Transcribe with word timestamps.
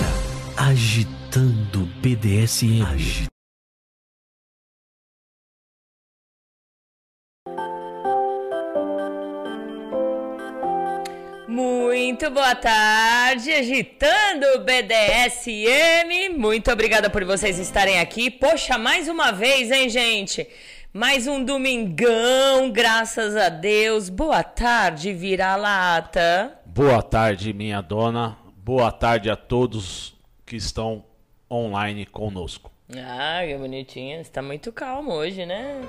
agitando 0.57 1.87
BDSM. 2.01 2.83
Agitando. 2.83 3.36
Muito 11.57 12.31
boa 12.31 12.55
tarde, 12.55 13.51
agitando 13.51 14.45
o 14.57 14.59
BDSM. 14.59 16.37
Muito 16.37 16.71
obrigada 16.71 17.09
por 17.09 17.25
vocês 17.25 17.59
estarem 17.59 17.99
aqui. 17.99 18.31
Poxa, 18.31 18.77
mais 18.77 19.09
uma 19.09 19.33
vez, 19.33 19.71
hein, 19.71 19.89
gente? 19.89 20.47
Mais 20.93 21.27
um 21.27 21.43
domingão, 21.43 22.71
graças 22.71 23.35
a 23.35 23.49
Deus. 23.49 24.11
Boa 24.11 24.43
tarde, 24.45 25.15
vira-lata. 25.15 26.61
Boa 26.67 27.03
tarde, 27.03 27.55
minha 27.55 27.81
dona. 27.81 28.37
Boa 28.59 28.93
tarde 28.93 29.31
a 29.31 29.35
todos 29.35 30.15
que 30.45 30.57
estão 30.57 31.07
online 31.51 32.05
conosco. 32.05 32.71
Ah, 32.95 33.41
que 33.47 33.57
bonitinha. 33.57 34.23
Você 34.23 34.31
tá 34.31 34.43
muito 34.43 34.71
calmo 34.71 35.11
hoje, 35.11 35.47
né? 35.47 35.81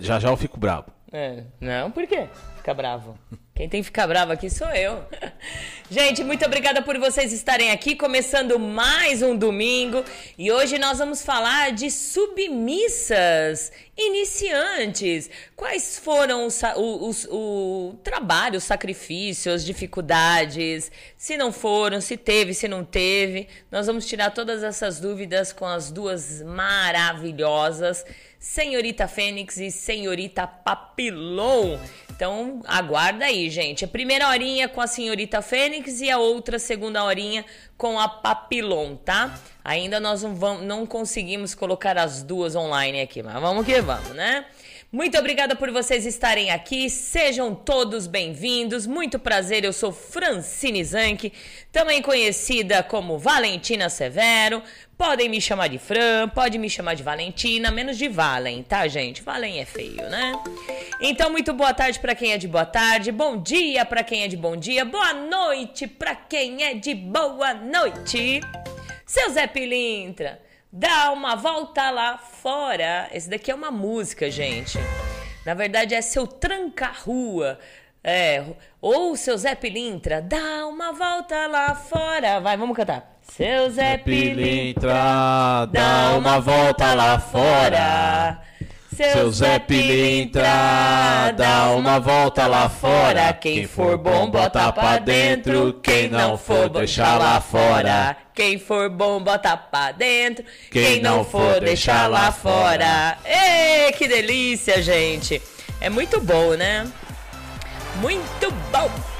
Já 0.00 0.18
já 0.18 0.28
eu 0.30 0.36
fico 0.36 0.58
bravo. 0.58 0.93
É. 1.16 1.44
Não, 1.60 1.92
por 1.92 2.08
quê? 2.08 2.26
Fica 2.56 2.74
bravo. 2.74 3.16
Quem 3.54 3.68
tem 3.68 3.80
que 3.80 3.84
ficar 3.84 4.08
bravo 4.08 4.32
aqui 4.32 4.50
sou 4.50 4.68
eu. 4.70 5.04
Gente, 5.88 6.24
muito 6.24 6.44
obrigada 6.44 6.82
por 6.82 6.98
vocês 6.98 7.32
estarem 7.32 7.70
aqui, 7.70 7.94
começando 7.94 8.58
mais 8.58 9.22
um 9.22 9.36
domingo. 9.36 10.02
E 10.36 10.50
hoje 10.50 10.76
nós 10.76 10.98
vamos 10.98 11.24
falar 11.24 11.70
de 11.70 11.88
submissas 11.88 13.70
iniciantes. 13.96 15.30
Quais 15.54 16.00
foram 16.00 16.46
os, 16.46 17.28
o 17.30 17.94
trabalho, 18.02 18.58
os 18.58 18.64
sacrifícios, 18.64 19.64
dificuldades? 19.64 20.90
Se 21.16 21.36
não 21.36 21.52
foram, 21.52 22.00
se 22.00 22.16
teve, 22.16 22.54
se 22.54 22.66
não 22.66 22.84
teve. 22.84 23.46
Nós 23.70 23.86
vamos 23.86 24.04
tirar 24.04 24.30
todas 24.30 24.64
essas 24.64 24.98
dúvidas 24.98 25.52
com 25.52 25.64
as 25.64 25.92
duas 25.92 26.42
maravilhosas 26.42 28.04
Senhorita 28.44 29.08
Fênix 29.08 29.56
e 29.56 29.70
Senhorita 29.70 30.46
Papilon. 30.46 31.78
Então, 32.10 32.60
aguarda 32.66 33.24
aí, 33.24 33.48
gente. 33.48 33.86
A 33.86 33.88
primeira 33.88 34.28
horinha 34.28 34.68
com 34.68 34.82
a 34.82 34.86
Senhorita 34.86 35.40
Fênix 35.40 36.02
e 36.02 36.10
a 36.10 36.18
outra 36.18 36.58
segunda 36.58 37.02
horinha 37.02 37.42
com 37.78 37.98
a 37.98 38.06
Papilon, 38.06 38.96
tá? 38.96 39.40
Ainda 39.64 39.98
nós 39.98 40.22
não, 40.22 40.34
vamos, 40.34 40.62
não 40.62 40.84
conseguimos 40.84 41.54
colocar 41.54 41.96
as 41.96 42.22
duas 42.22 42.54
online 42.54 43.00
aqui, 43.00 43.22
mas 43.22 43.40
vamos 43.40 43.64
que 43.64 43.80
vamos, 43.80 44.10
né? 44.10 44.44
Muito 44.94 45.18
obrigada 45.18 45.56
por 45.56 45.72
vocês 45.72 46.06
estarem 46.06 46.52
aqui. 46.52 46.88
Sejam 46.88 47.52
todos 47.52 48.06
bem-vindos. 48.06 48.86
Muito 48.86 49.18
prazer, 49.18 49.64
eu 49.64 49.72
sou 49.72 49.90
Francine 49.90 50.84
Zanck, 50.84 51.32
também 51.72 52.00
conhecida 52.00 52.80
como 52.80 53.18
Valentina 53.18 53.88
Severo. 53.88 54.62
Podem 54.96 55.28
me 55.28 55.40
chamar 55.40 55.68
de 55.68 55.78
Fran, 55.78 56.28
pode 56.28 56.56
me 56.56 56.70
chamar 56.70 56.94
de 56.94 57.02
Valentina, 57.02 57.70
menos 57.70 57.98
de 57.98 58.06
Valen, 58.06 58.62
tá, 58.62 58.86
gente? 58.86 59.22
Valen 59.22 59.58
é 59.60 59.64
feio, 59.64 60.08
né? 60.08 60.32
Então, 61.00 61.30
muito 61.30 61.52
boa 61.52 61.74
tarde 61.74 61.98
para 61.98 62.14
quem 62.14 62.32
é 62.32 62.38
de 62.38 62.46
boa 62.46 62.64
tarde, 62.64 63.10
bom 63.10 63.36
dia 63.36 63.84
para 63.84 64.04
quem 64.04 64.22
é 64.22 64.28
de 64.28 64.36
bom 64.36 64.56
dia, 64.56 64.84
boa 64.84 65.12
noite 65.12 65.88
para 65.88 66.14
quem 66.14 66.62
é 66.62 66.74
de 66.74 66.94
boa 66.94 67.52
noite. 67.54 68.40
Seu 69.04 69.30
Zé 69.30 69.48
Pilintra, 69.48 70.40
dá 70.72 71.10
uma 71.10 71.34
volta 71.34 71.90
lá 71.90 72.16
fora. 72.16 73.08
Esse 73.12 73.28
daqui 73.28 73.50
é 73.50 73.54
uma 73.54 73.72
música, 73.72 74.30
gente. 74.30 74.78
Na 75.44 75.54
verdade, 75.54 75.94
é 75.94 76.00
seu 76.00 76.26
tranca-rua. 76.26 77.58
É, 78.02 78.44
ou 78.80 79.16
seu 79.16 79.36
Zé 79.36 79.54
Pilintra, 79.56 80.22
dá 80.22 80.66
uma 80.66 80.92
volta 80.92 81.48
lá 81.48 81.74
fora. 81.74 82.38
Vai, 82.38 82.56
vamos 82.56 82.76
cantar. 82.76 83.13
Seu 83.24 83.70
Zé 83.70 83.96
Pilintra, 83.96 85.66
dá 85.72 86.14
uma 86.16 86.38
volta 86.40 86.94
lá 86.94 87.18
fora. 87.18 88.38
Seu 88.94 89.28
Zé 89.32 89.58
Pilintra, 89.58 91.32
dá 91.36 91.70
uma 91.70 91.98
volta 91.98 92.46
lá 92.46 92.68
fora. 92.68 93.32
Quem 93.32 93.66
for 93.66 93.98
bom, 93.98 94.30
bota 94.30 94.70
pra 94.70 94.98
dentro. 94.98 95.72
Quem 95.82 96.08
não 96.08 96.38
for, 96.38 96.68
deixa 96.68 97.16
lá 97.16 97.40
fora. 97.40 98.16
Quem 98.32 98.56
for 98.56 98.88
bom, 98.88 99.20
bota 99.20 99.56
pra 99.56 99.90
dentro. 99.90 100.44
Quem 100.70 101.02
não 101.02 101.24
for, 101.24 101.60
deixa 101.60 102.06
lá 102.06 102.30
fora. 102.30 103.18
Ê, 103.24 103.90
que 103.92 104.06
delícia, 104.06 104.80
gente. 104.80 105.42
É 105.80 105.90
muito 105.90 106.20
bom, 106.20 106.54
né? 106.54 106.86
Muito 107.96 108.52
bom. 108.70 109.13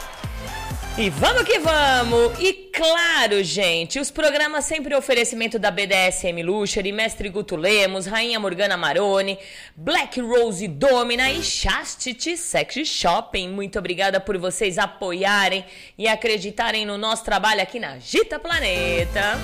E 0.96 1.10
vamos 1.10 1.42
que 1.42 1.58
vamos! 1.58 2.38
E 2.38 2.52
claro, 2.72 3.42
gente, 3.42 3.98
os 3.98 4.12
programas 4.12 4.64
sempre 4.64 4.94
oferecimento 4.94 5.58
da 5.58 5.68
BDSM 5.68 6.40
Luxury, 6.44 6.92
Mestre 6.92 7.28
Guto 7.30 7.56
Lemos, 7.56 8.06
Rainha 8.06 8.38
Morgana 8.38 8.76
Maroni, 8.76 9.36
Black 9.74 10.20
Rose 10.20 10.68
Domina 10.68 11.32
e 11.32 11.42
Chastity 11.42 12.36
Sex 12.36 12.86
Shopping. 12.86 13.48
Muito 13.48 13.76
obrigada 13.76 14.20
por 14.20 14.38
vocês 14.38 14.78
apoiarem 14.78 15.64
e 15.98 16.06
acreditarem 16.06 16.86
no 16.86 16.96
nosso 16.96 17.24
trabalho 17.24 17.60
aqui 17.60 17.80
na 17.80 17.98
Gita 17.98 18.38
Planeta. 18.38 19.36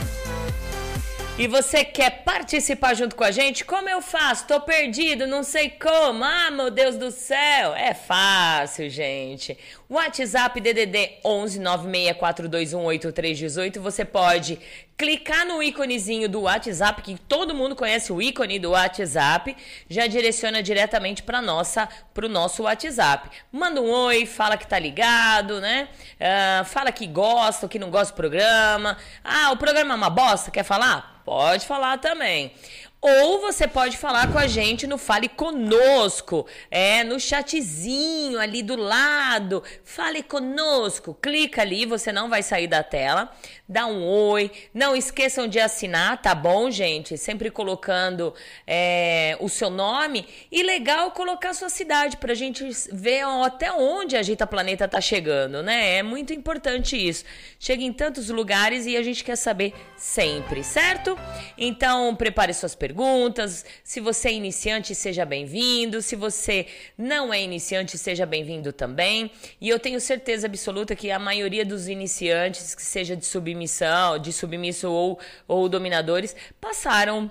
E 1.38 1.46
você 1.46 1.84
quer 1.84 2.22
participar 2.22 2.94
junto 2.94 3.14
com 3.16 3.24
a 3.24 3.30
gente? 3.30 3.64
Como 3.64 3.88
eu 3.88 4.02
faço? 4.02 4.46
Tô 4.46 4.60
perdido, 4.60 5.26
não 5.26 5.42
sei 5.42 5.70
como. 5.70 6.22
Ah, 6.22 6.50
meu 6.50 6.70
Deus 6.70 6.96
do 6.96 7.10
céu. 7.10 7.74
É 7.74 7.94
fácil, 7.94 8.90
gente. 8.90 9.56
WhatsApp 9.88 10.60
DDD 10.60 11.12
11 11.24 11.58
964218318. 11.60 13.80
Você 13.80 14.04
pode 14.04 14.58
clicar 15.00 15.46
no 15.46 15.62
íconezinho 15.62 16.28
do 16.28 16.42
WhatsApp, 16.42 17.00
que 17.00 17.16
todo 17.16 17.54
mundo 17.54 17.74
conhece 17.74 18.12
o 18.12 18.20
ícone 18.20 18.58
do 18.58 18.72
WhatsApp, 18.72 19.56
já 19.88 20.06
direciona 20.06 20.62
diretamente 20.62 21.22
para 21.22 21.40
nossa, 21.40 21.88
pro 22.12 22.28
nosso 22.28 22.64
WhatsApp. 22.64 23.30
Manda 23.50 23.80
um 23.80 23.90
oi, 23.90 24.26
fala 24.26 24.58
que 24.58 24.66
tá 24.66 24.78
ligado, 24.78 25.58
né? 25.58 25.88
Uh, 26.20 26.66
fala 26.66 26.92
que 26.92 27.06
gosta, 27.06 27.66
que 27.66 27.78
não 27.78 27.88
gosta 27.88 28.12
do 28.12 28.16
programa. 28.16 28.98
Ah, 29.24 29.52
o 29.52 29.56
programa 29.56 29.94
é 29.94 29.96
uma 29.96 30.10
bosta, 30.10 30.50
quer 30.50 30.64
falar? 30.64 31.22
Pode 31.24 31.66
falar 31.66 31.96
também. 31.96 32.52
Ou 33.02 33.40
você 33.40 33.66
pode 33.66 33.96
falar 33.96 34.30
com 34.30 34.36
a 34.36 34.46
gente 34.46 34.86
no 34.86 34.98
Fale 34.98 35.26
Conosco, 35.26 36.46
é 36.70 37.02
no 37.02 37.18
chatzinho 37.18 38.38
ali 38.38 38.62
do 38.62 38.76
lado. 38.76 39.62
Fale 39.82 40.22
conosco, 40.22 41.14
clica 41.14 41.62
ali, 41.62 41.86
você 41.86 42.12
não 42.12 42.28
vai 42.28 42.42
sair 42.42 42.66
da 42.66 42.82
tela. 42.82 43.32
Dá 43.70 43.86
um 43.86 44.04
oi. 44.04 44.50
Não 44.74 44.94
esqueçam 44.94 45.48
de 45.48 45.58
assinar, 45.58 46.20
tá 46.20 46.34
bom, 46.34 46.70
gente? 46.70 47.16
Sempre 47.16 47.50
colocando 47.50 48.34
é, 48.66 49.36
o 49.40 49.48
seu 49.48 49.70
nome. 49.70 50.26
E 50.52 50.62
legal 50.62 51.12
colocar 51.12 51.50
a 51.50 51.54
sua 51.54 51.70
cidade 51.70 52.18
pra 52.18 52.34
gente 52.34 52.68
ver 52.92 53.22
até 53.44 53.72
onde 53.72 54.16
a 54.16 54.20
Agita 54.20 54.46
Planeta 54.46 54.86
tá 54.86 55.00
chegando, 55.00 55.62
né? 55.62 55.96
É 55.96 56.02
muito 56.02 56.34
importante 56.34 56.96
isso. 56.96 57.24
Chega 57.58 57.82
em 57.82 57.92
tantos 57.92 58.28
lugares 58.28 58.84
e 58.84 58.96
a 58.96 59.02
gente 59.02 59.24
quer 59.24 59.36
saber 59.36 59.72
sempre, 59.96 60.62
certo? 60.62 61.18
Então, 61.56 62.14
prepare 62.14 62.52
suas 62.52 62.74
perguntas 62.74 62.90
perguntas. 62.90 63.64
Se 63.84 64.00
você 64.00 64.28
é 64.28 64.32
iniciante, 64.32 64.94
seja 64.94 65.24
bem-vindo. 65.24 66.02
Se 66.02 66.16
você 66.16 66.66
não 66.98 67.32
é 67.32 67.40
iniciante, 67.40 67.96
seja 67.96 68.26
bem-vindo 68.26 68.72
também. 68.72 69.30
E 69.60 69.68
eu 69.68 69.78
tenho 69.78 70.00
certeza 70.00 70.48
absoluta 70.48 70.96
que 70.96 71.10
a 71.10 71.18
maioria 71.18 71.64
dos 71.64 71.88
iniciantes, 71.88 72.74
que 72.74 72.82
seja 72.82 73.16
de 73.16 73.24
submissão, 73.24 73.59
de 74.20 74.32
submisso 74.32 74.90
ou, 74.90 75.18
ou 75.46 75.68
dominadores, 75.68 76.34
passaram 76.60 77.30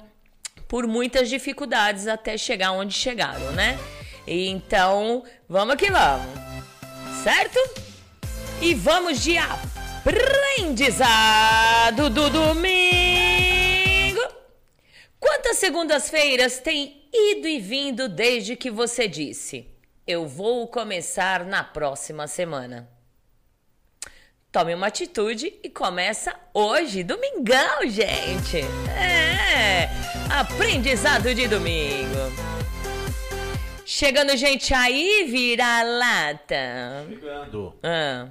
por 0.67 0.86
muitas 0.86 1.29
dificuldades 1.29 2.07
até 2.07 2.38
chegar 2.38 2.71
onde 2.71 2.93
chegaram, 2.93 3.51
né? 3.53 3.79
Então, 4.27 5.24
vamos 5.48 5.75
que 5.75 5.89
vamos. 5.89 6.27
Certo? 7.24 7.57
E 8.62 8.75
vamos 8.75 9.21
de 9.21 9.38
aprendizado 9.38 11.00
do 12.09 12.29
domingo. 12.29 12.69
Quantas 15.19 15.57
segundas-feiras 15.57 16.59
tem 16.59 17.09
ido 17.12 17.48
e 17.48 17.59
vindo 17.59 18.07
desde 18.07 18.55
que 18.55 18.69
você 18.69 19.07
disse: 19.07 19.67
Eu 20.05 20.27
vou 20.27 20.67
começar 20.67 21.43
na 21.43 21.63
próxima 21.63 22.27
semana? 22.27 22.99
Tome 24.51 24.74
uma 24.74 24.88
atitude 24.88 25.53
e 25.63 25.70
começa 25.70 26.34
hoje, 26.51 27.03
domingão, 27.03 27.88
gente! 27.88 28.62
É! 28.98 29.88
Aprendizado 30.27 31.36
de 31.36 31.48
domingo! 31.48 32.18
Chegando, 33.86 34.36
gente, 34.36 34.74
aí, 34.74 35.27
vira 35.29 35.84
lata. 35.84 37.06
Chegando. 37.08 37.75
Ah. 37.84 38.29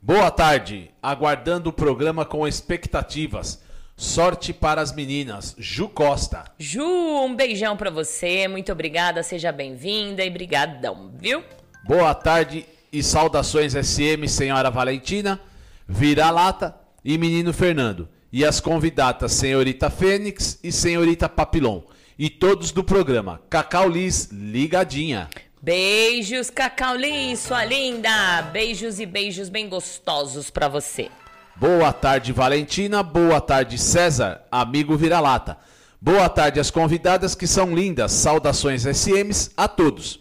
Boa 0.00 0.30
tarde, 0.30 0.92
aguardando 1.02 1.70
o 1.70 1.72
programa 1.72 2.24
com 2.24 2.46
expectativas. 2.46 3.60
Sorte 3.96 4.52
para 4.52 4.80
as 4.80 4.92
meninas. 4.92 5.56
Ju 5.58 5.88
Costa. 5.88 6.44
Ju, 6.56 6.84
um 6.84 7.34
beijão 7.34 7.76
para 7.76 7.90
você. 7.90 8.46
Muito 8.46 8.70
obrigada, 8.70 9.24
seja 9.24 9.50
bem-vinda 9.50 10.24
e 10.24 10.30
brigadão, 10.30 11.10
viu? 11.16 11.42
Boa 11.84 12.14
tarde 12.14 12.64
e 12.92 13.02
saudações 13.02 13.74
SM, 13.74 14.26
senhora 14.28 14.70
Valentina, 14.70 15.40
Vira-Lata 15.88 16.78
e 17.02 17.16
menino 17.16 17.52
Fernando. 17.52 18.08
E 18.30 18.44
as 18.44 18.60
convidadas, 18.60 19.32
senhorita 19.32 19.88
Fênix 19.88 20.58
e 20.62 20.70
senhorita 20.70 21.28
Papilon. 21.28 21.80
E 22.18 22.28
todos 22.28 22.70
do 22.72 22.84
programa. 22.84 23.40
Cacau 23.48 23.88
Liz, 23.88 24.28
ligadinha. 24.30 25.30
Beijos, 25.62 26.50
Cacaulim, 26.50 27.34
sua 27.34 27.64
linda. 27.64 28.42
Beijos 28.52 29.00
e 29.00 29.06
beijos 29.06 29.48
bem 29.48 29.68
gostosos 29.68 30.50
pra 30.50 30.68
você. 30.68 31.08
Boa 31.56 31.92
tarde, 31.92 32.32
Valentina. 32.32 33.02
Boa 33.02 33.40
tarde, 33.40 33.78
César, 33.78 34.42
amigo 34.52 34.96
vira-lata. 34.96 35.56
Boa 36.00 36.28
tarde 36.28 36.60
às 36.60 36.70
convidadas 36.70 37.34
que 37.34 37.46
são 37.46 37.74
lindas. 37.74 38.12
Saudações 38.12 38.84
SMs 38.84 39.50
a 39.56 39.66
todos. 39.66 40.20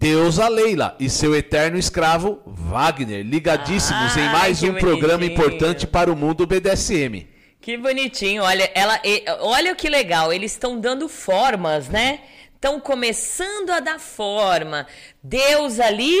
Deus 0.00 0.38
a 0.38 0.48
Leila 0.48 0.96
e 0.98 1.10
seu 1.10 1.36
eterno 1.36 1.76
escravo 1.76 2.40
Wagner, 2.46 3.22
ligadíssimos 3.22 4.16
em 4.16 4.22
Ai, 4.22 4.32
mais 4.32 4.62
um 4.62 4.72
programa 4.72 5.18
bonitinho. 5.18 5.32
importante 5.46 5.86
para 5.86 6.10
o 6.10 6.16
mundo 6.16 6.46
BDSM. 6.46 7.26
Que 7.60 7.76
bonitinho. 7.76 8.42
Olha, 8.42 8.70
ela, 8.74 8.98
olha 9.40 9.74
que 9.74 9.90
legal. 9.90 10.32
Eles 10.32 10.52
estão 10.52 10.80
dando 10.80 11.06
formas, 11.06 11.90
né? 11.90 12.20
Estão 12.54 12.80
começando 12.80 13.68
a 13.68 13.80
dar 13.80 14.00
forma. 14.00 14.86
Deus 15.22 15.78
ali 15.78 16.16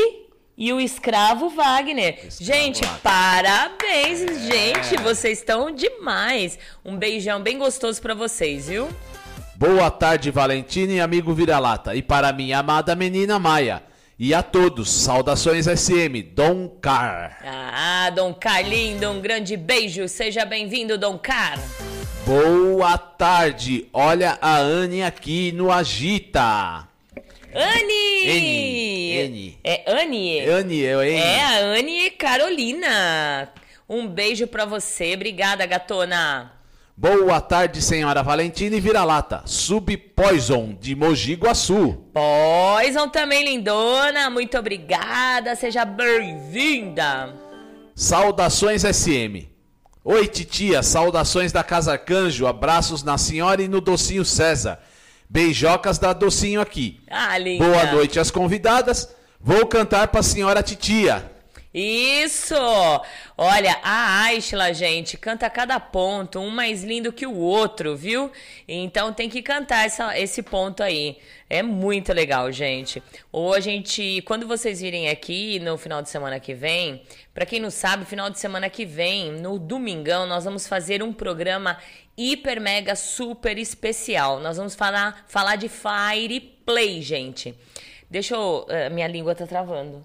e 0.58 0.70
o 0.74 0.78
escravo 0.78 1.48
Wagner. 1.48 2.26
gente, 2.38 2.82
Wagner. 2.82 3.00
parabéns, 3.02 4.20
gente. 4.42 5.02
Vocês 5.02 5.38
estão 5.38 5.70
demais. 5.70 6.58
Um 6.84 6.98
beijão 6.98 7.40
bem 7.40 7.56
gostoso 7.56 8.02
pra 8.02 8.12
vocês, 8.12 8.68
viu? 8.68 8.90
Boa 9.60 9.90
tarde, 9.90 10.30
Valentina 10.30 10.90
e 10.90 11.00
amigo 11.00 11.34
vira-lata. 11.34 11.94
E 11.94 12.00
para 12.00 12.32
minha 12.32 12.60
amada 12.60 12.94
menina 12.94 13.38
Maia. 13.38 13.82
E 14.18 14.32
a 14.32 14.42
todos, 14.42 14.88
saudações 14.90 15.66
SM, 15.66 16.22
Dom 16.34 16.66
Car. 16.80 17.36
Ah, 17.44 18.08
Dom 18.08 18.32
Carlindo, 18.32 19.10
um 19.10 19.20
grande 19.20 19.58
beijo. 19.58 20.08
Seja 20.08 20.46
bem-vindo, 20.46 20.96
Dom 20.96 21.18
Car. 21.18 21.58
Boa 22.24 22.96
tarde, 22.96 23.86
olha 23.92 24.38
a 24.40 24.56
Anne 24.56 25.02
aqui 25.02 25.52
no 25.52 25.70
Agita. 25.70 26.88
Anne! 27.54 28.30
Anne, 28.30 29.20
Anne. 29.20 29.58
É 29.62 29.84
Anne? 29.86 30.40
Anne, 30.40 30.78
eu, 30.80 31.02
hein? 31.02 31.20
É, 31.20 31.42
a 31.42 31.58
Anne 31.78 32.10
Carolina. 32.12 33.52
Um 33.86 34.08
beijo 34.08 34.46
pra 34.46 34.64
você. 34.64 35.12
Obrigada, 35.12 35.66
gatona. 35.66 36.59
Boa 37.00 37.40
tarde, 37.40 37.80
senhora 37.80 38.22
Valentina 38.22 38.76
e 38.76 38.80
vira-lata. 38.80 39.40
Sub 39.46 39.96
Poison, 39.96 40.76
de 40.78 40.94
Mogi 40.94 41.32
Guaçu. 41.32 41.96
Poison 42.12 43.08
também, 43.08 43.42
lindona. 43.42 44.28
Muito 44.28 44.58
obrigada. 44.58 45.56
Seja 45.56 45.86
bem-vinda. 45.86 47.34
Saudações 47.94 48.82
SM. 48.82 49.48
Oi, 50.04 50.28
titia, 50.28 50.82
saudações 50.82 51.52
da 51.52 51.64
Casa 51.64 51.92
Arcanjo, 51.92 52.46
abraços 52.46 53.02
na 53.02 53.16
senhora 53.16 53.62
e 53.62 53.68
no 53.68 53.80
docinho 53.80 54.22
César. 54.22 54.78
Beijocas 55.26 55.98
da 55.98 56.12
docinho 56.12 56.60
aqui. 56.60 57.00
Ah, 57.10 57.38
linda. 57.38 57.64
Boa 57.64 57.92
noite 57.92 58.20
às 58.20 58.30
convidadas. 58.30 59.08
Vou 59.40 59.64
cantar 59.64 60.08
pra 60.08 60.22
senhora 60.22 60.62
titia. 60.62 61.32
Isso! 61.72 62.54
Olha, 63.38 63.78
a 63.82 64.24
Aishla, 64.24 64.74
gente, 64.74 65.16
canta 65.16 65.48
cada 65.48 65.78
ponto, 65.78 66.40
um 66.40 66.50
mais 66.50 66.82
lindo 66.82 67.12
que 67.12 67.24
o 67.26 67.36
outro, 67.36 67.96
viu? 67.96 68.30
Então 68.66 69.12
tem 69.12 69.28
que 69.28 69.40
cantar 69.40 69.86
essa- 69.86 70.18
esse 70.18 70.42
ponto 70.42 70.82
aí. 70.82 71.16
É 71.48 71.62
muito 71.62 72.12
legal, 72.12 72.50
gente. 72.50 73.00
Ou 73.30 73.54
a 73.54 73.60
gente, 73.60 74.20
quando 74.26 74.48
vocês 74.48 74.80
virem 74.80 75.08
aqui 75.08 75.60
no 75.60 75.78
final 75.78 76.02
de 76.02 76.10
semana 76.10 76.40
que 76.40 76.54
vem, 76.54 77.02
pra 77.32 77.46
quem 77.46 77.60
não 77.60 77.70
sabe, 77.70 78.04
final 78.04 78.30
de 78.30 78.38
semana 78.40 78.68
que 78.68 78.84
vem, 78.84 79.30
no 79.32 79.58
domingão, 79.58 80.26
nós 80.26 80.44
vamos 80.44 80.66
fazer 80.66 81.02
um 81.04 81.12
programa 81.12 81.78
hiper 82.16 82.60
mega 82.60 82.96
super 82.96 83.56
especial. 83.58 84.40
Nós 84.40 84.56
vamos 84.56 84.74
falar, 84.74 85.24
falar 85.28 85.54
de 85.56 85.68
Fire 85.68 86.40
Play, 86.66 87.00
gente. 87.00 87.54
Deixa 88.10 88.34
eu. 88.34 88.66
eh, 88.68 88.90
minha 88.90 89.06
língua 89.06 89.34
tá 89.36 89.46
travando. 89.46 90.04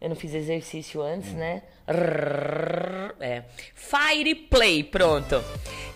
Eu 0.00 0.08
não 0.08 0.16
fiz 0.16 0.32
exercício 0.32 1.02
antes, 1.02 1.32
né? 1.32 1.62
Rrrr, 1.88 3.14
É. 3.18 3.42
Fire 3.74 4.34
Play, 4.34 4.84
pronto. 4.84 5.42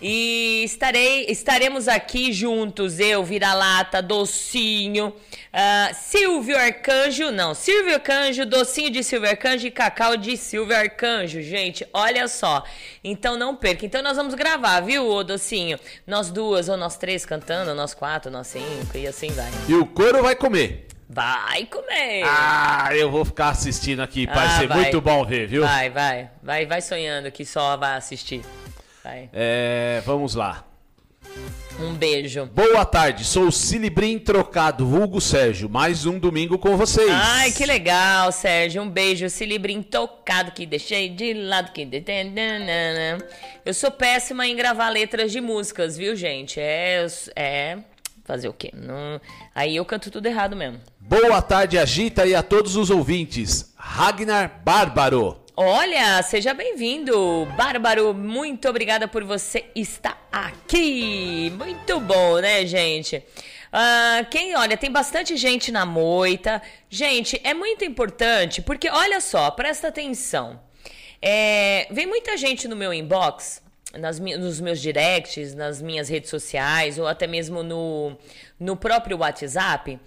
E 0.01 0.63
estarei, 0.65 1.27
estaremos 1.29 1.87
aqui 1.87 2.33
juntos, 2.33 2.99
eu, 2.99 3.23
Vira-Lata, 3.23 4.01
Docinho, 4.01 5.13
ah, 5.53 5.91
Silvio 5.93 6.57
Arcanjo, 6.57 7.31
não, 7.31 7.53
Silvio 7.53 7.93
Arcanjo, 7.93 8.45
Docinho 8.45 8.89
de 8.89 9.03
Silvio 9.03 9.29
Arcanjo 9.29 9.67
e 9.67 9.71
Cacau 9.71 10.17
de 10.17 10.35
Silvio 10.35 10.75
Arcanjo, 10.75 11.41
gente, 11.41 11.87
olha 11.93 12.27
só. 12.27 12.63
Então 13.03 13.37
não 13.37 13.55
perca. 13.55 13.85
Então 13.85 14.01
nós 14.01 14.17
vamos 14.17 14.33
gravar, 14.33 14.81
viu, 14.81 15.07
ô 15.07 15.23
Docinho? 15.23 15.79
Nós 16.05 16.29
duas 16.29 16.67
ou 16.67 16.75
nós 16.75 16.97
três 16.97 17.25
cantando, 17.25 17.73
nós 17.73 17.93
quatro, 17.93 18.29
nós 18.29 18.47
cinco 18.47 18.97
e 18.97 19.07
assim 19.07 19.29
vai. 19.29 19.49
E 19.69 19.75
o 19.75 19.85
couro 19.85 20.21
vai 20.21 20.35
comer. 20.35 20.87
Vai 21.13 21.65
comer! 21.67 22.23
Ah, 22.25 22.89
eu 22.93 23.11
vou 23.11 23.23
ficar 23.23 23.49
assistindo 23.49 24.01
aqui. 24.01 24.25
Vai 24.25 24.47
Ah, 24.47 24.59
ser 24.59 24.67
vai. 24.67 24.77
muito 24.79 24.99
bom 24.99 25.23
ver, 25.23 25.47
viu? 25.47 25.61
Vai, 25.63 25.89
vai, 25.89 26.29
vai, 26.41 26.65
vai 26.65 26.81
sonhando 26.81 27.31
que 27.31 27.45
só 27.45 27.77
vai 27.77 27.95
assistir. 27.97 28.41
Vai. 29.03 29.29
É, 29.31 30.01
vamos 30.05 30.33
lá. 30.33 30.65
Um 31.79 31.93
beijo. 31.93 32.45
Boa 32.47 32.85
tarde, 32.85 33.23
sou 33.25 33.47
o 33.47 33.51
Cilibrim 33.51 34.19
Trocado, 34.19 34.87
vulgo 34.87 35.19
Sérgio. 35.19 35.67
Mais 35.67 36.05
um 36.05 36.19
domingo 36.19 36.57
com 36.57 36.77
vocês. 36.77 37.09
Ai, 37.11 37.51
que 37.51 37.65
legal, 37.65 38.31
Sérgio. 38.31 38.81
Um 38.81 38.89
beijo. 38.89 39.27
Se 39.29 39.45
livrinho 39.45 39.83
tocado 39.83 40.51
que 40.51 40.65
deixei 40.65 41.09
de 41.09 41.33
lado 41.33 41.71
que. 41.73 41.87
Eu 43.65 43.73
sou 43.73 43.89
péssima 43.91 44.47
em 44.47 44.55
gravar 44.55 44.89
letras 44.89 45.31
de 45.31 45.41
músicas, 45.41 45.97
viu, 45.97 46.15
gente? 46.15 46.59
É. 46.59 47.05
É. 47.35 47.77
Fazer 48.23 48.47
o 48.47 48.53
quê? 48.53 48.71
Não... 48.73 49.19
Aí 49.53 49.75
eu 49.75 49.85
canto 49.85 50.09
tudo 50.09 50.25
errado 50.25 50.55
mesmo. 50.55 50.79
Boa 50.99 51.41
tarde, 51.41 51.77
Agita, 51.77 52.25
e 52.25 52.33
a 52.33 52.41
todos 52.41 52.75
os 52.75 52.89
ouvintes. 52.89 53.73
Ragnar 53.75 54.61
Bárbaro. 54.63 55.43
Olha, 55.55 56.23
seja 56.23 56.53
bem-vindo, 56.53 57.45
Bárbaro. 57.55 58.13
Muito 58.13 58.67
obrigada 58.67 59.07
por 59.07 59.23
você 59.23 59.65
estar 59.75 60.17
aqui. 60.31 61.53
Muito 61.57 61.99
bom, 61.99 62.39
né, 62.39 62.65
gente? 62.65 63.23
Ah, 63.71 64.25
quem 64.31 64.55
olha, 64.55 64.77
tem 64.77 64.91
bastante 64.91 65.35
gente 65.35 65.71
na 65.71 65.85
moita. 65.85 66.61
Gente, 66.89 67.39
é 67.43 67.53
muito 67.53 67.83
importante 67.83 68.61
porque, 68.61 68.89
olha 68.89 69.19
só, 69.19 69.51
presta 69.51 69.89
atenção. 69.89 70.59
É, 71.21 71.87
vem 71.91 72.07
muita 72.07 72.35
gente 72.35 72.67
no 72.67 72.75
meu 72.75 72.93
inbox, 72.93 73.61
nas, 73.93 74.19
nos 74.19 74.59
meus 74.59 74.81
directs, 74.81 75.53
nas 75.53 75.81
minhas 75.81 76.09
redes 76.09 76.29
sociais, 76.29 76.97
ou 76.97 77.07
até 77.07 77.27
mesmo 77.27 77.61
no, 77.61 78.17
no 78.59 78.75
próprio 78.75 79.17
WhatsApp, 79.17 79.99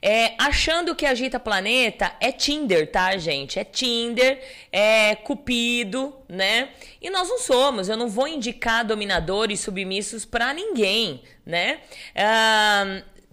é, 0.00 0.34
achando 0.38 0.94
que 0.94 1.06
Agita 1.06 1.38
Planeta 1.38 2.12
é 2.20 2.32
Tinder, 2.32 2.90
tá, 2.90 3.16
gente? 3.16 3.58
É 3.58 3.64
Tinder, 3.64 4.40
é 4.72 5.14
Cupido, 5.14 6.14
né? 6.28 6.70
E 7.00 7.10
nós 7.10 7.28
não 7.28 7.38
somos, 7.38 7.88
eu 7.88 7.96
não 7.96 8.08
vou 8.08 8.26
indicar 8.26 8.84
dominadores 8.84 9.60
submissos 9.60 10.24
pra 10.24 10.52
ninguém, 10.52 11.22
né? 11.44 11.80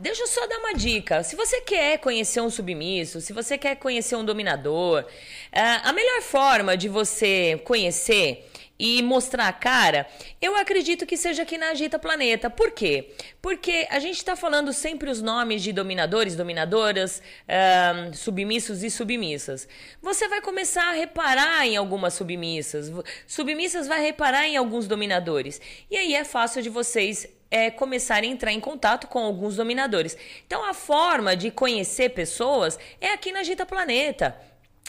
Deixa 0.02 0.24
eu 0.24 0.28
só 0.28 0.48
dar 0.48 0.58
uma 0.58 0.74
dica. 0.74 1.22
Se 1.22 1.36
você 1.36 1.62
quer 1.62 2.00
conhecer 2.00 2.42
um 2.42 2.50
submisso, 2.50 3.22
se 3.22 3.32
você 3.32 3.56
quer 3.56 3.76
conhecer 3.76 4.16
um 4.16 4.26
dominador, 4.26 5.06
ah, 5.52 5.90
a 5.90 5.94
melhor 5.94 6.24
forma 6.24 6.76
de 6.76 6.90
você 6.90 7.62
conhecer 7.64 8.51
e 8.82 9.00
mostrar 9.04 9.48
a 9.48 9.54
cara, 9.54 10.08
eu 10.42 10.56
acredito 10.56 11.06
que 11.06 11.16
seja 11.16 11.44
aqui 11.44 11.56
na 11.56 11.70
Agita 11.70 12.00
Planeta. 12.00 12.50
Por 12.50 12.72
quê? 12.72 13.12
Porque 13.40 13.88
a 13.92 14.00
gente 14.00 14.18
está 14.18 14.36
falando 14.36 14.74
sempre 14.74 15.08
os 15.08 15.22
nomes 15.22 15.62
de 15.62 15.72
dominadores, 15.72 16.36
dominadoras, 16.36 17.22
ah, 17.48 18.10
submissos 18.12 18.82
e 18.82 18.90
submissas. 18.90 19.68
Você 20.02 20.28
vai 20.28 20.42
começar 20.42 20.90
a 20.90 20.94
reparar 20.94 21.68
em 21.68 21.78
algumas 21.78 22.16
submissas, 22.16 22.92
submissas 23.28 23.88
vai 23.88 24.02
reparar 24.02 24.48
em 24.48 24.58
alguns 24.58 24.88
dominadores. 24.88 25.62
E 25.92 25.96
aí 25.96 26.16
é 26.16 26.24
fácil 26.24 26.64
de 26.64 26.70
vocês 26.70 27.30
é, 27.52 27.70
começarem 27.70 28.32
a 28.32 28.34
entrar 28.34 28.52
em 28.52 28.60
contato 28.60 29.06
com 29.06 29.20
alguns 29.20 29.58
dominadores. 29.58 30.18
Então, 30.48 30.68
a 30.68 30.74
forma 30.74 31.36
de 31.36 31.52
conhecer 31.52 32.10
pessoas 32.10 32.80
é 33.00 33.14
aqui 33.14 33.32
na 33.32 33.42
Agita 33.42 33.64
Planeta. 33.64 34.36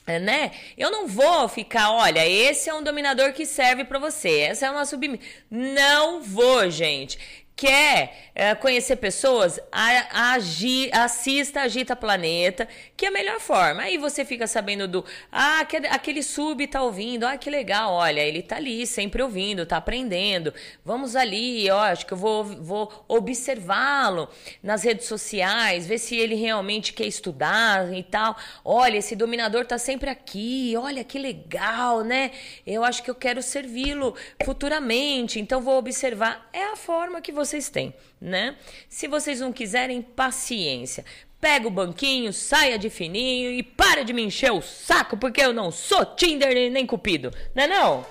É, 0.04 0.18
né? 0.18 0.50
Eu 0.76 0.90
não 0.90 1.06
vou 1.06 1.48
ficar, 1.48 1.92
olha, 1.92 2.26
esse 2.26 2.68
é 2.68 2.74
um 2.74 2.82
dominador 2.82 3.32
que 3.32 3.46
serve 3.46 3.84
pra 3.84 4.00
você, 4.00 4.40
essa 4.40 4.66
é 4.66 4.70
uma 4.70 4.84
submissa. 4.84 5.22
Não 5.48 6.20
vou, 6.20 6.68
gente. 6.70 7.18
Quer 7.54 8.30
é, 8.34 8.54
conhecer 8.54 8.96
pessoas? 8.96 9.60
A, 9.70 10.32
agi, 10.32 10.90
assista 10.92 11.60
Agita 11.60 11.94
Planeta, 11.94 12.66
que 12.96 13.04
é 13.04 13.08
a 13.08 13.12
melhor 13.12 13.38
forma. 13.38 13.82
Aí 13.82 13.98
você 13.98 14.24
fica 14.24 14.46
sabendo 14.46 14.88
do. 14.88 15.04
Ah, 15.30 15.60
aquele 15.90 16.22
sub 16.22 16.66
tá 16.66 16.82
ouvindo. 16.82 17.24
Ah, 17.24 17.36
que 17.36 17.50
legal. 17.50 17.92
Olha, 17.92 18.20
ele 18.20 18.42
tá 18.42 18.56
ali, 18.56 18.86
sempre 18.86 19.22
ouvindo, 19.22 19.66
tá 19.66 19.76
aprendendo. 19.76 20.52
Vamos 20.84 21.14
ali, 21.14 21.70
ó, 21.70 21.80
acho 21.80 22.06
que 22.06 22.12
eu 22.12 22.16
vou, 22.16 22.42
vou 22.42 23.04
observá-lo 23.06 24.28
nas 24.62 24.82
redes 24.82 25.06
sociais, 25.06 25.86
ver 25.86 25.98
se 25.98 26.16
ele 26.16 26.34
realmente 26.34 26.92
quer 26.92 27.06
estudar 27.06 27.92
e 27.94 28.02
tal. 28.02 28.36
Olha, 28.64 28.96
esse 28.96 29.14
dominador 29.14 29.66
tá 29.66 29.78
sempre 29.78 30.08
aqui. 30.08 30.74
Olha 30.76 31.04
que 31.04 31.18
legal, 31.18 32.02
né? 32.02 32.30
Eu 32.66 32.82
acho 32.82 33.02
que 33.02 33.10
eu 33.10 33.14
quero 33.14 33.42
servi-lo 33.42 34.16
futuramente, 34.42 35.38
então 35.38 35.60
vou 35.60 35.76
observar. 35.76 36.48
É 36.52 36.64
a 36.64 36.76
forma 36.76 37.20
que 37.20 37.30
você 37.30 37.41
vocês 37.44 37.68
têm, 37.68 37.94
né? 38.20 38.56
Se 38.88 39.08
vocês 39.08 39.40
não 39.40 39.52
quiserem, 39.52 40.00
paciência. 40.00 41.04
Pega 41.40 41.66
o 41.66 41.70
banquinho, 41.70 42.32
saia 42.32 42.78
de 42.78 42.88
fininho 42.88 43.50
e 43.50 43.62
para 43.62 44.04
de 44.04 44.12
me 44.12 44.22
encher 44.22 44.52
o 44.52 44.62
saco, 44.62 45.16
porque 45.16 45.40
eu 45.40 45.52
não 45.52 45.72
sou 45.72 46.04
Tinder 46.04 46.70
nem 46.70 46.86
Cupido. 46.86 47.32
Não 47.54 47.64
é 47.64 47.66
não? 47.66 48.06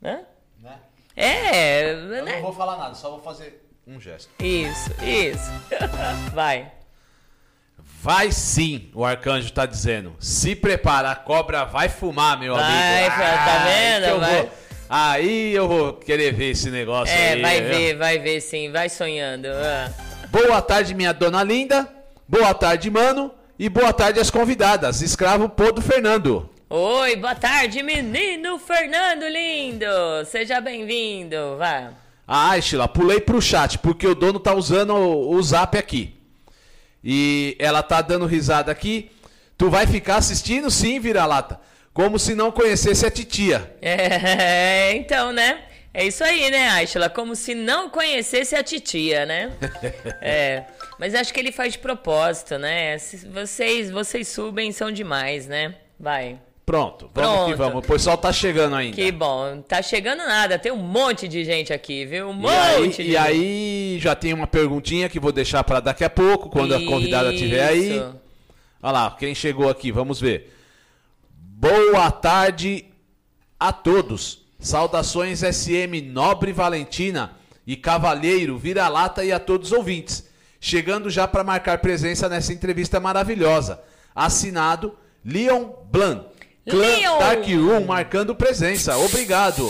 Né? 0.00 0.24
Né? 0.62 0.78
É, 1.16 1.92
Eu 1.92 2.24
né? 2.24 2.36
não 2.36 2.42
vou 2.42 2.52
falar 2.52 2.76
nada, 2.76 2.94
só 2.94 3.10
vou 3.10 3.20
fazer 3.20 3.66
um 3.86 4.00
gesto. 4.00 4.30
Isso, 4.42 4.90
isso. 5.02 5.50
Vai. 6.32 6.72
Vai 7.78 8.30
sim, 8.30 8.88
o 8.94 9.04
arcanjo 9.04 9.52
tá 9.52 9.66
dizendo. 9.66 10.14
Se 10.20 10.54
prepara, 10.54 11.10
a 11.10 11.16
cobra 11.16 11.64
vai 11.64 11.88
fumar, 11.88 12.38
meu 12.38 12.54
Vai, 12.54 13.06
amigo. 13.06 13.16
tá 13.16 13.64
vendo? 13.64 14.04
que 14.04 14.10
eu 14.10 14.20
Vai. 14.20 14.50
Aí 14.88 15.52
eu 15.54 15.66
vou 15.66 15.92
querer 15.94 16.32
ver 16.32 16.50
esse 16.50 16.70
negócio 16.70 17.12
É, 17.14 17.32
aí. 17.32 17.42
vai 17.42 17.60
viu? 17.60 17.70
ver, 17.70 17.96
vai 17.96 18.18
ver 18.18 18.40
sim, 18.40 18.70
vai 18.70 18.88
sonhando. 18.88 19.48
Ah. 19.48 19.90
Boa 20.30 20.62
tarde, 20.62 20.94
minha 20.94 21.12
dona 21.12 21.42
linda. 21.42 21.88
Boa 22.28 22.54
tarde, 22.54 22.90
mano. 22.90 23.32
E 23.58 23.68
boa 23.68 23.92
tarde 23.92 24.20
às 24.20 24.30
convidadas. 24.30 25.02
Escravo 25.02 25.48
Podo 25.48 25.80
Fernando. 25.82 26.48
Oi, 26.68 27.16
boa 27.16 27.34
tarde, 27.34 27.82
menino 27.82 28.58
Fernando 28.58 29.24
lindo. 29.28 29.86
Seja 30.26 30.60
bem-vindo. 30.60 31.56
Vai. 31.58 31.88
Ah, 32.26 32.60
Sheila, 32.60 32.88
pulei 32.88 33.20
pro 33.20 33.40
chat, 33.40 33.78
porque 33.78 34.06
o 34.06 34.14
dono 34.14 34.38
tá 34.40 34.52
usando 34.52 34.94
o, 34.94 35.30
o 35.34 35.42
zap 35.42 35.78
aqui. 35.78 36.14
E 37.02 37.56
ela 37.60 37.82
tá 37.82 38.02
dando 38.02 38.26
risada 38.26 38.70
aqui. 38.72 39.10
Tu 39.56 39.70
vai 39.70 39.86
ficar 39.86 40.16
assistindo 40.16 40.70
sim, 40.70 40.98
vira-lata. 41.00 41.60
Como 41.96 42.18
se 42.18 42.34
não 42.34 42.52
conhecesse 42.52 43.06
a 43.06 43.10
titia. 43.10 43.74
É, 43.80 44.92
então, 45.00 45.32
né? 45.32 45.60
É 45.94 46.04
isso 46.04 46.22
aí, 46.22 46.50
né, 46.50 46.68
Aishla? 46.68 47.08
Como 47.08 47.34
se 47.34 47.54
não 47.54 47.88
conhecesse 47.88 48.54
a 48.54 48.62
titia, 48.62 49.24
né? 49.24 49.50
É. 50.20 50.64
Mas 50.98 51.14
acho 51.14 51.32
que 51.32 51.40
ele 51.40 51.50
faz 51.50 51.72
de 51.72 51.78
propósito, 51.78 52.58
né? 52.58 52.98
Vocês, 53.32 53.90
vocês 53.90 54.28
subem 54.28 54.72
são 54.72 54.92
demais, 54.92 55.46
né? 55.46 55.74
Vai. 55.98 56.38
Pronto, 56.66 57.10
vamos 57.14 57.30
que 57.30 57.54
Pronto. 57.54 57.56
vamos. 57.56 57.84
O 57.84 57.88
pessoal 57.90 58.18
tá 58.18 58.30
chegando 58.30 58.76
ainda. 58.76 58.94
Que 58.94 59.10
bom. 59.10 59.62
Tá 59.66 59.80
chegando 59.80 60.18
nada. 60.18 60.58
Tem 60.58 60.72
um 60.72 60.76
monte 60.76 61.26
de 61.26 61.44
gente 61.46 61.72
aqui, 61.72 62.04
viu? 62.04 62.28
Um 62.28 62.42
E 62.42 62.46
aí, 62.46 62.82
monte 62.82 63.02
de 63.04 63.10
e 63.10 63.16
aí 63.16 63.98
já 63.98 64.14
tem 64.14 64.34
uma 64.34 64.46
perguntinha 64.46 65.08
que 65.08 65.18
vou 65.18 65.32
deixar 65.32 65.64
para 65.64 65.80
daqui 65.80 66.04
a 66.04 66.10
pouco, 66.10 66.50
quando 66.50 66.74
a 66.74 66.84
convidada 66.84 67.32
estiver 67.32 67.66
aí. 67.66 67.96
Isso. 67.96 68.20
Olha 68.82 68.92
lá, 68.92 69.16
quem 69.18 69.34
chegou 69.34 69.70
aqui, 69.70 69.90
vamos 69.90 70.20
ver. 70.20 70.55
Boa 71.68 72.12
tarde 72.12 72.84
a 73.58 73.72
todos. 73.72 74.46
Saudações 74.60 75.40
SM 75.40 76.00
Nobre 76.00 76.52
Valentina 76.52 77.32
e 77.66 77.74
Cavalheiro 77.74 78.56
Vira-Lata 78.56 79.24
e 79.24 79.32
a 79.32 79.40
todos 79.40 79.72
os 79.72 79.76
ouvintes. 79.76 80.28
Chegando 80.60 81.10
já 81.10 81.26
para 81.26 81.42
marcar 81.42 81.78
presença 81.78 82.28
nessa 82.28 82.52
entrevista 82.52 83.00
maravilhosa. 83.00 83.82
Assinado 84.14 84.96
Leon 85.24 85.70
Blanc. 85.90 86.26
Clã 86.70 86.78
Leon! 86.78 87.18
Dark 87.18 87.44
Room 87.44 87.84
marcando 87.84 88.32
presença. 88.36 88.96
Obrigado. 88.98 89.68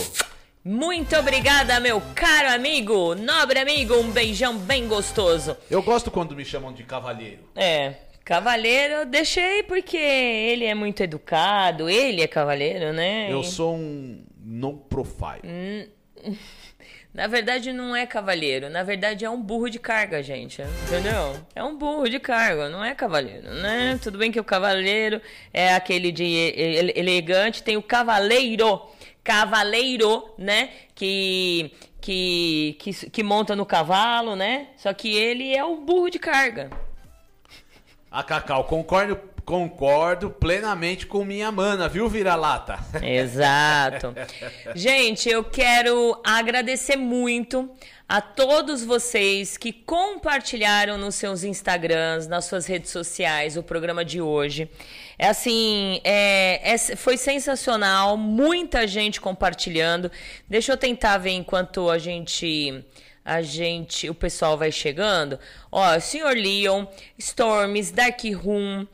Muito 0.62 1.16
obrigada, 1.16 1.80
meu 1.80 2.02
caro 2.14 2.52
amigo, 2.52 3.14
nobre 3.14 3.58
amigo. 3.58 3.94
Um 3.94 4.10
beijão 4.10 4.58
bem 4.58 4.86
gostoso. 4.86 5.56
Eu 5.70 5.80
gosto 5.80 6.10
quando 6.10 6.36
me 6.36 6.44
chamam 6.44 6.72
de 6.72 6.82
cavalheiro. 6.82 7.44
É, 7.54 7.94
cavaleiro 8.26 8.92
eu 8.94 9.06
deixei 9.06 9.62
porque 9.62 9.96
ele 9.96 10.64
é 10.64 10.74
muito 10.74 11.00
educado. 11.00 11.88
Ele 11.88 12.20
é 12.22 12.26
cavaleiro, 12.26 12.92
né? 12.92 13.32
Eu 13.32 13.44
sou 13.44 13.76
um 13.76 14.24
no 14.44 14.76
profile. 14.76 15.88
Na 17.14 17.28
verdade, 17.28 17.72
não 17.72 17.96
é 17.96 18.04
cavaleiro. 18.04 18.68
Na 18.68 18.82
verdade, 18.82 19.24
é 19.24 19.30
um 19.30 19.40
burro 19.40 19.70
de 19.70 19.78
carga, 19.78 20.22
gente. 20.22 20.60
Entendeu? 20.86 21.34
É 21.54 21.64
um 21.64 21.74
burro 21.78 22.10
de 22.10 22.18
carga, 22.18 22.68
não 22.68 22.84
é 22.84 22.94
cavaleiro, 22.94 23.54
né? 23.54 23.98
Tudo 24.02 24.18
bem 24.18 24.30
que 24.30 24.38
o 24.40 24.44
cavaleiro 24.44 25.22
é 25.54 25.72
aquele 25.72 26.12
de 26.12 26.24
ele- 26.24 26.92
elegante, 26.94 27.62
tem 27.62 27.76
o 27.76 27.82
cavaleiro. 27.82 28.82
Cavaleiro, 29.24 30.28
né? 30.36 30.68
Que, 30.94 31.72
que, 32.02 32.76
que, 32.80 32.92
que 33.10 33.22
monta 33.22 33.56
no 33.56 33.64
cavalo, 33.64 34.36
né? 34.36 34.68
Só 34.76 34.92
que 34.92 35.16
ele 35.16 35.56
é 35.56 35.64
o 35.64 35.76
burro 35.76 36.10
de 36.10 36.18
carga. 36.18 36.68
A 38.10 38.22
Cacau, 38.22 38.64
concordo, 38.64 39.18
concordo 39.44 40.30
plenamente 40.30 41.06
com 41.06 41.24
minha 41.24 41.50
mana, 41.52 41.88
viu, 41.88 42.08
vira-lata? 42.08 42.78
Exato. 43.02 44.14
Gente, 44.74 45.28
eu 45.28 45.44
quero 45.44 46.18
agradecer 46.24 46.96
muito 46.96 47.68
a 48.08 48.20
todos 48.20 48.84
vocês 48.84 49.56
que 49.56 49.72
compartilharam 49.72 50.96
nos 50.96 51.16
seus 51.16 51.42
Instagrams, 51.42 52.28
nas 52.28 52.44
suas 52.44 52.64
redes 52.64 52.90
sociais, 52.90 53.56
o 53.56 53.62
programa 53.62 54.04
de 54.04 54.20
hoje. 54.20 54.70
É 55.18 55.28
assim, 55.28 56.00
é, 56.04 56.60
é- 56.74 56.96
foi 56.96 57.16
sensacional, 57.16 58.16
muita 58.16 58.86
gente 58.86 59.20
compartilhando. 59.20 60.10
Deixa 60.48 60.72
eu 60.72 60.76
tentar 60.76 61.18
ver 61.18 61.32
enquanto 61.32 61.90
a 61.90 61.98
gente 61.98 62.84
a 63.26 63.42
gente, 63.42 64.08
o 64.08 64.14
pessoal 64.14 64.56
vai 64.56 64.70
chegando. 64.70 65.36
Ó, 65.72 65.98
Sr. 65.98 66.32
Leon, 66.36 66.86
Storms, 67.18 67.90
Dark 67.90 68.20
Room, 68.40 68.86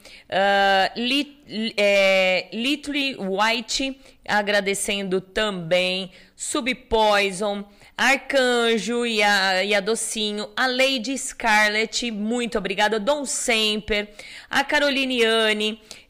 Lit, 0.97 1.75
é, 1.77 2.49
Little 2.51 3.19
White, 3.21 4.01
agradecendo 4.27 5.21
também, 5.21 6.11
Subpoison, 6.35 7.63
Arcanjo 7.95 9.05
e 9.05 9.23
a, 9.23 9.63
e 9.63 9.75
a 9.75 9.81
Docinho, 9.81 10.49
a 10.57 10.67
Lady 10.67 11.17
Scarlett, 11.19 12.11
muito 12.11 12.57
obrigada, 12.57 12.99
Dom 12.99 13.27
Semper, 13.27 14.09
a 14.49 14.65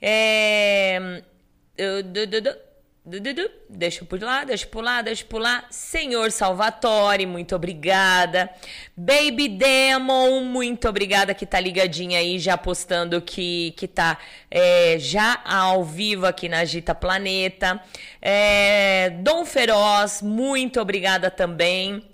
é, 0.00 1.22
uh, 1.76 2.02
du- 2.04 2.26
du- 2.28 2.40
du- 2.40 2.71
Deixa 3.04 4.02
eu 4.02 4.06
pular, 4.06 4.46
deixa 4.46 4.64
eu 4.64 4.68
pular, 4.68 5.02
deixa 5.02 5.24
eu 5.24 5.26
pular. 5.26 5.66
Senhor 5.70 6.30
Salvatore, 6.30 7.26
muito 7.26 7.52
obrigada. 7.56 8.48
Baby 8.96 9.48
Demon, 9.48 10.44
muito 10.44 10.88
obrigada 10.88 11.34
que 11.34 11.44
tá 11.44 11.58
ligadinha 11.58 12.20
aí, 12.20 12.38
já 12.38 12.56
postando 12.56 13.20
que, 13.20 13.72
que 13.76 13.88
tá 13.88 14.18
é, 14.48 14.98
já 15.00 15.42
ao 15.44 15.82
vivo 15.84 16.26
aqui 16.26 16.48
na 16.48 16.60
Agita 16.60 16.94
Planeta. 16.94 17.82
É, 18.20 19.10
Dom 19.10 19.44
Feroz, 19.44 20.22
muito 20.22 20.80
obrigada 20.80 21.28
também. 21.28 22.04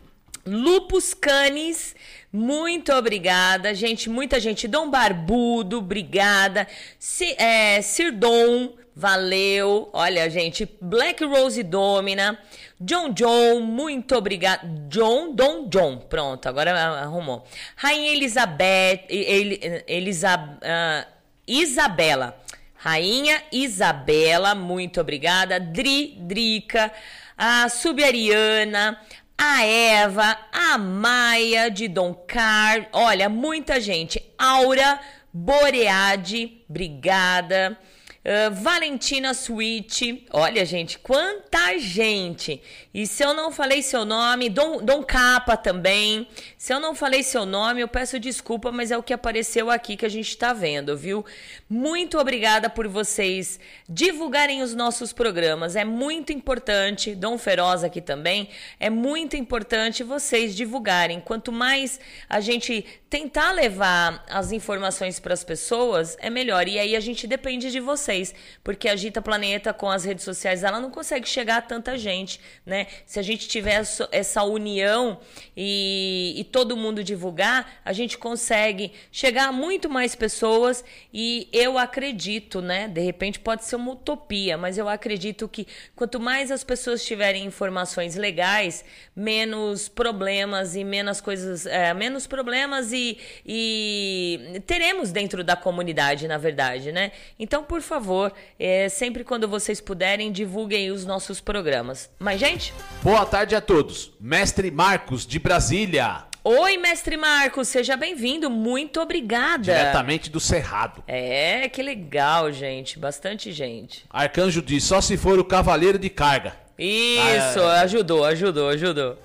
Lupus 0.46 1.12
Canis, 1.12 1.94
muito 2.32 2.94
obrigada. 2.94 3.74
Gente, 3.74 4.08
muita 4.08 4.40
gente. 4.40 4.66
Dom 4.66 4.88
Barbudo, 4.88 5.80
obrigada. 5.80 6.66
Si, 6.98 7.34
é, 7.38 7.82
Sirdom, 7.82 8.72
valeu. 8.98 9.88
Olha, 9.92 10.28
gente. 10.28 10.68
Black 10.80 11.24
Rose 11.24 11.62
Domina. 11.62 12.36
John 12.80 13.12
John, 13.12 13.60
muito 13.60 14.16
obrigada. 14.16 14.66
John, 14.88 15.34
Dom 15.34 15.68
John. 15.68 15.98
Pronto, 15.98 16.48
agora 16.48 16.72
arrumou. 17.00 17.46
Rainha 17.76 18.12
Elizabeth. 18.12 19.06
El, 19.08 19.84
Elisa, 19.86 20.58
ah, 20.62 21.06
Isabela. 21.46 22.36
Rainha 22.74 23.40
Isabela, 23.52 24.54
muito 24.54 25.00
obrigada. 25.00 25.60
Dri, 25.60 26.16
Drica. 26.20 26.90
A 27.36 27.68
Subiariana 27.68 28.98
a 29.40 29.64
Eva, 29.64 30.36
a 30.52 30.76
Maia 30.76 31.70
de 31.70 31.86
Dom 31.86 32.12
Car, 32.12 32.88
olha, 32.92 33.28
muita 33.28 33.80
gente. 33.80 34.20
Aura 34.36 34.98
Boreade, 35.32 36.64
obrigada. 36.68 37.78
Ah, 38.24 38.50
Valentina 38.50 39.32
Switch, 39.32 40.02
olha, 40.30 40.64
gente, 40.64 40.98
quanta 40.98 41.78
gente! 41.78 42.60
E 42.92 43.06
se 43.06 43.22
eu 43.22 43.32
não 43.32 43.50
falei 43.50 43.80
seu 43.80 44.04
nome, 44.04 44.50
Dom, 44.50 44.84
Dom 44.84 45.02
Capa 45.02 45.56
também. 45.56 46.28
Se 46.56 46.72
eu 46.74 46.80
não 46.80 46.94
falei 46.94 47.22
seu 47.22 47.46
nome, 47.46 47.80
eu 47.80 47.88
peço 47.88 48.18
desculpa, 48.18 48.72
mas 48.72 48.90
é 48.90 48.98
o 48.98 49.02
que 49.02 49.14
apareceu 49.14 49.70
aqui 49.70 49.96
que 49.96 50.04
a 50.04 50.08
gente 50.10 50.36
tá 50.36 50.52
vendo, 50.52 50.96
viu? 50.96 51.24
Muito 51.70 52.18
obrigada 52.18 52.70
por 52.70 52.88
vocês 52.88 53.60
divulgarem 53.86 54.62
os 54.62 54.74
nossos 54.74 55.12
programas. 55.12 55.76
É 55.76 55.84
muito 55.84 56.32
importante, 56.32 57.14
Dom 57.14 57.36
Feroz 57.36 57.84
aqui 57.84 58.00
também, 58.00 58.48
é 58.80 58.88
muito 58.88 59.36
importante 59.36 60.02
vocês 60.02 60.56
divulgarem. 60.56 61.20
Quanto 61.20 61.52
mais 61.52 62.00
a 62.26 62.40
gente 62.40 62.86
tentar 63.10 63.52
levar 63.52 64.24
as 64.30 64.50
informações 64.50 65.20
para 65.20 65.34
as 65.34 65.44
pessoas, 65.44 66.16
é 66.20 66.30
melhor. 66.30 66.68
E 66.68 66.78
aí 66.78 66.96
a 66.96 67.00
gente 67.00 67.26
depende 67.26 67.70
de 67.70 67.80
vocês. 67.80 68.34
porque 68.64 68.88
a 68.88 68.96
Gita 68.96 69.20
Planeta 69.20 69.72
com 69.72 69.90
as 69.90 70.04
redes 70.04 70.24
sociais, 70.24 70.62
ela 70.64 70.80
não 70.80 70.90
consegue 70.90 71.28
chegar 71.28 71.58
a 71.58 71.62
tanta 71.62 71.98
gente, 71.98 72.40
né? 72.64 72.86
Se 73.04 73.18
a 73.18 73.22
gente 73.22 73.46
tiver 73.46 73.82
essa 74.10 74.42
união 74.42 75.20
e, 75.56 76.34
e 76.36 76.44
todo 76.44 76.76
mundo 76.76 77.04
divulgar, 77.04 77.80
a 77.84 77.92
gente 77.92 78.16
consegue 78.16 78.92
chegar 79.12 79.48
a 79.48 79.52
muito 79.52 79.88
mais 79.90 80.14
pessoas 80.14 80.84
e 81.12 81.48
eu 81.58 81.76
acredito, 81.76 82.60
né? 82.60 82.88
De 82.88 83.00
repente 83.00 83.38
pode 83.40 83.64
ser 83.64 83.76
uma 83.76 83.92
utopia, 83.92 84.56
mas 84.56 84.78
eu 84.78 84.88
acredito 84.88 85.48
que 85.48 85.66
quanto 85.94 86.20
mais 86.20 86.50
as 86.50 86.62
pessoas 86.62 87.04
tiverem 87.04 87.44
informações 87.44 88.14
legais, 88.14 88.84
menos 89.14 89.88
problemas 89.88 90.76
e 90.76 90.84
menos 90.84 91.20
coisas, 91.20 91.66
é, 91.66 91.92
menos 91.92 92.26
problemas 92.26 92.92
e, 92.92 93.18
e 93.44 94.62
teremos 94.66 95.10
dentro 95.10 95.42
da 95.42 95.56
comunidade, 95.56 96.28
na 96.28 96.38
verdade, 96.38 96.92
né? 96.92 97.12
Então, 97.38 97.64
por 97.64 97.82
favor, 97.82 98.32
é, 98.58 98.88
sempre 98.88 99.24
quando 99.24 99.48
vocês 99.48 99.80
puderem, 99.80 100.30
divulguem 100.30 100.90
os 100.90 101.04
nossos 101.04 101.40
programas. 101.40 102.10
Mas, 102.18 102.38
gente? 102.38 102.72
Boa 103.02 103.26
tarde 103.26 103.54
a 103.54 103.60
todos. 103.60 104.12
Mestre 104.20 104.70
Marcos, 104.70 105.26
de 105.26 105.38
Brasília. 105.38 106.27
Oi, 106.50 106.78
mestre 106.78 107.14
Marcos, 107.14 107.68
seja 107.68 107.94
bem-vindo. 107.94 108.48
Muito 108.48 109.02
obrigada. 109.02 109.64
Diretamente 109.64 110.30
do 110.30 110.40
Cerrado. 110.40 111.04
É, 111.06 111.68
que 111.68 111.82
legal, 111.82 112.50
gente. 112.50 112.98
Bastante 112.98 113.52
gente. 113.52 114.06
Arcanjo 114.08 114.62
diz: 114.62 114.82
só 114.82 115.02
se 115.02 115.18
for 115.18 115.38
o 115.38 115.44
cavaleiro 115.44 115.98
de 115.98 116.08
carga. 116.08 116.56
Isso, 116.78 117.60
ah, 117.60 117.76
é. 117.76 117.80
ajudou, 117.80 118.24
ajudou, 118.24 118.70
ajudou. 118.70 119.18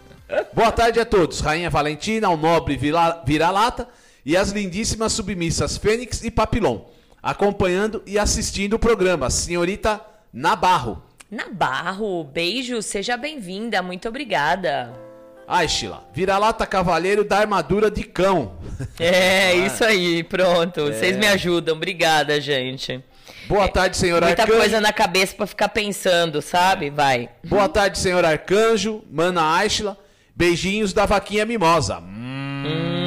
Boa 0.51 0.69
tarde 0.69 0.99
a 0.99 1.05
todos. 1.05 1.39
Rainha 1.39 1.69
Valentina, 1.69 2.27
o 2.29 2.35
nobre 2.35 2.75
vira-lata 2.75 3.87
e 4.25 4.35
as 4.35 4.51
lindíssimas 4.51 5.13
submissas 5.13 5.77
Fênix 5.77 6.25
e 6.25 6.29
Papilon, 6.29 6.81
acompanhando 7.21 8.03
e 8.05 8.19
assistindo 8.19 8.73
o 8.73 8.79
programa. 8.79 9.29
Senhorita 9.29 10.01
Nabarro. 10.33 11.01
Nabarro, 11.31 12.25
beijo, 12.25 12.81
seja 12.81 13.15
bem-vinda, 13.15 13.81
muito 13.81 14.09
obrigada. 14.09 15.12
Ai, 15.47 15.67
Sheila, 15.67 16.03
vira-lata 16.13 16.65
cavaleiro 16.65 17.23
da 17.23 17.37
armadura 17.37 17.91
de 17.91 18.03
cão. 18.03 18.53
É, 18.99 19.49
ah. 19.51 19.53
isso 19.67 19.83
aí, 19.83 20.23
pronto. 20.23 20.81
É. 20.81 20.93
Vocês 20.93 21.17
me 21.17 21.27
ajudam, 21.27 21.75
obrigada, 21.75 22.39
gente. 22.39 23.03
Boa 23.47 23.67
tarde, 23.67 23.97
senhor 23.97 24.21
Muita 24.21 24.43
Arcanjo. 24.43 24.57
Muita 24.57 24.61
coisa 24.63 24.81
na 24.81 24.93
cabeça 24.93 25.35
para 25.35 25.45
ficar 25.45 25.69
pensando, 25.69 26.41
sabe? 26.41 26.89
Vai. 26.89 27.29
Boa 27.43 27.67
tarde, 27.67 27.99
senhor 27.99 28.23
Arcanjo, 28.23 29.03
Mana 29.11 29.57
Aishla. 29.57 29.97
Beijinhos 30.35 30.93
da 30.93 31.05
vaquinha 31.05 31.45
mimosa. 31.45 31.99
Hum. 31.99 32.63
hum. 32.65 33.03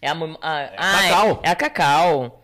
É 0.00 0.08
a, 0.08 0.14
a, 0.14 0.60
é 0.60 0.70
ah, 0.76 1.02
cacau. 1.02 1.40
É, 1.42 1.48
é 1.48 1.50
a 1.50 1.56
cacau. 1.56 2.41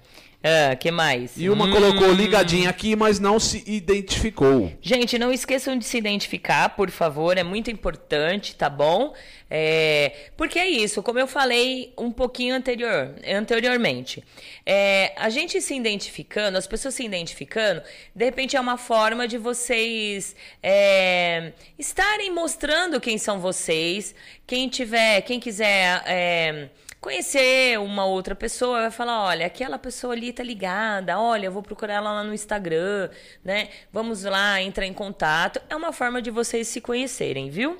Ah, 0.48 0.74
que 0.76 0.90
mais? 0.90 1.32
E 1.36 1.50
uma 1.50 1.66
hum. 1.66 1.70
colocou 1.70 2.10
ligadinha 2.10 2.70
aqui, 2.70 2.96
mas 2.96 3.20
não 3.20 3.38
se 3.38 3.62
identificou. 3.66 4.72
Gente, 4.80 5.18
não 5.18 5.30
esqueçam 5.30 5.76
de 5.76 5.84
se 5.84 5.98
identificar, 5.98 6.70
por 6.70 6.90
favor, 6.90 7.36
é 7.36 7.42
muito 7.42 7.70
importante, 7.70 8.56
tá 8.56 8.70
bom? 8.70 9.12
É, 9.50 10.30
porque 10.36 10.58
é 10.58 10.68
isso, 10.68 11.02
como 11.02 11.18
eu 11.18 11.26
falei 11.26 11.92
um 11.98 12.10
pouquinho 12.10 12.54
anterior, 12.54 13.14
anteriormente. 13.26 14.24
É, 14.64 15.12
a 15.16 15.28
gente 15.28 15.60
se 15.60 15.74
identificando, 15.74 16.56
as 16.56 16.66
pessoas 16.66 16.94
se 16.94 17.04
identificando, 17.04 17.82
de 18.14 18.24
repente 18.24 18.56
é 18.56 18.60
uma 18.60 18.78
forma 18.78 19.28
de 19.28 19.36
vocês 19.36 20.34
é, 20.62 21.52
estarem 21.78 22.32
mostrando 22.32 23.00
quem 23.00 23.18
são 23.18 23.38
vocês. 23.38 24.14
Quem 24.46 24.66
tiver, 24.66 25.20
quem 25.22 25.38
quiser 25.38 26.02
é, 26.06 26.70
conhecer 27.00 27.78
uma 27.78 28.04
outra 28.04 28.34
pessoa, 28.34 28.82
vai 28.82 28.90
falar, 28.90 29.22
olha, 29.24 29.46
aquela 29.46 29.78
pessoa 29.78 30.12
ali 30.12 30.32
tá 30.32 30.42
ligada, 30.42 31.18
olha, 31.18 31.46
eu 31.46 31.52
vou 31.52 31.62
procurar 31.62 31.94
ela 31.94 32.12
lá 32.12 32.24
no 32.24 32.34
Instagram, 32.34 33.08
né? 33.44 33.68
Vamos 33.92 34.24
lá, 34.24 34.60
entrar 34.60 34.86
em 34.86 34.92
contato. 34.92 35.60
É 35.68 35.76
uma 35.76 35.92
forma 35.92 36.20
de 36.20 36.30
vocês 36.30 36.68
se 36.68 36.80
conhecerem, 36.80 37.50
viu? 37.50 37.78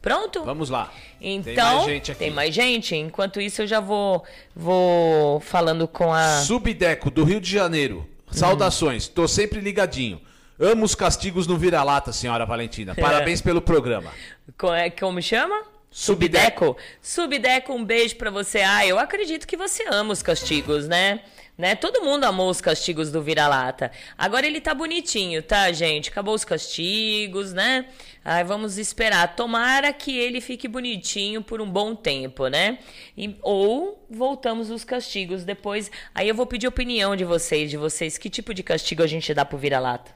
Pronto? 0.00 0.44
Vamos 0.44 0.68
lá. 0.68 0.92
Então, 1.20 1.54
tem 1.54 1.54
mais 1.54 1.84
gente 1.86 2.10
aqui. 2.10 2.18
Tem 2.18 2.30
mais 2.30 2.54
gente? 2.54 2.96
Enquanto 2.96 3.40
isso, 3.40 3.62
eu 3.62 3.66
já 3.68 3.78
vou, 3.78 4.24
vou 4.54 5.38
falando 5.40 5.86
com 5.86 6.12
a. 6.12 6.40
Subdeco, 6.40 7.08
do 7.08 7.22
Rio 7.22 7.40
de 7.40 7.48
Janeiro. 7.48 8.08
Saudações, 8.30 9.06
tô 9.06 9.28
sempre 9.28 9.60
ligadinho. 9.60 10.20
Amo 10.58 10.84
os 10.84 10.94
castigos 10.94 11.46
no 11.46 11.56
vira-lata, 11.56 12.12
senhora 12.12 12.44
Valentina. 12.44 12.94
Parabéns 12.98 13.40
pelo 13.40 13.60
programa. 13.60 14.10
Como, 14.58 14.72
como 14.98 15.22
chama? 15.22 15.71
Subdeco? 15.92 16.76
Subdeco, 17.02 17.72
um 17.72 17.84
beijo 17.84 18.16
para 18.16 18.30
você. 18.30 18.62
Ah, 18.62 18.86
eu 18.86 18.98
acredito 18.98 19.46
que 19.46 19.58
você 19.58 19.84
ama 19.88 20.12
os 20.12 20.22
castigos, 20.22 20.88
né? 20.88 21.20
né? 21.56 21.74
Todo 21.74 22.02
mundo 22.02 22.24
amou 22.24 22.48
os 22.48 22.62
castigos 22.62 23.12
do 23.12 23.22
vira-lata. 23.22 23.92
Agora 24.16 24.46
ele 24.46 24.60
tá 24.60 24.74
bonitinho, 24.74 25.42
tá, 25.42 25.70
gente? 25.70 26.08
Acabou 26.08 26.34
os 26.34 26.44
castigos, 26.44 27.52
né? 27.52 27.86
Aí 28.24 28.42
vamos 28.42 28.78
esperar. 28.78 29.36
Tomara 29.36 29.92
que 29.92 30.16
ele 30.16 30.40
fique 30.40 30.66
bonitinho 30.66 31.42
por 31.42 31.60
um 31.60 31.70
bom 31.70 31.94
tempo, 31.94 32.48
né? 32.48 32.78
E, 33.16 33.36
ou 33.42 34.04
voltamos 34.08 34.70
os 34.70 34.84
castigos 34.84 35.44
depois. 35.44 35.90
Aí 36.14 36.26
eu 36.26 36.34
vou 36.34 36.46
pedir 36.46 36.66
opinião 36.66 37.14
de 37.14 37.24
vocês, 37.24 37.70
de 37.70 37.76
vocês. 37.76 38.16
Que 38.16 38.30
tipo 38.30 38.54
de 38.54 38.62
castigo 38.62 39.02
a 39.02 39.06
gente 39.06 39.34
dá 39.34 39.44
pro 39.44 39.58
vira-lata? 39.58 40.10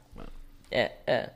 É, 0.71 0.93
é. 1.07 1.31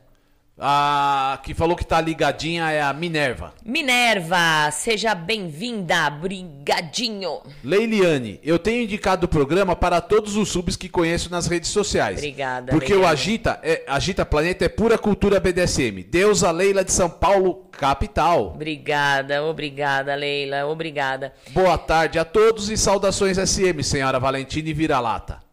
A 0.62 1.40
que 1.42 1.54
falou 1.54 1.74
que 1.74 1.84
tá 1.84 2.00
ligadinha 2.00 2.70
é 2.70 2.82
a 2.82 2.92
Minerva. 2.92 3.54
Minerva, 3.64 4.70
seja 4.70 5.14
bem-vinda, 5.14 6.10
brigadinho. 6.10 7.40
Leiliane, 7.64 8.38
eu 8.42 8.58
tenho 8.58 8.82
indicado 8.82 9.24
o 9.24 9.28
programa 9.28 9.74
para 9.74 10.02
todos 10.02 10.36
os 10.36 10.50
subs 10.50 10.76
que 10.76 10.88
conheço 10.88 11.30
nas 11.30 11.46
redes 11.46 11.70
sociais. 11.70 12.18
Obrigada. 12.18 12.72
Porque 12.72 12.92
Leiliane. 12.92 13.10
o 13.10 13.12
Agita, 13.12 13.60
é, 13.62 13.84
Agita 13.88 14.26
Planeta 14.26 14.66
é 14.66 14.68
pura 14.68 14.98
cultura 14.98 15.40
BDSM. 15.40 16.02
Deusa 16.02 16.50
Leila 16.50 16.84
de 16.84 16.92
São 16.92 17.08
Paulo, 17.08 17.66
capital. 17.72 18.52
Obrigada, 18.54 19.42
obrigada, 19.42 20.14
Leila, 20.14 20.66
obrigada. 20.66 21.32
Boa 21.50 21.78
tarde 21.78 22.18
a 22.18 22.24
todos 22.24 22.68
e 22.68 22.76
saudações 22.76 23.38
SM, 23.38 23.82
senhora 23.82 24.20
Valentina 24.20 24.68
e 24.68 24.74
Vira-Lata. 24.74 25.49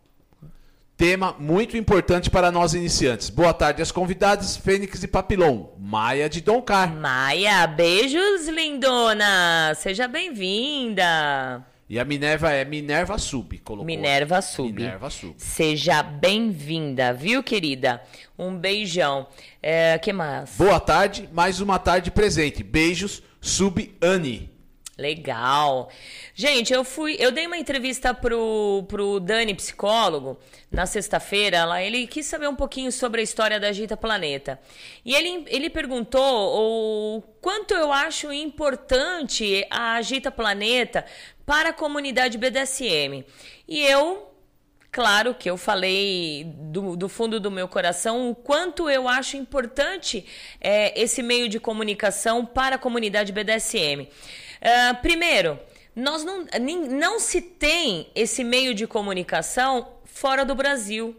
Tema 0.98 1.36
muito 1.38 1.78
importante 1.78 2.28
para 2.28 2.52
nós 2.52 2.74
iniciantes. 2.74 3.30
Boa 3.30 3.54
tarde 3.54 3.84
às 3.84 3.92
convidadas, 3.92 4.58
Fênix 4.58 5.04
e 5.04 5.08
Papilon. 5.08 5.68
Maia 5.78 6.28
de 6.28 6.42
Doncar. 6.42 6.92
Maia, 6.92 7.68
beijos, 7.68 8.48
lindona. 8.48 9.76
Seja 9.76 10.08
bem-vinda. 10.08 11.64
E 11.88 12.00
a 12.00 12.04
Minerva 12.04 12.52
é 12.52 12.66
Minerva 12.66 13.20
Sub, 13.20 13.60
colocou. 13.60 13.86
Minerva 13.86 14.42
Sub. 14.42 14.74
Minerva 14.74 15.12
Sub. 15.12 15.36
Seja 15.38 16.02
bem-vinda, 16.02 17.14
viu, 17.14 17.44
querida? 17.44 18.02
Um 18.36 18.58
beijão. 18.58 19.28
É, 19.62 20.00
que 20.00 20.12
mais? 20.12 20.56
Boa 20.58 20.80
tarde, 20.80 21.30
mais 21.32 21.62
uma 21.62 21.78
tarde 21.78 22.10
presente. 22.10 22.64
Beijos, 22.64 23.22
Sub 23.40 23.96
Anne. 24.02 24.57
Legal. 24.98 25.90
Gente, 26.34 26.74
eu 26.74 26.84
fui, 26.84 27.16
eu 27.20 27.32
dei 27.32 27.46
uma 27.46 27.58
entrevista 27.58 28.16
pro, 28.16 28.84
pro 28.88 29.20
Dani, 29.20 29.54
psicólogo, 29.54 30.40
na 30.72 30.88
sexta-feira. 30.88 31.66
Lá 31.66 31.84
ele 31.84 32.08
quis 32.08 32.26
saber 32.26 32.48
um 32.48 32.56
pouquinho 32.56 32.92
sobre 32.92 33.22
a 33.22 33.24
história 33.24 33.60
da 33.60 33.68
Agita 33.68 33.96
Planeta. 33.96 34.60
E 35.06 35.14
ele, 35.14 35.46
ele 35.48 35.70
perguntou 35.70 36.22
o 36.22 37.22
quanto 37.40 37.76
eu 37.76 37.94
acho 37.94 38.34
importante 38.34 39.66
a 39.70 39.94
Agita 39.94 40.32
Planeta 40.32 41.06
para 41.46 41.70
a 41.70 41.74
comunidade 41.74 42.38
BDSM. 42.38 43.24
E 43.68 43.84
eu 43.84 44.28
Claro 44.90 45.36
que 45.36 45.48
eu 45.48 45.58
falei 45.58 46.44
do, 46.56 46.96
do, 46.96 47.08
fundo 47.08 47.40
do 47.40 47.52
meu 47.52 47.68
coração 47.68 48.32
o 48.32 48.34
quanto 48.34 48.90
eu 48.90 49.08
acho 49.08 49.38
importante 49.38 50.26
é, 50.60 51.00
esse 51.00 51.22
meio 51.22 51.48
de 51.48 51.60
comunicação 51.60 52.44
para 52.44 52.78
a 52.78 52.80
comunidade 52.80 53.32
BDSM. 53.32 54.08
Uh, 54.62 55.02
primeiro, 55.02 55.60
nós 55.96 56.24
não, 56.24 56.46
não 56.89 57.20
se 57.20 57.41
tem 57.41 58.08
esse 58.13 58.43
meio 58.43 58.74
de 58.74 58.86
comunicação 58.86 59.93
fora 60.06 60.46
do 60.46 60.54
Brasil. 60.54 61.15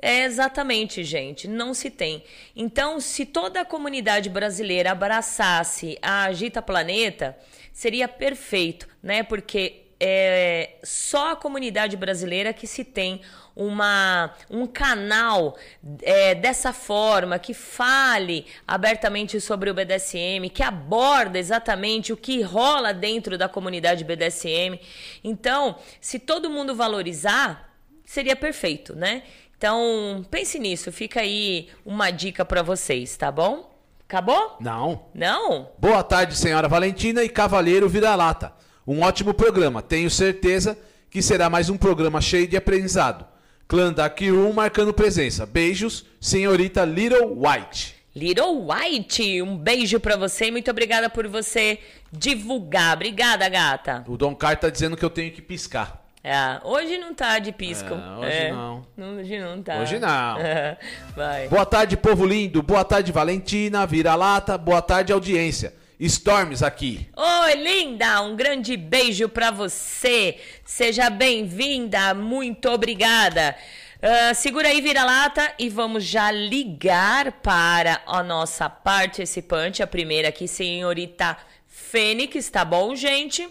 É 0.00 0.24
exatamente, 0.24 1.02
gente, 1.02 1.48
não 1.48 1.72
se 1.72 1.90
tem. 1.90 2.22
Então, 2.54 3.00
se 3.00 3.24
toda 3.24 3.62
a 3.62 3.64
comunidade 3.64 4.28
brasileira 4.28 4.92
abraçasse 4.92 5.98
a 6.02 6.24
Agita 6.24 6.60
Planeta, 6.60 7.36
seria 7.72 8.06
perfeito, 8.06 8.86
né? 9.02 9.22
Porque 9.22 9.86
é 9.98 10.76
só 10.84 11.32
a 11.32 11.36
comunidade 11.36 11.96
brasileira 11.96 12.52
que 12.52 12.66
se 12.66 12.84
tem 12.84 13.22
uma, 13.56 14.34
um 14.50 14.66
canal 14.66 15.56
é, 16.02 16.34
dessa 16.34 16.74
forma, 16.74 17.38
que 17.38 17.54
fale 17.54 18.44
abertamente 18.68 19.40
sobre 19.40 19.70
o 19.70 19.74
BDSM, 19.74 20.50
que 20.52 20.62
aborda 20.62 21.38
exatamente 21.38 22.12
o 22.12 22.16
que 22.16 22.42
rola 22.42 22.92
dentro 22.92 23.38
da 23.38 23.48
comunidade 23.48 24.04
BDSM. 24.04 24.78
Então, 25.24 25.76
se 26.00 26.18
todo 26.18 26.50
mundo 26.50 26.74
valorizar, 26.74 27.74
seria 28.04 28.36
perfeito, 28.36 28.94
né? 28.94 29.22
Então, 29.56 30.24
pense 30.30 30.58
nisso, 30.58 30.92
fica 30.92 31.20
aí 31.20 31.70
uma 31.84 32.10
dica 32.10 32.44
para 32.44 32.62
vocês, 32.62 33.16
tá 33.16 33.32
bom? 33.32 33.74
Acabou? 34.06 34.58
Não. 34.60 35.06
Não? 35.14 35.70
Boa 35.78 36.04
tarde, 36.04 36.36
senhora 36.36 36.68
Valentina 36.68 37.24
e 37.24 37.28
Cavaleiro 37.28 37.88
Vira-Lata. 37.88 38.52
Um 38.86 39.00
ótimo 39.00 39.34
programa. 39.34 39.82
Tenho 39.82 40.08
certeza 40.10 40.78
que 41.10 41.20
será 41.20 41.48
mais 41.48 41.70
um 41.70 41.76
programa 41.76 42.20
cheio 42.20 42.46
de 42.46 42.56
aprendizado. 42.56 43.35
Clã 43.68 43.92
da 43.92 44.08
Kiru 44.08 44.52
marcando 44.52 44.92
presença. 44.92 45.44
Beijos, 45.44 46.06
senhorita 46.20 46.84
Little 46.84 47.36
White. 47.36 47.96
Little 48.14 48.66
White, 48.66 49.42
um 49.42 49.56
beijo 49.58 49.98
para 50.00 50.16
você 50.16 50.46
e 50.46 50.50
muito 50.50 50.70
obrigada 50.70 51.10
por 51.10 51.26
você 51.26 51.78
divulgar. 52.12 52.94
Obrigada, 52.94 53.48
gata. 53.48 54.04
O 54.06 54.16
Dom 54.16 54.34
Car 54.34 54.56
tá 54.58 54.70
dizendo 54.70 54.96
que 54.96 55.04
eu 55.04 55.10
tenho 55.10 55.32
que 55.32 55.42
piscar. 55.42 56.02
É, 56.22 56.60
hoje 56.64 56.96
não 56.98 57.14
tá 57.14 57.38
de 57.38 57.52
pisco. 57.52 57.92
É, 57.92 58.18
hoje 58.18 58.36
É, 58.36 58.52
não. 58.52 58.86
Hoje 58.98 59.38
não 59.38 59.62
tá. 59.62 59.78
Hoje 59.78 59.98
não. 59.98 60.36
Vai. 61.14 61.48
Boa 61.48 61.66
tarde, 61.66 61.96
povo 61.96 62.24
lindo. 62.24 62.62
Boa 62.62 62.84
tarde, 62.84 63.12
Valentina, 63.12 63.86
Vira-Lata. 63.86 64.56
Boa 64.56 64.80
tarde, 64.80 65.12
audiência. 65.12 65.74
Storms 65.98 66.62
aqui. 66.62 67.08
Oi, 67.16 67.54
linda! 67.54 68.20
Um 68.20 68.36
grande 68.36 68.76
beijo 68.76 69.30
pra 69.30 69.50
você. 69.50 70.38
Seja 70.62 71.08
bem-vinda. 71.08 72.12
Muito 72.12 72.68
obrigada. 72.68 73.56
Ah, 74.02 74.34
segura 74.34 74.68
aí, 74.68 74.82
vira-lata, 74.82 75.54
e 75.58 75.70
vamos 75.70 76.04
já 76.04 76.30
ligar 76.30 77.32
para 77.40 78.02
a 78.06 78.22
nossa 78.22 78.68
participante, 78.68 79.82
a 79.82 79.86
primeira 79.86 80.28
aqui, 80.28 80.46
senhorita 80.46 81.36
Fênix, 81.66 82.50
tá 82.50 82.62
bom, 82.62 82.94
gente? 82.94 83.48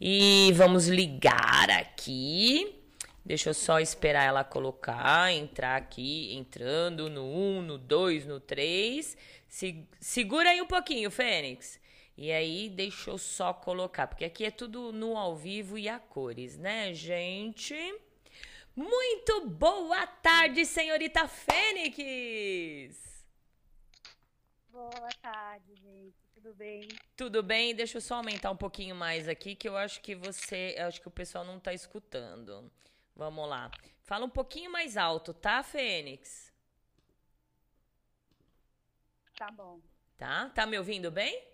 E 0.00 0.52
vamos 0.56 0.88
ligar 0.88 1.70
aqui. 1.70 2.74
Deixa 3.24 3.50
eu 3.50 3.54
só 3.54 3.78
esperar 3.78 4.24
ela 4.24 4.42
colocar, 4.42 5.32
entrar 5.32 5.76
aqui, 5.76 6.34
entrando 6.34 7.08
no 7.08 7.24
1, 7.24 7.62
no 7.62 7.78
2, 7.78 8.26
no 8.26 8.40
3. 8.40 9.16
Se, 9.48 9.86
segura 10.00 10.50
aí 10.50 10.60
um 10.60 10.66
pouquinho, 10.66 11.08
Fênix. 11.08 11.78
E 12.16 12.30
aí, 12.30 12.68
deixa 12.68 13.10
eu 13.10 13.18
só 13.18 13.52
colocar, 13.52 14.06
porque 14.06 14.24
aqui 14.24 14.44
é 14.44 14.50
tudo 14.50 14.92
no 14.92 15.16
ao 15.16 15.34
vivo 15.34 15.76
e 15.76 15.88
a 15.88 15.98
cores, 15.98 16.56
né, 16.56 16.94
gente? 16.94 17.74
Muito 18.76 19.48
boa 19.48 20.06
tarde, 20.06 20.64
senhorita 20.64 21.26
Fênix! 21.26 23.04
Boa 24.70 25.08
tarde, 25.20 25.74
gente. 25.76 26.14
Tudo 26.34 26.54
bem? 26.54 26.88
Tudo 27.16 27.42
bem? 27.42 27.74
Deixa 27.74 27.96
eu 27.96 28.00
só 28.00 28.16
aumentar 28.16 28.50
um 28.50 28.56
pouquinho 28.56 28.94
mais 28.94 29.28
aqui, 29.28 29.56
que 29.56 29.68
eu 29.68 29.76
acho 29.76 30.00
que 30.00 30.14
você. 30.14 30.76
Acho 30.78 31.00
que 31.00 31.08
o 31.08 31.10
pessoal 31.10 31.44
não 31.44 31.58
tá 31.58 31.72
escutando. 31.72 32.70
Vamos 33.16 33.48
lá. 33.48 33.70
Fala 34.02 34.24
um 34.24 34.30
pouquinho 34.30 34.70
mais 34.70 34.96
alto, 34.96 35.32
tá, 35.32 35.62
Fênix? 35.62 36.52
Tá 39.36 39.50
bom. 39.50 39.80
Tá? 40.16 40.50
Tá 40.50 40.66
me 40.66 40.78
ouvindo 40.78 41.10
bem? 41.10 41.53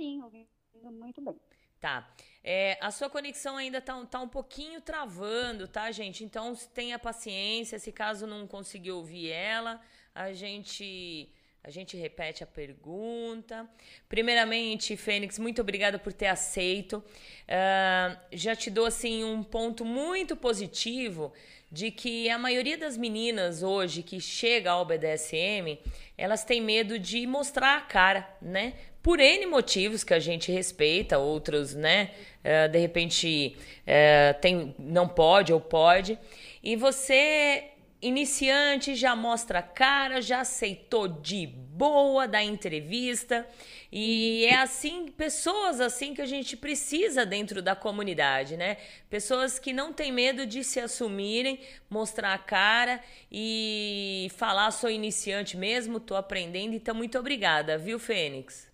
Sim, 0.00 0.22
ouvindo 0.22 0.48
muito 0.92 1.20
bem. 1.20 1.38
Tá. 1.78 2.10
É, 2.42 2.78
a 2.80 2.90
sua 2.90 3.10
conexão 3.10 3.58
ainda 3.58 3.82
tá, 3.82 4.02
tá 4.06 4.18
um 4.18 4.28
pouquinho 4.28 4.80
travando, 4.80 5.68
tá, 5.68 5.92
gente? 5.92 6.24
Então 6.24 6.54
tenha 6.72 6.98
paciência. 6.98 7.78
Se 7.78 7.92
caso 7.92 8.26
não 8.26 8.46
conseguir 8.46 8.92
ouvir 8.92 9.28
ela, 9.30 9.78
a 10.14 10.32
gente. 10.32 11.30
A 11.62 11.70
gente 11.70 11.96
repete 11.96 12.42
a 12.42 12.46
pergunta. 12.46 13.68
Primeiramente, 14.08 14.96
Fênix, 14.96 15.38
muito 15.38 15.60
obrigada 15.60 15.98
por 15.98 16.12
ter 16.12 16.26
aceito. 16.26 17.04
Ah, 17.46 18.16
já 18.32 18.56
te 18.56 18.70
dou 18.70 18.86
assim 18.86 19.24
um 19.24 19.42
ponto 19.42 19.84
muito 19.84 20.34
positivo 20.34 21.32
de 21.70 21.90
que 21.90 22.28
a 22.30 22.38
maioria 22.38 22.78
das 22.78 22.96
meninas 22.96 23.62
hoje 23.62 24.02
que 24.02 24.20
chega 24.20 24.70
ao 24.70 24.84
BDSM, 24.84 25.78
elas 26.16 26.44
têm 26.44 26.60
medo 26.60 26.98
de 26.98 27.26
mostrar 27.26 27.76
a 27.76 27.80
cara, 27.82 28.28
né? 28.40 28.74
Por 29.02 29.20
N 29.20 29.46
motivos 29.46 30.02
que 30.02 30.12
a 30.12 30.18
gente 30.18 30.50
respeita, 30.50 31.18
outros, 31.18 31.74
né? 31.74 32.10
eh, 32.42 32.68
de 32.68 32.78
repente 32.78 33.56
eh, 33.86 34.32
tem, 34.40 34.74
não 34.78 35.08
pode 35.08 35.52
ou 35.52 35.60
pode. 35.60 36.18
E 36.62 36.76
você, 36.76 37.69
iniciante, 38.02 38.94
já 38.94 39.14
mostra 39.14 39.58
a 39.58 39.62
cara, 39.62 40.22
já 40.22 40.40
aceitou 40.40 41.06
de 41.06 41.46
boa 41.46 42.26
da 42.26 42.42
entrevista. 42.42 43.46
E 43.92 44.44
é 44.46 44.56
assim, 44.56 45.08
pessoas 45.08 45.80
assim 45.80 46.14
que 46.14 46.22
a 46.22 46.26
gente 46.26 46.56
precisa 46.56 47.26
dentro 47.26 47.60
da 47.60 47.74
comunidade, 47.74 48.56
né? 48.56 48.76
Pessoas 49.08 49.58
que 49.58 49.72
não 49.72 49.92
têm 49.92 50.12
medo 50.12 50.46
de 50.46 50.62
se 50.62 50.80
assumirem, 50.80 51.60
mostrar 51.88 52.32
a 52.32 52.38
cara 52.38 53.02
e 53.30 54.28
falar, 54.36 54.70
sou 54.70 54.90
iniciante 54.90 55.56
mesmo, 55.56 56.00
tô 56.00 56.14
aprendendo, 56.14 56.74
então 56.74 56.94
muito 56.94 57.18
obrigada, 57.18 57.76
viu, 57.76 57.98
Fênix? 57.98 58.70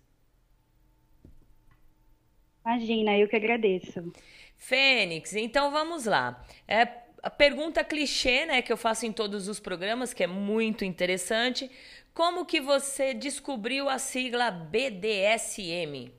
Imagina, 2.65 3.17
eu 3.17 3.27
que 3.27 3.35
agradeço. 3.35 4.11
Fênix, 4.57 5.33
então 5.33 5.71
vamos 5.71 6.05
lá. 6.05 6.45
É 6.67 7.06
a 7.23 7.29
pergunta 7.29 7.83
clichê, 7.83 8.45
né, 8.45 8.61
que 8.61 8.71
eu 8.71 8.77
faço 8.77 9.05
em 9.05 9.11
todos 9.11 9.47
os 9.47 9.59
programas, 9.59 10.13
que 10.13 10.23
é 10.23 10.27
muito 10.27 10.85
interessante. 10.85 11.69
Como 12.13 12.45
que 12.45 12.59
você 12.61 13.13
descobriu 13.13 13.89
a 13.89 13.99
sigla 13.99 14.49
BDSM? 14.51 16.11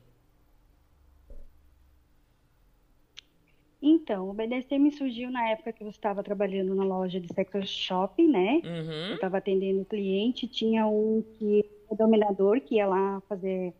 Então, 3.81 4.29
o 4.29 4.33
BDSM 4.33 4.91
surgiu 4.91 5.31
na 5.31 5.51
época 5.51 5.71
que 5.71 5.83
eu 5.83 5.89
estava 5.89 6.21
trabalhando 6.21 6.75
na 6.75 6.83
loja 6.83 7.19
de 7.19 7.33
sex 7.33 7.69
shop, 7.69 8.21
né? 8.27 8.61
Eu 8.63 8.69
Uhum. 8.69 9.13
estava 9.15 9.37
atendendo 9.37 9.85
cliente, 9.85 10.47
tinha 10.47 10.85
um 10.85 11.23
que 11.37 11.63
o 11.87 11.95
dominador 11.95 12.59
que 12.61 12.75
ia 12.75 12.87
lá 12.87 13.21
fazer 13.27 13.73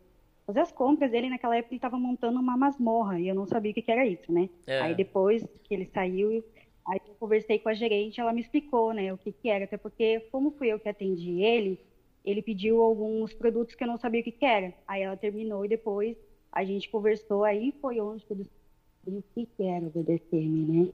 fazer 0.46 0.60
as 0.60 0.72
compras 0.72 1.12
dele 1.12 1.28
naquela 1.30 1.56
época 1.56 1.72
ele 1.74 1.78
estava 1.78 1.96
montando 1.96 2.40
uma 2.40 2.56
masmorra 2.56 3.20
e 3.20 3.28
eu 3.28 3.34
não 3.36 3.46
sabia 3.46 3.70
o 3.70 3.74
que 3.74 3.82
que 3.82 3.92
era 3.92 4.04
isso, 4.04 4.32
né? 4.32 4.48
É. 4.66 4.80
Aí 4.80 4.94
depois 4.96 5.46
que 5.62 5.72
ele 5.74 5.86
saiu, 5.86 6.42
aí 6.86 7.00
eu 7.06 7.14
conversei 7.14 7.58
com 7.58 7.68
a 7.68 7.74
gerente, 7.74 8.20
ela 8.20 8.32
me 8.32 8.40
explicou, 8.40 8.92
né, 8.92 9.12
o 9.12 9.18
que 9.18 9.32
que 9.32 9.48
era, 9.48 9.64
até 9.64 9.76
porque 9.76 10.20
como 10.32 10.50
fui 10.52 10.68
eu 10.68 10.78
que 10.80 10.88
atendi 10.88 11.42
ele, 11.42 11.78
ele 12.24 12.42
pediu 12.42 12.80
alguns 12.82 13.32
produtos 13.32 13.74
que 13.74 13.82
eu 13.84 13.88
não 13.88 13.98
sabia 13.98 14.20
o 14.20 14.24
que 14.24 14.32
que 14.32 14.44
era. 14.44 14.74
Aí 14.86 15.02
ela 15.02 15.16
terminou 15.16 15.64
e 15.64 15.68
depois 15.68 16.16
a 16.52 16.64
gente 16.64 16.88
conversou, 16.90 17.44
aí 17.44 17.72
foi 17.80 18.00
onde 18.00 18.24
eu 18.28 18.36
descobri 18.36 19.18
o 19.18 19.24
que 19.34 19.46
que 19.46 19.62
era 19.62 19.86
o 19.86 19.90
BDSM, 19.90 20.66
né? 20.66 20.92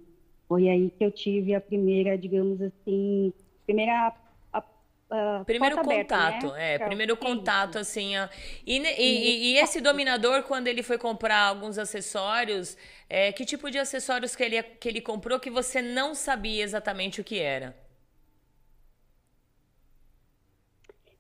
Foi 0.49 0.69
aí 0.69 0.91
que 0.91 1.05
eu 1.05 1.11
tive 1.11 1.55
a 1.55 1.61
primeira, 1.61 2.17
digamos 2.17 2.61
assim, 2.63 3.33
primeira 3.65 4.15
a, 5.11 5.47
a, 5.47 5.47
Primeiro 5.47 5.79
aberta, 5.81 6.17
contato, 6.19 6.47
né? 6.47 6.55
é, 6.57 6.77
primeiro 6.79 7.17
Isso. 7.21 7.53
contato, 7.57 7.79
assim, 7.79 8.17
ó. 8.19 8.29
E, 8.67 8.79
e- 8.79 9.53
e- 9.55 9.59
esse 9.59 9.81
dominador, 9.81 10.43
quando 10.43 10.67
ele 10.67 10.83
foi 10.83 10.99
comprar 10.99 11.39
alguns 11.39 11.79
acessórios, 11.79 12.77
é, 13.09 13.31
que 13.33 13.45
tipo 13.45 13.71
de 13.71 13.79
acessórios 13.79 14.35
que 14.35 14.43
ele, 14.43 14.61
que 14.63 14.89
ele 14.89 15.01
comprou 15.01 15.39
que 15.39 15.49
você 15.51 15.81
não 15.81 16.15
sabia 16.17 16.65
exatamente 16.65 17.21
o 17.21 17.25
que 17.25 17.39
era? 17.39 17.77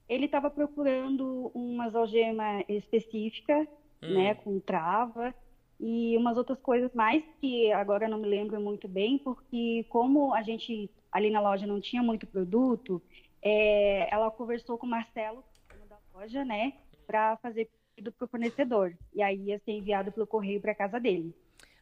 Ele 0.09 0.27
estava 0.27 0.51
procurando 0.51 1.51
umas 1.55 1.95
algemas 1.95 2.65
específicas, 2.69 3.67
Hum. 4.03 4.07
né, 4.07 4.35
com 4.35 4.61
trava 4.61 5.35
e 5.81 6.17
umas 6.17 6.37
outras 6.39 6.59
coisas 6.61 6.93
mais 6.95 7.23
que 7.41 7.73
agora 7.73 8.09
não 8.09 8.19
me 8.19 8.29
lembro 8.29 8.61
muito 8.61 8.87
bem, 8.89 9.19
porque 9.19 9.85
como 9.89 10.33
a 10.33 10.43
gente 10.43 10.89
ali 11.11 11.31
na 11.31 11.41
loja 11.41 11.67
não 11.67 11.81
tinha 11.81 12.03
muito 12.03 12.27
produto, 12.27 13.03
é, 13.43 14.13
ela 14.13 14.31
conversou 14.31 14.79
com 14.79 14.87
o 14.87 14.91
Marcelo, 14.91 15.45
dono 15.71 15.87
da 15.87 15.99
loja, 16.15 16.45
né, 16.45 16.73
para 17.07 17.37
fazer 17.39 17.71
pedido 17.95 18.13
para 18.13 18.25
o 18.25 18.29
fornecedor. 18.29 18.97
E 19.15 19.23
aí 19.23 19.37
ia 19.49 19.59
ser 19.61 19.73
enviado 19.73 20.13
pelo 20.13 20.27
correio 20.27 20.61
para 20.61 20.75
casa 20.75 20.99
dele. 21.01 21.35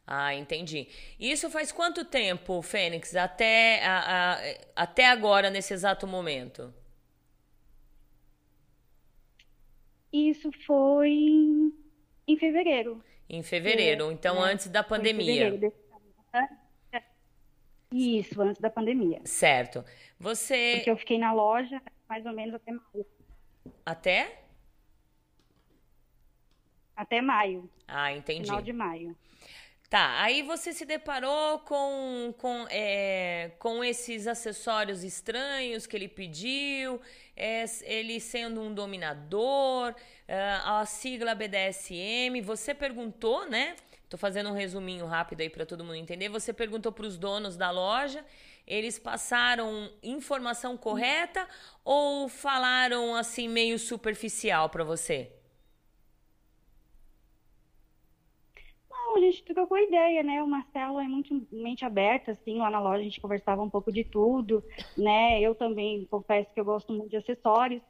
Ah, 0.07 0.35
entendi. 0.35 0.87
Isso 1.19 1.49
faz 1.49 1.71
quanto 1.71 2.05
tempo, 2.05 2.61
Fênix? 2.61 3.15
Até, 3.15 3.83
a- 3.83 4.33
a- 4.35 4.39
até 4.75 5.05
agora, 5.07 5.49
nesse 5.49 5.73
exato 5.73 6.05
momento? 6.07 6.71
Isso 10.11 10.49
foi 10.65 11.09
em, 12.27 12.37
fevereiro. 12.39 13.03
Em 13.29 13.43
fevereiro, 13.43 14.11
então 14.11 14.41
né? 14.41 14.51
antes 14.51 14.67
da 14.69 14.83
Foi 14.83 15.09
em 15.09 15.13
pandemia. 15.13 15.51
fevereiro. 15.51 15.73
Isso, 17.95 18.41
antes 18.41 18.61
da 18.61 18.69
pandemia. 18.69 19.21
Certo. 19.25 19.83
Você. 20.19 20.73
Porque 20.77 20.89
eu 20.91 20.97
fiquei 20.97 21.17
na 21.17 21.31
loja 21.33 21.81
mais 22.09 22.25
ou 22.25 22.33
menos 22.33 22.53
até 22.55 22.71
maio. 22.71 23.05
Até? 23.85 24.41
Até 26.95 27.21
maio, 27.21 27.69
Ah, 27.87 28.13
entendi. 28.13 28.43
final 28.45 28.61
de 28.61 28.71
maio. 28.71 29.15
Tá, 29.89 30.21
aí 30.21 30.41
você 30.41 30.73
se 30.73 30.83
deparou 30.85 31.59
com, 31.59 32.33
com, 32.37 32.65
é, 32.69 33.51
com 33.59 33.83
esses 33.83 34.27
acessórios 34.27 35.03
estranhos 35.03 35.85
que 35.85 35.95
ele 35.95 36.07
pediu, 36.07 36.99
é, 37.35 37.65
ele 37.83 38.19
sendo 38.19 38.61
um 38.61 38.73
dominador, 38.73 39.93
é, 40.27 40.57
a 40.63 40.85
sigla 40.85 41.35
BDSM. 41.35 42.41
Você 42.41 42.73
perguntou, 42.73 43.47
né? 43.47 43.75
Tô 44.15 44.19
fazendo 44.19 44.49
um 44.49 44.53
resuminho 44.53 45.05
rápido 45.05 45.41
aí 45.41 45.49
para 45.49 45.65
todo 45.65 45.83
mundo 45.83 45.95
entender. 45.95 46.29
Você 46.29 46.53
perguntou 46.53 46.89
para 46.89 47.05
os 47.05 47.17
donos 47.17 47.57
da 47.57 47.69
loja, 47.69 48.23
eles 48.65 48.97
passaram 48.97 49.91
informação 50.01 50.77
correta 50.77 51.45
ou 51.83 52.29
falaram 52.29 53.13
assim 53.13 53.49
meio 53.49 53.77
superficial 53.77 54.69
para 54.69 54.85
você? 54.85 55.33
Não, 58.89 59.17
a 59.17 59.19
gente 59.19 59.43
trocou 59.43 59.77
ideia, 59.77 60.23
né? 60.23 60.41
O 60.41 60.47
Marcelo 60.47 60.97
é 60.97 61.07
muito 61.09 61.45
mente 61.51 61.83
aberta, 61.83 62.31
assim, 62.31 62.57
lá 62.57 62.69
na 62.69 62.79
loja 62.79 63.01
a 63.01 63.03
gente 63.03 63.19
conversava 63.19 63.61
um 63.61 63.69
pouco 63.69 63.91
de 63.91 64.05
tudo, 64.05 64.63
né? 64.97 65.41
Eu 65.41 65.53
também 65.55 66.05
confesso 66.05 66.53
que 66.53 66.59
eu 66.61 66.63
gosto 66.63 66.93
muito 66.93 67.09
de 67.09 67.17
acessórios, 67.17 67.81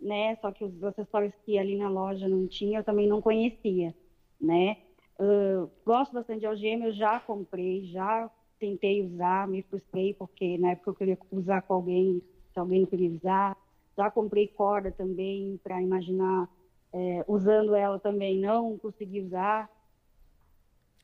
né? 0.00 0.34
Só 0.36 0.50
que 0.50 0.64
os 0.64 0.82
acessórios 0.82 1.34
que 1.44 1.58
ali 1.58 1.76
na 1.76 1.90
loja 1.90 2.26
não 2.26 2.48
tinha, 2.48 2.78
eu 2.78 2.84
também 2.84 3.06
não 3.06 3.20
conhecia, 3.20 3.94
né? 4.40 4.78
Uh, 5.18 5.70
gosto 5.84 6.12
bastante 6.12 6.40
de 6.40 6.46
algema, 6.46 6.86
eu 6.86 6.92
já 6.92 7.20
comprei, 7.20 7.86
já 7.86 8.28
tentei 8.58 9.04
usar, 9.04 9.46
me 9.46 9.62
frustrei 9.62 10.14
porque 10.14 10.58
na 10.58 10.72
época 10.72 10.90
eu 10.90 10.94
queria 10.94 11.18
usar 11.30 11.62
com 11.62 11.74
alguém, 11.74 12.22
se 12.52 12.58
alguém 12.58 12.80
não 12.80 12.86
queria 12.86 13.10
usar. 13.10 13.56
Já 13.96 14.10
comprei 14.10 14.48
corda 14.48 14.90
também 14.90 15.60
para 15.62 15.80
imaginar 15.80 16.48
é, 16.92 17.24
usando 17.28 17.74
ela 17.74 17.98
também, 17.98 18.40
não 18.40 18.76
consegui 18.78 19.20
usar. 19.20 19.70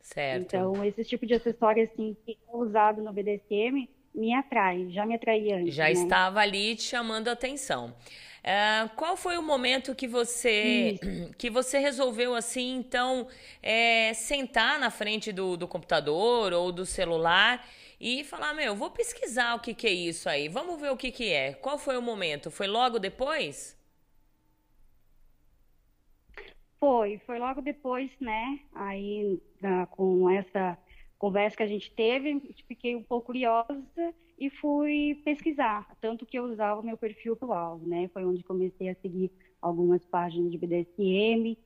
Certo. 0.01 0.43
Então, 0.43 0.85
esse 0.85 1.05
tipo 1.05 1.27
de 1.27 1.35
acessório 1.35 1.85
assim 1.85 2.17
que 2.25 2.39
é 2.49 2.57
usado 2.57 3.03
no 3.03 3.13
BDSM 3.13 3.89
me 4.15 4.35
atrai, 4.35 4.91
já 4.91 5.07
me 5.07 5.15
atraía 5.15 5.59
antes. 5.59 5.75
Já 5.75 5.85
né? 5.85 5.93
estava 5.93 6.41
ali 6.41 6.75
te 6.75 6.83
chamando 6.83 7.29
a 7.29 7.33
atenção. 7.33 7.95
Uh, 8.41 8.89
qual 8.97 9.19
foi 9.19 9.37
o 9.37 9.43
momento 9.43 9.95
que 9.95 10.09
você 10.09 10.99
que 11.37 11.51
você 11.51 11.79
resolveu 11.79 12.35
assim 12.35 12.77
então 12.77 13.29
é, 13.63 14.15
sentar 14.15 14.79
na 14.79 14.91
frente 14.91 15.31
do, 15.31 15.59
do 15.59 15.69
computador 15.69 16.55
ou 16.55 16.73
do 16.73 16.87
celular 16.87 17.63
e 18.01 18.25
falar 18.25 18.55
meu 18.55 18.75
vou 18.75 18.91
pesquisar 18.91 19.55
o 19.57 19.61
que, 19.61 19.75
que 19.75 19.87
é 19.87 19.93
isso 19.93 20.27
aí 20.27 20.49
vamos 20.49 20.81
ver 20.81 20.91
o 20.91 20.97
que, 20.97 21.13
que 21.13 21.31
é. 21.31 21.53
Qual 21.53 21.77
foi 21.79 21.99
o 21.99 22.03
momento? 22.03 22.51
Foi 22.51 22.67
logo 22.67 22.99
depois? 22.99 23.79
Foi 26.79 27.19
foi 27.27 27.39
logo 27.39 27.61
depois 27.61 28.11
né? 28.19 28.61
Aí 28.75 29.39
com 29.91 30.31
essa 30.31 30.79
conversa 31.19 31.59
que 31.59 31.63
a 31.63 31.67
gente 31.67 31.91
teve 31.91 32.55
fiquei 32.67 32.97
um 32.97 33.03
pouco 33.03 33.27
curiosa 33.27 33.85
e 34.41 34.49
fui 34.49 35.21
pesquisar, 35.23 35.95
tanto 36.01 36.25
que 36.25 36.39
eu 36.39 36.45
usava 36.45 36.81
o 36.81 36.85
meu 36.85 36.97
perfil 36.97 37.35
atual, 37.35 37.79
né? 37.79 38.09
Foi 38.09 38.25
onde 38.25 38.43
comecei 38.43 38.89
a 38.89 38.95
seguir 38.95 39.31
algumas 39.61 40.03
páginas 40.07 40.51
de 40.51 40.57
BDSM, 40.57 41.59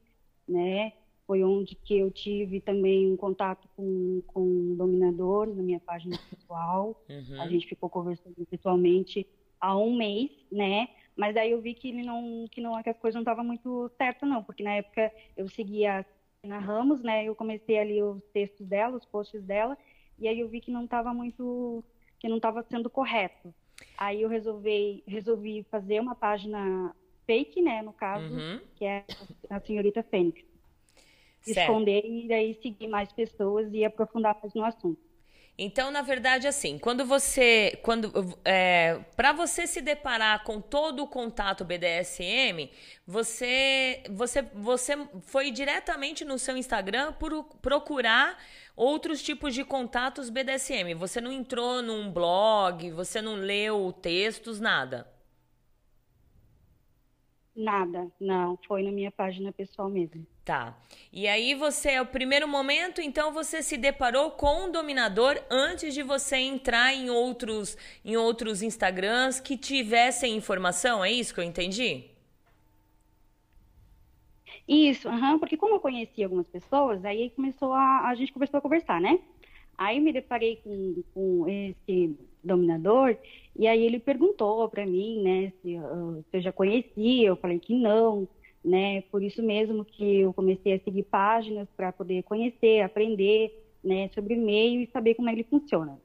né? 0.49 0.93
Foi 1.25 1.45
onde 1.45 1.77
que 1.77 1.97
eu 1.97 2.11
tive 2.11 2.61
também 2.61 3.11
um 3.11 3.17
contato 3.17 3.69
com, 3.77 4.21
com 4.27 4.41
um 4.41 4.75
dominador 4.75 5.47
na 5.55 5.63
minha 5.63 5.79
página 5.79 6.19
pessoal. 6.29 7.01
Uhum. 7.09 7.41
A 7.41 7.47
gente 7.47 7.69
ficou 7.69 7.89
conversando 7.89 8.35
pessoalmente 8.51 9.25
há 9.61 9.77
um 9.79 9.97
mês, 9.97 10.33
né? 10.51 10.89
Mas 11.17 11.33
daí 11.33 11.53
eu 11.53 11.61
vi 11.61 11.75
que 11.75 11.91
ele 11.91 12.03
não, 12.03 12.47
que 12.51 12.61
não, 12.61 12.83
que 12.83 12.91
as 12.91 12.99
coisas 12.99 13.15
não 13.15 13.23
estavam 13.23 13.45
muito 13.45 13.89
certas 13.97 14.29
não, 14.29 14.43
porque 14.43 14.65
na 14.65 14.75
época 14.75 15.13
eu 15.37 15.49
seguia 15.49 16.05
na 16.43 16.59
Ramos, 16.59 17.01
né? 17.03 17.25
Eu 17.25 17.37
comecei 17.37 17.79
ali 17.79 18.03
os 18.03 18.21
textos 18.33 18.67
dela, 18.67 18.97
os 18.97 19.07
posts 19.07 19.45
dela, 19.45 19.79
e 20.19 20.27
aí 20.27 20.41
eu 20.41 20.49
vi 20.49 20.61
que 20.61 20.73
não 20.73 20.85
estava 20.85 21.15
muito 21.15 21.85
que 22.25 22.29
não 22.31 22.39
estava 22.39 22.63
sendo 22.63 22.89
correto. 22.89 23.55
Aí 23.99 24.23
eu 24.23 24.31
resolvi, 24.31 25.05
resolvi 25.07 25.63
fazer 25.71 26.01
uma 26.01 26.15
página 26.15 26.97
fake, 27.27 27.61
né, 27.61 27.83
no 27.83 27.93
caso, 27.93 28.35
uhum. 28.35 28.61
que 28.77 28.87
é 28.87 29.05
a 29.51 29.61
senhorita 29.61 30.03
Fênix. 30.03 30.43
Certo. 31.43 31.59
Esconder 31.59 32.03
e 32.03 32.27
daí 32.27 32.55
seguir 32.63 32.89
mais 32.89 33.13
pessoas 33.13 33.69
e 33.75 33.85
aprofundar 33.85 34.39
mais 34.41 34.55
no 34.55 34.65
assunto. 34.65 35.04
Então, 35.57 35.89
na 35.93 36.03
verdade, 36.03 36.49
assim, 36.49 36.79
quando 36.79 37.07
você, 37.07 37.79
quando, 37.83 38.13
é, 38.45 38.99
para 39.15 39.33
você 39.33 39.69
se 39.69 39.81
deparar 39.81 40.43
com 40.43 40.61
todo 40.61 41.05
o 41.05 41.07
contato 41.07 41.65
BDSM, 41.65 42.69
você, 43.07 44.03
você, 44.11 44.43
você 44.43 44.97
foi 45.23 45.53
diretamente 45.53 46.25
no 46.25 46.41
seu 46.41 46.57
Instagram 46.57 47.13
por 47.13 47.45
procurar 47.63 48.37
outros 48.75 49.23
tipos 49.23 49.55
de 49.55 49.65
contatos 49.65 50.29
BDSM. 50.29 50.93
Você 50.97 51.21
não 51.21 51.31
entrou 51.31 51.81
num 51.81 52.11
blog, 52.11 52.91
você 52.91 53.23
não 53.23 53.37
leu 53.37 53.93
textos, 53.93 54.59
nada. 54.59 55.09
Nada, 57.55 58.11
não, 58.21 58.59
foi 58.67 58.83
na 58.83 58.91
minha 58.91 59.13
página 59.13 59.53
pessoal 59.53 59.89
mesmo. 59.89 60.27
Tá. 60.45 60.77
E 61.11 61.27
aí 61.27 61.55
você, 61.55 61.93
é 61.93 62.03
o 62.03 62.07
primeiro 62.07 62.47
momento, 62.47 63.01
então 63.01 63.33
você 63.33 63.63
se 63.63 63.79
deparou 63.79 64.31
com 64.33 64.67
um 64.67 64.71
dominador 64.71 65.43
antes 65.51 65.95
de 65.95 66.03
você 66.03 66.37
entrar 66.37 66.93
em 66.93 67.09
outros 67.09 67.79
em 68.05 68.15
outros 68.17 68.63
Instagrams 68.63 69.41
que 69.41 69.57
tivessem 69.57 70.37
informação, 70.37 71.03
é 71.03 71.11
isso 71.11 71.33
que 71.33 71.41
eu 71.41 71.45
entendi? 71.45 72.05
Isso, 74.69 75.09
uhum, 75.09 75.39
porque 75.39 75.57
como 75.57 75.77
eu 75.77 75.81
conheci 75.81 76.23
algumas 76.23 76.49
pessoas, 76.49 77.03
aí 77.05 77.31
começou 77.31 77.73
a, 77.73 78.09
a 78.09 78.15
gente 78.15 78.33
começou 78.33 78.59
a 78.59 78.61
conversar, 78.61 79.01
né? 79.01 79.19
Aí 79.79 79.99
me 79.99 80.13
deparei 80.13 80.57
com, 80.57 81.03
com 81.15 81.49
esse 81.49 82.19
dominador 82.43 83.17
e 83.57 83.67
aí 83.67 83.83
ele 83.83 83.99
perguntou 83.99 84.69
para 84.69 84.85
mim, 84.87 85.23
né, 85.23 85.53
se, 85.63 85.77
se 86.31 86.37
eu 86.37 86.41
já 86.43 86.53
conhecia, 86.53 87.29
eu 87.29 87.37
falei 87.37 87.59
que 87.59 87.75
não, 87.75 88.29
né? 88.65 89.03
Por 89.03 89.23
isso 89.23 89.43
mesmo 89.43 89.85
que 89.85 90.21
eu 90.21 90.33
comecei 90.33 90.75
a 90.75 90.81
seguir 90.81 91.03
páginas 91.05 91.69
para 91.77 91.93
poder 91.93 92.23
conhecer, 92.23 92.81
aprender, 92.81 93.63
né, 93.83 94.09
sobre 94.15 94.35
meio 94.37 94.81
e 94.81 94.87
saber 94.87 95.15
como 95.15 95.29
ele 95.29 95.45
funciona. 95.45 96.01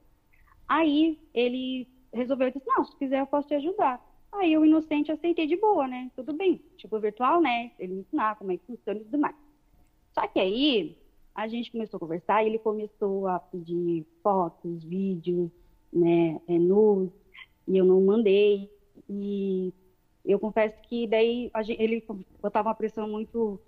Aí 0.68 1.18
ele 1.32 1.88
resolveu 2.12 2.50
dizer, 2.50 2.64
não, 2.66 2.84
se 2.84 2.96
quiser 2.96 3.20
eu 3.20 3.26
posso 3.26 3.48
te 3.48 3.54
ajudar. 3.54 4.04
Aí 4.32 4.52
eu, 4.52 4.64
inocente, 4.64 5.10
aceitei 5.10 5.46
de 5.46 5.56
boa, 5.56 5.88
né? 5.88 6.10
Tudo 6.14 6.32
bem, 6.32 6.60
tipo 6.76 7.00
virtual, 7.00 7.40
né? 7.40 7.72
Ele 7.78 7.94
me 7.94 8.00
ensinar 8.02 8.36
como 8.36 8.52
é 8.52 8.56
que 8.56 8.66
funciona 8.66 9.00
e 9.00 9.04
tudo 9.04 9.18
mais. 9.18 9.34
Só 10.14 10.26
que 10.28 10.38
aí 10.38 10.96
a 11.34 11.48
gente 11.48 11.72
começou 11.72 11.96
a 11.96 12.00
conversar 12.00 12.44
e 12.44 12.48
ele 12.48 12.58
começou 12.58 13.26
a 13.26 13.38
pedir 13.40 14.06
fotos, 14.22 14.84
vídeos, 14.84 15.50
né, 15.92 16.40
é, 16.46 16.52
e 16.52 17.76
eu 17.76 17.84
não 17.84 18.00
mandei. 18.02 18.70
E 19.08 19.72
eu 20.24 20.38
confesso 20.38 20.76
que 20.82 21.06
daí 21.06 21.50
gente, 21.62 21.82
ele 21.82 22.04
botava 22.40 22.68
uma 22.68 22.74
pressão 22.74 23.08
muito 23.08 23.60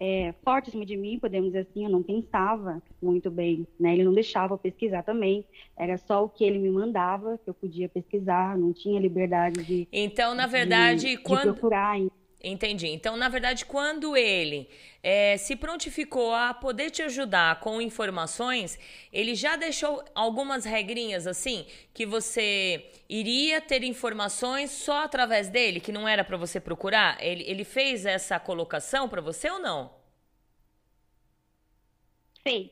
é, 0.00 0.32
forte 0.44 0.68
em 0.68 0.72
cima 0.72 0.86
de 0.86 0.96
mim, 0.96 1.18
podemos 1.18 1.48
dizer 1.48 1.66
assim, 1.68 1.84
eu 1.84 1.90
não 1.90 2.02
pensava 2.02 2.80
muito 3.02 3.30
bem, 3.30 3.66
né? 3.80 3.94
Ele 3.94 4.04
não 4.04 4.12
deixava 4.12 4.54
eu 4.54 4.58
pesquisar 4.58 5.02
também, 5.02 5.44
era 5.76 5.98
só 5.98 6.24
o 6.24 6.28
que 6.28 6.44
ele 6.44 6.58
me 6.58 6.70
mandava 6.70 7.38
que 7.38 7.50
eu 7.50 7.54
podia 7.54 7.88
pesquisar, 7.88 8.56
não 8.56 8.72
tinha 8.72 9.00
liberdade 9.00 9.64
de 9.64 9.88
Então, 9.92 10.34
na 10.34 10.46
verdade, 10.46 11.16
de, 11.16 11.16
quando 11.18 11.52
de 11.52 11.58
procurar. 11.58 11.98
Entendi. 12.42 12.86
Então, 12.86 13.16
na 13.16 13.28
verdade, 13.28 13.66
quando 13.66 14.16
ele 14.16 14.68
é, 15.02 15.36
se 15.36 15.56
prontificou 15.56 16.32
a 16.32 16.54
poder 16.54 16.90
te 16.90 17.02
ajudar 17.02 17.58
com 17.58 17.82
informações, 17.82 18.78
ele 19.12 19.34
já 19.34 19.56
deixou 19.56 20.04
algumas 20.14 20.64
regrinhas 20.64 21.26
assim 21.26 21.66
que 21.92 22.06
você 22.06 22.92
iria 23.08 23.60
ter 23.60 23.82
informações 23.82 24.70
só 24.70 25.02
através 25.02 25.48
dele, 25.48 25.80
que 25.80 25.90
não 25.90 26.06
era 26.06 26.22
para 26.22 26.36
você 26.36 26.60
procurar. 26.60 27.18
Ele, 27.20 27.42
ele 27.44 27.64
fez 27.64 28.06
essa 28.06 28.38
colocação 28.38 29.08
para 29.08 29.20
você 29.20 29.50
ou 29.50 29.58
não? 29.58 29.92
Fez. 32.42 32.70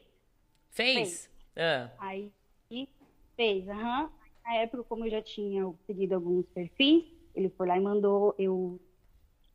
Fez? 0.71 0.95
fez. 0.95 1.31
Ah. 1.57 1.91
Aí 1.99 2.31
fez, 3.37 3.69
aham. 3.69 4.05
Uhum. 4.05 4.11
Na 4.45 4.55
época, 4.59 4.85
como 4.85 5.05
eu 5.05 5.11
já 5.11 5.21
tinha 5.21 5.69
seguido 5.89 6.15
alguns 6.15 6.47
perfis, 6.55 7.05
ele 7.35 7.49
foi 7.51 7.67
lá 7.67 7.77
e 7.77 7.81
mandou 7.81 8.33
eu 8.39 8.81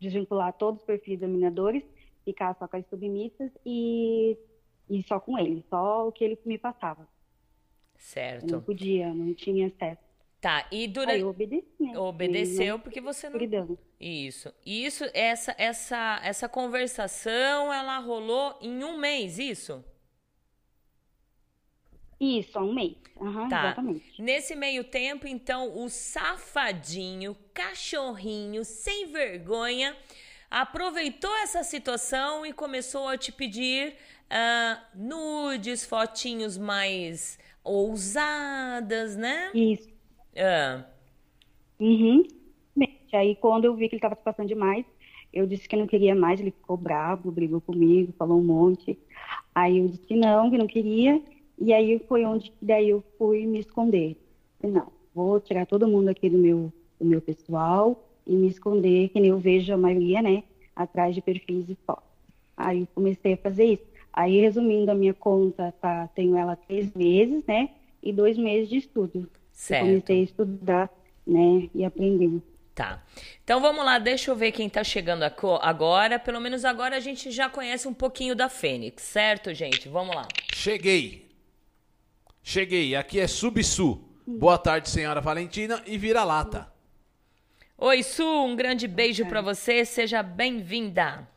desvincular 0.01 0.51
todos 0.53 0.81
os 0.81 0.85
perfis 0.85 1.19
dominadores, 1.19 1.83
ficar 2.25 2.55
só 2.57 2.67
com 2.67 2.75
as 2.75 2.85
submissas 2.87 3.51
e, 3.63 4.35
e 4.89 5.03
só 5.03 5.19
com 5.19 5.37
ele, 5.37 5.63
só 5.69 6.07
o 6.07 6.11
que 6.11 6.23
ele 6.23 6.39
me 6.43 6.57
passava. 6.57 7.07
Certo. 7.97 8.47
Eu 8.47 8.53
não 8.53 8.61
podia, 8.61 9.13
não 9.13 9.33
tinha 9.35 9.67
acesso. 9.67 10.01
Tá, 10.41 10.67
e 10.71 10.87
durante. 10.87 11.17
Aí 11.17 11.23
obedeci, 11.23 11.67
né? 11.79 11.99
Obedeceu 11.99 12.79
porque 12.79 12.99
você 12.99 13.29
não. 13.29 13.37
Cuidando. 13.37 13.77
Isso. 13.99 14.51
Isso, 14.65 15.05
essa, 15.13 15.53
essa, 15.55 16.19
essa 16.23 16.49
conversação, 16.49 17.71
ela 17.71 17.99
rolou 17.99 18.57
em 18.59 18.83
um 18.83 18.97
mês, 18.97 19.37
isso? 19.37 19.85
Isso, 22.21 22.59
há 22.59 22.61
um 22.61 22.71
mês. 22.71 22.95
Uhum, 23.19 23.49
tá. 23.49 23.65
Exatamente. 23.65 24.21
Nesse 24.21 24.55
meio 24.55 24.83
tempo, 24.83 25.27
então, 25.27 25.83
o 25.83 25.89
safadinho, 25.89 27.35
cachorrinho, 27.51 28.63
sem 28.63 29.07
vergonha, 29.07 29.97
aproveitou 30.49 31.35
essa 31.37 31.63
situação 31.63 32.45
e 32.45 32.53
começou 32.53 33.07
a 33.07 33.17
te 33.17 33.31
pedir 33.31 33.95
uh, 34.29 34.79
nudes, 34.93 35.83
fotinhos 35.83 36.59
mais 36.59 37.39
ousadas, 37.63 39.15
né? 39.15 39.49
Isso. 39.55 39.89
Uh. 40.35 40.85
Uhum. 41.79 42.23
Aí, 43.13 43.35
quando 43.35 43.65
eu 43.65 43.75
vi 43.75 43.89
que 43.89 43.95
ele 43.95 43.97
estava 43.97 44.15
se 44.15 44.21
passando 44.21 44.47
demais, 44.47 44.85
eu 45.33 45.45
disse 45.45 45.67
que 45.67 45.75
não 45.75 45.87
queria 45.87 46.15
mais, 46.15 46.39
ele 46.39 46.51
ficou 46.51 46.77
bravo, 46.77 47.31
brigou 47.31 47.59
comigo, 47.59 48.13
falou 48.17 48.39
um 48.39 48.43
monte. 48.43 48.97
Aí 49.53 49.79
eu 49.79 49.87
disse 49.87 50.15
não, 50.15 50.49
que 50.49 50.57
não 50.57 50.67
queria. 50.67 51.21
E 51.57 51.73
aí 51.73 51.99
foi 52.07 52.25
onde 52.25 52.53
daí 52.61 52.89
eu 52.89 53.03
fui 53.17 53.45
me 53.45 53.59
esconder. 53.59 54.17
Não, 54.63 54.87
vou 55.13 55.39
tirar 55.39 55.65
todo 55.65 55.87
mundo 55.87 56.09
aqui 56.09 56.29
do 56.29 56.37
meu, 56.37 56.71
do 56.99 57.05
meu 57.05 57.21
pessoal 57.21 58.07
e 58.25 58.33
me 58.35 58.47
esconder, 58.47 59.09
que 59.09 59.19
nem 59.19 59.29
eu 59.29 59.39
vejo 59.39 59.73
a 59.73 59.77
maioria, 59.77 60.21
né, 60.21 60.43
atrás 60.75 61.15
de 61.15 61.21
perfis 61.21 61.69
e 61.69 61.77
fotos. 61.85 62.09
Aí 62.55 62.81
eu 62.81 62.87
comecei 62.93 63.33
a 63.33 63.37
fazer 63.37 63.65
isso. 63.65 63.91
Aí, 64.13 64.41
resumindo, 64.41 64.91
a 64.91 64.95
minha 64.95 65.13
conta, 65.13 65.73
tá, 65.81 66.07
tenho 66.13 66.35
ela 66.35 66.55
três 66.55 66.93
meses, 66.93 67.43
né? 67.47 67.69
E 68.03 68.11
dois 68.11 68.37
meses 68.37 68.69
de 68.69 68.77
estudo. 68.77 69.29
Certo. 69.53 69.83
Eu 69.83 69.87
comecei 69.87 70.19
a 70.19 70.23
estudar, 70.23 70.89
né? 71.25 71.69
E 71.73 71.85
aprender. 71.85 72.41
Tá. 72.75 73.03
Então 73.43 73.61
vamos 73.61 73.83
lá, 73.85 73.99
deixa 73.99 74.31
eu 74.31 74.35
ver 74.35 74.51
quem 74.51 74.69
tá 74.69 74.83
chegando 74.83 75.23
agora. 75.61 76.19
Pelo 76.19 76.39
menos 76.39 76.65
agora 76.65 76.97
a 76.97 76.99
gente 76.99 77.31
já 77.31 77.49
conhece 77.49 77.87
um 77.87 77.93
pouquinho 77.93 78.35
da 78.35 78.49
Fênix, 78.49 79.03
certo, 79.03 79.53
gente? 79.53 79.87
Vamos 79.87 80.15
lá. 80.15 80.27
Cheguei. 80.53 81.30
Cheguei. 82.43 82.95
Aqui 82.95 83.19
é 83.19 83.27
Subsu. 83.27 84.03
Boa 84.25 84.57
tarde, 84.57 84.89
senhora 84.89 85.21
Valentina 85.21 85.81
e 85.85 85.97
vira-lata. 85.97 86.71
Oi, 87.77 88.03
Su, 88.03 88.23
um 88.23 88.55
grande 88.55 88.87
beijo 88.87 89.25
para 89.25 89.41
você. 89.41 89.85
Seja 89.85 90.21
bem-vinda. 90.21 91.27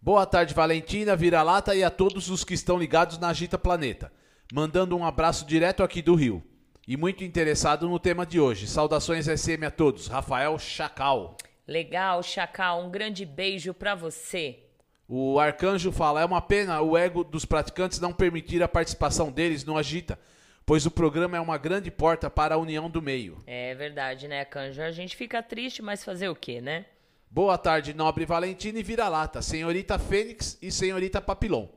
Boa 0.00 0.24
tarde, 0.24 0.54
Valentina, 0.54 1.16
vira-lata 1.16 1.74
e 1.74 1.82
a 1.82 1.90
todos 1.90 2.30
os 2.30 2.44
que 2.44 2.54
estão 2.54 2.78
ligados 2.78 3.18
na 3.18 3.28
Agita 3.28 3.58
Planeta. 3.58 4.12
Mandando 4.52 4.96
um 4.96 5.04
abraço 5.04 5.44
direto 5.44 5.82
aqui 5.82 6.00
do 6.00 6.14
Rio 6.14 6.42
e 6.86 6.96
muito 6.96 7.22
interessado 7.22 7.88
no 7.88 7.98
tema 7.98 8.24
de 8.24 8.40
hoje. 8.40 8.66
Saudações 8.66 9.26
SM 9.26 9.66
a 9.66 9.70
todos. 9.70 10.06
Rafael 10.06 10.58
Chacal. 10.58 11.36
Legal, 11.66 12.22
Chacal. 12.22 12.82
Um 12.82 12.90
grande 12.90 13.26
beijo 13.26 13.74
para 13.74 13.94
você. 13.94 14.60
O 15.06 15.38
Arcanjo 15.38 15.92
fala: 15.92 16.20
é 16.20 16.24
uma 16.24 16.40
pena 16.40 16.80
o 16.80 16.96
ego 16.96 17.24
dos 17.24 17.44
praticantes 17.44 18.00
não 18.00 18.12
permitir 18.12 18.62
a 18.62 18.68
participação 18.68 19.30
deles 19.30 19.64
no 19.64 19.76
Agita, 19.76 20.18
pois 20.68 20.84
o 20.84 20.90
programa 20.90 21.34
é 21.34 21.40
uma 21.40 21.56
grande 21.56 21.90
porta 21.90 22.28
para 22.28 22.54
a 22.54 22.58
união 22.58 22.90
do 22.90 23.00
meio. 23.00 23.42
É 23.46 23.74
verdade, 23.74 24.28
né, 24.28 24.40
Arcanjo? 24.40 24.82
A 24.82 24.90
gente 24.90 25.16
fica 25.16 25.42
triste, 25.42 25.80
mas 25.80 26.04
fazer 26.04 26.28
o 26.28 26.34
quê, 26.34 26.60
né? 26.60 26.84
Boa 27.30 27.56
tarde, 27.56 27.94
nobre 27.94 28.26
Valentina 28.26 28.78
e 28.78 28.82
vira-lata, 28.82 29.40
senhorita 29.40 29.98
Fênix 29.98 30.58
e 30.60 30.70
senhorita 30.70 31.22
Papilon. 31.22 31.68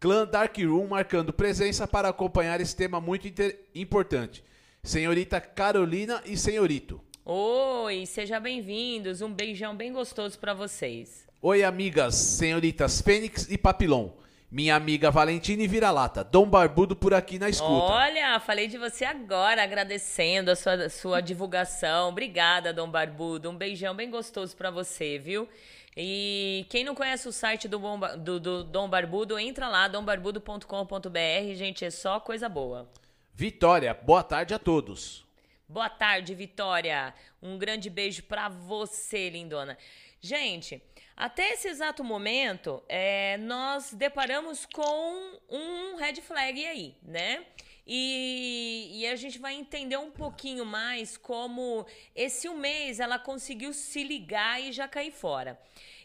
Clã 0.00 0.26
Dark 0.26 0.58
Room 0.58 0.88
marcando 0.88 1.32
presença 1.32 1.86
para 1.86 2.08
acompanhar 2.08 2.60
esse 2.60 2.74
tema 2.74 3.00
muito 3.00 3.28
importante 3.72 4.42
senhorita 4.82 5.40
Carolina 5.40 6.20
e 6.26 6.36
senhorito. 6.36 7.00
Oi, 7.24 8.04
sejam 8.06 8.40
bem-vindos. 8.40 9.22
Um 9.22 9.32
beijão 9.32 9.76
bem 9.76 9.92
gostoso 9.92 10.36
para 10.40 10.52
vocês. 10.52 11.28
Oi, 11.40 11.62
amigas, 11.62 12.16
senhoritas 12.16 13.00
Fênix 13.00 13.48
e 13.48 13.56
Papilon. 13.56 14.10
Minha 14.52 14.76
amiga 14.76 15.10
Valentina 15.10 15.62
e 15.62 15.66
Vira-Lata, 15.66 16.22
Dom 16.22 16.46
Barbudo 16.46 16.94
por 16.94 17.14
aqui 17.14 17.38
na 17.38 17.48
escuta. 17.48 17.72
Olha, 17.72 18.38
falei 18.38 18.68
de 18.68 18.76
você 18.76 19.02
agora, 19.02 19.62
agradecendo 19.62 20.50
a 20.50 20.54
sua, 20.54 20.90
sua 20.90 21.20
divulgação. 21.22 22.10
Obrigada, 22.10 22.70
Dom 22.70 22.90
Barbudo. 22.90 23.48
Um 23.48 23.56
beijão 23.56 23.94
bem 23.94 24.10
gostoso 24.10 24.54
para 24.54 24.70
você, 24.70 25.18
viu? 25.18 25.48
E 25.96 26.66
quem 26.68 26.84
não 26.84 26.94
conhece 26.94 27.26
o 27.26 27.32
site 27.32 27.66
do, 27.66 27.78
do, 28.18 28.38
do 28.38 28.64
Dom 28.64 28.90
Barbudo, 28.90 29.38
entra 29.38 29.68
lá, 29.68 29.88
dombarbudo.com.br. 29.88 31.54
Gente, 31.54 31.86
é 31.86 31.90
só 31.90 32.20
coisa 32.20 32.46
boa. 32.46 32.86
Vitória, 33.32 33.94
boa 33.94 34.22
tarde 34.22 34.52
a 34.52 34.58
todos. 34.58 35.24
Boa 35.66 35.88
tarde, 35.88 36.34
Vitória. 36.34 37.14
Um 37.42 37.56
grande 37.56 37.88
beijo 37.88 38.22
para 38.24 38.50
você, 38.50 39.30
lindona. 39.30 39.78
Gente, 40.20 40.82
até 41.16 41.52
esse 41.52 41.68
exato 41.68 42.02
momento, 42.02 42.82
é, 42.88 43.36
nós 43.38 43.92
deparamos 43.92 44.66
com 44.66 45.38
um 45.48 45.96
red 45.96 46.14
flag 46.20 46.64
aí, 46.66 46.96
né? 47.02 47.44
E, 47.86 48.90
e, 48.92 49.06
a 49.08 49.16
gente 49.16 49.40
vai 49.40 49.54
entender 49.54 49.96
um 49.96 50.10
pouquinho 50.10 50.64
mais 50.64 51.16
como 51.16 51.84
esse 52.14 52.48
um 52.48 52.56
mês 52.56 53.00
ela 53.00 53.18
conseguiu 53.18 53.72
se 53.72 54.04
ligar 54.04 54.62
e 54.62 54.70
já 54.70 54.86
cair 54.86 55.10
fora. 55.10 55.60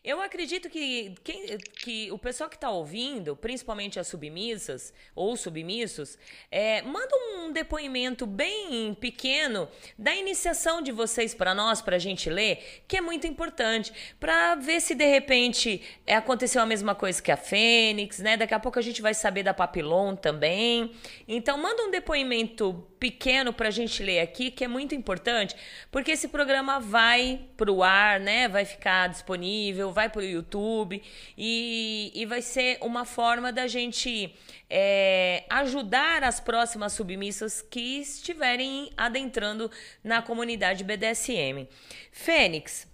Eu 0.07 0.21
acredito 0.21 0.69
que, 0.69 1.15
quem, 1.21 1.57
que 1.57 2.09
o 2.13 2.17
pessoal 2.17 2.49
que 2.49 2.55
está 2.55 2.69
ouvindo, 2.69 3.35
principalmente 3.35 3.99
as 3.99 4.07
submissas 4.07 4.93
ou 5.13 5.35
submissos, 5.35 6.17
é, 6.49 6.81
manda 6.81 7.13
um 7.35 7.51
depoimento 7.51 8.25
bem 8.25 8.93
pequeno 8.93 9.67
da 9.99 10.15
iniciação 10.15 10.81
de 10.81 10.93
vocês 10.93 11.33
para 11.33 11.53
nós, 11.53 11.81
para 11.81 11.97
a 11.97 11.99
gente 11.99 12.29
ler, 12.29 12.83
que 12.87 12.95
é 12.95 13.01
muito 13.01 13.27
importante, 13.27 13.91
para 14.17 14.55
ver 14.55 14.79
se 14.79 14.95
de 14.95 15.05
repente 15.05 15.81
é, 16.05 16.15
aconteceu 16.15 16.61
a 16.61 16.65
mesma 16.65 16.95
coisa 16.95 17.21
que 17.21 17.29
a 17.29 17.35
Fênix, 17.35 18.19
né? 18.19 18.37
Daqui 18.37 18.53
a 18.53 18.59
pouco 18.61 18.79
a 18.79 18.81
gente 18.81 19.01
vai 19.01 19.13
saber 19.13 19.43
da 19.43 19.53
Papilon 19.53 20.15
também. 20.15 20.93
Então, 21.27 21.57
manda 21.57 21.83
um 21.83 21.91
depoimento 21.91 22.87
pequeno 22.97 23.51
para 23.51 23.67
a 23.67 23.71
gente 23.71 24.01
ler 24.01 24.21
aqui, 24.21 24.49
que 24.49 24.63
é 24.63 24.67
muito 24.69 24.95
importante, 24.95 25.53
porque 25.91 26.11
esse 26.11 26.29
programa 26.29 26.79
vai 26.79 27.41
para 27.57 27.69
o 27.69 27.83
ar, 27.83 28.21
né? 28.21 28.47
Vai 28.47 28.63
ficar 28.63 29.09
disponível, 29.09 29.91
vai 29.97 30.09
para 30.09 30.21
o 30.21 30.23
YouTube 30.23 31.01
e, 31.35 32.11
e 32.13 32.23
vai 32.27 32.39
ser 32.39 32.77
uma 32.81 33.03
forma 33.03 33.51
da 33.51 33.65
gente 33.65 34.31
é, 34.69 35.43
ajudar 35.49 36.23
as 36.23 36.39
próximas 36.39 36.93
submissas 36.93 37.63
que 37.63 37.99
estiverem 38.01 38.91
adentrando 38.95 39.71
na 40.03 40.21
comunidade 40.21 40.83
BDSM. 40.83 41.67
Fênix, 42.11 42.87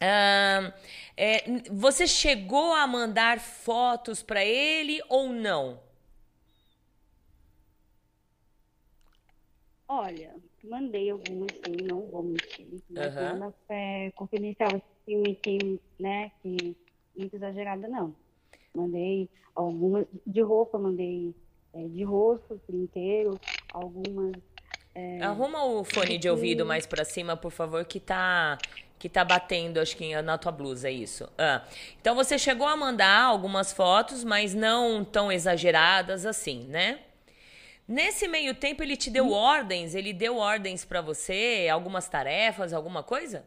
é, 0.00 1.44
você 1.70 2.06
chegou 2.06 2.72
a 2.72 2.86
mandar 2.86 3.38
fotos 3.38 4.22
para 4.22 4.42
ele 4.42 5.02
ou 5.06 5.28
não? 5.28 5.78
Olha, 9.86 10.34
mandei 10.64 11.10
algumas, 11.10 11.50
sim, 11.52 11.76
não 11.86 12.06
vou 12.06 12.22
mentir. 12.22 12.66
Mas 12.88 13.14
uhum. 13.14 13.52
é, 13.68 14.10
confidencial, 14.12 14.80
assim, 15.08 15.34
que, 15.42 15.80
né, 15.98 16.30
que 16.42 16.76
muito 17.16 17.34
exagerada, 17.34 17.88
não. 17.88 18.14
Mandei 18.74 19.28
algumas 19.54 20.06
de 20.26 20.40
roupa, 20.40 20.78
mandei 20.78 21.34
é, 21.72 21.84
de 21.88 22.04
rosto 22.04 22.60
inteiro, 22.72 23.40
algumas. 23.72 24.32
É, 24.94 25.22
Arruma 25.22 25.64
o 25.64 25.84
fone 25.84 26.18
de 26.18 26.28
ouvido 26.28 26.64
mais 26.66 26.86
para 26.86 27.04
cima, 27.04 27.36
por 27.36 27.50
favor, 27.50 27.84
que 27.84 27.98
tá 27.98 28.58
que 28.98 29.08
tá 29.08 29.24
batendo, 29.24 29.78
acho 29.78 29.96
que 29.96 30.20
na 30.22 30.36
tua 30.36 30.50
blusa, 30.50 30.88
é 30.88 30.92
isso. 30.92 31.28
Ah, 31.38 31.64
então 32.00 32.16
você 32.16 32.36
chegou 32.36 32.66
a 32.66 32.76
mandar 32.76 33.22
algumas 33.22 33.72
fotos, 33.72 34.24
mas 34.24 34.54
não 34.54 35.04
tão 35.04 35.30
exageradas 35.30 36.26
assim, 36.26 36.64
né? 36.64 36.98
Nesse 37.86 38.26
meio 38.26 38.54
tempo 38.54 38.82
ele 38.82 38.96
te 38.96 39.08
deu 39.08 39.28
hum. 39.28 39.32
ordens? 39.32 39.94
Ele 39.94 40.12
deu 40.12 40.36
ordens 40.36 40.84
para 40.84 41.00
você, 41.00 41.68
algumas 41.70 42.08
tarefas, 42.08 42.72
alguma 42.72 43.04
coisa? 43.04 43.46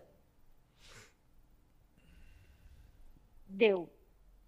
Deu, 3.51 3.89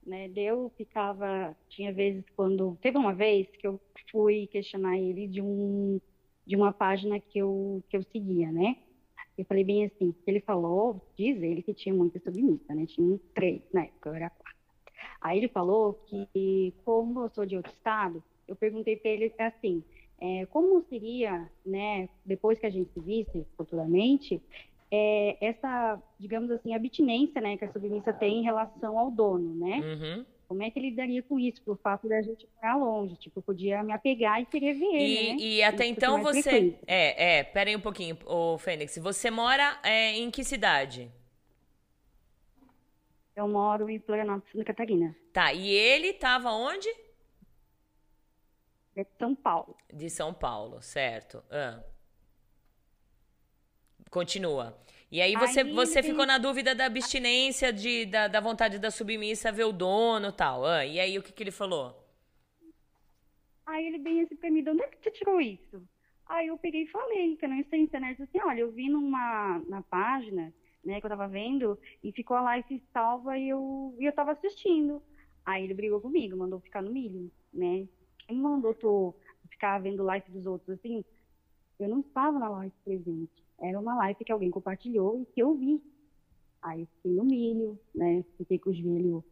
né? 0.05 0.27
Deu, 0.29 0.71
ficava, 0.77 1.55
tinha 1.69 1.93
vezes 1.93 2.23
quando 2.35 2.77
teve 2.81 2.97
uma 2.97 3.13
vez 3.13 3.47
que 3.57 3.67
eu 3.67 3.79
fui 4.11 4.47
questionar 4.47 4.97
ele 4.97 5.27
de 5.27 5.41
um 5.41 5.99
de 6.45 6.57
uma 6.57 6.73
página 6.73 7.19
que 7.19 7.39
eu 7.39 7.83
que 7.89 7.97
eu 7.97 8.03
seguia, 8.03 8.51
né? 8.51 8.77
Eu 9.37 9.45
falei 9.45 9.63
bem 9.63 9.85
assim, 9.85 10.13
ele 10.27 10.39
falou, 10.41 11.01
diz 11.17 11.41
ele 11.41 11.63
que 11.63 11.73
tinha 11.73 11.93
muita 11.93 12.19
submissa, 12.19 12.73
né? 12.75 12.85
Tinha 12.85 13.19
três 13.33 13.61
na 13.73 13.83
época, 13.83 14.09
eu 14.09 14.13
era 14.13 14.29
quatro. 14.29 14.53
Aí 15.19 15.37
ele 15.37 15.47
falou 15.47 15.93
que 15.93 16.73
como 16.85 17.21
eu 17.21 17.29
sou 17.29 17.45
de 17.45 17.55
outro 17.55 17.71
estado, 17.71 18.23
eu 18.47 18.55
perguntei 18.55 18.95
para 18.97 19.11
ele 19.11 19.33
assim, 19.39 19.83
é, 20.19 20.45
como 20.47 20.81
seria, 20.83 21.49
né, 21.65 22.07
depois 22.25 22.59
que 22.59 22.65
a 22.65 22.69
gente 22.69 22.91
se 22.91 22.99
visse 22.99 23.45
futuramente, 23.57 24.41
é, 24.95 25.37
essa, 25.41 25.99
digamos 26.19 26.51
assim, 26.51 26.75
abstinência, 26.75 27.41
né, 27.41 27.57
que 27.57 27.65
a 27.65 27.71
submissa 27.71 28.13
tem 28.13 28.41
em 28.41 28.43
relação 28.43 28.99
ao 28.99 29.09
dono, 29.09 29.55
né? 29.55 29.79
Uhum. 29.79 30.25
Como 30.47 30.61
é 30.61 30.69
que 30.69 30.77
ele 30.77 30.91
lidaria 30.91 31.23
com 31.23 31.39
isso, 31.39 31.63
pelo 31.63 31.75
fato 31.77 32.07
da 32.07 32.21
gente 32.21 32.45
ficar 32.45 32.75
longe? 32.75 33.15
Tipo, 33.15 33.39
eu 33.39 33.43
podia 33.43 33.81
me 33.81 33.91
apegar 33.91 34.39
e 34.39 34.45
querer 34.45 34.73
ver 34.73 34.85
ele, 34.85 35.23
e, 35.23 35.33
né? 35.33 35.37
E 35.39 35.63
até 35.63 35.85
isso 35.85 35.93
então 35.93 36.21
você... 36.21 36.77
É, 36.85 37.39
é, 37.39 37.43
pera 37.43 37.71
aí 37.71 37.75
um 37.75 37.81
pouquinho, 37.81 38.15
ô 38.27 38.55
Fênix. 38.59 38.95
Você 38.99 39.31
mora 39.31 39.79
é, 39.81 40.11
em 40.11 40.29
que 40.29 40.43
cidade? 40.43 41.11
Eu 43.35 43.47
moro 43.47 43.89
em 43.89 43.97
Florianópolis, 43.97 44.51
Santa 44.51 44.65
Catarina. 44.65 45.15
Tá, 45.33 45.51
e 45.51 45.71
ele 45.71 46.09
estava 46.09 46.51
onde? 46.51 46.87
É 48.95 49.03
de 49.03 49.09
São 49.17 49.33
Paulo. 49.33 49.75
De 49.91 50.07
São 50.07 50.31
Paulo, 50.31 50.83
certo. 50.83 51.43
Ah. 51.49 51.81
Continua. 54.11 54.82
E 55.13 55.21
aí 55.21 55.35
você, 55.35 55.59
aí, 55.59 55.71
você 55.71 56.01
tem... 56.01 56.09
ficou 56.09 56.25
na 56.25 56.39
dúvida 56.39 56.73
da 56.73 56.87
abstinência, 56.87 57.71
de, 57.71 58.07
da, 58.07 58.27
da 58.27 58.39
vontade 58.39 58.79
da 58.79 58.89
submissa 58.89 59.51
ver 59.51 59.65
o 59.65 59.71
dono 59.71 60.29
e 60.29 60.31
tal. 60.31 60.65
Ah, 60.65 60.83
e 60.83 60.99
aí 60.99 61.19
o 61.19 61.21
que, 61.21 61.31
que 61.31 61.43
ele 61.43 61.51
falou? 61.51 61.95
Aí 63.63 63.85
ele 63.85 63.99
bem 63.99 64.21
assim 64.21 64.35
pra 64.35 64.49
mim, 64.49 64.63
de 64.63 64.71
onde 64.71 64.81
é 64.81 64.87
que 64.87 64.97
você 64.97 65.11
tirou 65.11 65.39
isso? 65.39 65.87
Aí 66.25 66.47
eu 66.47 66.57
peguei 66.57 66.81
e 66.81 66.87
falei, 66.87 67.35
que 67.35 67.45
eu 67.45 67.49
não 67.49 67.63
sei 67.69 67.81
internet, 67.81 68.23
assim, 68.23 68.39
olha, 68.41 68.61
eu 68.61 68.71
vi 68.71 68.89
numa 68.89 69.61
na 69.69 69.83
página, 69.83 70.51
né, 70.83 70.99
que 70.99 71.05
eu 71.05 71.09
tava 71.11 71.27
vendo, 71.27 71.77
e 72.03 72.11
ficou 72.11 72.35
a 72.35 72.41
live 72.41 72.81
salva 72.91 73.37
e 73.37 73.49
eu, 73.49 73.95
e 73.99 74.05
eu 74.05 74.13
tava 74.13 74.31
assistindo. 74.31 74.99
Aí 75.45 75.63
ele 75.63 75.75
brigou 75.75 76.01
comigo, 76.01 76.35
mandou 76.35 76.59
ficar 76.59 76.81
no 76.81 76.91
milho, 76.91 77.31
né? 77.53 77.87
quem 78.27 78.37
mandou 78.37 78.73
tu 78.73 79.13
ficar 79.47 79.77
vendo 79.79 80.03
live 80.03 80.31
dos 80.31 80.47
outros 80.47 80.79
assim? 80.79 81.05
Eu 81.79 81.87
não 81.87 81.99
estava 81.99 82.39
na 82.39 82.49
live 82.49 82.73
presente. 82.83 83.42
Era 83.63 83.79
uma 83.79 83.95
live 83.95 84.25
que 84.25 84.31
alguém 84.31 84.51
compartilhou 84.51 85.21
e 85.21 85.25
que 85.25 85.41
eu 85.41 85.55
vi. 85.55 85.81
Aí 86.61 86.85
fiquei 86.85 87.11
no 87.13 87.23
milho, 87.23 87.79
né? 87.95 88.23
Fiquei 88.37 88.59
com 88.59 88.69
os 88.69 88.77
joelhos 88.77 89.23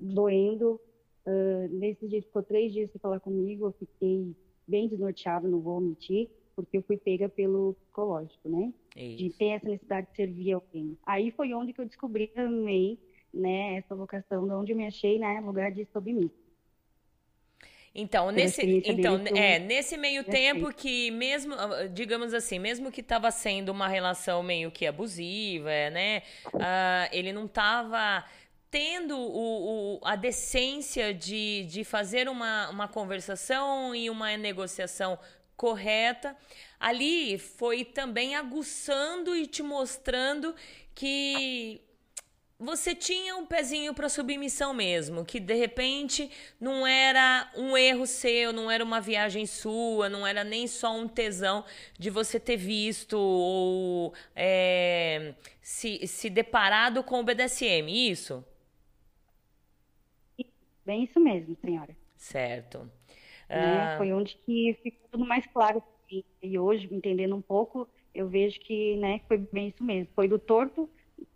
doendo. 0.00 0.80
Uh, 1.26 1.68
nesse 1.70 2.06
dia, 2.06 2.22
ficou 2.22 2.42
três 2.42 2.72
dias 2.72 2.90
sem 2.90 3.00
falar 3.00 3.18
comigo, 3.20 3.66
eu 3.66 3.72
fiquei 3.72 4.36
bem 4.66 4.88
desnorteada, 4.88 5.48
não 5.48 5.60
vou 5.60 5.80
mentir, 5.80 6.28
porque 6.54 6.76
eu 6.76 6.82
fui 6.82 6.98
pega 6.98 7.28
pelo 7.28 7.74
psicológico, 7.74 8.48
né? 8.48 8.72
Isso. 8.94 9.16
De 9.16 9.30
ter 9.30 9.46
essa 9.46 9.66
necessidade 9.66 10.10
de 10.10 10.16
servir 10.16 10.52
alguém. 10.52 10.98
Aí 11.04 11.30
foi 11.30 11.54
onde 11.54 11.72
que 11.72 11.80
eu 11.80 11.86
descobri 11.86 12.26
também, 12.28 12.98
né, 13.32 13.76
essa 13.76 13.96
vocação, 13.96 14.46
de 14.46 14.52
onde 14.52 14.72
eu 14.72 14.76
me 14.76 14.86
achei, 14.86 15.18
né, 15.18 15.40
lugar 15.40 15.72
de 15.72 15.86
submissa. 15.86 16.43
Então, 17.94 18.32
nesse, 18.32 18.82
então 18.84 19.22
é, 19.36 19.60
nesse 19.60 19.96
meio 19.96 20.24
tempo 20.24 20.74
que 20.74 21.12
mesmo, 21.12 21.54
digamos 21.92 22.34
assim, 22.34 22.58
mesmo 22.58 22.90
que 22.90 23.00
estava 23.00 23.30
sendo 23.30 23.68
uma 23.68 23.86
relação 23.86 24.42
meio 24.42 24.72
que 24.72 24.84
abusiva, 24.84 25.70
né? 25.92 26.22
Uh, 26.52 27.08
ele 27.12 27.32
não 27.32 27.44
estava 27.44 28.24
tendo 28.68 29.16
o, 29.16 29.98
o, 29.98 30.00
a 30.02 30.16
decência 30.16 31.14
de, 31.14 31.64
de 31.70 31.84
fazer 31.84 32.28
uma, 32.28 32.68
uma 32.70 32.88
conversação 32.88 33.94
e 33.94 34.10
uma 34.10 34.36
negociação 34.36 35.16
correta. 35.56 36.36
Ali 36.80 37.38
foi 37.38 37.84
também 37.84 38.34
aguçando 38.34 39.36
e 39.36 39.46
te 39.46 39.62
mostrando 39.62 40.52
que 40.92 41.80
você 42.64 42.94
tinha 42.94 43.36
um 43.36 43.44
pezinho 43.44 43.92
para 43.94 44.08
submissão 44.08 44.72
mesmo, 44.72 45.24
que 45.24 45.38
de 45.38 45.54
repente 45.54 46.30
não 46.58 46.86
era 46.86 47.50
um 47.56 47.76
erro 47.76 48.06
seu, 48.06 48.52
não 48.52 48.70
era 48.70 48.82
uma 48.82 49.00
viagem 49.00 49.46
sua, 49.46 50.08
não 50.08 50.26
era 50.26 50.42
nem 50.42 50.66
só 50.66 50.96
um 50.96 51.06
tesão 51.06 51.64
de 51.98 52.10
você 52.10 52.40
ter 52.40 52.56
visto 52.56 53.14
ou 53.18 54.14
é, 54.34 55.34
se, 55.60 56.06
se 56.06 56.30
deparado 56.30 57.04
com 57.04 57.20
o 57.20 57.24
BDSM, 57.24 57.88
isso? 57.88 58.44
Bem 60.84 61.04
isso 61.04 61.20
mesmo, 61.20 61.56
senhora. 61.60 61.96
Certo. 62.16 62.90
Né? 63.48 63.94
Ah... 63.94 63.94
Foi 63.96 64.12
onde 64.12 64.36
que 64.36 64.78
ficou 64.82 65.08
tudo 65.10 65.26
mais 65.26 65.46
claro. 65.46 65.82
E 66.42 66.58
hoje, 66.58 66.88
entendendo 66.92 67.34
um 67.34 67.42
pouco, 67.42 67.88
eu 68.14 68.28
vejo 68.28 68.60
que 68.60 68.96
né, 68.96 69.20
foi 69.26 69.38
bem 69.38 69.68
isso 69.68 69.82
mesmo. 69.82 70.08
Foi 70.14 70.28
do 70.28 70.38
torto 70.38 70.88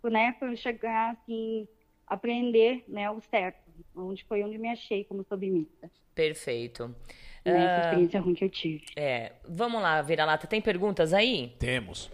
né, 0.03 0.33
para 0.33 0.51
eu 0.51 0.57
chegar 0.57 1.11
assim, 1.11 1.67
aprender, 2.07 2.83
né, 2.87 3.09
o 3.09 3.21
certo, 3.29 3.59
onde 3.95 4.23
foi 4.25 4.43
onde 4.43 4.57
me 4.57 4.69
achei 4.69 5.03
como 5.03 5.23
submissa. 5.23 5.89
Perfeito. 6.13 6.93
Né, 7.45 7.63
essa 7.63 7.75
ah, 7.75 7.79
experiência 7.81 8.21
ruim 8.21 8.33
que 8.33 8.45
eu 8.45 8.49
tive. 8.49 8.83
É, 8.95 9.33
vamos 9.47 9.81
lá, 9.81 10.01
Vira-Lata, 10.01 10.47
tem 10.47 10.61
perguntas 10.61 11.13
aí? 11.13 11.55
Temos. 11.59 12.11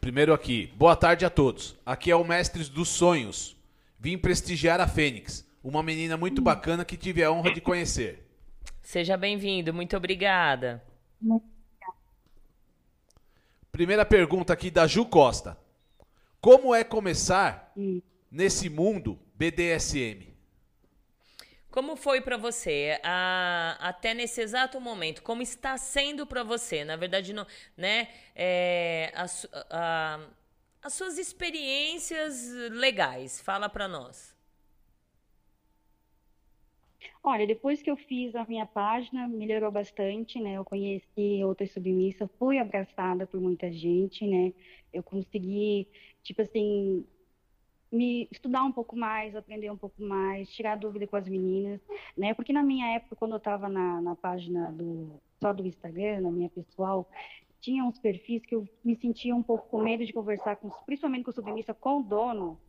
Primeiro 0.00 0.32
aqui, 0.32 0.72
boa 0.76 0.94
tarde 0.94 1.24
a 1.24 1.30
todos. 1.30 1.76
Aqui 1.84 2.10
é 2.10 2.16
o 2.16 2.24
Mestres 2.24 2.68
dos 2.68 2.88
Sonhos. 2.88 3.56
Vim 3.98 4.16
prestigiar 4.16 4.80
a 4.80 4.86
Fênix, 4.86 5.44
uma 5.62 5.82
menina 5.82 6.16
muito 6.16 6.40
bacana 6.40 6.84
que 6.84 6.96
tive 6.96 7.22
a 7.24 7.32
honra 7.32 7.52
de 7.52 7.60
conhecer. 7.60 8.24
Seja 8.80 9.16
bem-vindo, 9.16 9.74
muito 9.74 9.96
obrigada. 9.96 10.82
Primeira 13.72 14.04
pergunta 14.04 14.52
aqui 14.52 14.70
da 14.70 14.86
Ju 14.86 15.04
Costa. 15.04 15.58
Como 16.40 16.74
é 16.74 16.84
começar 16.84 17.72
hum. 17.76 18.00
nesse 18.30 18.70
mundo 18.70 19.18
BDSM? 19.34 20.28
Como 21.70 21.96
foi 21.96 22.20
para 22.20 22.36
você 22.36 22.98
a, 23.02 23.76
até 23.80 24.14
nesse 24.14 24.40
exato 24.40 24.80
momento? 24.80 25.22
Como 25.22 25.42
está 25.42 25.76
sendo 25.76 26.26
para 26.26 26.42
você? 26.42 26.84
Na 26.84 26.96
verdade, 26.96 27.32
não, 27.32 27.46
né? 27.76 28.08
É, 28.34 29.12
a, 29.14 29.26
a, 29.70 30.28
as 30.82 30.94
suas 30.94 31.18
experiências 31.18 32.48
legais. 32.70 33.40
Fala 33.40 33.68
para 33.68 33.86
nós. 33.86 34.38
Olha, 37.22 37.46
depois 37.46 37.82
que 37.82 37.90
eu 37.90 37.96
fiz 37.96 38.34
a 38.34 38.44
minha 38.44 38.64
página, 38.64 39.28
melhorou 39.28 39.70
bastante, 39.70 40.40
né? 40.40 40.54
Eu 40.54 40.64
conheci 40.64 41.44
outras 41.44 41.70
submissas, 41.72 42.28
fui 42.38 42.58
abraçada 42.58 43.26
por 43.26 43.40
muita 43.40 43.70
gente, 43.70 44.26
né? 44.26 44.52
Eu 44.92 45.02
consegui, 45.02 45.86
tipo 46.28 46.42
assim, 46.42 47.06
me 47.90 48.28
estudar 48.30 48.62
um 48.62 48.72
pouco 48.72 48.94
mais, 48.94 49.34
aprender 49.34 49.70
um 49.70 49.76
pouco 49.76 50.02
mais, 50.02 50.50
tirar 50.50 50.76
dúvida 50.76 51.06
com 51.06 51.16
as 51.16 51.26
meninas, 51.26 51.80
né? 52.16 52.34
Porque 52.34 52.52
na 52.52 52.62
minha 52.62 52.86
época, 52.94 53.16
quando 53.16 53.32
eu 53.32 53.38
estava 53.38 53.66
na, 53.68 54.00
na 54.02 54.14
página 54.14 54.70
do 54.70 55.10
só 55.40 55.52
do 55.52 55.66
Instagram, 55.66 56.20
na 56.20 56.30
minha 56.30 56.50
pessoal, 56.50 57.08
tinha 57.60 57.82
uns 57.82 57.98
perfis 57.98 58.44
que 58.44 58.54
eu 58.54 58.68
me 58.84 58.94
sentia 58.96 59.34
um 59.34 59.42
pouco 59.42 59.68
com 59.68 59.82
medo 59.82 60.04
de 60.04 60.12
conversar, 60.12 60.56
com, 60.56 60.68
principalmente 60.84 61.24
com 61.24 61.32
submissa, 61.32 61.72
com 61.72 62.00
o 62.00 62.02
dono, 62.02 62.60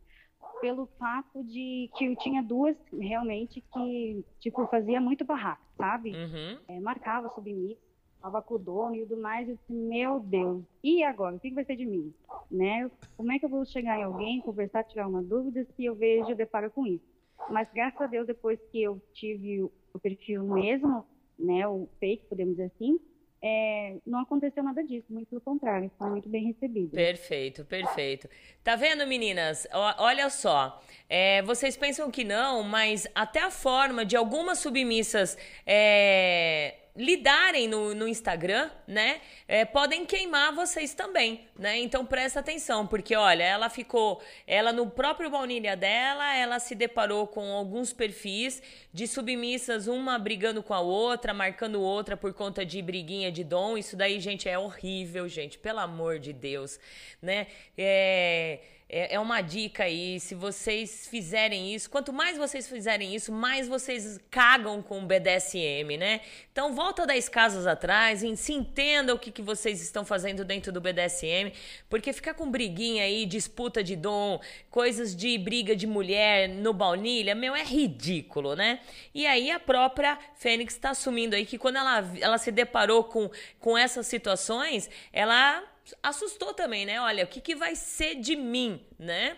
pelo 0.60 0.86
fato 0.98 1.44
de 1.44 1.90
que 1.96 2.06
eu 2.06 2.16
tinha 2.16 2.42
duas 2.42 2.76
realmente 2.98 3.60
que, 3.60 4.24
tipo, 4.38 4.66
fazia 4.68 5.00
muito 5.00 5.24
barraco, 5.24 5.62
sabe? 5.76 6.12
Uhum. 6.12 6.58
É, 6.68 6.80
marcava 6.80 7.28
submissa, 7.28 7.89
tava 8.20 8.42
com 8.42 8.54
o 8.54 8.58
dono 8.58 8.94
e 8.94 9.06
tudo 9.06 9.20
mais, 9.20 9.48
eu 9.48 9.56
disse, 9.56 9.72
meu 9.72 10.20
Deus, 10.20 10.62
e 10.82 11.02
agora? 11.02 11.36
O 11.36 11.40
que, 11.40 11.50
vai 11.50 11.64
ser 11.64 11.76
de 11.76 11.86
mim? 11.86 12.12
Né? 12.50 12.90
Como 13.16 13.32
é 13.32 13.38
que 13.38 13.44
eu 13.44 13.48
vou 13.48 13.64
chegar 13.64 13.98
em 13.98 14.02
alguém, 14.02 14.40
conversar, 14.40 14.84
tirar 14.84 15.08
uma 15.08 15.22
dúvida, 15.22 15.66
se 15.76 15.84
eu 15.84 15.94
vejo, 15.94 16.30
eu 16.30 16.36
deparo 16.36 16.70
com 16.70 16.86
isso? 16.86 17.04
Mas 17.48 17.68
graças 17.72 18.00
a 18.00 18.06
Deus, 18.06 18.26
depois 18.26 18.60
que 18.70 18.82
eu 18.82 19.00
tive 19.14 19.62
o 19.62 19.98
perfil 20.00 20.44
mesmo, 20.44 21.04
né, 21.38 21.66
o 21.66 21.88
fake, 21.98 22.26
podemos 22.26 22.56
dizer 22.56 22.70
assim, 22.74 23.00
é, 23.42 23.96
não 24.06 24.20
aconteceu 24.20 24.62
nada 24.62 24.84
disso, 24.84 25.06
muito 25.08 25.28
pelo 25.28 25.40
contrário, 25.40 25.90
foi 25.98 26.10
muito 26.10 26.28
bem 26.28 26.44
recebido. 26.44 26.90
Perfeito, 26.90 27.64
perfeito. 27.64 28.28
Tá 28.62 28.76
vendo, 28.76 29.06
meninas? 29.06 29.66
O, 29.72 30.02
olha 30.02 30.28
só, 30.28 30.82
é, 31.08 31.40
vocês 31.42 31.76
pensam 31.76 32.10
que 32.10 32.22
não, 32.22 32.62
mas 32.62 33.06
até 33.14 33.40
a 33.40 33.50
forma 33.50 34.04
de 34.04 34.14
algumas 34.14 34.58
submissas 34.58 35.38
é, 35.66 36.79
lidarem 36.96 37.68
no, 37.68 37.94
no 37.94 38.08
Instagram, 38.08 38.70
né? 38.86 39.20
É, 39.46 39.64
podem 39.64 40.04
queimar 40.04 40.54
vocês 40.54 40.94
também, 40.94 41.48
né? 41.58 41.78
Então 41.78 42.04
presta 42.04 42.40
atenção, 42.40 42.86
porque 42.86 43.14
olha, 43.14 43.44
ela 43.44 43.68
ficou, 43.68 44.22
ela 44.46 44.72
no 44.72 44.90
próprio 44.90 45.30
baunilha 45.30 45.76
dela, 45.76 46.34
ela 46.34 46.58
se 46.58 46.74
deparou 46.74 47.26
com 47.26 47.52
alguns 47.52 47.92
perfis 47.92 48.62
de 48.92 49.06
submissas, 49.06 49.86
uma 49.86 50.18
brigando 50.18 50.62
com 50.62 50.74
a 50.74 50.80
outra, 50.80 51.32
marcando 51.32 51.80
outra 51.80 52.16
por 52.16 52.32
conta 52.34 52.64
de 52.64 52.82
briguinha 52.82 53.30
de 53.30 53.44
dom. 53.44 53.78
Isso 53.78 53.96
daí, 53.96 54.20
gente, 54.20 54.48
é 54.48 54.58
horrível, 54.58 55.28
gente, 55.28 55.58
pelo 55.58 55.78
amor 55.78 56.18
de 56.18 56.32
Deus, 56.32 56.78
né? 57.22 57.46
É 57.76 58.60
é, 58.90 59.14
é 59.14 59.20
uma 59.20 59.40
dica 59.40 59.84
aí. 59.84 60.18
Se 60.18 60.34
vocês 60.34 61.06
fizerem 61.06 61.72
isso, 61.72 61.88
quanto 61.88 62.12
mais 62.12 62.36
vocês 62.36 62.68
fizerem 62.68 63.14
isso, 63.14 63.32
mais 63.32 63.68
vocês 63.68 64.18
cagam 64.30 64.82
com 64.82 64.98
o 65.02 65.06
BDSM, 65.06 65.96
né? 65.96 66.20
Então 66.52 66.74
volta 66.74 67.06
10 67.06 67.28
casas 67.28 67.66
atrás 67.66 68.22
e 68.22 68.36
se 68.36 68.52
entenda 68.52 69.14
o 69.14 69.18
que, 69.18 69.30
que 69.30 69.40
vocês 69.40 69.80
estão 69.80 70.04
fazendo 70.04 70.44
dentro 70.44 70.72
do 70.72 70.80
BDSM, 70.80 71.52
porque 71.88 72.12
ficar 72.12 72.34
com 72.34 72.50
briguinha 72.50 73.04
aí, 73.04 73.24
disputa 73.24 73.82
de 73.82 73.94
dom, 73.94 74.40
coisas 74.70 75.14
de 75.14 75.38
briga 75.38 75.76
de 75.76 75.86
mulher 75.86 76.48
no 76.48 76.72
baunilha, 76.72 77.34
meu, 77.34 77.54
é 77.54 77.62
ridículo, 77.62 78.56
né? 78.56 78.80
E 79.14 79.26
aí 79.26 79.50
a 79.50 79.60
própria 79.60 80.18
Fênix 80.34 80.74
está 80.74 80.90
assumindo 80.90 81.36
aí 81.36 81.46
que 81.46 81.56
quando 81.56 81.76
ela, 81.76 82.04
ela 82.20 82.38
se 82.38 82.50
deparou 82.50 83.04
com, 83.04 83.30
com 83.60 83.78
essas 83.78 84.06
situações, 84.08 84.90
ela 85.12 85.62
assustou 86.02 86.54
também, 86.54 86.84
né? 86.86 87.00
Olha, 87.00 87.24
o 87.24 87.26
que, 87.26 87.40
que 87.40 87.54
vai 87.54 87.74
ser 87.74 88.16
de 88.16 88.36
mim, 88.36 88.84
né? 88.98 89.36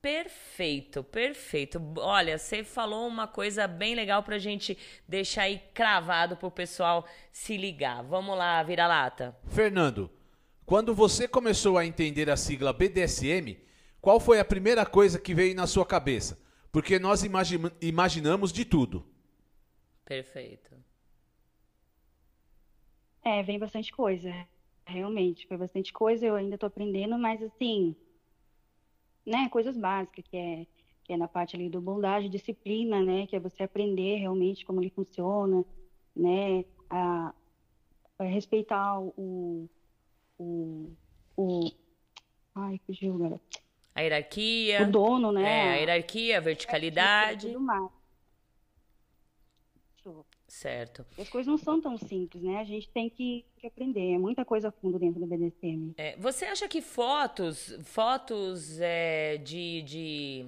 Perfeito, 0.00 1.04
perfeito. 1.04 1.80
Olha, 1.96 2.36
você 2.36 2.64
falou 2.64 3.06
uma 3.06 3.28
coisa 3.28 3.68
bem 3.68 3.94
legal 3.94 4.22
pra 4.22 4.36
gente 4.36 4.76
deixar 5.06 5.42
aí 5.42 5.60
cravado 5.72 6.36
pro 6.36 6.50
pessoal 6.50 7.06
se 7.30 7.56
ligar. 7.56 8.02
Vamos 8.02 8.36
lá, 8.36 8.60
vira-lata. 8.64 9.36
Fernando, 9.46 10.10
quando 10.66 10.92
você 10.92 11.28
começou 11.28 11.78
a 11.78 11.86
entender 11.86 12.28
a 12.28 12.36
sigla 12.36 12.72
BDSM, 12.72 13.56
qual 14.00 14.18
foi 14.18 14.40
a 14.40 14.44
primeira 14.44 14.84
coisa 14.84 15.20
que 15.20 15.34
veio 15.34 15.54
na 15.54 15.68
sua 15.68 15.86
cabeça? 15.86 16.36
Porque 16.72 16.98
nós 16.98 17.22
imagi 17.22 17.60
imaginamos 17.80 18.52
de 18.52 18.64
tudo. 18.64 19.06
Perfeito. 20.04 20.72
É, 23.24 23.40
vem 23.44 23.56
bastante 23.56 23.92
coisa 23.92 24.34
realmente, 24.86 25.46
foi 25.46 25.56
bastante 25.56 25.92
coisa, 25.92 26.26
eu 26.26 26.34
ainda 26.34 26.54
estou 26.54 26.66
aprendendo, 26.66 27.18
mas 27.18 27.42
assim, 27.42 27.94
né, 29.24 29.48
coisas 29.48 29.76
básicas, 29.76 30.24
que 30.26 30.36
é, 30.36 30.66
que 31.04 31.12
é 31.12 31.16
na 31.16 31.28
parte 31.28 31.56
ali 31.56 31.68
do 31.68 31.80
bondade, 31.80 32.28
disciplina, 32.28 33.02
né, 33.02 33.26
que 33.26 33.36
é 33.36 33.40
você 33.40 33.62
aprender 33.62 34.16
realmente 34.16 34.64
como 34.64 34.80
ele 34.80 34.90
funciona, 34.90 35.64
né, 36.14 36.64
a, 36.90 37.34
a 38.18 38.24
respeitar 38.24 39.00
o, 39.00 39.68
o, 40.38 40.90
o, 41.36 41.70
ai, 42.54 42.80
fugiu, 42.86 43.16
galera. 43.18 43.40
A 43.94 44.00
hierarquia. 44.00 44.82
O 44.82 44.90
dono, 44.90 45.30
né? 45.32 45.42
É, 45.42 45.70
a 45.70 45.74
hierarquia, 45.76 46.38
a 46.38 46.40
verticalidade. 46.40 47.46
É, 47.46 47.52
tudo 47.52 47.62
mais. 47.62 48.01
Certo. 50.52 51.04
As 51.18 51.30
coisas 51.30 51.50
não 51.50 51.56
são 51.56 51.80
tão 51.80 51.96
simples, 51.96 52.42
né? 52.42 52.58
A 52.58 52.64
gente 52.64 52.86
tem 52.90 53.08
que, 53.08 53.42
que 53.58 53.66
aprender. 53.66 54.12
É 54.12 54.18
muita 54.18 54.44
coisa 54.44 54.68
a 54.68 54.70
fundo 54.70 54.98
dentro 54.98 55.18
do 55.18 55.26
BDSM. 55.26 55.94
É, 55.96 56.14
você 56.18 56.44
acha 56.44 56.68
que 56.68 56.82
fotos, 56.82 57.74
fotos 57.84 58.78
é, 58.78 59.38
de, 59.38 59.80
de, 59.82 60.46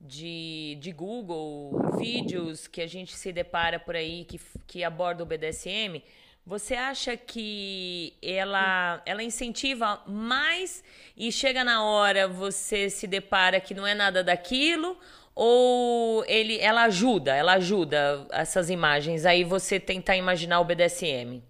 de, 0.00 0.78
de 0.80 0.92
Google, 0.92 1.72
vídeos 1.98 2.68
que 2.68 2.80
a 2.80 2.86
gente 2.86 3.16
se 3.16 3.32
depara 3.32 3.80
por 3.80 3.96
aí 3.96 4.24
que, 4.24 4.40
que 4.64 4.84
abordam 4.84 5.26
o 5.26 5.28
BDSM, 5.28 6.00
você 6.46 6.74
acha 6.74 7.16
que 7.16 8.14
ela, 8.22 9.02
ela 9.04 9.24
incentiva 9.24 10.02
mais 10.06 10.84
e 11.16 11.32
chega 11.32 11.64
na 11.64 11.84
hora 11.84 12.28
você 12.28 12.88
se 12.88 13.08
depara 13.08 13.60
que 13.60 13.74
não 13.74 13.86
é 13.86 13.94
nada 13.94 14.22
daquilo? 14.22 14.96
Ou 15.34 16.24
ele, 16.26 16.58
ela 16.58 16.84
ajuda, 16.84 17.34
ela 17.34 17.54
ajuda 17.54 18.26
essas 18.30 18.68
imagens, 18.68 19.24
aí 19.24 19.44
você 19.44 19.80
tentar 19.80 20.16
imaginar 20.16 20.60
o 20.60 20.64
BDSM? 20.64 21.42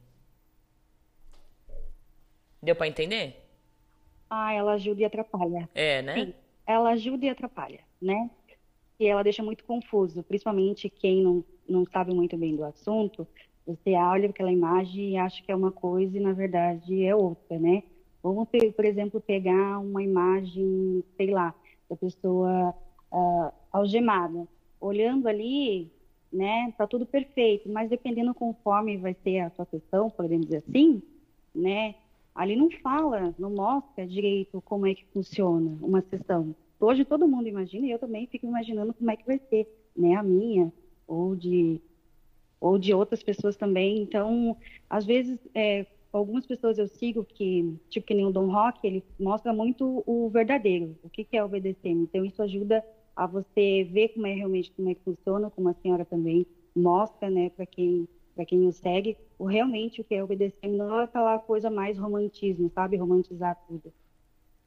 Deu 2.63 2.77
para 2.77 2.87
entender? 2.87 3.45
Ah, 4.31 4.53
ela 4.53 4.75
ajuda 4.75 5.03
e 5.03 5.05
atrapalha. 5.05 5.69
É, 5.75 6.01
né? 6.01 6.15
Sim, 6.15 6.35
ela 6.67 6.91
ajuda 6.91 7.27
e 7.27 7.29
atrapalha, 7.29 7.81
né? 8.01 8.31
E 9.01 9.07
ela 9.07 9.25
deixa 9.25 9.43
muito 9.43 9.65
confuso, 9.65 10.23
principalmente 10.23 10.89
quem 10.89 11.23
não, 11.23 11.45
não 11.69 11.85
sabe 11.85 12.15
muito 12.15 12.37
bem 12.37 12.55
do 12.55 12.65
assunto, 12.65 13.27
você 13.67 13.95
olha 13.95 14.29
aquela 14.29 14.53
imagem 14.53 15.11
e 15.11 15.17
acha 15.17 15.43
que 15.43 15.51
é 15.51 15.57
uma 15.57 15.71
coisa 15.71 16.17
e 16.17 16.21
na 16.21 16.33
verdade 16.33 17.05
é 17.05 17.15
outra, 17.15 17.59
né? 17.59 17.83
Vamos, 18.23 18.49
por 18.77 18.85
exemplo, 18.85 19.21
pegar 19.21 19.79
uma 19.81 20.03
imagem, 20.03 21.03
sei 21.17 21.31
lá, 21.31 21.55
da 21.91 21.97
pessoa 21.97 22.75
uh, 23.11 23.53
algemada. 23.73 24.47
Olhando 24.81 25.29
ali, 25.29 25.91
né, 26.33 26.73
tá 26.77 26.87
tudo 26.87 27.07
perfeito, 27.07 27.69
mas 27.69 27.89
dependendo 27.89 28.35
conforme 28.35 28.97
vai 28.97 29.15
ser 29.23 29.41
a 29.41 29.51
sua 29.51 29.65
sessão, 29.67 30.11
podemos 30.11 30.47
dizer 30.47 30.65
assim, 30.69 31.03
né, 31.55 31.95
ali 32.35 32.57
não 32.57 32.71
fala, 32.71 33.35
não 33.39 33.51
mostra 33.51 34.07
direito 34.07 34.61
como 34.63 34.87
é 34.87 34.95
que 34.95 35.05
funciona 35.13 35.79
uma 35.81 36.03
sessão. 36.03 36.55
Hoje 36.81 37.05
todo 37.05 37.29
mundo 37.29 37.49
imagina 37.49 37.87
e 37.87 37.91
eu 37.91 37.99
também 37.99 38.27
fico 38.27 38.47
imaginando 38.47 38.93
como 38.93 39.11
é 39.11 39.17
que 39.17 39.27
vai 39.27 39.39
ser, 39.51 39.69
né, 39.97 40.15
a 40.17 40.23
minha, 40.23 40.73
ou 41.07 41.37
de 41.37 41.81
ou 42.61 42.79
de 42.79 42.95
outras 42.95 43.23
pessoas 43.25 43.57
também. 43.57 44.01
Então, 44.03 44.57
às 44.89 45.05
vezes, 45.05 45.37
é, 45.53 45.85
algumas 46.13 46.47
pessoas 46.47 46.79
eu 46.79 46.87
sigo 46.87 47.25
que, 47.25 47.77
tipo 47.91 48.07
que 48.07 48.15
nem 48.15 48.25
o 48.25 48.31
Dom 48.31 48.47
Rock, 48.47 48.87
ele 48.87 49.03
mostra 49.19 49.53
muito 49.53 50.05
o 50.07 50.29
verdadeiro, 50.29 50.97
o 51.03 51.11
que, 51.11 51.25
que 51.25 51.37
é 51.37 51.45
o 51.45 51.49
BDSM. 51.49 52.03
Então, 52.03 52.25
isso 52.25 52.41
ajuda 52.41 52.85
a 53.15 53.27
você 53.27 53.85
ver 53.91 54.09
como 54.09 54.27
é 54.27 54.35
realmente 54.35 54.71
como 54.73 54.91
é 54.91 54.95
que 54.95 55.03
funciona, 55.03 55.51
como 55.51 55.69
a 55.69 55.75
senhora 55.75 56.05
também 56.05 56.47
mostra, 56.75 57.31
né, 57.31 57.51
para 57.51 57.67
quem 57.67 58.09
para 58.35 58.47
quem 58.47 58.67
o 58.67 58.73
segue, 58.73 59.17
o 59.39 59.45
realmente 59.45 60.01
o 60.01 60.05
que 60.05 60.15
é 60.15 60.25
o 60.25 60.27
BDSM 60.27 60.77
não 60.77 61.01
é 61.01 61.05
aquela 61.05 61.39
coisa 61.39 61.71
mais 61.71 61.99
romantismo, 61.99 62.71
sabe, 62.75 62.97
romantizar 62.97 63.57
tudo. 63.69 63.93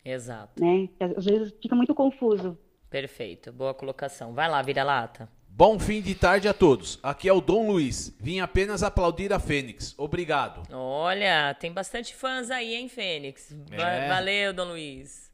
Exato. 0.03 0.63
Né? 0.63 0.87
Às 1.17 1.25
vezes 1.25 1.53
fica 1.59 1.75
muito 1.75 1.95
confuso. 1.95 2.57
Perfeito, 2.89 3.51
boa 3.51 3.73
colocação. 3.73 4.33
Vai 4.33 4.47
lá, 4.47 4.61
vira 4.61 4.83
lata. 4.83 5.27
Bom 5.49 5.79
fim 5.79 6.01
de 6.01 6.13
tarde 6.13 6.47
a 6.47 6.53
todos. 6.53 6.99
Aqui 7.01 7.29
é 7.29 7.33
o 7.33 7.41
Dom 7.41 7.71
Luiz. 7.71 8.15
Vim 8.19 8.39
apenas 8.39 8.83
aplaudir 8.83 9.31
a 9.31 9.39
Fênix. 9.39 9.95
Obrigado. 9.97 10.61
Olha, 10.71 11.53
tem 11.53 11.71
bastante 11.71 12.13
fãs 12.13 12.51
aí, 12.51 12.75
hein, 12.75 12.89
Fênix? 12.89 13.55
É. 13.71 14.09
Valeu, 14.09 14.53
Dom 14.53 14.65
Luiz. 14.65 15.31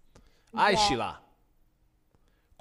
Aishila. 0.53 1.21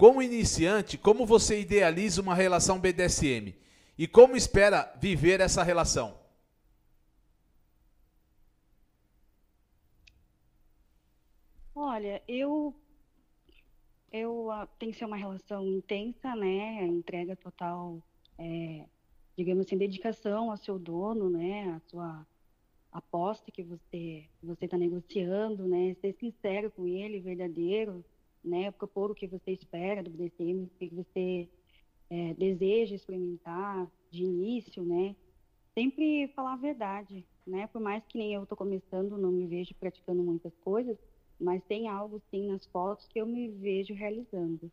Como 0.01 0.19
iniciante, 0.19 0.97
como 0.97 1.27
você 1.27 1.61
idealiza 1.61 2.23
uma 2.23 2.33
relação 2.33 2.79
BDSM? 2.79 3.53
E 3.95 4.07
como 4.07 4.35
espera 4.35 4.91
viver 4.99 5.39
essa 5.39 5.61
relação? 5.61 6.17
Olha, 11.75 12.19
eu 12.27 12.73
eu 14.11 14.47
uh, 14.47 14.67
tem 14.79 14.89
que 14.89 14.97
ser 14.97 15.05
uma 15.05 15.15
relação 15.15 15.67
intensa, 15.67 16.35
né? 16.35 16.83
Entrega 16.87 17.35
total, 17.35 18.01
é, 18.39 18.87
digamos 19.37 19.67
assim, 19.67 19.77
dedicação 19.77 20.49
ao 20.49 20.57
seu 20.57 20.79
dono, 20.79 21.29
né? 21.29 21.73
A 21.75 21.79
sua 21.91 22.25
aposta 22.91 23.51
que 23.51 23.61
você 23.61 24.27
você 24.41 24.65
está 24.65 24.79
negociando, 24.79 25.67
né? 25.67 25.93
Ser 26.01 26.15
sincero 26.19 26.71
com 26.71 26.87
ele, 26.87 27.19
verdadeiro, 27.19 28.03
né? 28.43 28.71
Propor 28.71 29.11
o 29.11 29.15
que 29.15 29.27
você 29.27 29.51
espera 29.51 30.03
do 30.03 30.09
BDSM, 30.09 30.63
o 30.63 30.69
que 30.77 30.93
você 30.93 31.49
é, 32.09 32.33
deseja 32.33 32.95
experimentar 32.95 33.89
de 34.09 34.23
início, 34.23 34.83
né? 34.83 35.15
Sempre 35.73 36.27
falar 36.35 36.53
a 36.53 36.57
verdade, 36.57 37.25
né? 37.47 37.67
Por 37.67 37.81
mais 37.81 38.03
que 38.05 38.17
nem 38.17 38.33
eu 38.33 38.43
estou 38.43 38.57
começando, 38.57 39.17
não 39.17 39.31
me 39.31 39.47
vejo 39.47 39.73
praticando 39.75 40.21
muitas 40.21 40.53
coisas, 40.57 40.97
mas 41.39 41.63
tem 41.63 41.87
algo 41.87 42.21
sim 42.29 42.47
nas 42.47 42.65
fotos 42.67 43.07
que 43.07 43.19
eu 43.19 43.25
me 43.25 43.49
vejo 43.49 43.93
realizando. 43.93 44.71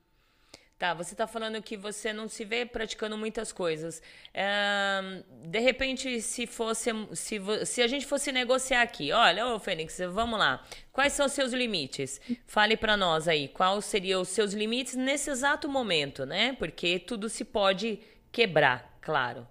Tá, 0.78 0.94
você 0.94 1.12
está 1.12 1.26
falando 1.26 1.60
que 1.60 1.76
você 1.76 2.12
não 2.12 2.28
se 2.28 2.44
vê 2.44 2.64
praticando 2.64 3.18
muitas 3.18 3.50
coisas. 3.50 4.00
É, 4.32 5.24
de 5.46 5.58
repente, 5.58 6.20
se 6.20 6.46
fosse, 6.46 6.90
se, 7.14 7.40
se 7.66 7.82
a 7.82 7.88
gente 7.88 8.06
fosse 8.06 8.30
negociar 8.30 8.82
aqui, 8.82 9.10
olha, 9.10 9.44
ô 9.48 9.58
Fênix, 9.58 9.98
vamos 10.12 10.38
lá. 10.38 10.64
Quais 10.92 11.14
são 11.14 11.26
os 11.26 11.32
seus 11.32 11.52
limites? 11.52 12.20
Fale 12.46 12.76
para 12.76 12.96
nós 12.96 13.26
aí, 13.26 13.48
quais 13.48 13.86
seriam 13.86 14.22
os 14.22 14.28
seus 14.28 14.52
limites 14.52 14.94
nesse 14.94 15.30
exato 15.30 15.68
momento, 15.68 16.24
né? 16.24 16.52
Porque 16.52 17.00
tudo 17.00 17.28
se 17.28 17.44
pode 17.44 17.98
quebrar, 18.30 18.98
claro. 19.00 19.48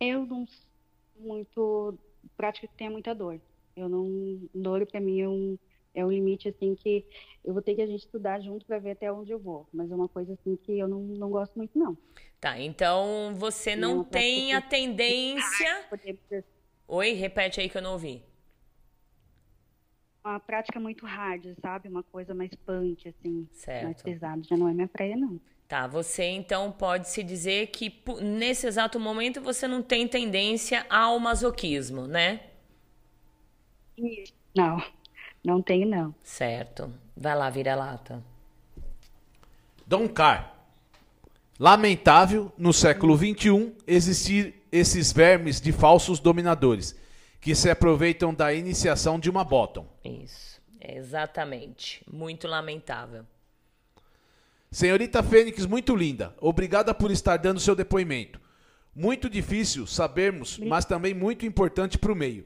Eu 0.00 0.24
não 0.24 0.46
muito 1.18 1.98
prática 2.36 2.66
que 2.66 2.74
tenha 2.74 2.90
muita 2.90 3.14
dor. 3.14 3.38
Eu 3.76 3.88
não. 3.88 4.40
Dor 4.54 4.86
para 4.86 5.00
mim 5.00 5.20
é 5.20 5.28
um, 5.28 5.58
é 5.96 6.04
um 6.04 6.10
limite 6.10 6.48
assim 6.48 6.74
que 6.74 7.04
eu 7.42 7.54
vou 7.54 7.62
ter 7.62 7.74
que 7.74 7.80
a 7.80 7.86
gente 7.86 8.00
estudar 8.00 8.38
junto 8.40 8.66
para 8.66 8.78
ver 8.78 8.90
até 8.90 9.10
onde 9.10 9.32
eu 9.32 9.38
vou. 9.38 9.66
Mas 9.72 9.90
é 9.90 9.94
uma 9.94 10.08
coisa 10.08 10.34
assim 10.34 10.54
que 10.56 10.78
eu 10.78 10.86
não, 10.86 11.00
não 11.00 11.30
gosto 11.30 11.56
muito, 11.56 11.76
não. 11.76 11.96
Tá, 12.38 12.60
então 12.60 13.34
você 13.34 13.74
não, 13.74 14.04
tem 14.04 14.52
a 14.52 14.60
tendência. 14.60 15.86
Oi, 16.86 17.12
repete 17.12 17.60
aí 17.60 17.68
que 17.70 17.78
eu 17.78 17.82
não 17.82 17.94
ouvi. 17.94 18.22
Uma 20.22 20.38
prática 20.38 20.78
muito 20.78 21.06
hard, 21.06 21.46
sabe? 21.62 21.88
Uma 21.88 22.02
coisa 22.02 22.34
mais 22.34 22.54
punk, 22.54 23.08
assim. 23.08 23.48
Certo. 23.52 23.84
Mais 23.84 24.02
pesada. 24.02 24.42
Já 24.42 24.56
não 24.56 24.68
é 24.68 24.74
minha 24.74 24.88
praia, 24.88 25.16
não. 25.16 25.40
Tá, 25.66 25.86
você 25.86 26.24
então 26.24 26.70
pode 26.70 27.08
se 27.08 27.24
dizer 27.24 27.68
que 27.68 28.02
nesse 28.22 28.66
exato 28.66 29.00
momento 29.00 29.40
você 29.40 29.66
não 29.66 29.82
tem 29.82 30.06
tendência 30.06 30.86
ao 30.88 31.18
masoquismo, 31.18 32.06
né? 32.06 32.40
Não, 34.54 34.80
não 35.46 35.62
tenho 35.62 35.86
não. 35.86 36.12
Certo. 36.24 36.92
Vai 37.16 37.36
lá, 37.36 37.48
vira 37.48 37.76
lata. 37.76 38.20
Dom 39.86 40.08
Car. 40.08 40.52
Lamentável, 41.56 42.52
no 42.58 42.72
século 42.72 43.16
XXI, 43.16 43.72
existir 43.86 44.66
esses 44.72 45.12
vermes 45.12 45.60
de 45.60 45.70
falsos 45.70 46.18
dominadores, 46.18 46.96
que 47.40 47.54
se 47.54 47.70
aproveitam 47.70 48.34
da 48.34 48.52
iniciação 48.52 49.20
de 49.20 49.30
uma 49.30 49.44
bottom. 49.44 49.86
Isso, 50.04 50.60
exatamente. 50.80 52.04
Muito 52.12 52.48
lamentável. 52.48 53.24
Senhorita 54.68 55.22
Fênix, 55.22 55.64
muito 55.64 55.94
linda. 55.94 56.34
Obrigada 56.40 56.92
por 56.92 57.12
estar 57.12 57.36
dando 57.36 57.60
seu 57.60 57.76
depoimento. 57.76 58.40
Muito 58.92 59.30
difícil 59.30 59.86
sabermos, 59.86 60.58
mas 60.58 60.84
também 60.84 61.14
muito 61.14 61.46
importante 61.46 61.96
para 61.96 62.12
o 62.12 62.16
meio. 62.16 62.44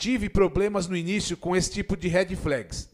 Tive 0.00 0.30
problemas 0.30 0.88
no 0.88 0.96
início 0.96 1.36
com 1.36 1.54
esse 1.54 1.70
tipo 1.70 1.94
de 1.94 2.08
red 2.08 2.34
flags, 2.34 2.88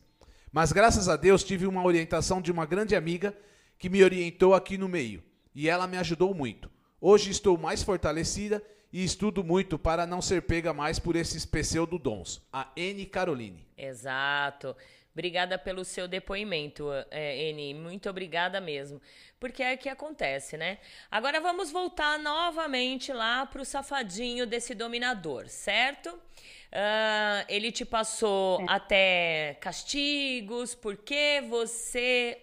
mas 0.51 0.73
graças 0.73 1.09
a 1.09 1.15
Deus 1.15 1.45
tive 1.45 1.65
uma 1.65 1.85
orientação 1.85 2.43
de 2.43 2.51
uma 2.51 2.67
grande 2.67 2.97
amiga 2.97 3.33
que 3.79 3.89
me 3.89 4.03
orientou 4.03 4.55
aqui 4.55 4.77
no 4.77 4.89
meio, 4.89 5.23
e 5.55 5.69
ela 5.69 5.87
me 5.87 5.97
ajudou 5.99 6.35
muito. 6.35 6.69
Hoje 7.01 7.31
estou 7.31 7.57
mais 7.57 7.81
fortalecida 7.81 8.61
e 8.93 9.05
estudo 9.05 9.45
muito 9.45 9.79
para 9.79 10.05
não 10.05 10.21
ser 10.21 10.43
pega 10.43 10.73
mais 10.73 10.99
por 10.99 11.15
esses 11.15 11.47
pseudodons. 11.47 12.43
A 12.53 12.73
N. 12.75 13.07
Caroline. 13.07 13.65
Exato. 13.79 14.75
Obrigada 15.17 15.57
pelo 15.57 15.83
seu 15.83 16.07
depoimento, 16.07 16.91
é, 17.11 17.49
N. 17.49 17.73
Muito 17.73 18.07
obrigada 18.11 18.61
mesmo. 18.61 19.01
Porque 19.41 19.63
é 19.63 19.75
que 19.75 19.89
acontece, 19.89 20.59
né? 20.59 20.77
Agora 21.11 21.41
vamos 21.41 21.71
voltar 21.71 22.19
novamente 22.19 23.15
lá 23.15 23.47
para 23.47 23.63
o 23.63 23.65
safadinho 23.65 24.47
desse 24.47 24.75
dominador, 24.75 25.49
certo? 25.49 26.11
Uh, 26.11 27.47
ele 27.49 27.73
te 27.73 27.83
passou 27.83 28.61
é. 28.61 28.67
até 28.69 29.57
castigos 29.59 30.75
porque 30.75 31.43
você 31.49 32.39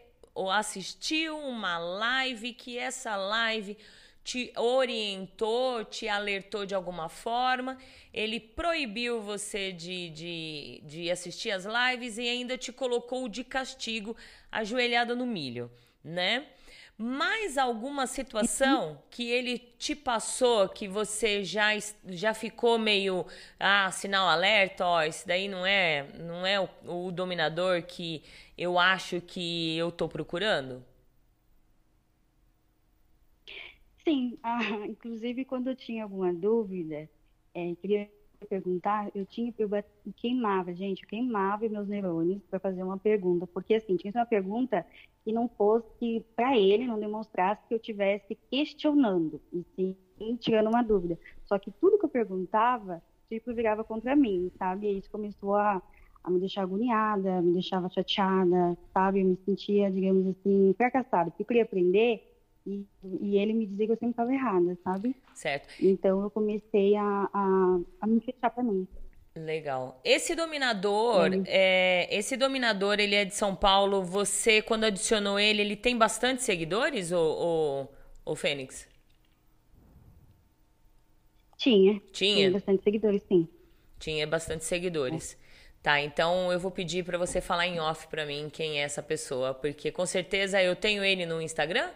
assistiu 0.52 1.38
uma 1.38 1.78
live 1.78 2.54
que 2.54 2.80
essa 2.80 3.16
live 3.16 3.78
te 4.24 4.54
orientou, 4.56 5.84
te 5.84 6.08
alertou 6.08 6.66
de 6.66 6.74
alguma 6.74 7.10
forma, 7.10 7.78
ele 8.14 8.40
proibiu 8.40 9.22
você 9.22 9.72
de, 9.72 10.10
de, 10.10 10.82
de 10.86 11.12
assistir 11.12 11.52
as 11.52 11.66
lives 11.66 12.18
e 12.18 12.28
ainda 12.28 12.58
te 12.58 12.72
colocou 12.72 13.28
de 13.28 13.44
castigo 13.44 14.16
ajoelhado 14.52 15.16
no 15.16 15.26
milho, 15.26 15.70
né? 16.04 16.48
mais 16.98 17.58
alguma 17.58 18.06
situação 18.06 19.02
que 19.10 19.30
ele 19.30 19.58
te 19.78 19.96
passou 19.96 20.70
que 20.70 20.88
você 20.88 21.44
já, 21.44 21.70
já 22.06 22.34
ficou 22.34 22.78
meio 22.78 23.26
ah, 23.60 23.90
sinal 23.92 24.30
alerta, 24.30 24.86
ó, 24.86 25.02
esse 25.02 25.28
daí 25.28 25.48
não 25.48 25.66
é, 25.66 26.08
não 26.20 26.46
é 26.46 26.60
o, 26.60 26.70
o 27.08 27.12
dominador 27.12 27.82
que 27.82 28.24
eu 28.58 28.78
acho 28.78 29.20
que 29.22 29.76
eu 29.76 29.92
tô 29.92 30.08
procurando? 30.08 30.86
Sim, 34.08 34.38
ah, 34.44 34.60
inclusive 34.88 35.46
quando 35.46 35.70
eu 35.70 35.76
tinha 35.76 36.04
alguma 36.04 36.34
dúvida, 36.34 37.10
é, 37.54 37.76
queria 37.76 38.10
perguntar, 38.50 39.10
eu 39.16 39.26
tinha, 39.26 39.54
eu 39.58 39.70
queimava, 40.18 40.74
gente, 40.74 41.04
eu 41.04 41.08
queimava 41.10 41.68
meus 41.70 41.88
neurônios 41.88 42.44
para 42.50 42.60
fazer 42.60 42.84
uma 42.84 43.00
pergunta, 43.00 43.48
porque 43.48 43.76
assim, 43.76 43.96
tinha 43.96 44.12
uma 44.14 44.26
pergunta 44.26 44.86
que 45.24 45.32
não 45.32 45.48
fosse 45.48 46.26
para 46.36 46.58
ele, 46.58 46.86
não 46.86 47.00
demonstrasse 47.00 47.66
que 47.68 47.74
eu 47.74 47.80
tivesse 47.80 48.36
questionando, 48.52 49.42
e 49.54 49.64
sim 50.18 50.36
tirando 50.38 50.68
uma 50.68 50.84
dúvida. 50.84 51.18
Só 51.46 51.58
que 51.58 51.72
tudo 51.72 51.98
que 51.98 52.06
eu 52.06 52.10
perguntava, 52.10 53.02
tipo, 53.30 53.54
virava 53.54 53.84
contra 53.84 54.16
mim, 54.16 54.52
sabe? 54.58 54.88
E 54.88 54.98
isso 54.98 55.10
começou 55.10 55.56
a, 55.56 55.82
a 56.24 56.30
me 56.30 56.40
deixar 56.40 56.64
agoniada, 56.64 57.42
me 57.42 57.54
deixava 57.54 57.90
chateada, 57.90 58.78
sabe? 58.94 59.22
Eu 59.22 59.26
me 59.28 59.38
sentia, 59.46 59.90
digamos 59.90 60.28
assim, 60.28 60.74
fracassada, 60.76 61.32
porque 61.32 61.44
eu 61.44 61.48
queria 61.48 61.64
aprender 61.64 62.33
e, 62.66 62.86
e 63.22 63.38
ele 63.38 63.54
me 63.54 63.66
dizia 63.66 63.86
que 63.86 63.92
eu 63.92 63.98
sempre 63.98 64.12
estava 64.12 64.34
errada, 64.34 64.78
sabe? 64.84 65.16
Certo. 65.34 65.68
Então 65.82 66.22
eu 66.22 66.30
comecei 66.30 66.96
a, 66.96 67.30
a, 67.34 67.80
a 68.02 68.08
me 68.08 68.22
fechar 68.22 68.50
para 68.50 68.64
mim. 68.64 68.88
Legal. 69.36 70.00
Esse 70.04 70.36
dominador, 70.36 71.30
é, 71.48 72.08
esse 72.16 72.38
dominador, 72.38 73.00
ele 73.00 73.16
é 73.16 73.26
de 73.26 73.34
São 73.34 73.56
Paulo. 73.56 74.04
Você, 74.04 74.62
quando 74.62 74.84
adicionou 74.84 75.40
ele, 75.40 75.62
ele 75.62 75.76
tem 75.76 75.98
bastante 75.98 76.44
seguidores, 76.44 77.12
ou, 77.12 77.92
o 78.26 78.36
Fênix? 78.36 78.88
Tinha. 81.58 82.00
Tinha? 82.12 82.36
Tinha 82.36 82.52
bastante 82.52 82.84
seguidores, 82.84 83.24
sim. 83.24 83.48
Tinha 84.00 84.28
bastante 84.28 84.64
seguidores. 84.66 85.34
É. 85.34 85.44
Tá, 85.82 86.00
então 86.00 86.50
eu 86.52 86.60
vou 86.60 86.72
pedir 86.72 87.04
para 87.04 87.18
você 87.18 87.42
falar 87.42 87.68
em 87.68 87.80
off 87.80 88.08
para 88.08 88.26
mim 88.26 88.50
quem 88.50 88.80
é 88.80 88.84
essa 88.84 89.04
pessoa, 89.04 89.54
porque 89.54 89.92
com 89.92 90.06
certeza 90.06 90.62
eu 90.62 90.78
tenho 90.78 91.04
ele 91.04 91.26
no 91.26 91.42
Instagram 91.42 91.90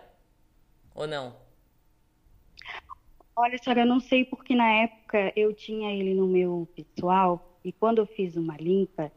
ou 0.97 1.07
não? 1.07 1.33
Olha, 3.35 3.57
senhora, 3.59 3.81
eu 3.81 3.85
não 3.85 3.99
sei 3.99 4.25
porque 4.25 4.55
na 4.55 4.67
época 4.67 5.31
eu 5.35 5.53
tinha 5.53 5.93
ele 5.93 6.15
no 6.15 6.27
meu 6.27 6.67
pessoal 6.75 7.59
e 7.63 7.71
quando 7.71 7.99
eu 7.99 8.07
fiz 8.07 8.35
uma 8.35 8.57
limpa, 8.57 9.11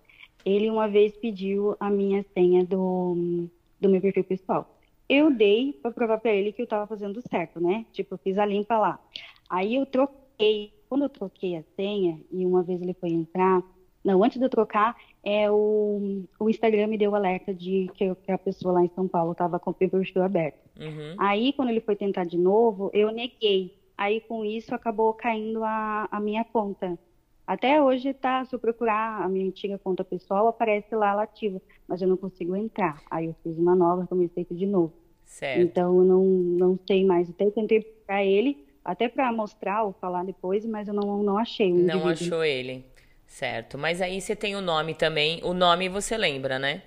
ele 0.45 0.69
uma 0.69 0.87
vez 0.87 1.17
pediu 1.17 1.75
a 1.81 1.89
minha 1.89 2.23
senha 2.35 2.63
do, 2.65 3.49
do 3.81 3.89
meu 3.89 4.01
perfil 4.01 4.25
pessoal. 4.25 4.79
Eu 5.09 5.31
dei 5.31 5.73
para 5.73 5.91
provar 5.91 6.19
para 6.19 6.33
ele 6.33 6.53
que 6.53 6.61
eu 6.61 6.65
estava 6.65 6.87
fazendo 6.87 7.21
certo, 7.29 7.61
né? 7.61 7.87
Tipo, 7.93 8.15
eu 8.15 8.19
fiz 8.19 8.37
a 8.37 8.45
limpa 8.45 8.79
lá. 8.79 9.01
Aí 9.49 9.75
eu 9.75 9.87
troquei, 9.87 10.73
quando 10.89 11.05
eu 11.05 11.09
troquei 11.09 11.57
a 11.57 11.65
senha 11.75 12.21
e 12.31 12.45
uma 12.45 12.63
vez 12.63 12.81
ele 12.83 12.95
foi 12.95 13.09
entrar, 13.09 13.63
não, 14.05 14.23
antes 14.23 14.39
de 14.39 14.45
eu 14.45 14.51
trocar, 14.51 14.97
é 15.23 15.51
o, 15.51 16.23
o 16.39 16.49
Instagram 16.49 16.87
me 16.87 16.99
deu 16.99 17.11
o 17.11 17.15
alerta 17.15 17.53
de 17.53 17.91
que, 17.95 18.15
que 18.15 18.33
a 18.33 18.39
pessoa 18.39 18.75
lá 18.75 18.85
em 18.85 18.91
São 18.95 19.07
Paulo 19.07 19.33
estava 19.33 19.59
com 19.59 19.71
o 19.71 19.75
perfil 19.75 20.23
aberto. 20.23 20.59
Uhum. 20.79 21.15
Aí, 21.19 21.53
quando 21.53 21.69
ele 21.69 21.81
foi 21.81 21.95
tentar 21.95 22.25
de 22.25 22.39
novo, 22.39 22.91
eu 22.95 23.11
neguei. 23.11 23.79
Aí, 23.97 24.21
com 24.23 24.45
isso, 24.45 24.75
acabou 24.75 25.13
caindo 25.13 25.63
a, 25.63 26.09
a 26.11 26.21
minha 26.21 26.45
conta. 26.45 26.99
Até 27.47 27.83
hoje, 27.83 28.15
tá, 28.15 28.45
se 28.45 28.55
eu 28.55 28.59
procurar 28.59 29.23
a 29.23 29.29
minha 29.29 29.47
antiga 29.47 29.77
conta 29.77 30.05
pessoal, 30.05 30.47
aparece 30.47 30.95
lá 30.95 31.11
ela 31.11 31.25
ativa, 31.25 31.61
mas 31.87 32.01
eu 32.01 32.09
não 32.09 32.17
consigo 32.17 32.57
entrar. 32.57 33.03
Aí 33.11 33.27
eu 33.27 33.35
fiz 33.43 33.59
uma 33.59 33.75
nova, 33.75 34.07
comecei 34.07 34.47
de 34.51 34.67
novo. 34.67 34.93
Certo. 35.25 35.61
Então, 35.61 35.99
eu 35.99 36.05
não, 36.05 36.25
não 36.25 36.79
sei 36.87 37.05
mais. 37.05 37.29
Até 37.29 37.51
tentei 37.51 37.81
para 37.83 38.25
ele, 38.25 38.65
até 38.85 39.09
para 39.09 39.31
mostrar 39.33 39.83
ou 39.83 39.93
falar 39.93 40.25
depois, 40.25 40.65
mas 40.65 40.89
eu 40.89 40.95
não, 40.95 41.23
não 41.23 41.37
achei. 41.37 41.73
Não 41.73 42.07
achou 42.07 42.43
ele. 42.43 42.85
Certo. 43.31 43.79
Mas 43.79 44.03
aí 44.03 44.21
você 44.21 44.35
tem 44.37 44.57
o 44.57 44.61
nome 44.61 44.95
também. 44.95 45.41
O 45.45 45.55
nome 45.55 45.89
você 45.89 46.17
lembra, 46.19 46.59
né? 46.59 46.83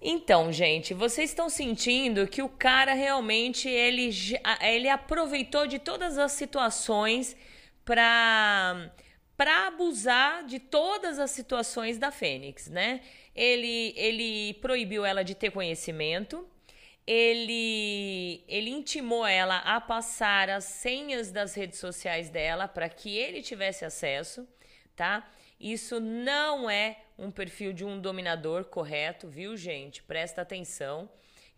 Então, 0.00 0.52
gente, 0.52 0.92
vocês 0.92 1.30
estão 1.30 1.48
sentindo 1.48 2.26
que 2.28 2.42
o 2.42 2.48
cara 2.48 2.92
realmente 2.92 3.68
ele, 3.68 4.10
ele 4.60 4.88
aproveitou 4.88 5.66
de 5.66 5.78
todas 5.78 6.18
as 6.18 6.32
situações 6.32 7.36
para 7.84 8.90
para 9.36 9.66
abusar 9.66 10.44
de 10.44 10.60
todas 10.60 11.18
as 11.18 11.30
situações 11.32 11.98
da 11.98 12.12
Fênix, 12.12 12.68
né? 12.68 13.00
Ele 13.34 13.92
ele 13.96 14.54
proibiu 14.54 15.04
ela 15.04 15.24
de 15.24 15.34
ter 15.34 15.50
conhecimento, 15.50 16.46
ele 17.06 18.44
ele 18.48 18.70
intimou 18.70 19.26
ela 19.26 19.58
a 19.58 19.80
passar 19.80 20.48
as 20.48 20.64
senhas 20.64 21.30
das 21.30 21.54
redes 21.54 21.78
sociais 21.78 22.30
dela 22.30 22.66
para 22.66 22.88
que 22.88 23.16
ele 23.16 23.42
tivesse 23.42 23.84
acesso, 23.84 24.48
tá? 24.96 25.28
Isso 25.60 26.00
não 26.00 26.68
é 26.68 26.98
um 27.18 27.30
perfil 27.30 27.72
de 27.72 27.84
um 27.84 28.00
dominador 28.00 28.64
correto, 28.64 29.28
viu, 29.28 29.56
gente? 29.56 30.02
Presta 30.02 30.42
atenção. 30.42 31.08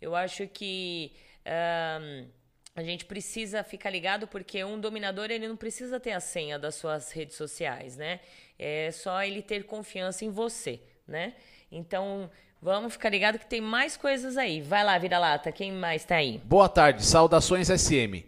Eu 0.00 0.14
acho 0.14 0.46
que 0.46 1.12
um, 1.46 2.28
a 2.74 2.82
gente 2.82 3.04
precisa 3.06 3.64
ficar 3.64 3.90
ligado 3.90 4.28
porque 4.28 4.62
um 4.62 4.78
dominador 4.78 5.30
ele 5.30 5.48
não 5.48 5.56
precisa 5.56 5.98
ter 5.98 6.12
a 6.12 6.20
senha 6.20 6.58
das 6.58 6.74
suas 6.74 7.10
redes 7.10 7.36
sociais, 7.36 7.96
né? 7.96 8.20
É 8.58 8.90
só 8.90 9.22
ele 9.22 9.42
ter 9.42 9.64
confiança 9.64 10.24
em 10.24 10.30
você, 10.30 10.80
né? 11.06 11.34
Então 11.70 12.30
vamos 12.60 12.92
ficar 12.92 13.10
ligado 13.10 13.38
que 13.38 13.46
tem 13.46 13.60
mais 13.60 13.96
coisas 13.96 14.36
aí. 14.36 14.60
Vai 14.60 14.84
lá, 14.84 14.96
vira 14.98 15.18
lata. 15.18 15.52
Quem 15.52 15.72
mais 15.72 16.04
tá 16.04 16.16
aí? 16.16 16.38
Boa 16.44 16.68
tarde, 16.68 17.04
saudações 17.04 17.68
SM. 17.68 18.24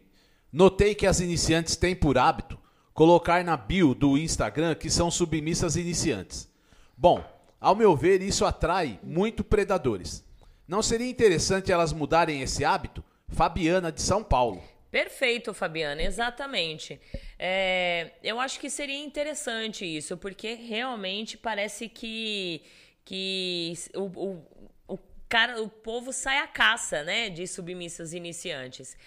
Notei 0.52 0.94
que 0.94 1.06
as 1.06 1.20
iniciantes 1.20 1.76
têm 1.76 1.94
por 1.94 2.18
hábito 2.18 2.58
colocar 2.98 3.44
na 3.44 3.56
bio 3.56 3.94
do 3.94 4.18
Instagram 4.18 4.74
que 4.74 4.90
são 4.90 5.08
submissas 5.08 5.76
iniciantes. 5.76 6.52
Bom, 6.96 7.22
ao 7.60 7.76
meu 7.76 7.96
ver, 7.96 8.20
isso 8.22 8.44
atrai 8.44 8.98
muito 9.04 9.44
predadores. 9.44 10.24
Não 10.66 10.82
seria 10.82 11.08
interessante 11.08 11.70
elas 11.70 11.92
mudarem 11.92 12.42
esse 12.42 12.64
hábito? 12.64 13.04
Fabiana 13.28 13.92
de 13.92 14.02
São 14.02 14.24
Paulo. 14.24 14.60
Perfeito, 14.90 15.54
Fabiana, 15.54 16.02
exatamente. 16.02 17.00
É, 17.38 18.10
eu 18.22 18.40
acho 18.40 18.58
que 18.58 18.68
seria 18.68 18.98
interessante 18.98 19.84
isso, 19.84 20.16
porque 20.16 20.54
realmente 20.54 21.36
parece 21.36 21.88
que, 21.88 22.62
que 23.08 23.72
o, 23.94 24.02
o, 24.02 24.46
o 24.86 24.98
cara, 25.30 25.62
o 25.62 25.68
povo 25.70 26.12
sai 26.12 26.36
à 26.40 26.46
caça, 26.46 27.02
né, 27.02 27.30
de 27.30 27.46
submissas 27.46 28.12
iniciantes. 28.12 28.98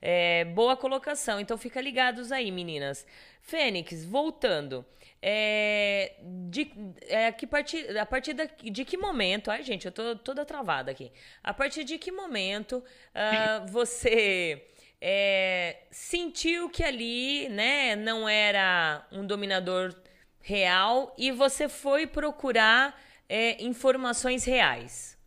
É, 0.00 0.44
boa 0.44 0.76
colocação, 0.76 1.40
então 1.40 1.58
fica 1.58 1.80
ligados 1.80 2.30
aí, 2.30 2.52
meninas. 2.52 3.04
Fênix, 3.42 4.04
voltando. 4.04 4.86
É, 5.20 6.14
de, 6.48 6.70
é, 7.08 7.32
que 7.32 7.48
partir, 7.48 7.98
a 7.98 8.06
partir 8.06 8.32
da, 8.32 8.44
de 8.44 8.84
que 8.84 8.96
momento. 8.96 9.50
Ai, 9.50 9.64
gente, 9.64 9.86
eu 9.86 9.90
tô 9.90 10.14
toda 10.14 10.44
travada 10.44 10.92
aqui. 10.92 11.10
A 11.42 11.52
partir 11.52 11.82
de 11.82 11.98
que 11.98 12.12
momento 12.12 12.74
uh, 12.76 13.66
você 13.72 14.64
é, 15.00 15.78
sentiu 15.90 16.70
que 16.70 16.84
ali 16.84 17.48
né, 17.48 17.96
não 17.96 18.28
era 18.28 19.04
um 19.10 19.26
dominador 19.26 19.96
real 20.40 21.12
e 21.18 21.32
você 21.32 21.68
foi 21.68 22.06
procurar 22.06 23.07
é, 23.28 23.62
informações 23.62 24.44
reais? 24.44 25.18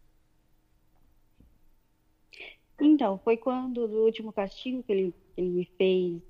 Então, 2.79 3.19
foi 3.19 3.37
quando, 3.37 3.87
no 3.87 4.05
último 4.05 4.33
castigo 4.33 4.81
que 4.83 4.91
ele, 4.91 5.15
ele 5.37 5.49
me 5.49 5.65
fez 5.77 6.21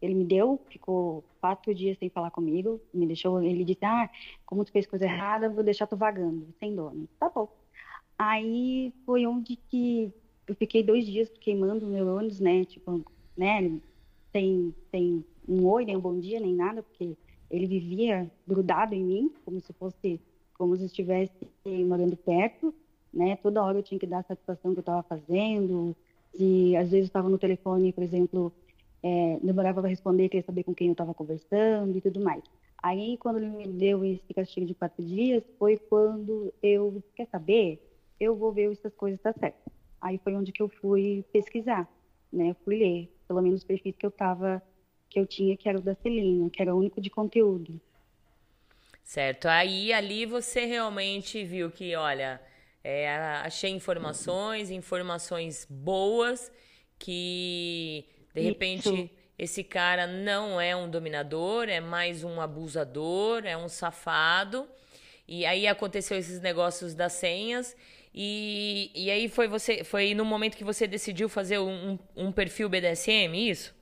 ele 0.00 0.14
me 0.14 0.24
deu, 0.24 0.60
ficou 0.68 1.22
quatro 1.40 1.74
dias 1.74 1.98
sem 1.98 2.08
falar 2.08 2.30
comigo, 2.30 2.80
me 2.92 3.06
deixou, 3.06 3.42
ele 3.42 3.64
disse, 3.64 3.84
ah, 3.84 4.08
como 4.46 4.64
tu 4.64 4.72
fez 4.72 4.86
coisa 4.86 5.04
errada, 5.04 5.50
vou 5.50 5.62
deixar 5.62 5.86
tu 5.86 5.96
vagando, 5.96 6.46
sem 6.58 6.74
dono. 6.74 7.06
Tá 7.18 7.28
bom. 7.28 7.48
Aí 8.18 8.92
foi 9.04 9.26
onde 9.26 9.56
que 9.56 10.12
eu 10.46 10.54
fiquei 10.54 10.82
dois 10.82 11.06
dias 11.06 11.30
queimando 11.40 11.86
neurônios, 11.86 12.40
né, 12.40 12.64
tipo, 12.64 13.04
né, 13.36 13.78
sem, 14.32 14.74
sem 14.90 15.24
um 15.46 15.66
oi, 15.66 15.84
nem 15.84 15.96
um 15.96 16.00
bom 16.00 16.18
dia, 16.18 16.40
nem 16.40 16.54
nada, 16.54 16.82
porque 16.82 17.16
ele 17.50 17.66
vivia 17.66 18.30
grudado 18.46 18.94
em 18.94 19.04
mim, 19.04 19.34
como 19.44 19.60
se 19.60 19.72
fosse, 19.74 20.20
como 20.60 20.76
se 20.76 20.84
estivesse 20.84 21.32
morando 21.64 22.14
perto, 22.18 22.74
né, 23.10 23.34
toda 23.36 23.64
hora 23.64 23.78
eu 23.78 23.82
tinha 23.82 23.98
que 23.98 24.06
dar 24.06 24.18
a 24.18 24.24
satisfação 24.24 24.74
que 24.74 24.78
eu 24.78 24.82
estava 24.82 25.02
fazendo, 25.02 25.96
se 26.34 26.76
às 26.76 26.90
vezes 26.90 27.06
estava 27.06 27.30
no 27.30 27.38
telefone, 27.38 27.94
por 27.94 28.04
exemplo, 28.04 28.52
é, 29.02 29.38
demorava 29.42 29.80
para 29.80 29.88
responder, 29.88 30.28
queria 30.28 30.44
saber 30.44 30.62
com 30.64 30.74
quem 30.74 30.88
eu 30.88 30.92
estava 30.92 31.14
conversando 31.14 31.96
e 31.96 32.00
tudo 32.02 32.20
mais. 32.20 32.42
Aí, 32.82 33.16
quando 33.16 33.38
ele 33.38 33.48
me 33.48 33.68
deu 33.68 34.04
esse 34.04 34.34
castigo 34.34 34.66
de 34.66 34.74
quatro 34.74 35.02
dias, 35.02 35.42
foi 35.58 35.78
quando 35.78 36.52
eu, 36.62 37.02
quer 37.16 37.26
saber? 37.28 37.82
Eu 38.20 38.36
vou 38.36 38.52
ver 38.52 38.68
se 38.74 38.80
essas 38.80 38.94
coisas 38.94 39.18
tá 39.18 39.32
certas. 39.32 39.72
Aí 39.98 40.18
foi 40.18 40.34
onde 40.34 40.52
que 40.52 40.62
eu 40.62 40.68
fui 40.68 41.24
pesquisar, 41.32 41.88
né? 42.30 42.50
Eu 42.50 42.56
fui 42.66 42.76
ler, 42.76 43.10
pelo 43.26 43.40
menos 43.40 43.60
os 43.60 43.64
perfis 43.64 43.96
que 43.96 44.04
eu 44.04 44.10
tava, 44.10 44.62
que 45.08 45.18
eu 45.18 45.26
tinha, 45.26 45.56
que 45.56 45.70
era 45.70 45.78
o 45.78 45.82
da 45.82 45.94
Celina, 45.94 46.50
que 46.50 46.60
era 46.60 46.74
o 46.74 46.78
único 46.78 47.00
de 47.00 47.08
conteúdo. 47.08 47.80
Certo. 49.02 49.46
Aí, 49.48 49.92
ali 49.92 50.24
você 50.26 50.64
realmente 50.66 51.44
viu 51.44 51.70
que, 51.70 51.94
olha, 51.96 52.40
É, 52.84 53.08
achei 53.44 53.70
informações, 53.70 54.70
informações 54.72 55.66
boas 55.70 56.52
que 56.98 58.06
de 58.34 58.42
repente 58.42 58.90
Isso. 58.94 59.10
esse 59.38 59.64
cara 59.64 60.06
não 60.08 60.60
é 60.60 60.76
um 60.76 60.90
dominador, 60.90 61.68
é 61.70 61.80
mais 61.80 62.24
um 62.24 62.40
abusador, 62.42 63.44
é 63.46 63.56
um 63.56 63.68
safado. 63.68 64.68
E 65.28 65.46
aí 65.46 65.66
aconteceu 65.68 66.18
esses 66.18 66.40
negócios 66.42 66.94
das 66.94 67.14
senhas. 67.14 67.76
E, 68.14 68.90
e 68.94 69.10
aí 69.10 69.28
foi 69.28 69.48
você 69.48 69.84
foi 69.84 70.14
no 70.14 70.24
momento 70.26 70.56
que 70.56 70.64
você 70.64 70.86
decidiu 70.88 71.28
fazer 71.28 71.58
um, 71.60 71.98
um 72.16 72.32
perfil 72.32 72.68
BDSM, 72.70 73.34
isso? 73.50 73.74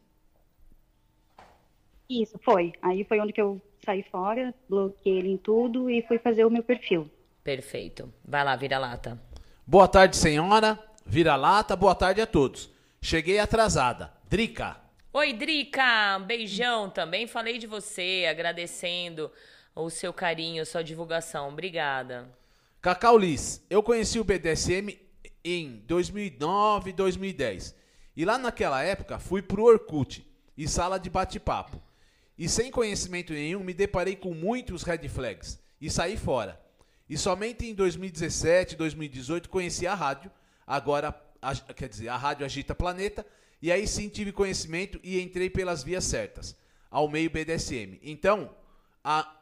Isso, 2.09 2.39
foi. 2.39 2.73
Aí 2.83 3.05
foi 3.05 3.21
onde 3.21 3.33
que 3.33 3.41
eu 3.41 3.61
saí 3.89 4.03
fora, 4.03 4.55
bloqueei 4.69 5.19
ele 5.19 5.31
em 5.31 5.39
tudo 5.39 5.89
e 5.89 6.03
fui 6.03 6.19
fazer 6.19 6.45
o 6.45 6.51
meu 6.51 6.63
perfil. 6.63 7.11
Perfeito. 7.43 8.13
Vai 8.23 8.45
lá, 8.45 8.55
vira-lata. 8.55 9.19
Boa 9.67 9.89
tarde, 9.89 10.15
senhora. 10.15 10.79
Vira-lata, 11.07 11.75
boa 11.75 11.95
tarde 11.95 12.21
a 12.21 12.27
todos. 12.27 12.71
Cheguei 13.01 13.39
atrasada. 13.39 14.13
Drica. 14.29 14.77
Oi, 15.11 15.33
Drica. 15.33 16.19
Um 16.21 16.25
beijão. 16.27 16.91
Também 16.91 17.27
falei 17.27 17.57
de 17.57 17.67
você, 17.67 18.27
agradecendo 18.29 19.31
o 19.75 19.89
seu 19.89 20.13
carinho, 20.13 20.67
sua 20.67 20.85
divulgação. 20.85 21.49
Obrigada. 21.49 22.29
Cacau 22.83 23.17
Liz, 23.17 23.65
eu 23.71 23.83
conheci 23.83 24.21
o 24.21 24.25
BDSM 24.25 24.99
em 25.43 25.83
2009, 25.87 26.93
2010. 26.93 27.75
E 28.15 28.25
lá 28.27 28.37
naquela 28.37 28.83
época 28.83 29.19
fui 29.19 29.41
pro 29.41 29.65
Orkut 29.65 30.27
e 30.59 30.69
sala 30.69 30.99
de 30.99 31.09
bate-papo. 31.09 31.88
E 32.39 32.49
sem 32.49 32.71
conhecimento 32.71 33.33
nenhum 33.33 33.65
me 33.65 33.75
deparei 33.75 34.15
com 34.15 34.33
muitos 34.33 34.85
red 34.85 35.09
flags 35.09 35.59
e 35.81 35.91
saí 35.91 36.17
fora. 36.17 36.61
E 37.09 37.19
somente 37.19 37.67
em 37.67 37.75
2017, 37.75 38.77
2018 38.77 39.49
conheci 39.49 39.87
a 39.87 39.95
rádio, 39.95 40.31
agora, 40.67 41.19
a, 41.43 41.55
quer 41.55 41.89
dizer, 41.89 42.09
a 42.09 42.17
rádio 42.17 42.45
Agita 42.45 42.75
Planeta, 42.75 43.27
e 43.61 43.73
aí 43.73 43.89
sim 43.89 44.09
tive 44.09 44.31
conhecimento 44.31 45.01
e 45.03 45.21
entrei 45.21 45.51
pelas 45.51 45.83
vias 45.83 46.05
certas, 46.05 46.55
ao 46.91 47.09
meio 47.09 47.29
BDSM. 47.29 47.99
Então, 48.03 48.55
a, 49.03 49.37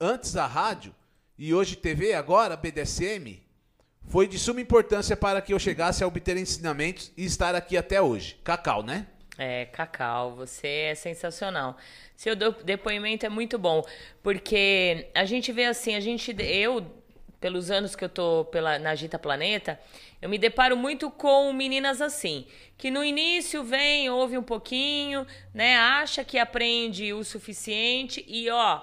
antes 0.00 0.34
a 0.36 0.46
rádio 0.46 0.94
e 1.38 1.54
hoje 1.54 1.76
TV, 1.76 2.14
agora 2.14 2.56
BDSM, 2.56 3.40
foi 4.08 4.26
de 4.26 4.38
suma 4.38 4.60
importância 4.60 5.16
para 5.16 5.40
que 5.40 5.54
eu 5.54 5.58
chegasse 5.58 6.02
a 6.02 6.06
obter 6.06 6.36
ensinamentos 6.36 7.12
e 7.16 7.24
estar 7.24 7.54
aqui 7.54 7.76
até 7.76 8.02
hoje. 8.02 8.40
Cacau, 8.42 8.82
né? 8.82 9.06
É, 9.42 9.64
Cacau, 9.64 10.34
você 10.34 10.68
é 10.90 10.94
sensacional. 10.94 11.78
Seu 12.14 12.36
depoimento 12.36 13.24
é 13.24 13.30
muito 13.30 13.58
bom, 13.58 13.82
porque 14.22 15.08
a 15.14 15.24
gente 15.24 15.50
vê 15.50 15.64
assim, 15.64 15.94
a 15.94 16.00
gente, 16.00 16.36
eu 16.38 16.84
pelos 17.40 17.70
anos 17.70 17.96
que 17.96 18.04
eu 18.04 18.08
tô 18.10 18.44
pela, 18.52 18.78
na 18.78 18.90
Agita 18.90 19.18
Planeta, 19.18 19.80
eu 20.20 20.28
me 20.28 20.36
deparo 20.36 20.76
muito 20.76 21.10
com 21.10 21.50
meninas 21.54 22.02
assim, 22.02 22.46
que 22.76 22.90
no 22.90 23.02
início 23.02 23.64
vem, 23.64 24.10
ouve 24.10 24.36
um 24.36 24.42
pouquinho, 24.42 25.26
né, 25.54 25.78
acha 25.78 26.22
que 26.22 26.38
aprende 26.38 27.14
o 27.14 27.24
suficiente 27.24 28.22
e 28.28 28.50
ó, 28.50 28.82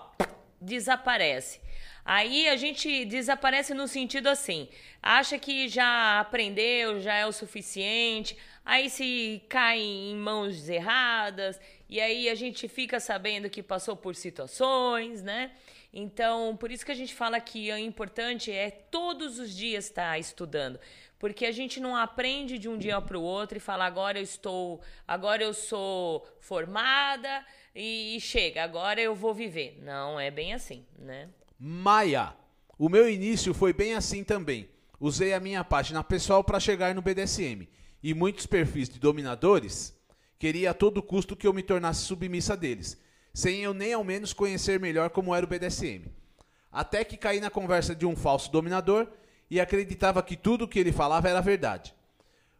desaparece. 0.60 1.62
Aí 2.04 2.48
a 2.48 2.56
gente 2.56 3.06
desaparece 3.06 3.76
no 3.76 3.88
sentido 3.88 4.28
assim, 4.28 4.68
acha 5.04 5.38
que 5.38 5.68
já 5.68 6.20
aprendeu, 6.20 7.00
já 7.00 7.14
é 7.14 7.28
o 7.28 7.32
suficiente, 7.32 8.36
aí 8.68 8.90
se 8.90 9.42
cai 9.48 9.80
em 9.80 10.16
mãos 10.18 10.68
erradas, 10.68 11.58
e 11.88 12.02
aí 12.02 12.28
a 12.30 12.36
gente 12.36 12.68
fica 12.68 13.00
sabendo 13.00 13.50
que 13.50 13.64
passou 13.64 13.96
por 13.96 14.14
situações, 14.14 15.24
né? 15.24 15.52
Então, 15.94 16.56
por 16.58 16.70
isso 16.70 16.86
que 16.86 16.92
a 16.92 16.96
gente 16.96 17.16
fala 17.16 17.40
que 17.40 17.72
o 17.72 17.78
importante 17.78 18.52
é 18.52 18.70
todos 18.70 19.40
os 19.40 19.56
dias 19.56 19.86
estar 19.86 20.20
estudando, 20.20 20.78
porque 21.18 21.46
a 21.46 21.52
gente 21.52 21.80
não 21.80 21.96
aprende 21.96 22.60
de 22.60 22.68
um 22.68 22.78
dia 22.78 23.00
para 23.00 23.18
o 23.18 23.24
outro 23.24 23.58
e 23.58 23.62
fala 23.62 23.86
agora 23.86 24.20
eu 24.20 24.24
estou, 24.24 24.82
agora 25.08 25.42
eu 25.42 25.54
sou 25.54 26.28
formada 26.42 27.46
e, 27.74 28.18
e 28.18 28.20
chega, 28.20 28.66
agora 28.66 29.00
eu 29.00 29.16
vou 29.16 29.34
viver. 29.34 29.80
Não 29.82 30.20
é 30.20 30.30
bem 30.30 30.54
assim, 30.54 30.86
né? 31.00 31.30
Maia, 31.58 32.36
o 32.78 32.90
meu 32.90 33.10
início 33.10 33.54
foi 33.54 33.72
bem 33.72 33.94
assim 33.94 34.26
também. 34.26 34.70
Usei 35.00 35.34
a 35.34 35.40
minha 35.40 35.64
página 35.64 36.04
pessoal 36.04 36.44
para 36.44 36.60
chegar 36.60 36.94
no 36.94 37.02
BDSM 37.02 37.66
e 38.02 38.14
muitos 38.14 38.46
perfis 38.46 38.90
de 38.90 39.00
dominadores 39.00 39.94
queria 40.40 40.72
a 40.72 40.74
todo 40.74 41.04
custo 41.04 41.36
que 41.36 41.48
eu 41.48 41.54
me 41.54 41.64
tornasse 41.64 42.06
submissa 42.06 42.56
deles 42.56 42.98
sem 43.38 43.62
eu 43.62 43.72
nem 43.72 43.94
ao 43.94 44.04
menos 44.04 44.34
conhecer 44.34 44.80
melhor 44.80 45.12
como 45.12 45.36
era 45.36 45.46
o 45.46 45.48
BDSM. 45.48 46.06
Até 46.72 47.04
que 47.04 47.16
caí 47.16 47.40
na 47.40 47.52
conversa 47.52 47.94
de 47.94 48.04
um 48.04 48.16
falso 48.16 48.52
dominador 48.52 49.08
e 49.48 49.60
acreditava 49.60 50.24
que 50.24 50.36
tudo 50.36 50.66
o 50.66 50.68
que 50.68 50.80
ele 50.80 50.92
falava 50.92 51.30
era 51.30 51.40
verdade. 51.40 51.94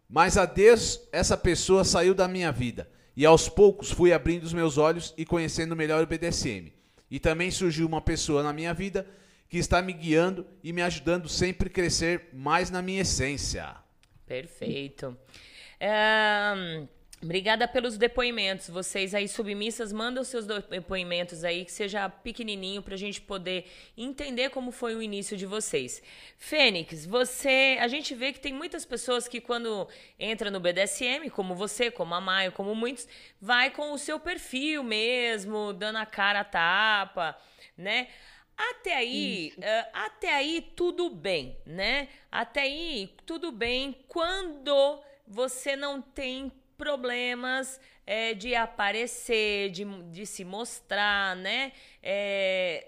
Mas 0.08 0.38
a 0.38 0.46
Deus, 0.46 1.02
essa 1.12 1.36
pessoa 1.36 1.84
saiu 1.84 2.14
da 2.14 2.28
minha 2.28 2.52
vida 2.52 2.88
e 3.16 3.26
aos 3.26 3.50
poucos 3.50 3.90
fui 3.90 4.14
abrindo 4.14 4.44
os 4.44 4.54
meus 4.54 4.78
olhos 4.78 5.16
e 5.18 5.26
conhecendo 5.26 5.76
melhor 5.76 6.04
o 6.04 6.06
BDSM. 6.06 6.72
E 7.10 7.20
também 7.20 7.50
surgiu 7.50 7.88
uma 7.88 8.00
pessoa 8.00 8.44
na 8.44 8.54
minha 8.54 8.72
vida 8.72 9.08
que 9.50 9.58
está 9.58 9.82
me 9.82 9.94
guiando 9.94 10.46
e 10.64 10.72
me 10.72 10.84
ajudando 10.84 11.28
sempre 11.28 11.70
a 11.70 11.72
crescer 11.72 12.30
mais 12.34 12.70
na 12.70 12.84
minha 12.84 13.02
essência. 13.02 13.76
Perfeito. 14.28 15.18
Um, 15.82 16.88
Obrigada 17.22 17.68
pelos 17.68 17.98
depoimentos. 17.98 18.70
Vocês 18.70 19.16
aí 19.16 19.28
submissas, 19.28 19.92
mandam 19.92 20.24
seus 20.24 20.46
depoimentos 20.46 21.44
aí, 21.44 21.66
que 21.66 21.72
seja 21.72 22.08
pequenininho, 22.08 22.84
para 22.84 22.94
a 22.94 22.98
gente 22.98 23.20
poder 23.20 23.66
entender 23.98 24.52
como 24.52 24.72
foi 24.72 24.94
o 24.94 25.02
início 25.02 25.36
de 25.36 25.48
vocês. 25.48 26.02
Fênix, 26.38 27.08
você, 27.08 27.78
a 27.82 27.88
gente 27.88 28.14
vê 28.14 28.32
que 28.32 28.40
tem 28.40 28.54
muitas 28.54 28.86
pessoas 28.86 29.28
que 29.28 29.42
quando 29.42 29.88
entra 30.20 30.52
no 30.52 30.60
BDSM, 30.60 31.28
como 31.32 31.56
você, 31.56 31.90
como 31.90 32.14
a 32.14 32.22
Maio, 32.22 32.52
como 32.52 32.76
muitos, 32.76 33.08
vai 33.42 33.72
com 33.72 33.94
o 33.94 33.98
seu 33.98 34.20
perfil 34.20 34.84
mesmo, 34.84 35.74
dando 35.74 35.98
a 35.98 36.06
cara 36.06 36.42
a 36.42 36.46
tapa, 36.46 37.36
né? 37.76 38.10
Até 38.58 38.96
aí, 38.96 39.54
uh, 39.58 39.90
até 39.94 40.34
aí 40.34 40.62
tudo 40.76 41.10
bem, 41.10 41.58
né? 41.66 42.10
Até 42.32 42.62
aí 42.62 43.14
tudo 43.26 43.52
bem 43.52 44.04
quando 44.08 45.00
você 45.28 45.76
não 45.76 46.02
tem 46.02 46.52
problemas 46.76 47.80
é, 48.06 48.34
de 48.34 48.56
aparecer, 48.56 49.70
de, 49.70 49.84
de 50.12 50.26
se 50.26 50.46
mostrar, 50.46 51.36
né? 51.36 51.74
É, 52.02 52.86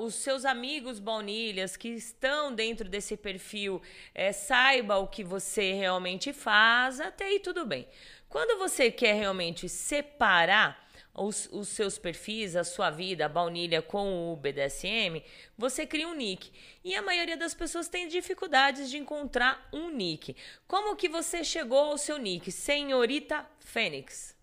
os 0.00 0.14
seus 0.16 0.44
amigos 0.44 1.00
baunilhas 1.00 1.76
que 1.76 1.88
estão 1.88 2.54
dentro 2.54 2.86
desse 2.86 3.16
perfil 3.16 3.80
é, 4.14 4.30
saiba 4.30 4.98
o 4.98 5.08
que 5.08 5.24
você 5.24 5.72
realmente 5.72 6.32
faz, 6.34 7.00
até 7.00 7.24
aí 7.24 7.40
tudo 7.40 7.64
bem. 7.64 7.88
Quando 8.28 8.58
você 8.58 8.90
quer 8.90 9.14
realmente 9.14 9.68
separar 9.68 10.91
os, 11.14 11.48
os, 11.52 11.68
seus 11.68 11.98
perfis, 11.98 12.56
a 12.56 12.64
sua 12.64 12.90
vida, 12.90 13.26
a 13.26 13.28
baunilha 13.28 13.82
com 13.82 14.32
o 14.32 14.36
BDSM, 14.36 15.22
você 15.56 15.86
cria 15.86 16.08
um 16.08 16.14
nick. 16.14 16.50
E 16.84 16.94
a 16.94 17.02
maioria 17.02 17.36
das 17.36 17.54
pessoas 17.54 17.88
tem 17.88 18.08
dificuldades 18.08 18.90
de 18.90 18.96
encontrar 18.96 19.68
um 19.72 19.90
nick. 19.90 20.34
Como 20.66 20.96
que 20.96 21.08
você 21.08 21.44
chegou 21.44 21.78
ao 21.78 21.98
seu 21.98 22.18
nick? 22.18 22.50
Senhorita 22.50 23.46
Fênix. 23.60 24.36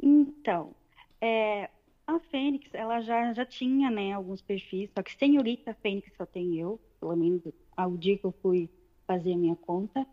Então, 0.00 0.74
é, 1.20 1.70
a 2.06 2.18
Fênix, 2.30 2.72
ela 2.72 3.00
já, 3.00 3.32
já 3.32 3.44
tinha, 3.44 3.90
né, 3.90 4.12
alguns 4.12 4.40
perfis, 4.40 4.90
só 4.94 5.02
que 5.02 5.16
Senhorita 5.16 5.74
Fênix 5.82 6.10
só 6.16 6.24
tem 6.24 6.58
eu, 6.58 6.80
pelo 7.00 7.16
menos 7.16 7.42
ao 7.76 7.96
dia 7.96 8.16
que 8.16 8.24
eu 8.24 8.32
fui 8.40 8.70
fazer 9.06 9.32
a 9.32 9.36
minha 9.36 9.56
conta. 9.56 10.06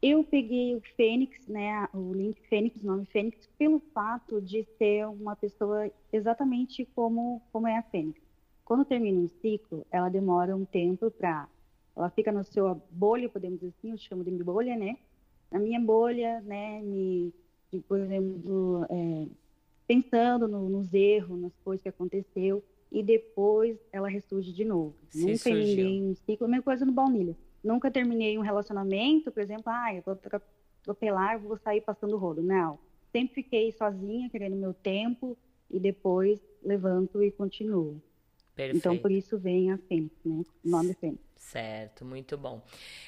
Eu 0.00 0.22
peguei 0.22 0.76
o 0.76 0.80
Fênix, 0.96 1.44
né, 1.48 1.88
o 1.92 2.12
link 2.12 2.40
Fênix, 2.48 2.80
o 2.82 2.86
nome 2.86 3.04
Fênix, 3.06 3.48
pelo 3.58 3.80
fato 3.92 4.40
de 4.40 4.62
ser 4.78 5.08
uma 5.08 5.34
pessoa 5.34 5.90
exatamente 6.12 6.88
como, 6.94 7.42
como 7.52 7.66
é 7.66 7.76
a 7.76 7.82
Fênix. 7.82 8.20
Quando 8.64 8.84
termina 8.84 9.18
um 9.18 9.28
ciclo, 9.28 9.84
ela 9.90 10.08
demora 10.08 10.54
um 10.54 10.64
tempo 10.64 11.10
para. 11.10 11.48
Ela 11.96 12.10
fica 12.10 12.30
na 12.30 12.44
sua 12.44 12.80
bolha, 12.90 13.28
podemos 13.28 13.58
dizer 13.58 13.74
assim, 13.76 13.90
eu 13.90 13.98
chamo 13.98 14.22
de 14.22 14.30
bolha, 14.30 14.76
né? 14.76 14.96
Na 15.50 15.58
minha 15.58 15.80
bolha, 15.80 16.40
né, 16.42 16.80
me, 16.80 17.34
por 17.88 17.98
exemplo, 17.98 18.86
é, 18.88 19.26
pensando 19.88 20.46
no, 20.46 20.68
nos 20.68 20.94
erros, 20.94 21.40
nas 21.40 21.56
coisas 21.64 21.82
que 21.82 21.88
aconteceu, 21.88 22.62
e 22.92 23.02
depois 23.02 23.76
ela 23.90 24.08
ressurge 24.08 24.52
de 24.52 24.64
novo. 24.64 24.94
Se 25.08 25.22
Nunca 25.22 25.38
surgiu. 25.38 25.62
emendei 25.62 26.02
um 26.02 26.14
ciclo, 26.14 26.46
a 26.46 26.50
mesma 26.50 26.62
coisa 26.62 26.84
no 26.84 26.92
baunilha 26.92 27.34
nunca 27.62 27.90
terminei 27.90 28.38
um 28.38 28.42
relacionamento, 28.42 29.30
por 29.30 29.42
exemplo, 29.42 29.64
ah, 29.66 29.94
eu 29.94 30.02
vou 30.02 30.18
atropelar, 30.82 31.38
vou 31.38 31.58
sair 31.58 31.80
passando 31.80 32.16
rolo. 32.16 32.42
Não. 32.42 32.78
Sempre 33.12 33.42
fiquei 33.42 33.72
sozinha, 33.72 34.28
querendo 34.28 34.56
meu 34.56 34.74
tempo, 34.74 35.36
e 35.70 35.78
depois 35.78 36.40
levanto 36.62 37.22
e 37.22 37.30
continuo. 37.30 38.00
Perfeito. 38.54 38.78
Então, 38.78 38.98
por 38.98 39.10
isso 39.10 39.38
vem 39.38 39.70
a 39.70 39.78
Fênix, 39.78 40.16
né? 40.24 40.42
O 40.64 40.68
nome 40.68 40.94
Fênix. 40.94 41.22
Certo, 41.36 42.04
muito 42.04 42.36
bom. 42.36 42.60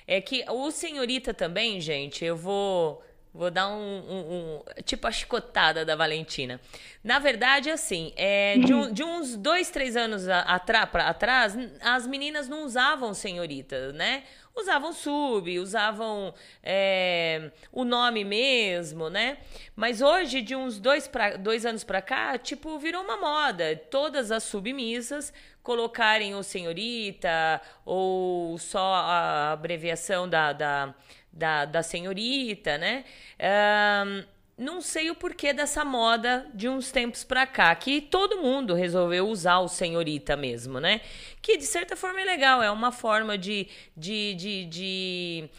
É 0.06 0.20
que 0.20 0.44
o 0.48 0.70
senhorita 0.70 1.34
também, 1.34 1.80
gente, 1.80 2.24
eu 2.24 2.36
vou 2.36 3.02
Vou 3.32 3.48
dar 3.48 3.68
um, 3.68 3.78
um, 3.78 4.34
um, 4.34 4.82
tipo 4.82 5.06
a 5.06 5.12
chicotada 5.12 5.84
da 5.84 5.94
Valentina. 5.94 6.60
Na 7.02 7.20
verdade, 7.20 7.70
assim, 7.70 8.12
é, 8.16 8.58
de, 8.58 8.74
um, 8.74 8.92
de, 8.92 9.04
uns 9.04 9.36
dois, 9.36 9.70
três 9.70 9.96
anos 9.96 10.28
atrás, 10.28 11.56
as 11.80 12.08
meninas 12.08 12.48
não 12.48 12.64
usavam 12.64 13.14
senhorita, 13.14 13.92
né? 13.92 14.24
Usavam 14.52 14.92
sub, 14.92 15.60
usavam 15.60 16.34
é, 16.60 17.52
o 17.70 17.84
nome 17.84 18.24
mesmo, 18.24 19.08
né? 19.08 19.38
Mas 19.76 20.02
hoje, 20.02 20.42
de 20.42 20.56
uns 20.56 20.80
dois, 20.80 21.06
pra, 21.06 21.36
dois 21.36 21.64
anos 21.64 21.84
pra 21.84 22.02
cá, 22.02 22.36
tipo, 22.36 22.80
virou 22.80 23.04
uma 23.04 23.16
moda. 23.16 23.76
Todas 23.76 24.32
as 24.32 24.42
submissas 24.42 25.32
colocarem 25.62 26.34
o 26.34 26.42
senhorita 26.42 27.60
ou 27.84 28.58
só 28.58 28.94
a 28.94 29.52
abreviação 29.52 30.28
da, 30.28 30.52
da 30.52 30.94
da, 31.32 31.64
da 31.64 31.82
senhorita, 31.82 32.78
né? 32.78 33.04
Um, 33.40 34.24
não 34.60 34.82
sei 34.82 35.10
o 35.10 35.14
porquê 35.14 35.54
dessa 35.54 35.86
moda 35.86 36.46
de 36.52 36.68
uns 36.68 36.92
tempos 36.92 37.24
pra 37.24 37.46
cá, 37.46 37.74
que 37.74 37.98
todo 37.98 38.42
mundo 38.42 38.74
resolveu 38.74 39.26
usar 39.26 39.58
o 39.60 39.68
senhorita 39.68 40.36
mesmo, 40.36 40.78
né? 40.78 41.00
Que 41.40 41.56
de 41.56 41.64
certa 41.64 41.96
forma 41.96 42.20
é 42.20 42.24
legal, 42.24 42.62
é 42.62 42.70
uma 42.70 42.92
forma 42.92 43.38
de, 43.38 43.66
de, 43.96 44.34
de, 44.34 44.64
de 44.66 45.50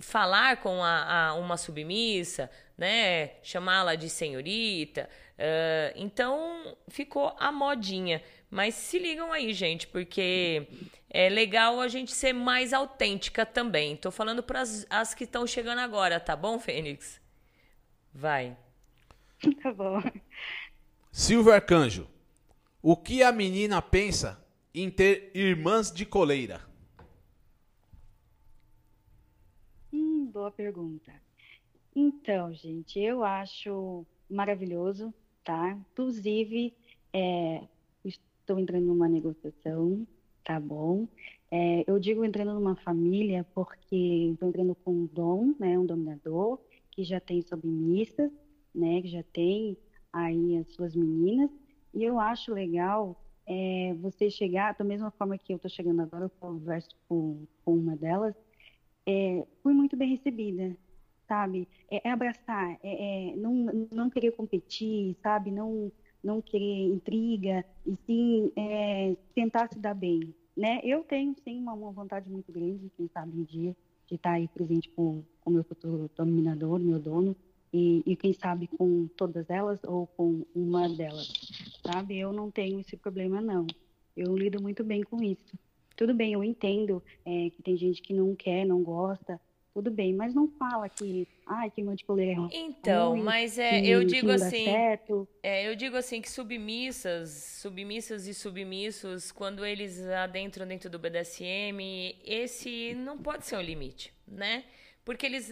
falar 0.00 0.56
com 0.56 0.82
a, 0.82 1.28
a 1.28 1.34
uma 1.34 1.56
submissa, 1.56 2.50
né? 2.76 3.30
Chamá-la 3.44 3.94
de 3.94 4.10
senhorita. 4.10 5.08
Uh, 5.38 5.94
então 5.94 6.76
ficou 6.88 7.36
a 7.38 7.52
modinha. 7.52 8.20
Mas 8.50 8.74
se 8.74 8.98
ligam 8.98 9.30
aí, 9.32 9.52
gente, 9.52 9.86
porque 9.86 10.66
é 11.10 11.28
legal 11.28 11.80
a 11.80 11.88
gente 11.88 12.12
ser 12.12 12.32
mais 12.32 12.72
autêntica 12.72 13.44
também. 13.44 13.96
Tô 13.96 14.10
falando 14.10 14.42
para 14.42 14.62
as 14.88 15.14
que 15.14 15.24
estão 15.24 15.46
chegando 15.46 15.80
agora, 15.80 16.18
tá 16.18 16.34
bom, 16.34 16.58
Fênix? 16.58 17.20
Vai. 18.12 18.56
Tá 19.62 19.72
bom. 19.72 20.02
Silvio 21.12 21.52
Arcanjo, 21.52 22.08
o 22.82 22.96
que 22.96 23.22
a 23.22 23.30
menina 23.30 23.80
pensa 23.80 24.44
em 24.74 24.90
ter 24.90 25.30
irmãs 25.32 25.92
de 25.92 26.04
coleira? 26.04 26.60
Hum, 29.92 30.26
boa 30.32 30.50
pergunta. 30.50 31.12
Então, 31.94 32.52
gente, 32.52 32.98
eu 32.98 33.24
acho 33.24 34.04
maravilhoso, 34.28 35.14
tá? 35.44 35.70
Inclusive, 35.92 36.74
é, 37.12 37.62
estou 38.48 38.58
entrando 38.58 38.86
numa 38.86 39.08
negociação 39.08 40.06
tá 40.48 40.58
bom? 40.58 41.06
É, 41.50 41.84
eu 41.86 41.98
digo 41.98 42.24
entrando 42.24 42.54
numa 42.54 42.74
família 42.76 43.46
porque 43.54 44.30
estou 44.32 44.48
entrando 44.48 44.74
com 44.76 44.92
um 44.92 45.06
dom, 45.06 45.54
né, 45.60 45.78
um 45.78 45.84
dominador, 45.84 46.58
que 46.90 47.04
já 47.04 47.20
tem 47.20 47.42
submissas, 47.42 48.32
né, 48.74 49.02
que 49.02 49.08
já 49.08 49.22
tem 49.24 49.76
aí 50.10 50.56
as 50.56 50.72
suas 50.72 50.96
meninas, 50.96 51.50
e 51.92 52.02
eu 52.02 52.18
acho 52.18 52.54
legal 52.54 53.22
é, 53.46 53.94
você 54.00 54.30
chegar, 54.30 54.74
da 54.74 54.84
mesma 54.84 55.10
forma 55.10 55.36
que 55.36 55.52
eu 55.52 55.56
estou 55.56 55.70
chegando 55.70 56.00
agora, 56.00 56.24
eu 56.24 56.30
converso 56.30 56.96
com, 57.06 57.46
com 57.62 57.74
uma 57.74 57.94
delas, 57.94 58.34
é, 59.06 59.46
fui 59.62 59.74
muito 59.74 59.98
bem 59.98 60.16
recebida, 60.16 60.74
sabe? 61.26 61.68
É, 61.90 62.08
é 62.08 62.10
abraçar, 62.10 62.78
é, 62.82 63.32
é, 63.32 63.36
não, 63.36 63.86
não 63.92 64.08
querer 64.08 64.32
competir, 64.32 65.14
sabe? 65.22 65.50
Não, 65.50 65.92
não 66.22 66.40
querer 66.40 66.86
intriga, 66.86 67.64
e 67.86 67.96
sim 68.06 68.52
é, 68.56 69.16
tentar 69.34 69.68
se 69.68 69.78
dar 69.78 69.94
bem, 69.94 70.34
né? 70.56 70.80
Eu 70.82 71.04
tenho, 71.04 71.34
sim, 71.44 71.58
uma, 71.58 71.72
uma 71.72 71.92
vontade 71.92 72.28
muito 72.28 72.52
grande, 72.52 72.90
quem 72.96 73.08
sabe 73.08 73.38
um 73.38 73.44
dia, 73.44 73.76
de 74.06 74.14
estar 74.14 74.32
aí 74.32 74.48
presente 74.48 74.88
com 74.90 75.22
o 75.44 75.50
meu 75.50 75.62
futuro 75.62 76.10
dominador, 76.16 76.78
meu 76.78 76.98
dono, 76.98 77.36
e, 77.72 78.02
e, 78.06 78.16
quem 78.16 78.32
sabe 78.32 78.66
com 78.66 79.06
todas 79.08 79.48
elas 79.50 79.78
ou 79.84 80.06
com 80.06 80.42
uma 80.54 80.88
delas, 80.88 81.30
sabe? 81.86 82.18
Eu 82.18 82.32
não 82.32 82.50
tenho 82.50 82.80
esse 82.80 82.96
problema, 82.96 83.42
não. 83.42 83.66
Eu 84.16 84.34
lido 84.34 84.60
muito 84.60 84.82
bem 84.82 85.02
com 85.02 85.22
isso. 85.22 85.58
Tudo 85.94 86.14
bem, 86.14 86.32
eu 86.32 86.42
entendo 86.42 87.02
é, 87.26 87.50
que 87.50 87.62
tem 87.62 87.76
gente 87.76 88.00
que 88.00 88.14
não 88.14 88.34
quer, 88.34 88.64
não 88.64 88.82
gosta, 88.82 89.38
tudo 89.78 89.92
bem, 89.92 90.12
mas 90.12 90.34
não 90.34 90.48
fala 90.58 90.88
que, 90.88 91.28
ai, 91.46 91.70
que 91.70 91.80
de 91.80 92.04
coleira 92.04 92.32
é 92.32 92.34
ruim. 92.34 92.50
Então, 92.52 93.16
mas 93.16 93.56
é, 93.60 93.80
que, 93.80 93.88
eu 93.88 94.02
digo 94.02 94.28
assim, 94.32 94.66
é, 95.40 95.68
eu 95.68 95.76
digo 95.76 95.96
assim 95.96 96.20
que 96.20 96.28
submissas, 96.28 97.60
submissas 97.62 98.26
e 98.26 98.34
submissos, 98.34 99.30
quando 99.30 99.64
eles 99.64 100.04
adentram 100.08 100.66
dentro 100.66 100.90
do 100.90 100.98
BDSM, 100.98 101.78
esse 102.24 102.92
não 102.94 103.16
pode 103.16 103.46
ser 103.46 103.56
um 103.56 103.60
limite, 103.60 104.12
né? 104.26 104.64
Porque 105.08 105.24
eles, 105.24 105.50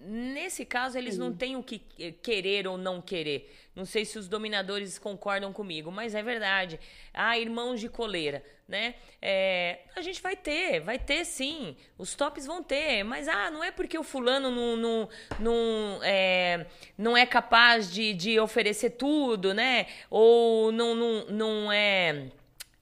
nesse 0.00 0.64
caso, 0.64 0.98
eles 0.98 1.14
Sim. 1.14 1.20
não 1.20 1.32
têm 1.32 1.54
o 1.54 1.62
que 1.62 1.78
querer 2.20 2.66
ou 2.66 2.76
não 2.76 3.00
querer. 3.00 3.54
Não 3.72 3.84
sei 3.84 4.04
se 4.04 4.18
os 4.18 4.26
dominadores 4.26 4.98
concordam 4.98 5.52
comigo, 5.52 5.92
mas 5.92 6.12
é 6.12 6.24
verdade. 6.24 6.80
Ah, 7.14 7.38
irmãos 7.38 7.78
de 7.78 7.88
coleira, 7.88 8.44
né? 8.66 8.96
É, 9.22 9.78
a 9.94 10.02
gente 10.02 10.20
vai 10.20 10.34
ter, 10.34 10.80
vai 10.80 10.98
ter 10.98 11.24
sim. 11.24 11.76
Os 11.96 12.16
tops 12.16 12.46
vão 12.46 12.64
ter, 12.64 13.04
mas 13.04 13.28
ah, 13.28 13.48
não 13.48 13.62
é 13.62 13.70
porque 13.70 13.96
o 13.96 14.02
fulano 14.02 14.50
não, 14.50 14.76
não, 14.76 15.08
não, 15.38 16.00
é, 16.02 16.66
não 16.98 17.16
é 17.16 17.24
capaz 17.24 17.88
de, 17.88 18.12
de 18.12 18.40
oferecer 18.40 18.90
tudo, 18.90 19.54
né? 19.54 19.86
Ou 20.10 20.72
não, 20.72 20.96
não, 20.96 21.26
não 21.26 21.72
é. 21.72 22.24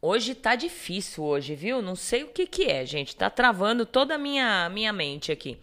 Hoje 0.00 0.34
tá 0.34 0.56
difícil 0.56 1.22
hoje, 1.22 1.54
viu? 1.54 1.82
Não 1.82 1.94
sei 1.94 2.24
o 2.24 2.28
que 2.28 2.46
que 2.46 2.64
é, 2.64 2.86
gente. 2.86 3.14
Tá 3.14 3.28
travando 3.28 3.84
toda 3.84 4.14
a 4.14 4.18
minha, 4.18 4.70
minha 4.70 4.90
mente 4.90 5.30
aqui 5.30 5.58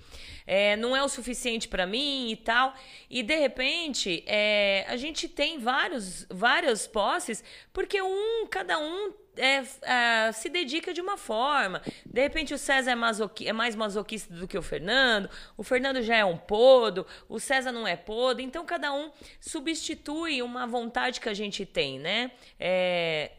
é, 0.52 0.76
não 0.76 0.94
é 0.94 1.02
o 1.02 1.08
suficiente 1.08 1.70
para 1.70 1.88
mim 1.88 2.30
e 2.30 2.36
tal. 2.36 2.76
E 3.10 3.24
de 3.24 3.36
repente, 3.38 4.22
é, 4.28 4.86
a 4.90 4.98
gente 4.98 5.30
tem 5.30 5.58
vários, 5.58 6.28
várias 6.30 6.86
posses, 6.86 7.42
porque 7.72 8.02
um, 8.02 8.46
cada 8.48 8.78
um 8.78 9.14
é, 9.38 9.64
é, 9.84 10.32
se 10.34 10.50
dedica 10.50 10.94
de 10.94 11.00
uma 11.00 11.16
forma. 11.16 11.82
De 12.06 12.22
repente 12.22 12.54
o 12.54 12.58
César 12.58 12.92
é, 12.92 12.96
masoqui, 12.96 13.48
é, 13.48 13.54
mais 13.54 13.78
masoquista 13.78 14.34
do 14.34 14.46
que 14.46 14.58
o 14.58 14.62
Fernando, 14.62 15.30
o 15.56 15.64
Fernando 15.64 16.02
já 16.02 16.18
é 16.18 16.26
um 16.26 16.38
podo, 16.38 17.08
o 17.30 17.40
César 17.40 17.72
não 17.72 17.88
é 17.88 17.96
podo, 17.96 18.42
então 18.42 18.66
cada 18.66 18.92
um 18.94 19.10
substitui 19.40 20.42
uma 20.42 20.68
vontade 20.68 21.22
que 21.22 21.30
a 21.30 21.34
gente 21.34 21.66
tem, 21.66 21.98
né? 21.98 22.30
É 22.60 23.32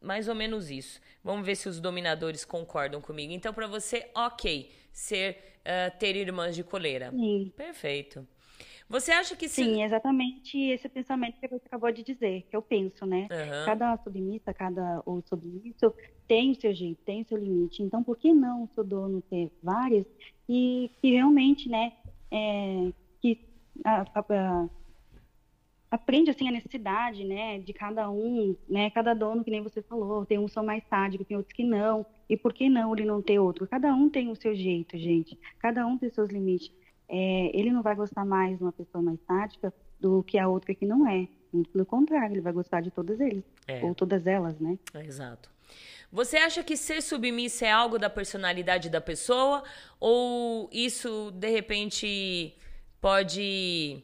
mais 0.00 0.28
ou 0.28 0.34
menos 0.34 0.70
isso. 0.70 0.98
Vamos 1.22 1.44
ver 1.44 1.56
se 1.56 1.68
os 1.68 1.78
dominadores 1.78 2.42
concordam 2.44 3.00
comigo. 3.00 3.32
Então, 3.32 3.54
para 3.54 3.66
você, 3.66 4.10
ok, 4.14 4.70
ser 4.92 5.53
uh, 5.64 5.98
ter 5.98 6.16
irmãs 6.16 6.54
de 6.54 6.62
coleira. 6.62 7.10
Sim. 7.10 7.52
Perfeito. 7.56 8.26
Você 8.88 9.10
acha 9.12 9.34
que 9.34 9.48
se... 9.48 9.64
Sim, 9.64 9.82
exatamente 9.82 10.58
esse 10.58 10.88
pensamento 10.88 11.40
que 11.40 11.48
você 11.48 11.62
acabou 11.66 11.90
de 11.90 12.02
dizer, 12.02 12.46
que 12.50 12.54
eu 12.54 12.60
penso, 12.60 13.06
né? 13.06 13.28
Uhum. 13.30 13.64
Cada 13.64 13.96
submissa, 13.98 14.52
cada 14.52 15.02
ou 15.06 15.22
submisso 15.22 15.92
tem 16.28 16.50
o 16.50 16.60
seu 16.60 16.72
jeito, 16.74 17.02
tem 17.04 17.22
o 17.22 17.24
seu 17.26 17.38
limite. 17.38 17.82
Então, 17.82 18.02
por 18.02 18.16
que 18.16 18.32
não 18.32 18.64
o 18.64 18.68
seu 18.74 18.84
dono 18.84 19.22
ter 19.22 19.50
várias 19.62 20.06
e 20.48 20.90
que 21.00 21.12
realmente, 21.12 21.68
né, 21.68 21.92
é, 22.30 22.92
que 23.20 23.40
a, 23.84 24.02
a, 24.02 24.68
aprende 25.94 26.30
assim 26.30 26.48
a 26.48 26.52
necessidade, 26.52 27.24
né, 27.24 27.58
de 27.58 27.72
cada 27.72 28.10
um, 28.10 28.56
né, 28.68 28.90
cada 28.90 29.14
dono 29.14 29.44
que 29.44 29.50
nem 29.50 29.62
você 29.62 29.80
falou, 29.80 30.26
tem 30.26 30.38
um 30.38 30.48
são 30.48 30.64
mais 30.64 30.82
sádicos, 30.88 31.26
tem 31.26 31.36
outros 31.36 31.54
que 31.54 31.64
não, 31.64 32.04
e 32.28 32.36
por 32.36 32.52
que 32.52 32.68
não 32.68 32.92
ele 32.94 33.04
não 33.04 33.22
ter 33.22 33.38
outro? 33.38 33.66
Cada 33.66 33.94
um 33.94 34.10
tem 34.10 34.28
o 34.28 34.36
seu 34.36 34.54
jeito, 34.54 34.98
gente, 34.98 35.38
cada 35.58 35.86
um 35.86 35.96
tem 35.96 36.10
seus 36.10 36.28
limites. 36.30 36.72
É, 37.08 37.50
ele 37.54 37.70
não 37.70 37.82
vai 37.82 37.94
gostar 37.94 38.24
mais 38.24 38.56
de 38.56 38.64
uma 38.64 38.72
pessoa 38.72 39.02
mais 39.02 39.20
sádica 39.26 39.72
do 40.00 40.22
que 40.22 40.38
a 40.38 40.48
outra 40.48 40.74
que 40.74 40.84
não 40.84 41.06
é, 41.08 41.28
muito 41.52 41.70
pelo 41.70 41.86
contrário, 41.86 42.34
ele 42.34 42.40
vai 42.40 42.52
gostar 42.52 42.80
de 42.80 42.90
todas 42.90 43.20
eles, 43.20 43.44
é. 43.68 43.84
ou 43.84 43.94
todas 43.94 44.26
elas, 44.26 44.58
né? 44.58 44.76
exato. 45.06 45.48
Você 46.10 46.36
acha 46.36 46.62
que 46.62 46.76
ser 46.76 47.02
submissa 47.02 47.66
é 47.66 47.70
algo 47.70 47.98
da 47.98 48.08
personalidade 48.08 48.88
da 48.88 49.00
pessoa 49.00 49.64
ou 49.98 50.68
isso 50.72 51.30
de 51.32 51.50
repente 51.50 52.54
pode 53.00 54.02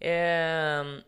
é, 0.00 1.02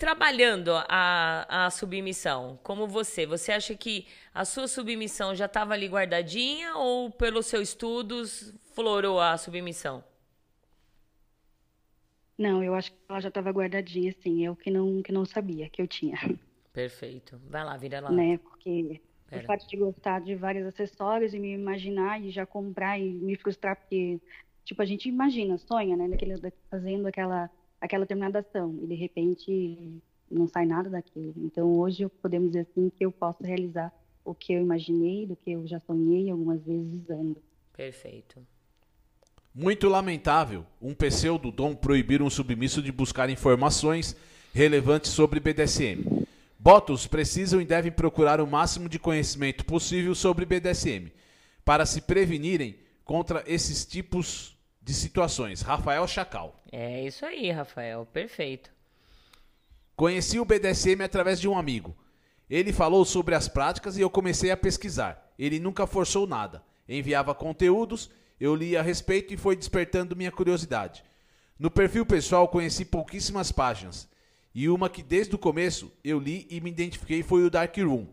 trabalhando 0.00 0.72
a, 0.88 1.66
a 1.66 1.70
submissão, 1.70 2.58
como 2.62 2.86
você, 2.86 3.26
você 3.26 3.52
acha 3.52 3.76
que 3.76 4.06
a 4.32 4.46
sua 4.46 4.66
submissão 4.66 5.34
já 5.34 5.44
estava 5.44 5.74
ali 5.74 5.86
guardadinha 5.86 6.74
ou 6.74 7.10
pelos 7.10 7.44
seus 7.44 7.68
estudos 7.68 8.58
florou 8.74 9.20
a 9.20 9.36
submissão? 9.36 10.02
Não, 12.38 12.64
eu 12.64 12.74
acho 12.74 12.90
que 12.90 12.98
ela 13.10 13.20
já 13.20 13.28
estava 13.28 13.50
guardadinha, 13.50 14.10
sim. 14.22 14.42
Eu 14.42 14.56
que 14.56 14.70
não, 14.70 15.02
que 15.02 15.12
não 15.12 15.26
sabia 15.26 15.68
que 15.68 15.82
eu 15.82 15.86
tinha. 15.86 16.16
Perfeito. 16.72 17.38
Vai 17.46 17.62
lá, 17.62 17.76
vira 17.76 18.00
lá. 18.00 18.10
Né, 18.10 18.38
porque 18.38 19.02
Pera. 19.28 19.42
o 19.42 19.46
fato 19.46 19.68
de 19.68 19.76
gostar 19.76 20.22
de 20.22 20.34
vários 20.34 20.66
acessórios 20.66 21.34
e 21.34 21.38
me 21.38 21.52
imaginar 21.52 22.18
e 22.22 22.30
já 22.30 22.46
comprar 22.46 22.98
e 22.98 23.12
me 23.12 23.36
frustrar, 23.36 23.76
porque, 23.76 24.18
tipo, 24.64 24.80
a 24.80 24.86
gente 24.86 25.10
imagina, 25.10 25.58
sonha, 25.58 25.94
né, 25.94 26.08
daquele, 26.08 26.40
fazendo 26.70 27.06
aquela 27.06 27.50
aquela 27.80 28.04
determinada 28.04 28.40
ação 28.40 28.78
e 28.82 28.86
de 28.86 28.94
repente 28.94 30.00
não 30.30 30.46
sai 30.46 30.66
nada 30.66 30.90
daquilo. 30.90 31.34
Então 31.38 31.78
hoje 31.78 32.08
podemos 32.20 32.48
dizer 32.48 32.66
assim 32.70 32.90
que 32.90 33.04
eu 33.04 33.10
posso 33.10 33.42
realizar 33.42 33.92
o 34.24 34.34
que 34.34 34.52
eu 34.52 34.60
imaginei, 34.60 35.26
do 35.26 35.34
que 35.34 35.52
eu 35.52 35.66
já 35.66 35.80
sonhei 35.80 36.30
algumas 36.30 36.62
vezes 36.62 36.92
usando. 37.02 37.36
Perfeito. 37.76 38.44
Muito 39.54 39.88
lamentável 39.88 40.64
um 40.80 40.94
pseudo 40.94 41.50
dom 41.50 41.74
proibir 41.74 42.22
um 42.22 42.30
submisso 42.30 42.80
de 42.80 42.92
buscar 42.92 43.28
informações 43.28 44.14
relevantes 44.54 45.10
sobre 45.10 45.40
BDSM. 45.40 46.26
Botos 46.58 47.06
precisam 47.06 47.60
e 47.60 47.64
devem 47.64 47.90
procurar 47.90 48.40
o 48.40 48.46
máximo 48.46 48.88
de 48.88 48.98
conhecimento 48.98 49.64
possível 49.64 50.14
sobre 50.14 50.44
BDSM 50.44 51.10
para 51.64 51.86
se 51.86 52.02
prevenirem 52.02 52.76
contra 53.04 53.42
esses 53.46 53.84
tipos 53.84 54.56
de 54.82 54.94
situações. 54.94 55.60
Rafael 55.60 56.06
Chacal. 56.06 56.62
É 56.72 57.04
isso 57.04 57.24
aí, 57.24 57.50
Rafael. 57.50 58.06
Perfeito. 58.06 58.70
Conheci 59.94 60.40
o 60.40 60.44
BDSM 60.44 61.02
através 61.02 61.40
de 61.40 61.46
um 61.46 61.58
amigo. 61.58 61.94
Ele 62.48 62.72
falou 62.72 63.04
sobre 63.04 63.34
as 63.34 63.46
práticas 63.46 63.96
e 63.96 64.00
eu 64.00 64.10
comecei 64.10 64.50
a 64.50 64.56
pesquisar. 64.56 65.32
Ele 65.38 65.60
nunca 65.60 65.86
forçou 65.86 66.26
nada. 66.26 66.62
Enviava 66.88 67.34
conteúdos, 67.34 68.10
eu 68.40 68.54
li 68.54 68.76
a 68.76 68.82
respeito 68.82 69.32
e 69.32 69.36
foi 69.36 69.54
despertando 69.54 70.16
minha 70.16 70.32
curiosidade. 70.32 71.04
No 71.58 71.70
perfil 71.70 72.06
pessoal 72.06 72.48
conheci 72.48 72.84
pouquíssimas 72.84 73.52
páginas. 73.52 74.08
E 74.54 74.68
uma 74.68 74.88
que 74.88 75.02
desde 75.02 75.34
o 75.34 75.38
começo 75.38 75.92
eu 76.02 76.18
li 76.18 76.46
e 76.50 76.60
me 76.60 76.70
identifiquei 76.70 77.22
foi 77.22 77.44
o 77.44 77.50
Dark 77.50 77.76
Room. 77.76 78.08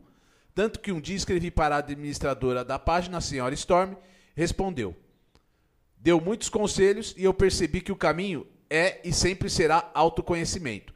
Tanto 0.54 0.80
que 0.80 0.92
um 0.92 1.00
dia 1.00 1.16
escrevi 1.16 1.50
para 1.50 1.76
a 1.76 1.80
administradora 1.80 2.66
da 2.66 2.78
página, 2.78 3.20
a 3.20 3.22
senhora 3.22 3.54
Storm, 3.54 3.96
respondeu. 4.36 4.96
Deu 6.08 6.22
muitos 6.22 6.48
conselhos 6.48 7.14
e 7.18 7.26
eu 7.26 7.34
percebi 7.34 7.82
que 7.82 7.92
o 7.92 7.96
caminho 7.98 8.48
é 8.70 9.02
e 9.04 9.12
sempre 9.12 9.50
será 9.50 9.92
autoconhecimento. 9.94 10.94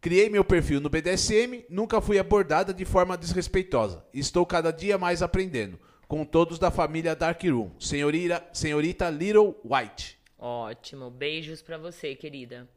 Criei 0.00 0.28
meu 0.28 0.44
perfil 0.44 0.80
no 0.80 0.90
BDSM, 0.90 1.64
nunca 1.70 2.00
fui 2.00 2.18
abordada 2.18 2.74
de 2.74 2.84
forma 2.84 3.16
desrespeitosa. 3.16 4.04
Estou 4.12 4.44
cada 4.44 4.72
dia 4.72 4.98
mais 4.98 5.22
aprendendo. 5.22 5.78
Com 6.08 6.24
todos 6.24 6.58
da 6.58 6.72
família 6.72 7.14
Dark 7.14 7.40
Room. 7.44 7.70
Senhorita, 7.78 8.44
senhorita 8.52 9.08
Little 9.10 9.54
White. 9.64 10.18
Ótimo. 10.36 11.08
Beijos 11.08 11.62
para 11.62 11.78
você, 11.78 12.16
querida. 12.16 12.68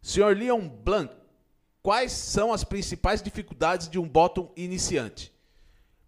Senhor 0.00 0.36
Leon 0.36 0.68
Blanc, 0.68 1.12
quais 1.82 2.12
são 2.12 2.52
as 2.52 2.62
principais 2.62 3.20
dificuldades 3.20 3.88
de 3.88 3.98
um 3.98 4.08
bottom 4.08 4.52
iniciante? 4.56 5.32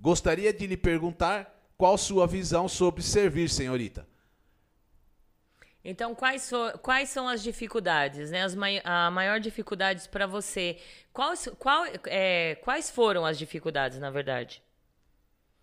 Gostaria 0.01 0.53
de 0.53 0.65
lhe 0.65 0.77
perguntar 0.77 1.73
qual 1.77 1.99
sua 1.99 2.25
visão 2.25 2.69
sobre 2.69 3.03
servir, 3.03 3.51
senhorita. 3.51 4.07
Então, 5.89 6.17
quais, 6.17 6.43
so, 6.43 6.57
quais 6.83 7.09
são 7.09 7.29
as 7.29 7.41
dificuldades, 7.41 8.33
né? 8.33 8.43
As 8.43 8.57
mai 8.57 8.81
a 8.83 9.09
maior 9.09 9.39
dificuldades 9.39 10.09
para 10.09 10.27
você. 10.27 10.79
Quais, 11.13 11.49
qual, 11.61 11.85
é, 12.07 12.57
quais 12.57 12.91
foram 12.91 13.25
as 13.25 13.39
dificuldades, 13.39 14.01
na 14.01 14.11
verdade? 14.11 14.61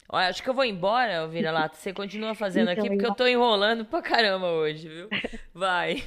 Olha, 0.07 0.29
acho 0.29 0.41
que 0.41 0.49
eu 0.49 0.53
vou 0.53 0.63
embora, 0.63 1.27
Vira-Lata. 1.27 1.75
Você 1.75 1.91
continua 1.91 2.33
fazendo 2.33 2.71
então, 2.71 2.85
aqui, 2.85 2.95
porque 2.95 3.05
eu 3.05 3.13
tô 3.13 3.27
enrolando 3.27 3.83
pra 3.83 4.01
caramba 4.01 4.47
hoje, 4.47 4.87
viu? 4.87 5.09
Vai. 5.53 6.01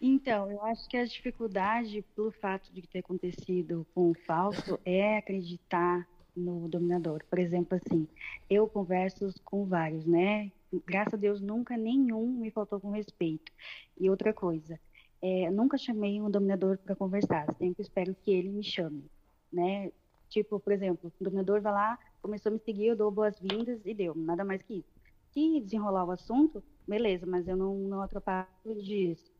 Então, 0.00 0.48
eu 0.48 0.62
acho 0.66 0.88
que 0.88 0.96
a 0.96 1.04
dificuldade, 1.04 2.04
pelo 2.14 2.30
fato 2.30 2.72
de 2.72 2.82
ter 2.82 3.00
acontecido 3.00 3.84
com 3.96 4.12
o 4.12 4.14
falso, 4.14 4.78
é 4.84 5.18
acreditar 5.18 6.06
no 6.36 6.68
dominador. 6.68 7.24
Por 7.28 7.40
exemplo, 7.40 7.76
assim, 7.84 8.06
eu 8.48 8.68
converso 8.68 9.34
com 9.44 9.64
vários, 9.64 10.06
né? 10.06 10.52
Graças 10.86 11.14
a 11.14 11.16
Deus, 11.16 11.40
nunca 11.40 11.76
nenhum 11.76 12.26
me 12.26 12.50
faltou 12.50 12.80
com 12.80 12.90
respeito. 12.90 13.50
E 13.98 14.10
outra 14.10 14.32
coisa, 14.32 14.78
é, 15.20 15.50
nunca 15.50 15.78
chamei 15.78 16.20
um 16.20 16.30
dominador 16.30 16.78
para 16.78 16.94
conversar, 16.94 17.46
sempre 17.56 17.82
espero 17.82 18.14
que 18.14 18.30
ele 18.30 18.50
me 18.50 18.62
chame, 18.62 19.04
né? 19.52 19.90
Tipo, 20.28 20.60
por 20.60 20.72
exemplo, 20.72 21.12
o 21.18 21.24
dominador 21.24 21.60
vai 21.60 21.72
lá, 21.72 21.98
começou 22.20 22.50
a 22.50 22.52
me 22.52 22.60
seguir, 22.60 22.86
eu 22.86 22.96
dou 22.96 23.10
boas-vindas 23.10 23.80
e 23.84 23.94
deu, 23.94 24.14
nada 24.14 24.44
mais 24.44 24.62
que 24.62 24.74
isso. 24.74 24.98
Se 25.32 25.60
desenrolar 25.60 26.04
o 26.04 26.10
assunto, 26.10 26.62
beleza, 26.86 27.26
mas 27.26 27.48
eu 27.48 27.56
não, 27.56 27.74
não 27.74 28.02
atrapalho 28.02 28.48
disso. 28.82 29.32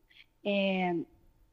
É, 0.43 0.95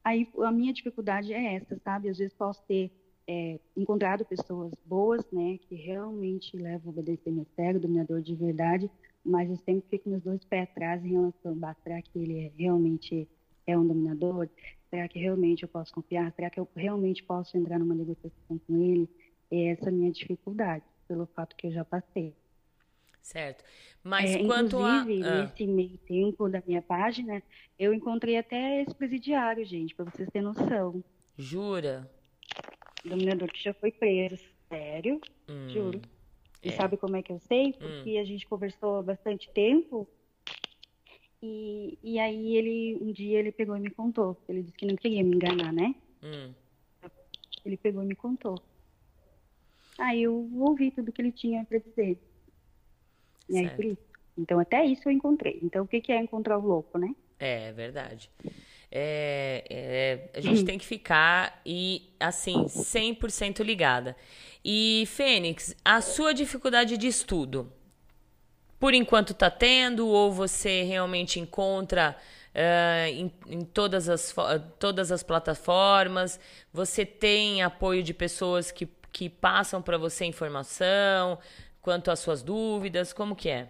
aí 0.03 0.27
a 0.43 0.51
minha 0.51 0.73
dificuldade 0.73 1.33
é 1.33 1.55
essa, 1.55 1.77
sabe? 1.77 2.09
Às 2.09 2.17
vezes 2.17 2.33
posso 2.33 2.63
ter 2.63 2.91
é, 3.27 3.59
encontrado 3.75 4.25
pessoas 4.25 4.71
boas, 4.85 5.29
né, 5.31 5.59
que 5.67 5.75
realmente 5.75 6.55
levam 6.55 6.93
a 6.93 7.55
sério, 7.55 7.79
dominador 7.79 8.21
de 8.21 8.33
verdade, 8.33 8.89
mas 9.27 9.49
eu 9.49 9.57
sempre 9.57 9.87
fico 9.89 10.09
meus 10.09 10.23
dois 10.23 10.43
pés 10.45 10.63
atrás 10.63 11.03
em 11.03 11.09
relação 11.09 11.57
a 11.61 11.73
será 11.83 12.01
que 12.01 12.17
ele 12.17 12.45
é, 12.45 12.51
realmente 12.57 13.27
é 13.65 13.77
um 13.77 13.85
dominador? 13.85 14.47
Será 14.89 15.07
que 15.07 15.19
realmente 15.19 15.63
eu 15.63 15.69
posso 15.69 15.93
confiar? 15.93 16.31
Será 16.31 16.49
que 16.49 16.59
eu 16.59 16.67
realmente 16.75 17.21
posso 17.23 17.57
entrar 17.57 17.77
numa 17.77 17.93
negociação 17.93 18.57
com 18.65 18.81
ele? 18.81 19.09
É 19.51 19.71
essa 19.71 19.89
a 19.89 19.91
minha 19.91 20.11
dificuldade, 20.11 20.83
pelo 21.07 21.25
fato 21.27 21.55
que 21.55 21.67
eu 21.67 21.71
já 21.71 21.83
passei. 21.83 22.33
Certo. 23.21 23.63
Mas 24.01 24.31
é, 24.31 24.45
quanto 24.45 24.77
inclusive, 24.77 25.23
a. 25.23 25.27
Ah. 25.27 25.41
nesse 25.43 25.67
meio 25.67 25.97
tempo 25.97 26.47
da 26.47 26.63
minha 26.65 26.81
página, 26.81 27.43
eu 27.77 27.93
encontrei 27.93 28.37
até 28.37 28.81
esse 28.81 28.95
presidiário, 28.95 29.65
gente, 29.65 29.93
para 29.93 30.05
vocês 30.05 30.29
terem 30.29 30.47
noção. 30.47 31.03
Jura? 31.37 32.09
Dominador 33.03 33.51
que 33.51 33.61
já 33.61 33.73
foi 33.73 33.91
preso. 33.91 34.41
Sério, 34.69 35.19
hum, 35.49 35.69
juro. 35.69 36.01
E 36.63 36.69
é. 36.69 36.71
sabe 36.71 36.97
como 36.97 37.15
é 37.15 37.21
que 37.21 37.31
eu 37.31 37.39
sei? 37.39 37.67
Hum. 37.67 37.73
Porque 37.73 38.17
hum. 38.17 38.21
a 38.21 38.23
gente 38.23 38.47
conversou 38.47 38.97
há 38.97 39.03
bastante 39.03 39.49
tempo. 39.51 40.07
E, 41.41 41.97
e 42.03 42.19
aí 42.19 42.57
ele, 42.57 42.97
um 43.01 43.11
dia 43.11 43.39
ele 43.39 43.51
pegou 43.51 43.77
e 43.77 43.79
me 43.79 43.91
contou. 43.91 44.37
Ele 44.49 44.63
disse 44.63 44.77
que 44.77 44.85
não 44.85 44.95
queria 44.95 45.23
me 45.23 45.35
enganar, 45.35 45.71
né? 45.71 45.95
Hum. 46.23 46.53
Ele 47.65 47.77
pegou 47.77 48.03
e 48.03 48.07
me 48.07 48.15
contou. 48.15 48.59
Aí 49.97 50.23
eu 50.23 50.49
ouvi 50.55 50.91
tudo 50.91 51.11
que 51.11 51.21
ele 51.21 51.31
tinha 51.31 51.65
para 51.65 51.79
dizer. 51.79 52.19
E 53.49 53.57
aí, 53.57 53.69
por 53.69 53.85
isso. 53.85 54.07
Então, 54.37 54.59
até 54.59 54.85
isso 54.85 55.07
eu 55.07 55.11
encontrei. 55.11 55.59
Então, 55.63 55.83
o 55.83 55.87
que, 55.87 55.99
que 55.99 56.11
é 56.11 56.21
encontrar 56.21 56.57
o 56.57 56.65
louco, 56.65 56.97
né? 56.97 57.15
É, 57.39 57.71
verdade. 57.71 58.29
É, 58.91 59.63
é, 59.69 60.39
a 60.39 60.41
gente 60.41 60.63
tem 60.63 60.77
que 60.77 60.85
ficar 60.85 61.61
e 61.65 62.09
assim 62.19 62.65
100% 62.65 63.63
ligada. 63.63 64.15
E 64.63 65.05
Fênix, 65.07 65.75
a 65.83 66.01
sua 66.01 66.33
dificuldade 66.33 66.97
de 66.97 67.07
estudo, 67.07 67.71
por 68.79 68.93
enquanto 68.93 69.31
está 69.31 69.49
tendo 69.49 70.07
ou 70.07 70.31
você 70.31 70.83
realmente 70.83 71.39
encontra 71.39 72.15
uh, 72.53 73.07
em, 73.07 73.31
em, 73.47 73.61
todas, 73.61 74.07
as, 74.07 74.33
todas 74.79 75.11
as 75.11 75.23
plataformas? 75.23 76.39
Você 76.71 77.05
tem 77.05 77.61
apoio 77.61 78.03
de 78.03 78.13
pessoas 78.13 78.71
que, 78.71 78.87
que 79.11 79.29
passam 79.29 79.81
para 79.81 79.97
você 79.97 80.25
informação? 80.25 81.39
quanto 81.87 82.11
às 82.11 82.19
suas 82.19 82.43
dúvidas? 82.43 83.13
Como 83.13 83.33
que 83.33 83.47
é? 83.47 83.69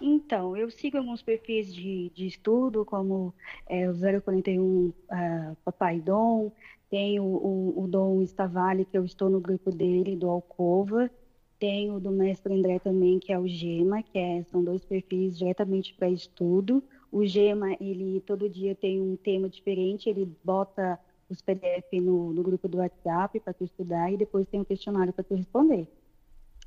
Então, 0.00 0.56
eu 0.56 0.70
sigo 0.70 0.98
alguns 0.98 1.22
perfis 1.22 1.72
de, 1.72 2.10
de 2.14 2.26
estudo, 2.26 2.84
como 2.84 3.34
é, 3.68 3.88
o 3.88 3.94
041 4.22 4.62
uh, 4.62 4.94
ah, 5.10 5.56
Papai 5.64 6.00
Dom, 6.00 6.52
tem 6.90 7.18
o, 7.18 7.24
o, 7.24 7.82
o 7.84 7.88
Dom 7.88 8.22
Estavale, 8.22 8.84
que 8.84 8.96
eu 8.96 9.04
estou 9.04 9.28
no 9.28 9.40
grupo 9.40 9.70
dele, 9.70 10.16
do 10.16 10.28
Alcova, 10.28 11.10
tem 11.58 11.90
o 11.90 11.98
do 11.98 12.10
Mestre 12.10 12.52
André 12.52 12.78
também, 12.78 13.18
que 13.18 13.32
é 13.32 13.38
o 13.38 13.46
Gema, 13.46 14.02
que 14.02 14.18
é, 14.18 14.42
são 14.44 14.62
dois 14.62 14.84
perfis 14.84 15.36
diretamente 15.38 15.94
para 15.94 16.08
estudo. 16.08 16.82
O 17.10 17.24
Gema, 17.24 17.76
ele 17.80 18.20
todo 18.20 18.48
dia 18.48 18.74
tem 18.74 19.00
um 19.00 19.16
tema 19.16 19.48
diferente, 19.48 20.08
ele 20.08 20.30
bota 20.44 20.98
os 21.28 21.40
PDF 21.40 21.92
no, 21.94 22.32
no 22.32 22.42
grupo 22.42 22.68
do 22.68 22.78
WhatsApp 22.78 23.40
para 23.40 23.54
tu 23.54 23.64
estudar 23.64 24.12
e 24.12 24.16
depois 24.16 24.46
tem 24.46 24.60
um 24.60 24.64
questionário 24.64 25.12
para 25.12 25.24
tu 25.24 25.34
responder. 25.34 25.88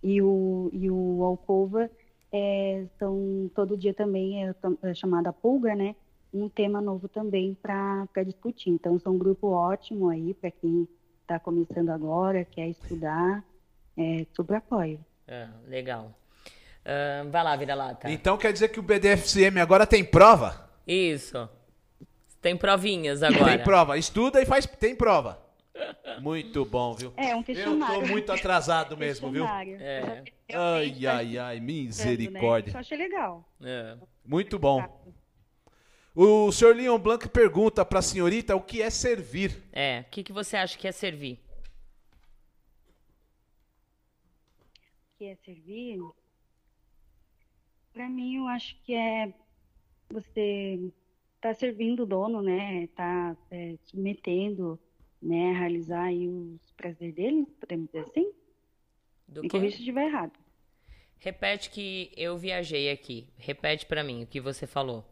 E 0.02 0.22
o, 0.22 0.70
e 0.74 0.90
o 0.90 1.24
Alcova 1.24 1.90
é, 2.32 2.86
são 2.98 3.50
todo 3.56 3.78
dia 3.78 3.94
também 3.94 4.48
é, 4.48 4.56
é 4.84 4.94
chamada 4.94 5.34
Pulga, 5.34 5.76
né? 5.76 5.96
Um 6.34 6.48
tema 6.48 6.80
novo 6.80 7.08
também 7.08 7.58
para 7.62 8.08
discutir. 8.26 8.70
Então, 8.70 9.00
são 9.00 9.14
um 9.14 9.18
grupo 9.18 9.48
ótimo 9.48 10.10
aí 10.10 10.34
para 10.34 10.52
quem 10.52 10.88
está 11.22 11.40
começando 11.40 11.90
agora, 11.90 12.46
quer 12.46 12.68
estudar, 12.70 13.44
é, 13.98 14.26
super 14.36 14.58
apoio. 14.58 15.00
É, 15.28 15.48
legal. 15.68 16.14
Uh, 16.80 17.30
vai 17.30 17.44
lá, 17.44 17.56
vira 17.56 17.76
lata. 17.76 18.10
Então 18.10 18.38
quer 18.38 18.52
dizer 18.52 18.70
que 18.70 18.80
o 18.80 18.84
BDFCM 18.84 19.60
agora 19.60 19.86
tem 19.86 20.04
prova? 20.04 20.70
Isso. 20.88 21.48
Tem 22.42 22.58
provinhas 22.58 23.22
agora. 23.22 23.46
Tem 23.46 23.64
prova. 23.64 23.98
Estuda 23.98 24.42
e 24.42 24.46
faz. 24.46 24.66
Tem 24.66 24.96
prova. 24.96 25.40
Muito 26.22 26.66
bom, 26.66 26.94
viu? 26.94 27.14
É, 27.16 27.36
um 27.36 27.44
questionário. 27.44 27.96
Eu 27.96 28.02
tô 28.02 28.08
muito 28.08 28.32
atrasado 28.32 28.98
mesmo, 28.98 29.32
viu? 29.32 29.46
É. 29.46 30.24
Ai, 30.54 31.06
ai, 31.06 31.38
ai, 31.38 31.60
misericórdia. 31.60 32.74
Né? 32.74 32.82
Isso 32.82 32.94
eu 32.94 32.96
achei 32.96 32.98
legal. 32.98 33.50
É. 33.62 33.98
Muito 34.26 34.60
bom. 34.60 34.84
O 36.16 36.52
senhor 36.52 36.76
Leon 36.76 37.00
Blanc 37.00 37.30
pergunta 37.30 37.86
para 37.86 38.00
a 38.00 38.02
senhorita 38.02 38.56
o 38.56 38.62
que 38.62 38.82
é 38.82 38.90
servir. 38.90 39.64
É, 39.72 40.02
o 40.02 40.10
que, 40.10 40.24
que 40.24 40.34
você 40.34 40.58
acha 40.58 40.78
que 40.78 40.88
é 40.88 40.92
servir? 40.92 41.40
O 45.14 45.18
que 45.18 45.26
é 45.26 45.36
servir? 45.36 46.00
Para 47.94 48.10
mim, 48.10 48.38
eu 48.38 48.48
acho 48.48 48.76
que 48.84 48.94
é 48.94 49.34
você 50.10 50.92
tá 51.40 51.54
servindo 51.54 52.04
o 52.04 52.06
dono, 52.06 52.42
né? 52.42 52.88
Tá 52.96 53.38
é, 53.52 53.76
submetendo, 53.86 54.80
né? 55.22 55.54
Realizar 55.54 56.04
aí 56.04 56.28
os 56.28 56.72
prazeres 56.72 57.16
dele, 57.16 57.48
podemos 57.60 57.88
dizer 57.88 58.00
assim? 58.00 58.32
Do 59.28 59.42
Me 59.42 59.50
corrija 59.50 59.76
se 59.76 59.82
estiver 59.82 60.08
errado. 60.08 60.34
Repete 61.20 61.70
que 61.70 62.12
eu 62.16 62.38
viajei 62.38 62.90
aqui. 62.90 63.28
Repete 63.38 63.86
para 63.86 64.04
mim 64.04 64.24
o 64.24 64.28
que 64.28 64.40
você 64.40 64.66
falou. 64.66 65.06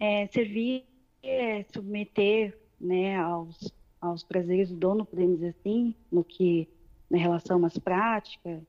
É, 0.00 0.26
servir 0.28 0.84
é 1.22 1.64
submeter 1.64 2.58
né, 2.80 3.16
aos, 3.16 3.72
aos 4.00 4.22
prazeres 4.22 4.70
do 4.70 4.76
dono, 4.76 5.04
podemos 5.04 5.36
dizer 5.36 5.54
assim, 5.60 5.94
no 6.10 6.24
que 6.24 6.68
na 7.10 7.18
relação 7.18 7.58
mais 7.58 7.76
prática, 7.78 8.62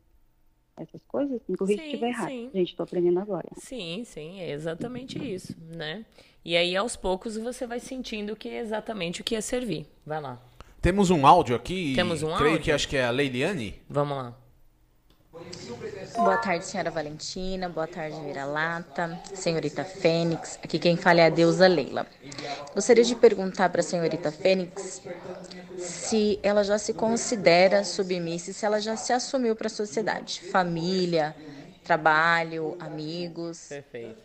essas 0.79 1.01
coisas. 1.07 1.41
Me 1.47 1.57
corrija 1.57 1.81
se 1.81 1.87
estiver 1.87 2.07
errado. 2.09 2.29
sim. 2.29 2.49
Gente, 2.53 2.69
estou 2.69 2.83
aprendendo 2.83 3.19
agora. 3.19 3.49
Sim, 3.57 4.03
sim, 4.05 4.39
é 4.39 4.51
exatamente 4.51 5.17
isso, 5.17 5.55
né? 5.75 6.05
E 6.43 6.55
aí, 6.55 6.75
aos 6.75 6.95
poucos, 6.95 7.37
você 7.37 7.67
vai 7.67 7.79
sentindo 7.79 8.35
que 8.35 8.47
é 8.47 8.59
exatamente 8.59 9.21
o 9.21 9.23
que 9.23 9.35
é 9.35 9.41
servir. 9.41 9.85
Vai 10.05 10.21
lá. 10.21 10.41
Temos 10.81 11.09
um 11.09 11.27
áudio 11.27 11.55
aqui. 11.55 11.93
Temos 11.95 12.23
um 12.23 12.33
creio 12.35 12.51
áudio? 12.51 12.63
que 12.63 12.71
acho 12.71 12.87
que 12.87 12.95
é 12.95 13.05
a 13.05 13.11
Leiliane. 13.11 13.75
Vamos 13.89 14.17
lá. 14.17 14.37
Boa 16.15 16.37
tarde, 16.37 16.65
senhora 16.65 16.91
Valentina. 16.91 17.69
Boa 17.69 17.87
tarde, 17.87 18.19
Vira-Lata. 18.21 19.21
Senhorita 19.33 19.83
Fênix. 19.83 20.59
Aqui 20.63 20.79
quem 20.79 20.97
fala 20.97 21.21
é 21.21 21.25
a 21.25 21.29
deusa 21.29 21.67
Leila. 21.67 22.05
Gostaria 22.73 23.03
de 23.03 23.15
perguntar 23.15 23.69
para 23.69 23.81
a 23.81 23.83
senhorita 23.83 24.31
Fênix 24.31 25.01
se 25.77 26.39
ela 26.43 26.63
já 26.63 26.77
se 26.77 26.93
considera 26.93 27.83
submissa 27.83 28.51
e 28.51 28.53
se 28.53 28.65
ela 28.65 28.79
já 28.79 28.95
se 28.95 29.13
assumiu 29.13 29.55
para 29.55 29.67
a 29.67 29.69
sociedade. 29.69 30.41
Família, 30.41 31.35
trabalho, 31.83 32.75
amigos. 32.79 33.67
Perfeito. 33.69 34.23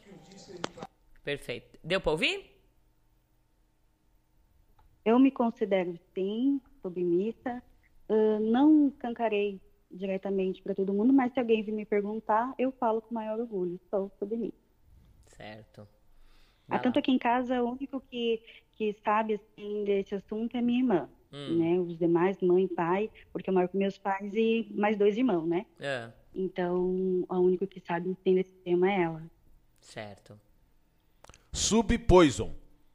Perfeito. 1.22 1.78
Deu 1.82 2.00
pra 2.00 2.12
ouvir? 2.12 2.50
Eu 5.04 5.18
me 5.18 5.30
considero, 5.30 5.98
sim, 6.14 6.60
submissa. 6.82 7.62
Ah, 8.08 8.38
não 8.40 8.90
cancarei 8.98 9.60
diretamente 9.94 10.62
para 10.62 10.74
todo 10.74 10.92
mundo, 10.92 11.12
mas 11.12 11.32
se 11.32 11.38
alguém 11.40 11.62
vir 11.62 11.72
me 11.72 11.84
perguntar, 11.86 12.52
eu 12.58 12.72
falo 12.72 13.00
com 13.00 13.14
maior 13.14 13.38
orgulho. 13.38 13.80
Sou 13.90 14.10
submissa. 14.18 14.52
Certo. 15.26 15.86
Ah, 16.68 16.78
tanto 16.78 16.98
aqui 16.98 17.10
em 17.12 17.18
casa, 17.18 17.62
o 17.62 17.70
único 17.72 18.00
que, 18.10 18.42
que 18.76 18.96
sabe 19.04 19.34
assim, 19.34 19.84
desse 19.84 20.14
assunto 20.14 20.56
é 20.56 20.60
minha 20.62 20.80
irmã. 20.80 21.08
Hum. 21.32 21.58
Né? 21.58 21.78
Os 21.80 21.98
demais, 21.98 22.40
mãe 22.40 22.66
pai, 22.68 23.10
porque 23.32 23.50
eu 23.50 23.54
moro 23.54 23.68
com 23.68 23.76
meus 23.78 23.98
pais 23.98 24.32
e 24.34 24.66
mais 24.74 24.96
dois 24.96 25.16
irmãos, 25.16 25.46
né? 25.46 25.66
É, 25.80 26.10
Então, 26.34 27.24
a 27.28 27.38
única 27.38 27.66
que 27.66 27.80
sabe 27.80 28.08
entender 28.08 28.40
esse 28.40 28.56
tema 28.64 28.90
é 28.90 29.02
ela. 29.02 29.22
certo. 29.80 30.38
Sub 31.52 31.96
Poison. 31.98 32.54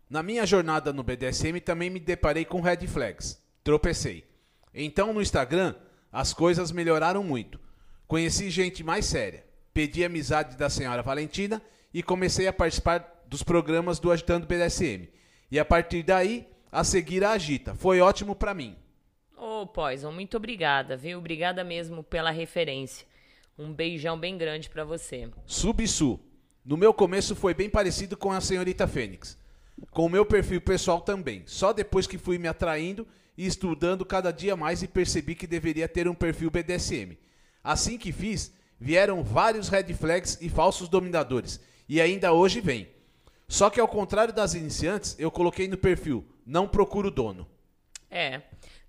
Na 0.09 0.21
minha 0.23 0.45
jornada 0.45 0.91
no 0.91 1.03
BDSM 1.03 1.61
também 1.61 1.89
me 1.89 1.99
deparei 1.99 2.43
com 2.43 2.59
red 2.61 2.87
flags. 2.87 3.41
Tropecei. 3.63 4.25
Então 4.73 5.13
no 5.13 5.21
Instagram 5.21 5.75
as 6.11 6.33
coisas 6.33 6.71
melhoraram 6.71 7.23
muito. 7.23 7.59
Conheci 8.07 8.49
gente 8.49 8.83
mais 8.83 9.05
séria. 9.05 9.43
Pedi 9.73 10.03
amizade 10.03 10.57
da 10.57 10.69
senhora 10.69 11.03
Valentina 11.03 11.61
e 11.93 12.01
comecei 12.01 12.47
a 12.47 12.53
participar 12.53 13.23
dos 13.27 13.43
programas 13.43 13.99
do 13.99 14.11
Agitando 14.11 14.47
BDSM. 14.47 15.07
E 15.51 15.59
a 15.59 15.65
partir 15.65 16.03
daí, 16.03 16.47
a 16.71 16.83
seguir 16.83 17.23
a 17.23 17.31
Agita. 17.31 17.75
Foi 17.75 18.01
ótimo 18.01 18.35
pra 18.35 18.53
mim. 18.53 18.75
Ô, 19.37 19.65
Poison, 19.65 20.11
muito 20.11 20.37
obrigada, 20.37 20.97
viu? 20.97 21.19
Obrigada 21.19 21.63
mesmo 21.63 22.03
pela 22.03 22.31
referência. 22.31 23.05
Um 23.57 23.73
beijão 23.73 24.17
bem 24.17 24.37
grande 24.37 24.69
pra 24.69 24.83
você. 24.83 25.29
Subsu. 25.45 26.19
No 26.65 26.77
meu 26.77 26.93
começo 26.93 27.35
foi 27.35 27.53
bem 27.53 27.69
parecido 27.69 28.17
com 28.17 28.31
a 28.31 28.41
senhorita 28.41 28.87
Fênix. 28.87 29.37
Com 29.91 30.05
o 30.05 30.09
meu 30.09 30.25
perfil 30.25 30.61
pessoal 30.61 31.01
também. 31.01 31.43
Só 31.45 31.71
depois 31.73 32.05
que 32.05 32.17
fui 32.17 32.37
me 32.37 32.47
atraindo 32.47 33.07
e 33.39 33.45
estudando 33.45 34.05
cada 34.05 34.33
dia 34.33 34.53
mais 34.57 34.83
e 34.83 34.87
percebi 34.87 35.33
que 35.33 35.47
deveria 35.47 35.87
ter 35.87 36.09
um 36.09 36.13
perfil 36.13 36.51
BDSM. 36.51 37.17
Assim 37.63 37.97
que 37.97 38.11
fiz, 38.11 38.53
vieram 38.77 39.23
vários 39.23 39.69
red 39.69 39.93
flags 39.93 40.37
e 40.41 40.49
falsos 40.49 40.89
dominadores. 40.89 41.57
E 41.87 42.01
ainda 42.01 42.33
hoje 42.33 42.59
vem. 42.59 42.89
Só 43.47 43.69
que 43.69 43.79
ao 43.79 43.87
contrário 43.87 44.33
das 44.33 44.55
iniciantes, 44.55 45.15
eu 45.17 45.31
coloquei 45.31 45.69
no 45.69 45.77
perfil, 45.77 46.27
não 46.45 46.67
procuro 46.67 47.09
dono. 47.09 47.47
É, 48.11 48.41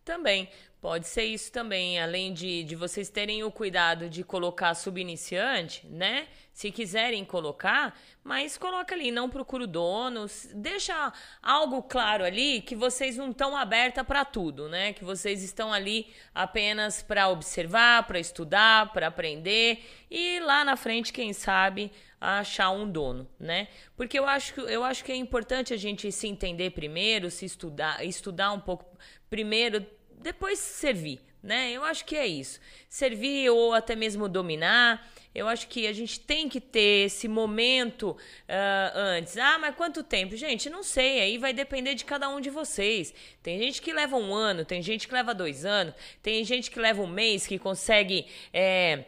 também. 0.05 0.49
Pode 0.81 1.07
ser 1.09 1.25
isso 1.25 1.53
também, 1.53 2.01
além 2.01 2.33
de, 2.33 2.65
de 2.65 2.75
vocês 2.75 3.11
terem 3.11 3.45
o 3.45 3.51
cuidado 3.51 4.09
de 4.09 4.25
colocar 4.25 4.75
subiniciante, 4.75 5.87
né? 5.87 6.27
Se 6.55 6.71
quiserem 6.71 7.23
colocar, 7.23 7.95
mas 8.25 8.57
coloca 8.57 8.95
ali, 8.95 9.11
não 9.11 9.29
procura 9.29 9.65
o 9.65 9.67
dono, 9.67 10.25
deixa 10.55 11.13
algo 11.43 11.83
claro 11.83 12.25
ali 12.25 12.63
que 12.63 12.75
vocês 12.75 13.19
não 13.19 13.31
estão 13.31 13.55
aberta 13.55 14.03
para 14.03 14.25
tudo, 14.25 14.71
né? 14.71 14.95
Que 14.95 15.05
vocês 15.05 15.43
estão 15.43 15.71
ali 15.71 16.07
apenas 16.35 17.03
para 17.03 17.29
observar, 17.29 18.07
para 18.07 18.19
estudar, 18.19 18.91
para 18.91 19.09
aprender 19.09 19.85
e 20.11 20.41
lá 20.41 20.65
na 20.65 20.77
frente, 20.79 21.13
quem 21.13 21.35
sabe, 21.35 21.93
achar 22.19 22.71
um 22.71 22.91
dono, 22.91 23.29
né? 23.39 23.69
Porque 23.97 24.19
eu 24.19 24.27
acho 24.27 24.55
que 24.55 24.61
eu 24.61 24.83
acho 24.83 25.05
que 25.05 25.13
é 25.13 25.17
importante 25.17 25.75
a 25.75 25.77
gente 25.77 26.11
se 26.11 26.27
entender 26.27 26.71
primeiro, 26.71 27.31
se 27.31 27.45
estudar, 27.45 28.03
estudar 28.03 28.53
um 28.53 28.61
pouco 28.61 28.87
primeiro, 29.29 29.87
depois 30.21 30.59
servir, 30.59 31.21
né? 31.43 31.73
Eu 31.73 31.83
acho 31.85 32.05
que 32.05 32.17
é 32.17 32.27
isso. 32.27 32.61
Servir 32.89 33.51
ou 33.51 33.73
até 33.73 33.97
mesmo 33.97 34.29
dominar. 34.29 35.11
Eu 35.35 35.47
acho 35.47 35.69
que 35.69 35.87
a 35.87 35.93
gente 35.93 36.19
tem 36.19 36.49
que 36.49 36.61
ter 36.61 37.07
esse 37.07 37.29
momento 37.29 38.17
ah, 38.49 38.93
antes. 38.95 39.37
Ah, 39.37 39.59
mas 39.59 39.75
quanto 39.77 40.03
tempo? 40.03 40.37
Gente, 40.37 40.69
não 40.69 40.83
sei. 40.83 41.21
Aí 41.21 41.39
vai 41.39 41.53
depender 41.53 41.95
de 41.95 42.05
cada 42.05 42.29
um 42.29 42.41
de 42.41 42.51
vocês. 42.51 43.15
Tem 43.43 43.59
gente 43.59 43.81
que 43.81 43.93
leva 43.93 44.17
um 44.17 44.35
ano, 44.35 44.65
tem 44.65 44.83
gente 44.83 45.07
que 45.07 45.15
leva 45.15 45.33
dois 45.33 45.65
anos, 45.65 45.95
tem 46.23 46.45
gente 46.45 46.71
que 46.71 46.81
leva 46.81 47.01
um 47.01 47.07
mês, 47.07 47.47
que 47.47 47.59
consegue. 47.59 48.27
é, 48.53 49.05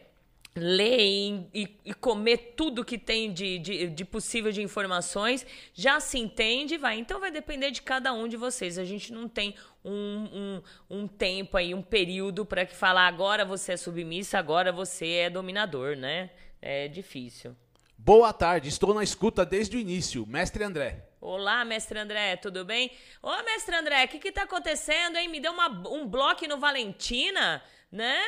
ler 0.55 1.01
e, 1.01 1.47
e- 1.55 1.77
e 1.87 1.95
comer 1.95 2.55
tudo 2.57 2.85
que 2.85 2.99
tem 2.99 3.33
de, 3.33 3.59
de, 3.59 3.87
de 3.89 4.05
possível 4.05 4.53
de 4.53 4.63
informações, 4.63 5.47
já 5.73 5.99
se 6.01 6.19
entende, 6.19 6.77
vai. 6.77 6.99
Então 6.99 7.21
vai 7.21 7.31
depender 7.31 7.71
de 7.71 7.81
cada 7.83 8.13
um 8.13 8.29
de 8.29 8.37
vocês. 8.37 8.79
A 8.79 8.85
gente 8.85 9.13
não 9.13 9.29
tem 9.29 9.55
um, 9.85 10.63
um, 10.91 10.99
um 11.03 11.09
tempo 11.09 11.57
aí, 11.57 11.73
um 11.75 11.83
período 11.83 12.45
para 12.45 12.67
que 12.67 12.75
falar 12.75 13.07
agora 13.07 13.45
você 13.45 13.73
é 13.73 13.77
submissa, 13.77 14.39
agora 14.39 14.71
você 14.73 15.07
é 15.09 15.31
dominador, 15.31 15.97
né? 15.97 16.31
É 16.61 16.87
difícil. 16.87 17.57
Boa 17.97 18.33
tarde, 18.33 18.69
estou 18.69 18.93
na 18.93 19.03
escuta 19.03 19.47
desde 19.47 19.77
o 19.77 19.81
início, 19.81 20.27
mestre 20.27 20.65
André. 20.65 21.07
Olá, 21.21 21.65
mestre 21.65 21.97
André, 22.01 22.35
tudo 22.37 22.65
bem? 22.65 22.91
Ô, 23.23 23.31
mestre 23.45 23.77
André, 23.77 24.05
o 24.05 24.09
que 24.09 24.19
que 24.19 24.33
tá 24.33 24.43
acontecendo, 24.43 25.17
hein? 25.17 25.29
Me 25.29 25.39
deu 25.39 25.53
uma, 25.53 25.69
um 25.89 26.05
bloco 26.07 26.45
no 26.49 26.59
Valentina, 26.59 27.63
né? 27.93 28.19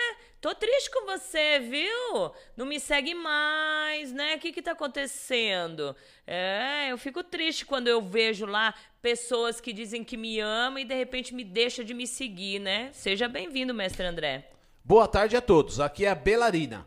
Tô 0.43 0.55
triste 0.55 0.91
com 0.91 1.07
você, 1.07 1.59
viu? 1.59 2.31
Não 2.55 2.67
me 2.67 2.79
segue 2.79 3.15
mais, 3.15 4.13
né? 4.13 4.37
O 4.37 4.39
que 4.39 4.53
que 4.53 4.61
tá 4.61 4.73
acontecendo? 4.73 5.97
É, 6.27 6.93
eu 6.93 6.99
fico 6.99 7.25
triste 7.25 7.65
quando 7.65 7.89
eu 7.89 8.03
vejo 8.03 8.45
lá 8.45 8.75
pessoas 9.01 9.63
que 9.63 9.73
dizem 9.73 10.05
que 10.05 10.19
me 10.19 10.39
amam 10.39 10.81
e 10.81 10.85
de 10.85 10.95
repente 10.95 11.35
me 11.35 11.43
deixa 11.43 11.83
de 11.83 11.95
me 11.95 12.07
seguir, 12.07 12.59
né? 12.59 12.91
Seja 12.93 13.27
bem-vindo, 13.27 13.73
mestre 13.73 14.05
André. 14.05 14.51
Boa 14.85 15.09
tarde 15.09 15.35
a 15.35 15.41
todos, 15.41 15.81
aqui 15.81 16.05
é 16.05 16.11
a 16.11 16.15
Belarina. 16.15 16.87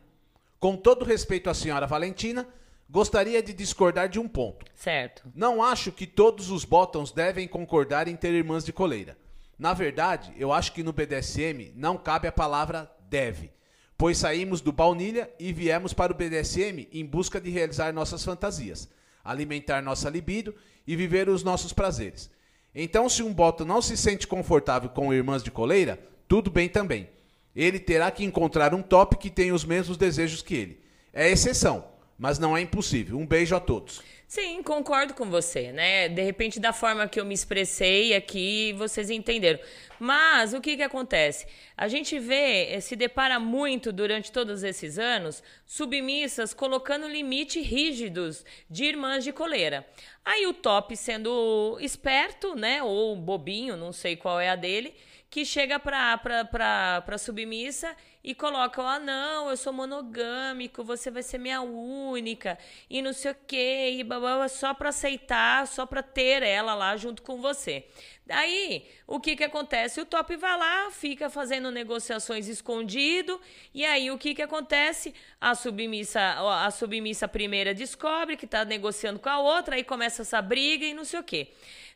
Com 0.60 0.78
todo 0.78 1.04
respeito 1.04 1.50
à 1.50 1.54
senhora 1.56 1.88
Valentina, 1.88 2.48
gostaria 2.88 3.42
de 3.42 3.54
discordar 3.54 4.08
de 4.08 4.20
um 4.20 4.28
ponto. 4.28 4.66
Certo. 4.76 5.24
Não 5.34 5.64
acho 5.64 5.92
que 5.92 6.06
todos 6.06 6.52
os 6.52 6.64
bottoms 6.64 7.12
devem 7.12 7.48
concordar 7.48 8.08
em 8.08 8.16
ter 8.16 8.34
irmãs 8.34 8.64
de 8.64 8.72
coleira. 8.72 9.18
Na 9.58 9.74
verdade, 9.74 10.32
eu 10.38 10.54
acho 10.54 10.72
que 10.72 10.84
no 10.84 10.94
BDSM 10.94 11.74
não 11.76 11.98
cabe 11.98 12.28
a 12.28 12.32
palavra 12.32 12.92
deve, 13.10 13.52
pois 13.98 14.20
saímos 14.20 14.62
do 14.62 14.72
baunilha 14.72 15.30
e 15.40 15.52
viemos 15.52 15.94
para 15.94 16.12
o 16.12 16.16
BDSM 16.16 16.88
em 16.92 17.06
busca 17.06 17.42
de 17.42 17.50
realizar 17.50 17.92
nossas 17.92 18.24
fantasias, 18.24 18.88
alimentar 19.24 19.82
nossa 19.82 20.10
libido 20.10 20.54
e 20.86 20.96
viver 20.96 21.28
os 21.28 21.44
nossos 21.44 21.74
prazeres. 21.74 22.30
Então, 22.76 23.10
se 23.10 23.24
um 23.24 23.34
bottom 23.34 23.66
não 23.66 23.82
se 23.82 23.98
sente 23.98 24.28
confortável 24.28 24.90
com 24.90 25.12
irmãs 25.12 25.42
de 25.42 25.50
coleira, 25.50 26.00
tudo 26.28 26.52
bem 26.52 26.70
também. 26.70 27.10
Ele 27.56 27.80
terá 27.80 28.12
que 28.12 28.24
encontrar 28.24 28.76
um 28.76 28.84
top 28.84 29.18
que 29.18 29.32
tenha 29.32 29.56
os 29.56 29.66
mesmos 29.66 29.98
desejos 29.98 30.44
que 30.44 30.54
ele. 30.54 30.80
É 31.12 31.28
exceção, 31.28 31.86
mas 32.20 32.38
não 32.38 32.56
é 32.56 32.62
impossível. 32.62 33.18
Um 33.18 33.26
beijo 33.26 33.56
a 33.56 33.60
todos. 33.60 34.04
Sim, 34.28 34.62
concordo 34.62 35.14
com 35.14 35.30
você, 35.30 35.72
né? 35.72 36.10
De 36.10 36.22
repente, 36.22 36.60
da 36.60 36.74
forma 36.74 37.08
que 37.08 37.18
eu 37.18 37.24
me 37.24 37.34
expressei 37.34 38.14
aqui, 38.14 38.74
vocês 38.74 39.10
entenderam. 39.10 39.58
Mas 39.98 40.54
o 40.54 40.60
que 40.60 40.76
que 40.76 40.84
acontece? 40.84 41.48
A 41.78 41.88
gente 41.88 42.20
vê, 42.20 42.74
eh, 42.74 42.82
se 42.82 42.98
depara 42.98 43.40
muito 43.40 43.94
durante 43.94 44.30
todos 44.30 44.64
esses 44.64 45.00
anos, 45.00 45.42
submissas 45.66 46.54
colocando 46.54 47.08
limites 47.08 47.66
rígidos 47.66 48.44
de 48.70 48.84
irmãs 48.84 49.24
de 49.24 49.32
coleira. 49.32 49.88
Aí 50.26 50.46
o 50.46 50.54
top 50.54 50.98
sendo 50.98 51.78
esperto, 51.80 52.54
né? 52.54 52.84
Ou 52.84 53.16
bobinho, 53.16 53.78
não 53.78 53.94
sei 53.94 54.18
qual 54.18 54.42
é 54.42 54.50
a 54.50 54.58
dele, 54.58 54.94
que 55.30 55.44
chega 55.46 55.80
pra, 55.80 56.18
pra, 56.18 56.46
pra, 56.46 57.02
pra 57.06 57.18
submissa 57.18 57.96
e 58.24 58.34
colocam, 58.34 58.88
ah, 58.88 59.00
não, 59.00 59.50
eu 59.50 59.58
sou 59.58 59.72
monogâmico, 59.72 60.84
você 60.84 61.12
vai 61.12 61.24
ser 61.24 61.38
minha 61.38 61.62
única, 61.62 62.58
e 62.90 63.02
não 63.02 63.14
sei 63.14 63.32
o 63.32 63.36
quê, 63.48 63.92
e 64.00 64.04
babá, 64.04 64.48
só 64.48 64.74
para 64.74 64.90
aceitar, 64.90 65.68
só 65.68 65.86
para 65.86 66.04
ter 66.04 66.44
ela 66.44 66.74
lá 66.74 66.96
junto 66.98 67.22
com 67.22 67.42
você. 67.42 67.86
Daí, 68.28 68.86
o 69.08 69.22
que 69.22 69.38
que 69.38 69.44
acontece? 69.46 70.02
O 70.02 70.06
top 70.06 70.36
vai 70.36 70.58
lá, 70.58 70.92
fica 70.92 71.30
fazendo 71.30 71.72
negociações 71.72 72.50
escondido, 72.50 73.40
e 73.74 73.86
aí 73.86 74.12
o 74.12 74.18
que 74.18 74.36
que 74.36 74.42
acontece? 74.42 75.14
A 75.40 75.56
submissa, 75.56 76.20
a 76.66 76.70
submissa 76.70 77.26
primeira 77.26 77.74
descobre 77.74 78.36
que 78.36 78.44
está 78.44 78.66
negociando 78.66 79.18
com 79.18 79.30
a 79.30 79.40
outra, 79.40 79.76
aí 79.76 79.84
começa 79.84 80.24
essa 80.24 80.42
briga 80.42 80.86
e 80.86 80.94
não 80.94 81.06
sei 81.06 81.22
o 81.22 81.24
quê. 81.24 81.48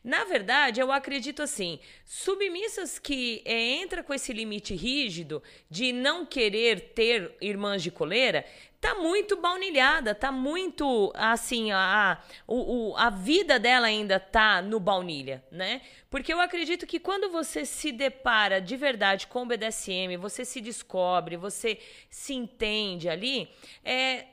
Na 0.02 0.24
verdade, 0.24 0.80
eu 0.80 0.90
acredito 0.90 1.44
assim, 1.44 1.80
submissas 2.06 2.98
que 2.98 3.42
é, 3.44 3.54
entra 3.54 4.02
com 4.02 4.14
esse 4.14 4.32
limite 4.32 4.74
rígido 4.74 5.44
de 5.70 5.92
não 5.92 6.26
querer 6.26 6.94
ter 6.96 7.36
irmãs 7.42 7.84
de 7.84 7.92
coleira, 7.92 8.46
tá 8.82 8.96
muito 8.96 9.38
baunilhada, 9.38 10.16
tá 10.16 10.32
muito 10.32 11.14
assim, 11.16 11.72
a, 11.72 11.78
a, 12.14 12.18
o, 12.48 12.96
a 12.98 13.12
vida 13.12 13.60
dela 13.60 13.86
ainda 13.86 14.20
tá 14.20 14.60
no 14.60 14.80
baunilha, 14.80 15.44
né? 15.52 15.82
Porque 16.10 16.34
eu 16.34 16.42
acredito 16.42 16.88
que 16.88 17.00
quando 17.00 17.30
você 17.30 17.64
se 17.64 17.92
depara 17.92 18.60
de 18.60 18.76
verdade 18.76 19.28
com 19.28 19.44
o 19.44 19.46
BDSM, 19.46 20.18
você 20.18 20.44
se 20.44 20.60
descobre, 20.60 21.38
você 21.38 21.80
se 22.10 22.34
entende 22.34 23.08
ali, 23.08 23.50
é, 23.86 24.26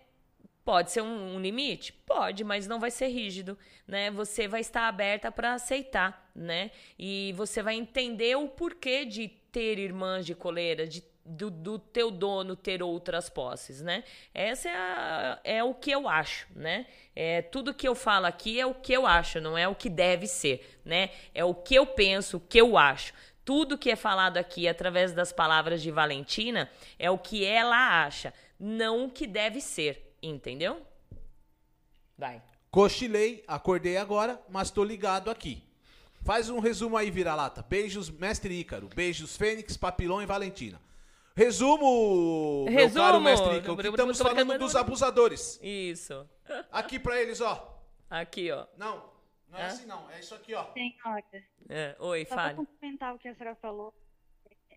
Pode 0.69 0.91
ser 0.91 1.01
um, 1.01 1.37
um, 1.37 1.41
limite? 1.41 1.95
Pode, 1.95 2.45
mas 2.45 2.67
não 2.67 2.79
vai 2.79 2.91
ser 2.91 3.07
rígido, 3.07 3.57
né? 3.87 4.11
Você 4.11 4.47
vai 4.47 4.61
estar 4.61 4.87
aberta 4.87 5.33
para 5.33 5.55
aceitar, 5.55 6.31
né? 6.37 6.71
E 6.99 7.33
você 7.39 7.63
vai 7.63 7.75
entender 7.75 8.37
o 8.37 8.49
porquê 8.49 9.07
de 9.07 9.29
ter 9.51 9.79
irmãs 9.79 10.27
de 10.27 10.35
coleira, 10.35 10.87
de 10.87 11.03
do, 11.29 11.51
do 11.51 11.79
teu 11.79 12.11
dono 12.11 12.57
ter 12.57 12.83
outras 12.83 13.29
posses, 13.29 13.83
né? 13.83 14.03
Essa 14.33 14.69
é, 14.69 14.77
a, 14.77 15.41
é 15.45 15.65
o 15.65 15.75
que 15.75 15.91
eu 15.91 16.09
acho, 16.09 16.47
né? 16.57 16.87
É, 17.15 17.43
tudo 17.43 17.75
que 17.75 17.87
eu 17.87 17.95
falo 17.95 18.27
aqui 18.27 18.59
é 18.59 18.67
o 18.67 18.75
que 18.75 18.93
eu 18.93 19.07
acho, 19.07 19.41
não 19.41 19.57
é 19.57 19.69
o 19.69 19.75
que 19.75 19.91
deve 19.91 20.27
ser, 20.27 20.81
né? 20.85 21.11
É 21.35 21.45
o 21.45 21.55
que 21.55 21.75
eu 21.75 21.87
penso, 21.87 22.39
o 22.39 22.41
que 22.41 22.59
eu 22.59 22.79
acho. 22.79 23.13
Tudo 23.45 23.79
que 23.79 23.91
é 23.91 23.97
falado 23.97 24.39
aqui 24.39 24.67
através 24.67 25.13
das 25.13 25.33
palavras 25.33 25.83
de 25.83 25.91
Valentina 25.91 26.71
é 26.99 27.11
o 27.11 27.19
que 27.19 27.45
ela 27.45 28.05
acha, 28.05 28.33
não 28.59 29.05
o 29.05 29.11
que 29.11 29.27
deve 29.27 29.61
ser. 29.61 30.17
Entendeu? 30.23 30.83
Vai. 32.17 32.43
Cochilei, 32.71 33.45
acordei 33.47 33.97
agora, 33.97 34.41
mas 34.49 34.71
tô 34.71 34.83
ligado 34.83 35.31
aqui. 35.31 35.63
Faz 36.25 36.51
um 36.51 36.59
resumo 36.59 36.97
aí, 36.97 37.11
vira-lata. 37.11 37.65
Beijos, 37.67 38.11
mestre 38.11 38.53
Ícaro. 38.59 38.91
Beijos, 38.95 39.37
Fênix, 39.37 39.77
Papilão 39.77 40.21
e 40.21 40.27
Valentina. 40.27 40.81
Resumo, 41.39 42.65
Resumo, 42.65 42.95
meu 42.95 43.05
caro 43.05 43.21
mestre 43.21 43.63
que 43.63 43.71
estamos 43.71 44.19
falando 44.19 44.59
dos 44.59 44.75
abusadores. 44.75 45.61
Isso. 45.63 46.29
Aqui 46.73 46.99
pra 46.99 47.23
eles, 47.23 47.41
ó. 47.41 47.81
Aqui, 48.11 48.51
ó. 48.51 48.67
Não, 48.77 49.09
não 49.49 49.57
é 49.57 49.63
Hã? 49.63 49.67
assim 49.69 49.87
não. 49.87 50.11
É 50.11 50.19
isso 50.19 50.35
aqui, 50.35 50.53
ó. 50.53 50.65
Senhora. 50.73 51.23
É. 51.69 51.95
Oi, 52.01 52.25
Só 52.25 52.35
fale. 52.35 52.57
Só 52.57 52.65
complementar 52.65 53.15
o 53.15 53.19
que 53.21 53.29
a 53.29 53.35
senhora 53.37 53.55
falou. 53.63 53.95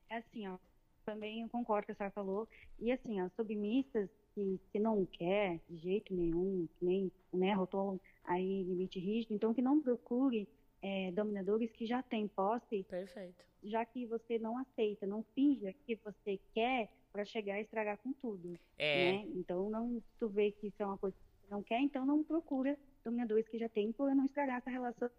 É 0.08 0.18
assim, 0.18 0.48
ó. 0.48 0.58
Também 1.04 1.42
eu 1.42 1.50
concordo 1.50 1.88
com 1.88 1.94
o 1.94 1.96
que 1.96 2.04
a 2.04 2.06
senhora 2.06 2.14
falou. 2.14 2.48
E 2.78 2.92
assim, 2.92 3.20
ó, 3.24 3.30
submissas 3.36 4.08
que, 4.36 4.60
que 4.72 4.80
não 4.80 5.04
quer 5.04 5.60
de 5.68 5.78
jeito 5.78 6.14
nenhum, 6.14 6.68
que 6.78 6.86
nem 6.86 7.12
né, 7.34 7.54
rotou 7.54 8.00
aí 8.24 8.62
limite 8.62 9.00
rígido, 9.00 9.34
então 9.34 9.52
que 9.52 9.64
não 9.64 9.82
procure 9.82 10.48
é, 10.82 11.12
dominadores 11.12 11.72
que 11.72 11.86
já 11.86 12.02
têm 12.02 12.28
posse, 12.28 12.84
Perfeito. 12.84 13.44
já 13.64 13.86
que 13.86 14.06
você 14.06 14.40
não 14.40 14.58
aceita, 14.58 15.06
não 15.06 15.24
finja 15.36 15.74
que 15.86 15.96
você 15.96 16.40
quer 16.54 16.90
para 17.12 17.26
chegar 17.26 17.60
e 17.60 17.64
estragar 17.64 17.98
com 17.98 18.14
tudo. 18.14 18.58
É. 18.78 19.12
Né? 19.12 19.26
Então, 19.36 19.70
não, 19.70 20.02
tu 20.20 20.28
vê 20.28 20.52
que 20.52 20.68
isso 20.68 20.82
é 20.82 20.86
uma 20.86 20.98
coisa 20.98 21.16
que 21.16 21.48
você 21.48 21.54
não 21.54 21.62
quer, 21.62 21.82
então 21.82 22.06
não 22.06 22.24
procura 22.24 22.78
dominadores 23.04 23.48
que 23.48 23.58
já 23.58 23.70
têm 23.70 23.92
para 23.92 24.16
não 24.16 24.26
estragar 24.26 24.58
essa 24.58 24.70
relação 24.70 25.10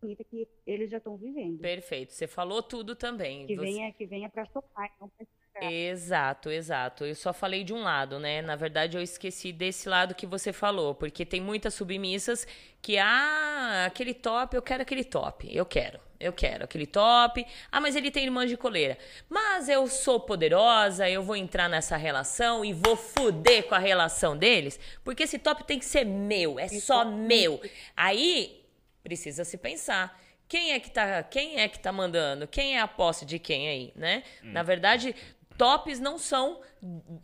bonita 0.00 0.24
que 0.24 0.48
eles 0.66 0.90
já 0.90 0.98
estão 0.98 1.16
vivendo. 1.16 1.60
Perfeito. 1.60 2.12
Você 2.12 2.26
falou 2.26 2.62
tudo 2.62 2.96
também. 2.96 3.46
Que 3.46 3.54
Você... 3.54 3.62
venha, 3.62 3.92
que 3.92 4.06
venha 4.06 4.28
para 4.28 4.44
sopar, 4.46 4.90
não 5.00 5.08
para 5.08 5.26
Exato, 5.60 6.50
exato. 6.50 7.04
Eu 7.04 7.14
só 7.14 7.32
falei 7.32 7.62
de 7.62 7.72
um 7.72 7.82
lado, 7.82 8.18
né? 8.18 8.42
Na 8.42 8.56
verdade, 8.56 8.96
eu 8.96 9.02
esqueci 9.02 9.52
desse 9.52 9.88
lado 9.88 10.14
que 10.14 10.26
você 10.26 10.52
falou, 10.52 10.94
porque 10.94 11.24
tem 11.24 11.40
muitas 11.40 11.74
submissas 11.74 12.46
que, 12.80 12.98
ah, 12.98 13.84
aquele 13.86 14.12
top, 14.14 14.56
eu 14.56 14.62
quero 14.62 14.82
aquele 14.82 15.04
top. 15.04 15.48
Eu 15.54 15.64
quero, 15.64 16.00
eu 16.18 16.32
quero 16.32 16.64
aquele 16.64 16.86
top. 16.86 17.46
Ah, 17.70 17.80
mas 17.80 17.94
ele 17.94 18.10
tem 18.10 18.24
irmã 18.24 18.44
de 18.46 18.56
coleira. 18.56 18.98
Mas 19.28 19.68
eu 19.68 19.86
sou 19.86 20.18
poderosa, 20.18 21.08
eu 21.08 21.22
vou 21.22 21.36
entrar 21.36 21.68
nessa 21.68 21.96
relação 21.96 22.64
e 22.64 22.72
vou 22.72 22.96
fuder 22.96 23.64
com 23.68 23.74
a 23.74 23.78
relação 23.78 24.36
deles, 24.36 24.80
porque 25.04 25.22
esse 25.24 25.38
top 25.38 25.64
tem 25.64 25.78
que 25.78 25.84
ser 25.84 26.04
meu, 26.04 26.58
é 26.58 26.66
só 26.68 27.04
meu. 27.04 27.60
Aí 27.96 28.64
precisa 29.02 29.44
se 29.44 29.56
pensar. 29.58 30.20
Quem 30.48 30.72
é 30.72 30.80
que 30.80 30.90
tá, 30.90 31.22
quem 31.22 31.60
é 31.60 31.68
que 31.68 31.78
tá 31.78 31.90
mandando? 31.90 32.46
Quem 32.46 32.76
é 32.76 32.80
a 32.80 32.86
posse 32.88 33.24
de 33.24 33.38
quem 33.38 33.68
aí, 33.68 33.92
né? 33.96 34.22
Hum. 34.44 34.52
Na 34.52 34.62
verdade, 34.62 35.14
tops 35.56 36.00
não 36.00 36.18
são 36.18 36.60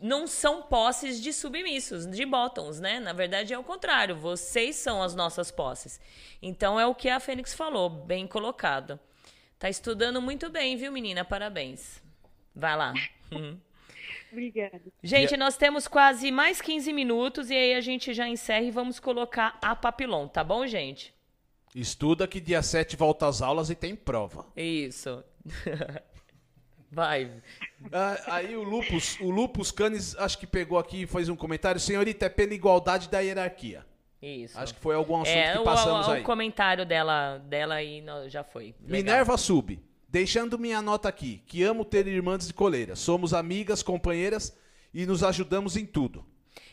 não 0.01 0.25
são 0.25 0.61
posses 0.61 1.21
de 1.21 1.33
submissos, 1.33 2.05
de 2.05 2.25
bottoms, 2.25 2.79
né? 2.79 2.99
Na 2.99 3.11
verdade 3.11 3.53
é 3.53 3.59
o 3.59 3.63
contrário, 3.63 4.15
vocês 4.15 4.75
são 4.75 5.03
as 5.03 5.13
nossas 5.13 5.51
posses. 5.51 5.99
Então 6.41 6.79
é 6.79 6.85
o 6.85 6.95
que 6.95 7.09
a 7.09 7.19
Fênix 7.19 7.53
falou, 7.53 7.89
bem 7.89 8.25
colocado. 8.25 8.99
Tá 9.57 9.69
estudando 9.69 10.21
muito 10.21 10.49
bem, 10.49 10.77
viu, 10.77 10.91
menina? 10.91 11.25
Parabéns. 11.25 12.01
Vai 12.55 12.77
lá. 12.77 12.93
Obrigada. 14.31 14.81
Gente, 15.03 15.35
nós 15.35 15.57
temos 15.57 15.87
quase 15.87 16.31
mais 16.31 16.61
15 16.61 16.93
minutos 16.93 17.49
e 17.49 17.55
aí 17.55 17.73
a 17.73 17.81
gente 17.81 18.13
já 18.13 18.27
encerra 18.27 18.61
e 18.61 18.71
vamos 18.71 18.99
colocar 18.99 19.57
a 19.61 19.75
papilon, 19.75 20.27
tá 20.27 20.43
bom, 20.43 20.65
gente? 20.65 21.13
Estuda 21.75 22.27
que 22.27 22.39
dia 22.39 22.61
7 22.61 22.95
volta 22.95 23.27
às 23.27 23.41
aulas 23.41 23.69
e 23.69 23.75
tem 23.75 23.95
prova. 23.95 24.45
Isso. 24.55 25.23
Vai. 26.91 27.31
Ah, 27.91 28.19
aí 28.27 28.55
o 28.55 28.63
Lupus, 28.63 29.19
o 29.19 29.29
Lupus 29.29 29.71
Canes, 29.71 30.15
acho 30.17 30.37
que 30.37 30.47
pegou 30.47 30.79
aqui 30.79 31.03
e 31.03 31.07
fez 31.07 31.29
um 31.29 31.35
comentário. 31.35 31.79
Senhorita, 31.79 32.25
é 32.25 32.29
pela 32.29 32.53
igualdade 32.53 33.09
da 33.09 33.19
hierarquia. 33.19 33.85
Isso. 34.21 34.59
Acho 34.59 34.73
que 34.73 34.81
foi 34.81 34.95
algum 34.95 35.21
assunto 35.21 35.37
é, 35.37 35.57
que 35.57 35.63
passamos 35.63 36.07
o, 36.07 36.09
o, 36.09 36.13
aí. 36.13 36.21
O 36.21 36.25
comentário 36.25 36.85
dela, 36.85 37.37
dela 37.37 37.75
aí 37.75 38.03
já 38.27 38.43
foi. 38.43 38.75
Legal. 38.81 38.89
Minerva 38.89 39.37
Sub. 39.37 39.79
Deixando 40.07 40.57
minha 40.57 40.81
nota 40.81 41.07
aqui, 41.07 41.43
que 41.45 41.61
amo 41.63 41.85
ter 41.85 42.07
irmãs 42.07 42.47
de 42.47 42.53
coleira. 42.53 42.95
Somos 42.95 43.33
amigas, 43.33 43.83
companheiras 43.83 44.57
e 44.91 45.05
nos 45.05 45.23
ajudamos 45.23 45.77
em 45.77 45.85
tudo. 45.85 46.25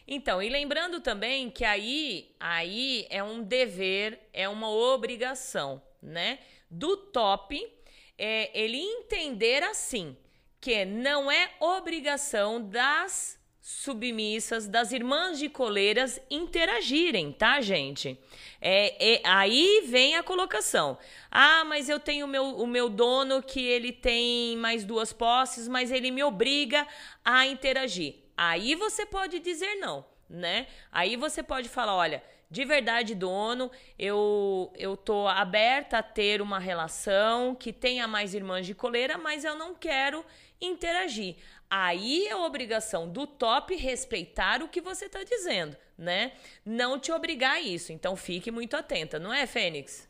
Então, 0.09 0.43
e 0.43 0.48
lembrando 0.48 1.01
também 1.01 1.51
que 1.51 1.64
aí, 1.64 2.34
aí 2.40 3.06
é 3.10 3.22
um 3.22 3.43
dever, 3.43 4.18
é 4.32 4.48
uma 4.48 4.70
obrigação, 4.70 5.82
né? 6.01 6.38
Do 6.70 6.97
top 6.97 7.76
é 8.18 8.51
ele 8.59 8.78
entender 8.78 9.62
assim 9.62 10.16
que 10.60 10.84
não 10.84 11.30
é 11.30 11.51
obrigação 11.60 12.60
das 12.60 13.38
submissas, 13.60 14.68
das 14.68 14.93
irmãs 14.93 15.40
de 15.40 15.48
coleiras 15.48 16.20
interagirem, 16.30 17.32
tá, 17.32 17.60
gente? 17.60 18.16
É, 18.60 19.14
é, 19.14 19.20
aí 19.24 19.84
vem 19.88 20.14
a 20.14 20.22
colocação. 20.22 20.97
Ah, 21.30 21.64
mas 21.64 21.88
eu 21.88 21.98
tenho 21.98 22.28
meu, 22.28 22.44
o 22.44 22.66
meu 22.66 22.88
dono 22.88 23.43
que 23.43 23.60
ele 23.60 23.90
tem 23.90 24.56
mais 24.56 24.84
duas 24.84 25.12
posses, 25.12 25.66
mas 25.66 25.90
ele 25.90 26.12
me 26.12 26.22
obriga 26.22 26.86
a 27.24 27.44
interagir. 27.44 28.14
Aí 28.36 28.76
você 28.76 29.05
pode 29.05 29.40
dizer 29.40 29.74
não, 29.76 30.06
né? 30.30 30.68
Aí 30.93 31.16
você 31.16 31.43
pode 31.43 31.68
falar, 31.68 31.97
olha, 31.97 32.22
de 32.51 32.64
verdade, 32.64 33.14
dono, 33.14 33.70
eu, 33.98 34.73
eu 34.77 34.97
tô 34.97 35.27
aberta 35.27 35.98
a 35.98 36.02
ter 36.02 36.40
uma 36.40 36.59
relação 36.59 37.55
que 37.55 37.73
tenha 37.73 38.06
mais 38.06 38.35
irmãs 38.35 38.66
de 38.66 38.74
coleira, 38.74 39.18
mas 39.18 39.44
eu 39.44 39.56
não 39.56 39.74
quero 39.74 40.24
interagir. 40.60 41.36
Aí 41.68 42.27
é 42.28 42.36
obrigação 42.36 43.09
do 43.09 43.27
top 43.27 43.74
respeitar 43.74 44.62
o 44.62 44.68
que 44.68 44.81
você 44.81 45.06
está 45.06 45.24
dizendo, 45.24 45.77
né? 45.98 46.32
Não 46.64 46.98
te 46.98 47.10
obrigar 47.10 47.56
a 47.56 47.60
isso. 47.60 47.93
Então 47.93 48.14
fique 48.14 48.51
muito 48.52 48.77
atenta, 48.77 49.18
não 49.18 49.35
é, 49.35 49.47
Fênix? 49.47 50.09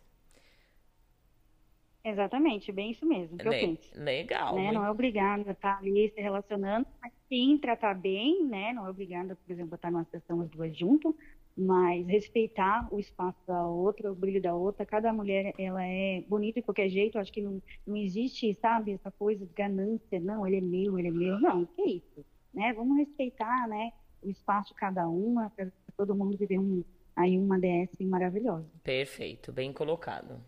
Exatamente, 2.04 2.70
bem 2.70 2.92
isso 2.92 3.04
mesmo 3.04 3.36
que 3.36 3.48
Le 3.48 3.56
eu 3.56 3.60
penso. 3.68 3.90
Legal. 4.00 4.54
Né? 4.54 4.70
Não 4.70 4.84
é 4.84 4.90
obrigado 4.90 5.48
a 5.48 5.50
estar 5.50 5.78
ali 5.78 6.08
se 6.14 6.20
relacionando, 6.20 6.86
mas 7.02 7.12
sim 7.28 7.58
tratar 7.58 7.94
bem, 7.94 8.44
né? 8.44 8.72
Não 8.72 8.86
é 8.86 8.90
obrigada, 8.90 9.34
por 9.34 9.50
exemplo, 9.50 9.74
a 9.74 9.76
estar 9.76 9.90
numa 9.90 10.04
sessão 10.04 10.40
as 10.40 10.48
duas 10.48 10.76
juntas, 10.76 11.12
mas 11.56 12.06
respeitar 12.06 12.86
o 12.92 13.00
espaço 13.00 13.38
da 13.46 13.66
outra, 13.66 14.12
o 14.12 14.14
brilho 14.14 14.42
da 14.42 14.54
outra. 14.54 14.84
Cada 14.84 15.12
mulher, 15.12 15.54
ela 15.58 15.82
é 15.82 16.22
bonita 16.28 16.60
de 16.60 16.66
qualquer 16.66 16.88
jeito. 16.88 17.16
Eu 17.16 17.22
acho 17.22 17.32
que 17.32 17.40
não, 17.40 17.62
não 17.86 17.96
existe, 17.96 18.52
sabe, 18.54 18.92
essa 18.92 19.10
coisa 19.10 19.46
de 19.46 19.52
ganância. 19.54 20.20
Não, 20.20 20.46
ele 20.46 20.58
é 20.58 20.60
meu, 20.60 20.98
ele 20.98 21.08
é 21.08 21.10
meu. 21.10 21.40
Não, 21.40 21.64
que 21.64 21.82
isso, 21.82 22.24
né? 22.52 22.74
Vamos 22.74 22.98
respeitar, 22.98 23.66
né, 23.68 23.92
o 24.22 24.28
espaço 24.28 24.74
de 24.74 24.74
cada 24.74 25.08
uma 25.08 25.50
para 25.50 25.68
todo 25.96 26.14
mundo 26.14 26.36
viver 26.36 26.58
um, 26.58 26.84
aí 27.14 27.38
uma 27.38 27.58
DS 27.58 27.98
maravilhosa. 28.00 28.66
Perfeito, 28.84 29.50
bem 29.50 29.72
colocado. 29.72 30.38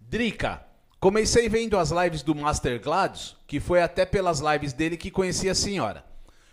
Drica, 0.00 0.64
comecei 0.98 1.48
vendo 1.48 1.76
as 1.76 1.90
lives 1.90 2.22
do 2.22 2.34
Master 2.34 2.80
Gladius, 2.82 3.36
que 3.46 3.60
foi 3.60 3.82
até 3.82 4.06
pelas 4.06 4.40
lives 4.40 4.72
dele 4.72 4.96
que 4.96 5.10
conheci 5.10 5.48
a 5.48 5.54
senhora. 5.54 6.11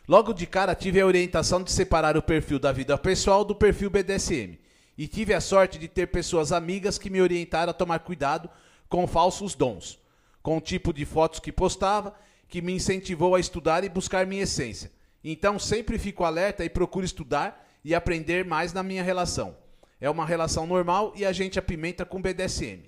Logo 0.09 0.33
de 0.33 0.47
cara 0.47 0.73
tive 0.73 0.99
a 0.99 1.05
orientação 1.05 1.61
de 1.61 1.71
separar 1.71 2.17
o 2.17 2.21
perfil 2.23 2.57
da 2.57 2.71
vida 2.71 2.97
pessoal 2.97 3.45
do 3.45 3.53
perfil 3.53 3.91
BDSM. 3.91 4.57
E 4.97 5.07
tive 5.07 5.35
a 5.35 5.39
sorte 5.39 5.77
de 5.77 5.87
ter 5.87 6.07
pessoas 6.07 6.51
amigas 6.51 6.97
que 6.97 7.11
me 7.11 7.21
orientaram 7.21 7.69
a 7.69 7.73
tomar 7.75 7.99
cuidado 7.99 8.49
com 8.89 9.05
falsos 9.05 9.53
dons, 9.53 9.99
com 10.41 10.57
o 10.57 10.61
tipo 10.61 10.91
de 10.91 11.05
fotos 11.05 11.39
que 11.39 11.51
postava, 11.51 12.15
que 12.47 12.59
me 12.59 12.73
incentivou 12.73 13.35
a 13.35 13.39
estudar 13.39 13.83
e 13.83 13.89
buscar 13.89 14.25
minha 14.25 14.41
essência. 14.41 14.91
Então 15.23 15.59
sempre 15.59 15.99
fico 15.99 16.23
alerta 16.23 16.65
e 16.65 16.71
procuro 16.71 17.05
estudar 17.05 17.69
e 17.85 17.93
aprender 17.93 18.43
mais 18.43 18.73
na 18.73 18.81
minha 18.81 19.03
relação. 19.03 19.55
É 20.01 20.09
uma 20.09 20.25
relação 20.25 20.65
normal 20.65 21.13
e 21.15 21.23
a 21.23 21.31
gente 21.31 21.59
apimenta 21.59 22.03
com 22.03 22.19
BDSM. 22.19 22.81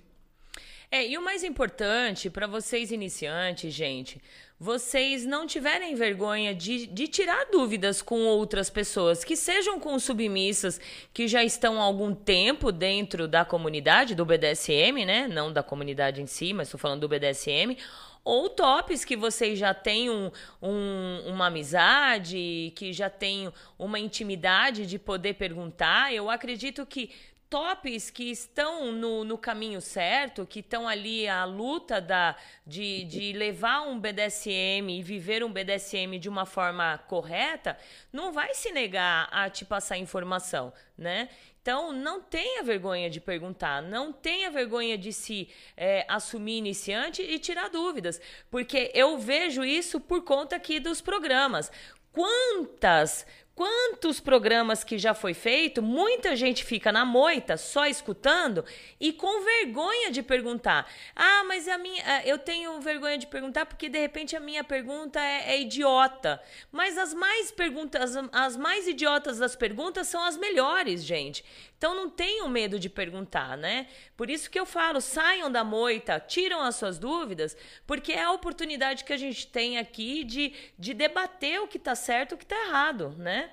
É, 0.93 1.07
e 1.07 1.17
o 1.17 1.23
mais 1.23 1.41
importante 1.41 2.29
para 2.29 2.45
vocês 2.45 2.91
iniciantes, 2.91 3.73
gente, 3.73 4.21
vocês 4.59 5.25
não 5.25 5.47
tiverem 5.47 5.95
vergonha 5.95 6.53
de, 6.53 6.85
de 6.85 7.07
tirar 7.07 7.45
dúvidas 7.45 8.01
com 8.01 8.25
outras 8.25 8.69
pessoas, 8.69 9.23
que 9.23 9.37
sejam 9.37 9.79
com 9.79 9.97
submissas 9.97 10.81
que 11.13 11.29
já 11.29 11.45
estão 11.45 11.79
há 11.79 11.83
algum 11.85 12.13
tempo 12.13 12.73
dentro 12.73 13.25
da 13.25 13.45
comunidade 13.45 14.13
do 14.13 14.25
BDSM, 14.25 15.05
né? 15.05 15.29
Não 15.29 15.51
da 15.51 15.63
comunidade 15.63 16.21
em 16.21 16.27
si, 16.27 16.51
mas 16.51 16.67
estou 16.67 16.77
falando 16.77 16.99
do 16.99 17.07
BDSM 17.07 17.77
ou 18.23 18.49
tops 18.49 19.03
que 19.03 19.17
vocês 19.17 19.57
já 19.57 19.73
têm 19.73 20.09
um, 20.09 20.31
um, 20.61 21.23
uma 21.25 21.47
amizade, 21.47 22.71
que 22.75 22.93
já 22.93 23.09
têm 23.09 23.51
uma 23.79 23.99
intimidade 23.99 24.85
de 24.85 24.99
poder 24.99 25.33
perguntar. 25.33 26.13
Eu 26.13 26.29
acredito 26.29 26.85
que 26.85 27.09
tops 27.51 28.09
que 28.09 28.31
estão 28.31 28.93
no, 28.93 29.25
no 29.25 29.37
caminho 29.37 29.81
certo, 29.81 30.45
que 30.45 30.61
estão 30.61 30.87
ali 30.87 31.27
a 31.27 31.43
luta 31.43 31.99
da, 31.99 32.33
de, 32.65 33.03
de 33.03 33.33
levar 33.33 33.81
um 33.81 33.99
BDSM 33.99 34.89
e 34.89 35.03
viver 35.03 35.43
um 35.43 35.51
BDSM 35.51 36.17
de 36.17 36.29
uma 36.29 36.45
forma 36.45 36.97
correta, 37.09 37.77
não 38.11 38.31
vai 38.31 38.53
se 38.53 38.71
negar 38.71 39.27
a 39.33 39.49
te 39.49 39.65
passar 39.65 39.97
informação, 39.97 40.71
né? 40.97 41.27
Então, 41.61 41.91
não 41.91 42.21
tenha 42.21 42.63
vergonha 42.63 43.09
de 43.09 43.19
perguntar, 43.19 43.83
não 43.83 44.13
tenha 44.13 44.49
vergonha 44.49 44.97
de 44.97 45.11
se 45.11 45.49
é, 45.75 46.05
assumir 46.07 46.57
iniciante 46.57 47.21
e 47.21 47.37
tirar 47.37 47.69
dúvidas, 47.69 48.19
porque 48.49 48.91
eu 48.95 49.17
vejo 49.17 49.63
isso 49.63 49.99
por 49.99 50.23
conta 50.23 50.55
aqui 50.55 50.79
dos 50.79 51.01
programas. 51.01 51.69
Quantas 52.11 53.25
quantos 53.55 54.19
programas 54.19 54.83
que 54.83 54.97
já 54.97 55.13
foi 55.13 55.33
feito, 55.33 55.81
muita 55.81 56.35
gente 56.35 56.63
fica 56.63 56.91
na 56.91 57.05
moita 57.05 57.57
só 57.57 57.85
escutando 57.85 58.63
e 58.99 59.13
com 59.13 59.43
vergonha 59.43 60.11
de 60.11 60.23
perguntar. 60.23 60.89
Ah, 61.15 61.43
mas 61.45 61.67
a 61.67 61.77
minha, 61.77 62.01
eh, 62.01 62.23
eu 62.25 62.37
tenho 62.37 62.79
vergonha 62.79 63.17
de 63.17 63.27
perguntar 63.27 63.65
porque 63.65 63.89
de 63.89 63.99
repente 63.99 64.35
a 64.35 64.39
minha 64.39 64.63
pergunta 64.63 65.19
é, 65.19 65.53
é 65.53 65.61
idiota. 65.61 66.41
Mas 66.71 66.97
as 66.97 67.13
mais 67.13 67.51
perguntas, 67.51 68.15
as 68.31 68.57
mais 68.57 68.87
idiotas 68.87 69.37
das 69.37 69.55
perguntas 69.55 70.07
são 70.07 70.23
as 70.23 70.37
melhores, 70.37 71.03
gente. 71.03 71.43
Então 71.81 71.95
não 71.95 72.11
tenham 72.11 72.47
medo 72.47 72.77
de 72.77 72.87
perguntar, 72.87 73.57
né? 73.57 73.87
Por 74.15 74.29
isso 74.29 74.51
que 74.51 74.59
eu 74.59 74.67
falo, 74.67 75.01
saiam 75.01 75.51
da 75.51 75.63
moita, 75.63 76.19
tiram 76.19 76.61
as 76.61 76.75
suas 76.75 76.99
dúvidas, 76.99 77.57
porque 77.87 78.11
é 78.11 78.21
a 78.21 78.31
oportunidade 78.31 79.03
que 79.03 79.11
a 79.11 79.17
gente 79.17 79.47
tem 79.47 79.79
aqui 79.79 80.23
de, 80.23 80.53
de 80.77 80.93
debater 80.93 81.59
o 81.59 81.67
que 81.67 81.79
está 81.79 81.95
certo 81.95 82.33
e 82.33 82.35
o 82.35 82.37
que 82.37 82.43
está 82.43 82.67
errado, 82.67 83.15
né? 83.17 83.49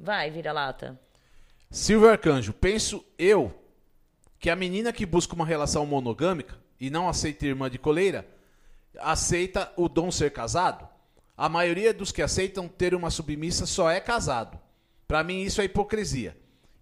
Vai, 0.00 0.30
vira-lata. 0.30 0.98
Silvio 1.70 2.08
Arcanjo, 2.08 2.54
penso 2.54 3.04
eu 3.18 3.54
que 4.38 4.48
a 4.48 4.56
menina 4.56 4.90
que 4.90 5.04
busca 5.04 5.34
uma 5.34 5.44
relação 5.44 5.84
monogâmica 5.84 6.58
e 6.80 6.88
não 6.88 7.06
aceita 7.06 7.44
irmã 7.44 7.68
de 7.68 7.78
coleira, 7.78 8.26
aceita 8.98 9.70
o 9.76 9.90
dom 9.90 10.10
ser 10.10 10.30
casado? 10.30 10.88
A 11.36 11.50
maioria 11.50 11.92
dos 11.92 12.10
que 12.10 12.22
aceitam 12.22 12.66
ter 12.66 12.94
uma 12.94 13.10
submissa 13.10 13.66
só 13.66 13.90
é 13.90 14.00
casado. 14.00 14.58
Para 15.06 15.22
mim 15.22 15.42
isso 15.42 15.60
é 15.60 15.64
hipocrisia. 15.64 16.34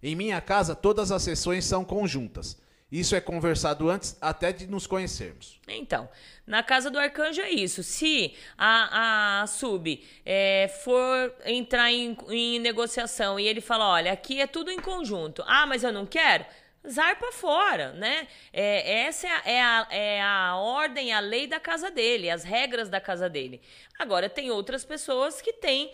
Em 0.07 0.13
minha 0.13 0.39
casa, 0.39 0.75
todas 0.75 1.11
as 1.11 1.23
sessões 1.23 1.65
são 1.65 1.83
conjuntas. 1.83 2.61
Isso 2.91 3.15
é 3.15 3.19
conversado 3.19 3.89
antes 3.89 4.15
até 4.21 4.53
de 4.53 4.67
nos 4.67 4.85
conhecermos. 4.85 5.59
Então, 5.67 6.07
na 6.45 6.61
casa 6.61 6.91
do 6.91 6.99
arcanjo 6.99 7.41
é 7.41 7.49
isso. 7.49 7.81
Se 7.81 8.35
a, 8.55 9.41
a 9.41 9.47
sub 9.47 9.99
é, 10.23 10.71
for 10.83 11.33
entrar 11.43 11.91
em, 11.91 12.15
em 12.29 12.59
negociação 12.59 13.39
e 13.39 13.47
ele 13.47 13.61
fala: 13.61 13.93
olha, 13.93 14.13
aqui 14.13 14.39
é 14.39 14.45
tudo 14.45 14.69
em 14.69 14.77
conjunto. 14.77 15.43
Ah, 15.47 15.65
mas 15.65 15.83
eu 15.83 15.91
não 15.91 16.05
quero 16.05 16.45
zarpa 16.89 17.31
fora, 17.31 17.93
né? 17.93 18.27
É, 18.51 19.03
essa 19.05 19.27
é 19.27 19.31
a, 19.31 19.43
é, 19.45 19.61
a, 19.61 19.87
é 19.89 20.21
a 20.21 20.55
ordem, 20.57 21.13
a 21.13 21.19
lei 21.19 21.47
da 21.47 21.59
casa 21.59 21.89
dele, 21.89 22.29
as 22.29 22.43
regras 22.43 22.89
da 22.89 23.01
casa 23.01 23.29
dele. 23.29 23.61
Agora, 23.97 24.29
tem 24.29 24.51
outras 24.51 24.83
pessoas 24.83 25.41
que 25.41 25.53
têm, 25.53 25.91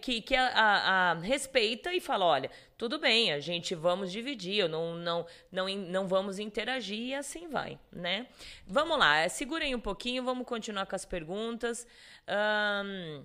que, 0.00 0.20
que 0.20 0.34
a, 0.34 0.46
a, 0.46 1.10
a 1.10 1.14
respeita 1.14 1.92
e 1.92 2.00
fala, 2.00 2.24
olha, 2.24 2.50
tudo 2.76 2.98
bem, 2.98 3.32
a 3.32 3.40
gente 3.40 3.74
vamos 3.74 4.10
dividir, 4.10 4.68
não, 4.68 4.94
não, 4.94 5.26
não, 5.50 5.68
não 5.68 6.08
vamos 6.08 6.38
interagir 6.38 7.08
e 7.08 7.14
assim 7.14 7.48
vai, 7.48 7.78
né? 7.92 8.26
Vamos 8.66 8.98
lá, 8.98 9.28
segurem 9.28 9.74
um 9.74 9.80
pouquinho, 9.80 10.24
vamos 10.24 10.46
continuar 10.46 10.86
com 10.86 10.96
as 10.96 11.04
perguntas. 11.04 11.86
Um, 12.28 13.24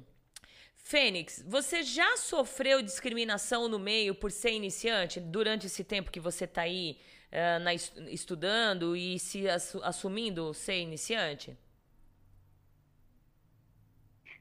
Fênix, 0.89 1.45
você 1.47 1.83
já 1.83 2.17
sofreu 2.17 2.81
discriminação 2.81 3.67
no 3.69 3.77
meio 3.77 4.15
por 4.15 4.31
ser 4.31 4.53
iniciante 4.53 5.19
durante 5.19 5.67
esse 5.67 5.83
tempo 5.83 6.09
que 6.09 6.19
você 6.19 6.45
está 6.45 6.63
aí 6.63 6.97
uh, 7.27 7.63
na, 7.63 7.75
estudando 7.75 8.95
e 8.95 9.19
se 9.19 9.47
assumindo 9.47 10.51
ser 10.51 10.81
iniciante? 10.81 11.55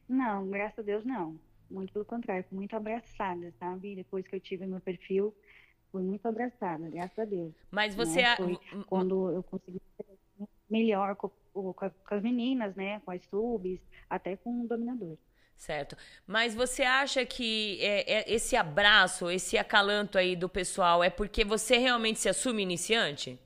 Não, 0.09 0.49
graças 0.49 0.79
a 0.79 0.83
Deus 0.83 1.05
não. 1.05 1.39
Muito 1.71 1.93
pelo 1.93 2.07
contrário, 2.07 2.43
fui 2.49 2.57
muito 2.57 2.75
abraçada, 2.75 3.53
sabe? 3.59 3.95
Depois 3.95 4.27
que 4.27 4.35
eu 4.35 4.41
tive 4.41 4.67
meu 4.67 4.81
perfil, 4.81 5.37
fui 5.93 6.03
muito 6.03 6.25
abraçada, 6.27 6.89
graças 6.89 7.19
a 7.19 7.27
Deus. 7.27 7.53
Mas 7.71 7.95
você. 7.95 8.23
Né? 8.23 8.37
Foi 8.37 8.59
quando 8.87 9.33
eu 9.33 9.43
consegui 9.43 9.83
ser 9.99 10.07
melhor 10.71 11.15
com, 11.15 11.31
com, 11.53 11.75
com 11.75 12.15
as 12.15 12.23
meninas, 12.23 12.75
né? 12.75 13.01
Com 13.01 13.11
as 13.11 13.23
subs, 13.27 13.83
até 14.09 14.35
com 14.35 14.63
o 14.63 14.67
dominador. 14.67 15.19
Certo. 15.59 15.97
Mas 16.25 16.55
você 16.55 16.85
acha 16.85 17.27
que 17.27 17.79
é, 17.83 18.21
é, 18.21 18.33
esse 18.33 18.55
abraço, 18.55 19.29
esse 19.29 19.59
acalanto 19.59 20.17
aí 20.17 20.37
do 20.37 20.49
pessoal 20.49 21.03
é 21.03 21.11
porque 21.11 21.45
você 21.45 21.77
realmente 21.77 22.21
se 22.21 22.29
assume 22.29 22.63
iniciante? 22.63 23.37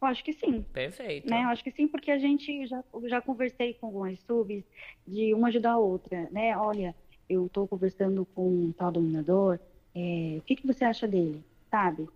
Eu 0.00 0.08
acho 0.08 0.24
que 0.24 0.32
sim. 0.32 0.62
Perfeito. 0.62 1.28
Né? 1.28 1.44
Eu 1.44 1.48
acho 1.50 1.62
que 1.62 1.70
sim, 1.70 1.86
porque 1.86 2.10
a 2.10 2.18
gente 2.18 2.66
já, 2.66 2.82
já 3.04 3.20
conversei 3.20 3.74
com 3.74 3.88
algumas 3.88 4.18
subs 4.20 4.64
de 5.06 5.34
uma 5.34 5.48
ajudar 5.48 5.72
a 5.72 5.78
outra, 5.78 6.26
né? 6.32 6.56
Olha, 6.56 6.94
eu 7.28 7.44
estou 7.44 7.68
conversando 7.68 8.24
com 8.34 8.48
um 8.48 8.72
tal 8.72 8.90
dominador, 8.90 9.60
é, 9.94 10.36
o 10.38 10.42
que, 10.42 10.56
que 10.56 10.66
você 10.66 10.82
acha 10.82 11.06
dele, 11.06 11.44
sabe? 11.70 12.08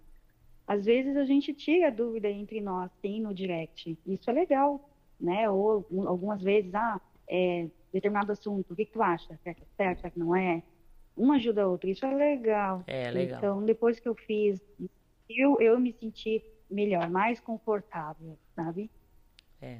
Às 0.66 0.86
vezes 0.86 1.14
a 1.18 1.26
gente 1.26 1.52
tira 1.52 1.92
dúvida 1.92 2.30
entre 2.30 2.62
nós, 2.62 2.90
sim, 3.02 3.20
no 3.20 3.34
direct. 3.34 3.98
Isso 4.06 4.30
é 4.30 4.32
legal, 4.32 4.88
né? 5.20 5.48
Ou 5.48 5.86
algumas 6.06 6.42
vezes, 6.42 6.74
ah, 6.74 7.00
é, 7.28 7.68
determinado 7.92 8.32
assunto, 8.32 8.72
o 8.72 8.76
que, 8.76 8.84
que 8.84 8.92
tu 8.92 9.02
acha? 9.02 9.38
Será 9.42 9.54
que 9.54 9.62
é 9.62 9.66
certo, 9.76 10.00
será 10.00 10.10
que 10.10 10.18
não 10.18 10.34
é? 10.34 10.62
Um 11.16 11.32
ajuda 11.32 11.62
a 11.62 11.68
outro, 11.68 11.88
isso 11.88 12.04
é 12.04 12.14
legal. 12.14 12.82
É, 12.86 13.10
legal. 13.10 13.38
Então, 13.38 13.64
depois 13.64 14.00
que 14.00 14.08
eu 14.08 14.14
fiz, 14.14 14.60
eu, 15.28 15.60
eu 15.60 15.78
me 15.78 15.92
senti 15.92 16.42
melhor, 16.70 17.08
mais 17.08 17.38
confortável, 17.40 18.36
sabe? 18.54 18.90
É. 19.62 19.78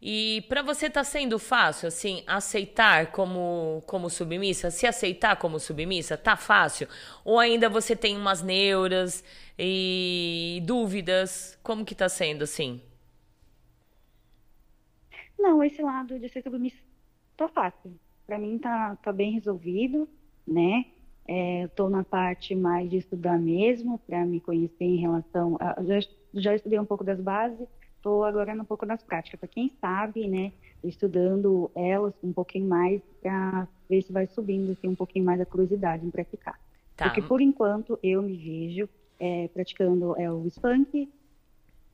E 0.00 0.44
para 0.48 0.62
você 0.62 0.88
tá 0.88 1.02
sendo 1.02 1.38
fácil, 1.38 1.88
assim, 1.88 2.22
aceitar 2.26 3.10
como, 3.10 3.82
como 3.84 4.08
submissa? 4.08 4.70
Se 4.70 4.86
aceitar 4.86 5.36
como 5.36 5.58
submissa, 5.58 6.16
tá 6.16 6.36
fácil? 6.36 6.88
Ou 7.24 7.38
ainda 7.38 7.68
você 7.68 7.96
tem 7.96 8.16
umas 8.16 8.40
neuras 8.40 9.24
e 9.58 10.62
dúvidas? 10.64 11.58
Como 11.62 11.84
que 11.84 11.96
tá 11.96 12.08
sendo, 12.08 12.44
assim? 12.44 12.80
Não, 15.38 15.62
esse 15.62 15.80
lado 15.80 16.18
de 16.18 16.28
ser 16.28 16.42
submissa 16.42 16.82
tá 17.38 17.48
fácil. 17.48 17.92
Para 18.26 18.38
mim 18.38 18.58
tá, 18.58 18.96
tá 18.96 19.12
bem 19.12 19.32
resolvido, 19.32 20.08
né? 20.46 20.84
É, 21.26 21.64
Estou 21.64 21.88
na 21.88 22.02
parte 22.02 22.54
mais 22.54 22.90
de 22.90 22.96
estudar 22.96 23.38
mesmo, 23.38 23.98
para 24.06 24.24
me 24.26 24.40
conhecer 24.40 24.84
em 24.84 24.96
relação. 24.96 25.56
A, 25.60 25.82
já, 25.84 26.00
já 26.34 26.54
estudei 26.54 26.78
um 26.78 26.84
pouco 26.84 27.04
das 27.04 27.20
bases, 27.20 27.66
estou 27.96 28.24
agora 28.24 28.52
um 28.52 28.64
pouco 28.64 28.84
nas 28.84 29.02
práticas. 29.02 29.38
Para 29.38 29.48
quem 29.48 29.70
sabe, 29.80 30.26
né? 30.26 30.52
Estudando 30.82 31.70
elas 31.74 32.12
um 32.22 32.32
pouquinho 32.32 32.68
mais 32.68 33.00
para 33.22 33.68
ver 33.88 34.02
se 34.02 34.12
vai 34.12 34.26
subindo 34.26 34.72
assim, 34.72 34.88
um 34.88 34.94
pouquinho 34.94 35.24
mais 35.24 35.40
a 35.40 35.46
curiosidade 35.46 36.04
em 36.04 36.10
praticar. 36.10 36.58
Tá. 36.96 37.04
Porque 37.04 37.22
por 37.22 37.40
enquanto 37.40 37.98
eu 38.02 38.20
me 38.22 38.36
vejo 38.36 38.88
é, 39.20 39.48
praticando 39.48 40.18
é, 40.18 40.30
o 40.30 40.46
Spunk, 40.48 41.08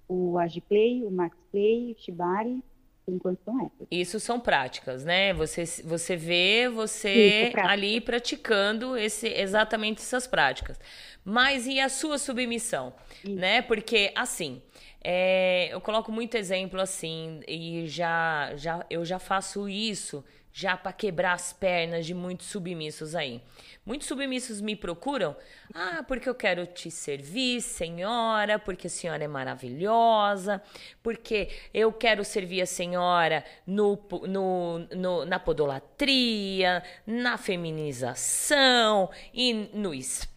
o 0.08 0.38
Agiplay, 0.38 1.04
o 1.04 1.10
Max 1.10 1.36
Play, 1.50 1.92
o 1.92 2.02
Shibari 2.02 2.62
enquanto 3.08 3.40
são 3.44 3.60
essas. 3.66 3.88
Isso 3.90 4.18
são 4.18 4.40
práticas, 4.40 5.04
né? 5.04 5.32
Você, 5.34 5.64
você 5.84 6.16
vê 6.16 6.68
você 6.68 7.52
Isso, 7.52 7.60
ali 7.60 8.00
praticando 8.00 8.96
esse, 8.96 9.28
exatamente 9.28 10.00
essas 10.00 10.26
práticas. 10.26 10.80
Mas 11.24 11.66
e 11.66 11.78
a 11.80 11.88
sua 11.88 12.18
submissão, 12.18 12.92
Isso. 13.24 13.34
né? 13.34 13.62
Porque, 13.62 14.12
assim, 14.14 14.62
É, 15.06 15.68
eu 15.70 15.80
coloco 15.82 16.10
muito 16.10 16.34
exemplo 16.34 16.80
assim, 16.80 17.40
e 17.46 17.86
já, 17.86 18.52
já 18.56 18.86
eu 18.88 19.04
já 19.04 19.18
faço 19.18 19.68
isso 19.68 20.24
já 20.56 20.76
para 20.76 20.92
quebrar 20.92 21.32
as 21.32 21.52
pernas 21.52 22.06
de 22.06 22.14
muitos 22.14 22.46
submissos 22.46 23.16
aí. 23.16 23.42
Muitos 23.84 24.06
submissos 24.06 24.60
me 24.60 24.76
procuram, 24.76 25.36
ah, 25.74 26.04
porque 26.06 26.28
eu 26.28 26.34
quero 26.34 26.64
te 26.64 26.92
servir, 26.92 27.60
senhora, 27.60 28.56
porque 28.56 28.86
a 28.86 28.90
senhora 28.90 29.24
é 29.24 29.26
maravilhosa, 29.26 30.62
porque 31.02 31.48
eu 31.74 31.92
quero 31.92 32.24
servir 32.24 32.62
a 32.62 32.66
senhora 32.66 33.44
no, 33.66 33.98
no, 34.28 34.78
no 34.94 35.24
na 35.24 35.40
podolatria, 35.40 36.84
na 37.04 37.36
feminização, 37.36 39.10
e 39.34 39.52
no 39.74 39.92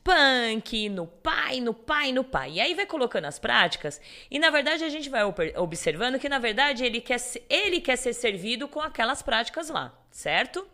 spunk, 0.08 0.90
no 0.90 1.06
pai, 1.06 1.60
no 1.60 1.74
pai, 1.74 2.12
no 2.14 2.24
pai. 2.24 2.54
E 2.54 2.62
aí 2.62 2.74
vai 2.74 2.86
colocando 2.86 3.26
as 3.26 3.38
práticas, 3.38 4.00
e 4.32 4.40
na 4.40 4.50
verdade 4.50 4.84
a 4.84 4.90
gente 4.90 5.10
vai 5.10 5.22
observando 5.56 6.18
que 6.18 6.30
na 6.30 6.40
verdade 6.40 6.86
ele 6.86 7.02
quer, 7.02 7.20
ele 7.50 7.82
quer 7.82 7.98
ser 7.98 8.14
servido 8.14 8.68
com 8.68 8.80
aquelas 8.80 9.22
práticas 9.22 9.70
lá, 9.70 9.94
certo? 10.10 10.66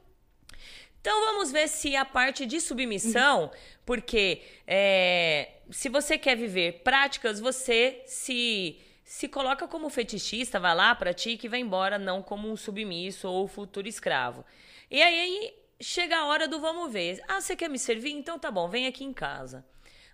Então 1.01 1.19
vamos 1.25 1.51
ver 1.51 1.67
se 1.67 1.95
a 1.95 2.05
parte 2.05 2.45
de 2.45 2.61
submissão, 2.61 3.51
porque 3.85 4.41
é, 4.65 5.49
se 5.69 5.89
você 5.89 6.17
quer 6.17 6.37
viver 6.37 6.81
práticas, 6.83 7.39
você 7.39 8.01
se 8.05 8.79
se 9.03 9.27
coloca 9.27 9.67
como 9.67 9.89
fetichista, 9.89 10.59
vai 10.59 10.73
lá, 10.73 10.95
pratica 10.95 11.45
e 11.45 11.49
vai 11.49 11.59
embora, 11.59 11.99
não 11.99 12.21
como 12.23 12.49
um 12.49 12.55
submisso 12.55 13.29
ou 13.29 13.47
futuro 13.47 13.87
escravo. 13.87 14.43
E 14.89 15.03
aí 15.03 15.53
chega 15.81 16.17
a 16.17 16.25
hora 16.25 16.47
do 16.47 16.59
vamos 16.59 16.91
ver. 16.91 17.21
Ah, 17.27 17.41
você 17.41 17.55
quer 17.55 17.69
me 17.69 17.79
servir? 17.79 18.11
Então 18.11 18.39
tá 18.39 18.49
bom, 18.49 18.67
vem 18.67 18.87
aqui 18.87 19.03
em 19.03 19.13
casa. 19.13 19.65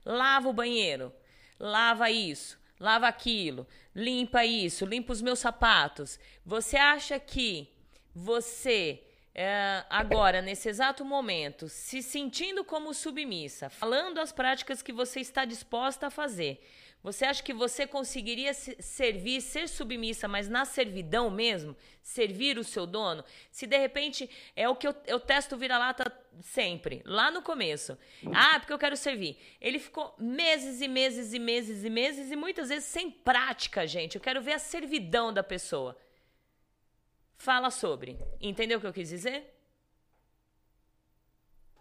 Lava 0.05 0.49
o 0.49 0.53
banheiro, 0.53 1.13
lava 1.59 2.09
isso, 2.09 2.59
lava 2.79 3.07
aquilo, 3.07 3.67
limpa 3.95 4.45
isso, 4.45 4.85
limpa 4.85 5.13
os 5.13 5.21
meus 5.21 5.39
sapatos. 5.39 6.19
Você 6.45 6.77
acha 6.77 7.19
que 7.19 7.69
você 8.15 9.03
é, 9.41 9.85
agora, 9.89 10.41
nesse 10.41 10.67
exato 10.67 11.05
momento, 11.05 11.69
se 11.69 12.01
sentindo 12.01 12.63
como 12.63 12.93
submissa, 12.93 13.69
falando 13.69 14.19
as 14.19 14.31
práticas 14.31 14.81
que 14.81 14.91
você 14.91 15.21
está 15.21 15.45
disposta 15.45 16.07
a 16.07 16.11
fazer, 16.11 16.61
você 17.01 17.23
acha 17.25 17.41
que 17.41 17.53
você 17.53 17.87
conseguiria 17.87 18.53
servir, 18.53 19.41
ser 19.41 19.69
submissa, 19.69 20.27
mas 20.27 20.49
na 20.49 20.65
servidão 20.65 21.31
mesmo? 21.31 21.75
Servir 22.01 22.57
o 22.57 22.63
seu 22.63 22.85
dono? 22.85 23.23
Se 23.49 23.65
de 23.65 23.77
repente 23.77 24.29
é 24.53 24.67
o 24.67 24.75
que 24.75 24.85
eu, 24.85 24.93
eu 25.07 25.19
testo 25.19 25.55
vira-lata 25.55 26.11
sempre, 26.41 27.01
lá 27.05 27.31
no 27.31 27.41
começo. 27.41 27.97
Ah, 28.33 28.59
porque 28.59 28.73
eu 28.73 28.79
quero 28.79 28.97
servir. 28.97 29.37
Ele 29.61 29.79
ficou 29.79 30.13
meses 30.19 30.81
e 30.81 30.87
meses 30.89 31.33
e 31.33 31.39
meses 31.39 31.85
e 31.85 31.89
meses 31.89 32.31
e 32.31 32.35
muitas 32.35 32.67
vezes 32.67 32.85
sem 32.85 33.09
prática, 33.09 33.87
gente. 33.87 34.15
Eu 34.15 34.21
quero 34.21 34.41
ver 34.41 34.53
a 34.53 34.59
servidão 34.59 35.33
da 35.33 35.43
pessoa 35.43 35.97
fala 37.37 37.71
sobre. 37.71 38.17
Entendeu 38.41 38.77
o 38.77 38.81
que 38.81 38.87
eu 38.87 38.93
quis 38.93 39.07
dizer? 39.07 39.55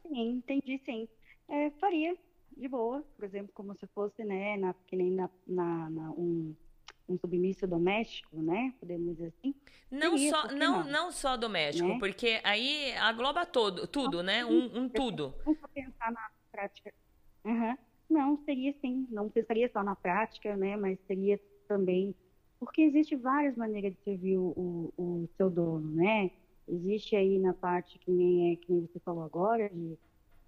Sim, 0.03 0.36
entendi 0.36 0.81
sim. 0.85 1.09
É, 1.49 1.70
faria, 1.73 2.16
de 2.59 2.68
boa, 2.68 3.05
por 3.16 3.24
exemplo, 3.24 3.51
como 3.55 3.74
se 3.74 3.86
fosse, 3.89 4.24
né, 4.24 4.56
na, 4.56 4.74
que 4.86 4.97
nem 4.97 5.10
na, 5.12 5.30
na, 5.47 5.90
na 5.90 6.10
um, 6.10 6.55
um 7.09 7.18
submisso 7.18 7.66
doméstico, 7.66 8.40
né? 8.43 8.74
Podemos 8.80 9.16
dizer 9.16 9.32
assim. 9.39 9.55
Não 9.90 10.18
Seria, 10.18 10.30
só, 10.30 10.48
não, 10.48 10.56
não, 10.56 10.90
não? 10.90 11.12
só 11.12 11.36
doméstico, 11.36 11.89
né? 11.89 11.98
porque 11.98 12.40
aí 12.44 12.93
agloba 12.98 13.47
todo, 13.47 13.86
tudo, 13.86 14.22
né? 14.22 14.44
Um, 14.44 14.82
um 14.82 14.89
tudo. 14.89 15.35
Não 15.47 15.55
pensar 15.72 16.12
na 16.12 16.30
prática. 16.52 16.93
Uhum. 17.44 17.76
Não, 18.10 18.36
seria 18.44 18.74
sim. 18.80 19.06
Não 19.10 19.30
pensaria 19.30 19.70
só 19.72 19.82
na 19.82 19.94
prática, 19.94 20.56
né? 20.56 20.76
Mas 20.76 20.98
seria 21.06 21.40
também 21.66 22.14
porque 22.59 22.82
existe 22.82 23.14
várias 23.14 23.56
maneiras 23.56 23.93
de 23.93 24.01
servir 24.02 24.36
o, 24.36 24.52
o, 24.56 25.02
o, 25.02 25.28
seu 25.36 25.48
dono, 25.48 25.89
né? 25.94 26.30
Existe 26.66 27.14
aí 27.14 27.39
na 27.39 27.55
parte 27.55 27.98
que 27.98 28.10
nem, 28.10 28.52
é, 28.52 28.56
que 28.56 28.70
nem 28.70 28.86
você 28.86 28.98
falou 29.01 29.22
agora, 29.22 29.70
de, 29.70 29.97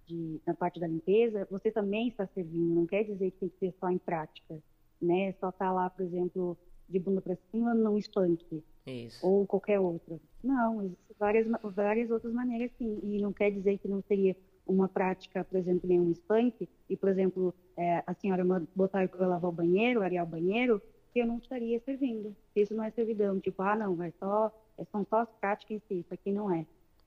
de, 0.07 0.39
na 0.45 0.53
parte 0.53 0.79
da 0.79 0.87
limpeza, 0.87 1.47
você 1.49 1.71
também 1.71 2.09
está 2.09 2.27
servindo, 2.27 2.75
não 2.75 2.85
quer 2.85 3.03
dizer 3.03 3.31
que 3.31 3.39
tem 3.39 3.49
que 3.49 3.57
ser 3.57 3.73
só 3.79 3.89
em 3.89 3.97
prática, 3.97 4.59
né? 5.01 5.33
Só 5.39 5.51
tá 5.51 5.71
lá, 5.71 5.89
por 5.89 6.03
exemplo, 6.03 6.57
de 6.87 6.99
bunda 6.99 7.21
para 7.21 7.37
cima 7.51 7.73
num 7.73 7.97
spank. 7.99 8.63
Isso. 8.85 9.25
Ou 9.25 9.45
qualquer 9.45 9.79
outra. 9.79 10.19
Não, 10.43 10.81
existem 10.83 11.15
várias, 11.17 11.47
várias 11.63 12.11
outras 12.11 12.33
maneiras, 12.33 12.71
sim. 12.77 12.99
E 13.03 13.21
não 13.21 13.31
quer 13.31 13.51
dizer 13.51 13.77
que 13.77 13.87
não 13.87 14.01
seria 14.01 14.35
uma 14.67 14.87
prática, 14.87 15.43
por 15.43 15.57
exemplo, 15.57 15.87
nem 15.87 15.99
um 15.99 16.11
spank, 16.13 16.67
e, 16.89 16.97
por 16.97 17.09
exemplo, 17.09 17.53
é, 17.77 18.03
a 18.05 18.13
senhora 18.13 18.43
botar 18.75 19.07
para 19.07 19.27
lavar 19.27 19.49
o 19.49 19.53
banheiro, 19.53 20.01
arear 20.01 20.25
o 20.25 20.29
banheiro, 20.29 20.81
que 21.13 21.19
eu 21.19 21.27
não 21.27 21.37
estaria 21.37 21.79
servindo. 21.81 22.35
Isso 22.55 22.73
não 22.73 22.83
é 22.83 22.91
servidão, 22.91 23.39
tipo, 23.39 23.61
ah, 23.61 23.75
não, 23.75 23.95
vai 23.95 24.13
só, 24.19 24.51
é, 24.77 24.85
são 24.85 25.05
só 25.09 25.21
as 25.21 25.29
práticas 25.39 25.77
em 25.77 25.79
si, 25.87 25.99
isso 25.99 26.13
aqui 26.13 26.31
não 26.31 26.51
é. 26.53 26.65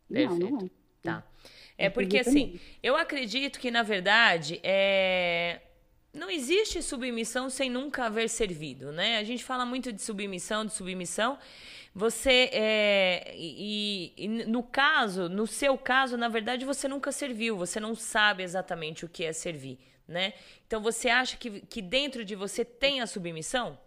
Perfeito. 0.09 0.45
Não, 0.45 0.51
não 0.51 0.66
é. 0.66 0.84
Tá. 1.05 1.22
É 1.76 1.90
porque, 1.90 2.18
assim, 2.18 2.59
eu 2.82 2.97
acredito 2.97 3.60
que, 3.60 3.70
na 3.70 3.82
verdade, 3.82 4.59
é... 4.62 5.60
não 6.12 6.31
existe 6.31 6.81
submissão 6.81 7.51
sem 7.51 7.68
nunca 7.68 8.06
haver 8.06 8.28
servido, 8.28 8.90
né? 8.90 9.18
A 9.18 9.24
gente 9.24 9.44
fala 9.44 9.66
muito 9.66 9.93
de 9.93 10.01
submissão, 10.01 10.64
de 10.64 10.72
submissão. 10.72 11.39
Você, 11.94 12.48
é... 12.52 13.35
e, 13.36 14.12
e 14.16 14.28
no 14.28 14.62
caso, 14.62 15.28
no 15.28 15.47
seu 15.47 15.76
caso, 15.76 16.16
na 16.16 16.28
verdade, 16.28 16.64
você 16.64 16.89
nunca 16.89 17.12
serviu, 17.12 17.56
você 17.56 17.78
não 17.78 17.94
sabe 17.94 18.43
exatamente 18.43 19.05
o 19.05 19.09
que 19.09 19.24
é 19.24 19.32
servir, 19.32 19.78
né? 20.09 20.32
Então, 20.66 20.81
você 20.81 21.10
acha 21.10 21.36
que, 21.36 21.60
que 21.60 21.82
dentro 21.82 22.24
de 22.24 22.35
você 22.35 22.64
tem 22.64 23.01
a 23.01 23.06
submissão? 23.06 23.78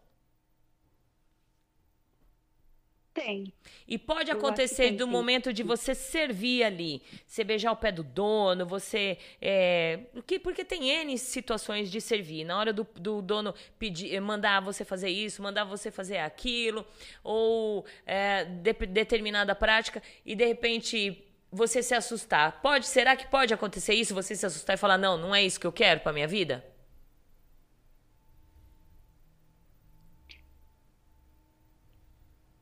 Tem. 3.18 3.52
E 3.88 3.98
pode 3.98 4.30
acontecer 4.30 4.92
do 4.92 5.08
momento 5.08 5.52
de 5.52 5.64
você 5.64 5.96
servir 5.96 6.62
ali, 6.62 7.02
você 7.26 7.44
beijar 7.44 7.72
o 7.72 7.76
pé 7.76 7.92
do 7.92 8.04
dono, 8.04 8.64
você. 8.64 9.18
É, 9.42 10.02
que, 10.28 10.38
porque 10.38 10.64
tem 10.64 10.92
N 10.92 11.18
situações 11.18 11.90
de 11.90 12.00
servir. 12.00 12.44
Na 12.46 12.60
hora 12.60 12.72
do, 12.72 12.86
do 12.96 13.20
dono 13.24 13.56
pedir, 13.80 14.22
mandar 14.22 14.60
você 14.60 14.86
fazer 14.86 15.10
isso, 15.10 15.42
mandar 15.42 15.64
você 15.64 15.90
fazer 15.90 16.20
aquilo, 16.20 16.86
ou 17.24 17.84
é, 18.06 18.46
de, 18.46 18.74
determinada 18.74 19.56
prática, 19.56 20.00
e 20.24 20.36
de 20.36 20.46
repente 20.46 21.26
você 21.52 21.82
se 21.82 21.96
assustar. 21.96 22.62
Pode, 22.62 22.86
será 22.86 23.16
que 23.16 23.26
pode 23.26 23.52
acontecer 23.52 23.96
isso? 23.96 24.14
Você 24.14 24.36
se 24.36 24.46
assustar 24.46 24.76
e 24.76 24.78
falar, 24.78 25.00
não, 25.00 25.18
não 25.18 25.34
é 25.34 25.42
isso 25.42 25.60
que 25.60 25.66
eu 25.66 25.72
quero 25.72 26.02
para 26.02 26.14
minha 26.14 26.28
vida? 26.28 26.64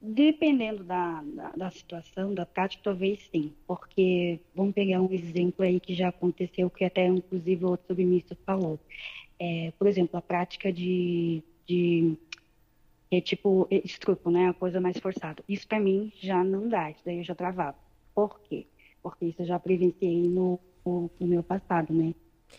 Dependendo 0.07 0.84
da, 0.84 1.23
da, 1.23 1.49
da, 1.52 1.72
situação, 1.72 2.34
da 2.34 2.45
prática, 2.45 2.84
talvez 2.84 3.19
sim. 3.32 3.52
Porque, 3.65 4.40
vamos 4.53 4.73
pegar 4.73 5.02
um 5.02 5.11
exemplo 5.11 5.65
aí 5.65 5.80
que 5.80 5.95
já 5.95 6.10
aconteceu, 6.10 6.69
que 6.69 6.86
até 6.86 7.07
inclusive 7.07 7.65
o 7.65 7.69
outro 7.69 7.88
submisso 7.88 8.36
falou. 8.45 8.80
É, 9.40 9.73
por 9.80 9.88
exemplo, 9.88 10.18
a 10.18 10.22
prática 10.22 10.72
de, 10.72 11.41
de 11.65 12.15
é 13.11 13.19
tipo 13.19 13.68
estrupo, 13.72 14.30
né? 14.30 14.49
A 14.49 14.53
coisa 14.53 14.80
mais 14.80 14.98
forçada. 14.98 15.44
Isso 15.49 15.68
para 15.68 15.80
mim 15.80 16.11
já 16.22 16.44
não 16.44 16.69
dá, 16.69 16.91
isso 16.91 17.02
daí 17.03 17.18
eu 17.18 17.23
já 17.23 17.34
travava. 17.34 17.77
Por 18.14 18.40
quê? 18.41 18.68
Porque 19.02 19.26
isso 19.26 19.41
eu 19.41 19.45
já 19.45 19.60
presenciei 19.60 20.27
no, 20.27 20.60
no, 20.86 21.10
no 21.19 21.27
meu 21.27 21.41
passado, 21.41 21.94
né? 21.94 22.14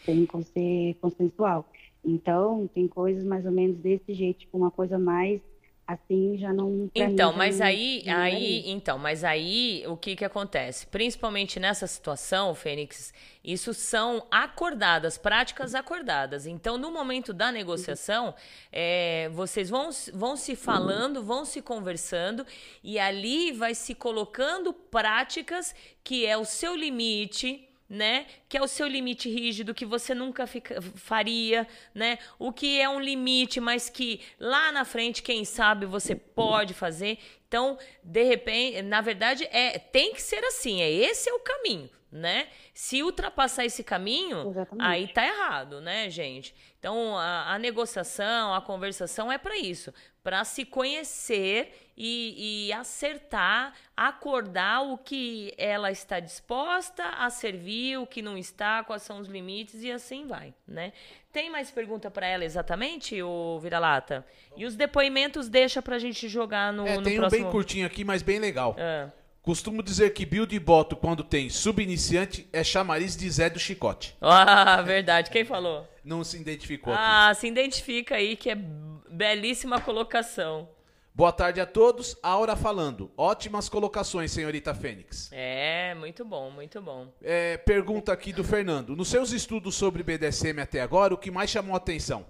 Que 0.05 0.44
ser 0.52 0.94
consensual. 1.01 1.70
Então, 2.05 2.68
tem 2.74 2.89
coisas 2.89 3.24
mais 3.24 3.47
ou 3.47 3.52
menos 3.52 3.78
desse 3.78 4.12
jeito, 4.14 4.40
tipo 4.40 4.56
uma 4.56 4.70
coisa 4.70 4.98
mais 4.98 5.40
assim 5.87 6.37
já 6.37 6.53
não 6.53 6.91
então 6.95 7.33
mim, 7.33 7.39
mas 7.39 7.61
aí 7.61 8.03
não 8.05 8.17
aí 8.17 8.69
então 8.71 8.99
mas 8.99 9.23
aí 9.23 9.85
o 9.87 9.97
que 9.97 10.17
que 10.17 10.25
acontece? 10.25 10.87
Principalmente 10.87 11.61
nessa 11.61 11.87
situação 11.87 12.55
Fênix 12.55 13.15
isso 13.45 13.73
são 13.73 14.27
acordadas 14.29 15.17
práticas 15.17 15.75
acordadas. 15.75 16.47
Então 16.47 16.77
no 16.77 16.91
momento 16.91 17.33
da 17.33 17.53
negociação 17.53 18.35
é, 18.73 19.29
vocês 19.33 19.71
vão 19.71 19.91
vão 20.13 20.37
se 20.37 20.57
falando 20.57 21.23
vão 21.23 21.45
se 21.45 21.63
conversando 21.63 22.45
e 22.83 22.99
ali 22.99 23.53
vai 23.53 23.75
se 23.75 23.95
colocando 23.95 24.73
práticas 24.73 25.75
que 26.03 26.27
é 26.27 26.37
o 26.37 26.45
seu 26.45 26.75
limite 26.75 27.65
né? 27.89 28.27
Que 28.49 28.59
é 28.59 28.63
o 28.63 28.69
seu 28.69 28.87
limite 28.87 29.29
rígido 29.29 29.75
que 29.75 29.85
você 29.85 30.15
nunca 30.15 30.47
fica, 30.47 30.81
faria, 30.81 31.67
né? 31.95 32.19
O 32.39 32.53
que 32.53 32.81
é 32.81 32.89
um 32.89 33.01
limite, 33.01 33.61
mas 33.61 33.89
que 33.89 34.21
lá 34.39 34.73
na 34.73 34.85
frente, 34.85 35.23
quem 35.23 35.45
sabe, 35.45 35.87
você 35.87 36.15
pode 36.15 36.75
fazer. 36.75 37.19
Então, 37.49 37.79
de 38.03 38.25
repente, 38.25 38.83
na 38.83 39.01
verdade, 39.01 39.49
é 39.51 39.79
tem 39.79 40.13
que 40.13 40.23
ser 40.23 40.45
assim. 40.45 40.81
É 40.81 40.91
esse 40.91 41.29
é 41.29 41.33
o 41.33 41.41
caminho. 41.41 41.91
Né? 42.11 42.49
Se 42.73 43.03
ultrapassar 43.03 43.65
esse 43.65 43.83
caminho, 43.83 44.49
Exatamente. 44.49 44.87
aí 44.87 45.09
tá 45.09 45.27
errado, 45.27 45.81
né, 45.81 46.09
gente? 46.09 46.55
Então, 46.78 47.16
a, 47.16 47.55
a 47.55 47.59
negociação, 47.59 48.55
a 48.55 48.61
conversação 48.61 49.31
é 49.31 49.39
para 49.39 49.57
isso, 49.57 49.93
para 50.23 50.45
se 50.45 50.65
conhecer 50.65 51.91
e, 51.97 52.66
e 52.69 52.73
acertar, 52.73 53.74
acordar 53.97 54.83
o 54.83 54.99
que 54.99 55.53
ela 55.57 55.91
está 55.91 56.20
disposta 56.20 57.05
a 57.05 57.28
servir, 57.31 57.99
o 57.99 58.07
que 58.07 58.23
não 58.23 58.37
está, 58.37 58.85
quais 58.85 59.03
são 59.03 59.19
os 59.19 59.28
limites 59.28 59.83
e 59.83 59.91
assim 59.91 60.27
vai, 60.27 60.55
né? 60.66 60.93
Tem 61.33 61.51
mais 61.51 61.70
pergunta 61.70 62.11
para 62.11 62.27
ela 62.27 62.45
exatamente, 62.45 63.20
o 63.23 63.59
Vira-Lata? 63.59 64.24
E 64.57 64.65
os 64.65 64.74
depoimentos 64.77 65.49
deixa 65.49 65.83
pra 65.83 65.99
gente 65.99 66.28
jogar 66.28 66.73
no, 66.73 66.87
É, 66.87 66.97
no 66.97 67.03
tem 67.03 67.15
um 67.15 67.20
próximo... 67.20 67.43
bem 67.43 67.51
curtinho 67.51 67.87
aqui, 67.87 68.05
mas 68.05 68.23
bem 68.23 68.39
legal. 68.39 68.77
Ah. 68.78 69.11
Costumo 69.47 69.81
dizer 69.81 70.12
que 70.12 70.27
build 70.27 70.52
e 70.56 70.59
boto, 70.59 70.97
quando 70.97 71.23
tem 71.23 71.48
subiniciante, 71.48 72.48
é 72.52 72.64
chamariz 72.64 73.16
de 73.16 73.31
Zé 73.31 73.48
do 73.48 73.60
Chicote. 73.60 74.16
Ah, 74.20 74.82
verdade. 74.82 75.31
Quem 75.31 75.44
falou? 75.44 75.86
Não 76.02 76.24
se 76.24 76.36
identificou 76.36 76.93
aqui. 76.93 77.01
Ah, 77.01 77.32
se 77.32 77.47
identifica 77.47 78.16
aí 78.16 78.35
que 78.35 78.51
é 78.51 78.56
belíssima 78.56 79.81
colocação. 79.81 80.68
Boa 81.14 81.31
tarde 81.31 81.60
a 81.60 81.66
todos. 81.66 82.18
Aura 82.24 82.56
falando. 82.56 83.09
Ótimas 83.16 83.68
colocações, 83.68 84.32
senhorita 84.32 84.74
Fênix. 84.74 85.31
É, 85.31 85.94
muito 85.94 86.24
bom, 86.24 86.51
muito 86.51 86.82
bom. 86.82 87.14
É, 87.23 87.56
pergunta 87.56 88.12
aqui 88.12 88.32
do 88.32 88.43
Fernando. 88.43 88.97
Nos 88.97 89.06
seus 89.06 89.31
estudos 89.31 89.77
sobre 89.77 90.02
BDSM 90.02 90.60
até 90.60 90.81
agora, 90.81 91.14
o 91.14 91.18
que 91.18 91.31
mais 91.31 91.51
chamou 91.51 91.74
a 91.74 91.77
atenção? 91.77 92.27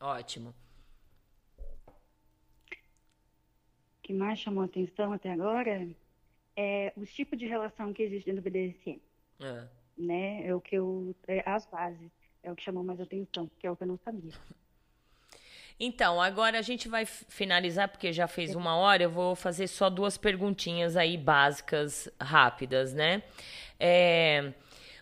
Ótimo. 0.00 0.54
O 3.98 4.02
que 4.04 4.12
mais 4.12 4.38
chamou 4.38 4.62
atenção 4.62 5.12
até 5.12 5.32
agora 5.32 5.88
é 6.56 6.92
os 6.96 7.12
tipos 7.12 7.38
de 7.38 7.46
relação 7.46 7.92
que 7.92 8.02
existe 8.02 8.26
dentro 8.26 8.42
do 8.42 8.50
BDSM, 8.50 9.00
Ah. 9.40 9.66
né? 9.96 10.46
É 10.46 10.54
o 10.54 10.60
que 10.60 10.76
eu, 10.76 11.14
é 11.26 11.42
as 11.46 11.66
bases, 11.66 12.10
é 12.42 12.50
o 12.50 12.56
que 12.56 12.62
chamou 12.62 12.84
mais 12.84 13.00
atenção, 13.00 13.46
porque 13.48 13.66
é 13.66 13.70
o 13.70 13.76
que 13.76 13.82
eu 13.82 13.88
não 13.88 13.98
sabia. 13.98 14.32
Então, 15.80 16.20
agora 16.22 16.58
a 16.58 16.62
gente 16.62 16.86
vai 16.86 17.04
finalizar, 17.04 17.88
porque 17.88 18.12
já 18.12 18.28
fez 18.28 18.54
uma 18.54 18.76
hora, 18.76 19.02
eu 19.02 19.10
vou 19.10 19.34
fazer 19.34 19.66
só 19.66 19.90
duas 19.90 20.16
perguntinhas 20.16 20.96
aí 20.96 21.16
básicas, 21.16 22.08
rápidas, 22.20 22.92
né? 22.94 23.22
É, 23.80 24.52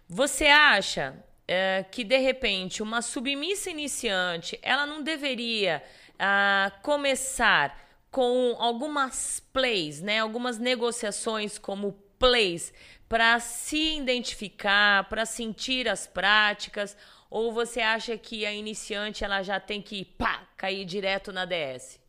você 0.09 0.47
acha 0.47 1.23
é, 1.47 1.85
que, 1.91 2.03
de 2.03 2.17
repente, 2.17 2.83
uma 2.83 3.03
submissa 3.03 3.69
iniciante, 3.69 4.59
ela 4.63 4.87
não 4.87 5.03
deveria 5.03 5.83
ah, 6.19 6.73
começar 6.83 7.77
com 8.11 8.57
algumas 8.59 9.41
plays, 9.53 10.01
né? 10.01 10.19
Algumas 10.21 10.59
negociações 10.59 11.59
como 11.59 11.93
plays, 12.19 12.73
para 13.09 13.41
se 13.41 13.97
identificar, 13.99 15.09
para 15.09 15.25
sentir 15.27 15.89
as 15.89 16.07
práticas, 16.07 16.97
ou 17.31 17.53
você 17.53 17.81
acha 17.81 18.17
que 18.19 18.45
a 18.45 18.53
iniciante 18.53 19.25
ela 19.25 19.43
já 19.43 19.59
tem 19.61 19.81
que 19.81 20.05
pá, 20.05 20.47
cair 20.57 20.85
direto 20.85 21.33
na 21.33 21.45
DS? 21.45 22.01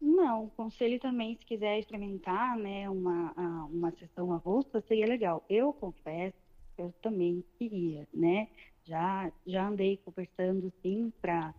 Não, 0.00 0.50
conselho 0.50 1.00
também, 1.00 1.36
se 1.36 1.44
quiser 1.46 1.78
experimentar, 1.78 2.56
né, 2.58 2.88
uma, 2.90 3.32
uma 3.70 3.90
sessão 3.92 4.32
avulsa, 4.32 4.82
seria 4.82 5.06
legal. 5.06 5.44
Eu 5.48 5.72
confesso, 5.72 6.36
eu 6.76 6.92
também 7.02 7.42
queria, 7.58 8.06
né? 8.12 8.48
Já, 8.84 9.32
já 9.46 9.66
andei 9.66 9.96
conversando, 9.98 10.70
sim, 10.82 11.10
para 11.22 11.54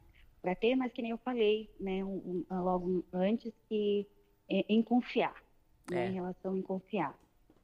para 0.45 0.53
ter, 0.53 0.75
mas 0.75 0.93
que 0.93 1.01
nem 1.01 1.09
eu 1.09 1.17
falei, 1.17 1.67
né, 1.79 2.05
um- 2.05 2.45
um- 2.51 2.61
logo 2.61 3.03
antes, 3.11 3.51
que 3.67 4.05
é, 4.47 4.63
em 4.69 4.83
confiar, 4.83 5.33
né, 5.89 6.05
É. 6.05 6.09
em 6.09 6.13
relação 6.13 6.55
em 6.55 6.61
confiar. 6.61 7.19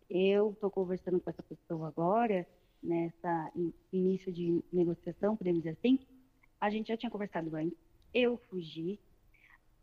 Eu 0.09 0.49
estou 0.49 0.71
conversando 0.71 1.19
com 1.19 1.29
essa 1.29 1.43
pessoa 1.43 1.89
agora, 1.89 2.43
nessa 2.81 3.51
in- 3.55 3.71
início 3.93 4.33
de 4.33 4.63
negociação, 4.73 5.37
podemos 5.37 5.61
dizer 5.61 5.77
assim, 5.77 5.99
a 6.59 6.71
gente 6.71 6.87
já 6.87 6.97
tinha 6.97 7.11
conversado 7.11 7.55
antes, 7.55 7.77
eu 8.11 8.35
fugi, 8.49 8.99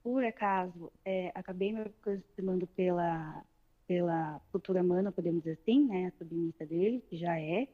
por 0.03 0.25
acaso, 0.25 0.91
é, 1.05 1.31
acabei 1.37 1.73
me 1.73 1.83
aproximando 1.83 2.67
pela, 2.67 3.45
pela 3.87 4.41
futura 4.51 4.83
mana, 4.83 5.13
podemos 5.13 5.45
dizer 5.45 5.57
assim, 5.63 5.85
né, 5.85 6.07
a 6.07 6.19
submissa 6.19 6.67
dele, 6.67 7.01
que 7.09 7.17
já 7.17 7.39
é, 7.41 7.69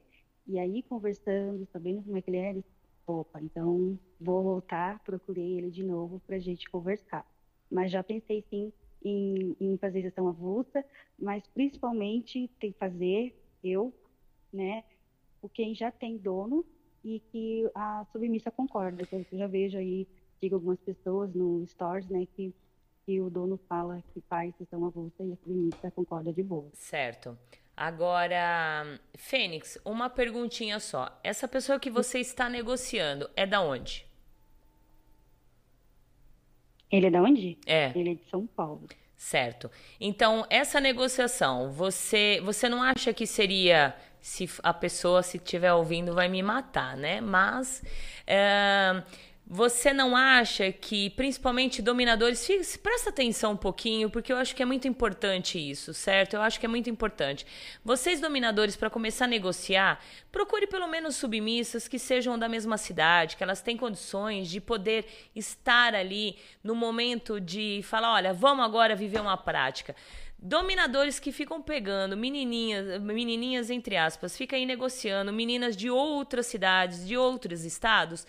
e 0.47 0.59
aí 0.59 0.83
conversando, 0.83 1.67
sabendo 1.73 2.03
como 2.03 2.19
é 2.19 2.21
que 2.21 2.29
ele 2.31 2.37
ele, 2.37 2.65
opa, 3.07 3.41
então 3.41 3.99
vou 4.21 4.43
voltar, 4.43 5.03
procurei 5.05 5.59
ele 5.59 5.71
de 5.71 5.83
novo 5.83 6.21
para 6.27 6.37
a 6.37 6.41
gente 6.41 6.69
conversar. 6.71 7.27
Mas 7.71 7.91
já 7.91 8.03
pensei 8.03 8.45
sim 8.49 8.73
em, 9.03 9.57
em 9.61 9.77
fazer 9.77 10.03
gestão 10.03 10.29
avulsa, 10.29 10.85
mas 11.19 11.47
principalmente 11.49 12.49
tem 12.59 12.73
que 12.73 12.79
fazer 12.79 13.35
eu, 13.63 13.93
né, 14.53 14.85
o 15.43 15.49
quem 15.49 15.75
já 15.75 15.91
tem 15.91 16.17
dono 16.17 16.65
e 17.05 17.21
que 17.21 17.71
a 17.75 18.07
submissa 18.13 18.51
concorda, 18.51 19.05
que 19.05 19.15
eu 19.15 19.27
já 19.33 19.47
vejo 19.47 19.77
aí 19.77 20.09
sigo 20.41 20.55
algumas 20.57 20.81
pessoas 20.81 21.35
no 21.35 21.67
Stories, 21.67 22.09
né, 22.09 22.27
que, 22.35 22.55
que 23.05 23.21
o 23.21 23.31
dono 23.31 23.59
fala 23.69 24.03
que 24.13 24.21
faz 24.23 24.55
sessão 24.57 24.85
avulsa 24.85 25.23
e 25.23 25.33
a 25.33 25.37
submissa 25.37 25.91
concorda 25.91 26.33
de 26.33 26.43
boa. 26.43 26.71
Certo. 26.73 27.37
Agora, 27.77 29.01
Fênix, 29.17 29.79
uma 29.85 30.09
perguntinha 30.09 30.79
só. 30.79 31.19
Essa 31.25 31.49
pessoa 31.49 31.81
que 31.81 31.91
você 31.91 32.21
está 32.21 32.49
negociando 32.49 33.29
é 33.35 33.45
da 33.47 33.61
onde? 33.61 34.07
Ele 36.91 37.07
é 37.07 37.11
da 37.11 37.21
onde? 37.21 37.59
É. 37.67 37.93
Ele 37.97 38.13
é 38.13 38.15
de 38.15 38.25
São 38.31 38.47
Paulo. 38.47 38.87
Certo. 39.17 39.71
Então, 40.01 40.47
essa 40.51 40.81
negociação, 40.81 41.73
você, 41.73 42.41
você 42.45 42.69
não 42.69 42.83
acha 42.83 43.13
que 43.13 43.27
seria, 43.27 43.97
se 44.21 44.49
a 44.63 44.73
pessoa, 44.73 45.23
se 45.23 45.39
estiver 45.39 45.73
ouvindo, 45.73 46.15
vai 46.15 46.29
me 46.29 46.43
matar, 46.43 46.97
né? 46.97 47.21
Mas 47.21 47.83
é, 48.27 49.03
você 49.47 49.93
não 49.93 50.17
acha 50.17 50.73
que, 50.73 51.11
principalmente 51.11 51.83
dominadores, 51.83 52.39
se 52.39 52.79
presta 52.79 53.11
atenção 53.11 53.53
um 53.53 53.57
pouquinho, 53.57 54.09
porque 54.09 54.33
eu 54.33 54.39
acho 54.39 54.57
que 54.57 54.63
é 54.63 54.67
muito 54.67 54.89
importante 54.89 55.59
isso, 55.59 55.93
certo? 55.93 56.35
Eu 56.35 56.41
acho 56.41 56.59
que 56.59 56.65
é 56.65 56.69
muito 56.69 56.89
importante. 56.89 57.47
Vocês, 57.85 58.23
dominadores, 58.23 58.75
para 58.75 58.89
começar 58.89 59.27
a 59.27 59.29
negociar, 59.29 60.01
procure 60.33 60.67
pelo 60.67 60.87
menos 60.87 61.17
submissas 61.17 61.87
que 61.87 61.99
sejam 61.99 62.39
da 62.39 62.49
mesma 62.49 62.79
cidade, 62.79 63.37
que 63.37 63.43
elas 63.43 63.61
têm 63.61 63.77
condições 63.77 64.49
de 64.49 64.63
poder 64.63 65.05
estar 65.37 65.95
ali 65.95 66.39
no 66.63 66.75
momento 66.75 67.39
de 67.39 67.81
falar: 67.85 68.15
olha, 68.15 68.33
vamos 68.33 68.65
agora 68.65 68.97
viver 68.97 69.21
uma 69.21 69.37
prática. 69.37 69.95
Dominadores 70.39 71.19
que 71.21 71.31
ficam 71.31 71.61
pegando 71.61 72.17
menininhas, 72.17 73.01
menininhas 73.01 73.69
entre 73.69 73.97
aspas, 73.97 74.37
fica 74.37 74.57
aí 74.57 74.65
negociando 74.65 75.33
meninas 75.33 75.77
de 75.77 75.91
outras 75.91 76.47
cidades, 76.47 77.07
de 77.07 77.17
outros 77.17 77.65
estados. 77.65 78.27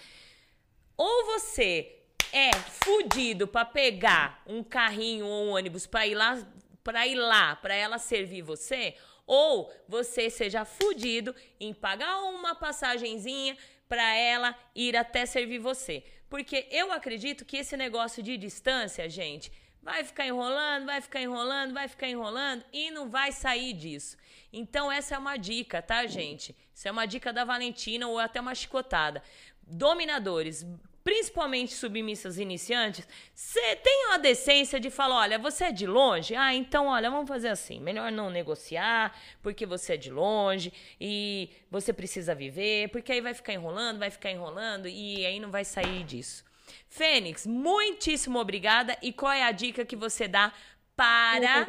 Ou 0.97 1.25
você 1.25 1.95
é 2.31 2.51
fudido 2.53 3.47
pra 3.47 3.65
pegar 3.65 4.41
um 4.45 4.63
carrinho 4.63 5.25
ou 5.25 5.45
um 5.45 5.49
ônibus 5.51 5.85
pra 5.85 6.05
ir 6.05 6.15
lá, 6.15 6.37
para 6.83 7.07
ir 7.07 7.15
lá, 7.15 7.55
para 7.55 7.73
ela 7.73 7.97
servir 7.97 8.41
você, 8.41 8.95
ou 9.25 9.73
você 9.87 10.29
seja 10.29 10.65
fudido 10.65 11.35
em 11.59 11.73
pagar 11.73 12.21
uma 12.23 12.53
passagenzinha 12.53 13.57
pra 13.87 14.15
ela 14.15 14.57
ir 14.75 14.95
até 14.95 15.25
servir 15.25 15.59
você. 15.59 16.03
Porque 16.29 16.67
eu 16.71 16.91
acredito 16.91 17.45
que 17.45 17.57
esse 17.57 17.77
negócio 17.77 18.21
de 18.21 18.37
distância, 18.37 19.09
gente, 19.09 19.51
vai 19.81 20.03
ficar 20.03 20.25
enrolando, 20.25 20.85
vai 20.87 20.99
ficar 20.99 21.21
enrolando, 21.21 21.73
vai 21.73 21.87
ficar 21.87 22.07
enrolando 22.07 22.65
e 22.73 22.89
não 22.89 23.09
vai 23.09 23.31
sair 23.31 23.71
disso. 23.73 24.17
Então 24.51 24.91
essa 24.91 25.15
é 25.15 25.17
uma 25.17 25.37
dica, 25.37 25.81
tá, 25.81 26.07
gente? 26.07 26.55
Isso 26.73 26.87
é 26.87 26.91
uma 26.91 27.05
dica 27.05 27.31
da 27.31 27.45
Valentina 27.45 28.07
ou 28.07 28.17
até 28.17 28.41
uma 28.41 28.55
chicotada. 28.55 29.21
Dominadores, 29.67 30.65
principalmente 31.03 31.73
submissas 31.73 32.39
iniciantes, 32.39 33.07
você 33.33 33.75
tem 33.75 34.11
a 34.13 34.17
decência 34.17 34.79
de 34.79 34.89
falar, 34.89 35.17
olha, 35.17 35.37
você 35.37 35.65
é 35.65 35.71
de 35.71 35.85
longe? 35.85 36.35
Ah, 36.35 36.53
então, 36.53 36.87
olha, 36.87 37.11
vamos 37.11 37.27
fazer 37.27 37.49
assim, 37.49 37.79
melhor 37.79 38.11
não 38.11 38.31
negociar, 38.31 39.15
porque 39.43 39.67
você 39.67 39.93
é 39.93 39.97
de 39.97 40.09
longe 40.09 40.73
e 40.99 41.49
você 41.69 41.93
precisa 41.93 42.33
viver, 42.33 42.89
porque 42.89 43.11
aí 43.11 43.21
vai 43.21 43.35
ficar 43.35 43.53
enrolando, 43.53 43.99
vai 43.99 44.09
ficar 44.09 44.31
enrolando 44.31 44.87
e 44.87 45.23
aí 45.23 45.39
não 45.39 45.51
vai 45.51 45.63
sair 45.63 46.03
disso. 46.03 46.43
Fênix, 46.87 47.45
muitíssimo 47.45 48.39
obrigada. 48.39 48.97
E 49.01 49.13
qual 49.13 49.31
é 49.31 49.43
a 49.43 49.51
dica 49.51 49.85
que 49.85 49.95
você 49.95 50.27
dá 50.27 50.51
para 50.95 51.67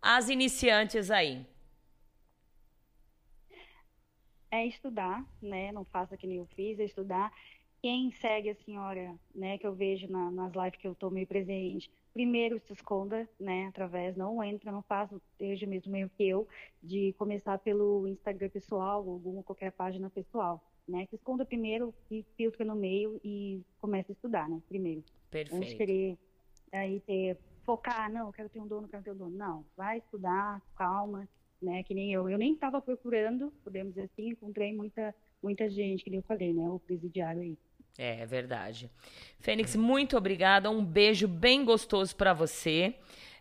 as 0.00 0.28
iniciantes 0.28 1.10
aí? 1.10 1.44
É 4.56 4.66
estudar, 4.66 5.22
né? 5.42 5.70
Não 5.70 5.84
faça 5.84 6.16
que 6.16 6.26
nem 6.26 6.38
eu 6.38 6.46
fiz, 6.46 6.78
é 6.78 6.84
estudar. 6.84 7.30
Quem 7.82 8.10
segue 8.10 8.48
a 8.48 8.54
senhora, 8.54 9.14
né, 9.34 9.58
que 9.58 9.66
eu 9.66 9.74
vejo 9.74 10.10
na- 10.10 10.30
nas 10.30 10.54
lives 10.54 10.80
que 10.80 10.88
eu 10.88 10.94
tô 10.94 11.10
meio 11.10 11.26
presente, 11.26 11.90
primeiro 12.14 12.58
se 12.60 12.72
esconda, 12.72 13.28
né, 13.38 13.66
através, 13.66 14.16
não 14.16 14.42
entra, 14.42 14.72
não 14.72 14.82
faça, 14.82 15.14
esteja 15.32 15.66
mesmo 15.66 15.92
meio 15.92 16.08
que 16.08 16.26
eu, 16.26 16.48
de 16.82 17.12
começar 17.18 17.58
pelo 17.58 18.08
Instagram 18.08 18.48
pessoal, 18.48 19.04
ou 19.06 19.12
alguma 19.12 19.42
qualquer 19.42 19.72
página 19.72 20.08
pessoal, 20.08 20.64
né? 20.88 21.06
Se 21.10 21.16
esconda 21.16 21.44
primeiro 21.44 21.94
e 22.10 22.24
filtra 22.34 22.64
no 22.64 22.74
meio 22.74 23.20
e 23.22 23.62
comece 23.78 24.10
a 24.12 24.14
estudar, 24.14 24.48
né, 24.48 24.62
primeiro. 24.68 25.04
Perfeito. 25.30 25.76
querer 25.76 26.18
aí 26.72 27.00
ter 27.00 27.38
focar, 27.62 28.10
não, 28.10 28.32
quero 28.32 28.48
ter 28.48 28.60
um 28.60 28.66
dono, 28.66 28.88
quero 28.88 29.02
ter 29.04 29.12
um 29.12 29.16
dono. 29.16 29.36
Não, 29.36 29.66
vai 29.76 29.98
estudar, 29.98 30.62
calma, 30.74 31.28
né? 31.60 31.82
Que 31.82 31.94
nem 31.94 32.12
eu. 32.12 32.28
Eu 32.28 32.38
nem 32.38 32.54
estava 32.54 32.80
procurando, 32.80 33.52
podemos 33.64 33.94
dizer 33.94 34.08
assim, 34.12 34.30
encontrei 34.30 34.74
muita, 34.74 35.14
muita 35.42 35.68
gente, 35.68 36.04
que 36.04 36.10
nem 36.10 36.18
eu 36.18 36.24
falei, 36.24 36.52
né? 36.52 36.68
O 36.68 36.78
presidiário 36.78 37.42
aí. 37.42 37.56
É, 37.98 38.20
é 38.20 38.26
verdade. 38.26 38.90
Fênix, 39.38 39.74
muito 39.74 40.16
obrigada. 40.16 40.70
Um 40.70 40.84
beijo 40.84 41.26
bem 41.26 41.64
gostoso 41.64 42.14
para 42.14 42.32
você. 42.32 42.94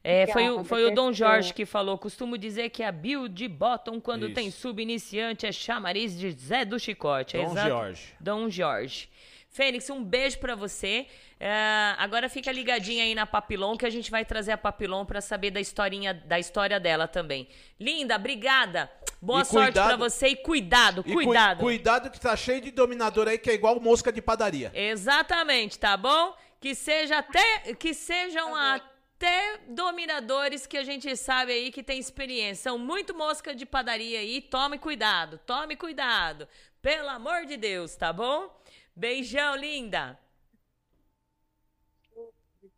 É, 0.03 0.27
foi, 0.27 0.49
o, 0.49 0.63
foi 0.63 0.85
o 0.85 0.93
Dom 0.93 1.11
Jorge 1.11 1.51
que 1.51 1.65
falou. 1.65 1.97
Costumo 1.97 2.37
dizer 2.37 2.69
que 2.69 2.83
a 2.83 2.91
build 2.91 3.47
bottom, 3.47 3.99
quando 3.99 4.27
Isso. 4.27 4.35
tem 4.35 4.51
sub-iniciante, 4.51 5.47
é 5.47 5.51
chamariz 5.51 6.17
de 6.17 6.31
Zé 6.31 6.63
do 6.63 6.79
Chicote. 6.79 7.35
Dom 7.35 7.43
é 7.43 7.45
exato? 7.47 7.69
Jorge. 7.69 8.13
Dom 8.19 8.49
Jorge. 8.49 9.09
Fênix, 9.55 9.89
um 9.89 10.03
beijo 10.03 10.37
para 10.39 10.53
você. 10.53 11.07
É, 11.39 11.95
agora 11.97 12.27
fica 12.27 12.51
ligadinha 12.51 13.05
aí 13.05 13.15
na 13.15 13.25
Papilon 13.25 13.77
que 13.77 13.85
a 13.85 13.89
gente 13.89 14.11
vai 14.11 14.25
trazer 14.25 14.51
a 14.51 14.57
Papilon 14.57 15.05
para 15.05 15.21
saber 15.21 15.49
da 15.49 15.61
historinha 15.61 16.13
da 16.13 16.37
história 16.37 16.77
dela 16.77 17.07
também. 17.07 17.47
Linda, 17.79 18.17
obrigada. 18.17 18.91
Boa 19.21 19.43
e 19.43 19.45
sorte 19.45 19.75
para 19.75 19.95
você 19.95 20.27
e 20.27 20.35
cuidado, 20.35 21.05
e 21.07 21.13
cuidado. 21.13 21.59
Cu 21.59 21.63
cuidado 21.63 22.09
que 22.09 22.19
tá 22.19 22.35
cheio 22.35 22.59
de 22.59 22.69
dominador 22.69 23.29
aí 23.29 23.37
que 23.37 23.49
é 23.49 23.53
igual 23.53 23.79
mosca 23.79 24.11
de 24.11 24.21
padaria. 24.21 24.71
Exatamente, 24.73 25.79
tá 25.79 25.95
bom? 25.95 26.35
Que 26.59 26.75
seja 26.75 27.19
até 27.19 27.73
que 27.75 27.93
sejam 27.93 28.51
tá 28.51 28.75
até 28.75 29.59
dominadores 29.69 30.67
que 30.67 30.77
a 30.77 30.83
gente 30.83 31.15
sabe 31.15 31.53
aí 31.53 31.71
que 31.71 31.81
tem 31.81 31.97
experiência. 31.97 32.63
São 32.63 32.77
muito 32.77 33.15
mosca 33.15 33.55
de 33.55 33.65
padaria 33.65 34.19
aí. 34.19 34.41
Tome 34.41 34.77
cuidado, 34.77 35.39
tome 35.45 35.77
cuidado. 35.77 36.45
Pelo 36.81 37.07
amor 37.07 37.45
de 37.45 37.55
Deus, 37.55 37.95
tá 37.95 38.11
bom? 38.11 38.53
Beijão, 38.97 39.57
linda. 39.57 40.17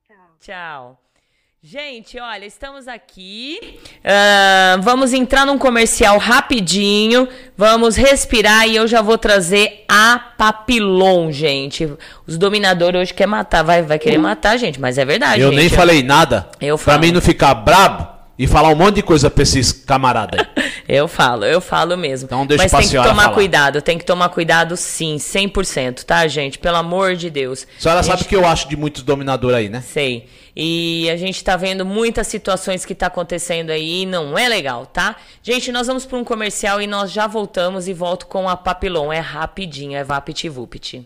Tchau. 0.07 0.35
Tchau. 0.39 1.01
Gente, 1.61 2.19
olha, 2.19 2.45
estamos 2.45 2.87
aqui. 2.87 3.59
Uh, 3.99 4.81
vamos 4.81 5.13
entrar 5.13 5.45
num 5.45 5.59
comercial 5.59 6.17
rapidinho. 6.17 7.27
Vamos 7.55 7.95
respirar 7.95 8.67
e 8.67 8.75
eu 8.75 8.87
já 8.87 9.01
vou 9.01 9.17
trazer 9.17 9.85
a 9.87 10.17
Papilon, 10.17 11.31
gente. 11.31 11.87
Os 12.25 12.35
dominadores 12.35 12.99
hoje 12.99 13.13
querem 13.13 13.29
matar, 13.29 13.61
vai, 13.63 13.83
vai 13.83 13.99
querer 13.99 14.17
matar, 14.17 14.57
gente, 14.57 14.81
mas 14.81 14.97
é 14.97 15.05
verdade. 15.05 15.41
Eu 15.41 15.51
gente. 15.51 15.59
nem 15.59 15.69
falei 15.69 16.01
nada. 16.01 16.49
Eu 16.59 16.79
falo. 16.79 16.97
Pra 16.97 17.07
mim 17.07 17.13
não 17.13 17.21
ficar 17.21 17.53
brabo 17.53 18.16
e 18.37 18.45
falar 18.45 18.69
um 18.69 18.75
monte 18.75 18.95
de 18.95 19.03
coisa 19.03 19.29
pra 19.29 19.43
esses 19.43 19.71
camaradas. 19.71 20.45
eu 20.87 21.07
falo, 21.07 21.45
eu 21.45 21.59
falo 21.59 21.97
mesmo. 21.97 22.25
Então 22.25 22.45
deixa 22.45 22.63
Mas 22.63 22.71
tem 22.71 22.87
que 22.87 22.95
tomar 23.07 23.23
falar. 23.23 23.33
cuidado, 23.33 23.81
tem 23.81 23.97
que 23.97 24.05
tomar 24.05 24.29
cuidado 24.29 24.77
sim, 24.77 25.15
100%, 25.15 26.03
tá, 26.03 26.27
gente? 26.27 26.59
Pelo 26.59 26.77
amor 26.77 27.15
de 27.15 27.29
Deus. 27.29 27.65
A 27.77 27.81
senhora 27.81 27.99
a 28.01 28.03
sabe 28.03 28.21
o 28.23 28.25
que 28.25 28.35
eu 28.35 28.45
acho 28.45 28.69
de 28.69 28.75
muitos 28.75 29.03
dominadores 29.03 29.57
aí, 29.57 29.69
né? 29.69 29.81
Sei. 29.81 30.27
E 30.55 31.09
a 31.09 31.17
gente 31.17 31.43
tá 31.43 31.55
vendo 31.55 31.85
muitas 31.85 32.27
situações 32.27 32.83
que 32.83 32.95
tá 32.95 33.07
acontecendo 33.07 33.69
aí 33.69 34.01
e 34.01 34.05
não 34.05 34.37
é 34.37 34.47
legal, 34.47 34.85
tá? 34.85 35.15
Gente, 35.43 35.71
nós 35.71 35.87
vamos 35.87 36.05
para 36.05 36.17
um 36.17 36.23
comercial 36.23 36.81
e 36.81 36.87
nós 36.87 37.11
já 37.11 37.27
voltamos 37.27 37.87
e 37.87 37.93
volto 37.93 38.25
com 38.25 38.49
a 38.49 38.57
Papilon. 38.57 39.11
É 39.13 39.19
rapidinho, 39.19 39.95
é 39.95 40.03
VaptVupt. 40.03 41.05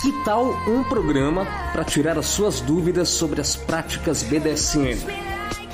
Que 0.00 0.12
tal 0.24 0.46
um 0.66 0.82
programa 0.84 1.44
para 1.72 1.84
tirar 1.84 2.16
as 2.16 2.24
suas 2.26 2.62
dúvidas 2.62 3.10
sobre 3.10 3.42
as 3.42 3.54
práticas 3.54 4.22
BDSM, 4.22 4.98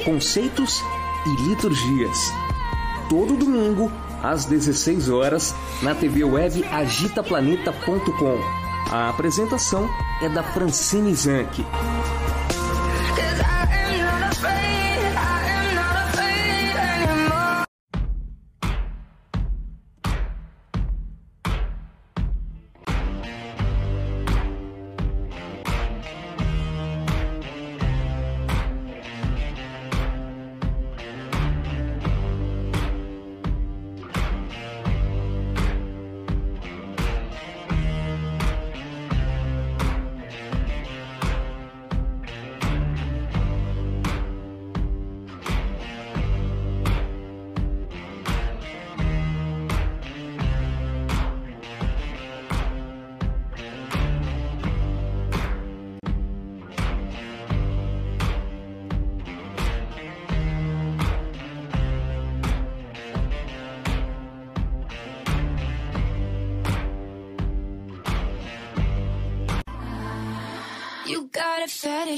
conceitos 0.05 0.82
e 1.24 1.30
liturgias? 1.48 2.18
Todo 3.09 3.36
domingo 3.36 3.93
às 4.22 4.44
16 4.44 5.08
horas, 5.08 5.54
na 5.82 5.94
TV 5.94 6.24
web 6.24 6.64
agitaplaneta.com. 6.64 8.38
A 8.90 9.10
apresentação 9.10 9.88
é 10.22 10.28
da 10.28 10.42
Francine 10.42 11.14
Zanck. 11.14 11.64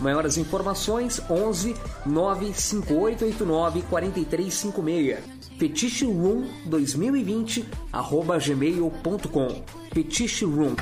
Maiores 0.00 0.36
informações 0.36 1.20
11 1.30 1.74
95889 2.04 3.82
4356. 3.82 5.18
Fetiche 5.58 6.04
Room 6.04 6.46
2020 6.66 7.64
arroba 7.92 8.38
gmail.com. 8.38 9.64
Fetiche 9.92 10.44
Room. 10.44 10.76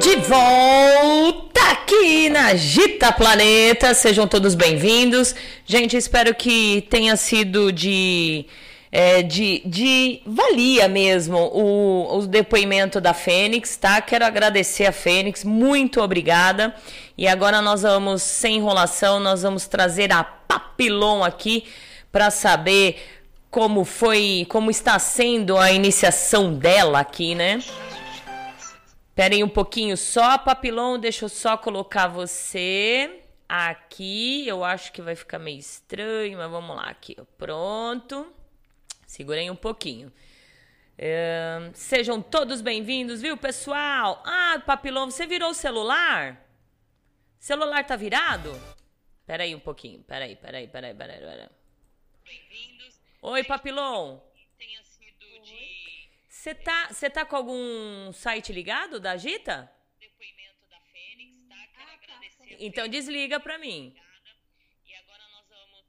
De 0.00 0.16
volta 0.16 1.60
aqui 1.70 2.28
na 2.28 2.54
Gita 2.54 3.12
Planeta, 3.12 3.94
sejam 3.94 4.26
todos 4.26 4.54
bem-vindos. 4.54 5.34
Gente, 5.64 5.96
espero 5.96 6.34
que 6.34 6.86
tenha 6.90 7.16
sido 7.16 7.72
de, 7.72 8.46
é, 8.90 9.22
de, 9.22 9.62
de 9.64 10.22
valia 10.24 10.88
mesmo 10.88 11.36
o, 11.38 12.18
o 12.18 12.26
depoimento 12.26 13.00
da 13.00 13.12
Fênix, 13.12 13.76
tá? 13.76 14.00
Quero 14.00 14.24
agradecer 14.24 14.86
a 14.86 14.92
Fênix, 14.92 15.44
muito 15.44 16.00
obrigada. 16.00 16.74
E 17.16 17.26
agora 17.26 17.60
nós 17.62 17.82
vamos, 17.82 18.22
sem 18.22 18.56
enrolação, 18.56 19.18
nós 19.20 19.42
vamos 19.42 19.66
trazer 19.66 20.12
a 20.12 20.22
Papilon 20.22 21.22
aqui 21.22 21.64
para 22.12 22.30
saber 22.30 23.02
como 23.50 23.84
foi, 23.84 24.46
como 24.48 24.70
está 24.70 24.98
sendo 24.98 25.56
a 25.56 25.72
iniciação 25.72 26.54
dela 26.54 27.00
aqui, 27.00 27.34
né? 27.34 27.58
Esperem 29.08 29.42
um 29.42 29.48
pouquinho 29.48 29.96
só, 29.96 30.36
papilão. 30.36 30.98
Deixa 30.98 31.24
eu 31.24 31.28
só 31.30 31.56
colocar 31.56 32.06
você 32.06 33.22
aqui. 33.48 34.46
Eu 34.46 34.62
acho 34.62 34.92
que 34.92 35.00
vai 35.00 35.16
ficar 35.16 35.38
meio 35.38 35.58
estranho, 35.58 36.36
mas 36.36 36.50
vamos 36.50 36.76
lá 36.76 36.90
aqui. 36.90 37.16
Pronto. 37.38 38.26
Segurei 39.06 39.48
um 39.48 39.56
pouquinho. 39.56 40.12
É, 40.98 41.70
sejam 41.74 42.20
todos 42.20 42.60
bem-vindos, 42.60 43.22
viu, 43.22 43.36
pessoal? 43.36 44.22
Ah, 44.26 44.60
papilão, 44.66 45.10
você 45.10 45.26
virou 45.26 45.50
o 45.50 45.54
celular? 45.54 46.44
Celular 47.38 47.86
tá 47.86 47.94
virado? 47.94 48.50
Peraí 49.24 49.54
um 49.54 49.60
pouquinho. 49.60 50.02
Peraí, 50.02 50.34
peraí, 50.34 50.66
peraí, 50.66 50.94
peraí, 50.94 51.20
peraí. 51.20 51.48
Bem-vindos. 52.24 53.00
Oi, 53.22 53.44
papilão. 53.44 54.22
Você 56.28 56.54
tá, 56.54 56.88
você 56.92 57.10
tá 57.10 57.24
com 57.24 57.34
algum 57.34 58.12
site 58.12 58.52
ligado 58.52 59.00
da 59.00 59.16
Gita? 59.16 59.68
Depoimento 59.98 60.66
da 60.70 60.78
Fênix, 60.92 61.42
tá? 61.48 61.56
Quero 61.74 61.90
ah, 61.90 61.98
tá. 61.98 62.14
agradecer. 62.14 62.56
Então 62.60 62.86
desliga 62.86 63.40
pra 63.40 63.58
mim. 63.58 63.96
E 64.84 64.94
agora 64.94 65.22
nós 65.32 65.44
vamos. 65.48 65.84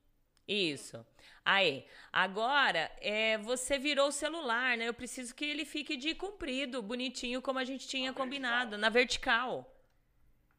Isso. 0.48 1.06
Aí, 1.49 1.86
agora 2.11 2.91
é, 2.99 3.38
você 3.38 3.80
virou 3.80 4.10
o 4.10 4.11
celular, 4.11 4.78
né? 4.78 4.90
Eu 4.90 4.94
preciso 4.94 5.34
que 5.34 5.45
ele 5.45 5.64
fique 5.64 5.95
de 5.95 6.14
comprido, 6.14 6.82
bonitinho, 6.82 7.41
como 7.41 7.57
a 7.57 7.64
gente 7.64 7.88
tinha 7.88 8.11
na 8.11 8.18
combinado, 8.18 8.72
vertical. 8.72 8.82
na 8.82 8.90
vertical. 8.90 9.74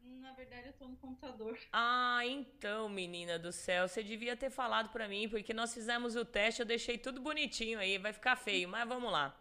Na 0.02 0.32
verdade, 0.32 0.68
eu 0.68 0.72
tô 0.72 0.88
no 0.88 0.96
computador. 0.96 1.58
Ah, 1.74 2.22
então, 2.24 2.88
menina 2.88 3.38
do 3.38 3.52
céu, 3.52 3.86
você 3.86 4.02
devia 4.02 4.34
ter 4.34 4.48
falado 4.48 4.88
pra 4.88 5.06
mim, 5.06 5.28
porque 5.28 5.52
nós 5.52 5.74
fizemos 5.74 6.16
o 6.16 6.24
teste, 6.24 6.62
eu 6.62 6.66
deixei 6.66 6.96
tudo 6.96 7.20
bonitinho 7.20 7.78
aí, 7.78 7.98
vai 7.98 8.14
ficar 8.14 8.34
feio, 8.36 8.66
mas 8.66 8.88
vamos 8.88 9.12
lá. 9.12 9.38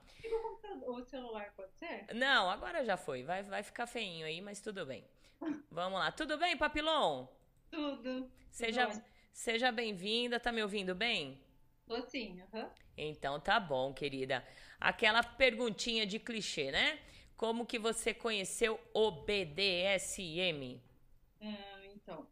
O 0.85 1.01
celular 1.05 1.53
pode 1.55 1.71
ser? 1.77 2.07
Não, 2.13 2.49
agora 2.49 2.83
já 2.83 2.97
foi. 2.97 3.23
Vai, 3.23 3.43
vai 3.43 3.63
ficar 3.63 3.87
feinho 3.87 4.25
aí, 4.25 4.41
mas 4.41 4.59
tudo 4.59 4.85
bem. 4.85 5.05
Vamos 5.71 5.97
lá. 5.97 6.11
Tudo 6.11 6.37
bem, 6.37 6.57
Papilon? 6.57 7.25
Tudo. 7.71 8.29
Seja, 8.51 8.89
seja 9.37 9.71
bem-vinda. 9.71 10.39
Tá 10.39 10.51
me 10.51 10.63
ouvindo 10.63 10.95
bem? 10.95 11.39
Tô 11.85 12.01
sim, 12.01 12.41
uhum. 12.51 12.69
Então 12.97 13.39
tá 13.39 13.59
bom, 13.59 13.93
querida. 13.93 14.43
Aquela 14.79 15.23
perguntinha 15.23 16.05
de 16.07 16.19
clichê, 16.19 16.71
né? 16.71 16.99
Como 17.35 17.65
que 17.65 17.77
você 17.77 18.13
conheceu 18.15 18.79
o 18.93 19.11
BDSM? 19.11 20.81
Ah, 21.39 21.85
então, 21.85 22.27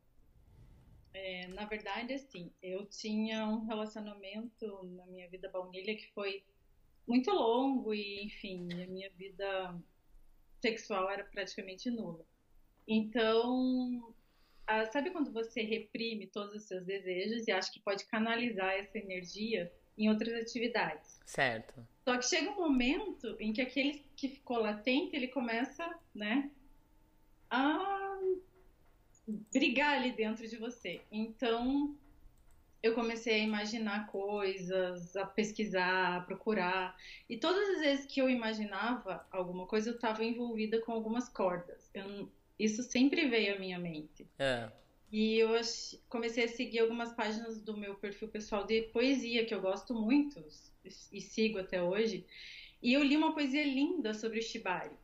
é, 1.14 1.48
na 1.50 1.66
verdade, 1.66 2.14
assim, 2.14 2.52
eu 2.62 2.88
tinha 2.88 3.48
um 3.48 3.66
relacionamento 3.66 4.84
na 4.96 5.06
minha 5.06 5.30
vida 5.30 5.48
baunilha 5.50 5.96
que 5.96 6.12
foi 6.12 6.44
muito 7.08 7.30
longo 7.32 7.94
e, 7.94 8.24
enfim, 8.26 8.68
a 8.82 8.88
minha 8.88 9.12
vida 9.12 9.80
sexual 10.60 11.08
era 11.12 11.24
praticamente 11.24 11.92
nula. 11.92 12.26
Então, 12.88 14.15
ah, 14.68 14.86
sabe 14.86 15.12
quando 15.12 15.32
você 15.32 15.62
reprime 15.62 16.28
todos 16.28 16.56
os 16.56 16.64
seus 16.64 16.86
desejos 16.86 17.48
e 17.48 17.52
acha 17.52 17.72
que 17.72 17.80
pode 17.80 18.06
canalizar 18.06 18.74
essa 18.74 18.98
energia 18.98 19.72
em 19.98 20.10
outras 20.10 20.34
atividades? 20.34 21.20
Certo. 21.26 21.86
Só 22.04 22.18
que 22.18 22.26
chega 22.26 22.52
um 22.52 22.56
momento 22.56 23.36
em 23.40 23.54
que 23.54 23.62
aquele 23.62 24.06
que 24.16 24.30
ficou 24.30 24.58
latente, 24.58 25.16
ele 25.16 25.28
começa, 25.28 25.88
né, 26.14 26.52
a 27.50 28.20
brigar 29.52 29.96
ali 29.96 30.12
dentro 30.12 30.48
de 30.48 30.58
você. 30.58 31.02
Então, 31.12 31.96
eu 32.84 32.94
comecei 32.94 33.36
a 33.36 33.44
imaginar 33.44 34.08
coisas, 34.08 35.16
a 35.16 35.26
pesquisar, 35.26 36.18
a 36.18 36.22
procurar. 36.22 36.96
E 37.28 37.38
todas 37.38 37.70
as 37.70 37.80
vezes 37.80 38.06
que 38.06 38.22
eu 38.22 38.30
imaginava 38.30 39.26
alguma 39.32 39.66
coisa, 39.66 39.90
eu 39.90 39.96
estava 39.96 40.24
envolvida 40.24 40.80
com 40.82 40.92
algumas 40.92 41.28
cordas. 41.28 41.90
Eu, 41.94 42.30
isso 42.60 42.84
sempre 42.84 43.28
veio 43.28 43.56
à 43.56 43.60
minha 43.60 43.80
mente. 43.80 44.28
É. 44.40 44.70
E 45.12 45.38
eu 45.38 45.50
comecei 46.10 46.46
a 46.46 46.48
seguir 46.48 46.80
algumas 46.80 47.14
páginas 47.14 47.62
do 47.62 47.78
meu 47.78 47.96
perfil 47.96 48.28
pessoal 48.28 48.66
de 48.66 48.84
poesia, 48.84 49.46
que 49.46 49.54
eu 49.54 49.62
gosto 49.62 49.94
muito 49.94 50.44
e 51.12 51.22
sigo 51.22 51.60
até 51.60 51.82
hoje. 51.82 52.26
E 52.82 52.94
eu 52.94 53.04
li 53.04 53.16
uma 53.16 53.34
poesia 53.34 53.64
linda 53.64 54.14
sobre 54.14 54.40
o 54.40 54.44
Shibari. 54.44 54.96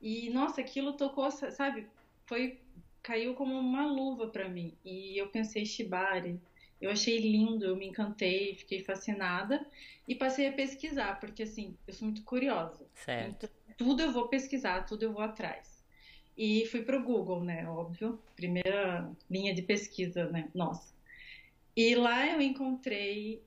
E, 0.00 0.30
nossa, 0.30 0.60
aquilo 0.60 0.94
tocou, 0.94 1.30
sabe? 1.30 1.86
Foi, 2.24 2.58
caiu 3.02 3.34
como 3.34 3.58
uma 3.58 3.86
luva 3.86 4.28
para 4.28 4.48
mim. 4.48 4.76
E 4.84 5.18
eu 5.18 5.28
pensei, 5.28 5.66
Shibari, 5.66 6.40
eu 6.80 6.90
achei 6.90 7.18
lindo, 7.18 7.64
eu 7.64 7.76
me 7.76 7.86
encantei, 7.86 8.54
fiquei 8.54 8.82
fascinada 8.82 9.66
e 10.06 10.14
passei 10.14 10.48
a 10.48 10.52
pesquisar, 10.52 11.18
porque 11.18 11.42
assim, 11.42 11.76
eu 11.86 11.92
sou 11.92 12.06
muito 12.06 12.22
curiosa. 12.22 12.86
Certo. 12.94 13.44
Então, 13.44 13.76
tudo 13.76 14.02
eu 14.02 14.12
vou 14.12 14.28
pesquisar, 14.28 14.86
tudo 14.86 15.04
eu 15.04 15.12
vou 15.12 15.22
atrás. 15.22 15.77
E 16.38 16.64
fui 16.66 16.82
pro 16.82 17.02
Google, 17.02 17.42
né? 17.42 17.68
Óbvio, 17.68 18.18
primeira 18.36 19.10
linha 19.28 19.52
de 19.52 19.62
pesquisa, 19.62 20.30
né? 20.30 20.48
Nossa. 20.54 20.94
E 21.76 21.94
lá 21.94 22.26
eu 22.26 22.40
encontrei 22.40 23.42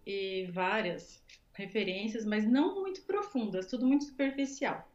várias 0.51 1.23
referências, 1.53 2.25
mas 2.25 2.45
não 2.45 2.81
muito 2.81 3.01
profundas, 3.03 3.67
tudo 3.67 3.87
muito 3.87 4.03
superficial. 4.03 4.87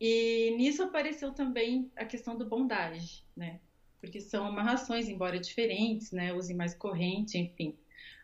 E 0.00 0.54
nisso 0.56 0.82
apareceu 0.82 1.32
também 1.32 1.90
a 1.96 2.04
questão 2.04 2.38
do 2.38 2.48
bondage, 2.48 3.24
né? 3.36 3.60
porque 4.00 4.20
são 4.20 4.46
amarrações, 4.46 5.08
embora 5.08 5.38
diferentes, 5.38 6.10
né? 6.10 6.32
Use 6.32 6.54
mais 6.54 6.74
corrente, 6.74 7.36
enfim. 7.36 7.76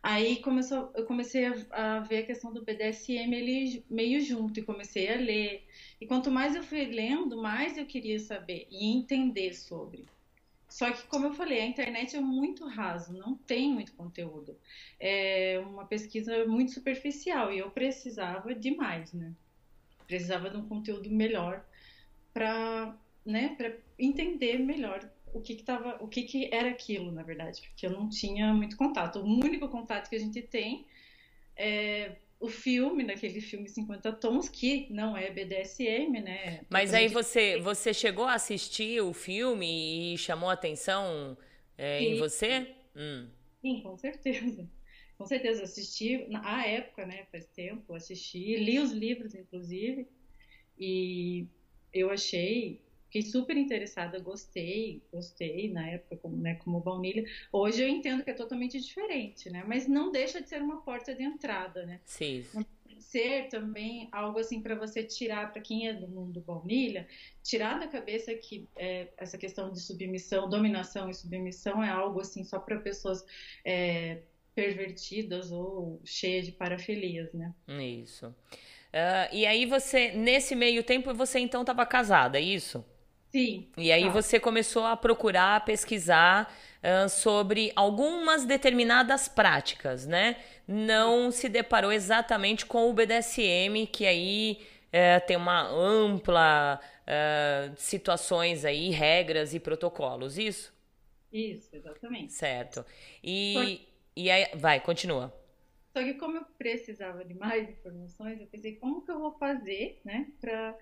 Aí 0.08 0.36
começou, 0.36 0.92
eu 0.94 1.04
comecei 1.04 1.46
a, 1.46 1.54
a, 1.72 1.98
ver 1.98 2.18
a 2.18 2.26
questão 2.26 2.52
do 2.52 2.64
BDSM 2.64 3.34
ele 3.34 3.84
meio 3.90 4.20
junto 4.20 4.60
e 4.60 4.62
comecei 4.62 5.12
a 5.12 5.16
ler. 5.16 5.66
E 6.00 6.06
quanto 6.06 6.30
mais 6.30 6.54
eu 6.54 6.62
fui 6.62 6.84
lendo, 6.84 7.42
mais 7.42 7.76
eu 7.76 7.84
queria 7.84 8.20
saber 8.20 8.68
e 8.70 8.86
entender 8.86 9.52
sobre. 9.52 10.06
Só 10.68 10.92
que, 10.92 11.02
como 11.08 11.26
eu 11.26 11.32
falei, 11.34 11.60
a 11.60 11.66
internet 11.66 12.14
é 12.14 12.20
muito 12.20 12.68
raso, 12.68 13.12
não 13.14 13.34
tem 13.34 13.68
muito 13.72 13.94
conteúdo. 13.94 14.56
É 15.00 15.60
uma 15.66 15.84
pesquisa 15.84 16.46
muito 16.46 16.70
superficial 16.70 17.52
e 17.52 17.58
eu 17.58 17.72
precisava 17.72 18.54
de 18.54 18.76
mais, 18.76 19.12
né? 19.12 19.34
precisava 20.06 20.48
de 20.48 20.56
um 20.56 20.68
conteúdo 20.68 21.10
melhor 21.10 21.66
para 22.32 22.96
né, 23.24 23.56
entender 23.98 24.60
melhor 24.60 25.00
o 25.32 25.40
que 25.40 25.54
que 25.54 25.62
tava, 25.62 25.96
o 26.00 26.08
que 26.08 26.22
que 26.22 26.48
era 26.52 26.70
aquilo, 26.70 27.12
na 27.12 27.22
verdade, 27.22 27.62
porque 27.68 27.86
eu 27.86 27.90
não 27.90 28.08
tinha 28.08 28.52
muito 28.54 28.76
contato. 28.76 29.18
O 29.20 29.24
único 29.24 29.68
contato 29.68 30.08
que 30.08 30.16
a 30.16 30.20
gente 30.20 30.42
tem 30.42 30.86
é 31.56 32.16
o 32.38 32.48
filme, 32.48 33.02
naquele 33.02 33.40
filme 33.40 33.68
50 33.68 34.12
tons, 34.12 34.48
que 34.48 34.86
não 34.90 35.16
é 35.16 35.30
BDSM, 35.30 36.20
né? 36.20 36.60
Mas 36.68 36.92
aí 36.92 37.08
você, 37.08 37.58
você 37.60 37.94
chegou 37.94 38.24
a 38.24 38.34
assistir 38.34 39.00
o 39.00 39.12
filme 39.12 40.14
e 40.14 40.18
chamou 40.18 40.50
atenção 40.50 41.36
é, 41.78 42.02
em 42.02 42.18
você? 42.18 42.74
Hum. 42.94 43.28
Sim, 43.62 43.80
com 43.80 43.96
certeza. 43.96 44.68
Com 45.16 45.24
certeza, 45.24 45.62
assisti, 45.62 46.26
na 46.28 46.66
época, 46.66 47.06
né, 47.06 47.24
faz 47.32 47.46
tempo, 47.46 47.94
assisti, 47.94 48.56
li 48.56 48.78
os 48.78 48.92
livros, 48.92 49.34
inclusive, 49.34 50.06
e 50.78 51.46
eu 51.90 52.10
achei 52.10 52.82
Fiquei 53.06 53.22
super 53.22 53.56
interessada, 53.56 54.18
gostei, 54.18 55.00
gostei 55.12 55.70
na 55.70 55.88
época 55.88 56.16
como, 56.16 56.36
né, 56.36 56.56
como 56.56 56.80
baunilha. 56.80 57.24
Hoje 57.52 57.82
eu 57.82 57.88
entendo 57.88 58.24
que 58.24 58.30
é 58.30 58.34
totalmente 58.34 58.80
diferente, 58.80 59.48
né? 59.48 59.64
Mas 59.66 59.86
não 59.86 60.10
deixa 60.10 60.42
de 60.42 60.48
ser 60.48 60.60
uma 60.60 60.82
porta 60.82 61.14
de 61.14 61.22
entrada, 61.22 61.86
né? 61.86 62.00
Sim. 62.04 62.44
Ser 62.98 63.48
também 63.48 64.08
algo 64.10 64.38
assim 64.40 64.60
para 64.60 64.74
você 64.74 65.04
tirar, 65.04 65.52
para 65.52 65.62
quem 65.62 65.88
é 65.88 65.94
do 65.94 66.08
mundo 66.08 66.40
baunilha, 66.40 67.06
tirar 67.42 67.78
da 67.78 67.86
cabeça 67.86 68.34
que 68.34 68.68
é, 68.76 69.08
essa 69.16 69.38
questão 69.38 69.70
de 69.70 69.80
submissão, 69.80 70.48
dominação 70.48 71.08
e 71.08 71.14
submissão 71.14 71.82
é 71.82 71.88
algo 71.88 72.20
assim 72.20 72.42
só 72.42 72.58
para 72.58 72.80
pessoas 72.80 73.24
é, 73.64 74.22
pervertidas 74.54 75.52
ou 75.52 76.00
cheias 76.04 76.46
de 76.46 76.52
parafilias, 76.52 77.32
né? 77.32 77.54
Isso. 77.68 78.26
Uh, 78.26 79.28
e 79.30 79.44
aí 79.44 79.66
você, 79.66 80.12
nesse 80.12 80.56
meio 80.56 80.82
tempo, 80.82 81.12
você 81.12 81.38
então 81.38 81.60
estava 81.60 81.84
casada, 81.84 82.38
é 82.38 82.40
isso? 82.40 82.84
Sim. 83.36 83.68
E 83.76 83.92
aí 83.92 84.04
tá. 84.04 84.08
você 84.08 84.40
começou 84.40 84.86
a 84.86 84.96
procurar, 84.96 85.56
a 85.56 85.60
pesquisar 85.60 86.50
uh, 86.82 87.06
sobre 87.06 87.70
algumas 87.76 88.46
determinadas 88.46 89.28
práticas, 89.28 90.06
né? 90.06 90.36
Não 90.66 91.30
se 91.30 91.46
deparou 91.46 91.92
exatamente 91.92 92.64
com 92.64 92.88
o 92.88 92.94
BDSM, 92.94 93.86
que 93.92 94.06
aí 94.06 94.66
uh, 94.86 95.26
tem 95.26 95.36
uma 95.36 95.68
ampla 95.68 96.80
uh, 96.80 97.74
situações 97.76 98.64
aí, 98.64 98.88
regras 98.88 99.52
e 99.52 99.60
protocolos, 99.60 100.38
isso? 100.38 100.74
Isso, 101.30 101.76
exatamente. 101.76 102.32
Certo. 102.32 102.86
E, 103.22 103.86
e 104.16 104.30
aí, 104.30 104.46
vai, 104.54 104.80
continua. 104.80 105.30
Só 105.92 106.02
que 106.02 106.14
como 106.14 106.38
eu 106.38 106.44
precisava 106.56 107.22
de 107.22 107.34
mais 107.34 107.68
informações, 107.68 108.40
eu 108.40 108.46
pensei, 108.46 108.76
como 108.76 109.04
que 109.04 109.10
eu 109.10 109.18
vou 109.18 109.32
fazer, 109.32 110.00
né, 110.06 110.26
para 110.40 110.74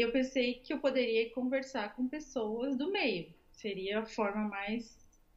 eu 0.00 0.12
pensei 0.12 0.54
que 0.54 0.72
eu 0.72 0.78
poderia 0.78 1.30
conversar 1.30 1.94
com 1.94 2.08
pessoas 2.08 2.76
do 2.76 2.90
meio. 2.90 3.32
Seria 3.52 4.00
a 4.00 4.06
forma 4.06 4.48
mais 4.48 4.96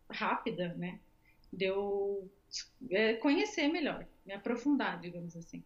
rápida, 0.09 0.73
né? 0.75 0.99
De 1.51 1.65
eu 1.65 2.29
é, 2.89 3.13
conhecer 3.15 3.67
melhor, 3.67 4.07
me 4.25 4.33
aprofundar, 4.33 4.99
digamos 4.99 5.35
assim. 5.35 5.63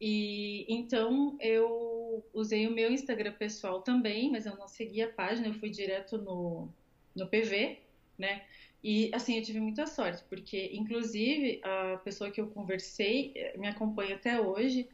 E 0.00 0.64
então 0.68 1.36
eu 1.40 2.24
usei 2.32 2.66
o 2.66 2.72
meu 2.72 2.92
Instagram 2.92 3.32
pessoal 3.32 3.82
também, 3.82 4.30
mas 4.30 4.46
eu 4.46 4.56
não 4.56 4.68
segui 4.68 5.02
a 5.02 5.12
página, 5.12 5.48
eu 5.48 5.54
fui 5.54 5.70
direto 5.70 6.18
no, 6.18 6.68
no 7.16 7.28
PV, 7.28 7.82
né? 8.16 8.44
E 8.82 9.10
assim, 9.12 9.36
eu 9.36 9.42
tive 9.42 9.58
muita 9.60 9.86
sorte, 9.86 10.24
porque 10.28 10.70
inclusive 10.72 11.60
a 11.64 11.96
pessoa 11.98 12.30
que 12.30 12.40
eu 12.40 12.48
conversei 12.48 13.32
eh, 13.34 13.58
me 13.58 13.66
acompanha 13.66 14.14
até 14.14 14.40
hoje 14.40 14.88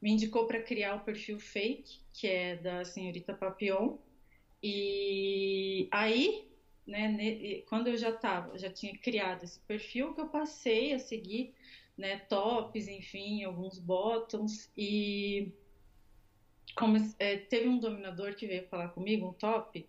me 0.00 0.12
indicou 0.12 0.46
para 0.46 0.62
criar 0.62 0.96
o 0.96 1.04
perfil 1.04 1.38
fake, 1.38 2.00
que 2.12 2.26
é 2.26 2.56
da 2.56 2.84
senhorita 2.84 3.34
Papillon. 3.34 3.96
E 4.62 5.88
aí, 5.90 6.48
né, 6.86 7.62
quando 7.68 7.88
eu 7.88 7.96
já 7.96 8.12
tava, 8.12 8.58
já 8.58 8.70
tinha 8.70 8.96
criado 8.98 9.44
esse 9.44 9.60
perfil, 9.60 10.14
que 10.14 10.20
eu 10.20 10.28
passei 10.28 10.92
a 10.92 10.98
seguir, 10.98 11.54
né, 11.96 12.18
tops, 12.18 12.88
enfim, 12.88 13.44
alguns 13.44 13.78
bottoms. 13.78 14.70
E 14.76 15.52
como 16.76 16.96
é, 17.18 17.38
teve 17.38 17.68
um 17.68 17.78
dominador 17.78 18.34
que 18.34 18.46
veio 18.46 18.68
falar 18.68 18.88
comigo, 18.88 19.28
um 19.28 19.32
top, 19.32 19.88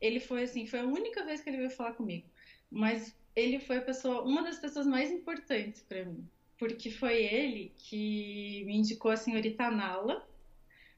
ele 0.00 0.18
foi 0.18 0.44
assim, 0.44 0.66
foi 0.66 0.80
a 0.80 0.86
única 0.86 1.24
vez 1.24 1.42
que 1.42 1.50
ele 1.50 1.58
veio 1.58 1.70
falar 1.70 1.92
comigo, 1.92 2.26
mas 2.70 3.16
ele 3.36 3.60
foi 3.60 3.80
pessoa, 3.82 4.22
uma 4.22 4.42
das 4.42 4.58
pessoas 4.58 4.86
mais 4.86 5.10
importantes 5.10 5.82
para 5.82 6.04
mim, 6.04 6.26
porque 6.62 6.92
foi 6.92 7.24
ele 7.24 7.72
que 7.76 8.62
me 8.66 8.76
indicou 8.76 9.10
a 9.10 9.16
senhorita 9.16 9.68
Nala 9.68 10.24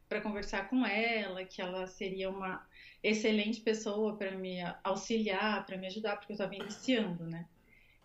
para 0.06 0.20
conversar 0.20 0.68
com 0.68 0.84
ela, 0.84 1.42
que 1.42 1.62
ela 1.62 1.86
seria 1.86 2.28
uma 2.28 2.62
excelente 3.02 3.62
pessoa 3.62 4.14
para 4.14 4.32
me 4.32 4.58
auxiliar, 4.82 5.64
para 5.64 5.78
me 5.78 5.86
ajudar, 5.86 6.16
porque 6.16 6.32
eu 6.32 6.34
estava 6.34 6.54
iniciando, 6.54 7.24
né? 7.24 7.46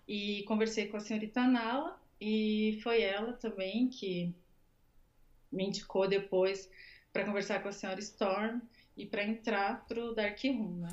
E 0.07 0.43
conversei 0.43 0.87
com 0.87 0.95
a 0.95 1.01
senhorita 1.01 1.45
Nala 1.45 1.99
e 2.21 2.79
foi 2.81 3.01
ela 3.01 3.33
também 3.33 3.89
que 3.89 4.33
me 5.51 5.65
indicou 5.65 6.07
depois 6.07 6.71
para 7.11 7.25
conversar 7.25 7.61
com 7.61 7.69
a 7.69 7.71
senhora 7.71 7.99
Storm 7.99 8.59
e 8.95 9.05
para 9.05 9.23
entrar 9.23 9.85
pro 9.87 10.13
Dark 10.13 10.39
Room, 10.43 10.81
né? 10.81 10.89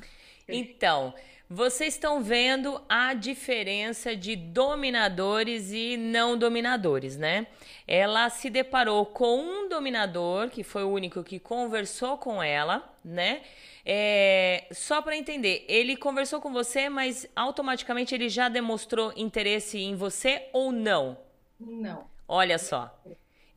Então, 0.47 1.13
vocês 1.49 1.93
estão 1.93 2.21
vendo 2.21 2.81
a 2.87 3.13
diferença 3.13 4.15
de 4.15 4.35
dominadores 4.35 5.71
e 5.71 5.97
não 5.97 6.37
dominadores, 6.37 7.17
né? 7.17 7.47
Ela 7.85 8.29
se 8.29 8.49
deparou 8.49 9.05
com 9.05 9.39
um 9.39 9.69
dominador, 9.69 10.49
que 10.49 10.63
foi 10.63 10.83
o 10.83 10.89
único 10.89 11.23
que 11.23 11.39
conversou 11.39 12.17
com 12.17 12.41
ela, 12.41 12.93
né? 13.03 13.41
É, 13.85 14.67
só 14.71 15.01
para 15.01 15.15
entender, 15.15 15.65
ele 15.67 15.95
conversou 15.95 16.41
com 16.41 16.51
você, 16.51 16.89
mas 16.89 17.27
automaticamente 17.35 18.13
ele 18.13 18.27
já 18.27 18.49
demonstrou 18.49 19.13
interesse 19.15 19.77
em 19.79 19.95
você 19.95 20.49
ou 20.51 20.71
não? 20.71 21.17
Não. 21.59 22.05
Olha 22.27 22.57
só. 22.57 22.93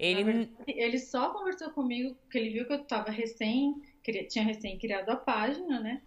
Ele, 0.00 0.24
verdade, 0.24 0.50
ele 0.68 0.98
só 0.98 1.30
conversou 1.30 1.70
comigo 1.72 2.14
porque 2.22 2.38
ele 2.38 2.50
viu 2.50 2.66
que 2.66 2.72
eu 2.72 2.80
estava 2.80 3.10
recém, 3.10 3.74
tinha 4.28 4.44
recém 4.44 4.78
criado 4.78 5.10
a 5.10 5.16
página, 5.16 5.78
né? 5.78 6.00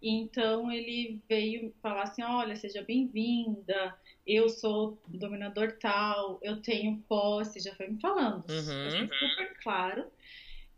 Então 0.00 0.70
ele 0.70 1.20
veio 1.28 1.74
falar 1.82 2.04
assim: 2.04 2.22
olha, 2.22 2.54
seja 2.54 2.82
bem-vinda, 2.82 3.98
eu 4.24 4.48
sou 4.48 5.02
dominador 5.08 5.76
tal, 5.80 6.38
eu 6.42 6.62
tenho 6.62 7.02
posse, 7.08 7.58
já 7.60 7.74
foi 7.74 7.88
me 7.88 8.00
falando. 8.00 8.44
Uhum. 8.48 9.08
super 9.18 9.54
claro. 9.62 10.06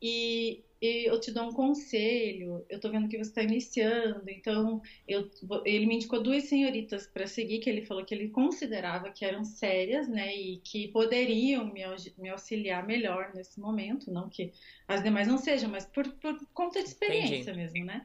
E, 0.03 0.65
e, 0.81 1.09
eu 1.09 1.21
te 1.21 1.31
dou 1.31 1.45
um 1.45 1.53
conselho, 1.53 2.67
eu 2.69 2.81
tô 2.81 2.91
vendo 2.91 3.09
que 3.09 3.17
você 3.17 3.31
está 3.31 3.43
iniciando, 3.43 4.29
então 4.29 4.83
eu, 5.07 5.31
ele 5.65 5.87
me 5.87 5.95
indicou 5.95 6.21
duas 6.21 6.45
senhoritas 6.45 7.07
para 7.07 7.25
seguir, 7.29 7.61
que 7.61 7.71
ele 7.71 7.87
falou 7.87 8.05
que 8.05 8.13
ele 8.13 8.29
considerava 8.31 9.13
que 9.13 9.25
eram 9.25 9.45
sérias, 9.45 10.09
né, 10.09 10.35
e 10.35 10.57
que 10.59 10.89
poderiam 10.89 11.65
me, 11.73 11.83
me 12.19 12.31
auxiliar 12.31 12.85
melhor 12.85 13.33
nesse 13.33 13.61
momento, 13.61 14.11
não 14.13 14.29
que 14.29 14.53
as 14.89 15.05
demais 15.05 15.29
não 15.29 15.39
sejam, 15.39 15.71
mas 15.71 15.87
por, 15.87 16.11
por 16.15 16.37
conta 16.53 16.83
de 16.83 16.89
experiência 16.89 17.53
Entendi. 17.53 17.59
mesmo, 17.59 17.85
né? 17.85 18.05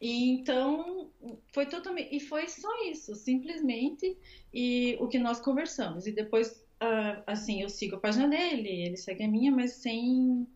E 0.00 0.30
então 0.30 1.10
foi 1.52 1.66
totalmente 1.66 2.16
e 2.16 2.20
foi 2.20 2.48
só 2.48 2.68
isso, 2.84 3.14
simplesmente 3.14 4.16
e 4.52 4.96
o 4.98 5.06
que 5.06 5.18
nós 5.18 5.38
conversamos. 5.40 6.06
E 6.06 6.12
depois, 6.12 6.66
uh, 6.82 7.22
assim, 7.26 7.60
eu 7.60 7.68
sigo 7.68 7.96
a 7.96 8.00
página 8.00 8.26
dele, 8.26 8.70
ele 8.70 8.96
segue 8.96 9.24
a 9.24 9.28
minha, 9.28 9.52
mas 9.52 9.74
sem 9.74 10.48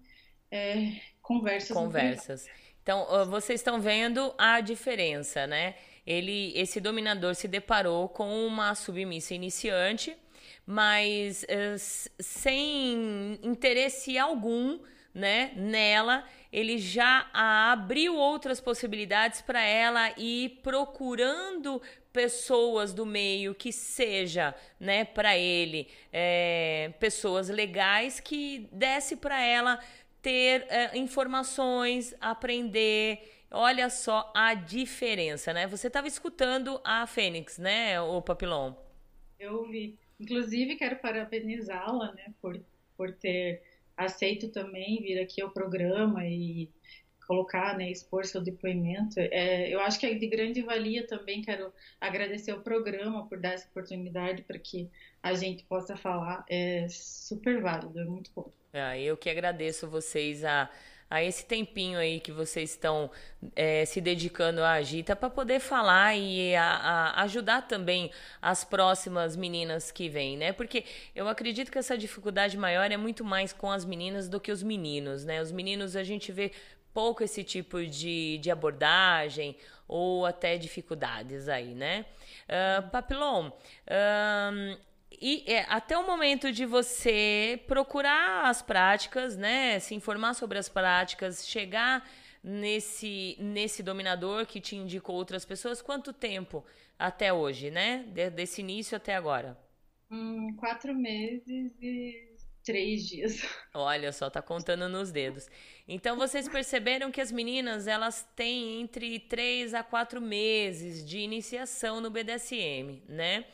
é, 0.55 0.93
conversas. 1.21 1.77
Conversas. 1.77 2.47
Então, 2.81 3.07
vocês 3.27 3.59
estão 3.59 3.81
vendo 3.81 4.33
a 4.39 4.61
diferença, 4.61 5.47
né? 5.47 5.75
Ele, 6.07 6.53
esse 6.55 6.81
dominador 6.81 7.35
se 7.35 7.49
deparou 7.49 8.09
com 8.09 8.47
uma 8.47 8.75
submissa 8.75 9.35
iniciante, 9.35 10.17
mas 10.65 11.43
uh, 11.45 11.77
sem 12.21 13.41
interesse 13.43 14.17
algum, 14.17 14.79
né, 15.15 15.53
nela 15.57 16.25
ele 16.55 16.79
já 16.79 17.29
abriu 17.33 18.15
outras 18.15 18.61
possibilidades 18.61 19.43
para 19.43 19.61
ela 19.61 20.13
ir 20.17 20.61
procurando 20.63 21.83
pessoas 22.13 22.93
do 22.95 23.05
meio 23.05 23.57
que 23.57 23.73
seja, 23.73 24.55
né, 24.79 25.05
para 25.05 25.37
ele, 25.37 25.89
é, 26.13 26.93
pessoas 27.01 27.49
legais 27.49 28.21
que 28.21 28.69
desse 28.71 29.17
para 29.17 29.41
ela 29.43 29.81
ter 30.25 30.67
é, 30.71 30.97
informações, 30.97 32.15
aprender. 32.19 33.45
Olha 33.51 33.91
só 33.91 34.33
a 34.35 34.55
diferença, 34.55 35.53
né? 35.53 35.67
Você 35.67 35.89
estava 35.89 36.09
escutando 36.09 36.81
a 36.83 37.07
Fênix, 37.07 37.59
né, 37.59 38.01
o 38.01 38.23
Papilon? 38.23 38.73
Eu 39.39 39.59
ouvi. 39.59 39.99
Inclusive, 40.19 40.77
quero 40.77 40.97
parabenizá-la, 40.97 42.13
né, 42.15 42.33
por, 42.41 42.59
por 42.97 43.13
ter 43.13 43.63
aceito 43.97 44.49
também 44.49 45.03
vir 45.03 45.21
aqui 45.21 45.43
ao 45.43 45.51
programa 45.51 46.27
e 46.27 46.71
colocar, 47.27 47.77
né, 47.77 47.91
expor 47.91 48.25
seu 48.25 48.41
depoimento. 48.43 49.21
É, 49.21 49.69
eu 49.69 49.81
acho 49.81 50.01
que 50.01 50.07
é 50.07 50.15
de 50.15 50.27
grande 50.27 50.63
valia 50.63 51.07
também. 51.07 51.43
Quero 51.43 51.71
agradecer 52.01 52.51
ao 52.51 52.63
programa 52.63 53.29
por 53.29 53.39
dar 53.39 53.53
essa 53.53 53.69
oportunidade 53.69 54.43
para 54.43 54.59
que 54.59 54.91
a 55.23 55.35
gente 55.35 55.65
possa 55.65 55.97
falar. 55.97 56.45
É 56.49 56.87
super 56.89 57.61
válido, 57.61 58.01
é 58.01 58.05
muito 58.05 58.31
bom. 58.35 58.51
Ah, 58.77 58.99
eu 58.99 59.17
que 59.17 59.31
agradeço 59.31 59.87
vocês 59.87 60.45
a, 60.45 60.69
a 61.09 61.23
esse 61.23 61.47
tempinho 61.47 61.97
aí 61.97 62.19
que 62.19 62.33
vocês 62.33 62.71
estão 62.71 63.09
é, 63.55 63.85
se 63.85 64.01
dedicando 64.01 64.65
à 64.65 64.73
Agita 64.73 65.15
para 65.15 65.31
poder 65.31 65.61
falar 65.61 66.17
e 66.17 66.57
a, 66.57 66.65
a 66.65 67.23
ajudar 67.23 67.69
também 67.69 68.11
as 68.43 68.65
próximas 68.65 69.37
meninas 69.37 69.93
que 69.93 70.09
vêm, 70.09 70.37
né? 70.37 70.53
Porque 70.53 70.85
eu 71.15 71.29
acredito 71.29 71.71
que 71.71 71.79
essa 71.79 71.97
dificuldade 71.97 72.59
maior 72.59 72.91
é 72.91 72.97
muito 72.97 73.25
mais 73.25 73.53
com 73.53 73.71
as 73.71 73.85
meninas 73.85 74.29
do 74.29 74.41
que 74.41 74.51
os 74.51 74.61
meninos, 74.61 75.25
né? 75.25 75.41
Os 75.41 75.53
meninos 75.53 75.95
a 75.95 76.03
gente 76.03 76.33
vê 76.33 76.51
pouco 76.93 77.23
esse 77.23 77.45
tipo 77.45 77.87
de, 77.87 78.39
de 78.39 78.51
abordagem 78.51 79.57
ou 79.87 80.27
até 80.27 80.59
dificuldades 80.59 81.49
aí, 81.49 81.77
né? 81.77 82.07
Uh, 82.49 82.91
Papilon, 82.91 83.51
uh, 83.51 84.79
e 85.27 85.43
é, 85.47 85.65
até 85.71 85.97
o 85.97 86.07
momento 86.07 86.53
de 86.53 86.67
você 86.67 87.59
procurar 87.67 88.45
as 88.45 88.61
práticas, 88.61 89.39
né? 89.39 89.79
Se 89.81 89.95
informar 89.95 90.35
sobre 90.35 90.59
as 90.59 90.69
práticas, 90.69 91.49
chegar 91.49 92.07
nesse, 92.43 93.35
nesse 93.41 93.83
dominador 93.83 94.45
que 94.45 94.61
te 94.61 94.77
indicou 94.77 95.17
outras 95.17 95.43
pessoas, 95.47 95.81
quanto 95.81 96.13
tempo 96.13 96.63
até 96.99 97.33
hoje, 97.33 97.71
né? 97.71 98.05
De, 98.09 98.29
desse 98.29 98.61
início 98.61 98.99
até 98.99 99.15
agora? 99.15 99.57
Hum, 100.11 100.55
quatro 100.59 100.95
meses 100.95 101.73
e 101.81 102.29
três 102.63 103.09
dias. 103.09 103.41
Olha 103.73 104.13
só, 104.13 104.29
tá 104.29 104.43
contando 104.43 104.91
nos 104.91 105.11
dedos. 105.11 105.49
Então 105.89 106.19
vocês 106.19 106.47
perceberam 106.47 107.11
que 107.11 107.23
as 107.23 107.33
meninas 107.33 107.87
elas 107.87 108.29
têm 108.37 108.83
entre 108.83 109.19
três 109.21 109.73
a 109.73 109.83
quatro 109.83 110.21
meses 110.21 111.03
de 111.03 111.21
iniciação 111.21 111.99
no 112.03 112.11
BDSM, 112.11 113.03
né? 113.09 113.47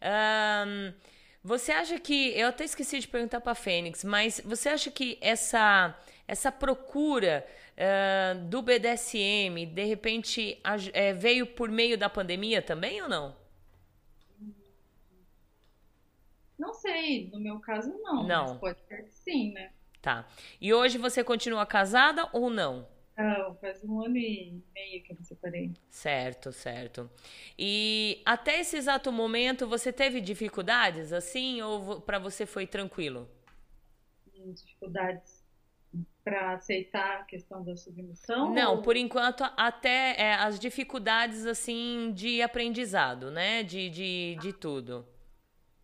Um, 0.00 1.15
você 1.46 1.70
acha 1.70 2.00
que. 2.00 2.36
Eu 2.36 2.48
até 2.48 2.64
esqueci 2.64 2.98
de 2.98 3.06
perguntar 3.06 3.40
para 3.40 3.52
a 3.52 3.54
Fênix, 3.54 4.02
mas 4.02 4.40
você 4.44 4.68
acha 4.68 4.90
que 4.90 5.16
essa, 5.20 5.96
essa 6.26 6.50
procura 6.50 7.46
uh, 7.76 8.44
do 8.46 8.60
BDSM, 8.60 9.64
de 9.64 9.84
repente, 9.84 10.60
uh, 10.66 11.16
veio 11.16 11.46
por 11.46 11.70
meio 11.70 11.96
da 11.96 12.10
pandemia 12.10 12.60
também 12.60 13.00
ou 13.00 13.08
não? 13.08 13.36
Não 16.58 16.74
sei, 16.74 17.30
no 17.30 17.38
meu 17.38 17.60
caso 17.60 17.96
não. 18.02 18.26
Não. 18.26 18.58
pode 18.58 18.80
ser 18.88 19.04
que 19.04 19.14
sim, 19.14 19.52
né? 19.52 19.70
Tá. 20.02 20.26
E 20.60 20.74
hoje 20.74 20.98
você 20.98 21.22
continua 21.22 21.64
casada 21.64 22.28
ou 22.32 22.50
não? 22.50 22.88
Não, 23.16 23.54
faz 23.56 23.82
um 23.82 24.02
ano 24.02 24.18
e 24.18 24.62
meio 24.74 25.02
que 25.02 25.12
eu 25.12 25.16
me 25.18 25.24
separei. 25.24 25.72
Certo, 25.88 26.52
certo. 26.52 27.10
E 27.58 28.20
até 28.26 28.60
esse 28.60 28.76
exato 28.76 29.10
momento 29.10 29.66
você 29.66 29.90
teve 29.90 30.20
dificuldades 30.20 31.12
assim 31.12 31.62
ou 31.62 32.00
para 32.00 32.18
você 32.18 32.44
foi 32.44 32.66
tranquilo? 32.66 33.28
Dificuldades 34.54 35.42
para 36.22 36.54
aceitar 36.54 37.20
a 37.20 37.22
questão 37.22 37.64
da 37.64 37.74
submissão? 37.74 38.52
Não, 38.52 38.76
ou... 38.76 38.82
por 38.82 38.96
enquanto 38.96 39.44
até 39.56 40.14
é, 40.18 40.34
as 40.34 40.58
dificuldades 40.58 41.46
assim 41.46 42.12
de 42.12 42.42
aprendizado, 42.42 43.30
né? 43.30 43.62
De, 43.62 43.88
de, 43.88 44.36
de 44.40 44.52
tudo. 44.52 45.06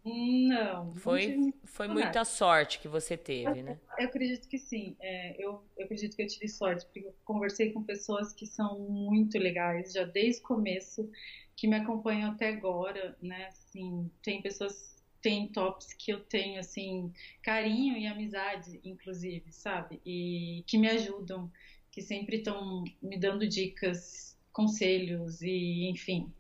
Não. 0.05 0.93
Foi, 0.97 1.55
foi 1.65 1.87
muita 1.87 2.25
sorte 2.25 2.81
que 2.81 2.89
você 2.89 3.17
teve, 3.17 3.61
eu, 3.61 3.65
né? 3.65 3.81
Eu 3.99 4.07
acredito 4.07 4.49
que 4.49 4.59
sim. 4.59 4.97
É, 5.01 5.37
eu, 5.43 5.63
eu 5.77 5.85
acredito 5.85 6.17
que 6.17 6.23
eu 6.23 6.27
tive 6.27 6.49
sorte, 6.49 6.85
porque 6.87 7.01
eu 7.01 7.15
conversei 7.25 7.73
com 7.73 7.83
pessoas 7.85 8.33
que 8.33 8.45
são 8.45 8.79
muito 8.81 9.39
legais, 9.39 9.93
já 9.93 10.05
desde 10.05 10.41
o 10.41 10.45
começo, 10.45 11.09
que 11.57 11.69
me 11.69 11.77
acompanham 11.77 12.33
até 12.33 12.49
agora, 12.49 13.17
né? 13.23 13.47
Assim, 13.47 14.11
tem 14.23 14.43
pessoas, 14.43 15.01
tem 15.21 15.47
tops 15.49 15.93
que 15.93 16.13
eu 16.13 16.21
tenho, 16.21 16.59
assim, 16.59 17.13
carinho 17.41 17.97
e 17.97 18.07
amizade, 18.07 18.81
inclusive, 18.83 19.53
sabe? 19.53 20.01
E 20.05 20.65
que 20.67 20.79
me 20.79 20.89
ajudam, 20.89 21.51
que 21.93 22.03
sempre 22.03 22.39
estão 22.39 22.83
me 23.01 23.17
dando 23.17 23.47
dicas, 23.47 24.37
conselhos 24.53 25.43
e, 25.43 25.89
enfim, 25.89 26.33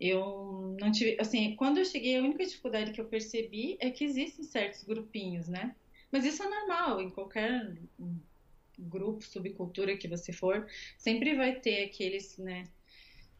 eu 0.00 0.76
não 0.80 0.92
tive, 0.92 1.16
assim, 1.20 1.56
quando 1.56 1.78
eu 1.78 1.84
cheguei, 1.84 2.16
a 2.16 2.22
única 2.22 2.44
dificuldade 2.44 2.92
que 2.92 3.00
eu 3.00 3.06
percebi 3.06 3.76
é 3.80 3.90
que 3.90 4.04
existem 4.04 4.44
certos 4.44 4.84
grupinhos, 4.84 5.48
né? 5.48 5.74
Mas 6.10 6.24
isso 6.24 6.42
é 6.42 6.48
normal, 6.48 7.00
em 7.00 7.10
qualquer 7.10 7.76
grupo, 8.78 9.24
subcultura 9.24 9.96
que 9.96 10.06
você 10.06 10.32
for, 10.32 10.66
sempre 10.96 11.34
vai 11.34 11.56
ter 11.56 11.84
aqueles, 11.84 12.38
né, 12.38 12.68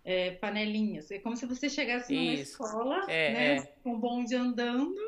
é, 0.05 0.32
panelinhas. 0.32 1.10
É 1.10 1.18
como 1.18 1.36
se 1.36 1.47
você 1.47 1.70
chegasse 1.70 2.12
numa 2.12 2.35
isso. 2.35 2.62
escola, 2.62 3.05
é, 3.09 3.32
né, 3.32 3.56
é. 3.56 3.62
com 3.82 3.94
um 3.94 4.01
bonde 4.01 4.35
andando, 4.35 5.01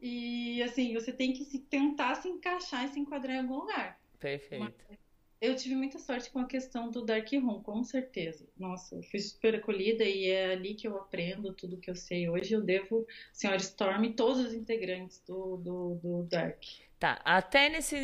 e 0.00 0.62
assim, 0.62 0.94
você 0.94 1.12
tem 1.12 1.32
que 1.32 1.44
se 1.44 1.58
tentar 1.58 2.16
se 2.16 2.28
encaixar 2.28 2.84
e 2.84 2.88
se 2.88 3.00
enquadrar 3.00 3.36
em 3.36 3.40
algum 3.40 3.60
lugar. 3.60 3.98
Perfeito. 4.20 4.62
Mas, 4.88 4.98
eu 5.44 5.54
tive 5.54 5.74
muita 5.74 5.98
sorte 5.98 6.30
com 6.30 6.38
a 6.38 6.46
questão 6.46 6.90
do 6.90 7.04
Dark 7.04 7.28
Room, 7.32 7.62
com 7.62 7.84
certeza. 7.84 8.46
Nossa, 8.56 8.96
eu 8.96 9.02
fui 9.02 9.20
super 9.20 9.54
acolhida 9.56 10.02
e 10.02 10.28
é 10.28 10.52
ali 10.52 10.74
que 10.74 10.88
eu 10.88 10.96
aprendo 10.96 11.52
tudo 11.52 11.76
que 11.76 11.90
eu 11.90 11.94
sei. 11.94 12.28
Hoje 12.28 12.54
eu 12.54 12.62
devo 12.62 13.06
Senhora 13.32 13.58
Storm 13.58 14.12
todos 14.12 14.40
os 14.40 14.54
integrantes 14.54 15.22
do, 15.26 15.56
do, 15.58 15.94
do 16.02 16.22
Dark. 16.24 16.62
Tá, 16.98 17.20
até 17.24 17.68
nesse 17.68 17.96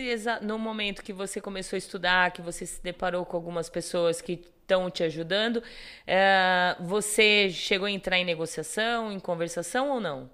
no 0.43 0.59
momento 0.59 1.03
que 1.03 1.12
você 1.12 1.41
começou 1.41 1.77
a 1.77 1.79
estudar, 1.79 2.33
que 2.33 2.43
você 2.43 2.67
se 2.67 2.83
deparou 2.83 3.25
com 3.25 3.37
algumas 3.37 3.71
pessoas 3.71 4.21
que 4.21 4.33
estão 4.33 4.91
te 4.91 5.03
ajudando, 5.03 5.62
é, 6.07 6.77
você 6.81 7.49
chegou 7.51 7.87
a 7.87 7.91
entrar 7.91 8.19
em 8.19 8.25
negociação, 8.25 9.11
em 9.11 9.19
conversação 9.19 9.91
ou 9.91 10.01
não? 10.01 10.31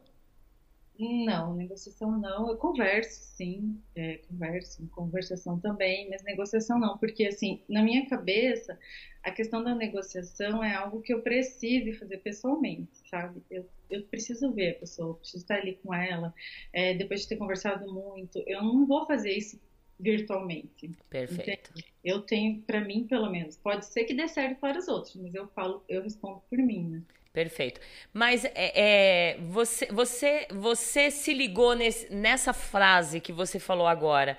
Não, 0.99 1.55
negociação 1.55 2.19
não. 2.19 2.49
Eu 2.49 2.57
converso, 2.57 3.21
sim, 3.37 3.81
é, 3.95 4.19
converso, 4.29 4.87
conversação 4.89 5.59
também, 5.59 6.09
mas 6.09 6.23
negociação 6.23 6.79
não, 6.79 6.97
porque 6.99 7.27
assim, 7.27 7.61
na 7.69 7.83
minha 7.83 8.09
cabeça, 8.09 8.79
a 9.23 9.31
questão 9.31 9.63
da 9.63 9.75
negociação 9.75 10.63
é 10.63 10.75
algo 10.75 11.03
que 11.03 11.13
eu 11.13 11.21
preciso 11.23 11.99
fazer 11.99 12.19
pessoalmente, 12.19 12.91
sabe? 13.11 13.43
Eu, 13.51 13.69
eu 13.91 14.03
preciso 14.05 14.53
ver 14.53 14.77
a 14.77 14.81
pessoa, 14.81 15.15
preciso 15.15 15.45
estar 15.45 15.57
ali 15.57 15.79
com 15.83 15.93
ela, 15.93 16.33
é, 16.73 16.95
depois 16.95 17.23
de 17.23 17.29
ter 17.29 17.37
conversado 17.37 17.93
muito. 17.93 18.43
Eu 18.47 18.63
não 18.63 18.87
vou 18.87 19.07
fazer 19.07 19.33
isso 19.33 19.61
virtualmente. 19.99 20.91
Perfeito. 21.11 21.71
Entende? 21.71 21.85
Eu 22.05 22.23
tenho, 22.23 22.63
para 22.63 22.81
mim, 22.81 23.07
pelo 23.07 23.31
menos, 23.31 23.57
pode 23.57 23.87
ser 23.87 24.05
que 24.05 24.15
dê 24.15 24.29
certo 24.29 24.61
para 24.61 24.79
os 24.79 24.89
outros, 24.89 25.17
mas 25.17 25.35
eu 25.35 25.49
falo, 25.49 25.85
eu 25.89 26.03
respondo 26.03 26.43
por 26.49 26.59
mim, 26.59 26.89
né? 26.89 27.03
Perfeito. 27.37 27.79
Mas 28.15 28.47
é, 28.47 28.53
é, 28.55 29.39
você, 29.43 29.85
você, 29.93 30.47
você 30.51 31.11
se 31.11 31.35
ligou 31.35 31.75
nesse, 31.75 32.11
nessa 32.11 32.55
frase 32.55 33.21
que 33.21 33.31
você 33.31 33.59
falou 33.59 33.87
agora. 33.87 34.39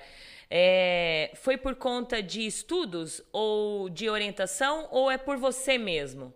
É, 0.50 1.30
foi 1.36 1.56
por 1.56 1.76
conta 1.76 2.20
de 2.20 2.44
estudos 2.44 3.22
ou 3.32 3.88
de 3.88 4.10
orientação 4.10 4.88
ou 4.90 5.08
é 5.08 5.16
por 5.16 5.36
você 5.36 5.78
mesmo? 5.78 6.34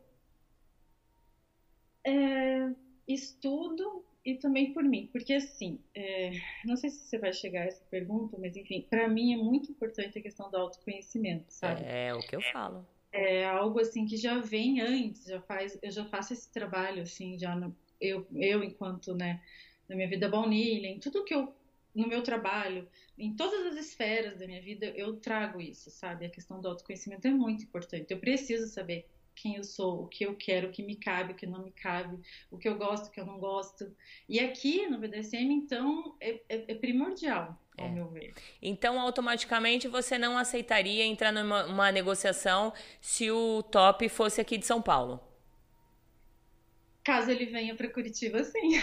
É, 2.07 2.69
estudo 3.09 4.05
e 4.25 4.37
também 4.37 4.73
por 4.73 4.85
mim, 4.85 5.09
porque 5.13 5.35
assim, 5.35 5.81
é, 5.97 6.31
não 6.65 6.77
sei 6.77 6.91
se 6.91 7.09
você 7.09 7.19
vai 7.19 7.33
chegar 7.33 7.63
a 7.63 7.67
essa 7.67 7.85
pergunta, 7.91 8.37
mas 8.39 8.57
enfim, 8.57 8.87
para 8.89 9.09
mim 9.09 9.35
é 9.35 9.37
muito 9.37 9.69
importante 9.69 10.17
a 10.17 10.23
questão 10.23 10.49
do 10.49 10.57
autoconhecimento, 10.57 11.47
sabe? 11.49 11.83
É 11.85 12.15
o 12.15 12.21
que 12.21 12.37
eu 12.37 12.41
falo 12.41 12.87
é 13.13 13.45
algo 13.45 13.81
assim 13.81 14.07
que 14.07 14.17
já 14.17 14.39
vem 14.39 14.81
antes, 14.81 15.25
já 15.27 15.41
faz, 15.43 15.79
eu 15.83 15.91
já 15.91 16.05
faço 16.07 16.33
esse 16.33 16.51
trabalho 16.51 17.03
assim, 17.03 17.39
já 17.39 17.55
no, 17.55 17.77
eu, 18.01 18.27
eu 18.35 18.65
enquanto, 18.65 19.15
né, 19.15 19.43
na 19.89 19.95
minha 19.95 20.09
vida 20.09 20.29
baunilha, 20.29 20.89
em 20.89 20.99
tudo 20.99 21.25
que 21.25 21.35
eu 21.35 21.55
no 21.95 22.09
meu 22.09 22.23
trabalho, 22.23 22.89
em 23.19 23.35
todas 23.35 23.67
as 23.67 23.77
esferas 23.77 24.39
da 24.39 24.47
minha 24.47 24.63
vida, 24.63 24.87
eu 24.87 25.17
trago 25.17 25.61
isso, 25.61 25.91
sabe? 25.91 26.25
A 26.25 26.31
questão 26.31 26.61
do 26.61 26.69
autoconhecimento 26.69 27.27
é 27.27 27.31
muito 27.31 27.65
importante. 27.65 28.11
Eu 28.11 28.19
preciso 28.19 28.67
saber 28.67 29.07
quem 29.35 29.57
eu 29.57 29.65
sou, 29.65 30.05
o 30.05 30.09
que 30.09 30.25
eu 30.25 30.35
quero, 30.35 30.69
o 30.69 30.71
que 30.71 30.83
me 30.83 30.97
cabe, 30.97 31.33
o 31.33 31.37
que 31.37 31.47
não 31.47 31.63
me 31.63 31.71
cabe, 31.71 32.19
o 32.51 32.59
que 32.59 32.69
eu 32.69 32.77
gosto, 32.77 33.09
o 33.09 33.11
que 33.11 33.21
eu 33.21 33.27
não 33.27 33.39
gosto. 33.39 33.95
E 34.29 34.41
aqui 34.41 34.87
no 34.87 34.99
BDSM, 34.99 35.53
então, 35.53 36.17
é, 36.21 36.41
é, 36.49 36.73
é 36.73 36.75
primordial, 36.75 37.62
ao 37.79 37.87
é. 37.87 37.91
meu 37.91 38.09
ver. 38.09 38.35
Então, 38.61 39.01
automaticamente, 39.01 39.89
você 39.89 40.19
não 40.19 40.37
aceitaria 40.37 41.05
entrar 41.05 41.33
numa 41.33 41.91
negociação 41.91 42.73
se 43.01 43.31
o 43.31 43.63
top 43.63 44.09
fosse 44.09 44.41
aqui 44.41 44.59
de 44.59 44.67
São 44.67 44.81
Paulo? 44.81 45.21
Caso 47.05 47.31
ele 47.31 47.47
venha 47.47 47.75
para 47.75 47.89
Curitiba, 47.89 48.45
sim. 48.45 48.81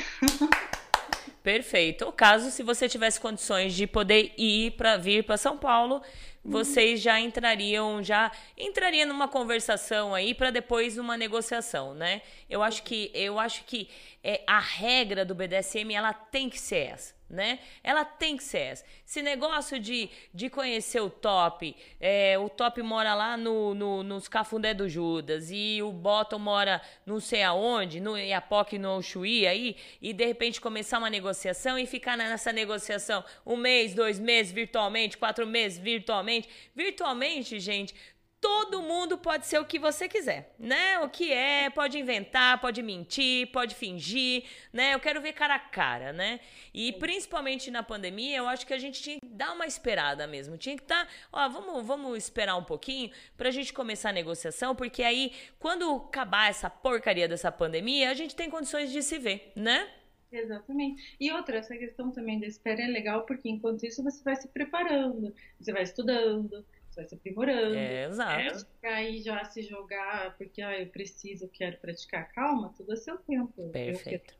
Perfeito. 1.41 2.06
O 2.06 2.11
caso, 2.11 2.52
se 2.52 2.61
você 2.61 2.90
tivesse 2.90 3.20
condições 3.20 3.74
de 3.74 3.88
poder 3.88 4.34
ir 4.38 4.72
para 4.72 4.98
vir 4.98 5.24
para 5.24 5.38
São 5.38 5.57
Paulo, 5.57 6.02
vocês 6.44 7.02
já 7.02 7.20
entrariam, 7.20 8.03
já 8.03 8.32
entraria 8.57 9.06
numa 9.06 9.28
conversação 9.28 10.14
aí 10.14 10.34
para 10.34 10.52
depois 10.52 10.98
uma 10.98 11.16
negociação, 11.16 11.94
né? 11.94 12.22
Eu 12.49 12.61
acho 12.61 12.84
que 12.84 13.10
eu 13.14 13.40
acho 13.40 13.64
que 13.64 13.90
é, 14.22 14.41
a 14.45 14.60
regra 14.60 15.24
do 15.24 15.34
BDSM 15.34 15.94
ela 15.94 16.11
tem 16.11 16.49
que 16.49 16.60
ser 16.60 16.88
essa 16.88 17.19
né? 17.30 17.60
Ela 17.84 18.04
tem 18.04 18.38
que 18.38 18.44
ser 18.44 18.60
essa. 18.60 18.86
Esse 19.06 19.22
negócio 19.22 19.80
de, 19.80 20.10
de 20.34 20.50
conhecer 20.50 21.02
o 21.02 21.10
top, 21.10 21.76
é, 22.00 22.38
o 22.38 22.50
top 22.50 22.82
mora 22.82 23.14
lá 23.14 23.38
no, 23.38 23.74
no, 23.74 24.04
nos 24.04 24.28
Cafundé 24.28 24.74
do 24.74 24.88
Judas 24.88 25.50
e 25.52 25.82
o 25.82 25.92
Bottom 25.92 26.40
mora 26.40 26.82
não 27.06 27.20
sei 27.20 27.44
aonde, 27.44 28.00
no 28.00 28.18
Iapoque, 28.18 28.78
no 28.78 29.02
Chuí 29.02 29.48
aí, 29.48 29.76
e 30.02 30.14
de 30.14 30.26
repente 30.26 30.62
começar 30.62 30.98
uma 30.98 31.10
negociação 31.10 31.78
e 31.78 31.86
ficar 31.86 32.18
nessa 32.18 32.52
negociação 32.52 33.24
um 33.46 33.56
mês, 33.56 33.94
dois 33.94 34.20
meses 34.20 34.52
virtualmente, 34.52 35.18
quatro 35.18 35.46
meses 35.46 35.78
virtualmente 35.78 36.00
virtualmente. 36.00 36.50
Virtualmente, 36.76 37.60
gente, 37.60 37.94
todo 38.41 38.82
mundo 38.82 39.18
pode 39.18 39.45
ser 39.45 39.60
o 39.60 39.66
que 39.66 39.78
você 39.78 40.07
quiser, 40.07 40.53
né? 40.57 40.99
O 40.99 41.10
que 41.10 41.32
é, 41.32 41.70
pode 41.70 41.98
inventar, 41.98 42.60
pode 42.60 42.82
mentir, 42.82 43.52
pode 43.52 43.76
fingir, 43.76 44.44
né? 44.72 44.94
Eu 44.94 44.99
quero 44.99 45.22
ver 45.22 45.34
cara 45.34 45.56
a 45.56 45.60
cara, 45.60 46.14
né? 46.14 46.40
E 46.74 46.94
principalmente 46.94 47.70
na 47.70 47.84
pandemia, 47.84 48.38
eu 48.38 48.48
acho 48.48 48.66
que 48.66 48.74
a 48.74 48.78
gente 48.78 49.02
tinha 49.02 49.20
que 49.20 49.28
dar 49.28 49.53
uma 49.53 49.66
esperada 49.66 50.26
mesmo. 50.26 50.57
Tinha 50.57 50.76
que 50.76 50.84
estar, 50.84 51.06
tá, 51.06 51.11
ó, 51.32 51.49
vamos, 51.49 51.86
vamos 51.86 52.18
esperar 52.18 52.56
um 52.56 52.64
pouquinho 52.64 53.11
pra 53.38 53.52
gente 53.52 53.74
começar 53.74 54.10
a 54.10 54.14
negociação, 54.14 54.76
porque 54.76 55.03
aí, 55.03 55.34
quando 55.60 55.90
acabar 55.95 56.49
essa 56.49 56.70
porcaria 56.70 57.28
dessa 57.28 57.52
pandemia, 57.52 58.10
a 58.10 58.14
gente 58.14 58.36
tem 58.36 58.49
condições 58.49 58.91
de 58.91 59.03
se 59.03 59.18
ver, 59.18 59.52
né? 59.56 59.90
Exatamente. 60.32 61.16
E 61.20 61.32
outra, 61.32 61.57
essa 61.57 61.76
questão 61.76 62.11
também 62.11 62.40
da 62.40 62.45
espera 62.45 62.84
é 62.84 62.88
legal, 62.88 63.26
porque 63.26 63.49
enquanto 63.49 63.84
isso 63.84 64.03
você 64.03 64.24
vai 64.24 64.36
se 64.36 64.48
preparando, 64.48 65.34
você 65.60 65.74
vai 65.74 65.84
estudando, 65.84 66.64
vai 67.00 67.08
se 67.08 67.16
aprimorando. 67.16 67.76
É, 67.76 68.06
exato. 68.06 68.68
É, 68.84 68.94
aí 68.94 69.22
já 69.22 69.44
se 69.46 69.64
jogar, 69.64 70.36
porque 70.38 70.62
ah, 70.62 70.80
eu 70.80 70.88
preciso, 70.88 71.48
quero 71.48 71.78
praticar. 71.78 72.32
Calma, 72.32 72.74
tudo 72.76 72.92
a 72.92 72.98
seu 72.98 73.18
tempo. 73.18 73.70
Perfeito. 73.70 74.34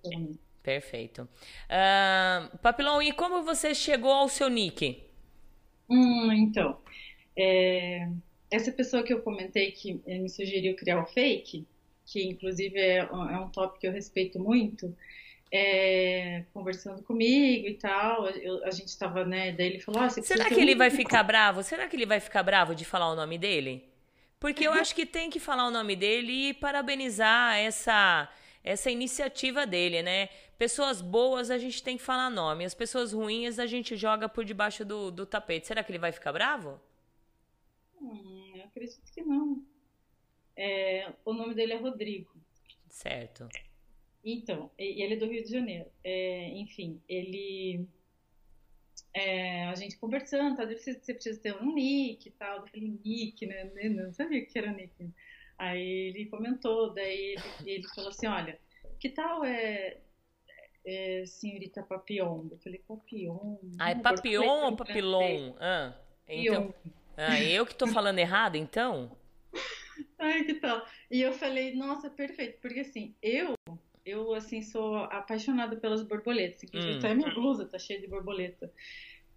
Perfeito. 0.61 1.27
Uh, 1.69 2.57
Papilão, 2.57 3.02
e 3.02 3.14
como 3.14 3.44
você 3.44 3.73
chegou 3.73 4.11
ao 4.11 4.27
seu 4.27 4.49
nick? 4.49 5.03
Hum, 5.90 6.31
então, 6.34 6.80
é, 7.36 8.07
essa 8.52 8.72
pessoa 8.72 9.02
que 9.02 9.14
eu 9.14 9.22
comentei 9.22 9.72
que 9.72 10.02
me 10.06 10.30
sugeriu 10.30 10.76
criar 10.76 11.02
o 11.02 11.07
fake, 11.07 11.65
que 12.06 12.23
inclusive 12.23 12.77
é, 12.77 12.98
é 12.98 13.40
um 13.40 13.49
tópico 13.49 13.80
que 13.80 13.88
eu 13.88 13.91
respeito 13.91 14.38
muito, 14.38 14.95
é, 15.51 16.45
conversando 16.53 17.03
comigo 17.03 17.67
e 17.67 17.73
tal. 17.76 18.27
Eu, 18.30 18.63
a 18.65 18.71
gente 18.71 18.88
estava, 18.88 19.26
né? 19.26 19.51
Daí 19.51 19.67
ele 19.67 19.80
falou: 19.80 20.01
ah, 20.01 20.09
Será 20.09 20.47
que 20.47 20.59
ele 20.59 20.76
um... 20.76 20.77
vai 20.77 20.89
ficar 20.89 21.23
bravo? 21.23 21.63
Será 21.63 21.88
que 21.88 21.95
ele 21.95 22.05
vai 22.05 22.19
ficar 22.19 22.43
bravo 22.43 22.76
de 22.76 22.85
falar 22.85 23.11
o 23.11 23.15
nome 23.15 23.38
dele? 23.38 23.88
Porque 24.39 24.65
eu 24.65 24.71
acho 24.71 24.95
que 24.95 25.05
tem 25.05 25.30
que 25.30 25.39
falar 25.39 25.67
o 25.67 25.71
nome 25.71 25.95
dele 25.95 26.49
e 26.49 26.53
parabenizar 26.53 27.57
essa 27.57 28.30
essa 28.63 28.91
iniciativa 28.91 29.65
dele, 29.65 30.01
né? 30.01 30.30
Pessoas 30.57 31.01
boas 31.01 31.49
a 31.49 31.57
gente 31.57 31.81
tem 31.81 31.97
que 31.97 32.03
falar 32.03 32.30
nome, 32.30 32.65
as 32.65 32.73
pessoas 32.73 33.13
ruins 33.13 33.57
a 33.57 33.65
gente 33.65 33.95
joga 33.95 34.27
por 34.27 34.43
debaixo 34.43 34.84
do, 34.84 35.09
do 35.09 35.26
tapete. 35.26 35.67
Será 35.67 35.81
que 35.81 35.91
ele 35.91 35.97
vai 35.97 36.11
ficar 36.11 36.34
bravo? 36.34 36.80
Hum, 38.01 38.51
eu 38.53 38.63
acredito 38.65 39.11
que 39.13 39.21
não. 39.21 39.63
É, 40.55 41.13
o 41.23 41.34
nome 41.34 41.53
dele 41.53 41.73
é 41.73 41.77
Rodrigo. 41.77 42.30
Certo. 42.89 43.47
Então, 44.23 44.69
ele 44.77 45.13
é 45.13 45.17
do 45.17 45.27
Rio 45.27 45.43
de 45.43 45.51
Janeiro. 45.51 45.89
É, 46.03 46.49
enfim, 46.49 47.01
ele. 47.07 47.87
É, 49.13 49.65
a 49.65 49.75
gente 49.75 49.97
conversando, 49.97 50.57
tá, 50.57 50.65
você, 50.65 50.93
você 50.93 51.13
precisa 51.13 51.39
ter 51.39 51.55
um 51.55 51.73
nick 51.73 52.27
e 52.27 52.31
tal. 52.31 52.57
Eu 52.57 52.67
falei, 52.67 52.99
nick, 53.03 53.45
né? 53.45 53.71
Eu 53.77 53.91
não 53.91 54.13
sabia 54.13 54.45
que 54.45 54.57
era 54.57 54.71
nick. 54.71 55.09
Aí 55.57 56.09
ele 56.09 56.25
comentou, 56.27 56.93
daí 56.93 57.35
ele, 57.35 57.71
ele 57.71 57.87
falou 57.89 58.09
assim: 58.09 58.27
olha, 58.27 58.59
que 58.99 59.09
tal 59.09 59.43
é, 59.43 59.97
é 60.85 61.25
senhorita 61.25 61.83
Papillon? 61.83 62.47
Eu 62.51 62.57
falei, 62.59 62.79
Papillon. 62.87 63.57
Ah, 63.79 63.91
é 63.91 63.95
Papillon 63.95 64.65
ou 64.65 64.75
Papillon? 64.75 65.55
Ah, 65.59 65.93
então, 66.27 66.73
ah, 67.17 67.41
eu 67.41 67.65
que 67.65 67.75
tô 67.75 67.87
falando 67.87 68.19
errado, 68.19 68.55
então? 68.55 69.11
Ai, 70.19 70.43
que 70.43 70.55
tal? 70.55 70.85
E 71.09 71.21
eu 71.21 71.33
falei, 71.33 71.75
nossa, 71.75 72.09
perfeito, 72.09 72.59
porque 72.61 72.81
assim, 72.81 73.15
eu 73.21 73.55
eu, 74.10 74.34
assim, 74.34 74.61
sou 74.61 74.95
apaixonada 74.95 75.76
pelas 75.76 76.03
borboletas. 76.03 76.64
Inclusive, 76.64 76.95
hum. 76.95 76.98
até 76.98 77.14
minha 77.14 77.34
blusa 77.34 77.65
tá 77.65 77.77
cheia 77.77 77.99
de 77.99 78.07
borboleta. 78.07 78.72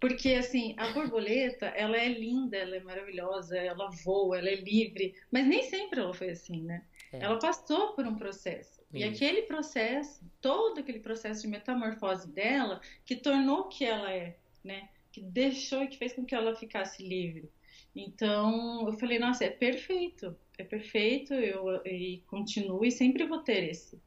Porque, 0.03 0.33
assim, 0.33 0.75
a 0.77 0.89
borboleta, 0.89 1.67
ela 1.67 1.95
é 1.95 2.09
linda, 2.09 2.57
ela 2.57 2.75
é 2.75 2.79
maravilhosa, 2.81 3.57
ela 3.57 3.89
voa, 4.03 4.37
ela 4.37 4.49
é 4.49 4.55
livre. 4.55 5.15
Mas 5.31 5.47
nem 5.47 5.63
sempre 5.63 6.01
ela 6.01 6.13
foi 6.13 6.31
assim, 6.31 6.61
né? 6.61 6.83
É. 7.13 7.19
Ela 7.23 7.39
passou 7.39 7.93
por 7.93 8.05
um 8.05 8.15
processo. 8.15 8.81
Isso. 8.93 8.97
E 8.97 9.03
aquele 9.05 9.43
processo, 9.43 10.21
todo 10.41 10.79
aquele 10.79 10.99
processo 10.99 11.43
de 11.43 11.47
metamorfose 11.47 12.29
dela, 12.29 12.81
que 13.05 13.15
tornou 13.15 13.61
o 13.61 13.69
que 13.69 13.85
ela 13.85 14.11
é, 14.11 14.35
né? 14.61 14.89
Que 15.09 15.21
deixou 15.21 15.81
e 15.83 15.87
que 15.87 15.97
fez 15.97 16.11
com 16.11 16.25
que 16.25 16.35
ela 16.35 16.53
ficasse 16.53 17.01
livre. 17.01 17.49
Então, 17.95 18.85
eu 18.85 18.93
falei, 18.99 19.19
nossa, 19.19 19.45
é 19.45 19.49
perfeito. 19.49 20.35
É 20.57 20.65
perfeito, 20.65 21.33
eu 21.33 21.81
e 21.85 22.21
continuo 22.27 22.83
e 22.83 22.91
sempre 22.91 23.25
vou 23.25 23.39
ter 23.39 23.69
esse 23.69 23.97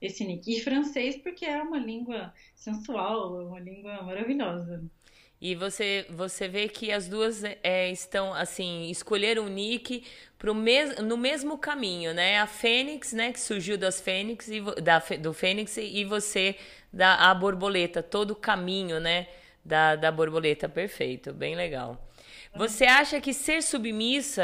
esse 0.00 0.24
nick. 0.24 0.56
E 0.56 0.60
francês 0.60 1.16
porque 1.16 1.44
é 1.44 1.62
uma 1.62 1.78
língua 1.78 2.32
sensual, 2.54 3.40
é 3.40 3.44
uma 3.44 3.60
língua 3.60 4.02
maravilhosa. 4.02 4.82
E 5.40 5.54
você, 5.54 6.04
você 6.10 6.46
vê 6.48 6.68
que 6.68 6.92
as 6.92 7.08
duas 7.08 7.42
é, 7.62 7.90
estão, 7.90 8.34
assim, 8.34 8.90
escolheram 8.90 9.46
o 9.46 9.48
nick 9.48 10.04
pro 10.36 10.54
mes, 10.54 10.98
no 10.98 11.16
mesmo 11.16 11.56
caminho, 11.56 12.12
né? 12.12 12.38
A 12.38 12.46
Fênix, 12.46 13.14
né, 13.14 13.32
que 13.32 13.40
surgiu 13.40 13.78
das 13.78 14.02
Fênix, 14.02 14.48
e, 14.48 14.60
da, 14.82 14.98
do 15.18 15.32
Fênix, 15.32 15.78
e 15.78 16.04
você 16.04 16.56
da 16.92 17.30
a 17.30 17.34
borboleta, 17.34 18.02
todo 18.02 18.32
o 18.32 18.36
caminho, 18.36 19.00
né, 19.00 19.28
da, 19.64 19.96
da 19.96 20.12
borboleta. 20.12 20.68
Perfeito, 20.68 21.32
bem 21.32 21.54
legal. 21.54 22.06
Você 22.54 22.84
acha 22.84 23.20
que 23.20 23.32
ser 23.32 23.62
submissa 23.62 24.42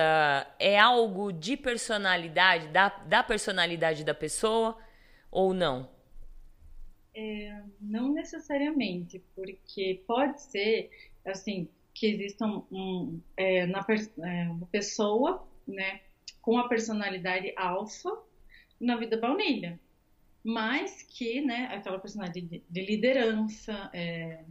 é 0.59 0.79
algo 0.79 1.31
de 1.33 1.57
personalidade, 1.57 2.69
da, 2.69 2.89
da 2.89 3.23
personalidade 3.23 4.03
da 4.05 4.15
pessoa? 4.15 4.79
Ou 5.31 5.53
não? 5.53 5.89
É, 7.15 7.63
não 7.81 8.13
necessariamente, 8.13 9.23
porque 9.35 10.03
pode 10.07 10.43
ser 10.43 10.91
assim 11.25 11.69
que 11.95 12.07
exista 12.09 12.47
um, 12.47 13.21
é, 13.37 13.67
na, 13.67 13.85
é, 14.23 14.49
uma 14.51 14.67
pessoa, 14.67 15.49
né, 15.67 16.01
com 16.43 16.59
a 16.59 16.69
personalidade 16.69 17.53
alfa 17.57 18.11
na 18.79 18.97
vida 18.97 19.17
baunilha, 19.17 19.81
mas 20.45 21.03
que, 21.03 21.41
né, 21.41 21.69
aquela 21.73 21.99
personalidade 21.99 22.47
de, 22.47 22.63
de 22.69 22.81
liderança, 22.85 23.91
é, 23.95 24.45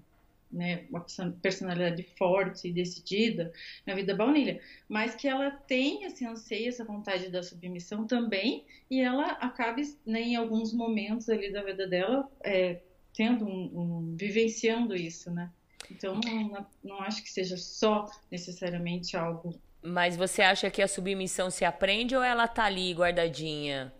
né, 0.55 0.85
uma 0.89 1.05
personalidade 1.41 2.03
forte 2.17 2.69
e 2.69 2.73
decidida 2.73 3.51
na 3.85 3.93
vida 3.93 4.15
baunilha, 4.15 4.61
mas 4.87 5.13
que 5.13 5.27
ela 5.27 5.51
tem 5.51 6.05
esse 6.05 6.25
anseio, 6.25 6.69
essa 6.69 6.85
vontade 6.85 7.29
da 7.29 7.43
submissão 7.43 8.07
também, 8.07 8.65
e 8.89 9.01
ela 9.01 9.31
acabe, 9.33 9.83
né, 10.05 10.21
em 10.21 10.35
alguns 10.35 10.73
momentos 10.73 11.29
ali 11.29 11.51
da 11.51 11.61
vida 11.61 11.85
dela, 11.85 12.29
é, 12.43 12.79
tendo 13.13 13.45
um, 13.45 13.79
um, 13.79 14.15
vivenciando 14.15 14.95
isso, 14.95 15.29
né? 15.29 15.51
Então, 15.91 16.19
não, 16.23 16.65
não 16.83 16.99
acho 17.01 17.21
que 17.21 17.29
seja 17.29 17.57
só 17.57 18.09
necessariamente 18.31 19.15
algo. 19.15 19.59
Mas 19.83 20.17
você 20.17 20.41
acha 20.41 20.71
que 20.71 20.81
a 20.81 20.87
submissão 20.87 21.51
se 21.51 21.63
aprende 21.63 22.15
ou 22.15 22.23
ela 22.23 22.47
tá 22.47 22.63
ali 22.63 22.91
guardadinha? 22.93 23.93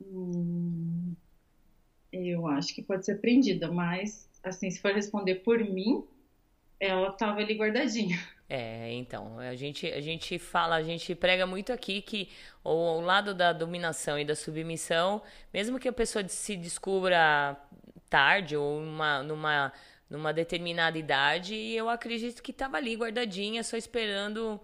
Hum, 0.00 1.14
eu 2.12 2.46
acho 2.46 2.74
que 2.74 2.82
pode 2.82 3.04
ser 3.04 3.12
aprendida, 3.12 3.70
mas 3.70 4.29
assim, 4.42 4.70
se 4.70 4.80
for 4.80 4.92
responder 4.92 5.36
por 5.36 5.58
mim, 5.58 6.04
ela 6.78 7.12
tava 7.12 7.40
ali 7.40 7.54
guardadinha. 7.54 8.18
É, 8.48 8.92
então, 8.94 9.38
a 9.38 9.54
gente, 9.54 9.86
a 9.86 10.00
gente 10.00 10.36
fala, 10.36 10.74
a 10.74 10.82
gente 10.82 11.14
prega 11.14 11.46
muito 11.46 11.72
aqui 11.72 12.02
que 12.02 12.28
o, 12.64 12.70
o 12.70 13.00
lado 13.00 13.32
da 13.32 13.52
dominação 13.52 14.18
e 14.18 14.24
da 14.24 14.34
submissão, 14.34 15.22
mesmo 15.54 15.78
que 15.78 15.86
a 15.86 15.92
pessoa 15.92 16.26
se 16.26 16.56
descubra 16.56 17.56
tarde 18.08 18.56
ou 18.56 18.80
uma, 18.80 19.22
numa, 19.22 19.72
numa 20.08 20.32
determinada 20.32 20.98
idade, 20.98 21.54
eu 21.54 21.88
acredito 21.88 22.42
que 22.42 22.50
estava 22.50 22.76
ali 22.76 22.96
guardadinha, 22.96 23.62
só 23.62 23.76
esperando 23.76 24.60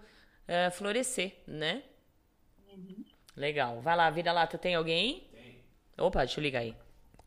é, 0.49 0.69
florescer, 0.71 1.37
né? 1.47 1.85
Uhum. 2.73 3.05
Legal. 3.37 3.81
Vai 3.81 3.95
lá, 3.95 4.11
vira 4.11 4.33
lata, 4.33 4.59
tem 4.59 4.75
alguém? 4.75 5.29
Tem. 5.33 5.63
Opa, 5.97 6.25
deixa 6.25 6.41
eu 6.41 6.43
ligar 6.43 6.63
aí. 6.63 6.75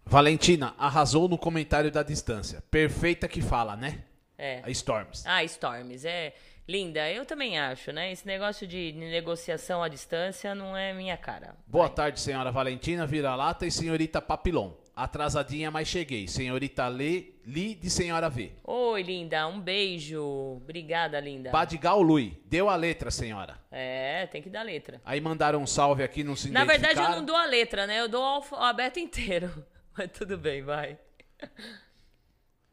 Valentina, 0.10 0.74
arrasou 0.76 1.30
no 1.30 1.38
comentário 1.38 1.92
da 1.92 2.02
distância. 2.02 2.64
Perfeita 2.72 3.28
que 3.28 3.44
fala, 3.44 3.78
né? 3.78 4.00
É. 4.40 4.60
A 4.64 4.70
Storms. 4.72 5.24
Ah, 5.24 5.44
Storms, 5.44 6.04
é. 6.04 6.34
Linda, 6.68 7.08
eu 7.12 7.26
também 7.26 7.60
acho, 7.60 7.92
né? 7.92 8.12
Esse 8.12 8.26
negócio 8.26 8.66
de 8.66 8.92
negociação 8.94 9.84
à 9.84 9.88
distância 9.88 10.56
não 10.56 10.76
é 10.76 10.94
minha 10.94 11.16
cara. 11.16 11.56
Boa 11.68 11.86
Vai. 11.86 11.96
tarde, 11.96 12.20
senhora 12.20 12.52
Valentina, 12.52 13.06
vira-lata 13.06 13.68
e 13.68 13.72
senhorita 13.72 14.20
Papilon. 14.20 14.72
Atrasadinha, 14.96 15.70
mas 15.70 15.88
cheguei. 15.88 16.28
Senhorita 16.28 16.88
Lê, 16.88 17.34
Li 17.46 17.76
de 17.76 17.92
senhora 17.92 18.32
V. 18.32 18.52
Oi, 18.64 19.04
linda, 19.04 19.48
um 19.48 19.62
beijo. 19.62 20.24
Obrigada, 20.58 21.20
linda. 21.20 21.52
Badigal 21.52 22.02
Lui, 22.02 22.42
deu 22.46 22.68
a 22.68 22.76
letra, 22.76 23.12
senhora. 23.12 23.60
É, 23.72 24.26
tem 24.26 24.42
que 24.42 24.50
dar 24.50 24.64
letra. 24.64 25.00
Aí 25.06 25.22
mandaram 25.22 25.62
um 25.62 25.68
salve 25.68 26.02
aqui, 26.02 26.24
não 26.24 26.36
se 26.36 26.50
Na 26.50 26.66
verdade, 26.66 27.00
eu 27.00 27.10
não 27.10 27.24
dou 27.24 27.36
a 27.36 27.46
letra, 27.46 27.86
né? 27.86 28.00
Eu 28.00 28.10
dou 28.10 28.22
o 28.22 28.26
alfabeto 28.26 29.00
inteiro. 29.00 29.52
Mas 30.00 30.12
tudo 30.18 30.38
bem, 30.38 30.64
vai. 30.64 30.98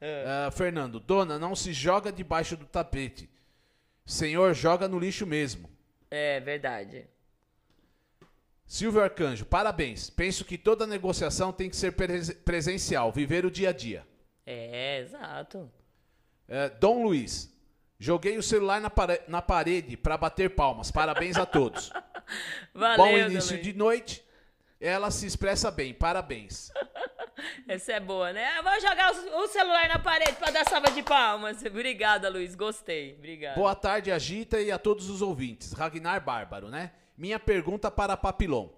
Uh, 0.01 0.51
Fernando, 0.53 1.01
dona, 1.01 1.39
não 1.39 1.57
se 1.57 1.73
joga 1.73 2.13
debaixo 2.13 2.57
do 2.57 2.65
tapete. 2.65 3.29
Senhor, 4.05 4.55
joga 4.55 4.87
no 4.87 4.99
lixo 4.99 5.27
mesmo. 5.27 5.69
É 6.09 6.39
verdade. 6.39 7.07
Silvio 8.65 9.03
Arcanjo, 9.03 9.45
parabéns. 9.45 10.09
Penso 10.09 10.45
que 10.45 10.57
toda 10.57 10.87
negociação 10.87 11.53
tem 11.53 11.69
que 11.69 11.77
ser 11.77 11.95
presencial, 12.45 13.11
viver 13.11 13.45
o 13.45 13.51
dia 13.51 13.71
a 13.71 13.73
dia. 13.73 14.07
É, 14.47 15.01
exato. 15.01 15.71
Uh, 16.49 16.79
Dom 16.79 17.03
Luiz, 17.03 17.53
Joguei 17.99 18.37
o 18.37 18.43
celular 18.43 18.81
na, 18.81 18.91
pare 18.91 19.23
na 19.27 19.41
parede 19.41 19.97
para 19.97 20.19
bater 20.19 20.51
palmas. 20.51 20.91
Parabéns 20.91 21.37
a 21.37 21.47
todos. 21.47 21.91
Valeu, 22.75 22.97
Bom 22.97 23.17
início 23.17 23.61
de 23.61 23.73
noite. 23.73 24.23
Ela 24.79 25.11
se 25.11 25.27
expressa 25.27 25.71
bem. 25.71 25.95
Parabéns. 25.95 26.71
Essa 27.69 27.95
é 27.95 28.01
boa, 28.01 28.33
né? 28.33 28.59
Eu 28.59 28.63
vou 28.63 28.81
jogar 28.81 29.13
o 29.13 29.49
celular 29.49 29.89
na 29.89 29.99
parede 29.99 30.35
pra 30.35 30.51
dar 30.51 30.69
salva 30.69 30.91
de 30.91 31.03
palmas. 31.03 31.63
Obrigada, 31.65 32.29
Luiz. 32.29 32.55
Gostei. 32.55 33.15
Obrigada. 33.19 33.57
Boa 33.57 33.75
tarde, 33.75 34.11
Agita, 34.11 34.61
e 34.61 34.71
a 34.71 34.79
todos 34.79 35.11
os 35.11 35.23
ouvintes. 35.23 35.73
Ragnar 35.73 36.25
Bárbaro, 36.25 36.69
né? 36.69 36.93
Minha 37.17 37.39
pergunta 37.39 37.91
para 37.91 38.17
Papilon. 38.17 38.69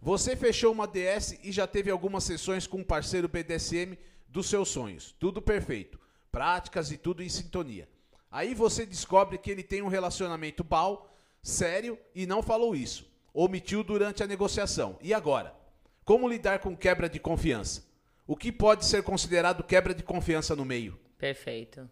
Você 0.00 0.34
fechou 0.34 0.72
uma 0.72 0.86
DS 0.86 1.38
e 1.44 1.52
já 1.52 1.66
teve 1.66 1.90
algumas 1.90 2.24
sessões 2.24 2.66
com 2.66 2.78
um 2.78 2.84
parceiro 2.84 3.28
BDSM 3.28 3.96
dos 4.28 4.48
seus 4.48 4.68
sonhos. 4.68 5.14
Tudo 5.18 5.40
perfeito. 5.40 5.98
Práticas 6.30 6.90
e 6.90 6.96
tudo 6.96 7.22
em 7.22 7.28
sintonia. 7.28 7.88
Aí 8.30 8.54
você 8.54 8.84
descobre 8.86 9.38
que 9.38 9.50
ele 9.50 9.62
tem 9.62 9.82
um 9.82 9.88
relacionamento 9.88 10.64
bal, 10.64 11.14
sério, 11.42 11.98
e 12.14 12.26
não 12.26 12.42
falou 12.42 12.74
isso. 12.74 13.06
Omitiu 13.32 13.84
durante 13.84 14.22
a 14.22 14.26
negociação. 14.26 14.98
E 15.00 15.14
agora? 15.14 15.54
Como 16.04 16.28
lidar 16.28 16.58
com 16.58 16.76
quebra 16.76 17.08
de 17.08 17.20
confiança? 17.20 17.91
O 18.32 18.34
que 18.34 18.50
pode 18.50 18.86
ser 18.86 19.02
considerado 19.02 19.62
quebra 19.62 19.94
de 19.94 20.02
confiança 20.02 20.56
no 20.56 20.64
meio? 20.64 20.98
Perfeito. 21.18 21.86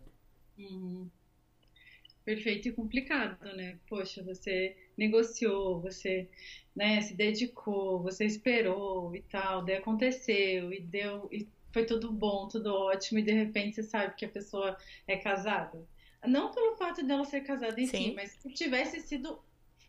Perfeito 2.24 2.66
e 2.66 2.72
complicado, 2.72 3.44
né? 3.54 3.78
Poxa, 3.86 4.22
você 4.22 4.74
negociou, 4.96 5.82
você 5.82 6.30
né, 6.74 7.02
se 7.02 7.12
dedicou, 7.12 8.02
você 8.02 8.24
esperou 8.24 9.14
e 9.14 9.20
tal, 9.20 9.62
daí 9.66 9.76
aconteceu 9.76 10.72
e 10.72 10.80
deu 10.80 11.28
e 11.30 11.46
foi 11.74 11.84
tudo 11.84 12.10
bom, 12.10 12.48
tudo 12.48 12.72
ótimo 12.74 13.18
e 13.18 13.22
de 13.22 13.32
repente 13.32 13.74
você 13.74 13.82
sabe 13.82 14.14
que 14.14 14.24
a 14.24 14.28
pessoa 14.30 14.78
é 15.06 15.18
casada. 15.18 15.86
Não 16.26 16.52
pelo 16.52 16.74
fato 16.76 17.04
dela 17.06 17.26
ser 17.26 17.42
casada 17.42 17.78
em 17.78 17.86
Sim. 17.86 18.04
si, 18.04 18.14
mas 18.14 18.30
se 18.30 18.48
tivesse 18.54 18.98
sido 19.02 19.38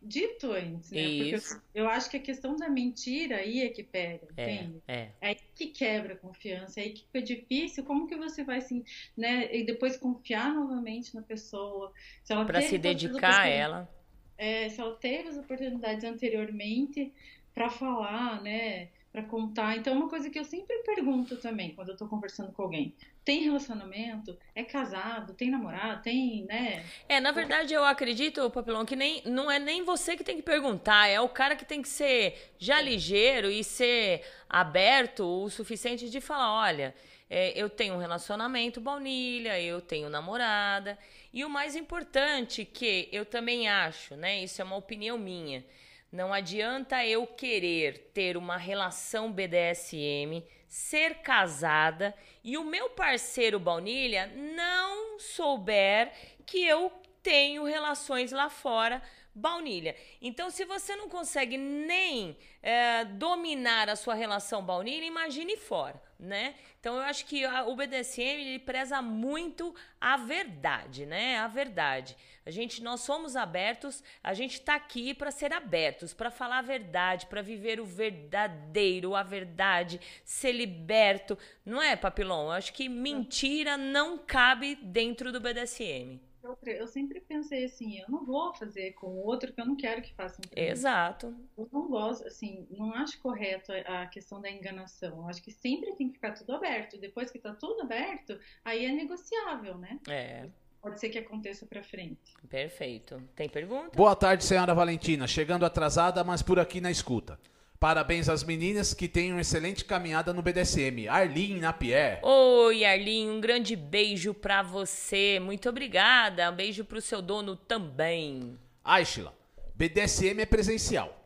dito 0.02 0.50
antes, 0.52 0.90
né? 0.90 1.00
Isso. 1.02 1.54
Porque 1.54 1.78
eu, 1.78 1.84
eu 1.84 1.88
acho 1.90 2.10
que 2.10 2.16
a 2.16 2.20
questão 2.20 2.56
da 2.56 2.68
mentira 2.68 3.36
aí 3.36 3.60
é 3.62 3.68
que 3.70 3.82
pega, 3.82 4.26
É, 4.36 4.64
entende? 4.64 4.82
é. 4.88 5.08
É 5.20 5.28
aí 5.28 5.36
que 5.54 5.68
quebra 5.68 6.14
a 6.14 6.16
confiança, 6.16 6.80
é 6.80 6.84
aí 6.84 6.90
que 6.92 7.04
fica 7.04 7.22
difícil. 7.22 7.84
Como 7.84 8.06
que 8.06 8.16
você 8.16 8.44
vai 8.44 8.60
se, 8.60 8.84
né, 9.16 9.54
e 9.54 9.64
depois 9.64 9.96
confiar 9.96 10.52
novamente 10.54 11.14
na 11.14 11.22
pessoa? 11.22 11.92
Se 12.24 12.32
ela 12.32 12.44
Pra 12.44 12.60
se 12.60 12.78
dedicar 12.78 13.42
a 13.42 13.46
ela. 13.48 13.88
é, 14.36 14.68
se 14.68 14.80
ela 14.80 14.96
teve 14.96 15.28
as 15.28 15.36
oportunidades 15.36 16.04
anteriormente 16.04 17.12
para 17.54 17.68
falar, 17.70 18.42
né, 18.42 18.88
para 19.12 19.22
contar. 19.22 19.76
Então, 19.76 19.92
é 19.92 19.96
uma 19.96 20.08
coisa 20.08 20.30
que 20.30 20.38
eu 20.38 20.44
sempre 20.44 20.78
pergunto 20.78 21.36
também 21.36 21.74
quando 21.74 21.90
eu 21.90 21.96
tô 21.96 22.08
conversando 22.08 22.50
com 22.50 22.62
alguém: 22.62 22.94
tem 23.24 23.42
relacionamento? 23.42 24.36
É 24.54 24.64
casado? 24.64 25.34
Tem 25.34 25.50
namorado? 25.50 26.02
Tem, 26.02 26.44
né? 26.44 26.84
É, 27.06 27.20
na 27.20 27.30
verdade, 27.30 27.74
eu 27.74 27.84
acredito, 27.84 28.48
Papilão, 28.50 28.86
que 28.86 28.96
nem, 28.96 29.22
não 29.26 29.50
é 29.50 29.58
nem 29.58 29.84
você 29.84 30.16
que 30.16 30.24
tem 30.24 30.36
que 30.36 30.42
perguntar, 30.42 31.08
é 31.08 31.20
o 31.20 31.28
cara 31.28 31.54
que 31.54 31.64
tem 31.64 31.82
que 31.82 31.88
ser 31.88 32.52
já 32.58 32.80
ligeiro 32.80 33.50
e 33.50 33.62
ser 33.62 34.24
aberto 34.48 35.24
o 35.24 35.50
suficiente 35.50 36.08
de 36.08 36.20
falar, 36.20 36.54
olha, 36.54 36.94
é, 37.28 37.52
eu 37.54 37.68
tenho 37.68 37.94
um 37.94 37.98
relacionamento 37.98 38.80
baunilha, 38.80 39.60
eu 39.60 39.80
tenho 39.80 40.08
namorada, 40.08 40.98
e 41.32 41.44
o 41.44 41.50
mais 41.50 41.76
importante 41.76 42.64
que 42.64 43.08
eu 43.12 43.24
também 43.24 43.68
acho, 43.68 44.16
né, 44.16 44.42
isso 44.42 44.60
é 44.60 44.64
uma 44.64 44.76
opinião 44.76 45.16
minha, 45.18 45.64
não 46.12 46.32
adianta 46.32 47.04
eu 47.06 47.26
querer 47.26 48.10
ter 48.14 48.36
uma 48.36 48.56
relação 48.56 49.32
BDSM, 49.32 50.44
ser 50.68 51.16
casada 51.22 52.14
e 52.44 52.56
o 52.58 52.64
meu 52.64 52.90
parceiro 52.90 53.58
baunilha 53.58 54.26
não 54.54 55.18
souber 55.18 56.12
que 56.46 56.62
eu 56.64 56.92
tenho 57.22 57.64
relações 57.64 58.32
lá 58.32 58.48
fora 58.50 59.02
baunilha. 59.34 59.96
Então, 60.20 60.50
se 60.50 60.64
você 60.64 60.94
não 60.94 61.08
consegue 61.08 61.56
nem 61.56 62.36
eh, 62.62 63.04
dominar 63.06 63.88
a 63.88 63.96
sua 63.96 64.14
relação 64.14 64.62
baunilha, 64.62 65.04
imagine 65.06 65.56
fora, 65.56 66.00
né? 66.18 66.54
Então, 66.78 66.96
eu 66.96 67.02
acho 67.02 67.24
que 67.24 67.44
a- 67.44 67.64
o 67.64 67.74
BDSM 67.74 68.40
ele 68.42 68.58
preza 68.58 69.00
muito 69.00 69.74
a 70.00 70.16
verdade, 70.18 71.06
né? 71.06 71.38
A 71.38 71.48
verdade. 71.48 72.14
A 72.44 72.50
gente, 72.50 72.82
nós 72.82 73.00
somos 73.00 73.36
abertos, 73.36 74.02
a 74.22 74.34
gente 74.34 74.60
tá 74.60 74.74
aqui 74.74 75.14
para 75.14 75.30
ser 75.30 75.52
abertos, 75.52 76.12
para 76.12 76.30
falar 76.30 76.58
a 76.58 76.62
verdade, 76.62 77.26
para 77.26 77.42
viver 77.42 77.80
o 77.80 77.84
verdadeiro, 77.84 79.14
a 79.14 79.22
verdade, 79.22 80.00
ser 80.24 80.52
liberto, 80.52 81.38
não 81.64 81.80
é, 81.80 81.94
Papilon? 81.96 82.46
Eu 82.46 82.52
acho 82.52 82.72
que 82.72 82.88
mentira 82.88 83.76
não 83.76 84.18
cabe 84.18 84.74
dentro 84.74 85.30
do 85.30 85.40
BDSM. 85.40 86.20
Outra, 86.42 86.72
eu 86.72 86.88
sempre 86.88 87.20
pensei 87.20 87.64
assim: 87.64 87.98
eu 88.00 88.08
não 88.08 88.24
vou 88.24 88.52
fazer 88.54 88.92
com 88.94 89.06
o 89.06 89.24
outro 89.24 89.52
que 89.52 89.60
eu 89.60 89.64
não 89.64 89.76
quero 89.76 90.02
que 90.02 90.12
façam 90.12 90.40
mim. 90.44 90.50
Exato. 90.60 91.34
Eu 91.56 91.68
não 91.72 91.86
gosto, 91.86 92.26
assim, 92.26 92.66
não 92.70 92.92
acho 92.94 93.20
correto 93.20 93.72
a 93.72 94.02
a 94.02 94.06
questão 94.06 94.40
da 94.40 94.50
enganação. 94.50 95.18
Eu 95.18 95.28
acho 95.28 95.42
que 95.42 95.52
sempre 95.52 95.94
tem 95.94 96.08
que 96.08 96.14
ficar 96.14 96.32
tudo 96.32 96.52
aberto. 96.52 96.98
Depois 96.98 97.30
que 97.30 97.38
tá 97.38 97.54
tudo 97.54 97.82
aberto, 97.82 98.38
aí 98.64 98.84
é 98.84 98.92
negociável, 98.92 99.78
né? 99.78 100.00
É, 100.08 100.48
Pode 100.82 100.98
ser 100.98 101.10
que 101.10 101.18
aconteça 101.18 101.64
pra 101.64 101.80
frente. 101.80 102.34
perfeito. 102.48 103.22
Tem 103.36 103.48
pergunta? 103.48 103.96
Boa 103.96 104.16
tarde, 104.16 104.44
senhora 104.44 104.74
Valentina. 104.74 105.28
Chegando 105.28 105.64
atrasada, 105.64 106.24
mas 106.24 106.42
por 106.42 106.58
aqui 106.58 106.80
na 106.80 106.90
escuta. 106.90 107.38
Parabéns 107.78 108.28
às 108.28 108.42
meninas 108.42 108.92
que 108.92 109.08
têm 109.08 109.30
uma 109.32 109.40
excelente 109.40 109.84
caminhada 109.84 110.32
no 110.32 110.42
BDSM. 110.42 111.06
Arlene 111.08 111.60
Napier. 111.60 112.18
Oi, 112.24 112.84
Arlinho, 112.84 113.32
um 113.34 113.40
grande 113.40 113.76
beijo 113.76 114.34
pra 114.34 114.60
você. 114.62 115.38
Muito 115.40 115.68
obrigada. 115.68 116.50
Um 116.50 116.54
beijo 116.56 116.84
pro 116.84 117.00
seu 117.00 117.22
dono 117.22 117.54
também. 117.54 118.58
Aishla. 118.84 119.32
BDSM 119.76 120.40
é 120.40 120.46
presencial. 120.46 121.16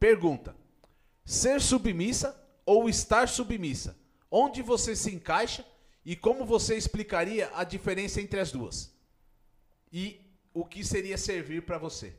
Pergunta: 0.00 0.56
Ser 1.26 1.60
submissa 1.60 2.34
ou 2.64 2.88
estar 2.88 3.28
submissa? 3.28 3.98
Onde 4.30 4.62
você 4.62 4.96
se 4.96 5.14
encaixa 5.14 5.64
e 6.04 6.16
como 6.16 6.44
você 6.46 6.74
explicaria 6.76 7.50
a 7.54 7.64
diferença 7.64 8.20
entre 8.20 8.40
as 8.40 8.50
duas? 8.50 8.93
E 9.94 10.20
o 10.52 10.64
que 10.64 10.82
seria 10.82 11.16
servir 11.16 11.64
para 11.64 11.78
você? 11.78 12.12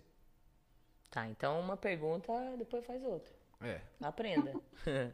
Tá, 1.12 1.28
então 1.28 1.60
uma 1.60 1.76
pergunta, 1.76 2.32
depois 2.58 2.86
faz 2.86 3.04
outra. 3.04 3.36
É. 3.60 3.82
Aprenda. 4.00 4.54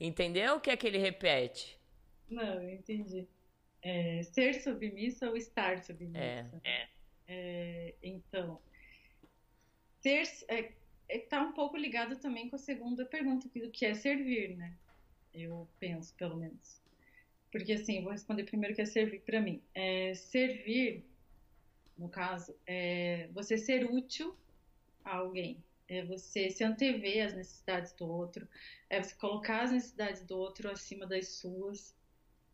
Entendeu 0.00 0.56
o 0.56 0.60
que 0.60 0.70
é 0.70 0.76
que 0.76 0.88
ele 0.88 0.98
repete? 0.98 1.78
Não, 2.28 2.60
eu 2.60 2.70
entendi. 2.70 3.28
É, 3.80 4.24
ser 4.24 4.54
submissa 4.54 5.30
ou 5.30 5.36
estar 5.36 5.84
submissa? 5.84 6.18
É. 6.64 6.88
É, 7.28 7.94
então, 8.02 8.60
ser 10.00 10.24
é, 10.48 10.72
é, 11.08 11.18
tá 11.20 11.42
um 11.42 11.52
pouco 11.52 11.76
ligado 11.76 12.16
também 12.16 12.48
com 12.48 12.56
a 12.56 12.58
segunda 12.58 13.06
pergunta, 13.06 13.48
do 13.48 13.70
que 13.70 13.86
é 13.86 13.94
servir, 13.94 14.56
né? 14.56 14.74
Eu 15.32 15.68
penso, 15.78 16.12
pelo 16.14 16.36
menos. 16.36 16.82
Porque 17.52 17.74
assim, 17.74 18.02
vou 18.02 18.10
responder 18.10 18.42
primeiro 18.42 18.72
o 18.72 18.76
que 18.76 18.82
é 18.82 18.86
servir 18.86 19.20
para 19.20 19.40
mim. 19.40 19.62
É, 19.72 20.12
servir, 20.14 21.04
no 21.96 22.08
caso, 22.08 22.54
é 22.66 23.28
você 23.32 23.56
ser 23.56 23.90
útil 23.90 24.36
a 25.04 25.16
alguém. 25.16 25.62
É 25.86 26.04
você 26.04 26.50
se 26.50 26.64
antever 26.64 27.26
às 27.26 27.34
necessidades 27.34 27.92
do 27.92 28.08
outro, 28.08 28.48
é 28.88 29.02
você 29.02 29.14
colocar 29.16 29.62
as 29.62 29.72
necessidades 29.72 30.22
do 30.24 30.36
outro 30.36 30.70
acima 30.70 31.06
das 31.06 31.28
suas. 31.28 31.94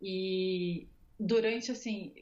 E 0.02 0.88
durante, 1.18 1.70
assim, 1.70 2.12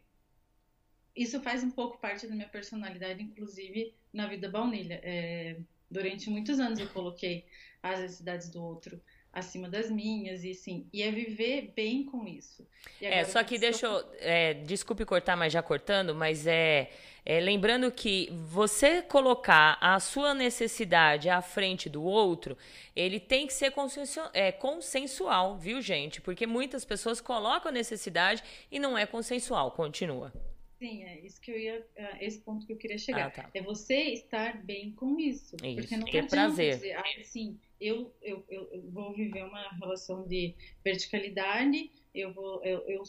isso 1.17 1.41
faz 1.41 1.65
um 1.65 1.71
pouco 1.71 1.99
parte 1.99 2.27
da 2.27 2.35
minha 2.35 2.49
personalidade, 2.49 3.23
inclusive 3.23 3.95
na 4.13 4.27
vida 4.27 4.51
baunilha. 4.51 5.01
É, 5.03 5.59
durante 5.91 6.29
muitos 6.29 6.61
anos 6.61 6.79
eu 6.79 6.89
coloquei 6.91 7.47
as 7.83 8.01
necessidades 8.01 8.49
do 8.51 8.63
outro 8.63 9.01
acima 9.33 9.69
das 9.69 9.91
minhas 9.91 10.45
e 10.45 10.51
assim, 10.51 10.87
e 10.93 11.03
é 11.03 11.11
viver 11.11 11.73
bem 11.75 12.05
com 12.05 12.27
isso. 12.27 12.67
É, 13.01 13.25
só 13.25 13.43
que 13.45 13.59
deixa 13.59 13.87
eu. 13.87 14.05
é, 14.19 14.55
desculpe 14.55 15.05
cortar, 15.05 15.37
mas 15.37 15.53
já 15.53 15.63
cortando, 15.63 16.15
mas 16.15 16.47
é, 16.47 16.91
é. 17.25 17.41
Lembrando 17.41 17.91
que 17.93 18.29
você 18.33 19.03
colocar 19.03 19.79
a 19.81 20.01
sua 20.01 20.35
necessidade 20.35 21.29
à 21.29 21.41
frente 21.43 21.89
do 21.89 22.03
outro, 22.03 22.57
ele 22.97 23.21
tem 23.21 23.47
que 23.47 23.53
ser 23.53 23.71
consensu- 23.71 24.31
é, 24.33 24.51
consensual, 24.51 25.57
viu, 25.57 25.81
gente? 25.81 26.21
Porque 26.21 26.47
muitas 26.47 26.85
pessoas 26.85 27.21
colocam 27.21 27.69
a 27.71 27.73
necessidade 27.73 28.43
e 28.73 28.79
não 28.79 28.97
é 28.97 29.07
consensual. 29.07 29.71
Continua. 29.73 30.33
Sim, 30.79 31.03
é 31.03 31.21
isso 31.21 31.41
que 31.41 31.51
eu 31.51 31.59
ia, 31.59 31.87
é, 31.97 32.25
esse 32.25 32.41
ponto 32.41 32.65
que 32.65 32.73
eu 32.73 32.77
queria 32.77 32.99
chegar. 32.99 33.27
Ah, 33.27 33.31
tá. 33.31 33.51
É 33.53 33.61
você 33.61 33.97
estar 34.13 34.63
bem 34.65 34.93
com 34.93 35.19
isso. 35.19 35.57
Isso, 35.57 35.81
Porque 35.81 35.97
não 35.97 36.05
ter 36.05 36.19
adianta 36.19 36.37
prazer. 36.37 36.75
dizer, 36.77 36.93
ah, 36.93 37.05
assim, 37.21 37.59
eu, 37.81 38.15
eu, 38.23 38.45
eu, 38.49 38.91
vou 38.91 39.13
viver 39.13 39.45
uma 39.45 39.69
relação 39.71 40.27
de 40.27 40.55
verticalidade, 40.85 41.91
eu, 42.15 42.33
vou, 42.33 42.65
eu, 42.65 42.79
eu 42.89 43.03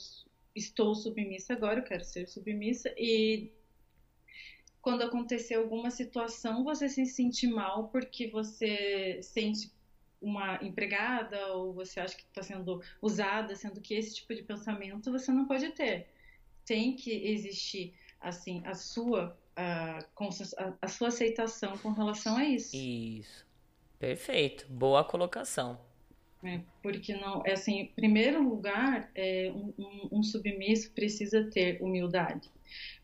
estou 0.55 0.95
submissa 0.95 1.53
agora, 1.53 1.79
eu 1.79 1.83
quero 1.83 2.03
ser 2.03 2.27
submissa, 2.27 2.91
e 2.97 3.51
quando 4.81 5.03
acontecer 5.03 5.53
alguma 5.53 5.91
situação, 5.91 6.63
você 6.63 6.89
se 6.89 7.05
sentir 7.05 7.49
mal 7.49 7.89
porque 7.89 8.27
você 8.27 9.21
sente 9.21 9.71
uma 10.19 10.59
empregada 10.63 11.53
ou 11.53 11.73
você 11.73 11.99
acha 11.99 12.15
que 12.15 12.23
está 12.23 12.41
sendo 12.41 12.81
usada, 12.99 13.55
sendo 13.55 13.79
que 13.79 13.93
esse 13.93 14.15
tipo 14.15 14.33
de 14.33 14.41
pensamento 14.41 15.11
você 15.11 15.31
não 15.31 15.45
pode 15.45 15.69
ter 15.71 16.07
tem 16.69 16.95
que 16.95 17.11
existir 17.11 17.95
assim, 18.21 18.61
a 18.63 18.75
sua, 18.75 19.35
a, 19.55 20.05
a 20.79 20.87
sua 20.87 21.07
aceitação 21.07 21.75
com 21.79 21.89
relação 21.89 22.37
a 22.37 22.45
isso. 22.45 22.77
Isso. 22.77 23.43
Perfeito. 23.97 24.67
Boa 24.69 25.03
colocação. 25.03 25.79
É, 26.43 26.61
porque 26.83 27.15
não, 27.15 27.41
é 27.43 27.53
assim, 27.53 27.79
em 27.79 27.87
primeiro 27.87 28.47
lugar, 28.47 29.09
é, 29.15 29.51
um, 29.51 29.73
um, 29.79 30.19
um 30.19 30.23
submisso 30.23 30.91
precisa 30.91 31.49
ter 31.49 31.81
humildade. 31.81 32.47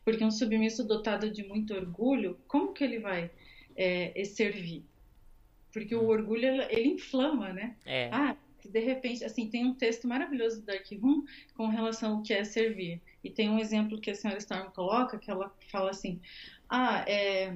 Porque 0.04 0.24
um 0.24 0.30
submisso 0.30 0.88
dotado 0.88 1.32
de 1.32 1.44
muito 1.44 1.74
orgulho, 1.74 2.38
como 2.48 2.72
que 2.72 2.84
ele 2.84 3.00
vai 3.00 3.32
é, 3.76 4.24
servir? 4.26 4.84
Porque 5.74 5.96
o 5.96 6.08
orgulho, 6.08 6.46
ele 6.70 6.90
inflama, 6.90 7.52
né? 7.52 7.76
É. 7.84 8.10
Ah, 8.14 8.38
de 8.64 8.80
repente, 8.80 9.24
assim, 9.24 9.50
tem 9.50 9.66
um 9.66 9.74
texto 9.74 10.08
maravilhoso 10.08 10.62
do 10.62 10.68
Dark 10.68 10.86
Room 11.02 11.26
com 11.56 11.68
relação 11.68 12.18
ao 12.18 12.22
que 12.22 12.34
é 12.34 12.44
servir. 12.44 13.02
E 13.26 13.32
tem 13.32 13.50
um 13.50 13.58
exemplo 13.58 14.00
que 14.00 14.12
a 14.12 14.16
senhora 14.16 14.38
Storm 14.38 14.70
coloca, 14.70 15.18
que 15.18 15.32
ela 15.32 15.52
fala 15.72 15.90
assim, 15.90 16.22
ah, 16.70 17.04
é, 17.08 17.56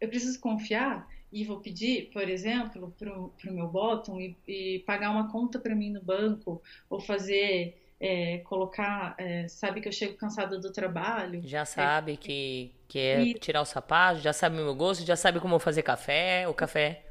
eu 0.00 0.08
preciso 0.08 0.38
confiar 0.38 1.08
e 1.32 1.44
vou 1.44 1.58
pedir, 1.58 2.10
por 2.12 2.28
exemplo, 2.28 2.94
para 2.96 3.12
o 3.18 3.52
meu 3.52 3.66
bottom 3.66 4.20
e, 4.20 4.36
e, 4.46 4.78
pagar 4.86 5.10
uma 5.10 5.32
conta 5.32 5.58
para 5.58 5.74
mim 5.74 5.90
no 5.90 6.00
banco, 6.00 6.62
ou 6.88 7.00
fazer, 7.00 7.76
é, 7.98 8.38
colocar, 8.44 9.16
é, 9.18 9.48
sabe 9.48 9.80
que 9.80 9.88
eu 9.88 9.92
chego 9.92 10.16
cansada 10.16 10.56
do 10.60 10.70
trabalho. 10.70 11.42
Já 11.44 11.64
sabe 11.64 12.12
é, 12.12 12.16
que, 12.16 12.72
que 12.86 13.00
é 13.00 13.20
e, 13.20 13.34
tirar 13.34 13.62
o 13.62 13.64
sapato, 13.64 14.20
já 14.20 14.32
sabe 14.32 14.60
o 14.60 14.64
meu 14.64 14.76
gosto, 14.76 15.04
já 15.04 15.16
sabe 15.16 15.40
como 15.40 15.58
fazer 15.58 15.82
café, 15.82 16.46
o 16.46 16.54
café. 16.54 17.07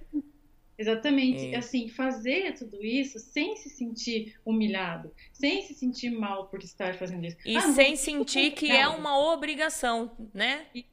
Exatamente, 0.77 1.55
assim, 1.55 1.89
fazer 1.89 2.53
tudo 2.53 2.83
isso 2.85 3.17
sem 3.17 3.55
se 3.55 3.67
sentir 3.67 4.39
humilhado, 4.45 5.11
sem 5.33 5.63
se 5.63 5.73
sentir 5.73 6.11
mal 6.11 6.47
por 6.47 6.61
estar 6.61 6.93
fazendo 6.95 7.25
isso. 7.25 7.37
E 7.43 7.57
ah, 7.57 7.73
sem 7.73 7.95
sentir 7.95 8.51
que 8.51 8.69
é 8.69 8.87
uma 8.87 9.17
obrigação, 9.33 10.11
né? 10.33 10.67
Isso. 10.75 10.87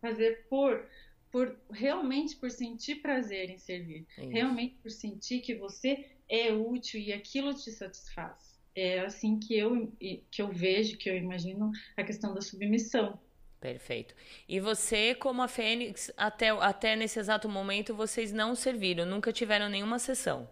Fazer 0.00 0.46
por 0.48 0.86
por 1.32 1.54
realmente 1.70 2.36
por 2.36 2.50
sentir 2.50 3.02
prazer 3.02 3.50
em 3.50 3.58
servir, 3.58 4.06
Isso. 4.16 4.30
realmente 4.30 4.76
por 4.76 4.90
sentir 4.90 5.40
que 5.40 5.54
você 5.54 6.06
é 6.28 6.52
útil 6.52 7.00
e 7.00 7.12
aquilo 7.12 7.52
te 7.52 7.70
satisfaz. 7.72 8.56
É 8.74 9.00
assim 9.00 9.38
que 9.38 9.54
eu 9.54 9.92
que 10.30 10.40
eu 10.40 10.48
vejo, 10.48 10.96
que 10.96 11.10
eu 11.10 11.16
imagino 11.16 11.72
a 11.96 12.04
questão 12.04 12.32
da 12.32 12.40
submissão. 12.40 13.18
Perfeito. 13.60 14.14
E 14.48 14.60
você, 14.60 15.14
como 15.14 15.42
a 15.42 15.48
Fênix, 15.48 16.10
até, 16.16 16.50
até 16.50 16.94
nesse 16.94 17.18
exato 17.18 17.48
momento, 17.48 17.94
vocês 17.94 18.32
não 18.32 18.54
serviram, 18.54 19.04
nunca 19.06 19.32
tiveram 19.32 19.68
nenhuma 19.68 19.98
sessão? 19.98 20.48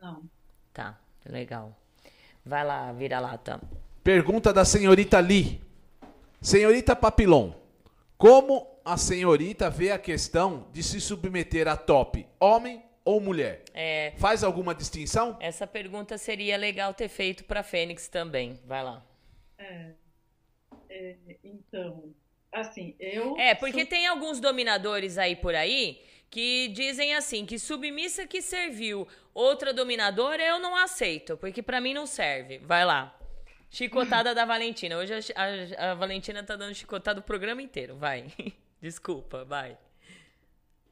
Não. 0.00 0.22
Tá, 0.72 0.98
legal. 1.24 1.76
Vai 2.44 2.64
lá, 2.64 2.92
vira-lata. 2.92 3.60
Pergunta 4.02 4.52
da 4.52 4.64
senhorita 4.64 5.18
Lee. 5.20 5.60
Senhorita 6.40 6.96
Papilon, 6.96 7.52
como 8.16 8.66
a 8.84 8.96
senhorita 8.96 9.68
vê 9.68 9.90
a 9.90 9.98
questão 9.98 10.66
de 10.72 10.82
se 10.82 11.00
submeter 11.00 11.68
a 11.68 11.76
top 11.76 12.26
homem 12.40 12.82
ou 13.04 13.20
mulher? 13.20 13.62
É, 13.74 14.14
Faz 14.16 14.42
alguma 14.42 14.74
distinção? 14.74 15.36
essa 15.38 15.66
pergunta 15.66 16.16
seria 16.16 16.56
legal 16.56 16.94
ter 16.94 17.08
feito 17.08 17.44
para 17.44 17.62
Fênix 17.62 18.08
também. 18.08 18.58
Vai 18.66 18.82
lá. 18.82 19.04
É, 19.58 19.90
é, 20.90 21.16
então, 21.44 22.12
assim, 22.52 22.96
eu. 22.98 23.36
É, 23.38 23.54
porque 23.54 23.86
tem 23.86 24.06
alguns 24.06 24.40
dominadores 24.40 25.16
aí 25.16 25.36
por 25.36 25.54
aí 25.54 26.02
que 26.28 26.68
dizem 26.68 27.14
assim, 27.14 27.46
que 27.46 27.58
submissa 27.58 28.26
que 28.26 28.42
serviu 28.42 29.06
outra 29.34 29.72
dominadora 29.72 30.42
eu 30.42 30.58
não 30.58 30.76
aceito, 30.76 31.36
porque 31.36 31.62
para 31.62 31.80
mim 31.80 31.94
não 31.94 32.06
serve. 32.06 32.58
Vai 32.58 32.84
lá. 32.84 33.16
Chicotada 33.70 34.34
da 34.34 34.44
Valentina. 34.44 34.98
Hoje 34.98 35.14
a, 35.14 35.18
a, 35.36 35.90
a 35.92 35.94
Valentina 35.94 36.42
tá 36.42 36.56
dando 36.56 36.74
chicotada 36.74 37.20
o 37.20 37.22
programa 37.22 37.62
inteiro. 37.62 37.96
Vai. 37.96 38.26
Desculpa, 38.82 39.44
vai. 39.44 39.78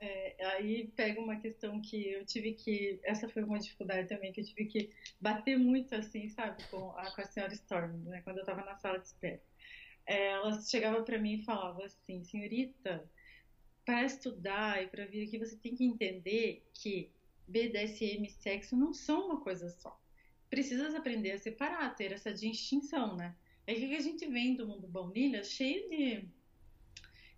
É, 0.01 0.37
aí 0.53 0.87
pega 0.95 1.20
uma 1.20 1.37
questão 1.37 1.81
que 1.81 2.12
eu 2.12 2.25
tive 2.25 2.53
que. 2.53 3.01
Essa 3.03 3.29
foi 3.29 3.43
uma 3.43 3.59
dificuldade 3.59 4.09
também, 4.09 4.33
que 4.33 4.41
eu 4.41 4.45
tive 4.45 4.66
que 4.66 4.93
bater 5.20 5.59
muito 5.59 5.95
assim, 5.95 6.29
sabe, 6.29 6.62
com 6.70 6.91
a, 6.97 7.11
com 7.11 7.20
a 7.20 7.25
senhora 7.25 7.53
Storm, 7.53 7.97
né, 8.05 8.20
quando 8.23 8.39
eu 8.39 8.45
tava 8.45 8.65
na 8.65 8.77
sala 8.77 8.99
de 8.99 9.07
espera. 9.07 9.41
Ela 10.09 10.59
chegava 10.63 11.03
para 11.03 11.19
mim 11.19 11.35
e 11.35 11.45
falava 11.45 11.85
assim: 11.85 12.25
senhorita, 12.25 13.09
para 13.85 14.05
estudar 14.05 14.83
e 14.83 14.87
para 14.87 15.05
vir 15.05 15.27
aqui, 15.27 15.39
você 15.39 15.55
tem 15.57 15.75
que 15.75 15.85
entender 15.85 16.67
que 16.73 17.13
BDSM 17.47 18.27
e 18.27 18.31
sexo 18.31 18.75
não 18.75 18.95
são 18.95 19.27
uma 19.27 19.41
coisa 19.41 19.69
só. 19.69 20.01
Precisas 20.49 20.95
aprender 20.95 21.33
a 21.33 21.39
separar, 21.39 21.95
ter 21.95 22.13
essa 22.13 22.33
distinção, 22.33 23.17
né? 23.17 23.37
É 23.67 23.75
que 23.75 23.95
a 23.95 24.01
gente 24.01 24.27
vem 24.27 24.57
do 24.57 24.67
mundo 24.67 24.89
baunilha 24.89 25.45
cheio 25.45 25.91
de 25.91 26.27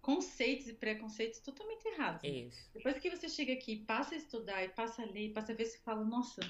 conceitos 0.01 0.69
e 0.69 0.75
preconceitos 0.75 1.41
totalmente 1.41 1.85
errados. 1.87 2.23
Né? 2.23 2.29
Isso. 2.29 2.71
Depois 2.73 2.99
que 2.99 3.11
você 3.11 3.29
chega 3.29 3.53
aqui, 3.53 3.79
passa 3.79 4.15
a 4.15 4.19
estudar 4.19 4.65
e 4.65 4.69
passa 4.69 5.03
a 5.03 5.07
ler, 5.07 5.33
passa 5.33 5.53
a 5.53 5.57
ver, 5.57 5.65
você 5.65 5.79
fala, 5.79 6.05
nossa, 6.05 6.41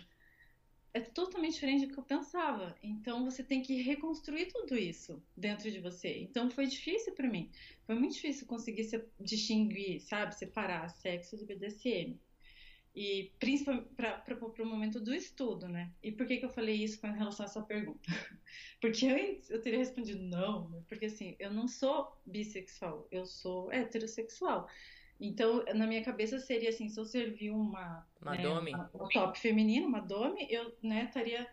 é 0.92 1.00
totalmente 1.00 1.54
diferente 1.54 1.86
do 1.86 1.92
que 1.92 1.98
eu 1.98 2.04
pensava. 2.04 2.74
Então 2.82 3.24
você 3.24 3.42
tem 3.42 3.62
que 3.62 3.82
reconstruir 3.82 4.46
tudo 4.46 4.76
isso 4.76 5.22
dentro 5.36 5.70
de 5.70 5.80
você. 5.80 6.18
Então 6.18 6.50
foi 6.50 6.66
difícil 6.66 7.14
para 7.14 7.28
mim. 7.28 7.50
Foi 7.86 7.94
muito 7.94 8.14
difícil 8.14 8.46
conseguir 8.46 8.84
se, 8.84 9.04
distinguir, 9.20 10.00
sabe, 10.00 10.34
separar 10.34 10.88
sexo 10.88 11.36
do 11.36 11.46
BDSM. 11.46 12.18
E 12.94 13.30
principalmente 13.38 13.88
para 13.94 14.36
o 14.44 14.66
momento 14.66 15.00
do 15.00 15.14
estudo, 15.14 15.68
né? 15.68 15.92
E 16.02 16.10
por 16.10 16.26
que, 16.26 16.38
que 16.38 16.44
eu 16.44 16.50
falei 16.50 16.74
isso 16.74 17.00
com 17.00 17.06
relação 17.06 17.46
a 17.46 17.48
essa 17.48 17.62
pergunta? 17.62 18.00
Porque 18.80 19.06
eu, 19.06 19.40
eu 19.48 19.62
teria 19.62 19.78
respondido 19.78 20.22
não, 20.22 20.84
porque 20.88 21.06
assim, 21.06 21.36
eu 21.38 21.52
não 21.52 21.68
sou 21.68 22.10
bissexual, 22.26 23.06
eu 23.12 23.24
sou 23.26 23.70
heterossexual. 23.70 24.68
Então, 25.20 25.62
na 25.74 25.86
minha 25.86 26.02
cabeça 26.02 26.38
seria 26.38 26.70
assim, 26.70 26.88
se 26.88 26.98
eu 26.98 27.04
servir 27.04 27.50
uma, 27.50 28.06
uma 28.22 28.32
né, 28.32 28.42
dome, 28.42 28.72
uma, 28.72 28.90
um 28.94 29.08
top 29.08 29.38
feminino, 29.38 29.86
uma 29.86 30.00
dome, 30.00 30.46
eu, 30.50 30.74
né, 30.82 31.04
estaria 31.04 31.46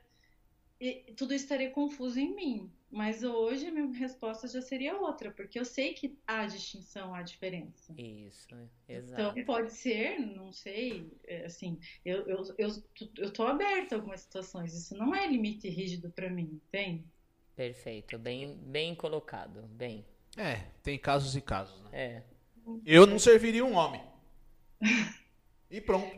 tudo 1.15 1.33
estaria 1.33 1.71
confuso 1.71 2.19
em 2.19 2.33
mim. 2.35 2.71
Mas 2.89 3.21
hoje 3.21 3.67
a 3.67 3.71
minha 3.71 3.91
resposta 3.97 4.47
já 4.47 4.61
seria 4.61 4.97
outra, 4.97 5.29
porque 5.31 5.59
eu 5.59 5.65
sei 5.65 5.93
que 5.93 6.17
há 6.25 6.45
distinção, 6.45 7.13
há 7.13 7.21
diferença. 7.21 7.93
Isso, 7.97 8.55
exato. 8.87 9.37
Então 9.37 9.45
pode 9.45 9.73
ser, 9.73 10.19
não 10.19 10.53
sei, 10.53 11.11
é, 11.25 11.45
assim, 11.45 11.77
eu, 12.05 12.25
eu, 12.27 12.43
eu, 12.57 12.69
eu 13.17 13.33
tô 13.33 13.43
aberta 13.43 13.95
a 13.95 13.97
algumas 13.97 14.21
situações, 14.21 14.73
isso 14.73 14.95
não 14.95 15.13
é 15.13 15.27
limite 15.27 15.67
rígido 15.67 16.09
para 16.11 16.29
mim, 16.29 16.61
tem? 16.71 17.03
Perfeito, 17.55 18.17
bem, 18.17 18.55
bem 18.55 18.95
colocado, 18.95 19.63
bem. 19.63 20.05
É, 20.37 20.67
tem 20.81 20.97
casos 20.97 21.35
e 21.35 21.41
casos, 21.41 21.81
né? 21.81 21.89
É. 21.91 22.36
Eu 22.85 23.05
não 23.07 23.19
serviria 23.19 23.65
um 23.65 23.73
homem. 23.73 24.01
E 25.69 25.81
pronto. 25.81 26.09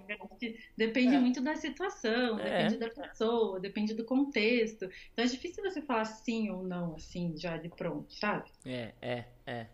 Depende 0.78 1.16
é. 1.16 1.20
muito 1.20 1.42
da 1.42 1.56
situação, 1.56 2.40
é. 2.40 2.68
depende 2.68 2.78
da 2.78 2.90
pessoa, 2.90 3.60
depende 3.60 3.94
do 3.96 4.04
contexto. 4.04 4.88
Então 5.12 5.26
é 5.26 5.28
difícil 5.28 5.64
você 5.64 5.82
falar 5.82 6.06
sim 6.06 6.52
ou 6.52 6.62
não, 6.62 6.96
assim, 6.96 7.36
já 7.36 7.58
de 7.58 7.68
pronto, 7.68 8.14
sabe? 8.14 8.48
É, 8.64 8.94
é, 9.02 9.26
é. 9.48 9.66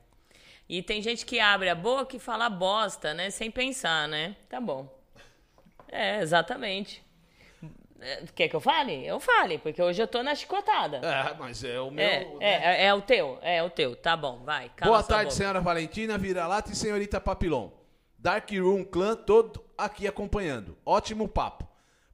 E 0.68 0.82
tem 0.82 1.02
gente 1.02 1.26
que 1.26 1.40
abre 1.40 1.70
a 1.70 1.76
boca 1.76 2.16
e 2.16 2.20
fala 2.20 2.50
bosta, 2.50 3.14
né? 3.14 3.30
Sem 3.30 3.52
pensar, 3.52 4.08
né? 4.08 4.36
Tá 4.48 4.62
bom. 4.62 4.90
É, 5.90 6.22
exatamente. 6.22 7.05
É, 8.00 8.24
quer 8.34 8.50
que 8.50 8.56
eu 8.56 8.60
fale? 8.60 9.06
Eu 9.06 9.20
fale, 9.20 9.58
porque 9.58 9.82
hoje 9.82 10.02
eu 10.02 10.08
tô 10.08 10.22
na 10.22 10.36
chicotada. 10.36 10.98
É, 10.98 11.34
mas 11.38 11.64
é 11.64 11.80
o 11.80 11.90
meu. 11.90 12.06
É, 12.06 12.20
né? 12.20 12.38
é, 12.40 12.52
é, 12.52 12.86
é, 12.86 12.94
o 12.94 13.02
teu, 13.02 13.40
é 13.42 13.64
o 13.64 13.70
teu. 13.70 13.96
Tá 13.96 14.18
bom, 14.18 14.44
vai. 14.44 14.72
Boa 14.84 15.02
tarde, 15.02 15.26
boca. 15.26 15.36
senhora 15.36 15.62
Valentina, 15.62 16.18
vira-lata 16.18 16.72
e 16.72 16.76
senhorita 16.76 17.22
Papilon. 17.22 17.70
Dark 18.18 18.50
Room 18.52 18.84
Clã 18.84 19.16
todo 19.16 19.64
aqui 19.78 20.08
acompanhando. 20.08 20.78
Ótimo 20.86 21.28
papo. 21.28 21.68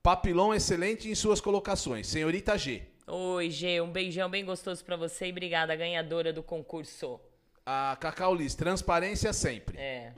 Papilon 0.03 0.53
excelente 0.53 1.10
em 1.10 1.16
suas 1.16 1.40
colocações. 1.40 2.08
Senhorita 2.08 2.58
G. 2.58 2.84
Oi, 3.08 3.49
G. 3.49 3.82
Um 3.82 3.91
beijão 3.91 4.30
bem 4.30 4.45
gostoso 4.45 4.84
para 4.84 4.95
você 4.95 5.28
e 5.28 5.32
obrigada, 5.32 5.76
ganhadora 5.76 6.32
do 6.32 6.44
concurso. 6.44 7.20
A 7.66 7.98
Cacau 7.99 8.34
Liz, 8.34 8.56
transparência 8.56 9.32
sempre. 9.34 9.78
É. 9.78 10.14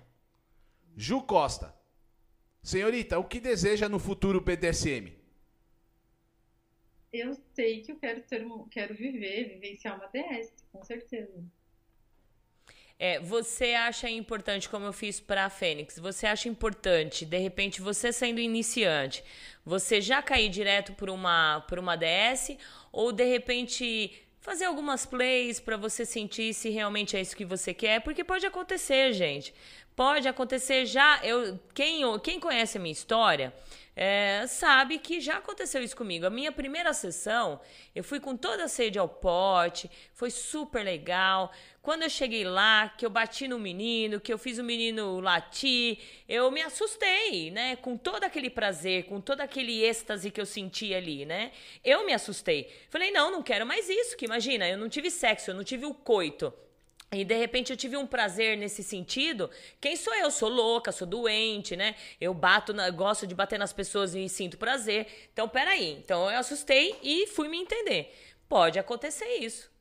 Ju 0.95 1.21
Costa. 1.21 1.73
Senhorita, 2.61 3.19
o 3.19 3.23
que 3.23 3.39
deseja 3.39 3.89
no 3.89 3.99
futuro 3.99 4.39
BDSM? 4.39 5.22
Eu 7.13 7.37
sei 7.53 7.81
que 7.81 7.91
eu 7.91 7.95
quero 7.97 8.21
ter, 8.21 8.43
quero 8.71 8.95
viver, 8.95 9.49
vivenciar 9.49 9.95
uma 9.95 10.07
DS, 10.07 10.51
com 10.71 10.83
certeza. 10.83 11.31
É, 12.97 13.19
você 13.19 13.73
acha 13.73 14.09
importante, 14.09 14.67
como 14.67 14.85
eu 14.85 14.93
fiz 14.93 15.19
para 15.19 15.45
a 15.45 15.49
Fênix, 15.49 15.99
você 15.99 16.25
acha 16.25 16.49
importante, 16.49 17.25
de 17.25 17.37
repente, 17.37 17.81
você 17.81 18.11
sendo 18.11 18.39
iniciante, 18.39 19.23
você 19.63 20.01
já 20.01 20.23
cair 20.23 20.49
direto 20.49 20.93
por 20.93 21.09
uma, 21.09 21.61
por 21.67 21.77
uma 21.77 21.95
DS 21.95 22.57
ou 22.91 23.11
de 23.11 23.25
repente 23.25 24.11
fazer 24.39 24.65
algumas 24.65 25.05
plays 25.05 25.59
para 25.59 25.77
você 25.77 26.05
sentir 26.05 26.53
se 26.53 26.69
realmente 26.69 27.15
é 27.15 27.21
isso 27.21 27.35
que 27.35 27.45
você 27.45 27.73
quer? 27.73 28.01
Porque 28.01 28.23
pode 28.23 28.45
acontecer, 28.45 29.13
gente. 29.13 29.53
Pode 29.95 30.27
acontecer 30.27 30.85
já. 30.85 31.19
Eu, 31.23 31.59
quem, 31.73 32.01
quem 32.19 32.39
conhece 32.39 32.77
a 32.77 32.81
minha 32.81 32.91
história 32.91 33.53
é, 33.95 34.45
sabe 34.47 34.97
que 34.97 35.21
já 35.21 35.37
aconteceu 35.37 35.81
isso 35.83 35.95
comigo. 35.95 36.25
A 36.25 36.29
minha 36.29 36.51
primeira 36.51 36.93
sessão, 36.93 37.61
eu 37.93 38.03
fui 38.03 38.19
com 38.19 38.35
toda 38.35 38.63
a 38.63 38.67
sede 38.67 38.97
ao 38.97 39.07
pote, 39.07 39.89
foi 40.13 40.31
super 40.31 40.83
legal. 40.83 41.51
Quando 41.81 42.03
eu 42.03 42.09
cheguei 42.09 42.43
lá, 42.43 42.89
que 42.89 43.05
eu 43.05 43.09
bati 43.09 43.47
no 43.47 43.59
menino, 43.59 44.19
que 44.19 44.33
eu 44.33 44.37
fiz 44.37 44.57
o 44.57 44.63
menino 44.63 45.19
latir, 45.19 45.99
eu 46.27 46.49
me 46.49 46.61
assustei, 46.61 47.51
né? 47.51 47.75
Com 47.75 47.95
todo 47.95 48.23
aquele 48.23 48.49
prazer, 48.49 49.05
com 49.05 49.21
todo 49.21 49.41
aquele 49.41 49.83
êxtase 49.83 50.31
que 50.31 50.41
eu 50.41 50.45
senti 50.45 50.93
ali, 50.93 51.25
né? 51.25 51.51
Eu 51.83 52.05
me 52.05 52.13
assustei. 52.13 52.71
Falei, 52.89 53.11
não, 53.11 53.31
não 53.31 53.43
quero 53.43 53.65
mais 53.65 53.89
isso, 53.89 54.17
que 54.17 54.25
imagina, 54.25 54.67
eu 54.67 54.77
não 54.77 54.89
tive 54.89 55.11
sexo, 55.11 55.51
eu 55.51 55.55
não 55.55 55.63
tive 55.63 55.85
o 55.85 55.93
coito. 55.93 56.53
E 57.13 57.23
de 57.23 57.35
repente 57.35 57.71
eu 57.71 57.77
tive 57.77 57.95
um 57.95 58.07
prazer 58.07 58.57
nesse 58.57 58.83
sentido. 58.83 59.49
Quem 59.79 59.95
sou 59.95 60.13
eu? 60.15 60.31
Sou 60.31 60.49
louca, 60.49 60.91
sou 60.91 61.07
doente, 61.07 61.75
né? 61.75 61.95
Eu 62.19 62.33
bato, 62.33 62.73
na, 62.73 62.89
gosto 62.89 63.27
de 63.27 63.35
bater 63.35 63.59
nas 63.59 63.71
pessoas 63.71 64.15
e 64.15 64.27
sinto 64.27 64.57
prazer. 64.57 65.07
Então, 65.31 65.47
peraí. 65.47 65.93
Então 65.93 66.29
eu 66.29 66.39
assustei 66.39 66.95
e 67.03 67.27
fui 67.27 67.47
me 67.47 67.57
entender. 67.57 68.13
Pode 68.49 68.79
acontecer 68.79 69.37
isso. 69.37 69.71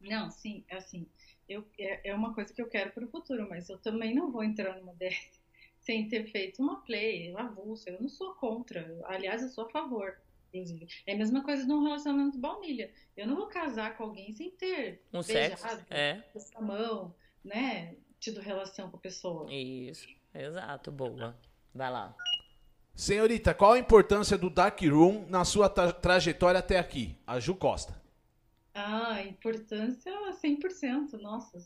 Não, 0.00 0.30
sim, 0.30 0.64
assim. 0.70 1.06
Eu, 1.48 1.64
é, 1.78 2.10
é 2.10 2.14
uma 2.14 2.34
coisa 2.34 2.52
que 2.52 2.60
eu 2.60 2.68
quero 2.68 2.90
para 2.90 3.04
o 3.04 3.08
futuro, 3.08 3.46
mas 3.48 3.68
eu 3.68 3.78
também 3.78 4.14
não 4.14 4.30
vou 4.30 4.42
entrar 4.42 4.76
numa 4.76 4.94
dessas 4.96 5.42
sem 5.80 6.08
ter 6.08 6.30
feito 6.30 6.62
uma 6.62 6.80
play, 6.82 7.34
avulsa. 7.36 7.90
Eu 7.90 8.00
não 8.00 8.08
sou 8.08 8.34
contra. 8.34 9.00
Aliás, 9.04 9.42
eu 9.42 9.48
sou 9.48 9.66
a 9.66 9.70
favor 9.70 10.16
inclusive. 10.52 10.86
É 11.06 11.14
a 11.14 11.16
mesma 11.16 11.42
coisa 11.42 11.64
de 11.64 11.72
um 11.72 11.82
relacionamento 11.82 12.38
baunilha. 12.38 12.90
Eu 13.16 13.26
não 13.26 13.36
vou 13.36 13.46
casar 13.46 13.96
com 13.96 14.04
alguém 14.04 14.32
sem 14.32 14.50
ter 14.50 15.02
um 15.12 15.22
beijado, 15.22 15.60
sexo, 15.60 15.84
é. 15.90 16.22
a 16.54 16.62
mão, 16.62 17.14
né? 17.44 17.96
Tido 18.20 18.40
relação 18.40 18.90
com 18.90 18.96
a 18.96 19.00
pessoa. 19.00 19.52
Isso, 19.52 20.06
exato, 20.34 20.92
boa. 20.92 21.36
Vai 21.74 21.90
lá. 21.90 22.14
Senhorita, 22.94 23.54
qual 23.54 23.72
a 23.72 23.78
importância 23.78 24.36
do 24.36 24.50
Dark 24.50 24.80
Room 24.82 25.26
na 25.28 25.44
sua 25.44 25.68
tra 25.68 25.92
trajetória 25.92 26.60
até 26.60 26.78
aqui? 26.78 27.16
A 27.26 27.40
Ju 27.40 27.54
Costa. 27.54 28.00
Ah, 28.74 29.22
importância 29.22 30.12
100%, 30.32 31.20
nossa, 31.20 31.58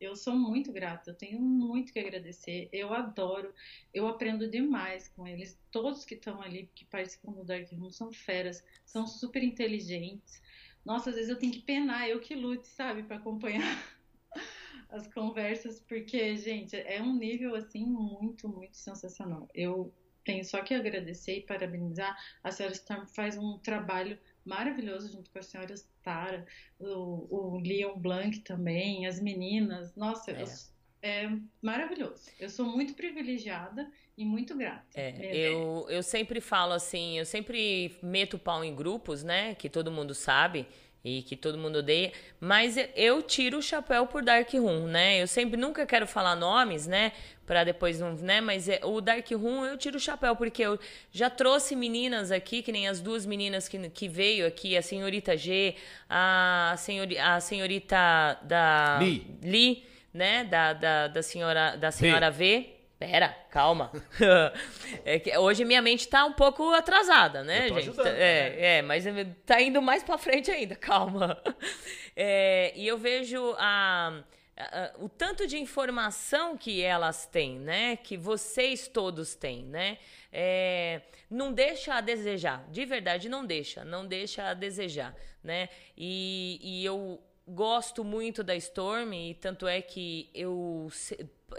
eu 0.00 0.14
sou 0.16 0.34
muito 0.34 0.72
grata, 0.72 1.10
eu 1.10 1.14
tenho 1.14 1.40
muito 1.40 1.92
que 1.92 1.98
agradecer. 1.98 2.68
Eu 2.72 2.92
adoro, 2.92 3.52
eu 3.92 4.06
aprendo 4.06 4.48
demais 4.48 5.08
com 5.08 5.26
eles. 5.26 5.58
Todos 5.70 6.04
que 6.04 6.14
estão 6.14 6.40
ali, 6.40 6.70
que 6.74 6.84
participam 6.84 7.32
do 7.32 7.44
Dark 7.44 7.70
Room, 7.72 7.90
são 7.90 8.12
feras, 8.12 8.64
são 8.84 9.06
super 9.06 9.42
inteligentes. 9.42 10.40
Nossa, 10.84 11.10
às 11.10 11.16
vezes 11.16 11.30
eu 11.30 11.38
tenho 11.38 11.52
que 11.52 11.62
penar, 11.62 12.08
eu 12.08 12.20
que 12.20 12.34
lute, 12.34 12.68
sabe, 12.68 13.02
para 13.02 13.16
acompanhar 13.16 13.62
as 14.88 15.06
conversas, 15.12 15.80
porque, 15.80 16.36
gente, 16.36 16.76
é 16.76 17.02
um 17.02 17.16
nível 17.16 17.54
assim 17.54 17.84
muito, 17.84 18.48
muito 18.48 18.76
sensacional. 18.76 19.48
Eu 19.54 19.92
tenho 20.24 20.44
só 20.44 20.62
que 20.62 20.74
agradecer 20.74 21.38
e 21.38 21.46
parabenizar. 21.46 22.16
A 22.42 22.50
senhora 22.50 22.74
Storm 22.74 23.06
faz 23.06 23.36
um 23.36 23.58
trabalho 23.58 24.18
maravilhoso 24.48 25.12
junto 25.12 25.30
com 25.30 25.38
a 25.38 25.42
senhora 25.42 25.74
Tara, 26.02 26.46
o, 26.78 27.56
o 27.56 27.60
Leon 27.60 27.96
Blanc 27.98 28.40
também, 28.40 29.06
as 29.06 29.20
meninas. 29.20 29.94
Nossa, 29.94 30.32
é. 30.32 30.42
Eu, 30.42 30.48
é 31.00 31.30
maravilhoso. 31.62 32.24
Eu 32.40 32.48
sou 32.48 32.66
muito 32.66 32.94
privilegiada 32.94 33.88
e 34.16 34.24
muito 34.24 34.56
grata. 34.56 34.84
É, 34.94 35.36
eu, 35.36 35.86
eu 35.88 36.02
sempre 36.02 36.40
falo 36.40 36.72
assim, 36.72 37.18
eu 37.18 37.24
sempre 37.24 37.96
meto 38.02 38.34
o 38.34 38.38
pau 38.38 38.64
em 38.64 38.74
grupos, 38.74 39.22
né? 39.22 39.54
Que 39.54 39.68
todo 39.68 39.92
mundo 39.92 40.14
sabe 40.14 40.66
e 41.04 41.22
que 41.22 41.36
todo 41.36 41.56
mundo 41.56 41.78
odeia, 41.78 42.12
mas 42.40 42.76
eu 42.96 43.22
tiro 43.22 43.58
o 43.58 43.62
chapéu 43.62 44.06
por 44.06 44.22
Dark 44.22 44.52
Room, 44.52 44.86
né? 44.86 45.22
Eu 45.22 45.26
sempre 45.26 45.56
nunca 45.56 45.86
quero 45.86 46.06
falar 46.06 46.34
nomes, 46.34 46.86
né? 46.86 47.12
Para 47.46 47.64
depois 47.64 48.00
não, 48.00 48.14
né? 48.14 48.40
Mas 48.40 48.68
é, 48.68 48.80
o 48.82 49.00
Dark 49.00 49.30
Room 49.30 49.64
eu 49.64 49.78
tiro 49.78 49.96
o 49.96 50.00
chapéu 50.00 50.34
porque 50.34 50.62
eu 50.62 50.78
já 51.12 51.30
trouxe 51.30 51.76
meninas 51.76 52.30
aqui, 52.30 52.62
que 52.62 52.72
nem 52.72 52.88
as 52.88 53.00
duas 53.00 53.24
meninas 53.24 53.68
que, 53.68 53.88
que 53.90 54.08
veio 54.08 54.46
aqui, 54.46 54.76
a 54.76 54.82
senhorita 54.82 55.36
G, 55.36 55.76
a, 56.08 56.74
senhori, 56.76 57.16
a 57.18 57.40
senhorita 57.40 58.38
da 58.42 58.98
Li, 59.00 59.26
Li 59.42 59.86
né? 60.12 60.44
Da, 60.44 60.72
da, 60.72 61.08
da 61.08 61.22
senhora 61.22 61.76
da 61.76 61.90
senhora 61.90 62.30
v. 62.30 62.60
v 62.60 62.77
Pera, 62.98 63.28
calma. 63.48 63.92
é 65.04 65.20
que 65.20 65.36
hoje 65.38 65.64
minha 65.64 65.80
mente 65.80 66.08
tá 66.08 66.24
um 66.24 66.32
pouco 66.32 66.72
atrasada, 66.74 67.44
né, 67.44 67.68
gente? 67.68 67.78
Ajudando, 67.78 68.06
é, 68.08 68.10
né? 68.10 68.56
é, 68.78 68.82
mas 68.82 69.04
tá 69.46 69.62
indo 69.62 69.80
mais 69.80 70.02
para 70.02 70.18
frente 70.18 70.50
ainda, 70.50 70.74
calma. 70.76 71.40
É, 72.16 72.72
e 72.74 72.88
eu 72.88 72.98
vejo 72.98 73.54
a, 73.56 74.20
a, 74.56 74.92
o 74.98 75.08
tanto 75.08 75.46
de 75.46 75.56
informação 75.56 76.56
que 76.56 76.82
elas 76.82 77.24
têm, 77.24 77.60
né? 77.60 77.94
Que 77.96 78.16
vocês 78.16 78.88
todos 78.88 79.36
têm, 79.36 79.62
né? 79.62 79.98
É, 80.32 81.02
não 81.30 81.52
deixa 81.52 81.94
a 81.94 82.00
desejar, 82.00 82.66
de 82.68 82.84
verdade 82.84 83.28
não 83.28 83.46
deixa, 83.46 83.84
não 83.84 84.04
deixa 84.06 84.48
a 84.48 84.54
desejar, 84.54 85.14
né? 85.42 85.68
E, 85.96 86.58
e 86.60 86.84
eu 86.84 87.22
gosto 87.46 88.02
muito 88.02 88.42
da 88.42 88.56
Storm 88.56 89.12
e 89.14 89.34
tanto 89.34 89.68
é 89.68 89.80
que 89.80 90.28
eu 90.34 90.88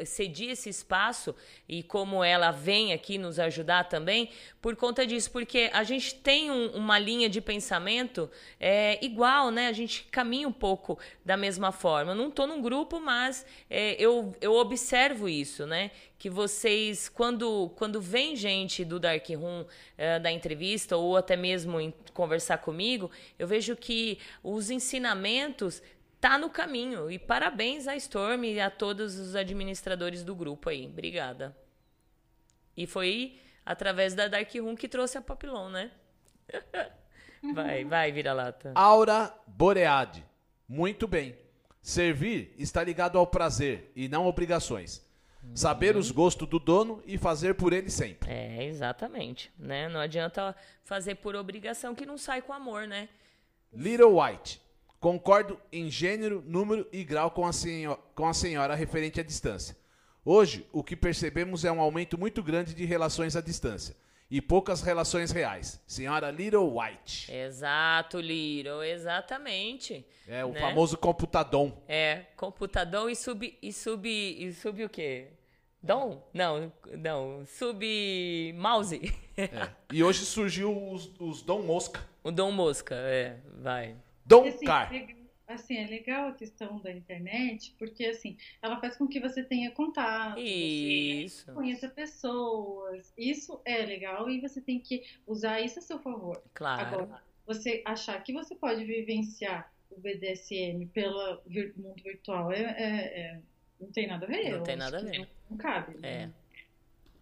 cedi 0.06 0.45
esse 0.45 0.70
espaço 0.70 1.36
e 1.68 1.84
como 1.84 2.24
ela 2.24 2.52
vem 2.52 2.94
aqui 2.94 3.18
nos 3.18 3.40
ajudar 3.40 3.86
também 3.86 4.30
por 4.61 4.76
conta 4.76 5.06
disso, 5.06 5.32
porque 5.32 5.70
a 5.74 5.84
gente 5.84 6.16
tem 6.16 6.52
um, 6.52 6.68
uma 6.72 6.99
linha 6.99 7.30
de 7.30 7.41
pensamento 7.41 8.30
é, 8.60 9.03
igual, 9.03 9.52
né? 9.52 9.68
A 9.68 9.74
gente 9.74 10.03
caminha 10.11 10.48
um 10.48 10.53
pouco 10.53 10.98
da 11.24 11.38
mesma 11.38 11.72
forma. 11.72 12.11
Eu 12.11 12.16
não 12.16 12.30
estou 12.30 12.45
num 12.45 12.61
grupo, 12.61 12.99
mas 12.99 13.45
é, 13.70 13.95
eu, 13.99 14.36
eu 14.41 14.53
observo 14.53 15.28
isso, 15.28 15.66
né? 15.66 15.91
Que 16.18 16.30
vocês, 16.30 17.07
quando, 17.07 17.72
quando 17.76 18.02
vem 18.02 18.36
gente 18.36 18.84
do 18.84 18.99
Dark 18.99 19.28
Room 19.30 19.66
é, 19.98 20.20
da 20.20 20.32
entrevista 20.32 20.98
ou 20.98 21.16
até 21.16 21.36
mesmo 21.36 21.94
conversar 22.14 22.57
comigo, 22.57 23.10
eu 23.38 23.48
vejo 23.48 23.76
que 23.76 24.20
os 24.44 24.70
ensinamentos 24.70 25.82
tá 26.20 26.38
no 26.38 26.50
caminho. 26.50 27.10
E 27.10 27.18
parabéns 27.18 27.88
à 27.88 27.96
Storm 27.96 28.44
e 28.44 28.60
a 28.60 28.70
todos 28.70 29.18
os 29.18 29.36
administradores 29.36 30.24
do 30.24 30.36
grupo 30.36 30.70
aí. 30.70 30.86
Obrigada. 30.88 31.56
E 32.76 32.86
foi 32.86 33.40
através 33.66 34.14
da 34.14 34.28
Dark 34.28 34.54
Room 34.56 34.76
que 34.76 34.88
trouxe 34.88 35.18
a 35.18 35.22
Papilon, 35.22 35.70
né? 35.70 35.91
vai, 37.54 37.84
vai, 37.86 38.12
vira-lata. 38.12 38.72
Aura 38.76 39.34
Boreade. 39.48 40.26
Muito 40.68 41.08
bem. 41.08 41.36
Servir 41.82 42.54
está 42.58 42.84
ligado 42.84 43.18
ao 43.18 43.26
prazer 43.26 43.91
e 43.96 44.08
não 44.08 44.28
obrigações. 44.28 45.08
Saber 45.56 45.96
os 45.96 46.12
gostos 46.12 46.48
do 46.48 46.60
dono 46.60 47.02
e 47.06 47.18
fazer 47.18 47.56
por 47.56 47.74
ele 47.74 47.90
sempre. 47.90 48.30
É, 48.30 48.66
exatamente. 48.66 49.52
Né? 49.58 49.88
Não 49.88 50.00
adianta 50.00 50.56
fazer 50.84 51.16
por 51.16 51.36
obrigação 51.36 51.96
que 51.96 52.06
não 52.06 52.18
sai 52.18 52.41
com 52.41 52.54
amor, 52.54 52.86
né? 52.86 53.08
Little 53.74 54.20
White. 54.22 54.62
Concordo 55.00 55.58
em 55.72 55.90
gênero, 55.90 56.44
número 56.46 56.86
e 56.92 57.06
grau 57.06 57.32
com 57.32 57.46
a, 57.46 57.54
senhora, 57.54 58.00
com 58.14 58.28
a 58.28 58.34
senhora 58.34 58.76
referente 58.76 59.20
à 59.20 59.24
distância. 59.24 59.78
Hoje, 60.26 60.68
o 60.74 60.84
que 60.84 60.96
percebemos 60.96 61.64
é 61.64 61.72
um 61.72 61.80
aumento 61.80 62.18
muito 62.18 62.44
grande 62.44 62.74
de 62.74 62.84
relações 62.84 63.36
à 63.38 63.42
distância 63.42 63.96
e 64.30 64.42
poucas 64.42 64.82
relações 64.82 65.32
reais. 65.32 65.82
Senhora 65.88 66.30
Little 66.30 66.78
White. 66.78 67.32
Exato, 67.32 68.20
Little, 68.20 68.84
exatamente. 68.84 70.06
É, 70.28 70.44
o 70.44 70.50
né? 70.50 70.60
famoso 70.60 70.98
computadom. 70.98 71.82
É, 71.88 72.26
computadom 72.36 73.10
e 73.10 73.16
sub, 73.16 73.58
e 73.62 73.74
sub, 73.74 74.08
e 74.08 74.54
sub 74.54 74.84
o 74.84 74.90
quê? 74.90 75.30
Dom? 75.82 76.22
Não, 76.34 76.72
não, 76.98 77.46
sub 77.46 78.54
mouse. 78.58 79.02
É. 79.38 79.70
E 79.94 80.04
hoje 80.04 80.26
surgiu 80.26 80.92
os, 80.92 81.10
os 81.18 81.42
Dom 81.42 81.62
Mosca. 81.62 82.02
O 82.22 82.30
Dom 82.30 82.52
Mosca, 82.52 82.94
é, 82.96 83.38
vai. 83.62 83.96
Dom 84.30 84.47
assim. 84.47 84.65
Assim, 85.47 85.77
é 85.77 85.88
legal 85.88 86.27
a 86.27 86.34
questão 86.34 86.80
da 86.80 86.91
internet, 86.91 87.73
porque 87.80 88.06
assim, 88.06 88.38
ela 88.61 88.80
faz 88.80 88.95
com 88.95 89.07
que 89.07 89.19
você 89.19 89.43
tenha 89.43 89.72
contato, 89.72 90.39
isso. 90.39 91.43
você 91.43 91.51
conheça 91.53 91.89
pessoas. 91.89 93.11
Isso 93.18 93.60
é 93.65 93.84
legal 93.84 94.30
e 94.30 94.39
você 94.39 94.61
tem 94.61 94.80
que 94.80 95.03
usar 95.26 95.60
isso 95.60 95.80
a 95.80 95.81
seu 95.81 95.97
favor. 95.97 96.39
Claro. 96.53 96.85
Agora, 96.85 97.23
você 97.47 97.81
achar 97.84 98.22
que 98.23 98.31
você 98.31 98.53
pode 98.53 98.85
vivenciar 98.85 99.73
o 99.89 99.99
BDSM 99.99 100.85
pelo 100.93 101.41
mundo 101.76 102.03
virtual 102.03 102.51
é, 102.51 102.61
é, 102.61 103.19
é 103.19 103.41
não 103.81 103.91
tem 103.91 104.06
nada 104.06 104.27
a 104.27 104.30
ver. 104.30 104.51
Não 104.51 104.64
tem 104.64 104.76
nada 104.76 104.99
a 104.99 105.01
ver. 105.01 105.18
Não, 105.18 105.27
não 105.49 105.57
cabe. 105.57 105.97
É. 106.03 106.27
Né? 106.27 106.34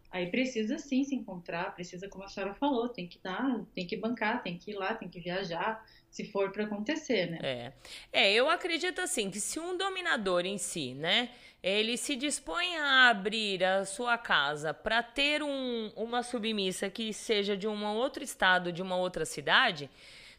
Aí 0.10 0.32
precisa 0.32 0.78
sim 0.80 1.04
se 1.04 1.14
encontrar, 1.14 1.76
precisa, 1.76 2.08
como 2.08 2.24
a 2.24 2.28
senhora 2.28 2.54
falou, 2.54 2.88
tem 2.88 3.08
que 3.08 3.20
dar, 3.22 3.66
tem 3.76 3.86
que 3.86 3.98
bancar, 3.98 4.42
tem 4.42 4.58
que 4.58 4.72
ir 4.72 4.76
lá, 4.76 4.94
tem 4.94 5.10
que 5.10 5.20
viajar, 5.20 5.86
se 6.10 6.26
for 6.32 6.52
para 6.52 6.64
acontecer, 6.64 7.30
né? 7.30 7.40
É. 7.44 7.74
É, 8.12 8.34
eu 8.34 8.50
acredito 8.50 9.02
assim 9.02 9.30
que 9.30 9.40
se 9.40 9.60
um 9.60 9.78
dominador 9.78 10.46
em 10.46 10.58
si, 10.58 10.94
né, 10.94 11.30
ele 11.62 11.98
se 11.98 12.16
dispõe 12.16 12.78
a 12.78 13.10
abrir 13.10 13.64
a 13.64 13.84
sua 13.84 14.18
casa 14.18 14.74
para 14.74 15.04
ter 15.04 15.44
um, 15.44 15.92
uma 15.96 16.24
submissa 16.24 16.90
que 16.90 17.14
seja 17.14 17.58
de 17.58 17.68
um 17.68 17.86
outro 17.86 18.24
estado, 18.24 18.72
de 18.72 18.82
uma 18.82 18.96
outra 18.96 19.26
cidade, 19.26 19.90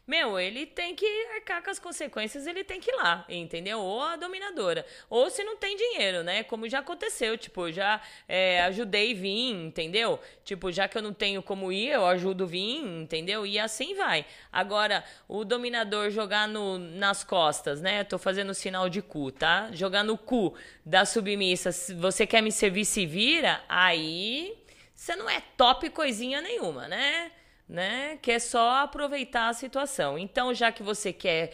meu, 0.09 0.39
ele 0.39 0.65
tem 0.65 0.95
que 0.95 1.05
arcar 1.35 1.63
com 1.63 1.69
as 1.69 1.77
consequências, 1.77 2.47
ele 2.47 2.63
tem 2.63 2.79
que 2.79 2.89
ir 2.89 2.95
lá, 2.95 3.23
entendeu? 3.29 3.79
Ou 3.79 4.01
a 4.01 4.15
dominadora. 4.15 4.83
Ou 5.07 5.29
se 5.29 5.43
não 5.43 5.55
tem 5.55 5.77
dinheiro, 5.77 6.23
né? 6.23 6.41
Como 6.41 6.67
já 6.67 6.79
aconteceu, 6.79 7.37
tipo, 7.37 7.71
já 7.71 8.01
é, 8.27 8.61
ajudei 8.63 9.13
vir, 9.13 9.51
entendeu? 9.51 10.19
Tipo, 10.43 10.71
já 10.71 10.87
que 10.87 10.97
eu 10.97 11.01
não 11.03 11.13
tenho 11.13 11.43
como 11.43 11.71
ir, 11.71 11.89
eu 11.89 12.07
ajudo 12.07 12.47
vir, 12.47 12.77
entendeu? 12.77 13.45
E 13.45 13.59
assim 13.59 13.93
vai. 13.93 14.25
Agora, 14.51 15.03
o 15.27 15.45
dominador 15.45 16.09
jogar 16.09 16.47
no, 16.47 16.79
nas 16.79 17.23
costas, 17.23 17.79
né? 17.79 18.03
Tô 18.03 18.17
fazendo 18.17 18.51
sinal 18.55 18.89
de 18.89 19.03
cu, 19.03 19.31
tá? 19.31 19.69
Jogar 19.73 20.03
no 20.03 20.17
cu 20.17 20.55
da 20.83 21.05
submissa, 21.05 21.71
você 21.99 22.25
quer 22.25 22.41
me 22.41 22.51
servir, 22.51 22.83
se 22.83 23.05
vira, 23.05 23.63
aí 23.69 24.57
você 24.95 25.15
não 25.15 25.29
é 25.29 25.39
top 25.55 25.87
coisinha 25.91 26.41
nenhuma, 26.41 26.87
né? 26.87 27.31
Né? 27.69 28.17
Quer 28.19 28.39
só 28.39 28.83
aproveitar 28.83 29.49
a 29.49 29.53
situação. 29.53 30.17
Então, 30.17 30.53
já 30.53 30.71
que 30.71 30.81
você 30.81 31.13
quer 31.13 31.53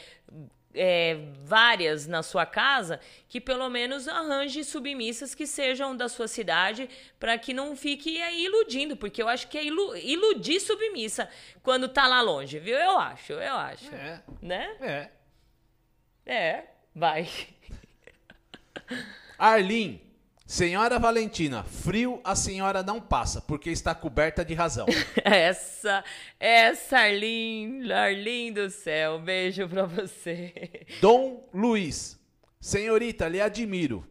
é, 0.73 1.17
várias 1.43 2.07
na 2.07 2.23
sua 2.23 2.45
casa, 2.45 2.99
que 3.27 3.41
pelo 3.41 3.69
menos 3.69 4.07
arranje 4.07 4.63
submissas 4.63 5.35
que 5.35 5.45
sejam 5.45 5.95
da 5.95 6.07
sua 6.07 6.27
cidade, 6.27 6.89
para 7.19 7.37
que 7.37 7.53
não 7.53 7.75
fique 7.75 8.21
aí 8.21 8.45
iludindo, 8.45 8.95
porque 8.95 9.21
eu 9.21 9.27
acho 9.27 9.47
que 9.49 9.57
é 9.57 9.65
ilu 9.65 9.95
iludir 9.97 10.61
submissa 10.61 11.29
quando 11.61 11.89
tá 11.89 12.07
lá 12.07 12.21
longe, 12.21 12.59
viu? 12.59 12.77
Eu 12.77 12.97
acho, 12.97 13.33
eu 13.33 13.55
acho. 13.55 13.93
É. 13.93 14.23
Né? 14.41 14.75
É. 14.79 15.09
É, 16.25 16.63
vai. 16.93 17.29
Arlin, 19.37 20.01
Senhora 20.47 20.99
Valentina, 20.99 21.63
frio 21.63 22.21
a 22.23 22.35
senhora 22.35 22.83
não 22.83 23.01
passa, 23.01 23.41
porque 23.41 23.71
está 23.71 23.95
coberta 23.95 24.45
de 24.45 24.53
razão. 24.53 24.85
essa, 25.25 26.05
essa 26.39 26.99
Arlin, 26.99 27.91
Arlin 27.91 28.53
do 28.53 28.69
céu, 28.69 29.19
beijo 29.19 29.67
pra 29.67 29.87
você. 29.87 30.85
Dom 31.01 31.49
Luiz, 31.51 32.19
senhorita, 32.61 33.27
lhe 33.27 33.41
admiro. 33.41 34.07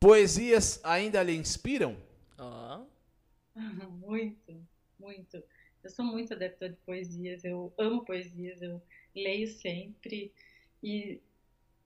Poesias 0.00 0.80
ainda 0.82 1.22
lhe 1.22 1.36
inspiram? 1.36 1.98
Ó. 2.38 2.80
Oh. 2.80 3.60
muito, 4.06 4.64
muito. 4.98 5.42
Eu 5.84 5.90
sou 5.90 6.04
muito 6.04 6.32
adepta 6.32 6.70
de 6.70 6.76
poesias, 6.76 7.44
eu 7.44 7.74
amo 7.76 8.06
poesias, 8.06 8.62
eu 8.62 8.80
leio 9.14 9.46
sempre. 9.46 10.32
E, 10.82 11.20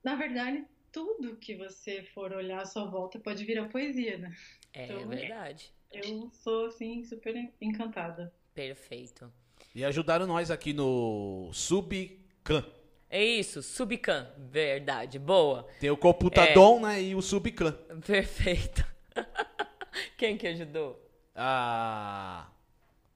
na 0.04 0.14
verdade, 0.14 0.64
tudo 0.92 1.36
que 1.36 1.56
você 1.56 2.02
for 2.02 2.32
olhar 2.32 2.60
à 2.60 2.66
sua 2.66 2.84
volta 2.84 3.18
pode 3.18 3.44
virar 3.44 3.68
poesia, 3.68 4.18
né? 4.18 4.36
É 4.74 4.84
então, 4.84 5.08
verdade. 5.08 5.72
Eu 5.90 6.30
sou, 6.32 6.66
assim, 6.66 7.02
super 7.04 7.34
encantada. 7.60 8.32
Perfeito. 8.54 9.32
E 9.74 9.84
ajudaram 9.84 10.26
nós 10.26 10.50
aqui 10.50 10.72
no 10.72 11.50
Subcan. 11.52 12.64
É 13.08 13.22
isso, 13.22 13.62
Subcan, 13.62 14.30
verdade, 14.38 15.18
boa. 15.18 15.66
Tem 15.80 15.90
o 15.90 15.96
Computadom, 15.96 16.78
é. 16.78 16.82
né, 16.82 17.02
e 17.02 17.14
o 17.14 17.22
Subcan. 17.22 17.72
Perfeito. 18.06 18.84
Quem 20.16 20.36
que 20.36 20.46
ajudou? 20.46 20.98
A... 21.34 22.48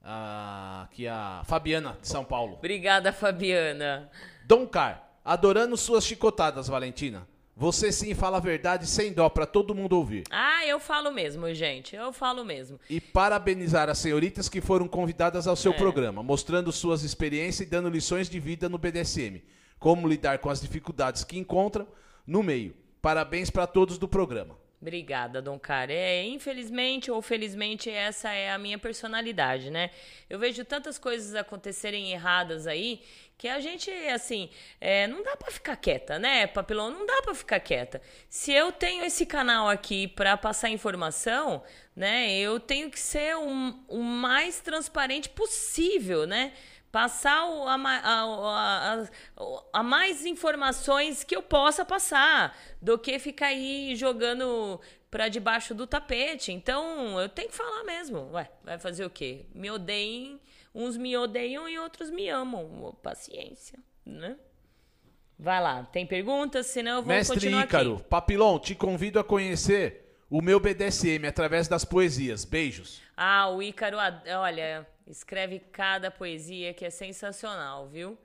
a... 0.02 0.82
Aqui 0.84 1.06
a 1.06 1.42
Fabiana, 1.46 1.96
de 2.00 2.08
São 2.08 2.24
Paulo. 2.24 2.54
Obrigada, 2.54 3.12
Fabiana. 3.12 4.10
Dom 4.44 4.66
Car, 4.66 5.18
adorando 5.24 5.76
suas 5.76 6.04
chicotadas, 6.04 6.68
Valentina. 6.68 7.26
Você 7.58 7.90
sim 7.90 8.12
fala 8.12 8.36
a 8.36 8.40
verdade 8.40 8.86
sem 8.86 9.14
dó 9.14 9.30
para 9.30 9.46
todo 9.46 9.74
mundo 9.74 9.96
ouvir. 9.96 10.24
Ah, 10.30 10.66
eu 10.66 10.78
falo 10.78 11.10
mesmo, 11.10 11.54
gente. 11.54 11.96
Eu 11.96 12.12
falo 12.12 12.44
mesmo. 12.44 12.78
E 12.90 13.00
parabenizar 13.00 13.88
as 13.88 13.96
senhoritas 13.96 14.46
que 14.46 14.60
foram 14.60 14.86
convidadas 14.86 15.46
ao 15.46 15.56
seu 15.56 15.72
é. 15.72 15.74
programa, 15.74 16.22
mostrando 16.22 16.70
suas 16.70 17.02
experiências 17.02 17.66
e 17.66 17.70
dando 17.70 17.88
lições 17.88 18.28
de 18.28 18.38
vida 18.38 18.68
no 18.68 18.76
BDSM. 18.76 19.42
Como 19.78 20.06
lidar 20.06 20.38
com 20.40 20.50
as 20.50 20.60
dificuldades 20.60 21.24
que 21.24 21.38
encontram 21.38 21.88
no 22.26 22.42
meio. 22.42 22.76
Parabéns 23.00 23.48
para 23.48 23.66
todos 23.66 23.96
do 23.96 24.06
programa. 24.06 24.54
Obrigada, 24.86 25.42
Dom 25.42 25.58
Cara. 25.58 25.92
É, 25.92 26.24
infelizmente 26.24 27.10
ou 27.10 27.20
felizmente, 27.20 27.90
essa 27.90 28.30
é 28.30 28.52
a 28.52 28.56
minha 28.56 28.78
personalidade, 28.78 29.68
né? 29.68 29.90
Eu 30.30 30.38
vejo 30.38 30.64
tantas 30.64 30.96
coisas 30.96 31.34
acontecerem 31.34 32.12
erradas 32.12 32.68
aí 32.68 33.02
que 33.36 33.48
a 33.48 33.58
gente, 33.58 33.90
assim, 33.90 34.48
é, 34.80 35.08
não 35.08 35.24
dá 35.24 35.36
para 35.36 35.50
ficar 35.50 35.74
quieta, 35.74 36.20
né, 36.20 36.46
Papilão? 36.46 36.88
Não 36.88 37.04
dá 37.04 37.20
para 37.20 37.34
ficar 37.34 37.58
quieta. 37.58 38.00
Se 38.28 38.52
eu 38.52 38.70
tenho 38.70 39.04
esse 39.04 39.26
canal 39.26 39.68
aqui 39.68 40.06
para 40.06 40.36
passar 40.36 40.70
informação, 40.70 41.64
né, 41.96 42.38
eu 42.38 42.60
tenho 42.60 42.88
que 42.88 43.00
ser 43.00 43.36
o, 43.36 43.48
o 43.88 44.02
mais 44.04 44.60
transparente 44.60 45.28
possível, 45.28 46.28
né? 46.28 46.52
Passar 46.96 47.42
a, 47.42 47.74
a, 47.74 49.02
a, 49.02 49.06
a, 49.70 49.82
mais 49.82 50.24
informações 50.24 51.22
que 51.22 51.36
eu 51.36 51.42
possa 51.42 51.84
passar 51.84 52.56
do 52.80 52.98
que 52.98 53.18
ficar 53.18 53.48
aí 53.48 53.94
jogando 53.94 54.80
para 55.10 55.28
debaixo 55.28 55.74
do 55.74 55.86
tapete. 55.86 56.52
Então, 56.52 57.20
eu 57.20 57.28
tenho 57.28 57.50
que 57.50 57.54
falar 57.54 57.84
mesmo. 57.84 58.30
Ué, 58.32 58.50
vai 58.64 58.78
fazer 58.78 59.04
o 59.04 59.10
quê? 59.10 59.44
Me 59.54 59.70
odeiem 59.70 60.40
Uns 60.74 60.96
me 60.96 61.14
odeiam 61.18 61.68
e 61.68 61.78
outros 61.78 62.10
me 62.10 62.30
amam. 62.30 62.96
Paciência, 63.02 63.78
né? 64.04 64.34
Vai 65.38 65.60
lá, 65.60 65.84
tem 65.84 66.06
perguntas? 66.06 66.64
Senão 66.64 66.92
eu 66.92 67.02
vou 67.02 67.14
Mestre 67.14 67.34
continuar 67.34 67.64
Ícaro, 67.66 67.94
aqui. 67.96 68.04
Papilon, 68.04 68.58
te 68.58 68.74
convido 68.74 69.20
a 69.20 69.24
conhecer 69.24 70.16
o 70.30 70.40
meu 70.40 70.58
BDSM 70.58 71.26
através 71.26 71.68
das 71.68 71.84
poesias. 71.84 72.46
Beijos. 72.46 73.02
Ah, 73.14 73.50
o 73.50 73.62
Ícaro, 73.62 73.98
olha, 74.38 74.86
escreve 75.06 75.58
cada 75.58 76.10
poesia 76.10 76.74
que 76.74 76.84
é 76.84 76.90
sensacional, 76.90 77.88
viu? 77.88 78.18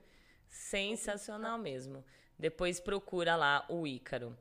Sensacional 0.47 1.57
mesmo. 1.57 2.03
Depois 2.37 2.79
procura 2.79 3.35
lá 3.35 3.65
o 3.69 3.85
Ícaro. 3.85 4.37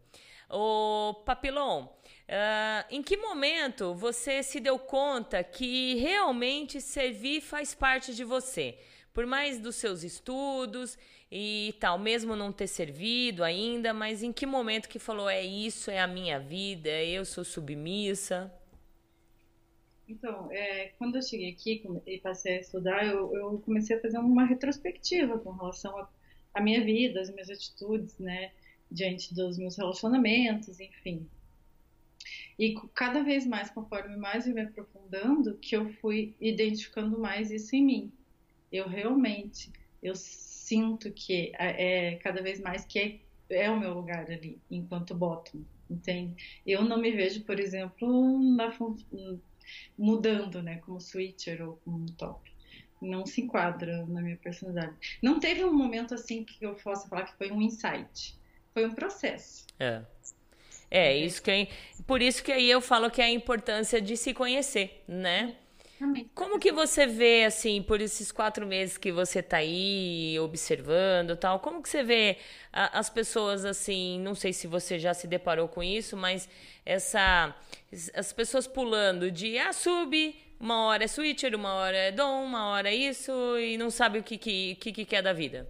O 0.49 1.15
Papilon, 1.25 1.87
Uh, 2.31 2.87
em 2.89 3.03
que 3.03 3.17
momento 3.17 3.93
você 3.93 4.41
se 4.41 4.61
deu 4.61 4.79
conta 4.79 5.43
que 5.43 5.97
realmente 5.97 6.81
servir 6.81 7.41
faz 7.41 7.75
parte 7.75 8.15
de 8.15 8.23
você? 8.23 8.79
Por 9.13 9.27
mais 9.27 9.59
dos 9.59 9.75
seus 9.75 10.05
estudos 10.05 10.97
e 11.29 11.75
tal, 11.81 11.99
mesmo 11.99 12.37
não 12.37 12.53
ter 12.53 12.69
servido 12.69 13.43
ainda, 13.43 13.93
mas 13.93 14.23
em 14.23 14.33
que 14.33 14.47
momento 14.47 14.89
que 14.89 15.01
falou 15.01 15.29
é 15.29 15.43
isso, 15.43 15.91
é 15.91 15.99
a 15.99 16.07
minha 16.07 16.39
vida, 16.39 16.89
eu 16.89 17.25
sou 17.25 17.43
submissa? 17.43 18.53
Então, 20.11 20.51
é, 20.51 20.89
quando 20.99 21.15
eu 21.15 21.23
cheguei 21.23 21.53
aqui 21.53 21.85
e 22.05 22.19
passei 22.19 22.57
a 22.57 22.61
estudar, 22.61 23.07
eu, 23.07 23.33
eu, 23.33 23.59
comecei 23.61 23.97
a 23.97 24.01
fazer 24.01 24.19
uma 24.19 24.45
retrospectiva 24.45 25.39
com 25.39 25.53
relação 25.53 26.09
à 26.53 26.61
minha 26.61 26.85
vida, 26.85 27.21
as 27.21 27.31
minhas 27.31 27.49
atitudes, 27.49 28.19
né, 28.19 28.51
diante 28.91 29.33
dos 29.33 29.57
meus 29.57 29.77
relacionamentos, 29.77 30.81
enfim. 30.81 31.29
E 32.59 32.75
cada 32.93 33.23
vez 33.23 33.47
mais, 33.47 33.71
conforme 33.71 34.17
mais 34.17 34.49
eu 34.49 34.55
me 34.55 34.63
aprofundando, 34.63 35.57
que 35.59 35.77
eu 35.77 35.89
fui 36.01 36.35
identificando 36.41 37.17
mais 37.17 37.53
isso 37.53 37.77
em 37.77 37.85
mim. 37.85 38.13
Eu 38.71 38.89
realmente, 38.89 39.71
eu 40.03 40.17
sinto 40.17 41.13
que 41.13 41.53
é, 41.57 42.17
cada 42.17 42.43
vez 42.43 42.61
mais 42.61 42.85
que 42.85 42.99
é, 43.49 43.65
é, 43.65 43.71
o 43.71 43.79
meu 43.79 43.95
lugar 43.95 44.29
ali, 44.29 44.59
enquanto 44.69 45.15
bottom, 45.15 45.63
entende? 45.89 46.61
Eu 46.67 46.83
não 46.83 47.01
me 47.01 47.13
vejo, 47.13 47.45
por 47.45 47.61
exemplo, 47.61 48.39
na, 48.57 48.73
mudando, 49.97 50.63
né, 50.63 50.77
como 50.79 51.01
switcher 51.01 51.67
ou 51.67 51.77
como 51.85 52.11
top. 52.13 52.51
Não 53.01 53.25
se 53.25 53.41
enquadra 53.41 54.05
na 54.07 54.21
minha 54.21 54.37
personalidade. 54.37 54.95
Não 55.23 55.41
teve 55.41 55.65
um 55.65 55.73
momento 55.73 56.15
assim 56.15 56.45
que 56.45 56.65
eu 56.65 56.75
possa 56.75 57.09
falar 57.09 57.25
que 57.25 57.39
foi 57.39 57.51
um 57.51 57.63
insight. 57.63 58.39
Foi 58.75 58.87
um 58.87 58.95
processo. 58.95 59.67
É. 59.79 60.03
É, 60.91 61.17
isso 61.17 61.41
que 61.41 61.69
por 62.07 62.21
isso 62.21 62.43
que 62.43 62.51
aí 62.51 62.69
eu 62.69 62.81
falo 62.81 63.11
que 63.11 63.23
é 63.23 63.27
a 63.27 63.31
importância 63.31 64.01
de 64.01 64.17
se 64.17 64.35
conhecer, 64.35 65.05
né? 65.07 65.57
Como 66.35 66.59
que 66.59 66.73
você 66.73 67.07
vê, 67.07 67.45
assim, 67.45 67.83
por 67.83 68.01
esses 68.01 68.33
quatro 68.33 68.67
meses 68.67 68.97
que 68.97 69.13
você 69.13 69.43
tá 69.43 69.59
aí 69.59 70.39
observando 70.41 71.37
tal, 71.37 71.61
como 71.61 71.83
que 71.83 71.89
você 71.89 72.03
vê 72.03 72.39
a, 72.73 72.99
as 72.99 73.11
pessoas, 73.11 73.65
assim, 73.65 74.19
não 74.21 74.35
sei 74.35 74.53
se 74.53 74.67
você 74.67 74.99
já 74.99 75.13
se 75.15 75.27
deparou 75.27 75.69
com 75.69 75.83
isso, 75.83 76.17
mas 76.17 76.49
essa, 76.85 77.55
as 78.15 78.33
pessoas 78.33 78.67
pulando 78.67 79.31
de, 79.31 79.59
ah, 79.59 79.73
sub, 79.73 80.35
uma 80.59 80.87
hora 80.87 81.05
é 81.05 81.09
switcher, 81.09 81.55
uma 81.55 81.75
hora 81.75 81.97
é 81.97 82.13
dom, 82.13 82.45
uma 82.45 82.67
hora 82.69 82.91
é 82.91 82.95
isso, 82.95 83.33
e 83.59 83.77
não 83.77 83.91
sabe 83.91 84.19
o 84.19 84.23
que, 84.23 84.39
que, 84.39 84.75
que, 84.77 84.93
que 84.93 85.05
quer 85.05 85.23
da 85.23 85.33
vida. 85.33 85.69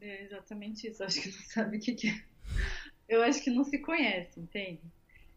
É 0.00 0.22
exatamente 0.22 0.88
isso, 0.88 1.02
acho 1.02 1.20
que 1.20 1.28
não 1.28 1.42
sabe 1.42 1.76
o 1.76 1.80
que 1.80 1.94
quer 1.94 2.32
eu 3.12 3.22
acho 3.22 3.42
que 3.42 3.50
não 3.50 3.62
se 3.62 3.78
conhece, 3.78 4.40
entende? 4.40 4.80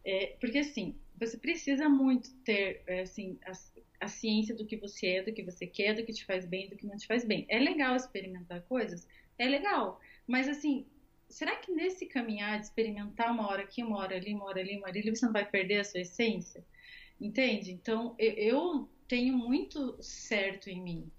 É, 0.02 0.34
porque 0.40 0.58
assim, 0.58 0.96
você 1.18 1.36
precisa 1.36 1.88
muito 1.88 2.32
ter 2.38 2.82
é, 2.86 3.02
assim, 3.02 3.38
a, 3.44 3.52
a, 4.00 4.08
ciência 4.08 4.54
do 4.54 4.66
que 4.66 4.76
você 4.76 5.06
é, 5.06 5.22
do 5.22 5.32
que 5.32 5.42
você 5.42 5.66
quer, 5.66 5.94
do 5.94 6.04
que 6.04 6.12
te 6.12 6.24
faz 6.24 6.44
bem, 6.44 6.68
do 6.68 6.76
que 6.76 6.86
não 6.86 6.96
te 6.96 7.06
faz 7.06 7.24
bem. 7.24 7.46
É 7.48 7.58
legal 7.58 7.96
experimentar 7.96 8.62
coisas? 8.62 9.06
É 9.38 9.46
legal. 9.46 10.00
Mas 10.26 10.48
assim, 10.48 10.86
será 11.28 11.56
que 11.56 11.72
nesse 11.72 12.06
caminhar 12.06 12.58
de 12.58 12.66
experimentar 12.66 13.30
uma 13.32 13.48
hora 13.48 13.62
aqui, 13.62 13.82
uma 13.82 13.98
hora 13.98 14.16
ali, 14.16 14.34
uma 14.34 14.44
hora 14.44 14.60
ali, 14.60 14.76
uma 14.76 14.88
hora 14.88 14.98
ali, 14.98 15.10
você 15.14 15.26
não 15.26 15.32
vai 15.32 15.48
perder 15.48 15.80
a 15.80 15.84
sua 15.84 16.00
essência? 16.00 16.64
Entende? 17.20 17.72
Então, 17.72 18.14
eu, 18.18 18.88
tenho 19.08 19.36
muito 19.36 19.96
certo 20.02 20.68
em 20.68 20.82
mim 20.82 21.10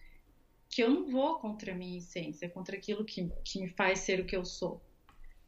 que 0.69 0.83
eu 0.83 0.89
não 0.89 1.09
vou 1.09 1.39
contra 1.39 1.71
a 1.71 1.75
minha 1.75 1.97
essência, 1.97 2.49
contra 2.49 2.75
aquilo 2.75 3.05
que, 3.05 3.31
que 3.43 3.61
me 3.61 3.69
faz 3.69 3.99
ser 3.99 4.19
o 4.19 4.25
que 4.25 4.35
eu 4.35 4.45
sou. 4.45 4.81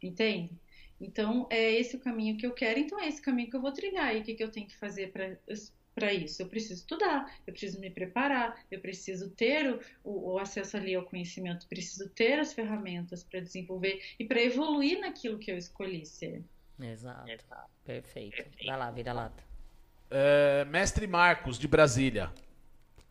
Entende? 0.02 0.58
Então, 1.00 1.48
é 1.50 1.74
esse 1.74 1.96
o 1.96 2.00
caminho 2.00 2.38
que 2.38 2.46
eu 2.46 2.54
quero, 2.54 2.80
então 2.80 3.00
é 3.00 3.08
esse 3.08 3.22
caminho 3.22 3.50
que 3.50 3.56
eu 3.56 3.62
vou 3.62 3.72
trilhar. 3.72 4.16
E 4.16 4.20
o 4.20 4.24
que, 4.24 4.34
que 4.34 4.44
eu 4.44 4.52
tenho 4.52 4.68
que 4.68 4.78
fazer 4.78 5.12
para 5.12 5.38
isso? 6.08 6.42
Eu 6.42 6.48
preciso 6.48 6.82
estudar, 6.82 7.34
eu 7.46 7.54
preciso 7.54 7.80
me 7.80 7.90
preparar, 7.90 8.58
eu 8.72 8.80
preciso 8.80 9.30
ter 9.30 9.72
o, 9.72 9.80
o, 10.04 10.34
o 10.34 10.40
acesso 10.40 10.78
ali 10.78 10.96
ao 10.96 11.04
conhecimento, 11.04 11.68
preciso 11.68 12.10
ter 12.10 12.40
as 12.40 12.54
ferramentas 12.54 13.24
para 13.24 13.40
desenvolver 13.40 14.02
e 14.18 14.26
para 14.26 14.42
evoluir 14.42 15.00
naquilo 15.00 15.38
que 15.38 15.52
eu 15.52 15.58
escolhi 15.58 16.06
ser. 16.06 16.44
Exato. 16.80 17.30
Perfeito. 17.84 18.44
Vai 18.66 18.78
lá, 18.78 18.90
vira 18.92 19.14
lata. 19.14 19.44
É, 20.10 20.66
mestre 20.66 21.06
Marcos, 21.06 21.60
de 21.60 21.68
Brasília. 21.68 22.32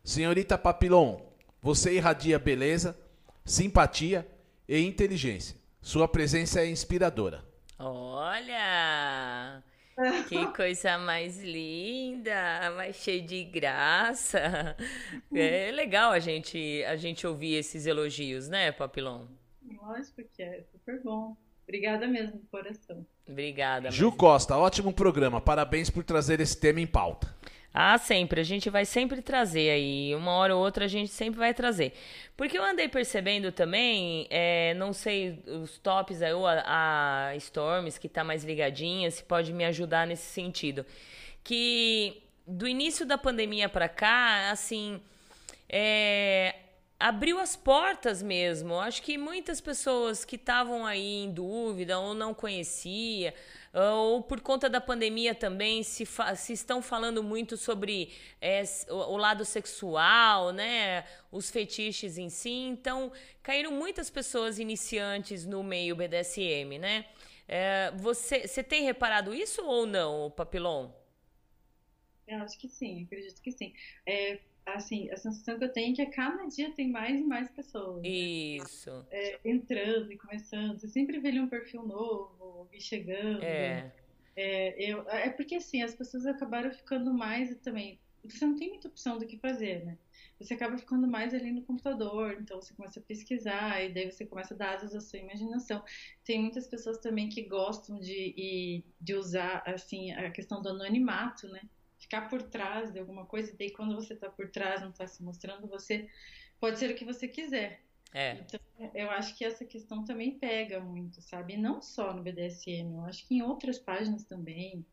Senhorita 0.03 0.57
Papilon, 0.57 1.19
você 1.61 1.93
irradia 1.95 2.39
beleza, 2.39 2.97
simpatia 3.45 4.27
e 4.67 4.79
inteligência. 4.79 5.55
Sua 5.81 6.07
presença 6.07 6.61
é 6.61 6.69
inspiradora. 6.69 7.43
Olha! 7.77 9.63
Que 10.27 10.47
coisa 10.55 10.97
mais 10.97 11.41
linda, 11.41 12.71
mais 12.75 12.95
cheia 12.95 13.21
de 13.21 13.43
graça. 13.43 14.75
É 15.33 15.71
legal 15.71 16.11
a 16.11 16.19
gente, 16.19 16.83
a 16.85 16.95
gente 16.95 17.25
ouvir 17.27 17.55
esses 17.55 17.85
elogios, 17.85 18.47
né, 18.47 18.71
Papilon? 18.71 19.25
Lógico 19.81 20.21
que 20.35 20.41
é, 20.41 20.63
super 20.71 21.01
bom. 21.03 21.35
Obrigada 21.63 22.07
mesmo, 22.07 22.41
coração. 22.49 23.05
Obrigada. 23.27 23.91
Ju 23.91 24.11
Costa, 24.11 24.57
ótimo 24.57 24.91
programa. 24.91 25.39
Parabéns 25.39 25.89
por 25.89 26.03
trazer 26.03 26.39
esse 26.39 26.59
tema 26.59 26.81
em 26.81 26.87
pauta. 26.87 27.27
Ah, 27.81 27.97
sempre. 27.97 28.41
A 28.41 28.43
gente 28.43 28.69
vai 28.69 28.83
sempre 28.83 29.21
trazer 29.21 29.69
aí. 29.69 30.13
Uma 30.13 30.33
hora 30.33 30.53
ou 30.53 30.61
outra 30.61 30.83
a 30.83 30.87
gente 30.89 31.09
sempre 31.11 31.39
vai 31.39 31.53
trazer. 31.53 31.93
Porque 32.35 32.57
eu 32.57 32.63
andei 32.63 32.89
percebendo 32.89 33.53
também, 33.53 34.27
é, 34.29 34.73
não 34.73 34.91
sei, 34.91 35.41
os 35.47 35.77
tops 35.77 36.21
aí, 36.21 36.33
a, 36.33 37.29
a 37.29 37.35
Storms, 37.37 37.97
que 37.97 38.09
tá 38.09 38.21
mais 38.21 38.43
ligadinha, 38.43 39.09
se 39.09 39.23
pode 39.23 39.53
me 39.53 39.63
ajudar 39.63 40.05
nesse 40.05 40.25
sentido. 40.25 40.85
Que 41.41 42.21
do 42.45 42.67
início 42.67 43.05
da 43.05 43.17
pandemia 43.17 43.69
para 43.69 43.87
cá, 43.87 44.51
assim, 44.51 44.99
é, 45.69 46.55
abriu 46.99 47.39
as 47.39 47.55
portas 47.55 48.21
mesmo. 48.21 48.77
Acho 48.77 49.01
que 49.01 49.17
muitas 49.17 49.61
pessoas 49.61 50.25
que 50.25 50.35
estavam 50.35 50.85
aí 50.85 51.23
em 51.23 51.31
dúvida 51.31 51.97
ou 51.97 52.13
não 52.13 52.33
conhecia 52.33 53.33
ou 53.73 54.23
por 54.23 54.41
conta 54.41 54.69
da 54.69 54.81
pandemia 54.81 55.35
também 55.35 55.83
se, 55.83 56.07
se 56.35 56.53
estão 56.53 56.81
falando 56.81 57.21
muito 57.23 57.55
sobre 57.55 58.11
é, 58.41 58.63
o, 58.89 58.95
o, 58.95 59.17
lado 59.17 59.45
sexual, 59.45 60.51
né, 60.51 61.05
os 61.31 61.49
fetiches 61.49 62.17
em 62.17 62.29
si. 62.29 62.49
Então 62.49 63.11
caíram 63.43 63.71
muitas 63.71 64.09
pessoas 64.09 64.59
iniciantes 64.59 65.45
no 65.45 65.63
meio 65.63 65.95
BDSM, 65.95 66.79
né? 66.79 67.05
É, 67.47 67.91
você, 67.95 68.47
você 68.47 68.63
tem 68.63 68.83
reparado 68.83 69.33
isso 69.33 69.63
ou 69.65 69.85
não, 69.85 70.29
Papilon? 70.31 70.89
Eu 72.27 72.37
acho 72.43 72.59
que 72.59 72.67
sim, 72.67 73.03
acredito 73.05 73.41
que 73.41 73.51
sim. 73.51 73.73
É, 74.05 74.39
assim, 74.75 75.09
a 75.11 75.17
sensação 75.17 75.57
que 75.57 75.65
eu 75.65 75.71
tenho 75.71 75.93
é 75.93 75.95
que 75.95 76.01
a 76.01 76.09
cada 76.09 76.45
dia 76.45 76.71
tem 76.71 76.89
mais 76.89 77.19
e 77.19 77.23
mais 77.23 77.49
pessoas. 77.49 78.01
Né? 78.01 78.09
Isso. 78.09 78.91
Né? 78.91 79.05
É, 79.11 79.39
entrando 79.45 80.11
e 80.11 80.17
começando. 80.17 80.79
Você 80.79 80.87
sempre 80.87 81.19
vê 81.19 81.39
um 81.39 81.47
perfil 81.47 81.85
novo 81.85 82.67
e 82.71 82.81
chegando. 82.81 83.43
É. 83.43 83.91
É, 84.35 84.91
eu, 84.91 85.07
é 85.09 85.29
porque 85.29 85.55
assim, 85.55 85.81
as 85.81 85.93
pessoas 85.93 86.25
acabaram 86.25 86.71
ficando 86.71 87.13
mais 87.13 87.55
também. 87.57 87.99
Você 88.23 88.45
não 88.45 88.55
tem 88.55 88.69
muita 88.69 88.87
opção 88.87 89.17
do 89.17 89.25
que 89.25 89.37
fazer, 89.37 89.85
né? 89.85 89.97
Você 90.39 90.53
acaba 90.53 90.77
ficando 90.77 91.05
mais 91.05 91.33
ali 91.33 91.51
no 91.51 91.61
computador, 91.63 92.37
então 92.39 92.61
você 92.61 92.73
começa 92.73 92.99
a 92.99 93.03
pesquisar 93.03 93.83
e 93.83 93.93
daí 93.93 94.09
você 94.09 94.25
começa 94.25 94.53
a 94.53 94.57
dar 94.57 94.75
asas 94.75 94.95
à 94.95 95.01
sua 95.01 95.19
imaginação. 95.19 95.83
Tem 96.23 96.39
muitas 96.39 96.65
pessoas 96.67 96.97
também 96.99 97.27
que 97.27 97.41
gostam 97.43 97.99
de, 97.99 98.83
de 99.01 99.15
usar 99.15 99.61
assim 99.65 100.13
a 100.13 100.31
questão 100.31 100.61
do 100.61 100.69
anonimato, 100.69 101.47
né? 101.49 101.61
Ficar 102.09 102.27
por 102.27 102.41
trás 102.41 102.91
de 102.91 102.99
alguma 102.99 103.23
coisa, 103.23 103.51
e 103.51 103.55
daí 103.55 103.69
quando 103.69 103.93
você 103.93 104.15
está 104.15 104.27
por 104.27 104.49
trás, 104.49 104.81
não 104.81 104.89
está 104.89 105.05
se 105.05 105.23
mostrando, 105.23 105.67
você 105.67 106.09
pode 106.59 106.79
ser 106.79 106.89
o 106.89 106.95
que 106.95 107.05
você 107.05 107.27
quiser. 107.27 107.83
É. 108.11 108.33
Então, 108.33 108.59
eu 108.95 109.11
acho 109.11 109.37
que 109.37 109.45
essa 109.45 109.63
questão 109.63 110.03
também 110.03 110.31
pega 110.31 110.79
muito, 110.79 111.21
sabe? 111.21 111.53
E 111.53 111.57
não 111.57 111.79
só 111.79 112.11
no 112.11 112.23
BDSM, 112.23 112.95
eu 112.95 113.05
acho 113.05 113.27
que 113.27 113.35
em 113.35 113.43
outras 113.43 113.77
páginas 113.77 114.23
também, 114.23 114.83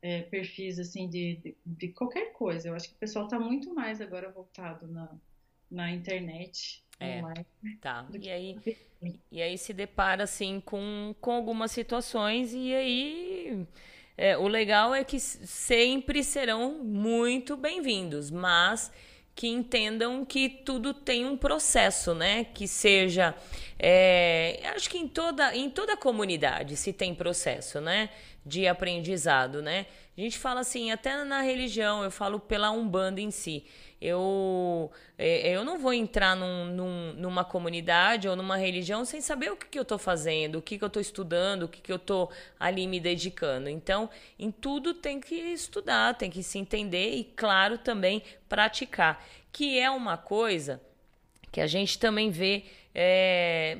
é, 0.00 0.22
perfis 0.22 0.78
assim 0.78 1.08
de, 1.08 1.36
de, 1.36 1.56
de, 1.66 1.88
qualquer 1.88 2.32
coisa. 2.32 2.68
Eu 2.68 2.74
acho 2.76 2.88
que 2.88 2.94
o 2.94 2.98
pessoal 2.98 3.24
está 3.24 3.40
muito 3.40 3.74
mais 3.74 4.00
agora 4.00 4.30
voltado 4.30 4.86
na, 4.86 5.10
na 5.68 5.90
internet. 5.90 6.84
É, 7.00 7.18
online, 7.18 7.46
tá. 7.80 8.06
E 8.22 8.30
aí, 8.30 8.56
e 9.32 9.42
aí 9.42 9.58
se 9.58 9.72
depara 9.72 10.22
assim 10.22 10.60
com, 10.60 11.12
com 11.20 11.32
algumas 11.32 11.72
situações 11.72 12.54
e 12.54 12.72
aí 12.72 13.66
é, 14.16 14.36
o 14.36 14.46
legal 14.46 14.94
é 14.94 15.02
que 15.02 15.18
sempre 15.18 16.22
serão 16.22 16.82
muito 16.82 17.56
bem-vindos, 17.56 18.30
mas 18.30 18.92
que 19.34 19.48
entendam 19.48 20.24
que 20.24 20.48
tudo 20.48 20.92
tem 20.92 21.24
um 21.24 21.36
processo, 21.36 22.14
né? 22.14 22.44
Que 22.44 22.68
seja, 22.68 23.34
é, 23.78 24.60
acho 24.74 24.90
que 24.90 24.98
em 24.98 25.08
toda 25.08 25.56
em 25.56 25.70
toda 25.70 25.96
comunidade 25.96 26.76
se 26.76 26.92
tem 26.92 27.14
processo, 27.14 27.80
né? 27.80 28.10
De 28.44 28.68
aprendizado, 28.68 29.62
né? 29.62 29.86
A 30.16 30.20
gente 30.20 30.38
fala 30.38 30.60
assim, 30.60 30.90
até 30.90 31.24
na 31.24 31.40
religião, 31.40 32.04
eu 32.04 32.10
falo 32.10 32.38
pela 32.38 32.70
umbanda 32.70 33.20
em 33.20 33.30
si. 33.30 33.64
Eu, 34.00 34.90
é, 35.18 35.54
eu 35.54 35.62
não 35.62 35.78
vou 35.78 35.92
entrar 35.92 36.34
num, 36.34 36.64
num, 36.66 37.12
numa 37.12 37.44
comunidade 37.44 38.26
ou 38.26 38.34
numa 38.34 38.56
religião 38.56 39.04
sem 39.04 39.20
saber 39.20 39.52
o 39.52 39.56
que, 39.56 39.66
que 39.66 39.78
eu 39.78 39.82
estou 39.82 39.98
fazendo, 39.98 40.56
o 40.56 40.62
que, 40.62 40.78
que 40.78 40.84
eu 40.84 40.86
estou 40.86 41.02
estudando, 41.02 41.64
o 41.64 41.68
que, 41.68 41.82
que 41.82 41.92
eu 41.92 41.96
estou 41.96 42.30
ali 42.58 42.86
me 42.86 42.98
dedicando. 42.98 43.68
Então, 43.68 44.08
em 44.38 44.50
tudo 44.50 44.94
tem 44.94 45.20
que 45.20 45.34
estudar, 45.34 46.14
tem 46.14 46.30
que 46.30 46.42
se 46.42 46.58
entender 46.58 47.14
e, 47.14 47.24
claro, 47.24 47.76
também 47.76 48.22
praticar, 48.48 49.22
que 49.52 49.78
é 49.78 49.90
uma 49.90 50.16
coisa 50.16 50.80
que 51.52 51.60
a 51.60 51.66
gente 51.66 51.98
também 51.98 52.30
vê. 52.30 52.64
É, 52.94 53.76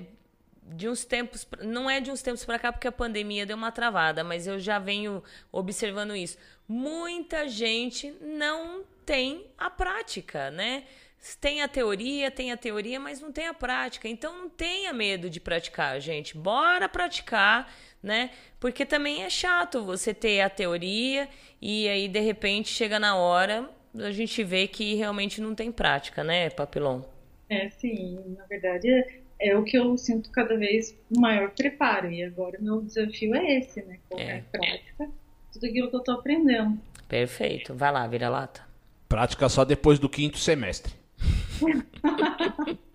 de 0.74 0.88
uns 0.88 1.04
tempos, 1.04 1.46
não 1.62 1.88
é 1.90 2.00
de 2.00 2.10
uns 2.10 2.22
tempos 2.22 2.44
para 2.44 2.58
cá 2.58 2.72
porque 2.72 2.88
a 2.88 2.92
pandemia 2.92 3.44
deu 3.44 3.56
uma 3.56 3.72
travada, 3.72 4.22
mas 4.22 4.46
eu 4.46 4.58
já 4.58 4.78
venho 4.78 5.22
observando 5.50 6.14
isso. 6.14 6.38
Muita 6.68 7.48
gente 7.48 8.14
não 8.20 8.84
tem 9.04 9.46
a 9.58 9.68
prática, 9.68 10.50
né? 10.50 10.84
Tem 11.40 11.60
a 11.60 11.68
teoria, 11.68 12.30
tem 12.30 12.50
a 12.50 12.56
teoria, 12.56 12.98
mas 12.98 13.20
não 13.20 13.30
tem 13.30 13.46
a 13.46 13.52
prática. 13.52 14.08
Então 14.08 14.38
não 14.38 14.48
tenha 14.48 14.92
medo 14.92 15.28
de 15.28 15.40
praticar, 15.40 16.00
gente. 16.00 16.36
Bora 16.36 16.88
praticar, 16.88 17.70
né? 18.02 18.30
Porque 18.58 18.86
também 18.86 19.22
é 19.22 19.28
chato 19.30 19.84
você 19.84 20.14
ter 20.14 20.40
a 20.40 20.48
teoria 20.48 21.28
e 21.60 21.88
aí 21.88 22.08
de 22.08 22.20
repente 22.20 22.68
chega 22.68 22.98
na 22.98 23.16
hora 23.16 23.68
a 23.98 24.10
gente 24.12 24.42
vê 24.44 24.68
que 24.68 24.94
realmente 24.94 25.40
não 25.40 25.54
tem 25.54 25.72
prática, 25.72 26.22
né, 26.22 26.48
Papilon? 26.50 27.02
É, 27.48 27.68
sim. 27.70 28.36
Na 28.38 28.46
verdade, 28.46 29.19
é, 29.40 29.48
é 29.48 29.58
o 29.58 29.64
que 29.64 29.76
eu 29.76 29.96
sinto 29.96 30.30
cada 30.30 30.56
vez 30.56 30.96
maior 31.16 31.50
preparo. 31.50 32.10
E 32.10 32.22
agora 32.22 32.58
o 32.60 32.62
meu 32.62 32.82
desafio 32.82 33.34
é 33.34 33.58
esse, 33.58 33.82
né? 33.82 33.98
Colocar 34.08 34.30
é. 34.30 34.38
em 34.38 34.42
prática 34.42 35.10
tudo 35.52 35.66
aquilo 35.66 35.90
que 35.90 35.96
eu 35.96 36.00
tô 36.00 36.12
aprendendo. 36.12 36.78
Perfeito. 37.08 37.74
Vai 37.74 37.90
lá, 37.90 38.06
vira 38.06 38.28
lata. 38.28 38.62
Prática 39.08 39.48
só 39.48 39.64
depois 39.64 39.98
do 39.98 40.08
quinto 40.08 40.38
semestre. 40.38 40.92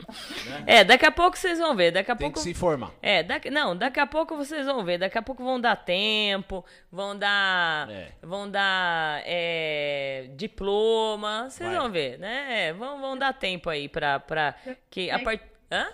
É, 0.67 0.83
daqui 0.83 1.06
a 1.06 1.11
pouco 1.11 1.38
vocês 1.38 1.59
vão 1.59 1.75
ver. 1.75 1.91
Daqui 1.91 2.11
a 2.11 2.15
Tem 2.15 2.27
pouco. 2.27 2.38
que 2.38 2.43
se 2.43 2.51
informar. 2.51 2.91
É, 3.01 3.24
daqui... 3.24 3.49
não, 3.49 3.75
daqui 3.75 3.99
a 3.99 4.06
pouco 4.06 4.35
vocês 4.35 4.65
vão 4.65 4.83
ver. 4.83 4.98
Daqui 4.98 5.17
a 5.17 5.22
pouco 5.22 5.43
vão 5.43 5.59
dar 5.59 5.75
tempo, 5.75 6.64
vão 6.91 7.17
dar. 7.17 7.90
É. 7.90 8.11
Vão 8.22 8.49
dar 8.49 9.22
é, 9.25 10.30
diploma. 10.35 11.49
Vocês 11.49 11.72
vão 11.72 11.91
ver, 11.91 12.19
né? 12.19 12.67
É, 12.67 12.74
vão, 12.74 13.01
vão 13.01 13.17
dar 13.17 13.33
tempo 13.33 13.69
aí 13.69 13.90
pra. 13.90 14.19
pra 14.19 14.56
que 14.90 15.09
a 15.09 15.19
part... 15.19 15.43
Hã? 15.72 15.88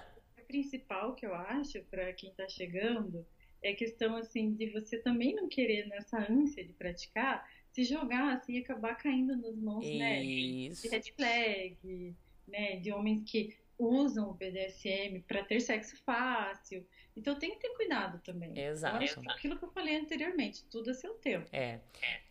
A 0.51 0.59
principal 0.59 1.15
que 1.15 1.25
eu 1.25 1.33
acho, 1.33 1.81
pra 1.85 2.11
quem 2.11 2.33
tá 2.33 2.45
chegando, 2.49 3.25
é 3.63 3.71
questão 3.71 4.17
assim 4.17 4.53
de 4.53 4.69
você 4.71 4.97
também 4.97 5.33
não 5.33 5.47
querer 5.47 5.87
nessa 5.87 6.29
ânsia 6.29 6.61
de 6.65 6.73
praticar 6.73 7.49
se 7.71 7.85
jogar 7.85 8.33
assim 8.33 8.57
e 8.57 8.59
acabar 8.59 8.95
caindo 8.95 9.37
nas 9.37 9.55
mãos 9.55 9.85
né, 9.85 10.21
de 10.21 10.89
red 10.89 11.03
flag, 11.15 12.15
né, 12.45 12.75
de 12.81 12.91
homens 12.91 13.31
que 13.31 13.55
usam 13.79 14.31
o 14.31 14.33
BDSM 14.33 15.21
para 15.25 15.41
ter 15.45 15.61
sexo 15.61 15.95
fácil. 16.03 16.85
Então 17.15 17.35
tem 17.35 17.51
que 17.51 17.57
ter 17.57 17.69
cuidado 17.69 18.19
também. 18.19 18.57
Exato. 18.57 19.03
Então, 19.03 19.23
aquilo 19.31 19.57
que 19.57 19.65
eu 19.65 19.71
falei 19.71 19.97
anteriormente, 19.97 20.63
tudo 20.69 20.91
a 20.91 20.93
seu 20.93 21.13
tempo. 21.15 21.47
É. 21.51 21.79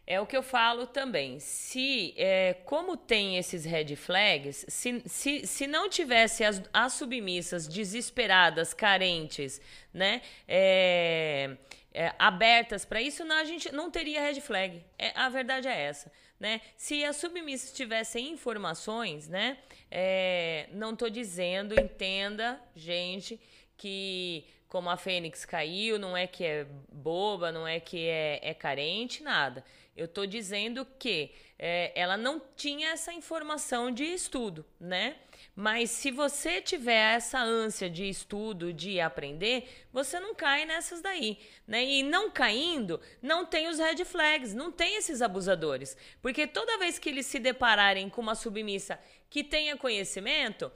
É 0.06 0.20
o 0.20 0.26
que 0.26 0.36
eu 0.36 0.42
falo 0.42 0.86
também. 0.86 1.38
Se, 1.38 2.14
é, 2.16 2.54
como 2.64 2.96
tem 2.96 3.36
esses 3.36 3.64
red 3.64 3.94
flags, 3.94 4.64
se, 4.68 5.02
se, 5.06 5.46
se 5.46 5.66
não 5.66 5.88
tivesse 5.88 6.42
as, 6.42 6.62
as 6.72 6.94
submissas 6.94 7.68
desesperadas, 7.68 8.74
carentes, 8.74 9.60
né? 9.94 10.20
É, 10.48 11.56
é, 11.92 12.14
abertas 12.18 12.84
para 12.84 13.00
isso, 13.00 13.24
não, 13.24 13.36
a 13.36 13.44
gente 13.44 13.70
não 13.72 13.90
teria 13.90 14.20
red 14.20 14.40
flag. 14.40 14.84
É, 14.98 15.12
a 15.14 15.28
verdade 15.28 15.68
é 15.68 15.80
essa. 15.80 16.10
Né? 16.38 16.60
Se 16.76 17.04
as 17.04 17.16
submissas 17.16 17.72
tivessem 17.72 18.30
informações, 18.30 19.28
né? 19.28 19.58
É, 19.90 20.68
não 20.72 20.92
estou 20.92 21.10
dizendo, 21.10 21.78
entenda, 21.78 22.60
gente, 22.74 23.38
que 23.76 24.44
como 24.70 24.88
a 24.88 24.96
Fênix 24.96 25.44
caiu, 25.44 25.98
não 25.98 26.16
é 26.16 26.28
que 26.28 26.44
é 26.44 26.64
boba, 26.92 27.50
não 27.50 27.66
é 27.66 27.80
que 27.80 28.06
é, 28.06 28.38
é 28.40 28.54
carente, 28.54 29.20
nada. 29.20 29.64
Eu 29.96 30.04
estou 30.04 30.24
dizendo 30.24 30.86
que 30.96 31.32
é, 31.58 31.92
ela 31.94 32.16
não 32.16 32.40
tinha 32.56 32.90
essa 32.90 33.12
informação 33.12 33.90
de 33.90 34.04
estudo, 34.04 34.64
né? 34.78 35.16
Mas 35.56 35.90
se 35.90 36.12
você 36.12 36.62
tiver 36.62 37.16
essa 37.16 37.40
ânsia 37.40 37.90
de 37.90 38.08
estudo, 38.08 38.72
de 38.72 39.00
aprender, 39.00 39.68
você 39.92 40.20
não 40.20 40.36
cai 40.36 40.64
nessas 40.64 41.02
daí, 41.02 41.38
né? 41.66 41.84
E 41.84 42.04
não 42.04 42.30
caindo, 42.30 43.00
não 43.20 43.44
tem 43.44 43.66
os 43.66 43.78
red 43.78 44.04
flags, 44.04 44.54
não 44.54 44.70
tem 44.70 44.94
esses 44.94 45.20
abusadores. 45.20 45.96
Porque 46.22 46.46
toda 46.46 46.78
vez 46.78 46.96
que 46.96 47.08
eles 47.08 47.26
se 47.26 47.40
depararem 47.40 48.08
com 48.08 48.20
uma 48.20 48.36
submissa 48.36 49.00
que 49.28 49.42
tenha 49.42 49.76
conhecimento, 49.76 50.70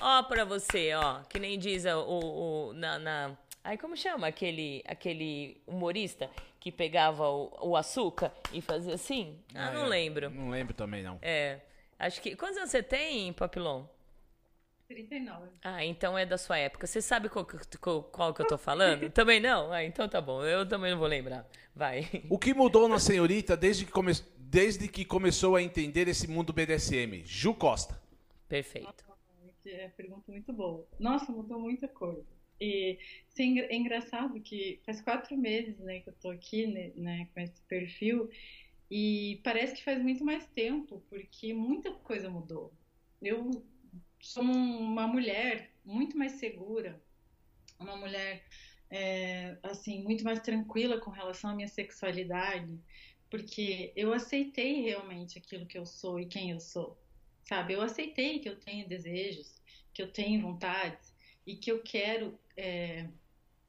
ó 0.00 0.22
para 0.22 0.44
você, 0.44 0.92
ó, 0.94 1.20
que 1.22 1.38
nem 1.38 1.58
diz 1.58 1.84
o, 1.84 2.68
o 2.68 2.72
na, 2.74 2.98
na 2.98 3.36
Aí 3.62 3.76
como 3.76 3.96
chama 3.96 4.26
aquele 4.26 4.82
aquele 4.86 5.60
humorista 5.66 6.30
que 6.58 6.72
pegava 6.72 7.28
o, 7.28 7.70
o 7.70 7.76
açúcar 7.76 8.32
e 8.52 8.60
fazia 8.60 8.94
assim? 8.94 9.38
Ah, 9.54 9.68
ah 9.68 9.72
não 9.72 9.86
lembro. 9.86 10.30
Não 10.30 10.50
lembro 10.50 10.74
também 10.74 11.02
não. 11.02 11.18
É. 11.20 11.60
Acho 11.98 12.20
que 12.22 12.34
quantos 12.36 12.56
anos 12.56 12.70
você 12.70 12.82
tem, 12.82 13.32
Papilon? 13.32 13.84
39. 14.88 15.48
Ah, 15.62 15.84
então 15.84 16.18
é 16.18 16.26
da 16.26 16.36
sua 16.36 16.58
época. 16.58 16.86
Você 16.86 17.00
sabe 17.00 17.28
qual, 17.28 17.46
qual, 17.80 18.02
qual 18.02 18.34
que 18.34 18.42
eu 18.42 18.46
tô 18.46 18.58
falando? 18.58 19.08
também 19.12 19.38
não? 19.38 19.70
Ah, 19.70 19.84
então 19.84 20.08
tá 20.08 20.20
bom. 20.20 20.42
Eu 20.42 20.66
também 20.66 20.90
não 20.90 20.98
vou 20.98 21.06
lembrar. 21.06 21.46
Vai. 21.76 22.08
O 22.28 22.38
que 22.38 22.52
mudou 22.52 22.88
na 22.88 22.98
senhorita 22.98 23.56
desde 23.56 23.84
que, 23.84 23.92
come... 23.92 24.12
desde 24.36 24.88
que 24.88 25.04
começou 25.04 25.54
a 25.54 25.62
entender 25.62 26.08
esse 26.08 26.26
mundo 26.26 26.52
BDSM? 26.52 27.22
Ju 27.24 27.54
Costa. 27.54 28.00
Perfeito. 28.48 29.09
É 29.66 29.88
pergunta 29.88 30.30
muito 30.30 30.52
boa. 30.52 30.86
Nossa, 30.98 31.30
mudou 31.30 31.60
muita 31.60 31.86
coisa. 31.86 32.26
E 32.60 32.98
sim, 33.28 33.58
é 33.58 33.74
engraçado 33.74 34.40
que 34.40 34.80
faz 34.84 35.00
quatro 35.00 35.36
meses 35.36 35.78
né, 35.78 36.00
que 36.00 36.10
eu 36.10 36.14
tô 36.20 36.30
aqui 36.30 36.66
né, 36.66 36.92
né, 36.94 37.28
com 37.32 37.40
esse 37.40 37.60
perfil 37.62 38.28
e 38.90 39.40
parece 39.44 39.76
que 39.76 39.84
faz 39.84 40.02
muito 40.02 40.24
mais 40.24 40.46
tempo, 40.48 41.02
porque 41.08 41.54
muita 41.54 41.92
coisa 41.92 42.28
mudou. 42.28 42.72
Eu 43.22 43.64
sou 44.20 44.42
uma 44.42 45.06
mulher 45.06 45.70
muito 45.84 46.18
mais 46.18 46.32
segura, 46.32 47.00
uma 47.78 47.96
mulher 47.96 48.44
é, 48.90 49.56
assim 49.62 50.02
muito 50.02 50.24
mais 50.24 50.40
tranquila 50.40 51.00
com 51.00 51.10
relação 51.10 51.50
à 51.50 51.54
minha 51.54 51.68
sexualidade, 51.68 52.78
porque 53.30 53.92
eu 53.94 54.12
aceitei 54.12 54.82
realmente 54.82 55.38
aquilo 55.38 55.66
que 55.66 55.78
eu 55.78 55.86
sou 55.86 56.18
e 56.18 56.26
quem 56.26 56.50
eu 56.50 56.60
sou, 56.60 56.98
sabe? 57.50 57.72
Eu 57.72 57.82
aceitei 57.82 58.38
que 58.38 58.48
eu 58.48 58.54
tenho 58.54 58.88
desejos, 58.88 59.60
que 59.92 60.00
eu 60.00 60.12
tenho 60.12 60.40
vontades 60.40 61.12
e 61.44 61.56
que 61.56 61.72
eu 61.72 61.82
quero 61.82 62.38
é, 62.56 63.08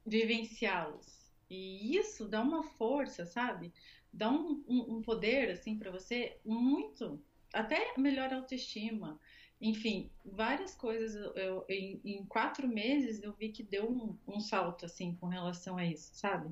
vivenciá-los. 0.06 1.34
E 1.50 1.98
isso 1.98 2.27
dá 2.27 2.43
uma 2.43 2.61
força, 2.61 3.26
sabe? 3.26 3.74
Dá 4.14 4.30
um, 4.30 4.64
um, 4.68 4.98
um 4.98 5.01
poder 5.01 5.50
assim 5.50 5.80
para 5.80 5.90
você 5.90 6.38
muito, 6.45 7.19
até 7.51 7.98
melhor 7.98 8.32
autoestima 8.32 9.19
enfim, 9.60 10.10
várias 10.26 10.74
coisas. 10.74 11.16
Eu, 11.35 11.64
em, 11.69 12.01
em, 12.03 12.26
quatro 12.26 12.68
meses 12.68 13.22
eu 13.22 13.32
vi 13.34 13.50
que 13.50 13.61
deu 13.61 13.88
um, 13.88 14.18
um, 14.27 14.40
salto 14.40 14.85
assim 14.85 15.14
com 15.16 15.27
relação 15.27 15.77
a 15.77 15.85
isso, 15.85 16.10
sabe? 16.16 16.51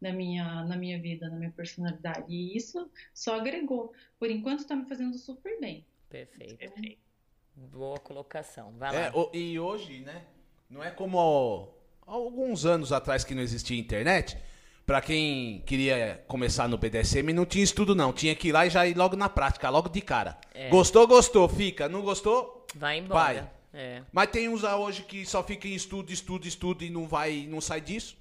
Na 0.00 0.12
minha, 0.12 0.64
na 0.64 0.76
minha 0.76 1.00
vida, 1.00 1.28
na 1.28 1.36
minha 1.36 1.50
personalidade. 1.50 2.32
E 2.32 2.56
isso 2.56 2.88
só 3.12 3.40
agregou. 3.40 3.92
Por 4.20 4.30
enquanto 4.30 4.60
está 4.60 4.76
me 4.76 4.86
fazendo 4.86 5.18
super 5.18 5.58
bem. 5.58 5.84
Perfeito. 6.14 6.56
Perfeito. 6.56 6.98
Boa 7.56 7.98
colocação. 7.98 8.72
Vai 8.78 8.94
é, 8.94 9.10
lá. 9.10 9.28
e 9.32 9.58
hoje, 9.58 9.98
né? 10.00 10.22
Não 10.70 10.82
é 10.82 10.92
como 10.92 11.74
alguns 12.06 12.64
anos 12.64 12.92
atrás 12.92 13.24
que 13.24 13.34
não 13.34 13.42
existia 13.42 13.76
internet. 13.76 14.38
Para 14.86 15.00
quem 15.00 15.62
queria 15.66 16.22
começar 16.28 16.68
no 16.68 16.78
BDSM, 16.78 17.32
não 17.32 17.44
tinha 17.44 17.64
estudo 17.64 17.96
não. 17.96 18.12
Tinha 18.12 18.34
que 18.36 18.48
ir 18.48 18.52
lá 18.52 18.64
e 18.64 18.70
já 18.70 18.86
ir 18.86 18.96
logo 18.96 19.16
na 19.16 19.28
prática, 19.28 19.68
logo 19.70 19.88
de 19.88 20.00
cara. 20.00 20.38
É. 20.54 20.68
Gostou, 20.68 21.04
gostou, 21.08 21.48
fica. 21.48 21.88
Não 21.88 22.02
gostou, 22.02 22.64
vai 22.76 22.98
embora. 22.98 23.42
Vai. 23.42 23.50
É. 23.72 24.02
Mas 24.12 24.30
tem 24.30 24.48
uns 24.48 24.62
hoje 24.62 25.02
que 25.02 25.26
só 25.26 25.42
fica 25.42 25.66
em 25.66 25.74
estudo, 25.74 26.12
estudo, 26.12 26.46
estudo 26.46 26.84
e 26.84 26.90
não 26.90 27.08
vai, 27.08 27.44
não 27.48 27.60
sai 27.60 27.80
disso. 27.80 28.16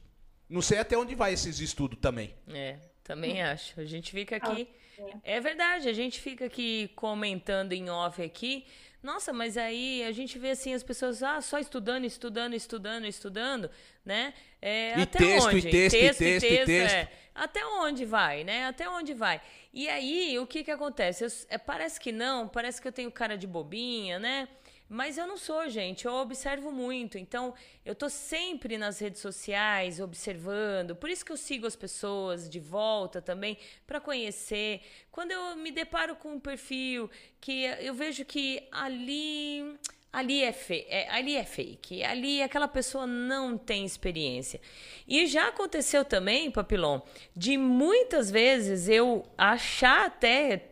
Não 0.49 0.63
sei 0.63 0.79
até 0.79 0.97
onde 0.97 1.13
vai 1.13 1.33
esses 1.33 1.59
estudos 1.59 1.99
também. 1.99 2.33
É, 2.47 2.77
também 3.03 3.43
acho. 3.43 3.79
A 3.79 3.85
gente 3.85 4.11
fica 4.11 4.37
aqui. 4.37 4.67
Ah, 4.67 4.82
é. 4.99 5.35
é 5.35 5.39
verdade, 5.39 5.89
a 5.89 5.93
gente 5.93 6.19
fica 6.19 6.45
aqui 6.45 6.89
comentando 6.95 7.73
em 7.73 7.89
off 7.89 8.21
aqui. 8.21 8.65
Nossa, 9.03 9.33
mas 9.33 9.57
aí 9.57 10.01
a 10.03 10.13
gente 10.13 10.39
vê 10.39 10.51
assim 10.51 10.73
as 10.73 10.81
pessoas 10.81 11.21
ah, 11.21 11.41
só 11.41 11.59
estudando, 11.59 12.05
estudando, 12.05 12.53
estudando, 12.53 13.05
estudando, 13.05 13.69
né? 14.05 14.33
É, 14.61 14.97
e 14.97 15.01
até 15.01 15.19
texto, 15.19 15.47
onde? 15.47 15.57
E 15.57 15.71
texto, 15.71 15.99
texto, 15.99 16.21
e 16.21 16.25
texto, 16.25 16.45
e 16.45 16.49
texto, 16.49 16.65
texto. 16.67 16.95
É. 16.95 17.09
Até 17.35 17.65
onde 17.65 18.05
vai, 18.05 18.45
né? 18.45 18.65
Até 18.65 18.87
onde 18.87 19.13
vai? 19.13 19.41
E 19.73 19.89
aí, 19.89 20.39
o 20.39 20.47
que 20.47 20.63
que 20.63 20.71
acontece? 20.71 21.25
Eu, 21.25 21.29
é, 21.49 21.57
parece 21.57 21.99
que 21.99 22.13
não, 22.13 22.47
parece 22.47 22.81
que 22.81 22.87
eu 22.87 22.91
tenho 22.93 23.11
cara 23.11 23.37
de 23.37 23.45
bobinha, 23.45 24.19
né? 24.19 24.47
Mas 24.93 25.17
eu 25.17 25.25
não 25.25 25.37
sou, 25.37 25.67
gente. 25.69 26.05
Eu 26.05 26.13
observo 26.13 26.71
muito. 26.71 27.17
Então, 27.17 27.55
eu 27.83 27.95
tô 27.95 28.07
sempre 28.09 28.77
nas 28.77 28.99
redes 28.99 29.21
sociais 29.21 29.99
observando. 29.99 30.95
Por 30.95 31.09
isso 31.09 31.25
que 31.25 31.31
eu 31.31 31.37
sigo 31.37 31.65
as 31.65 31.75
pessoas 31.75 32.47
de 32.47 32.59
volta 32.59 33.19
também 33.19 33.57
para 33.87 33.99
conhecer. 33.99 34.81
Quando 35.11 35.31
eu 35.31 35.55
me 35.55 35.71
deparo 35.71 36.15
com 36.15 36.33
um 36.33 36.39
perfil 36.39 37.09
que 37.41 37.63
eu 37.63 37.95
vejo 37.95 38.23
que 38.23 38.67
ali 38.71 39.79
ali 40.11 40.43
é, 40.43 40.55
é, 40.89 41.09
ali 41.09 41.35
é 41.35 41.43
fake, 41.43 42.03
ali 42.03 42.43
aquela 42.43 42.67
pessoa 42.67 43.07
não 43.07 43.57
tem 43.57 43.83
experiência. 43.83 44.61
E 45.07 45.25
já 45.25 45.47
aconteceu 45.47 46.05
também, 46.05 46.51
Papilon, 46.51 47.01
de 47.35 47.57
muitas 47.57 48.29
vezes 48.29 48.87
eu 48.87 49.25
achar 49.35 50.05
até 50.05 50.69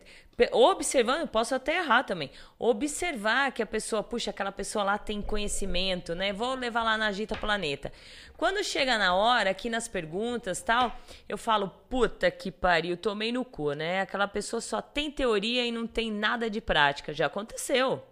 observando, 0.52 1.28
posso 1.28 1.54
até 1.54 1.76
errar 1.76 2.04
também. 2.04 2.30
Observar 2.58 3.52
que 3.52 3.62
a 3.62 3.66
pessoa, 3.66 4.02
puxa, 4.02 4.30
aquela 4.30 4.52
pessoa 4.52 4.84
lá 4.84 4.98
tem 4.98 5.20
conhecimento, 5.20 6.14
né? 6.14 6.32
Vou 6.32 6.54
levar 6.54 6.82
lá 6.82 6.96
na 6.96 7.08
Agita 7.08 7.36
Planeta. 7.36 7.92
Quando 8.36 8.64
chega 8.64 8.98
na 8.98 9.14
hora, 9.14 9.50
aqui 9.50 9.68
nas 9.68 9.86
perguntas 9.86 10.62
tal, 10.62 10.96
eu 11.28 11.38
falo, 11.38 11.68
puta 11.88 12.30
que 12.30 12.50
pariu, 12.50 12.96
tomei 12.96 13.30
no 13.30 13.44
cu, 13.44 13.72
né? 13.72 14.00
Aquela 14.00 14.26
pessoa 14.26 14.60
só 14.60 14.80
tem 14.80 15.10
teoria 15.10 15.64
e 15.64 15.70
não 15.70 15.86
tem 15.86 16.10
nada 16.10 16.48
de 16.48 16.60
prática. 16.60 17.12
Já 17.12 17.26
aconteceu, 17.26 18.02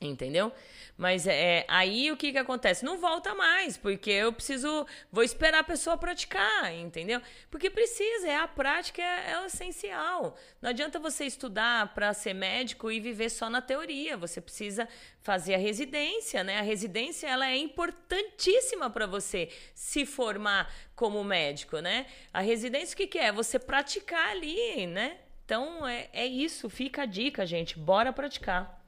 entendeu? 0.00 0.50
Mas 0.96 1.26
é, 1.26 1.64
aí 1.68 2.10
o 2.10 2.16
que 2.16 2.32
que 2.32 2.38
acontece? 2.38 2.84
Não 2.84 2.98
volta 2.98 3.34
mais, 3.34 3.76
porque 3.76 4.10
eu 4.10 4.32
preciso, 4.32 4.86
vou 5.12 5.22
esperar 5.22 5.60
a 5.60 5.64
pessoa 5.64 5.96
praticar, 5.96 6.74
entendeu? 6.74 7.20
Porque 7.50 7.68
precisa, 7.68 8.28
é 8.28 8.36
a 8.36 8.48
prática 8.48 9.02
é, 9.02 9.32
é 9.32 9.40
o 9.40 9.46
essencial. 9.46 10.36
Não 10.60 10.70
adianta 10.70 10.98
você 10.98 11.24
estudar 11.24 11.94
para 11.94 12.14
ser 12.14 12.34
médico 12.34 12.90
e 12.90 12.98
viver 12.98 13.28
só 13.28 13.50
na 13.50 13.60
teoria. 13.60 14.16
Você 14.16 14.40
precisa 14.40 14.88
fazer 15.20 15.54
a 15.54 15.58
residência, 15.58 16.42
né? 16.42 16.58
A 16.58 16.62
residência 16.62 17.26
ela 17.26 17.46
é 17.50 17.56
importantíssima 17.56 18.88
para 18.88 19.06
você 19.06 19.50
se 19.74 20.06
formar 20.06 20.72
como 20.94 21.22
médico, 21.22 21.78
né? 21.78 22.06
A 22.32 22.40
residência 22.40 22.94
o 22.94 22.96
que, 22.96 23.06
que 23.06 23.18
é? 23.18 23.30
Você 23.32 23.58
praticar 23.58 24.30
ali, 24.30 24.86
né? 24.86 25.18
Então 25.44 25.86
é, 25.86 26.08
é 26.12 26.26
isso, 26.26 26.70
fica 26.70 27.02
a 27.02 27.06
dica, 27.06 27.44
gente. 27.44 27.78
Bora 27.78 28.12
praticar. 28.12 28.79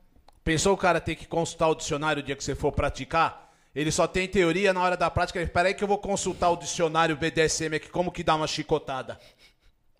Pensou 0.45 0.75
o 0.75 0.77
cara 0.77 1.01
ter 1.01 1.15
que 1.15 1.27
consultar 1.27 1.69
o 1.69 1.75
dicionário 1.75 2.23
o 2.23 2.25
dia 2.25 2.35
que 2.35 2.43
você 2.43 2.55
for 2.55 2.73
praticar? 2.73 3.53
Ele 3.75 3.91
só 3.91 4.07
tem 4.07 4.29
teoria 4.29 4.73
na 4.73 4.83
hora 4.83 4.97
da 4.97 5.11
prática. 5.11 5.41
Espera 5.41 5.69
aí 5.69 5.75
que 5.75 5.83
eu 5.83 5.89
vou 5.89 5.99
consultar 5.99 6.51
o 6.51 6.57
dicionário 6.57 7.17
BDSM 7.17 7.77
aqui, 7.77 7.89
como 7.89 8.12
que 8.12 8.23
dá 8.23 8.35
uma 8.35 8.47
chicotada. 8.47 9.19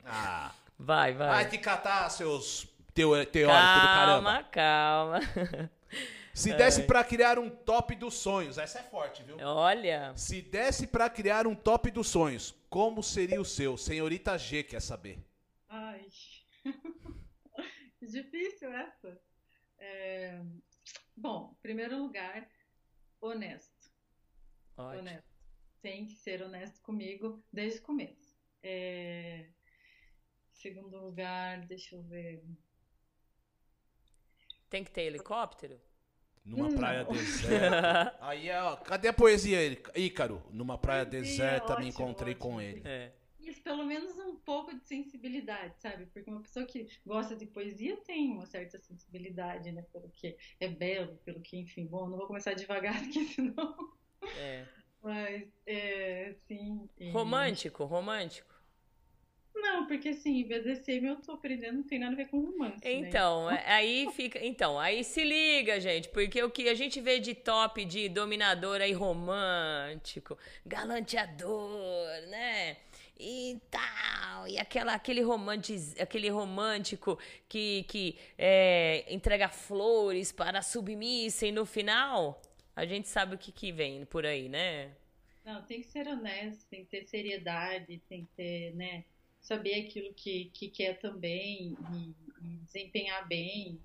Ah. 0.05 0.51
Vai, 0.79 1.15
vai. 1.15 1.29
Vai 1.29 1.49
te 1.49 1.59
catar, 1.59 2.09
seus 2.11 2.67
teóricos 2.93 3.33
do 3.33 3.47
caramba. 3.47 4.45
Calma, 4.51 5.21
calma. 5.21 5.71
Se 6.35 6.53
desse 6.55 6.83
para 6.83 7.05
criar 7.05 7.39
um 7.39 7.49
top 7.49 7.95
dos 7.95 8.15
sonhos, 8.15 8.57
essa 8.59 8.79
é 8.79 8.83
forte, 8.83 9.23
viu? 9.23 9.37
Olha. 9.39 10.13
Se 10.17 10.41
desse 10.41 10.87
para 10.87 11.09
criar 11.11 11.47
um 11.47 11.55
top 11.55 11.91
dos 11.91 12.09
sonhos, 12.09 12.55
como 12.71 13.03
seria 13.03 13.41
o 13.41 13.45
seu? 13.45 13.77
Senhorita 13.77 14.39
G 14.39 14.63
quer 14.63 14.81
saber. 14.81 15.19
Ai. 15.69 16.07
Difícil 18.03 18.73
essa. 18.73 19.21
É... 19.83 20.41
Bom, 21.17 21.55
primeiro 21.61 21.99
lugar, 21.99 22.49
honesto. 23.21 23.93
Ótimo. 24.77 25.01
Honesto. 25.01 25.33
Tem 25.83 26.07
que 26.07 26.15
ser 26.15 26.41
honesto 26.43 26.81
comigo 26.83 27.45
desde 27.53 27.81
o 27.81 27.83
começo. 27.83 28.39
É... 28.63 29.49
Segundo 30.53 30.97
lugar, 31.01 31.67
deixa 31.67 31.97
eu 31.97 32.03
ver. 32.05 32.45
Tem 34.71 34.85
que 34.85 34.91
ter 34.93 35.03
helicóptero? 35.03 35.81
Numa 36.45 36.69
Não. 36.69 36.77
praia 36.77 37.05
deserta. 37.11 38.17
Aí, 38.21 38.51
ó, 38.51 38.77
cadê 38.77 39.09
a 39.09 39.13
poesia, 39.13 39.59
Ícaro? 39.97 40.43
Numa 40.51 40.79
praia 40.79 41.05
poesia, 41.05 41.21
deserta, 41.23 41.73
ótimo, 41.73 41.81
me 41.81 41.89
encontrei 41.89 42.35
ótimo. 42.35 42.51
com 42.53 42.61
ele. 42.61 42.83
É. 42.85 43.13
E 43.53 43.61
pelo 43.61 43.85
menos 43.85 44.19
um 44.19 44.37
pouco 44.37 44.75
de 44.75 44.83
sensibilidade, 44.87 45.79
sabe? 45.79 46.07
Porque 46.07 46.31
uma 46.31 46.41
pessoa 46.41 46.65
que 46.65 46.89
gosta 47.05 47.37
de 47.37 47.45
poesia 47.45 47.99
tem 47.99 48.33
uma 48.33 48.47
certa 48.47 48.79
sensibilidade, 48.79 49.71
né? 49.71 49.83
Pelo 49.93 50.09
que 50.09 50.37
é 50.59 50.69
belo, 50.69 51.19
pelo 51.19 51.41
que, 51.41 51.59
enfim, 51.59 51.87
bom, 51.87 52.09
não 52.09 52.17
vou 52.17 52.27
começar 52.27 52.55
devagar, 52.55 52.99
porque 53.05 53.25
senão. 53.27 53.93
É. 54.39 54.65
Mas, 55.03 55.49
é, 55.67 56.35
sim. 56.47 56.89
E... 56.99 57.11
Romântico, 57.11 57.85
romântico. 57.85 58.53
Não, 59.55 59.87
porque 59.87 60.09
assim, 60.09 60.43
BDSM 60.45 61.07
eu 61.07 61.17
tô 61.17 61.33
aprendendo, 61.33 61.77
não 61.77 61.83
tem 61.83 61.99
nada 61.99 62.15
a 62.15 62.17
ver 62.17 62.29
com 62.29 62.41
romance. 62.41 62.83
Né? 62.83 62.93
Então, 62.93 63.51
né? 63.51 63.63
aí 63.67 64.09
fica. 64.13 64.45
Então, 64.45 64.79
aí 64.79 65.05
se 65.05 65.23
liga, 65.23 65.79
gente, 65.79 66.09
porque 66.09 66.43
o 66.43 66.51
que 66.51 66.69
a 66.69 66.75
gente 66.75 67.01
vê 67.01 67.21
de 67.21 67.35
top 67.35 67.85
de 67.85 68.09
dominador 68.09 68.81
aí 68.81 68.93
romântico, 68.93 70.39
galanteador, 70.65 72.07
né? 72.29 72.79
E 73.19 73.61
tal, 73.71 74.49
e 74.49 74.59
aquela, 74.59 74.95
aquele, 74.95 75.23
romantis, 75.23 75.99
aquele 76.01 76.29
romântico 76.29 77.19
que, 77.49 77.85
que 77.85 78.19
é, 78.37 79.05
entrega 79.13 79.49
flores 79.49 80.33
para 80.33 80.59
a 80.59 80.63
submissa 80.63 81.47
e 81.47 81.53
no 81.53 81.65
final 81.65 82.43
a 82.75 82.85
gente 82.85 83.09
sabe 83.09 83.35
o 83.35 83.39
que, 83.39 83.53
que 83.53 83.71
vem 83.71 84.05
por 84.05 84.27
aí, 84.27 84.49
né? 84.49 84.97
Não, 85.45 85.63
tem 85.63 85.81
que 85.81 85.87
ser 85.87 86.09
honesto, 86.09 86.67
tem 86.69 86.85
que 86.85 86.91
ter 86.91 87.05
seriedade, 87.05 88.03
tem 88.09 88.25
que 88.25 88.31
ter, 88.35 88.75
né? 88.75 89.05
saber 89.43 89.75
aquilo 89.75 90.15
que, 90.15 90.47
que 90.55 90.69
quer 90.69 90.99
também 91.01 91.77
e, 91.93 92.15
e 92.41 92.57
desempenhar 92.65 93.27
bem, 93.27 93.81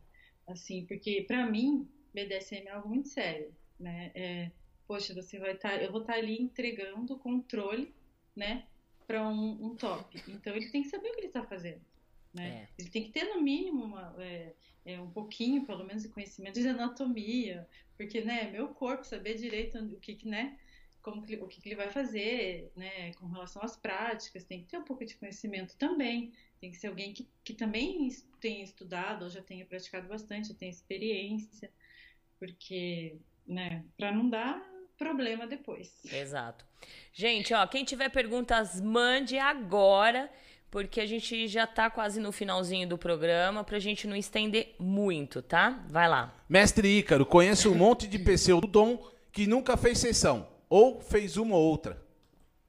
assim, 0.46 0.86
porque 0.86 1.24
para 1.24 1.46
mim 1.50 1.90
BDSM 2.14 2.68
é 2.68 2.72
algo 2.72 2.88
muito 2.88 3.10
sério, 3.10 3.54
né? 3.80 4.12
É, 4.14 4.52
poxa, 4.88 5.14
você 5.14 5.40
vai 5.40 5.54
estar, 5.54 5.72
tá, 5.72 5.84
eu 5.84 5.92
vou 5.92 6.02
estar 6.02 6.14
tá 6.14 6.20
ali 6.20 6.40
entregando 6.40 7.18
controle, 7.18 7.94
né, 8.36 8.66
para 9.08 9.28
um, 9.28 9.66
um, 9.66 9.76
top. 9.76 10.22
Então 10.28 10.54
ele 10.54 10.70
tem 10.70 10.84
que 10.84 10.90
saber 10.90 11.10
o 11.10 11.14
que 11.14 11.22
ele 11.22 11.28
está 11.28 11.42
fazendo, 11.42 11.82
né? 12.34 12.68
É. 12.78 12.82
Ele 12.82 12.90
tem 12.90 13.04
que 13.04 13.12
ter 13.12 13.24
no 13.24 13.42
mínimo 13.42 13.86
uma, 13.86 14.14
é, 14.20 14.54
é, 14.86 15.00
um 15.00 15.10
pouquinho, 15.10 15.66
pelo 15.66 15.86
menos, 15.86 16.04
de 16.04 16.10
conhecimento 16.10 16.60
de 16.60 16.68
anatomia, 16.68 17.68
porque, 17.96 18.22
né, 18.22 18.52
meu 18.52 18.68
corpo 18.68 19.06
saber 19.06 19.36
direito 19.36 19.80
o 19.80 20.00
que, 20.00 20.14
que 20.14 20.28
né, 20.28 20.60
como 21.02 21.26
que, 21.26 21.38
o 21.38 21.48
que, 21.48 21.62
que, 21.62 21.70
ele 21.70 21.76
vai 21.76 21.90
fazer, 21.90 22.70
né, 22.76 23.14
com 23.14 23.28
relação 23.28 23.62
às 23.64 23.78
práticas, 23.78 24.44
tem 24.44 24.62
que 24.62 24.68
ter 24.68 24.78
um 24.78 24.84
pouco 24.84 25.06
de 25.06 25.16
conhecimento 25.16 25.76
também, 25.78 26.34
tem 26.60 26.70
que 26.70 26.78
ser 26.78 26.88
alguém 26.88 27.14
que, 27.14 27.28
que 27.46 27.54
também 27.54 28.10
tenha 28.42 28.64
estudado 28.64 29.24
ou 29.24 29.30
já 29.30 29.42
tenha 29.42 29.66
praticado 29.66 30.08
bastante, 30.08 30.50
já 30.50 30.54
tenha 30.54 30.70
experiência, 30.70 31.72
porque, 32.38 33.16
né, 33.48 33.86
para 33.96 34.12
não 34.12 34.30
dar 34.30 34.77
problema 34.98 35.48
depois. 35.48 35.92
Exato. 36.12 36.66
Gente, 37.14 37.54
ó, 37.54 37.66
quem 37.68 37.84
tiver 37.84 38.10
perguntas, 38.10 38.82
mande 38.82 39.38
agora, 39.38 40.30
porque 40.70 41.00
a 41.00 41.06
gente 41.06 41.48
já 41.48 41.66
tá 41.66 41.90
quase 41.90 42.20
no 42.20 42.32
finalzinho 42.32 42.88
do 42.88 42.98
programa, 42.98 43.64
pra 43.64 43.80
gente 43.80 44.08
não 44.08 44.16
estender 44.16 44.76
muito, 44.80 45.42
tá? 45.42 45.86
Vai 45.90 46.08
lá. 46.08 46.36
Mestre 46.50 47.00
Ícaro, 47.00 47.26
conheço 47.26 47.72
um 47.72 47.76
monte 47.76 48.08
de 48.08 48.20
PC 48.20 48.54
do 48.60 48.68
Dom 48.68 49.10
que 49.32 49.48
nunca 49.48 49.78
fez 49.78 50.00
sessão 50.00 50.48
ou 50.70 51.00
fez 51.00 51.38
uma 51.38 51.56
ou 51.56 51.64
outra. 51.64 52.02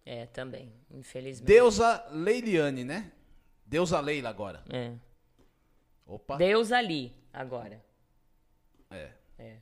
É, 0.04 0.26
também, 0.26 0.72
infelizmente. 0.90 1.46
Deusa 1.46 2.04
Leiliane, 2.10 2.84
né? 2.84 3.12
Deusa 3.66 4.00
Leila 4.00 4.30
agora. 4.30 4.64
É. 4.70 4.92
Opa. 6.06 6.36
Deus 6.36 6.72
ali, 6.72 7.12
agora. 7.32 7.84
É. 8.90 9.10
É. 9.38 9.56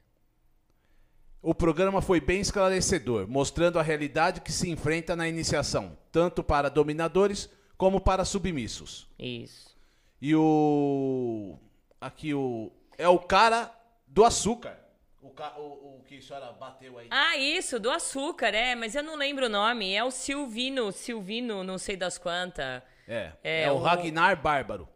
O 1.46 1.54
programa 1.54 2.02
foi 2.02 2.20
bem 2.20 2.40
esclarecedor, 2.40 3.28
mostrando 3.28 3.78
a 3.78 3.82
realidade 3.82 4.40
que 4.40 4.50
se 4.50 4.68
enfrenta 4.68 5.14
na 5.14 5.28
iniciação, 5.28 5.96
tanto 6.10 6.42
para 6.42 6.68
dominadores 6.68 7.48
como 7.78 8.00
para 8.00 8.24
submissos. 8.24 9.08
Isso. 9.16 9.72
E 10.20 10.34
o. 10.34 11.56
Aqui 12.00 12.34
o. 12.34 12.72
É 12.98 13.08
o 13.08 13.20
cara 13.20 13.72
do 14.08 14.24
açúcar. 14.24 14.76
O, 15.22 15.28
o, 15.28 15.98
o, 15.98 16.04
que 16.04 16.18
a 16.18 16.20
senhora 16.20 16.50
bateu 16.50 16.98
aí. 16.98 17.06
Ah, 17.12 17.36
isso, 17.36 17.78
do 17.78 17.92
açúcar, 17.92 18.52
é, 18.52 18.74
mas 18.74 18.96
eu 18.96 19.04
não 19.04 19.14
lembro 19.14 19.46
o 19.46 19.48
nome. 19.48 19.94
É 19.94 20.02
o 20.02 20.10
Silvino, 20.10 20.90
Silvino, 20.90 21.62
não 21.62 21.78
sei 21.78 21.96
das 21.96 22.18
quantas. 22.18 22.82
É, 23.06 23.30
é, 23.44 23.62
é 23.62 23.70
o, 23.70 23.76
o 23.76 23.78
Ragnar 23.78 24.42
Bárbaro. 24.42 24.88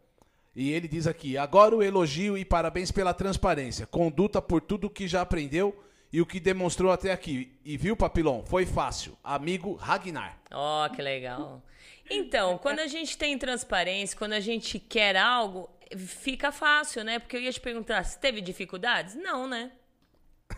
E 0.53 0.69
ele 0.69 0.89
diz 0.89 1.07
aqui: 1.07 1.37
agora 1.37 1.73
o 1.73 1.81
elogio 1.81 2.37
e 2.37 2.43
parabéns 2.43 2.91
pela 2.91 3.13
transparência, 3.13 3.87
conduta 3.87 4.41
por 4.41 4.59
tudo 4.59 4.89
que 4.89 5.07
já 5.07 5.21
aprendeu 5.21 5.81
e 6.11 6.21
o 6.21 6.25
que 6.25 6.39
demonstrou 6.39 6.91
até 6.91 7.11
aqui. 7.11 7.57
E 7.63 7.77
viu, 7.77 7.95
Papilon? 7.95 8.43
Foi 8.43 8.65
fácil. 8.65 9.17
Amigo 9.23 9.73
Ragnar. 9.75 10.39
Ó, 10.51 10.85
oh, 10.85 10.89
que 10.89 11.01
legal. 11.01 11.63
Então, 12.09 12.57
quando 12.57 12.79
a 12.79 12.87
gente 12.87 13.17
tem 13.17 13.37
transparência, 13.37 14.17
quando 14.17 14.33
a 14.33 14.39
gente 14.39 14.77
quer 14.77 15.15
algo, 15.15 15.69
fica 15.95 16.51
fácil, 16.51 17.03
né? 17.03 17.19
Porque 17.19 17.37
eu 17.37 17.41
ia 17.41 17.53
te 17.53 17.61
perguntar, 17.61 18.03
se 18.03 18.19
teve 18.19 18.41
dificuldades? 18.41 19.15
Não, 19.15 19.47
né? 19.47 19.71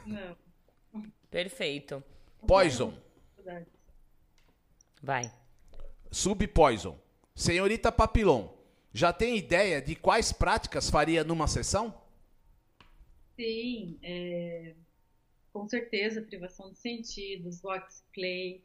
Não. 0.06 0.36
Perfeito. 1.30 2.04
Poison. 2.48 2.94
Vai. 5.02 5.32
Subpoison. 6.12 7.00
Senhorita 7.36 7.92
Papilon, 7.92 8.48
já 8.94 9.12
tem 9.12 9.38
ideia 9.38 9.82
de 9.82 9.96
quais 9.96 10.32
práticas 10.32 10.90
faria 10.90 11.24
numa 11.24 11.48
sessão? 11.48 12.02
Sim, 13.36 13.98
é, 14.04 14.74
com 15.54 15.68
certeza, 15.70 16.22
privação 16.24 16.72
de 16.72 16.80
sentidos, 16.80 17.64
wax 17.64 18.04
play. 18.12 18.62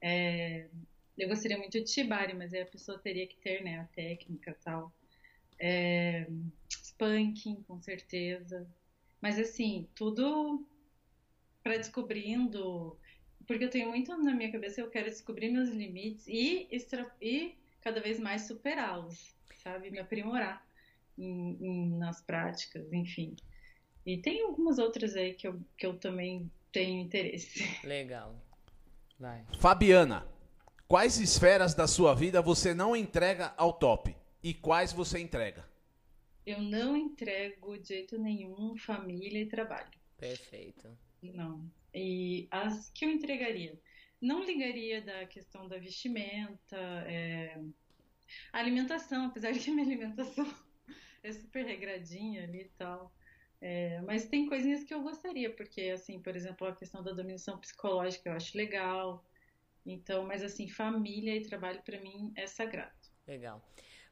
É, 0.00 0.66
eu 1.16 1.28
gostaria 1.28 1.58
muito 1.58 1.78
de 1.78 1.88
Shibari, 1.88 2.34
mas 2.34 2.54
aí 2.54 2.62
a 2.62 2.66
pessoa 2.66 2.98
teria 2.98 3.26
que 3.26 3.36
ter 3.36 3.62
né, 3.62 3.80
a 3.80 3.84
técnica 3.84 4.56
tal. 4.64 4.92
É, 5.60 6.26
spanking, 6.70 7.62
com 7.62 7.80
certeza. 7.80 8.66
Mas 9.20 9.38
assim, 9.38 9.86
tudo 9.94 10.66
para 11.62 11.76
descobrindo, 11.76 12.98
porque 13.46 13.64
eu 13.64 13.70
tenho 13.70 13.90
muito 13.90 14.16
na 14.16 14.34
minha 14.34 14.50
cabeça, 14.50 14.80
eu 14.80 14.90
quero 14.90 15.08
descobrir 15.08 15.50
meus 15.50 15.68
limites 15.68 16.26
e, 16.26 16.66
extra, 16.72 17.14
e 17.20 17.54
cada 17.80 18.00
vez 18.00 18.18
mais 18.18 18.42
superá-los, 18.42 19.36
sabe? 19.62 19.90
Me 19.90 20.00
aprimorar 20.00 20.66
em, 21.16 21.56
em, 21.60 21.88
nas 21.98 22.20
práticas, 22.20 22.92
enfim. 22.92 23.36
E 24.04 24.18
tem 24.18 24.42
algumas 24.42 24.78
outras 24.78 25.14
aí 25.14 25.34
que 25.34 25.46
eu, 25.46 25.60
que 25.76 25.86
eu 25.86 25.96
também 25.98 26.50
tenho 26.72 27.00
interesse. 27.00 27.64
Legal. 27.86 28.34
Vai. 29.18 29.44
Fabiana, 29.60 30.26
quais 30.88 31.18
esferas 31.18 31.74
da 31.74 31.86
sua 31.86 32.14
vida 32.14 32.42
você 32.42 32.74
não 32.74 32.96
entrega 32.96 33.54
ao 33.56 33.72
top? 33.72 34.16
E 34.42 34.52
quais 34.52 34.92
você 34.92 35.20
entrega? 35.20 35.64
Eu 36.44 36.60
não 36.60 36.96
entrego 36.96 37.78
de 37.78 37.88
jeito 37.88 38.18
nenhum 38.18 38.76
família 38.76 39.40
e 39.40 39.46
trabalho. 39.46 39.90
Perfeito. 40.18 40.88
Não. 41.22 41.64
E 41.94 42.48
as 42.50 42.90
que 42.90 43.04
eu 43.04 43.10
entregaria? 43.10 43.78
Não 44.20 44.44
ligaria 44.44 45.00
da 45.00 45.26
questão 45.26 45.68
da 45.68 45.78
vestimenta, 45.78 46.76
é... 47.06 47.60
alimentação, 48.52 49.26
apesar 49.26 49.52
de 49.52 49.58
que 49.60 49.70
a 49.70 49.74
minha 49.74 49.86
alimentação 49.86 50.52
é 51.22 51.32
super 51.32 51.64
regradinha 51.64 52.42
ali 52.42 52.62
e 52.62 52.70
tal. 52.76 53.12
É, 53.64 54.00
mas 54.02 54.24
tem 54.24 54.48
coisinhas 54.48 54.82
que 54.82 54.92
eu 54.92 55.00
gostaria, 55.02 55.48
porque, 55.48 55.82
assim, 55.82 56.18
por 56.18 56.34
exemplo, 56.34 56.66
a 56.66 56.74
questão 56.74 57.00
da 57.00 57.12
dominação 57.12 57.56
psicológica 57.58 58.28
eu 58.28 58.34
acho 58.34 58.58
legal. 58.58 59.24
Então, 59.86 60.26
mas 60.26 60.42
assim, 60.42 60.68
família 60.68 61.36
e 61.36 61.46
trabalho 61.46 61.80
para 61.82 62.00
mim 62.00 62.32
é 62.34 62.44
sagrado. 62.48 62.90
Legal. 63.26 63.64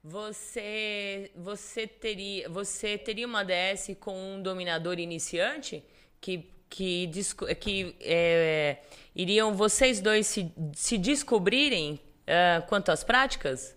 Você, 0.04 1.32
você 1.34 1.86
teria, 1.86 2.48
você 2.48 2.96
teria 2.96 3.26
uma 3.26 3.44
DS 3.44 3.96
com 3.98 4.36
um 4.36 4.40
dominador 4.40 5.00
iniciante 5.00 5.84
que 6.20 6.48
que, 6.70 7.10
que 7.58 7.96
é, 8.00 8.78
iriam 9.14 9.54
vocês 9.54 10.00
dois 10.00 10.28
se, 10.28 10.52
se 10.72 10.96
descobrirem 10.96 11.94
uh, 11.94 12.64
quanto 12.68 12.92
às 12.92 13.02
práticas? 13.02 13.76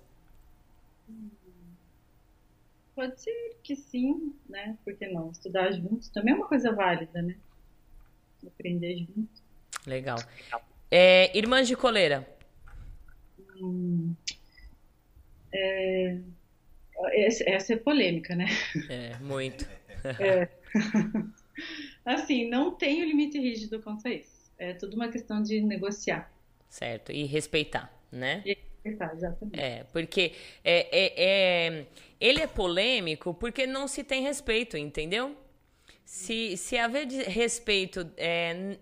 Pode 2.96 3.22
ser 3.22 3.58
que 3.64 3.76
sim, 3.76 4.36
né? 4.48 4.78
Por 4.84 4.96
que 4.96 5.08
não? 5.08 5.32
Estudar 5.32 5.72
juntos 5.72 6.10
também 6.10 6.34
é 6.34 6.38
uma 6.38 6.48
coisa 6.48 6.72
válida, 6.72 7.22
né? 7.22 7.36
Aprender 8.46 8.98
juntos. 8.98 9.42
Legal. 9.86 10.20
É, 10.92 11.36
irmãs 11.38 11.68
de 11.68 11.76
coleira. 11.76 12.28
Hum, 13.60 14.14
é, 15.54 16.18
essa 17.46 17.74
é 17.74 17.78
polêmica, 17.78 18.36
né? 18.36 18.48
É, 18.90 19.18
muito. 19.20 19.68
É. 20.20 20.50
Assim, 22.04 22.50
não 22.50 22.76
tem 22.76 23.02
o 23.02 23.06
limite 23.06 23.40
rígido 23.40 23.82
quanto 23.82 24.08
a 24.08 24.12
isso. 24.12 24.52
É 24.58 24.74
tudo 24.74 24.96
uma 24.96 25.10
questão 25.10 25.42
de 25.42 25.62
negociar. 25.62 26.32
Certo, 26.70 27.12
e 27.12 27.26
respeitar, 27.26 27.94
né? 28.12 28.42
E 28.46 28.58
É, 29.54 29.84
porque 29.92 30.34
é, 30.64 30.88
é, 30.92 31.14
é, 31.18 31.86
ele 32.20 32.42
é 32.42 32.48
polêmico 32.48 33.34
porque 33.34 33.66
não 33.66 33.88
se 33.88 34.04
tem 34.04 34.22
respeito, 34.22 34.78
entendeu? 34.78 35.36
Se, 36.04 36.58
se 36.58 36.78
haver 36.78 37.08
respeito, 37.08 38.10
é, 38.18 38.78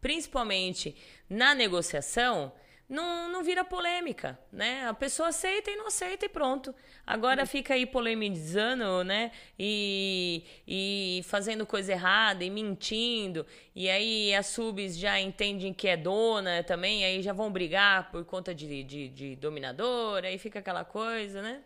principalmente 0.00 0.94
na 1.28 1.54
negociação, 1.54 2.52
não, 2.88 3.30
não 3.30 3.42
vira 3.42 3.64
polêmica, 3.64 4.38
né? 4.52 4.86
A 4.86 4.94
pessoa 4.94 5.28
aceita 5.28 5.70
e 5.70 5.76
não 5.76 5.86
aceita 5.86 6.26
e 6.26 6.28
pronto. 6.28 6.74
Agora 7.06 7.46
fica 7.46 7.74
aí 7.74 7.86
polemizando, 7.86 9.02
né? 9.02 9.32
E, 9.58 10.44
e 10.66 11.22
fazendo 11.24 11.66
coisa 11.66 11.92
errada 11.92 12.44
e 12.44 12.50
mentindo. 12.50 13.46
E 13.74 13.88
aí 13.88 14.34
as 14.34 14.46
subs 14.46 14.98
já 14.98 15.18
entendem 15.18 15.72
que 15.72 15.88
é 15.88 15.96
dona 15.96 16.62
também, 16.62 17.04
aí 17.04 17.22
já 17.22 17.32
vão 17.32 17.50
brigar 17.50 18.10
por 18.10 18.24
conta 18.24 18.54
de, 18.54 18.84
de, 18.84 19.08
de 19.08 19.36
dominador, 19.36 20.24
aí 20.24 20.36
fica 20.38 20.58
aquela 20.58 20.84
coisa, 20.84 21.40
né? 21.40 21.62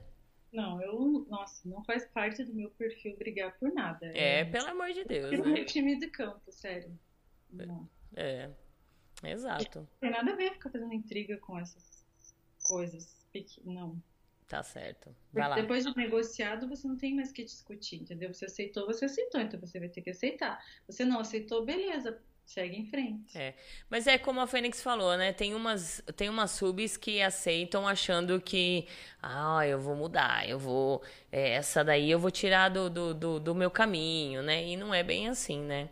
Não, 0.52 0.80
eu, 0.80 1.26
nossa, 1.28 1.68
não 1.68 1.84
faz 1.84 2.06
parte 2.06 2.42
do 2.44 2.54
meu 2.54 2.70
perfil 2.70 3.16
brigar 3.18 3.58
por 3.58 3.72
nada. 3.74 4.06
É, 4.14 4.40
é 4.40 4.44
pelo 4.44 4.68
amor 4.68 4.92
de 4.92 5.04
Deus. 5.04 5.32
Eu 5.32 5.44
né? 5.44 5.64
time 5.64 5.98
de 5.98 6.06
campo, 6.06 6.50
sério. 6.50 6.98
Não. 7.50 7.88
É. 8.14 8.50
Exato. 9.22 9.80
Não 9.80 9.88
tem 10.00 10.10
nada 10.10 10.32
a 10.32 10.36
ver 10.36 10.52
ficar 10.52 10.70
fazendo 10.70 10.92
intriga 10.92 11.36
com 11.38 11.58
essas 11.58 12.04
coisas. 12.62 13.16
Não. 13.64 14.00
Tá 14.48 14.62
certo. 14.62 15.14
Vai 15.32 15.48
lá. 15.48 15.56
Depois 15.56 15.84
de 15.84 15.96
negociado, 15.96 16.68
você 16.68 16.86
não 16.86 16.96
tem 16.96 17.14
mais 17.14 17.32
que 17.32 17.44
discutir, 17.44 17.96
entendeu? 17.96 18.32
Você 18.32 18.44
aceitou, 18.44 18.86
você 18.86 19.06
aceitou, 19.06 19.40
então 19.40 19.58
você 19.58 19.78
vai 19.80 19.88
ter 19.88 20.00
que 20.00 20.10
aceitar. 20.10 20.64
Você 20.86 21.04
não 21.04 21.18
aceitou, 21.18 21.64
beleza, 21.64 22.22
segue 22.44 22.76
em 22.76 22.86
frente. 22.86 23.36
É. 23.36 23.54
Mas 23.90 24.06
é 24.06 24.16
como 24.16 24.40
a 24.40 24.46
Fênix 24.46 24.80
falou, 24.80 25.16
né? 25.16 25.32
Tem 25.32 25.52
umas, 25.52 26.00
tem 26.16 26.28
umas 26.28 26.52
subs 26.52 26.96
que 26.96 27.20
aceitam 27.20 27.88
achando 27.88 28.40
que, 28.40 28.86
ah, 29.20 29.66
eu 29.66 29.80
vou 29.80 29.96
mudar, 29.96 30.48
eu 30.48 30.58
vou. 30.58 31.02
É, 31.32 31.54
essa 31.54 31.82
daí 31.82 32.08
eu 32.08 32.20
vou 32.20 32.30
tirar 32.30 32.68
do, 32.68 32.88
do, 32.88 33.12
do, 33.14 33.40
do 33.40 33.54
meu 33.54 33.70
caminho, 33.70 34.42
né? 34.42 34.64
E 34.64 34.76
não 34.76 34.94
é 34.94 35.02
bem 35.02 35.28
assim, 35.28 35.60
né? 35.60 35.90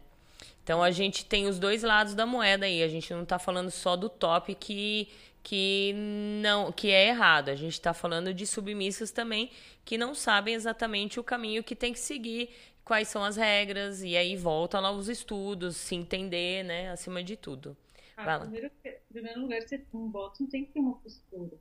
Então 0.65 0.83
a 0.83 0.91
gente 0.91 1.27
tem 1.27 1.47
os 1.47 1.59
dois 1.59 1.83
lados 1.83 2.15
da 2.15 2.25
moeda 2.25 2.65
aí. 2.65 2.83
A 2.83 2.89
gente 2.89 3.13
não 3.13 3.23
está 3.23 3.39
falando 3.39 3.71
só 3.71 3.95
do 3.97 4.09
top 4.09 4.55
que, 4.55 5.09
que 5.43 5.93
não 6.41 6.73
que 6.73 6.91
é 6.91 7.09
errado. 7.09 7.51
A 7.51 7.55
gente 7.55 7.75
está 7.75 7.93
falando 7.93 8.33
de 8.33 8.47
submissas 8.47 9.11
também 9.13 9.51
que 9.85 9.99
não 9.99 10.15
sabem 10.15 10.55
exatamente 10.55 11.21
o 11.21 11.25
caminho 11.25 11.63
que 11.63 11.77
tem 11.77 11.93
que 11.93 11.99
seguir, 11.99 12.49
quais 12.83 13.09
são 13.09 13.23
as 13.23 13.37
regras, 13.37 14.03
e 14.03 14.17
aí 14.17 14.35
volta 14.35 14.81
lá 14.81 14.91
os 14.91 15.11
estudos, 15.11 15.77
se 15.77 15.95
entender, 15.95 16.65
né? 16.65 16.91
Acima 16.91 17.23
de 17.23 17.37
tudo. 17.37 17.77
Ah, 18.17 18.39
primeiro, 18.39 18.71
primeiro 19.13 19.41
lugar, 19.43 19.61
você, 19.61 19.85
um 19.93 20.09
bottom 20.09 20.47
tem 20.47 20.65
que 20.65 20.73
ter 20.73 20.81
uma 20.81 20.97
postura. 20.97 21.59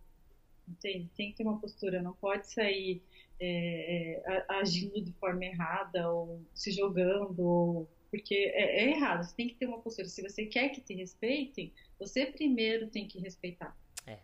Entende? 0.66 1.10
Tem 1.18 1.32
que 1.32 1.38
ter 1.38 1.44
uma 1.44 1.60
postura, 1.60 2.02
não 2.02 2.14
pode 2.14 2.48
sair 2.48 3.04
é, 3.38 4.22
é, 4.26 4.46
agindo 4.48 5.02
de 5.02 5.12
forma 5.14 5.44
errada, 5.44 6.10
ou 6.10 6.42
se 6.54 6.72
jogando, 6.72 7.42
ou 7.42 7.90
porque 8.14 8.36
é, 8.36 8.84
é, 8.84 8.90
errado. 8.92 9.24
Você 9.24 9.36
tem 9.36 9.48
que 9.48 9.56
ter 9.56 9.66
uma 9.66 9.80
postura. 9.80 10.08
Se 10.08 10.22
você 10.22 10.46
quer 10.46 10.70
que 10.70 10.80
te 10.80 10.94
respeitem, 10.94 11.74
você 11.98 12.28
primeiro 12.28 12.86
tem 12.86 13.08
que 13.08 13.20
respeitar. 13.20 13.76
É, 14.06 14.20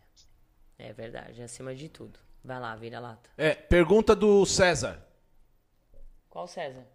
é 0.77 0.93
verdade, 0.93 1.41
acima 1.41 1.73
de 1.73 1.89
tudo. 1.89 2.19
Vai 2.43 2.59
lá, 2.59 2.75
vira 2.75 2.99
lata. 2.99 3.31
É, 3.35 3.55
pergunta 3.55 4.15
do 4.15 4.45
César. 4.45 5.03
Qual 6.29 6.47
César? 6.47 6.85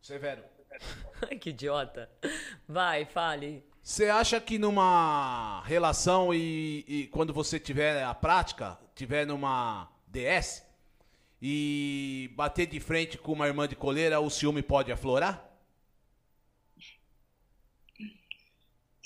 Severo. 0.00 0.44
que 1.40 1.50
idiota. 1.50 2.08
Vai, 2.68 3.04
fale. 3.04 3.64
Você 3.82 4.08
acha 4.08 4.40
que 4.40 4.60
numa 4.60 5.64
relação 5.64 6.32
e, 6.32 6.84
e, 6.86 7.06
quando 7.08 7.34
você 7.34 7.58
tiver 7.58 8.04
a 8.04 8.14
prática, 8.14 8.78
tiver 8.94 9.26
numa 9.26 9.90
DS 10.06 10.64
e 11.42 12.30
bater 12.36 12.68
de 12.68 12.78
frente 12.78 13.18
com 13.18 13.32
uma 13.32 13.48
irmã 13.48 13.66
de 13.66 13.74
coleira, 13.74 14.20
o 14.20 14.30
ciúme 14.30 14.62
pode 14.62 14.92
aflorar? 14.92 15.45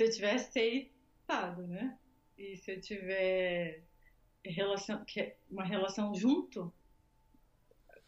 Se 0.01 0.05
eu 0.05 0.11
tiver 0.11 0.35
aceitado, 0.35 1.67
né? 1.67 1.99
E 2.39 2.57
se 2.57 2.73
eu 2.73 2.81
tiver 2.81 3.83
relação, 4.43 5.05
é 5.19 5.37
uma 5.51 5.63
relação 5.63 6.15
junto, 6.15 6.73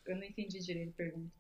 eu 0.07 0.17
não 0.17 0.25
entendi 0.25 0.59
direito 0.59 0.89
a 0.89 0.97
pergunta. 0.97 1.31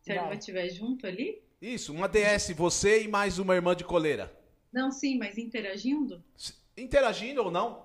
Se 0.00 0.12
a 0.12 0.14
irmã 0.14 0.32
estiver 0.32 0.70
junto 0.70 1.06
ali? 1.06 1.42
Isso, 1.60 1.92
uma 1.92 2.08
DS, 2.08 2.52
você 2.52 3.02
e 3.02 3.08
mais 3.08 3.38
uma 3.38 3.54
irmã 3.54 3.76
de 3.76 3.84
coleira. 3.84 4.34
Não, 4.72 4.90
sim, 4.90 5.18
mas 5.18 5.36
interagindo? 5.36 6.24
Interagindo 6.74 7.44
ou 7.44 7.50
não? 7.50 7.84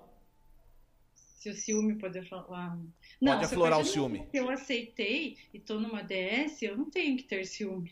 Se 1.14 1.50
o 1.50 1.54
ciúme 1.54 1.96
pode 1.96 2.22
falar. 2.30 2.78
Não, 3.20 3.34
pode 3.34 3.46
aflorar 3.46 3.82
o 3.82 3.86
ciúme. 3.86 4.30
Se 4.32 4.38
eu 4.38 4.50
aceitei 4.50 5.38
e 5.54 5.60
tô 5.60 5.78
numa 5.78 6.02
DS, 6.02 6.62
eu 6.62 6.78
não 6.78 6.90
tenho 6.90 7.18
que 7.18 7.24
ter 7.24 7.46
ciúme. 7.46 7.92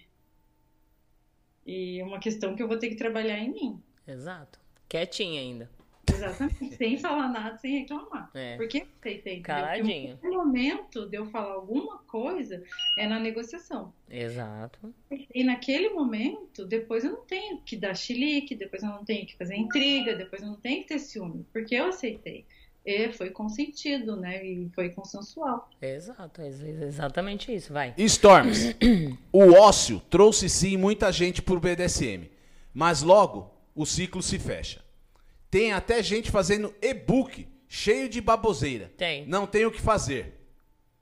E 1.66 2.00
é 2.00 2.06
uma 2.06 2.20
questão 2.20 2.56
que 2.56 2.64
eu 2.64 2.68
vou 2.70 2.80
ter 2.80 2.88
que 2.88 2.96
trabalhar 2.96 3.38
em 3.38 3.52
mim. 3.52 3.84
Exato. 4.12 4.60
Quietinha 4.88 5.40
ainda. 5.40 5.70
Exatamente, 6.14 6.76
sem 6.78 6.98
falar 6.98 7.30
nada, 7.30 7.58
sem 7.58 7.80
reclamar. 7.80 8.30
É. 8.34 8.58
Porque 8.58 8.86
aceitei. 9.00 9.42
Caladinho. 9.42 10.18
Porque 10.18 10.36
o 10.36 10.40
momento 10.40 11.08
de 11.08 11.18
eu 11.18 11.26
falar 11.28 11.54
alguma 11.54 12.00
coisa 12.00 12.64
é 12.98 13.08
na 13.08 13.20
negociação. 13.20 13.94
Exato. 14.10 14.94
E 15.34 15.44
naquele 15.44 15.90
momento, 15.90 16.66
depois 16.66 17.04
eu 17.04 17.12
não 17.12 17.26
tenho 17.26 17.62
que 17.62 17.76
dar 17.76 17.96
chilique, 17.96 18.56
depois 18.56 18.84
eu 18.84 18.90
não 18.90 19.06
tenho 19.06 19.26
que 19.26 19.38
fazer 19.38 19.56
intriga, 19.56 20.16
depois 20.16 20.42
eu 20.42 20.50
não 20.50 20.58
tenho 20.58 20.82
que 20.82 20.90
ter 20.90 21.00
ciúme, 21.00 21.46
porque 21.54 21.76
eu 21.76 21.86
aceitei. 21.86 22.46
E 22.84 23.14
foi 23.14 23.30
consentido, 23.30 24.16
né? 24.16 24.44
E 24.44 24.68
foi 24.74 24.90
consensual. 24.90 25.70
Exato, 25.80 26.42
é 26.42 26.48
exatamente 26.48 27.54
isso, 27.54 27.72
vai. 27.72 27.94
Storms. 27.96 28.76
o 29.32 29.54
ócio 29.54 30.02
trouxe 30.10 30.50
sim 30.50 30.78
muita 30.78 31.12
gente 31.12 31.44
pro 31.44 31.60
BDSM. 31.60 32.30
Mas 32.74 33.04
logo 33.04 33.52
o 33.76 33.86
ciclo 33.86 34.22
se 34.22 34.38
fecha. 34.40 34.84
Tem 35.50 35.74
até 35.74 36.02
gente 36.02 36.32
fazendo 36.32 36.74
e-book 36.82 37.48
cheio 37.68 38.10
de 38.10 38.22
baboseira. 38.22 38.92
Tem. 38.98 39.26
Não 39.26 39.46
tem 39.46 39.66
o 39.66 39.72
que 39.72 39.82
fazer. 39.82 40.40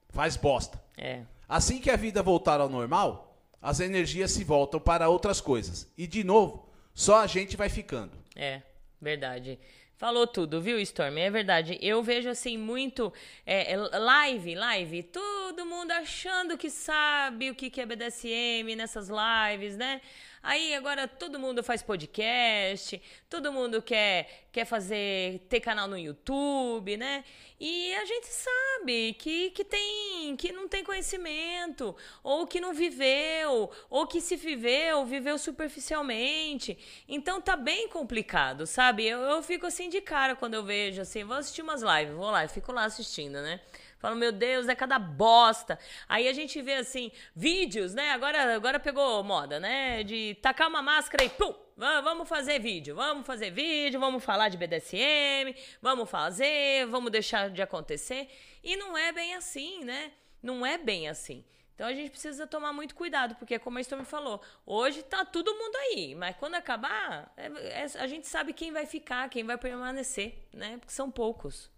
Faz 0.08 0.36
bosta. 0.36 0.82
É. 0.96 1.22
Assim 1.48 1.80
que 1.80 1.90
a 1.90 1.96
vida 1.96 2.22
voltar 2.22 2.60
ao 2.60 2.68
normal, 2.68 3.44
as 3.60 3.80
energias 3.80 4.30
se 4.32 4.44
voltam 4.44 4.80
para 4.80 5.08
outras 5.08 5.40
coisas. 5.40 5.92
E 5.96 6.06
de 6.06 6.24
novo, 6.24 6.68
só 6.94 7.20
a 7.20 7.26
gente 7.26 7.56
vai 7.56 7.68
ficando. 7.68 8.12
É, 8.34 8.62
verdade. 9.00 9.58
Falou 9.96 10.26
tudo, 10.26 10.62
viu, 10.62 10.80
Storm? 10.80 11.18
É 11.18 11.30
verdade. 11.30 11.78
Eu 11.82 12.02
vejo 12.02 12.30
assim 12.30 12.56
muito 12.56 13.12
é, 13.44 13.72
é 13.72 13.76
live, 13.76 14.54
live, 14.54 15.02
todo 15.02 15.66
mundo 15.66 15.90
achando 15.90 16.56
que 16.56 16.70
sabe 16.70 17.50
o 17.50 17.54
que 17.54 17.78
é 17.78 17.84
BDSM 17.84 18.74
nessas 18.76 19.10
lives, 19.10 19.76
né? 19.76 20.00
Aí 20.42 20.74
agora 20.74 21.06
todo 21.06 21.38
mundo 21.38 21.62
faz 21.62 21.82
podcast, 21.82 23.00
todo 23.28 23.52
mundo 23.52 23.82
quer, 23.82 24.48
quer 24.50 24.64
fazer, 24.64 25.40
ter 25.50 25.60
canal 25.60 25.86
no 25.86 25.98
YouTube, 25.98 26.96
né? 26.96 27.24
E 27.60 27.94
a 27.96 28.06
gente 28.06 28.26
sabe 28.26 29.12
que, 29.14 29.50
que 29.50 29.62
tem, 29.62 30.34
que 30.36 30.50
não 30.50 30.66
tem 30.66 30.82
conhecimento, 30.82 31.94
ou 32.22 32.46
que 32.46 32.58
não 32.58 32.72
viveu, 32.72 33.70
ou 33.90 34.06
que 34.06 34.18
se 34.18 34.34
viveu, 34.34 35.04
viveu 35.04 35.36
superficialmente. 35.36 36.78
Então 37.06 37.38
tá 37.38 37.54
bem 37.54 37.88
complicado, 37.88 38.66
sabe? 38.66 39.06
Eu, 39.06 39.20
eu 39.20 39.42
fico 39.42 39.66
assim 39.66 39.90
de 39.90 40.00
cara 40.00 40.34
quando 40.34 40.54
eu 40.54 40.64
vejo 40.64 41.02
assim, 41.02 41.22
vou 41.22 41.36
assistir 41.36 41.60
umas 41.60 41.82
lives, 41.82 42.14
vou 42.14 42.30
lá, 42.30 42.44
eu 42.44 42.48
fico 42.48 42.72
lá 42.72 42.84
assistindo, 42.84 43.42
né? 43.42 43.60
Falo, 44.00 44.16
meu 44.16 44.32
Deus, 44.32 44.66
é 44.66 44.74
cada 44.74 44.98
bosta. 44.98 45.78
Aí 46.08 46.26
a 46.26 46.32
gente 46.32 46.60
vê 46.62 46.74
assim, 46.76 47.12
vídeos, 47.36 47.92
né? 47.92 48.12
Agora, 48.12 48.56
agora 48.56 48.80
pegou 48.80 49.22
moda, 49.22 49.60
né? 49.60 50.02
De 50.02 50.38
tacar 50.40 50.68
uma 50.68 50.80
máscara 50.80 51.22
e 51.22 51.28
pum! 51.28 51.54
Vamos 51.76 52.28
fazer 52.28 52.58
vídeo, 52.58 52.94
vamos 52.94 53.26
fazer 53.26 53.50
vídeo, 53.50 54.00
vamos 54.00 54.24
falar 54.24 54.48
de 54.48 54.56
BDSM, 54.58 55.54
vamos 55.80 56.10
fazer, 56.10 56.86
vamos 56.86 57.10
deixar 57.10 57.50
de 57.50 57.62
acontecer. 57.62 58.28
E 58.64 58.74
não 58.76 58.96
é 58.96 59.12
bem 59.12 59.34
assim, 59.34 59.84
né? 59.84 60.12
Não 60.42 60.64
é 60.64 60.78
bem 60.78 61.08
assim. 61.08 61.44
Então 61.74 61.86
a 61.86 61.94
gente 61.94 62.10
precisa 62.10 62.46
tomar 62.46 62.72
muito 62.72 62.94
cuidado, 62.94 63.34
porque 63.36 63.58
como 63.58 63.78
a 63.78 63.80
Storm 63.80 64.04
falou, 64.04 64.42
hoje 64.66 65.02
tá 65.02 65.24
todo 65.24 65.54
mundo 65.54 65.76
aí, 65.76 66.14
mas 66.14 66.36
quando 66.36 66.54
acabar, 66.54 67.32
é, 67.36 67.46
é, 67.46 67.86
a 67.98 68.06
gente 68.06 68.28
sabe 68.28 68.52
quem 68.52 68.72
vai 68.72 68.84
ficar, 68.84 69.28
quem 69.30 69.44
vai 69.44 69.56
permanecer, 69.56 70.46
né? 70.52 70.76
Porque 70.78 70.92
são 70.92 71.10
poucos. 71.10 71.70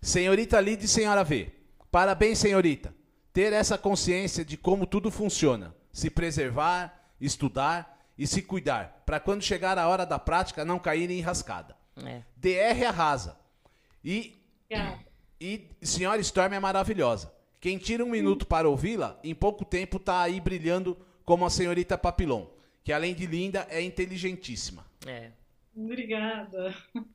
Senhorita 0.00 0.60
Lid 0.60 0.84
e 0.84 0.88
Senhora 0.88 1.22
V. 1.22 1.50
Parabéns, 1.90 2.38
senhorita. 2.38 2.94
Ter 3.32 3.52
essa 3.52 3.76
consciência 3.76 4.44
de 4.44 4.56
como 4.56 4.86
tudo 4.86 5.10
funciona. 5.10 5.74
Se 5.92 6.08
preservar, 6.08 7.12
estudar 7.20 8.00
e 8.16 8.26
se 8.26 8.42
cuidar. 8.42 9.02
Para 9.04 9.20
quando 9.20 9.42
chegar 9.42 9.78
a 9.78 9.88
hora 9.88 10.06
da 10.06 10.18
prática 10.18 10.64
não 10.64 10.78
cair 10.78 11.10
em 11.10 11.18
enrascada. 11.18 11.76
É. 11.96 12.22
DR 12.36 12.86
arrasa. 12.86 13.36
E, 14.04 14.36
e 15.40 15.68
Senhora 15.82 16.20
Storm 16.20 16.54
é 16.54 16.60
maravilhosa. 16.60 17.32
Quem 17.60 17.76
tira 17.76 18.04
um 18.04 18.08
minuto 18.08 18.46
para 18.46 18.68
ouvi-la, 18.68 19.18
em 19.22 19.34
pouco 19.34 19.64
tempo 19.64 19.98
está 19.98 20.22
aí 20.22 20.40
brilhando 20.40 20.96
como 21.24 21.44
a 21.44 21.50
senhorita 21.50 21.98
Papilon, 21.98 22.46
que 22.82 22.92
além 22.92 23.14
de 23.14 23.26
linda, 23.26 23.66
é 23.68 23.82
inteligentíssima. 23.82 24.86
É. 25.06 25.30
Obrigada. 25.84 26.74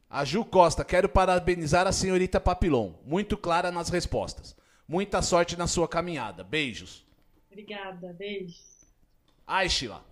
A 0.09 0.25
Ju 0.25 0.43
Costa, 0.43 0.83
quero 0.83 1.07
parabenizar 1.07 1.85
a 1.85 1.91
senhorita 1.91 2.39
Papilon. 2.39 2.93
Muito 3.05 3.37
clara 3.37 3.71
nas 3.71 3.89
respostas. 3.89 4.55
Muita 4.87 5.21
sorte 5.21 5.55
na 5.55 5.67
sua 5.67 5.87
caminhada. 5.87 6.43
Beijos. 6.43 7.05
Obrigada, 7.51 8.11
beijos. 8.13 8.59
Aishila. 9.45 10.03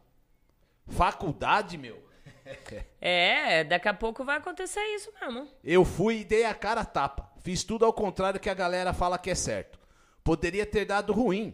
Faculdade, 0.88 1.78
meu? 1.78 2.04
É, 3.00 3.64
daqui 3.64 3.88
a 3.88 3.94
pouco 3.94 4.24
vai 4.24 4.38
acontecer 4.38 4.82
isso 4.96 5.12
mesmo. 5.20 5.48
Eu 5.64 5.86
fui 5.86 6.20
e 6.20 6.24
dei 6.26 6.46
a 6.46 6.54
cara 6.54 6.82
a 6.82 6.86
tapa. 6.86 7.32
Fiz 7.42 7.64
tudo 7.64 7.86
ao 7.86 7.94
contrário 7.94 8.40
que 8.40 8.50
a 8.50 8.54
galera 8.54 8.94
fala 8.94 9.18
que 9.18 9.30
é 9.30 9.36
certo. 9.36 9.80
Poderia 10.24 10.66
ter 10.66 10.86
dado 10.86 11.14
ruim. 11.14 11.54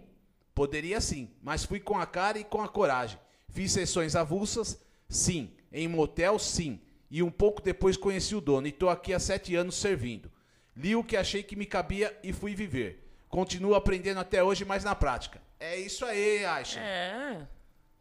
Poderia 0.53 0.99
sim, 0.99 1.31
mas 1.41 1.63
fui 1.63 1.79
com 1.79 1.97
a 1.97 2.05
cara 2.05 2.37
e 2.39 2.43
com 2.43 2.61
a 2.61 2.67
coragem. 2.67 3.19
Fiz 3.49 3.71
sessões 3.71 4.15
avulsas, 4.15 4.79
sim. 5.07 5.55
Em 5.71 5.87
motel, 5.87 6.37
sim. 6.39 6.81
E 7.09 7.23
um 7.23 7.31
pouco 7.31 7.61
depois 7.61 7.97
conheci 7.97 8.35
o 8.35 8.41
dono 8.41 8.67
e 8.67 8.71
tô 8.71 8.89
aqui 8.89 9.13
há 9.13 9.19
sete 9.19 9.55
anos 9.55 9.75
servindo. 9.75 10.31
Li 10.75 10.95
o 10.95 11.03
que 11.03 11.17
achei 11.17 11.43
que 11.43 11.55
me 11.55 11.65
cabia 11.65 12.15
e 12.23 12.31
fui 12.31 12.55
viver. 12.55 13.05
Continuo 13.27 13.75
aprendendo 13.75 14.19
até 14.19 14.43
hoje, 14.43 14.65
mas 14.65 14.83
na 14.83 14.95
prática. 14.95 15.41
É 15.59 15.77
isso 15.77 16.05
aí, 16.05 16.45
Aisha. 16.45 16.79
É. 16.79 17.41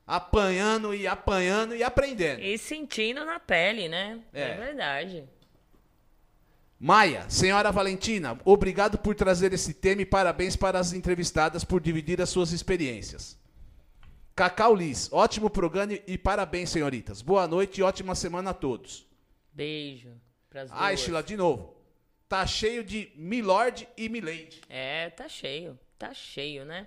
Apanhando 0.06 0.94
e 0.94 1.06
apanhando 1.06 1.74
e 1.74 1.82
aprendendo. 1.82 2.40
E 2.40 2.56
sentindo 2.56 3.24
na 3.24 3.40
pele, 3.40 3.88
né? 3.88 4.20
É. 4.32 4.42
é 4.42 4.56
verdade. 4.56 5.24
Maia, 6.80 7.28
senhora 7.28 7.72
Valentina, 7.72 8.38
obrigado 8.44 8.98
por 8.98 9.12
trazer 9.14 9.52
esse 9.52 9.74
tema 9.74 10.02
e 10.02 10.06
parabéns 10.06 10.54
para 10.54 10.78
as 10.78 10.92
entrevistadas 10.92 11.64
por 11.64 11.80
dividir 11.80 12.22
as 12.22 12.30
suas 12.30 12.52
experiências. 12.52 13.36
Cacau 14.38 14.72
Liz, 14.72 15.12
ótimo 15.12 15.50
programa 15.50 15.94
e 16.06 16.16
parabéns, 16.16 16.70
senhoritas. 16.70 17.20
Boa 17.20 17.48
noite 17.48 17.80
e 17.80 17.82
ótima 17.82 18.14
semana 18.14 18.50
a 18.50 18.54
todos. 18.54 19.04
Beijo. 19.52 20.12
Pras 20.48 20.70
duas. 20.70 20.80
Aishla, 20.80 21.24
de 21.24 21.36
novo. 21.36 21.74
Tá 22.28 22.46
cheio 22.46 22.84
de 22.84 23.10
Milord 23.16 23.88
e 23.96 24.08
Milady. 24.08 24.60
É, 24.68 25.10
tá 25.10 25.28
cheio. 25.28 25.76
Tá 25.98 26.14
cheio, 26.14 26.64
né? 26.64 26.86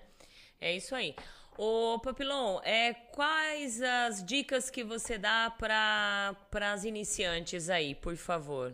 É 0.61 0.73
isso 0.73 0.95
aí. 0.95 1.13
Ô, 1.57 1.99
Papilon, 1.99 2.61
é, 2.63 2.93
quais 2.93 3.81
as 3.81 4.23
dicas 4.23 4.69
que 4.69 4.81
você 4.81 5.17
dá 5.17 5.49
para 5.51 6.33
as 6.71 6.85
iniciantes 6.85 7.69
aí, 7.69 7.93
por 7.95 8.15
favor? 8.15 8.73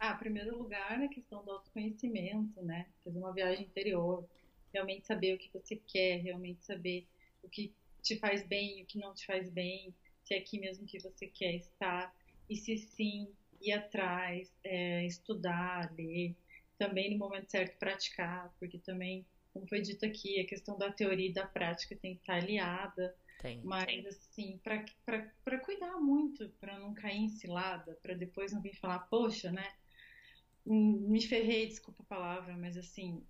Ah, 0.00 0.14
em 0.14 0.18
primeiro 0.18 0.58
lugar, 0.58 1.00
a 1.00 1.06
questão 1.06 1.44
do 1.44 1.52
autoconhecimento, 1.52 2.60
né? 2.60 2.86
Fazer 3.04 3.18
uma 3.20 3.32
viagem 3.32 3.66
interior, 3.66 4.28
realmente 4.74 5.06
saber 5.06 5.36
o 5.36 5.38
que 5.38 5.48
você 5.54 5.76
quer, 5.76 6.16
realmente 6.16 6.64
saber 6.64 7.06
o 7.42 7.48
que 7.48 7.72
te 8.02 8.18
faz 8.18 8.46
bem, 8.46 8.82
o 8.82 8.86
que 8.86 8.98
não 8.98 9.14
te 9.14 9.26
faz 9.26 9.50
bem, 9.50 9.94
se 10.24 10.34
é 10.34 10.38
aqui 10.38 10.58
mesmo 10.58 10.86
que 10.86 10.98
você 10.98 11.26
quer 11.26 11.54
estar, 11.54 12.14
e 12.48 12.56
se 12.56 12.76
sim, 12.76 13.32
ir 13.60 13.72
atrás, 13.72 14.52
é, 14.64 15.04
estudar, 15.06 15.92
ler, 15.92 16.34
também 16.78 17.10
no 17.10 17.18
momento 17.18 17.50
certo 17.50 17.76
praticar, 17.78 18.54
porque 18.58 18.78
também, 18.78 19.26
como 19.52 19.68
foi 19.68 19.80
dito 19.80 20.06
aqui, 20.06 20.40
a 20.40 20.46
questão 20.46 20.78
da 20.78 20.92
teoria 20.92 21.28
e 21.28 21.32
da 21.32 21.46
prática 21.46 21.96
tem 21.96 22.14
que 22.14 22.20
estar 22.20 22.36
aliada. 22.36 23.14
Tem. 23.40 23.60
Mas, 23.62 24.06
assim, 24.06 24.60
para 24.62 25.58
cuidar 25.60 25.96
muito, 25.98 26.48
para 26.60 26.78
não 26.78 26.94
cair 26.94 27.18
em 27.18 27.28
cilada, 27.28 27.98
para 28.02 28.14
depois 28.14 28.52
não 28.52 28.60
vir 28.60 28.74
falar, 28.74 29.00
poxa, 29.00 29.50
né? 29.50 29.68
Me 30.64 31.20
ferrei, 31.22 31.66
desculpa 31.66 32.02
a 32.02 32.06
palavra, 32.06 32.56
mas 32.56 32.76
assim, 32.76 33.24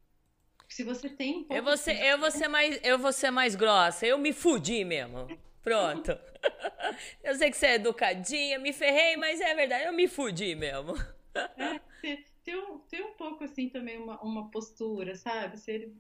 se 0.69 0.85
você 0.85 1.09
tem 1.09 1.39
um 1.39 1.45
pouco 1.45 1.55
eu 1.55 1.63
vou 1.63 1.77
ser, 1.77 2.01
eu 2.03 2.19
vou 2.19 2.31
ser 2.31 2.49
mais 2.49 2.81
Eu 2.83 2.99
vou 2.99 3.13
ser 3.13 3.31
mais 3.31 3.55
grossa, 3.55 4.07
eu 4.07 4.19
me 4.19 4.33
fudi 4.33 4.85
mesmo. 4.85 5.27
Pronto. 5.63 6.13
eu 7.23 7.35
sei 7.35 7.51
que 7.51 7.57
você 7.57 7.67
é 7.67 7.75
educadinha, 7.75 8.59
me 8.59 8.73
ferrei, 8.73 9.17
mas 9.17 9.41
é 9.41 9.55
verdade, 9.55 9.85
eu 9.85 9.93
me 9.93 10.09
fudi 10.09 10.55
mesmo. 10.55 10.95
É, 11.35 11.81
ter, 12.01 12.25
ter, 12.45 12.57
um, 12.57 12.79
ter 12.79 13.03
um 13.03 13.13
pouco 13.15 13.45
assim 13.45 13.69
também 13.69 13.99
uma, 13.99 14.21
uma 14.23 14.51
postura, 14.51 15.15
sabe? 15.15 15.59
Ser, 15.59 15.93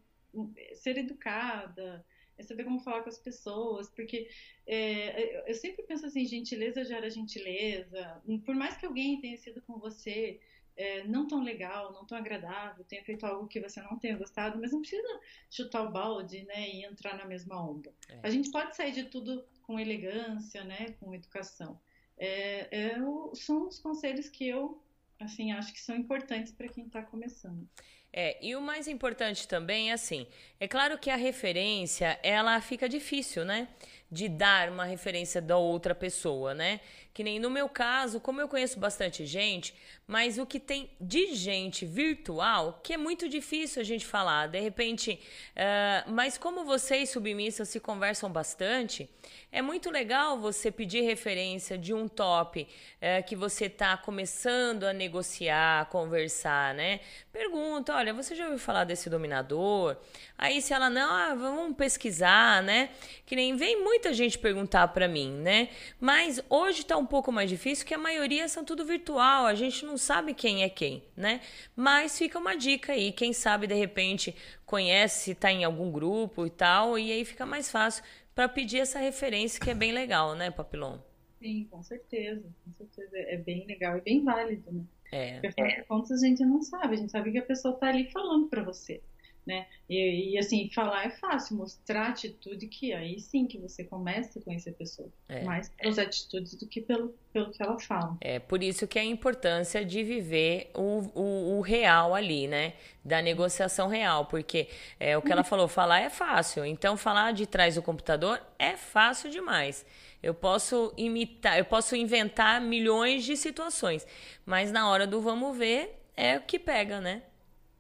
ser 0.74 0.98
educada, 0.98 2.05
é 2.38 2.42
saber 2.42 2.64
como 2.64 2.80
falar 2.80 3.02
com 3.02 3.08
as 3.08 3.18
pessoas, 3.18 3.90
porque 3.90 4.28
é, 4.66 5.50
eu 5.50 5.55
sempre 5.55 5.82
penso 5.82 6.06
assim, 6.06 6.24
gentileza 6.24 6.84
gera 6.84 7.10
gentileza. 7.10 8.22
Por 8.47 8.55
mais 8.55 8.76
que 8.76 8.86
alguém 8.86 9.20
tenha 9.20 9.36
sido 9.36 9.60
com 9.62 9.78
você 9.78 10.40
é, 10.78 11.02
não 11.02 11.26
tão 11.26 11.42
legal, 11.42 11.92
não 11.92 12.07
tão 12.07 12.16
agradável, 12.16 12.84
tenha 12.84 13.05
feito 13.05 13.26
algo 13.26 13.48
que 13.48 13.60
você 13.60 13.82
não 13.82 13.98
tenha 13.98 14.16
gostado, 14.16 14.58
mas 14.60 14.70
não 14.70 14.81
precisa 14.81 15.20
chutar 15.50 15.82
o 15.82 15.90
balde, 15.90 16.44
né, 16.44 16.70
e 16.70 16.84
entrar 16.84 17.18
na 17.18 17.24
mesma 17.24 17.60
onda. 17.60 17.92
É. 18.08 18.20
A 18.23 18.31
gente 18.31 18.50
pode 18.52 18.76
sair 18.76 18.92
de 18.92 19.05
tudo 19.05 19.44
com 19.62 19.81
elegância, 19.81 20.62
né, 20.62 20.94
com 21.00 21.12
educação. 21.12 21.81
É, 22.16 22.68
é 22.70 22.98
são 23.34 23.66
os 23.66 23.81
conselhos 23.81 24.28
que 24.28 24.48
eu, 24.48 24.81
assim, 25.18 25.50
acho 25.50 25.73
que 25.73 25.81
são 25.81 25.97
importantes 25.97 26.52
para 26.52 26.68
quem 26.68 26.86
está 26.86 27.02
começando. 27.02 27.68
É, 28.12 28.39
e 28.40 28.57
o 28.57 28.62
mais 28.62 28.89
importante 28.89 29.47
também 29.47 29.90
é 29.90 29.92
assim, 29.92 30.26
é 30.58 30.66
claro 30.66 30.97
que 30.97 31.10
a 31.10 31.16
referência, 31.16 32.18
ela 32.23 32.58
fica 32.60 32.89
difícil, 32.89 33.44
né? 33.44 33.68
De 34.10 34.28
dar 34.28 34.70
uma 34.70 34.86
referência 34.86 35.42
da 35.42 35.58
outra 35.58 35.94
pessoa, 35.94 36.55
né? 36.55 36.81
Que 37.18 37.24
nem 37.24 37.40
no 37.40 37.50
meu 37.50 37.68
caso, 37.68 38.20
como 38.20 38.40
eu 38.40 38.47
conheço 38.47 38.78
bastante 38.78 39.26
gente, 39.26 39.74
mas 40.06 40.38
o 40.38 40.47
que 40.47 40.60
tem 40.60 40.88
de 41.00 41.34
gente 41.34 41.84
virtual, 41.84 42.80
que 42.80 42.94
é 42.94 42.97
muito 42.97 43.28
difícil 43.28 43.82
a 43.82 43.84
gente 43.84 44.06
falar, 44.06 44.47
de 44.47 44.60
repente, 44.60 45.20
uh, 45.56 46.12
mas 46.12 46.38
como 46.38 46.64
vocês 46.64 47.10
submissas 47.10 47.68
se 47.68 47.80
conversam 47.80 48.30
bastante, 48.30 49.10
é 49.50 49.60
muito 49.60 49.90
legal 49.90 50.38
você 50.38 50.70
pedir 50.70 51.00
referência 51.00 51.76
de 51.76 51.92
um 51.92 52.06
top 52.06 52.62
uh, 52.62 53.26
que 53.26 53.34
você 53.34 53.66
está 53.66 53.97
começando 53.97 54.84
a 54.84 54.92
negociar, 54.92 55.80
a 55.80 55.84
conversar, 55.84 56.72
né? 56.74 57.00
Pergunta, 57.32 57.94
olha, 57.94 58.14
você 58.14 58.34
já 58.34 58.44
ouviu 58.44 58.58
falar 58.58 58.84
desse 58.84 59.10
dominador? 59.10 59.97
Aí 60.36 60.62
se 60.62 60.72
ela 60.72 60.88
não, 60.88 61.10
ah, 61.10 61.34
vamos 61.34 61.76
pesquisar, 61.76 62.62
né? 62.62 62.90
Que 63.26 63.36
nem 63.36 63.56
vem 63.56 63.82
muita 63.82 64.14
gente 64.14 64.38
perguntar 64.38 64.88
para 64.88 65.08
mim, 65.08 65.32
né? 65.32 65.68
Mas 66.00 66.40
hoje 66.48 66.84
tá 66.84 66.97
um 66.97 67.06
pouco 67.08 67.32
mais 67.32 67.50
difícil 67.50 67.84
que 67.84 67.94
a 67.94 67.98
maioria 67.98 68.46
são 68.46 68.64
tudo 68.64 68.84
virtual, 68.84 69.46
a 69.46 69.54
gente 69.54 69.84
não 69.84 69.96
sabe 69.96 70.32
quem 70.34 70.62
é 70.62 70.68
quem, 70.68 71.02
né? 71.16 71.40
Mas 71.74 72.16
fica 72.16 72.38
uma 72.38 72.54
dica 72.54 72.92
aí, 72.92 73.10
quem 73.10 73.32
sabe 73.32 73.66
de 73.66 73.74
repente 73.74 74.34
conhece, 74.64 75.34
tá 75.34 75.50
em 75.50 75.64
algum 75.64 75.90
grupo 75.90 76.46
e 76.46 76.50
tal, 76.50 76.98
e 76.98 77.10
aí 77.10 77.24
fica 77.24 77.44
mais 77.44 77.70
fácil 77.70 78.04
para 78.34 78.48
pedir 78.48 78.78
essa 78.78 79.00
referência 79.00 79.60
que 79.60 79.70
é 79.70 79.74
bem 79.74 79.90
legal, 79.90 80.36
né, 80.36 80.50
Papilon? 80.50 80.98
Sim, 81.40 81.66
com 81.70 81.82
certeza, 81.82 82.44
com 82.64 82.72
certeza 82.72 83.16
é 83.16 83.36
bem 83.36 83.66
legal 83.66 83.98
e 83.98 84.00
bem 84.00 84.22
válido, 84.22 84.70
né? 84.70 84.84
É. 85.10 85.32
Porque 85.32 85.46
afinal 85.48 85.68
de 85.68 85.84
contas 85.84 86.22
a 86.22 86.26
gente 86.26 86.44
não 86.44 86.62
sabe, 86.62 86.94
a 86.94 86.98
gente 86.98 87.10
sabe 87.10 87.32
que 87.32 87.38
a 87.38 87.42
pessoa 87.42 87.74
está 87.74 87.88
ali 87.88 88.10
falando 88.10 88.48
para 88.48 88.62
você. 88.62 89.02
Né? 89.49 89.67
E, 89.89 90.35
e, 90.35 90.39
assim, 90.39 90.68
falar 90.75 91.07
é 91.07 91.09
fácil, 91.09 91.57
mostrar 91.57 92.09
atitude 92.09 92.67
que 92.67 92.93
aí 92.93 93.18
sim 93.18 93.47
que 93.47 93.57
você 93.57 93.83
começa 93.83 94.39
a 94.39 94.43
conhecer 94.43 94.68
a 94.68 94.75
pessoa. 94.75 95.09
É. 95.27 95.43
Mais 95.43 95.70
pelas 95.70 95.99
atitudes 95.99 96.55
do 96.55 96.67
que 96.67 96.83
pelo, 96.83 97.15
pelo 97.33 97.51
que 97.51 97.62
ela 97.62 97.81
fala. 97.81 98.15
É 98.20 98.39
por 98.39 98.62
isso 98.62 98.86
que 98.86 98.99
é 98.99 99.01
a 99.01 99.05
importância 99.07 99.83
de 99.83 100.05
viver 100.05 100.70
o, 100.75 101.01
o, 101.18 101.57
o 101.57 101.60
real 101.62 102.15
ali, 102.15 102.47
né? 102.47 102.75
Da 103.02 103.23
negociação 103.23 103.89
real, 103.89 104.27
porque 104.27 104.68
é 105.01 105.17
o 105.17 105.23
que 105.23 105.33
ela 105.33 105.43
falou, 105.43 105.67
falar 105.67 106.01
é 106.01 106.10
fácil. 106.10 106.67
Então, 106.67 106.94
falar 106.94 107.33
de 107.33 107.47
trás 107.47 107.77
do 107.77 107.83
computador 107.83 108.39
é 108.59 108.77
fácil 108.77 109.31
demais. 109.31 109.86
Eu 110.23 110.35
posso 110.35 110.93
imitar, 110.94 111.59
eu 111.59 111.65
posso 111.65 111.97
inventar 111.97 112.60
milhões 112.60 113.25
de 113.25 113.35
situações, 113.35 114.07
mas 114.44 114.70
na 114.70 114.91
hora 114.91 115.07
do 115.07 115.23
vamos 115.23 115.57
ver 115.57 115.99
é 116.15 116.36
o 116.36 116.43
que 116.43 116.59
pega, 116.59 117.01
né? 117.01 117.23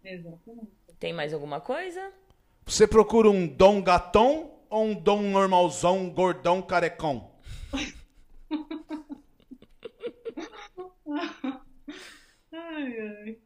Exatamente. 0.02 0.77
Tem 0.98 1.12
mais 1.12 1.32
alguma 1.32 1.60
coisa? 1.60 2.12
Você 2.66 2.86
procura 2.86 3.30
um 3.30 3.46
dom 3.46 3.80
gatom 3.80 4.58
ou 4.68 4.84
um 4.84 4.94
dom 4.94 5.22
normalzão, 5.22 6.10
gordão, 6.10 6.60
carecão? 6.60 7.30
ai, 12.52 12.98
ai. 12.98 13.38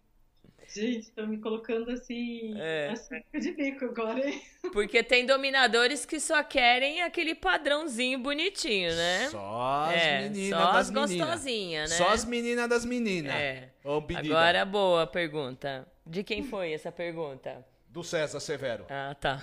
Gente, 0.75 1.01
estão 1.01 1.27
me 1.27 1.37
colocando 1.37 1.91
assim, 1.91 2.55
é. 2.59 2.89
assim 2.91 3.23
de 3.39 3.53
bico 3.53 3.85
agora, 3.85 4.27
hein? 4.27 4.43
Porque 4.73 5.03
tem 5.03 5.27
dominadores 5.27 6.07
que 6.07 6.19
só 6.19 6.43
querem 6.43 7.03
aquele 7.03 7.35
padrãozinho 7.35 8.19
bonitinho, 8.19 8.95
né? 8.95 9.29
Só 9.29 9.85
as 9.89 10.03
é, 10.03 10.21
meninas 10.23 10.61
só 10.61 10.73
das 10.73 10.77
as 10.77 10.91
gostosinhas, 10.91 11.91
né? 11.91 11.97
Só 11.97 12.09
as 12.09 12.25
meninas 12.25 12.69
das 12.69 12.85
meninas. 12.87 13.35
É. 13.35 13.69
Agora, 14.17 14.65
boa 14.65 15.07
pergunta. 15.07 15.87
De 16.07 16.25
quem 16.25 16.43
foi 16.43 16.73
essa 16.73 16.91
pergunta? 16.91 17.65
Do 17.89 18.03
César 18.03 18.41
Severo. 18.41 18.87
Ah, 18.89 19.15
tá. 19.15 19.43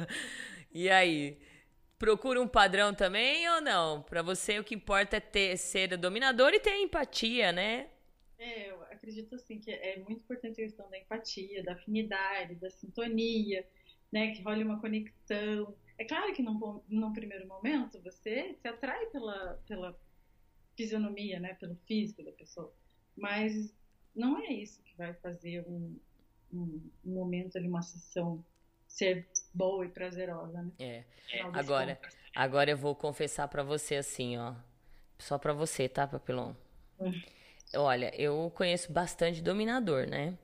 e 0.72 0.88
aí? 0.88 1.38
Procura 1.98 2.40
um 2.40 2.48
padrão 2.48 2.94
também 2.94 3.48
ou 3.50 3.60
não? 3.60 4.02
Para 4.02 4.22
você 4.22 4.58
o 4.58 4.64
que 4.64 4.74
importa 4.74 5.18
é 5.18 5.20
ter, 5.20 5.56
ser 5.58 5.96
dominador 5.96 6.52
e 6.54 6.60
ter 6.60 6.76
empatia, 6.80 7.52
né? 7.52 7.86
É, 8.38 8.70
eu 8.70 8.73
acredito 9.04 9.34
assim 9.34 9.60
que 9.60 9.70
é 9.70 9.98
muito 9.98 10.22
importante 10.22 10.60
a 10.60 10.64
questão 10.64 10.88
da 10.88 10.98
empatia, 10.98 11.62
da 11.62 11.74
afinidade, 11.74 12.54
da 12.54 12.70
sintonia, 12.70 13.66
né? 14.10 14.34
Que 14.34 14.42
role 14.42 14.64
uma 14.64 14.80
conexão. 14.80 15.76
É 15.98 16.04
claro 16.04 16.32
que 16.32 16.42
num, 16.42 16.82
num 16.88 17.12
primeiro 17.12 17.46
momento 17.46 18.00
você 18.02 18.54
se 18.54 18.66
atrai 18.66 19.06
pela, 19.06 19.62
pela 19.66 19.96
fisionomia, 20.76 21.38
né? 21.38 21.54
Pelo 21.54 21.76
físico 21.86 22.24
da 22.24 22.32
pessoa. 22.32 22.72
Mas 23.14 23.72
não 24.16 24.42
é 24.42 24.52
isso 24.52 24.82
que 24.82 24.96
vai 24.96 25.12
fazer 25.14 25.64
um, 25.68 25.96
um, 26.52 26.90
um 27.04 27.12
momento 27.12 27.58
ali, 27.58 27.68
uma 27.68 27.82
sessão 27.82 28.44
ser 28.88 29.28
boa 29.52 29.84
e 29.84 29.88
prazerosa, 29.90 30.62
né? 30.62 30.72
É. 30.78 31.04
Agora, 31.52 31.98
agora 32.34 32.70
eu 32.70 32.76
vou 32.76 32.94
confessar 32.94 33.48
para 33.48 33.62
você 33.62 33.96
assim, 33.96 34.38
ó 34.38 34.54
Só 35.18 35.36
pra 35.36 35.52
você, 35.52 35.88
tá, 35.88 36.06
Papilon? 36.06 36.54
Hum. 37.00 37.20
Olha, 37.76 38.12
eu 38.20 38.52
conheço 38.54 38.92
bastante 38.92 39.42
dominador, 39.42 40.06
né? 40.06 40.34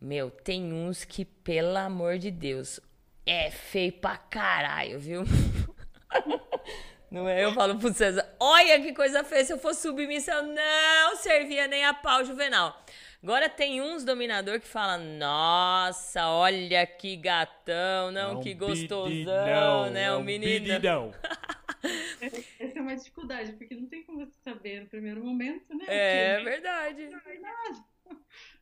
Meu, 0.00 0.30
tem 0.30 0.72
uns 0.72 1.04
que, 1.04 1.24
pelo 1.24 1.76
amor 1.76 2.18
de 2.18 2.30
Deus, 2.30 2.80
é 3.24 3.50
feio 3.50 3.92
pra 3.92 4.16
caralho, 4.16 4.98
viu? 4.98 5.22
Não 7.10 7.28
é? 7.28 7.44
Eu 7.44 7.52
falo 7.52 7.78
pro 7.78 7.92
César, 7.92 8.26
olha 8.40 8.80
que 8.80 8.94
coisa 8.94 9.22
feia, 9.22 9.44
se 9.44 9.52
eu 9.52 9.58
fosse 9.58 9.82
submissa, 9.82 10.32
eu 10.32 10.44
não 10.44 11.14
servia 11.16 11.68
nem 11.68 11.84
a 11.84 11.92
pau 11.92 12.24
juvenal. 12.24 12.82
Agora 13.22 13.48
tem 13.48 13.80
uns 13.80 14.04
dominador 14.04 14.58
que 14.58 14.66
falam, 14.66 15.16
nossa, 15.16 16.28
olha 16.28 16.84
que 16.84 17.16
gatão, 17.16 18.10
não, 18.10 18.40
é 18.40 18.42
que 18.42 18.52
gostosão, 18.52 19.90
né? 19.90 20.04
É 20.04 20.12
o 20.12 20.24
menino. 20.24 20.66
Essa 22.20 22.78
é 22.78 22.80
uma 22.80 22.96
dificuldade, 22.96 23.52
porque 23.52 23.76
não 23.76 23.86
tem 23.86 24.02
como 24.02 24.18
você 24.18 24.32
saber 24.42 24.80
no 24.80 24.86
primeiro 24.88 25.24
momento, 25.24 25.72
né? 25.76 25.84
É 25.86 26.34
porque 26.34 26.50
verdade. 26.50 27.08
Não 27.10 27.20
é 27.24 27.38
nada. 27.38 27.84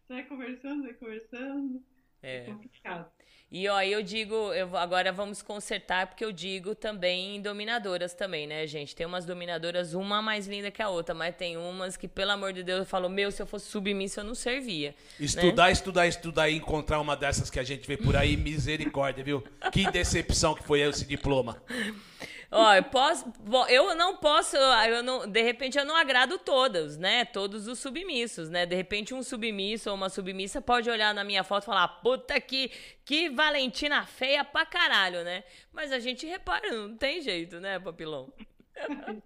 Você 0.02 0.12
vai 0.12 0.24
conversando, 0.24 0.82
vai 0.82 0.92
conversando. 0.94 1.82
É, 2.23 2.39
é 2.39 2.44
complicado. 2.44 3.10
E 3.52 3.68
ó, 3.68 3.82
eu 3.82 4.00
digo, 4.00 4.34
eu, 4.55 4.76
agora 4.76 5.10
vamos 5.10 5.42
consertar, 5.42 6.07
porque 6.07 6.24
eu 6.24 6.31
digo 6.31 6.73
também 6.73 7.34
em 7.34 7.42
dominadoras 7.42 8.15
também, 8.15 8.47
né, 8.47 8.65
gente? 8.65 8.94
Tem 8.94 9.05
umas 9.05 9.26
dominadoras, 9.26 9.92
uma 9.92 10.23
mais 10.23 10.47
linda 10.47 10.70
que 10.70 10.81
a 10.81 10.89
outra, 10.89 11.16
mas 11.16 11.34
tem 11.34 11.57
umas 11.57 11.97
que, 11.97 12.07
pelo 12.07 12.31
amor 12.31 12.52
de 12.52 12.62
Deus, 12.62 12.78
eu 12.78 12.86
falo, 12.86 13.08
meu, 13.08 13.32
se 13.32 13.42
eu 13.42 13.47
fosse 13.47 13.66
submissa, 13.66 14.20
eu 14.20 14.24
não 14.24 14.36
servia. 14.36 14.94
Estudar, 15.18 15.66
né? 15.66 15.73
estudar, 15.73 16.07
estudar 16.07 16.49
e 16.49 16.55
encontrar 16.58 17.00
uma 17.00 17.16
dessas 17.16 17.50
que 17.50 17.58
a 17.58 17.65
gente 17.65 17.89
vê 17.89 17.97
por 17.97 18.16
aí, 18.16 18.36
misericórdia, 18.36 19.24
viu? 19.24 19.42
Que 19.73 19.90
decepção 19.90 20.55
que 20.55 20.62
foi 20.62 20.82
esse 20.82 21.05
diploma. 21.05 21.60
Ó, 22.53 22.75
eu 22.75 22.83
posso, 22.83 23.33
eu 23.69 23.95
não 23.95 24.17
posso, 24.17 24.57
eu 24.57 25.05
não, 25.05 25.25
de 25.25 25.41
repente 25.41 25.79
eu 25.79 25.85
não 25.85 25.95
agrado 25.95 26.37
todos, 26.37 26.97
né? 26.97 27.25
Todos 27.25 27.69
os 27.69 27.79
submissos, 27.79 28.51
né? 28.51 28.67
De 28.67 28.75
repente 28.75 29.15
um 29.15 29.23
submisso 29.23 29.89
ou 29.89 29.95
uma 29.95 30.09
submissa 30.09 30.61
pode 30.61 30.91
olhar 30.91 31.15
na 31.15 31.23
minha 31.23 31.45
foto 31.45 31.62
e 31.62 31.67
falar: 31.67 31.87
"Puta 31.87 32.41
que 32.41 32.73
que 33.05 33.31
Valentina 33.31 34.05
feia 34.05 34.45
pra 34.45 34.67
caralho", 34.67 35.23
né? 35.23 35.45
Mas 35.73 35.93
a 35.93 36.01
gente 36.01 36.27
repara, 36.27 36.73
não 36.73 36.97
tem 36.97 37.23
jeito, 37.23 37.61
né, 37.61 37.79
Papilão? 37.79 38.33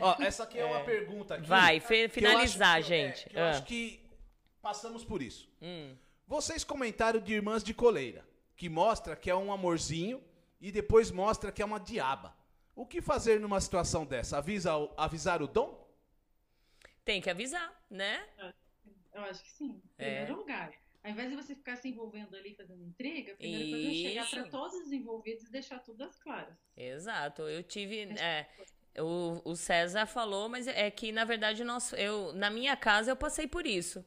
Ó, 0.00 0.16
essa 0.20 0.42
aqui 0.42 0.58
é, 0.58 0.62
é, 0.62 0.64
uma 0.64 0.80
pergunta 0.80 1.34
aqui, 1.34 1.46
Vai, 1.46 1.80
finalizar, 1.80 2.76
que, 2.78 2.88
gente. 2.88 3.28
É, 3.32 3.40
eu 3.40 3.44
ah. 3.44 3.50
acho 3.50 3.64
que 3.64 4.00
passamos 4.60 5.04
por 5.04 5.22
isso. 5.22 5.48
Hum. 5.62 5.94
Vocês 6.26 6.64
comentaram 6.64 7.20
de 7.20 7.34
Irmãs 7.34 7.62
de 7.62 7.74
Coleira, 7.74 8.24
que 8.56 8.68
mostra 8.68 9.14
que 9.14 9.30
é 9.30 9.34
um 9.34 9.52
amorzinho 9.52 10.22
e 10.60 10.72
depois 10.72 11.10
mostra 11.10 11.52
que 11.52 11.62
é 11.62 11.64
uma 11.64 11.78
diaba. 11.78 12.34
O 12.74 12.84
que 12.84 13.00
fazer 13.00 13.40
numa 13.40 13.60
situação 13.60 14.04
dessa? 14.04 14.38
Avisa, 14.38 14.72
avisar 14.96 15.42
o 15.42 15.46
dom? 15.46 15.84
Tem 17.04 17.20
que 17.20 17.30
avisar, 17.30 17.72
né? 17.90 18.24
Eu 19.12 19.22
acho 19.22 19.44
que 19.44 19.50
sim. 19.50 19.82
Em 19.98 20.04
é. 20.04 20.08
primeiro 20.16 20.36
lugar. 20.36 20.72
Ao 21.04 21.10
invés 21.10 21.28
de 21.28 21.36
você 21.36 21.54
ficar 21.54 21.76
se 21.76 21.88
envolvendo 21.88 22.34
ali 22.34 22.54
fazendo 22.54 22.82
intriga, 22.82 23.34
primeiro 23.34 23.70
coisa 23.70 23.88
é 23.88 23.92
chegar 23.92 24.30
para 24.30 24.44
todos 24.44 24.74
os 24.86 24.90
envolvidos 24.90 25.44
e 25.44 25.52
deixar 25.52 25.78
tudo 25.80 26.02
às 26.02 26.18
claras. 26.18 26.56
Exato. 26.74 27.42
Eu 27.42 27.62
tive. 27.62 28.04
É, 28.18 28.46
o, 28.98 29.40
o 29.44 29.54
César 29.54 30.06
falou, 30.06 30.48
mas 30.48 30.66
é 30.66 30.90
que, 30.90 31.12
na 31.12 31.24
verdade, 31.24 31.62
nós, 31.62 31.92
eu, 31.92 32.32
na 32.32 32.48
minha 32.48 32.74
casa 32.74 33.10
eu 33.10 33.16
passei 33.16 33.46
por 33.46 33.66
isso. 33.66 34.02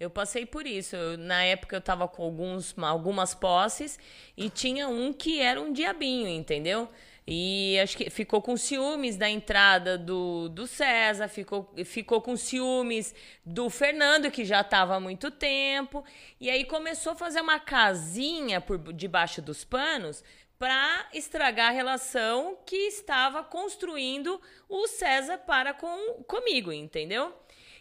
Eu 0.00 0.08
passei 0.08 0.46
por 0.46 0.66
isso. 0.66 0.96
Eu, 0.96 1.18
na 1.18 1.44
época 1.44 1.76
eu 1.76 1.80
tava 1.82 2.08
com 2.08 2.22
alguns, 2.22 2.74
algumas 2.78 3.34
posses 3.34 3.98
e 4.34 4.48
tinha 4.48 4.88
um 4.88 5.12
que 5.12 5.40
era 5.40 5.60
um 5.60 5.70
diabinho, 5.70 6.28
entendeu? 6.28 6.88
E 7.30 7.78
acho 7.78 7.94
que 7.94 8.08
ficou 8.08 8.40
com 8.40 8.56
ciúmes 8.56 9.18
da 9.18 9.28
entrada 9.28 9.98
do, 9.98 10.48
do 10.48 10.66
César, 10.66 11.28
ficou, 11.28 11.70
ficou 11.84 12.22
com 12.22 12.34
ciúmes 12.38 13.14
do 13.44 13.68
Fernando, 13.68 14.30
que 14.30 14.46
já 14.46 14.62
estava 14.62 14.96
há 14.96 15.00
muito 15.00 15.30
tempo. 15.30 16.02
E 16.40 16.48
aí 16.48 16.64
começou 16.64 17.12
a 17.12 17.16
fazer 17.16 17.42
uma 17.42 17.60
casinha 17.60 18.62
por 18.62 18.78
debaixo 18.94 19.42
dos 19.42 19.62
panos 19.62 20.24
para 20.58 21.06
estragar 21.12 21.68
a 21.68 21.74
relação 21.74 22.56
que 22.64 22.74
estava 22.86 23.44
construindo 23.44 24.40
o 24.66 24.86
César 24.86 25.36
para 25.36 25.74
com 25.74 26.24
comigo, 26.24 26.72
entendeu? 26.72 27.34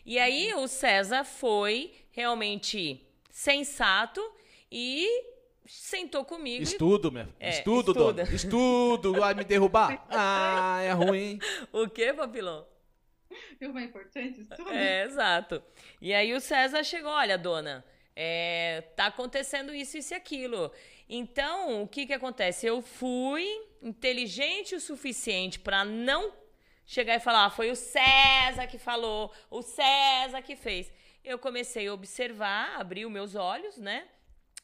E 0.06 0.20
aí 0.20 0.54
o 0.56 0.68
César 0.68 1.24
foi 1.24 1.94
realmente 2.12 3.02
sensato 3.32 4.22
e 4.70 5.37
sentou 5.68 6.26
comigo. 6.26 6.64
Estudo, 6.64 7.12
meu. 7.12 7.28
É, 7.40 7.50
estudo, 7.50 7.94
dona. 7.94 8.24
Estudo. 8.24 9.14
Vai 9.14 9.34
me 9.34 9.44
derrubar? 9.44 10.06
Ah, 10.10 10.82
é 10.82 10.92
ruim. 10.92 11.40
O 11.72 11.88
que, 11.88 12.14
papilão? 12.14 12.66
É 13.60 13.68
uma 13.68 13.82
importante 13.82 14.42
estudo. 14.42 14.70
É, 14.72 15.04
exato. 15.04 15.62
E 16.02 16.14
aí 16.14 16.34
o 16.34 16.40
César 16.40 16.84
chegou, 16.84 17.12
olha, 17.12 17.38
dona, 17.38 17.86
é, 18.16 18.82
tá 18.96 19.08
acontecendo 19.08 19.74
isso, 19.74 19.98
isso 19.98 20.14
e 20.14 20.16
aquilo. 20.16 20.72
Então, 21.10 21.84
o 21.84 21.88
que 21.88 22.08
que 22.08 22.14
acontece? 22.14 22.66
Eu 22.66 22.82
fui 22.82 23.46
inteligente 23.82 24.76
o 24.76 24.80
suficiente 24.80 25.60
para 25.60 25.86
não 25.86 26.34
chegar 26.86 27.16
e 27.16 27.20
falar, 27.20 27.46
ah, 27.46 27.50
foi 27.50 27.70
o 27.70 27.76
César 27.76 28.66
que 28.68 28.78
falou, 28.78 29.32
o 29.50 29.62
César 29.62 30.42
que 30.42 30.56
fez. 30.56 30.92
Eu 31.24 31.38
comecei 31.38 31.88
a 31.88 31.94
observar, 31.94 32.80
abri 32.80 33.06
os 33.06 33.12
meus 33.12 33.36
olhos, 33.36 33.78
né? 33.78 34.08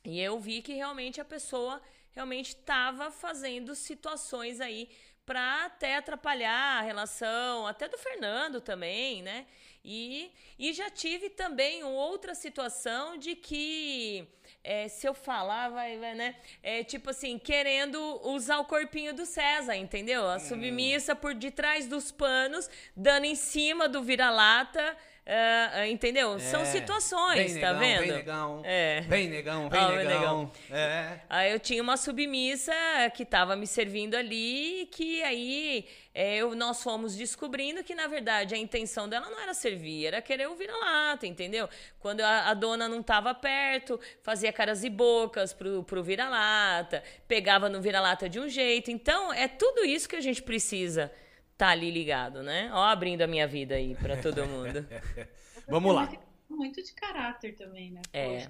E 0.03 0.19
eu 0.19 0.39
vi 0.39 0.61
que 0.61 0.73
realmente 0.73 1.21
a 1.21 1.25
pessoa 1.25 1.81
realmente 2.11 2.49
estava 2.49 3.09
fazendo 3.09 3.73
situações 3.75 4.59
aí 4.59 4.89
para 5.25 5.65
até 5.65 5.95
atrapalhar 5.95 6.79
a 6.79 6.81
relação, 6.81 7.65
até 7.65 7.87
do 7.87 7.97
Fernando 7.97 8.59
também, 8.59 9.21
né? 9.21 9.45
E, 9.85 10.31
e 10.57 10.71
já 10.71 10.89
tive 10.89 11.29
também 11.29 11.83
outra 11.83 12.33
situação 12.33 13.17
de 13.17 13.35
que 13.35 14.27
é, 14.63 14.87
se 14.87 15.05
eu 15.05 15.13
falar, 15.13 15.69
vai, 15.69 15.97
vai, 15.97 16.15
né? 16.15 16.35
É 16.61 16.83
tipo 16.83 17.09
assim, 17.09 17.37
querendo 17.37 17.99
usar 18.27 18.59
o 18.59 18.65
corpinho 18.65 19.13
do 19.13 19.25
César, 19.25 19.75
entendeu? 19.75 20.29
A 20.29 20.39
submissa 20.39 21.15
por 21.15 21.33
detrás 21.33 21.85
dos 21.85 22.11
panos, 22.11 22.69
dando 22.95 23.25
em 23.25 23.35
cima 23.35 23.89
do 23.89 24.01
vira-lata. 24.01 24.97
Uh, 25.25 25.85
entendeu? 25.85 26.33
É, 26.33 26.39
São 26.39 26.65
situações, 26.65 27.53
tá 27.53 27.71
negão, 27.73 27.79
vendo? 27.79 27.99
Vem 28.01 28.11
negão, 28.11 28.61
é. 28.65 29.01
vem 29.07 29.29
negão, 29.29 29.69
vem 29.69 29.81
oh, 29.81 29.89
negão. 29.91 30.03
negão. 30.03 30.51
É. 30.69 31.19
Aí 31.29 31.51
eu 31.53 31.59
tinha 31.61 31.81
uma 31.81 31.95
submissa 31.95 32.73
que 33.15 33.23
tava 33.23 33.55
me 33.55 33.65
servindo 33.65 34.15
ali, 34.15 34.85
que 34.91 35.23
aí 35.23 35.87
é, 36.13 36.35
eu, 36.35 36.53
nós 36.55 36.83
fomos 36.83 37.15
descobrindo 37.15 37.85
que, 37.85 37.95
na 37.95 38.05
verdade, 38.05 38.53
a 38.53 38.57
intenção 38.57 39.07
dela 39.07 39.29
não 39.29 39.39
era 39.39 39.53
servir, 39.53 40.07
era 40.07 40.21
querer 40.21 40.49
o 40.49 40.55
vira-lata, 40.55 41.25
entendeu? 41.25 41.69
Quando 41.99 42.19
a, 42.19 42.49
a, 42.49 42.53
dona 42.53 42.89
não 42.89 43.01
tava 43.01 43.33
perto, 43.33 43.97
fazia 44.21 44.51
caras 44.51 44.83
e 44.83 44.89
bocas 44.89 45.53
pro, 45.53 45.83
pro 45.83 46.03
vira-lata, 46.03 47.01
pegava 47.29 47.69
no 47.69 47.81
vira-lata 47.81 48.27
de 48.27 48.41
um 48.41 48.49
jeito. 48.49 48.91
Então, 48.91 49.31
é 49.31 49.47
tudo 49.47 49.85
isso 49.85 50.09
que 50.09 50.17
a 50.17 50.21
gente 50.21 50.43
precisa 50.43 51.09
tá 51.57 51.69
ali 51.69 51.91
ligado, 51.91 52.43
né? 52.43 52.69
Ó, 52.73 52.83
abrindo 52.83 53.21
a 53.21 53.27
minha 53.27 53.47
vida 53.47 53.75
aí 53.75 53.95
para 53.95 54.17
todo 54.17 54.45
mundo. 54.45 54.85
Vamos 55.67 55.95
lá. 55.95 56.11
Muito 56.49 56.83
de 56.83 56.93
caráter 56.93 57.55
também, 57.55 57.91
né? 57.91 58.01
É. 58.11 58.49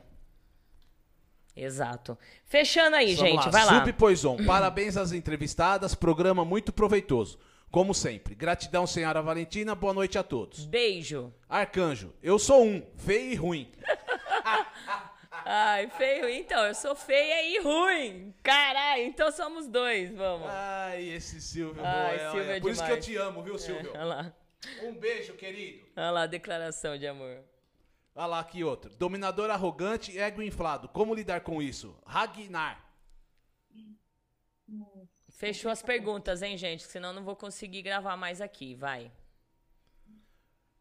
Exato. 1.55 2.17
Fechando 2.45 2.95
aí, 2.95 3.15
Vamos 3.15 3.31
gente, 3.31 3.45
lá. 3.45 3.51
vai 3.51 3.65
lá. 3.65 3.79
Sub 3.79 3.93
Poison, 3.93 4.37
parabéns 4.45 4.97
às 4.97 5.11
entrevistadas, 5.11 5.93
programa 5.93 6.43
muito 6.43 6.73
proveitoso. 6.73 7.39
Como 7.69 7.93
sempre. 7.93 8.35
Gratidão, 8.35 8.85
senhora 8.85 9.21
Valentina. 9.21 9.73
Boa 9.73 9.93
noite 9.93 10.17
a 10.17 10.23
todos. 10.23 10.65
Beijo. 10.65 11.33
Arcanjo, 11.49 12.13
eu 12.21 12.37
sou 12.37 12.63
um, 12.63 12.83
feio 12.97 13.31
e 13.31 13.35
ruim. 13.35 13.71
Ai, 15.45 15.89
feio. 15.89 16.29
Então, 16.29 16.65
eu 16.65 16.73
sou 16.73 16.95
feia 16.95 17.43
e 17.43 17.61
ruim. 17.61 18.33
Caralho, 18.41 19.03
então 19.03 19.31
somos 19.31 19.67
dois, 19.67 20.13
vamos. 20.13 20.47
Ai, 20.49 21.09
esse 21.09 21.41
Silvio. 21.41 21.83
Ai, 21.85 22.17
boa, 22.17 22.31
Silvio 22.31 22.51
é, 22.51 22.57
é 22.57 22.61
Por 22.61 22.71
isso 22.71 22.85
que 22.85 22.91
eu 22.91 22.99
te 22.99 23.15
amo, 23.15 23.43
viu, 23.43 23.57
Silvio? 23.57 23.91
É, 23.93 23.99
olha 23.99 24.05
lá. 24.05 24.33
Um 24.81 24.93
beijo, 24.93 25.33
querido. 25.33 25.85
Olha 25.95 26.11
lá, 26.11 26.25
declaração 26.25 26.97
de 26.97 27.05
amor. 27.05 27.43
Olha 28.15 28.25
lá, 28.27 28.39
aqui 28.39 28.63
outro. 28.63 28.91
Dominador 28.95 29.49
arrogante, 29.49 30.17
ego 30.17 30.41
inflado. 30.41 30.87
Como 30.87 31.13
lidar 31.13 31.41
com 31.41 31.61
isso? 31.61 31.97
Ragnar. 32.05 32.83
Fechou 35.31 35.71
as 35.71 35.81
perguntas, 35.81 36.41
hein, 36.41 36.57
gente? 36.57 36.83
Senão 36.83 37.11
não 37.11 37.23
vou 37.23 37.35
conseguir 37.35 37.81
gravar 37.81 38.15
mais 38.15 38.39
aqui. 38.39 38.75
Vai. 38.75 39.11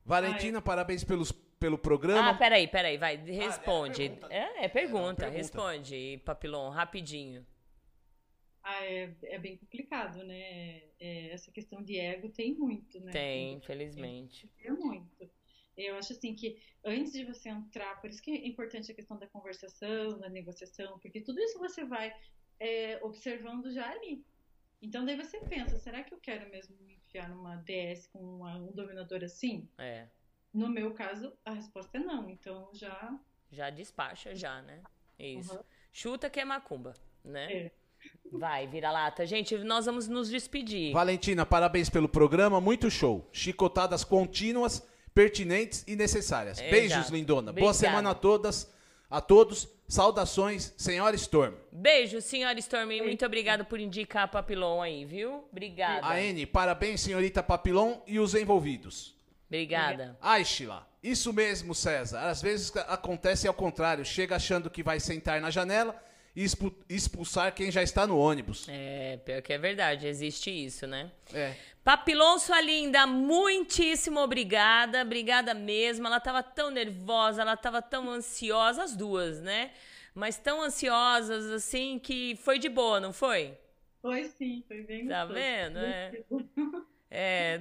Valentina, 0.05 0.59
Ai. 0.59 0.63
parabéns 0.63 1.03
pelos 1.03 1.33
pelo 1.63 1.79
programa. 1.79 2.31
Ah, 2.31 2.35
peraí, 2.35 2.67
peraí, 2.67 2.99
vai, 2.99 3.17
responde. 3.17 4.13
Ah, 4.23 4.29
é, 4.31 4.35
é, 4.35 4.49
pergunta. 4.49 4.55
É, 4.61 4.65
é, 4.65 4.69
pergunta, 4.69 5.29
responde, 5.29 6.21
Papilon, 6.25 6.71
rapidinho. 6.71 7.47
Ah, 8.65 8.85
é, 8.85 9.15
é 9.23 9.39
bem 9.39 9.57
complicado, 9.57 10.25
né? 10.25 10.83
É, 10.99 11.31
essa 11.31 11.53
questão 11.53 11.81
de 11.81 11.99
ego 11.99 12.29
tem 12.31 12.55
muito, 12.55 12.99
né? 13.01 13.13
Tem, 13.13 13.55
infelizmente. 13.55 14.51
Tem 14.61 14.73
muito. 14.73 15.31
Eu 15.77 15.97
acho 15.97 16.13
assim 16.13 16.35
que 16.35 16.61
antes 16.85 17.13
de 17.13 17.25
você 17.25 17.49
entrar, 17.49 18.01
por 18.01 18.11
isso 18.11 18.23
que 18.23 18.33
é 18.33 18.47
importante 18.47 18.91
a 18.91 18.95
questão 18.95 19.17
da 19.17 19.27
conversação, 19.29 20.19
da 20.19 20.29
negociação, 20.29 20.99
porque 20.99 21.21
tudo 21.21 21.41
isso 21.41 21.59
você 21.59 21.85
vai 21.85 22.13
é, 22.59 22.99
observando 23.03 23.71
já 23.73 23.89
ali. 23.89 24.25
Então 24.83 25.05
daí 25.05 25.17
você 25.17 25.39
pensa, 25.41 25.79
será 25.79 26.03
que 26.03 26.13
eu 26.13 26.19
quero 26.19 26.51
mesmo 26.51 26.77
me 26.83 26.95
enfiar 26.95 27.29
numa 27.29 27.57
DS 27.57 28.09
com 28.09 28.19
uma, 28.19 28.57
um 28.59 28.73
dominador 28.73 29.23
assim? 29.23 29.69
É. 29.79 30.09
No 30.53 30.69
meu 30.69 30.93
caso, 30.93 31.33
a 31.45 31.53
resposta 31.53 31.99
é 31.99 32.01
não. 32.01 32.29
Então 32.29 32.69
já. 32.73 33.19
Já 33.51 33.71
despacha, 33.71 34.35
já, 34.35 34.63
né? 34.63 34.81
Isso. 35.19 35.55
Uhum. 35.55 35.61
Chuta 35.93 36.31
que 36.31 36.41
é 36.41 36.45
macumba, 36.45 36.95
né? 37.25 37.53
É. 37.53 37.71
Vai, 38.33 38.67
vira-lata. 38.67 39.25
Gente, 39.27 39.57
nós 39.59 39.87
vamos 39.87 40.09
nos 40.09 40.29
despedir. 40.29 40.93
Valentina, 40.93 41.47
parabéns 41.47 41.89
pelo 41.89 42.09
programa, 42.09 42.61
muito 42.61 42.91
show. 42.91 43.29
Chicotadas 43.33 44.05
contínuas, 44.05 44.87
pertinentes 45.15 45.85
e 45.87 45.95
necessárias. 45.95 46.59
Exato. 46.59 46.71
Beijos, 46.71 47.09
lindona. 47.11 47.51
Obrigada. 47.51 47.61
Boa 47.61 47.75
semana 47.75 48.11
a 48.11 48.15
todas, 48.15 48.73
a 49.09 49.21
todos. 49.21 49.69
Saudações, 49.87 50.73
senhora 50.79 51.15
Storm. 51.17 51.55
Beijo, 51.71 52.23
senhora 52.23 52.59
Storm. 52.59 52.89
Muito 53.03 53.27
obrigado 53.27 53.67
por 53.67 53.79
indicar 53.79 54.25
a 54.25 54.29
Papilon 54.29 54.81
aí, 54.81 55.05
viu? 55.05 55.45
Obrigada. 55.53 56.07
A 56.07 56.19
N, 56.19 56.47
parabéns, 56.47 57.03
senhorita 57.03 57.43
Papilon 57.43 57.99
e 58.07 58.19
os 58.19 58.35
envolvidos. 58.35 59.15
Obrigada. 59.53 60.17
Aishila, 60.19 60.89
isso 61.03 61.31
mesmo, 61.31 61.75
César. 61.75 62.21
Às 62.21 62.41
vezes 62.41 62.75
acontece 62.89 63.47
ao 63.47 63.53
contrário. 63.53 64.03
Chega 64.03 64.37
achando 64.37 64.71
que 64.71 64.83
vai 64.83 64.99
sentar 64.99 65.43
na 65.43 65.51
janela 65.51 65.95
e 66.35 66.47
expulsar 66.89 67.55
quem 67.55 67.71
já 67.71 67.83
está 67.83 68.07
no 68.07 68.19
ônibus. 68.19 68.67
É, 68.67 69.19
pior 69.19 69.43
que 69.43 69.53
é 69.53 69.59
verdade, 69.59 70.07
existe 70.07 70.51
isso, 70.51 70.87
né? 70.87 71.11
É. 71.35 71.55
Papilon, 71.85 72.39
sua 72.39 72.63
linda, 72.63 73.07
muitíssimo 73.07 74.21
obrigada, 74.21 75.03
obrigada 75.03 75.53
mesmo. 75.53 76.07
Ela 76.07 76.19
tava 76.19 76.43
tão 76.43 76.71
nervosa, 76.71 77.43
ela 77.43 77.57
tava 77.57 77.83
tão 77.83 78.09
ansiosa, 78.09 78.85
as 78.85 78.97
duas, 78.97 79.43
né? 79.43 79.73
Mas 80.15 80.39
tão 80.39 80.63
ansiosas 80.63 81.51
assim 81.51 81.99
que 81.99 82.37
foi 82.37 82.59
de 82.59 82.71
boa, 82.71 82.99
não 82.99 83.13
foi? 83.13 83.59
Foi 84.01 84.25
sim, 84.25 84.65
foi 84.67 84.81
bem 84.83 85.07
Tá 85.07 85.27
vendo? 85.27 85.79
É. 85.79 86.13
É, 87.15 87.61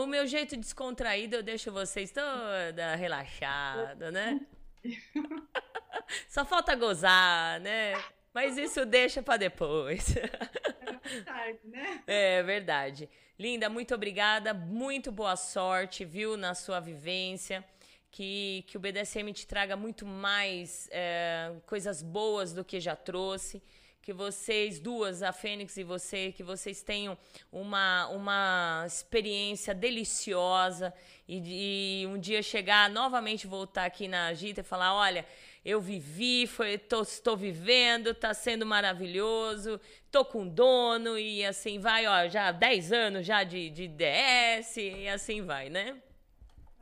o 0.00 0.06
meu 0.06 0.28
jeito 0.28 0.56
descontraído 0.56 1.34
eu 1.34 1.42
deixo 1.42 1.72
vocês 1.72 2.12
toda 2.12 2.94
relaxada, 2.94 4.12
né? 4.12 4.40
Só 6.28 6.44
falta 6.44 6.76
gozar, 6.76 7.58
né? 7.58 8.00
Mas 8.32 8.56
isso 8.56 8.86
deixa 8.86 9.20
para 9.20 9.38
depois. 9.38 10.14
É 10.16 11.20
tarde, 11.22 11.58
né? 11.64 12.00
É 12.06 12.42
verdade. 12.44 13.10
Linda, 13.36 13.68
muito 13.68 13.92
obrigada. 13.92 14.54
Muito 14.54 15.10
boa 15.10 15.34
sorte, 15.34 16.04
viu, 16.04 16.36
na 16.36 16.54
sua 16.54 16.78
vivência. 16.78 17.64
Que, 18.08 18.64
que 18.68 18.76
o 18.76 18.80
BDSM 18.80 19.32
te 19.32 19.48
traga 19.48 19.74
muito 19.74 20.06
mais 20.06 20.88
é, 20.92 21.52
coisas 21.66 22.04
boas 22.04 22.52
do 22.52 22.64
que 22.64 22.78
já 22.78 22.94
trouxe 22.94 23.60
que 24.02 24.12
vocês 24.12 24.80
duas, 24.80 25.22
a 25.22 25.32
Fênix 25.32 25.76
e 25.76 25.84
você, 25.84 26.32
que 26.32 26.42
vocês 26.42 26.82
tenham 26.82 27.16
uma, 27.52 28.08
uma 28.08 28.84
experiência 28.84 29.72
deliciosa 29.72 30.92
e, 31.28 32.02
e 32.02 32.06
um 32.08 32.18
dia 32.18 32.42
chegar 32.42 32.90
novamente 32.90 33.46
voltar 33.46 33.84
aqui 33.84 34.08
na 34.08 34.34
Gita 34.34 34.60
e 34.60 34.64
falar, 34.64 34.92
olha, 34.94 35.24
eu 35.64 35.80
vivi, 35.80 36.48
foi, 36.48 36.76
tô, 36.76 37.02
estou 37.02 37.36
vivendo, 37.36 38.12
tá 38.12 38.34
sendo 38.34 38.66
maravilhoso, 38.66 39.80
tô 40.10 40.24
com 40.24 40.48
dono 40.48 41.16
e 41.16 41.44
assim 41.44 41.78
vai, 41.78 42.04
ó, 42.06 42.28
já 42.28 42.50
10 42.50 42.92
anos 42.92 43.24
já 43.24 43.44
de, 43.44 43.70
de 43.70 43.86
DS 43.86 44.76
e 44.78 45.06
assim 45.06 45.42
vai, 45.42 45.70
né? 45.70 45.96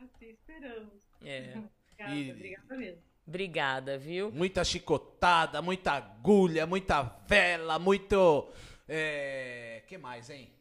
Assim 0.02 0.30
esperamos. 0.30 0.94
É. 1.22 1.52
Obrigada, 2.00 2.14
e... 2.14 2.32
obrigada 2.32 2.76
mesmo. 2.78 3.09
Obrigada, 3.30 3.96
viu? 3.96 4.32
Muita 4.32 4.64
chicotada, 4.64 5.62
muita 5.62 5.92
agulha, 5.92 6.66
muita 6.66 7.00
vela, 7.28 7.78
muito. 7.78 8.48
É... 8.88 9.84
que 9.86 9.96
mais, 9.96 10.28
hein? 10.30 10.52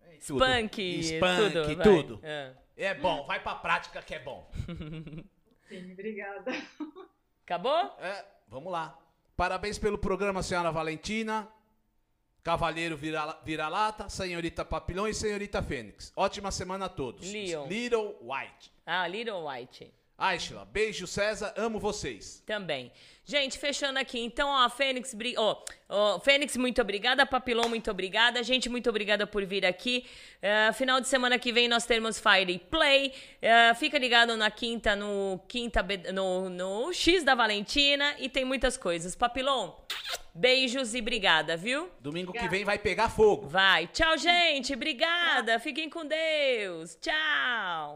É, 0.00 0.16
tudo. 0.26 0.42
Spunk, 0.42 1.02
Spunk, 1.02 1.52
tudo. 1.52 1.82
tudo. 1.82 2.20
É. 2.22 2.52
é. 2.78 2.94
bom, 2.94 3.26
vai 3.26 3.42
pra 3.42 3.56
prática 3.56 4.00
que 4.00 4.14
é 4.14 4.18
bom. 4.20 4.50
Sim, 5.68 5.92
obrigada. 5.92 6.50
Acabou? 7.44 7.94
É, 8.00 8.24
vamos 8.48 8.72
lá. 8.72 8.98
Parabéns 9.36 9.78
pelo 9.78 9.98
programa, 9.98 10.42
senhora 10.42 10.72
Valentina. 10.72 11.46
Cavalheiro 12.42 12.96
Vira-Lata, 12.96 14.08
Senhorita 14.08 14.64
Papilhão 14.64 15.06
e 15.06 15.12
Senhorita 15.12 15.62
Fênix. 15.62 16.10
Ótima 16.16 16.50
semana 16.50 16.86
a 16.86 16.88
todos. 16.88 17.30
Leon. 17.30 17.66
Little 17.66 18.16
White. 18.22 18.72
Ah, 18.86 19.06
Little 19.06 19.46
White. 19.46 19.92
Aishla, 20.22 20.64
beijo 20.64 21.04
César, 21.04 21.52
amo 21.56 21.80
vocês. 21.80 22.40
Também. 22.46 22.92
Gente, 23.24 23.58
fechando 23.58 23.98
aqui, 23.98 24.20
então, 24.20 24.48
ó, 24.48 24.68
Fênix, 24.70 25.16
ó, 25.36 25.64
ó, 25.88 26.20
Fênix, 26.20 26.56
muito 26.56 26.80
obrigada, 26.80 27.26
Papilon, 27.26 27.68
muito 27.68 27.90
obrigada, 27.90 28.40
gente, 28.42 28.68
muito 28.68 28.88
obrigada 28.88 29.26
por 29.26 29.44
vir 29.44 29.66
aqui. 29.66 30.04
Uh, 30.38 30.72
final 30.74 31.00
de 31.00 31.08
semana 31.08 31.40
que 31.40 31.52
vem 31.52 31.66
nós 31.66 31.86
temos 31.86 32.20
Fire 32.20 32.56
Play. 32.70 33.08
Uh, 33.42 33.74
fica 33.74 33.98
ligado 33.98 34.36
na 34.36 34.48
quinta, 34.48 34.94
no 34.94 35.40
quinta, 35.48 35.84
no, 36.12 36.48
no 36.48 36.92
X 36.92 37.24
da 37.24 37.34
Valentina 37.34 38.14
e 38.20 38.28
tem 38.28 38.44
muitas 38.44 38.76
coisas. 38.76 39.16
Papilon, 39.16 39.72
beijos 40.32 40.94
e 40.94 41.00
obrigada, 41.00 41.56
viu? 41.56 41.90
Domingo 42.00 42.30
obrigada. 42.30 42.48
que 42.48 42.56
vem 42.56 42.64
vai 42.64 42.78
pegar 42.78 43.08
fogo. 43.08 43.48
Vai. 43.48 43.88
Tchau, 43.88 44.16
gente. 44.16 44.72
Obrigada. 44.72 45.58
Fiquem 45.58 45.90
com 45.90 46.06
Deus. 46.06 46.96
Tchau. 47.00 47.90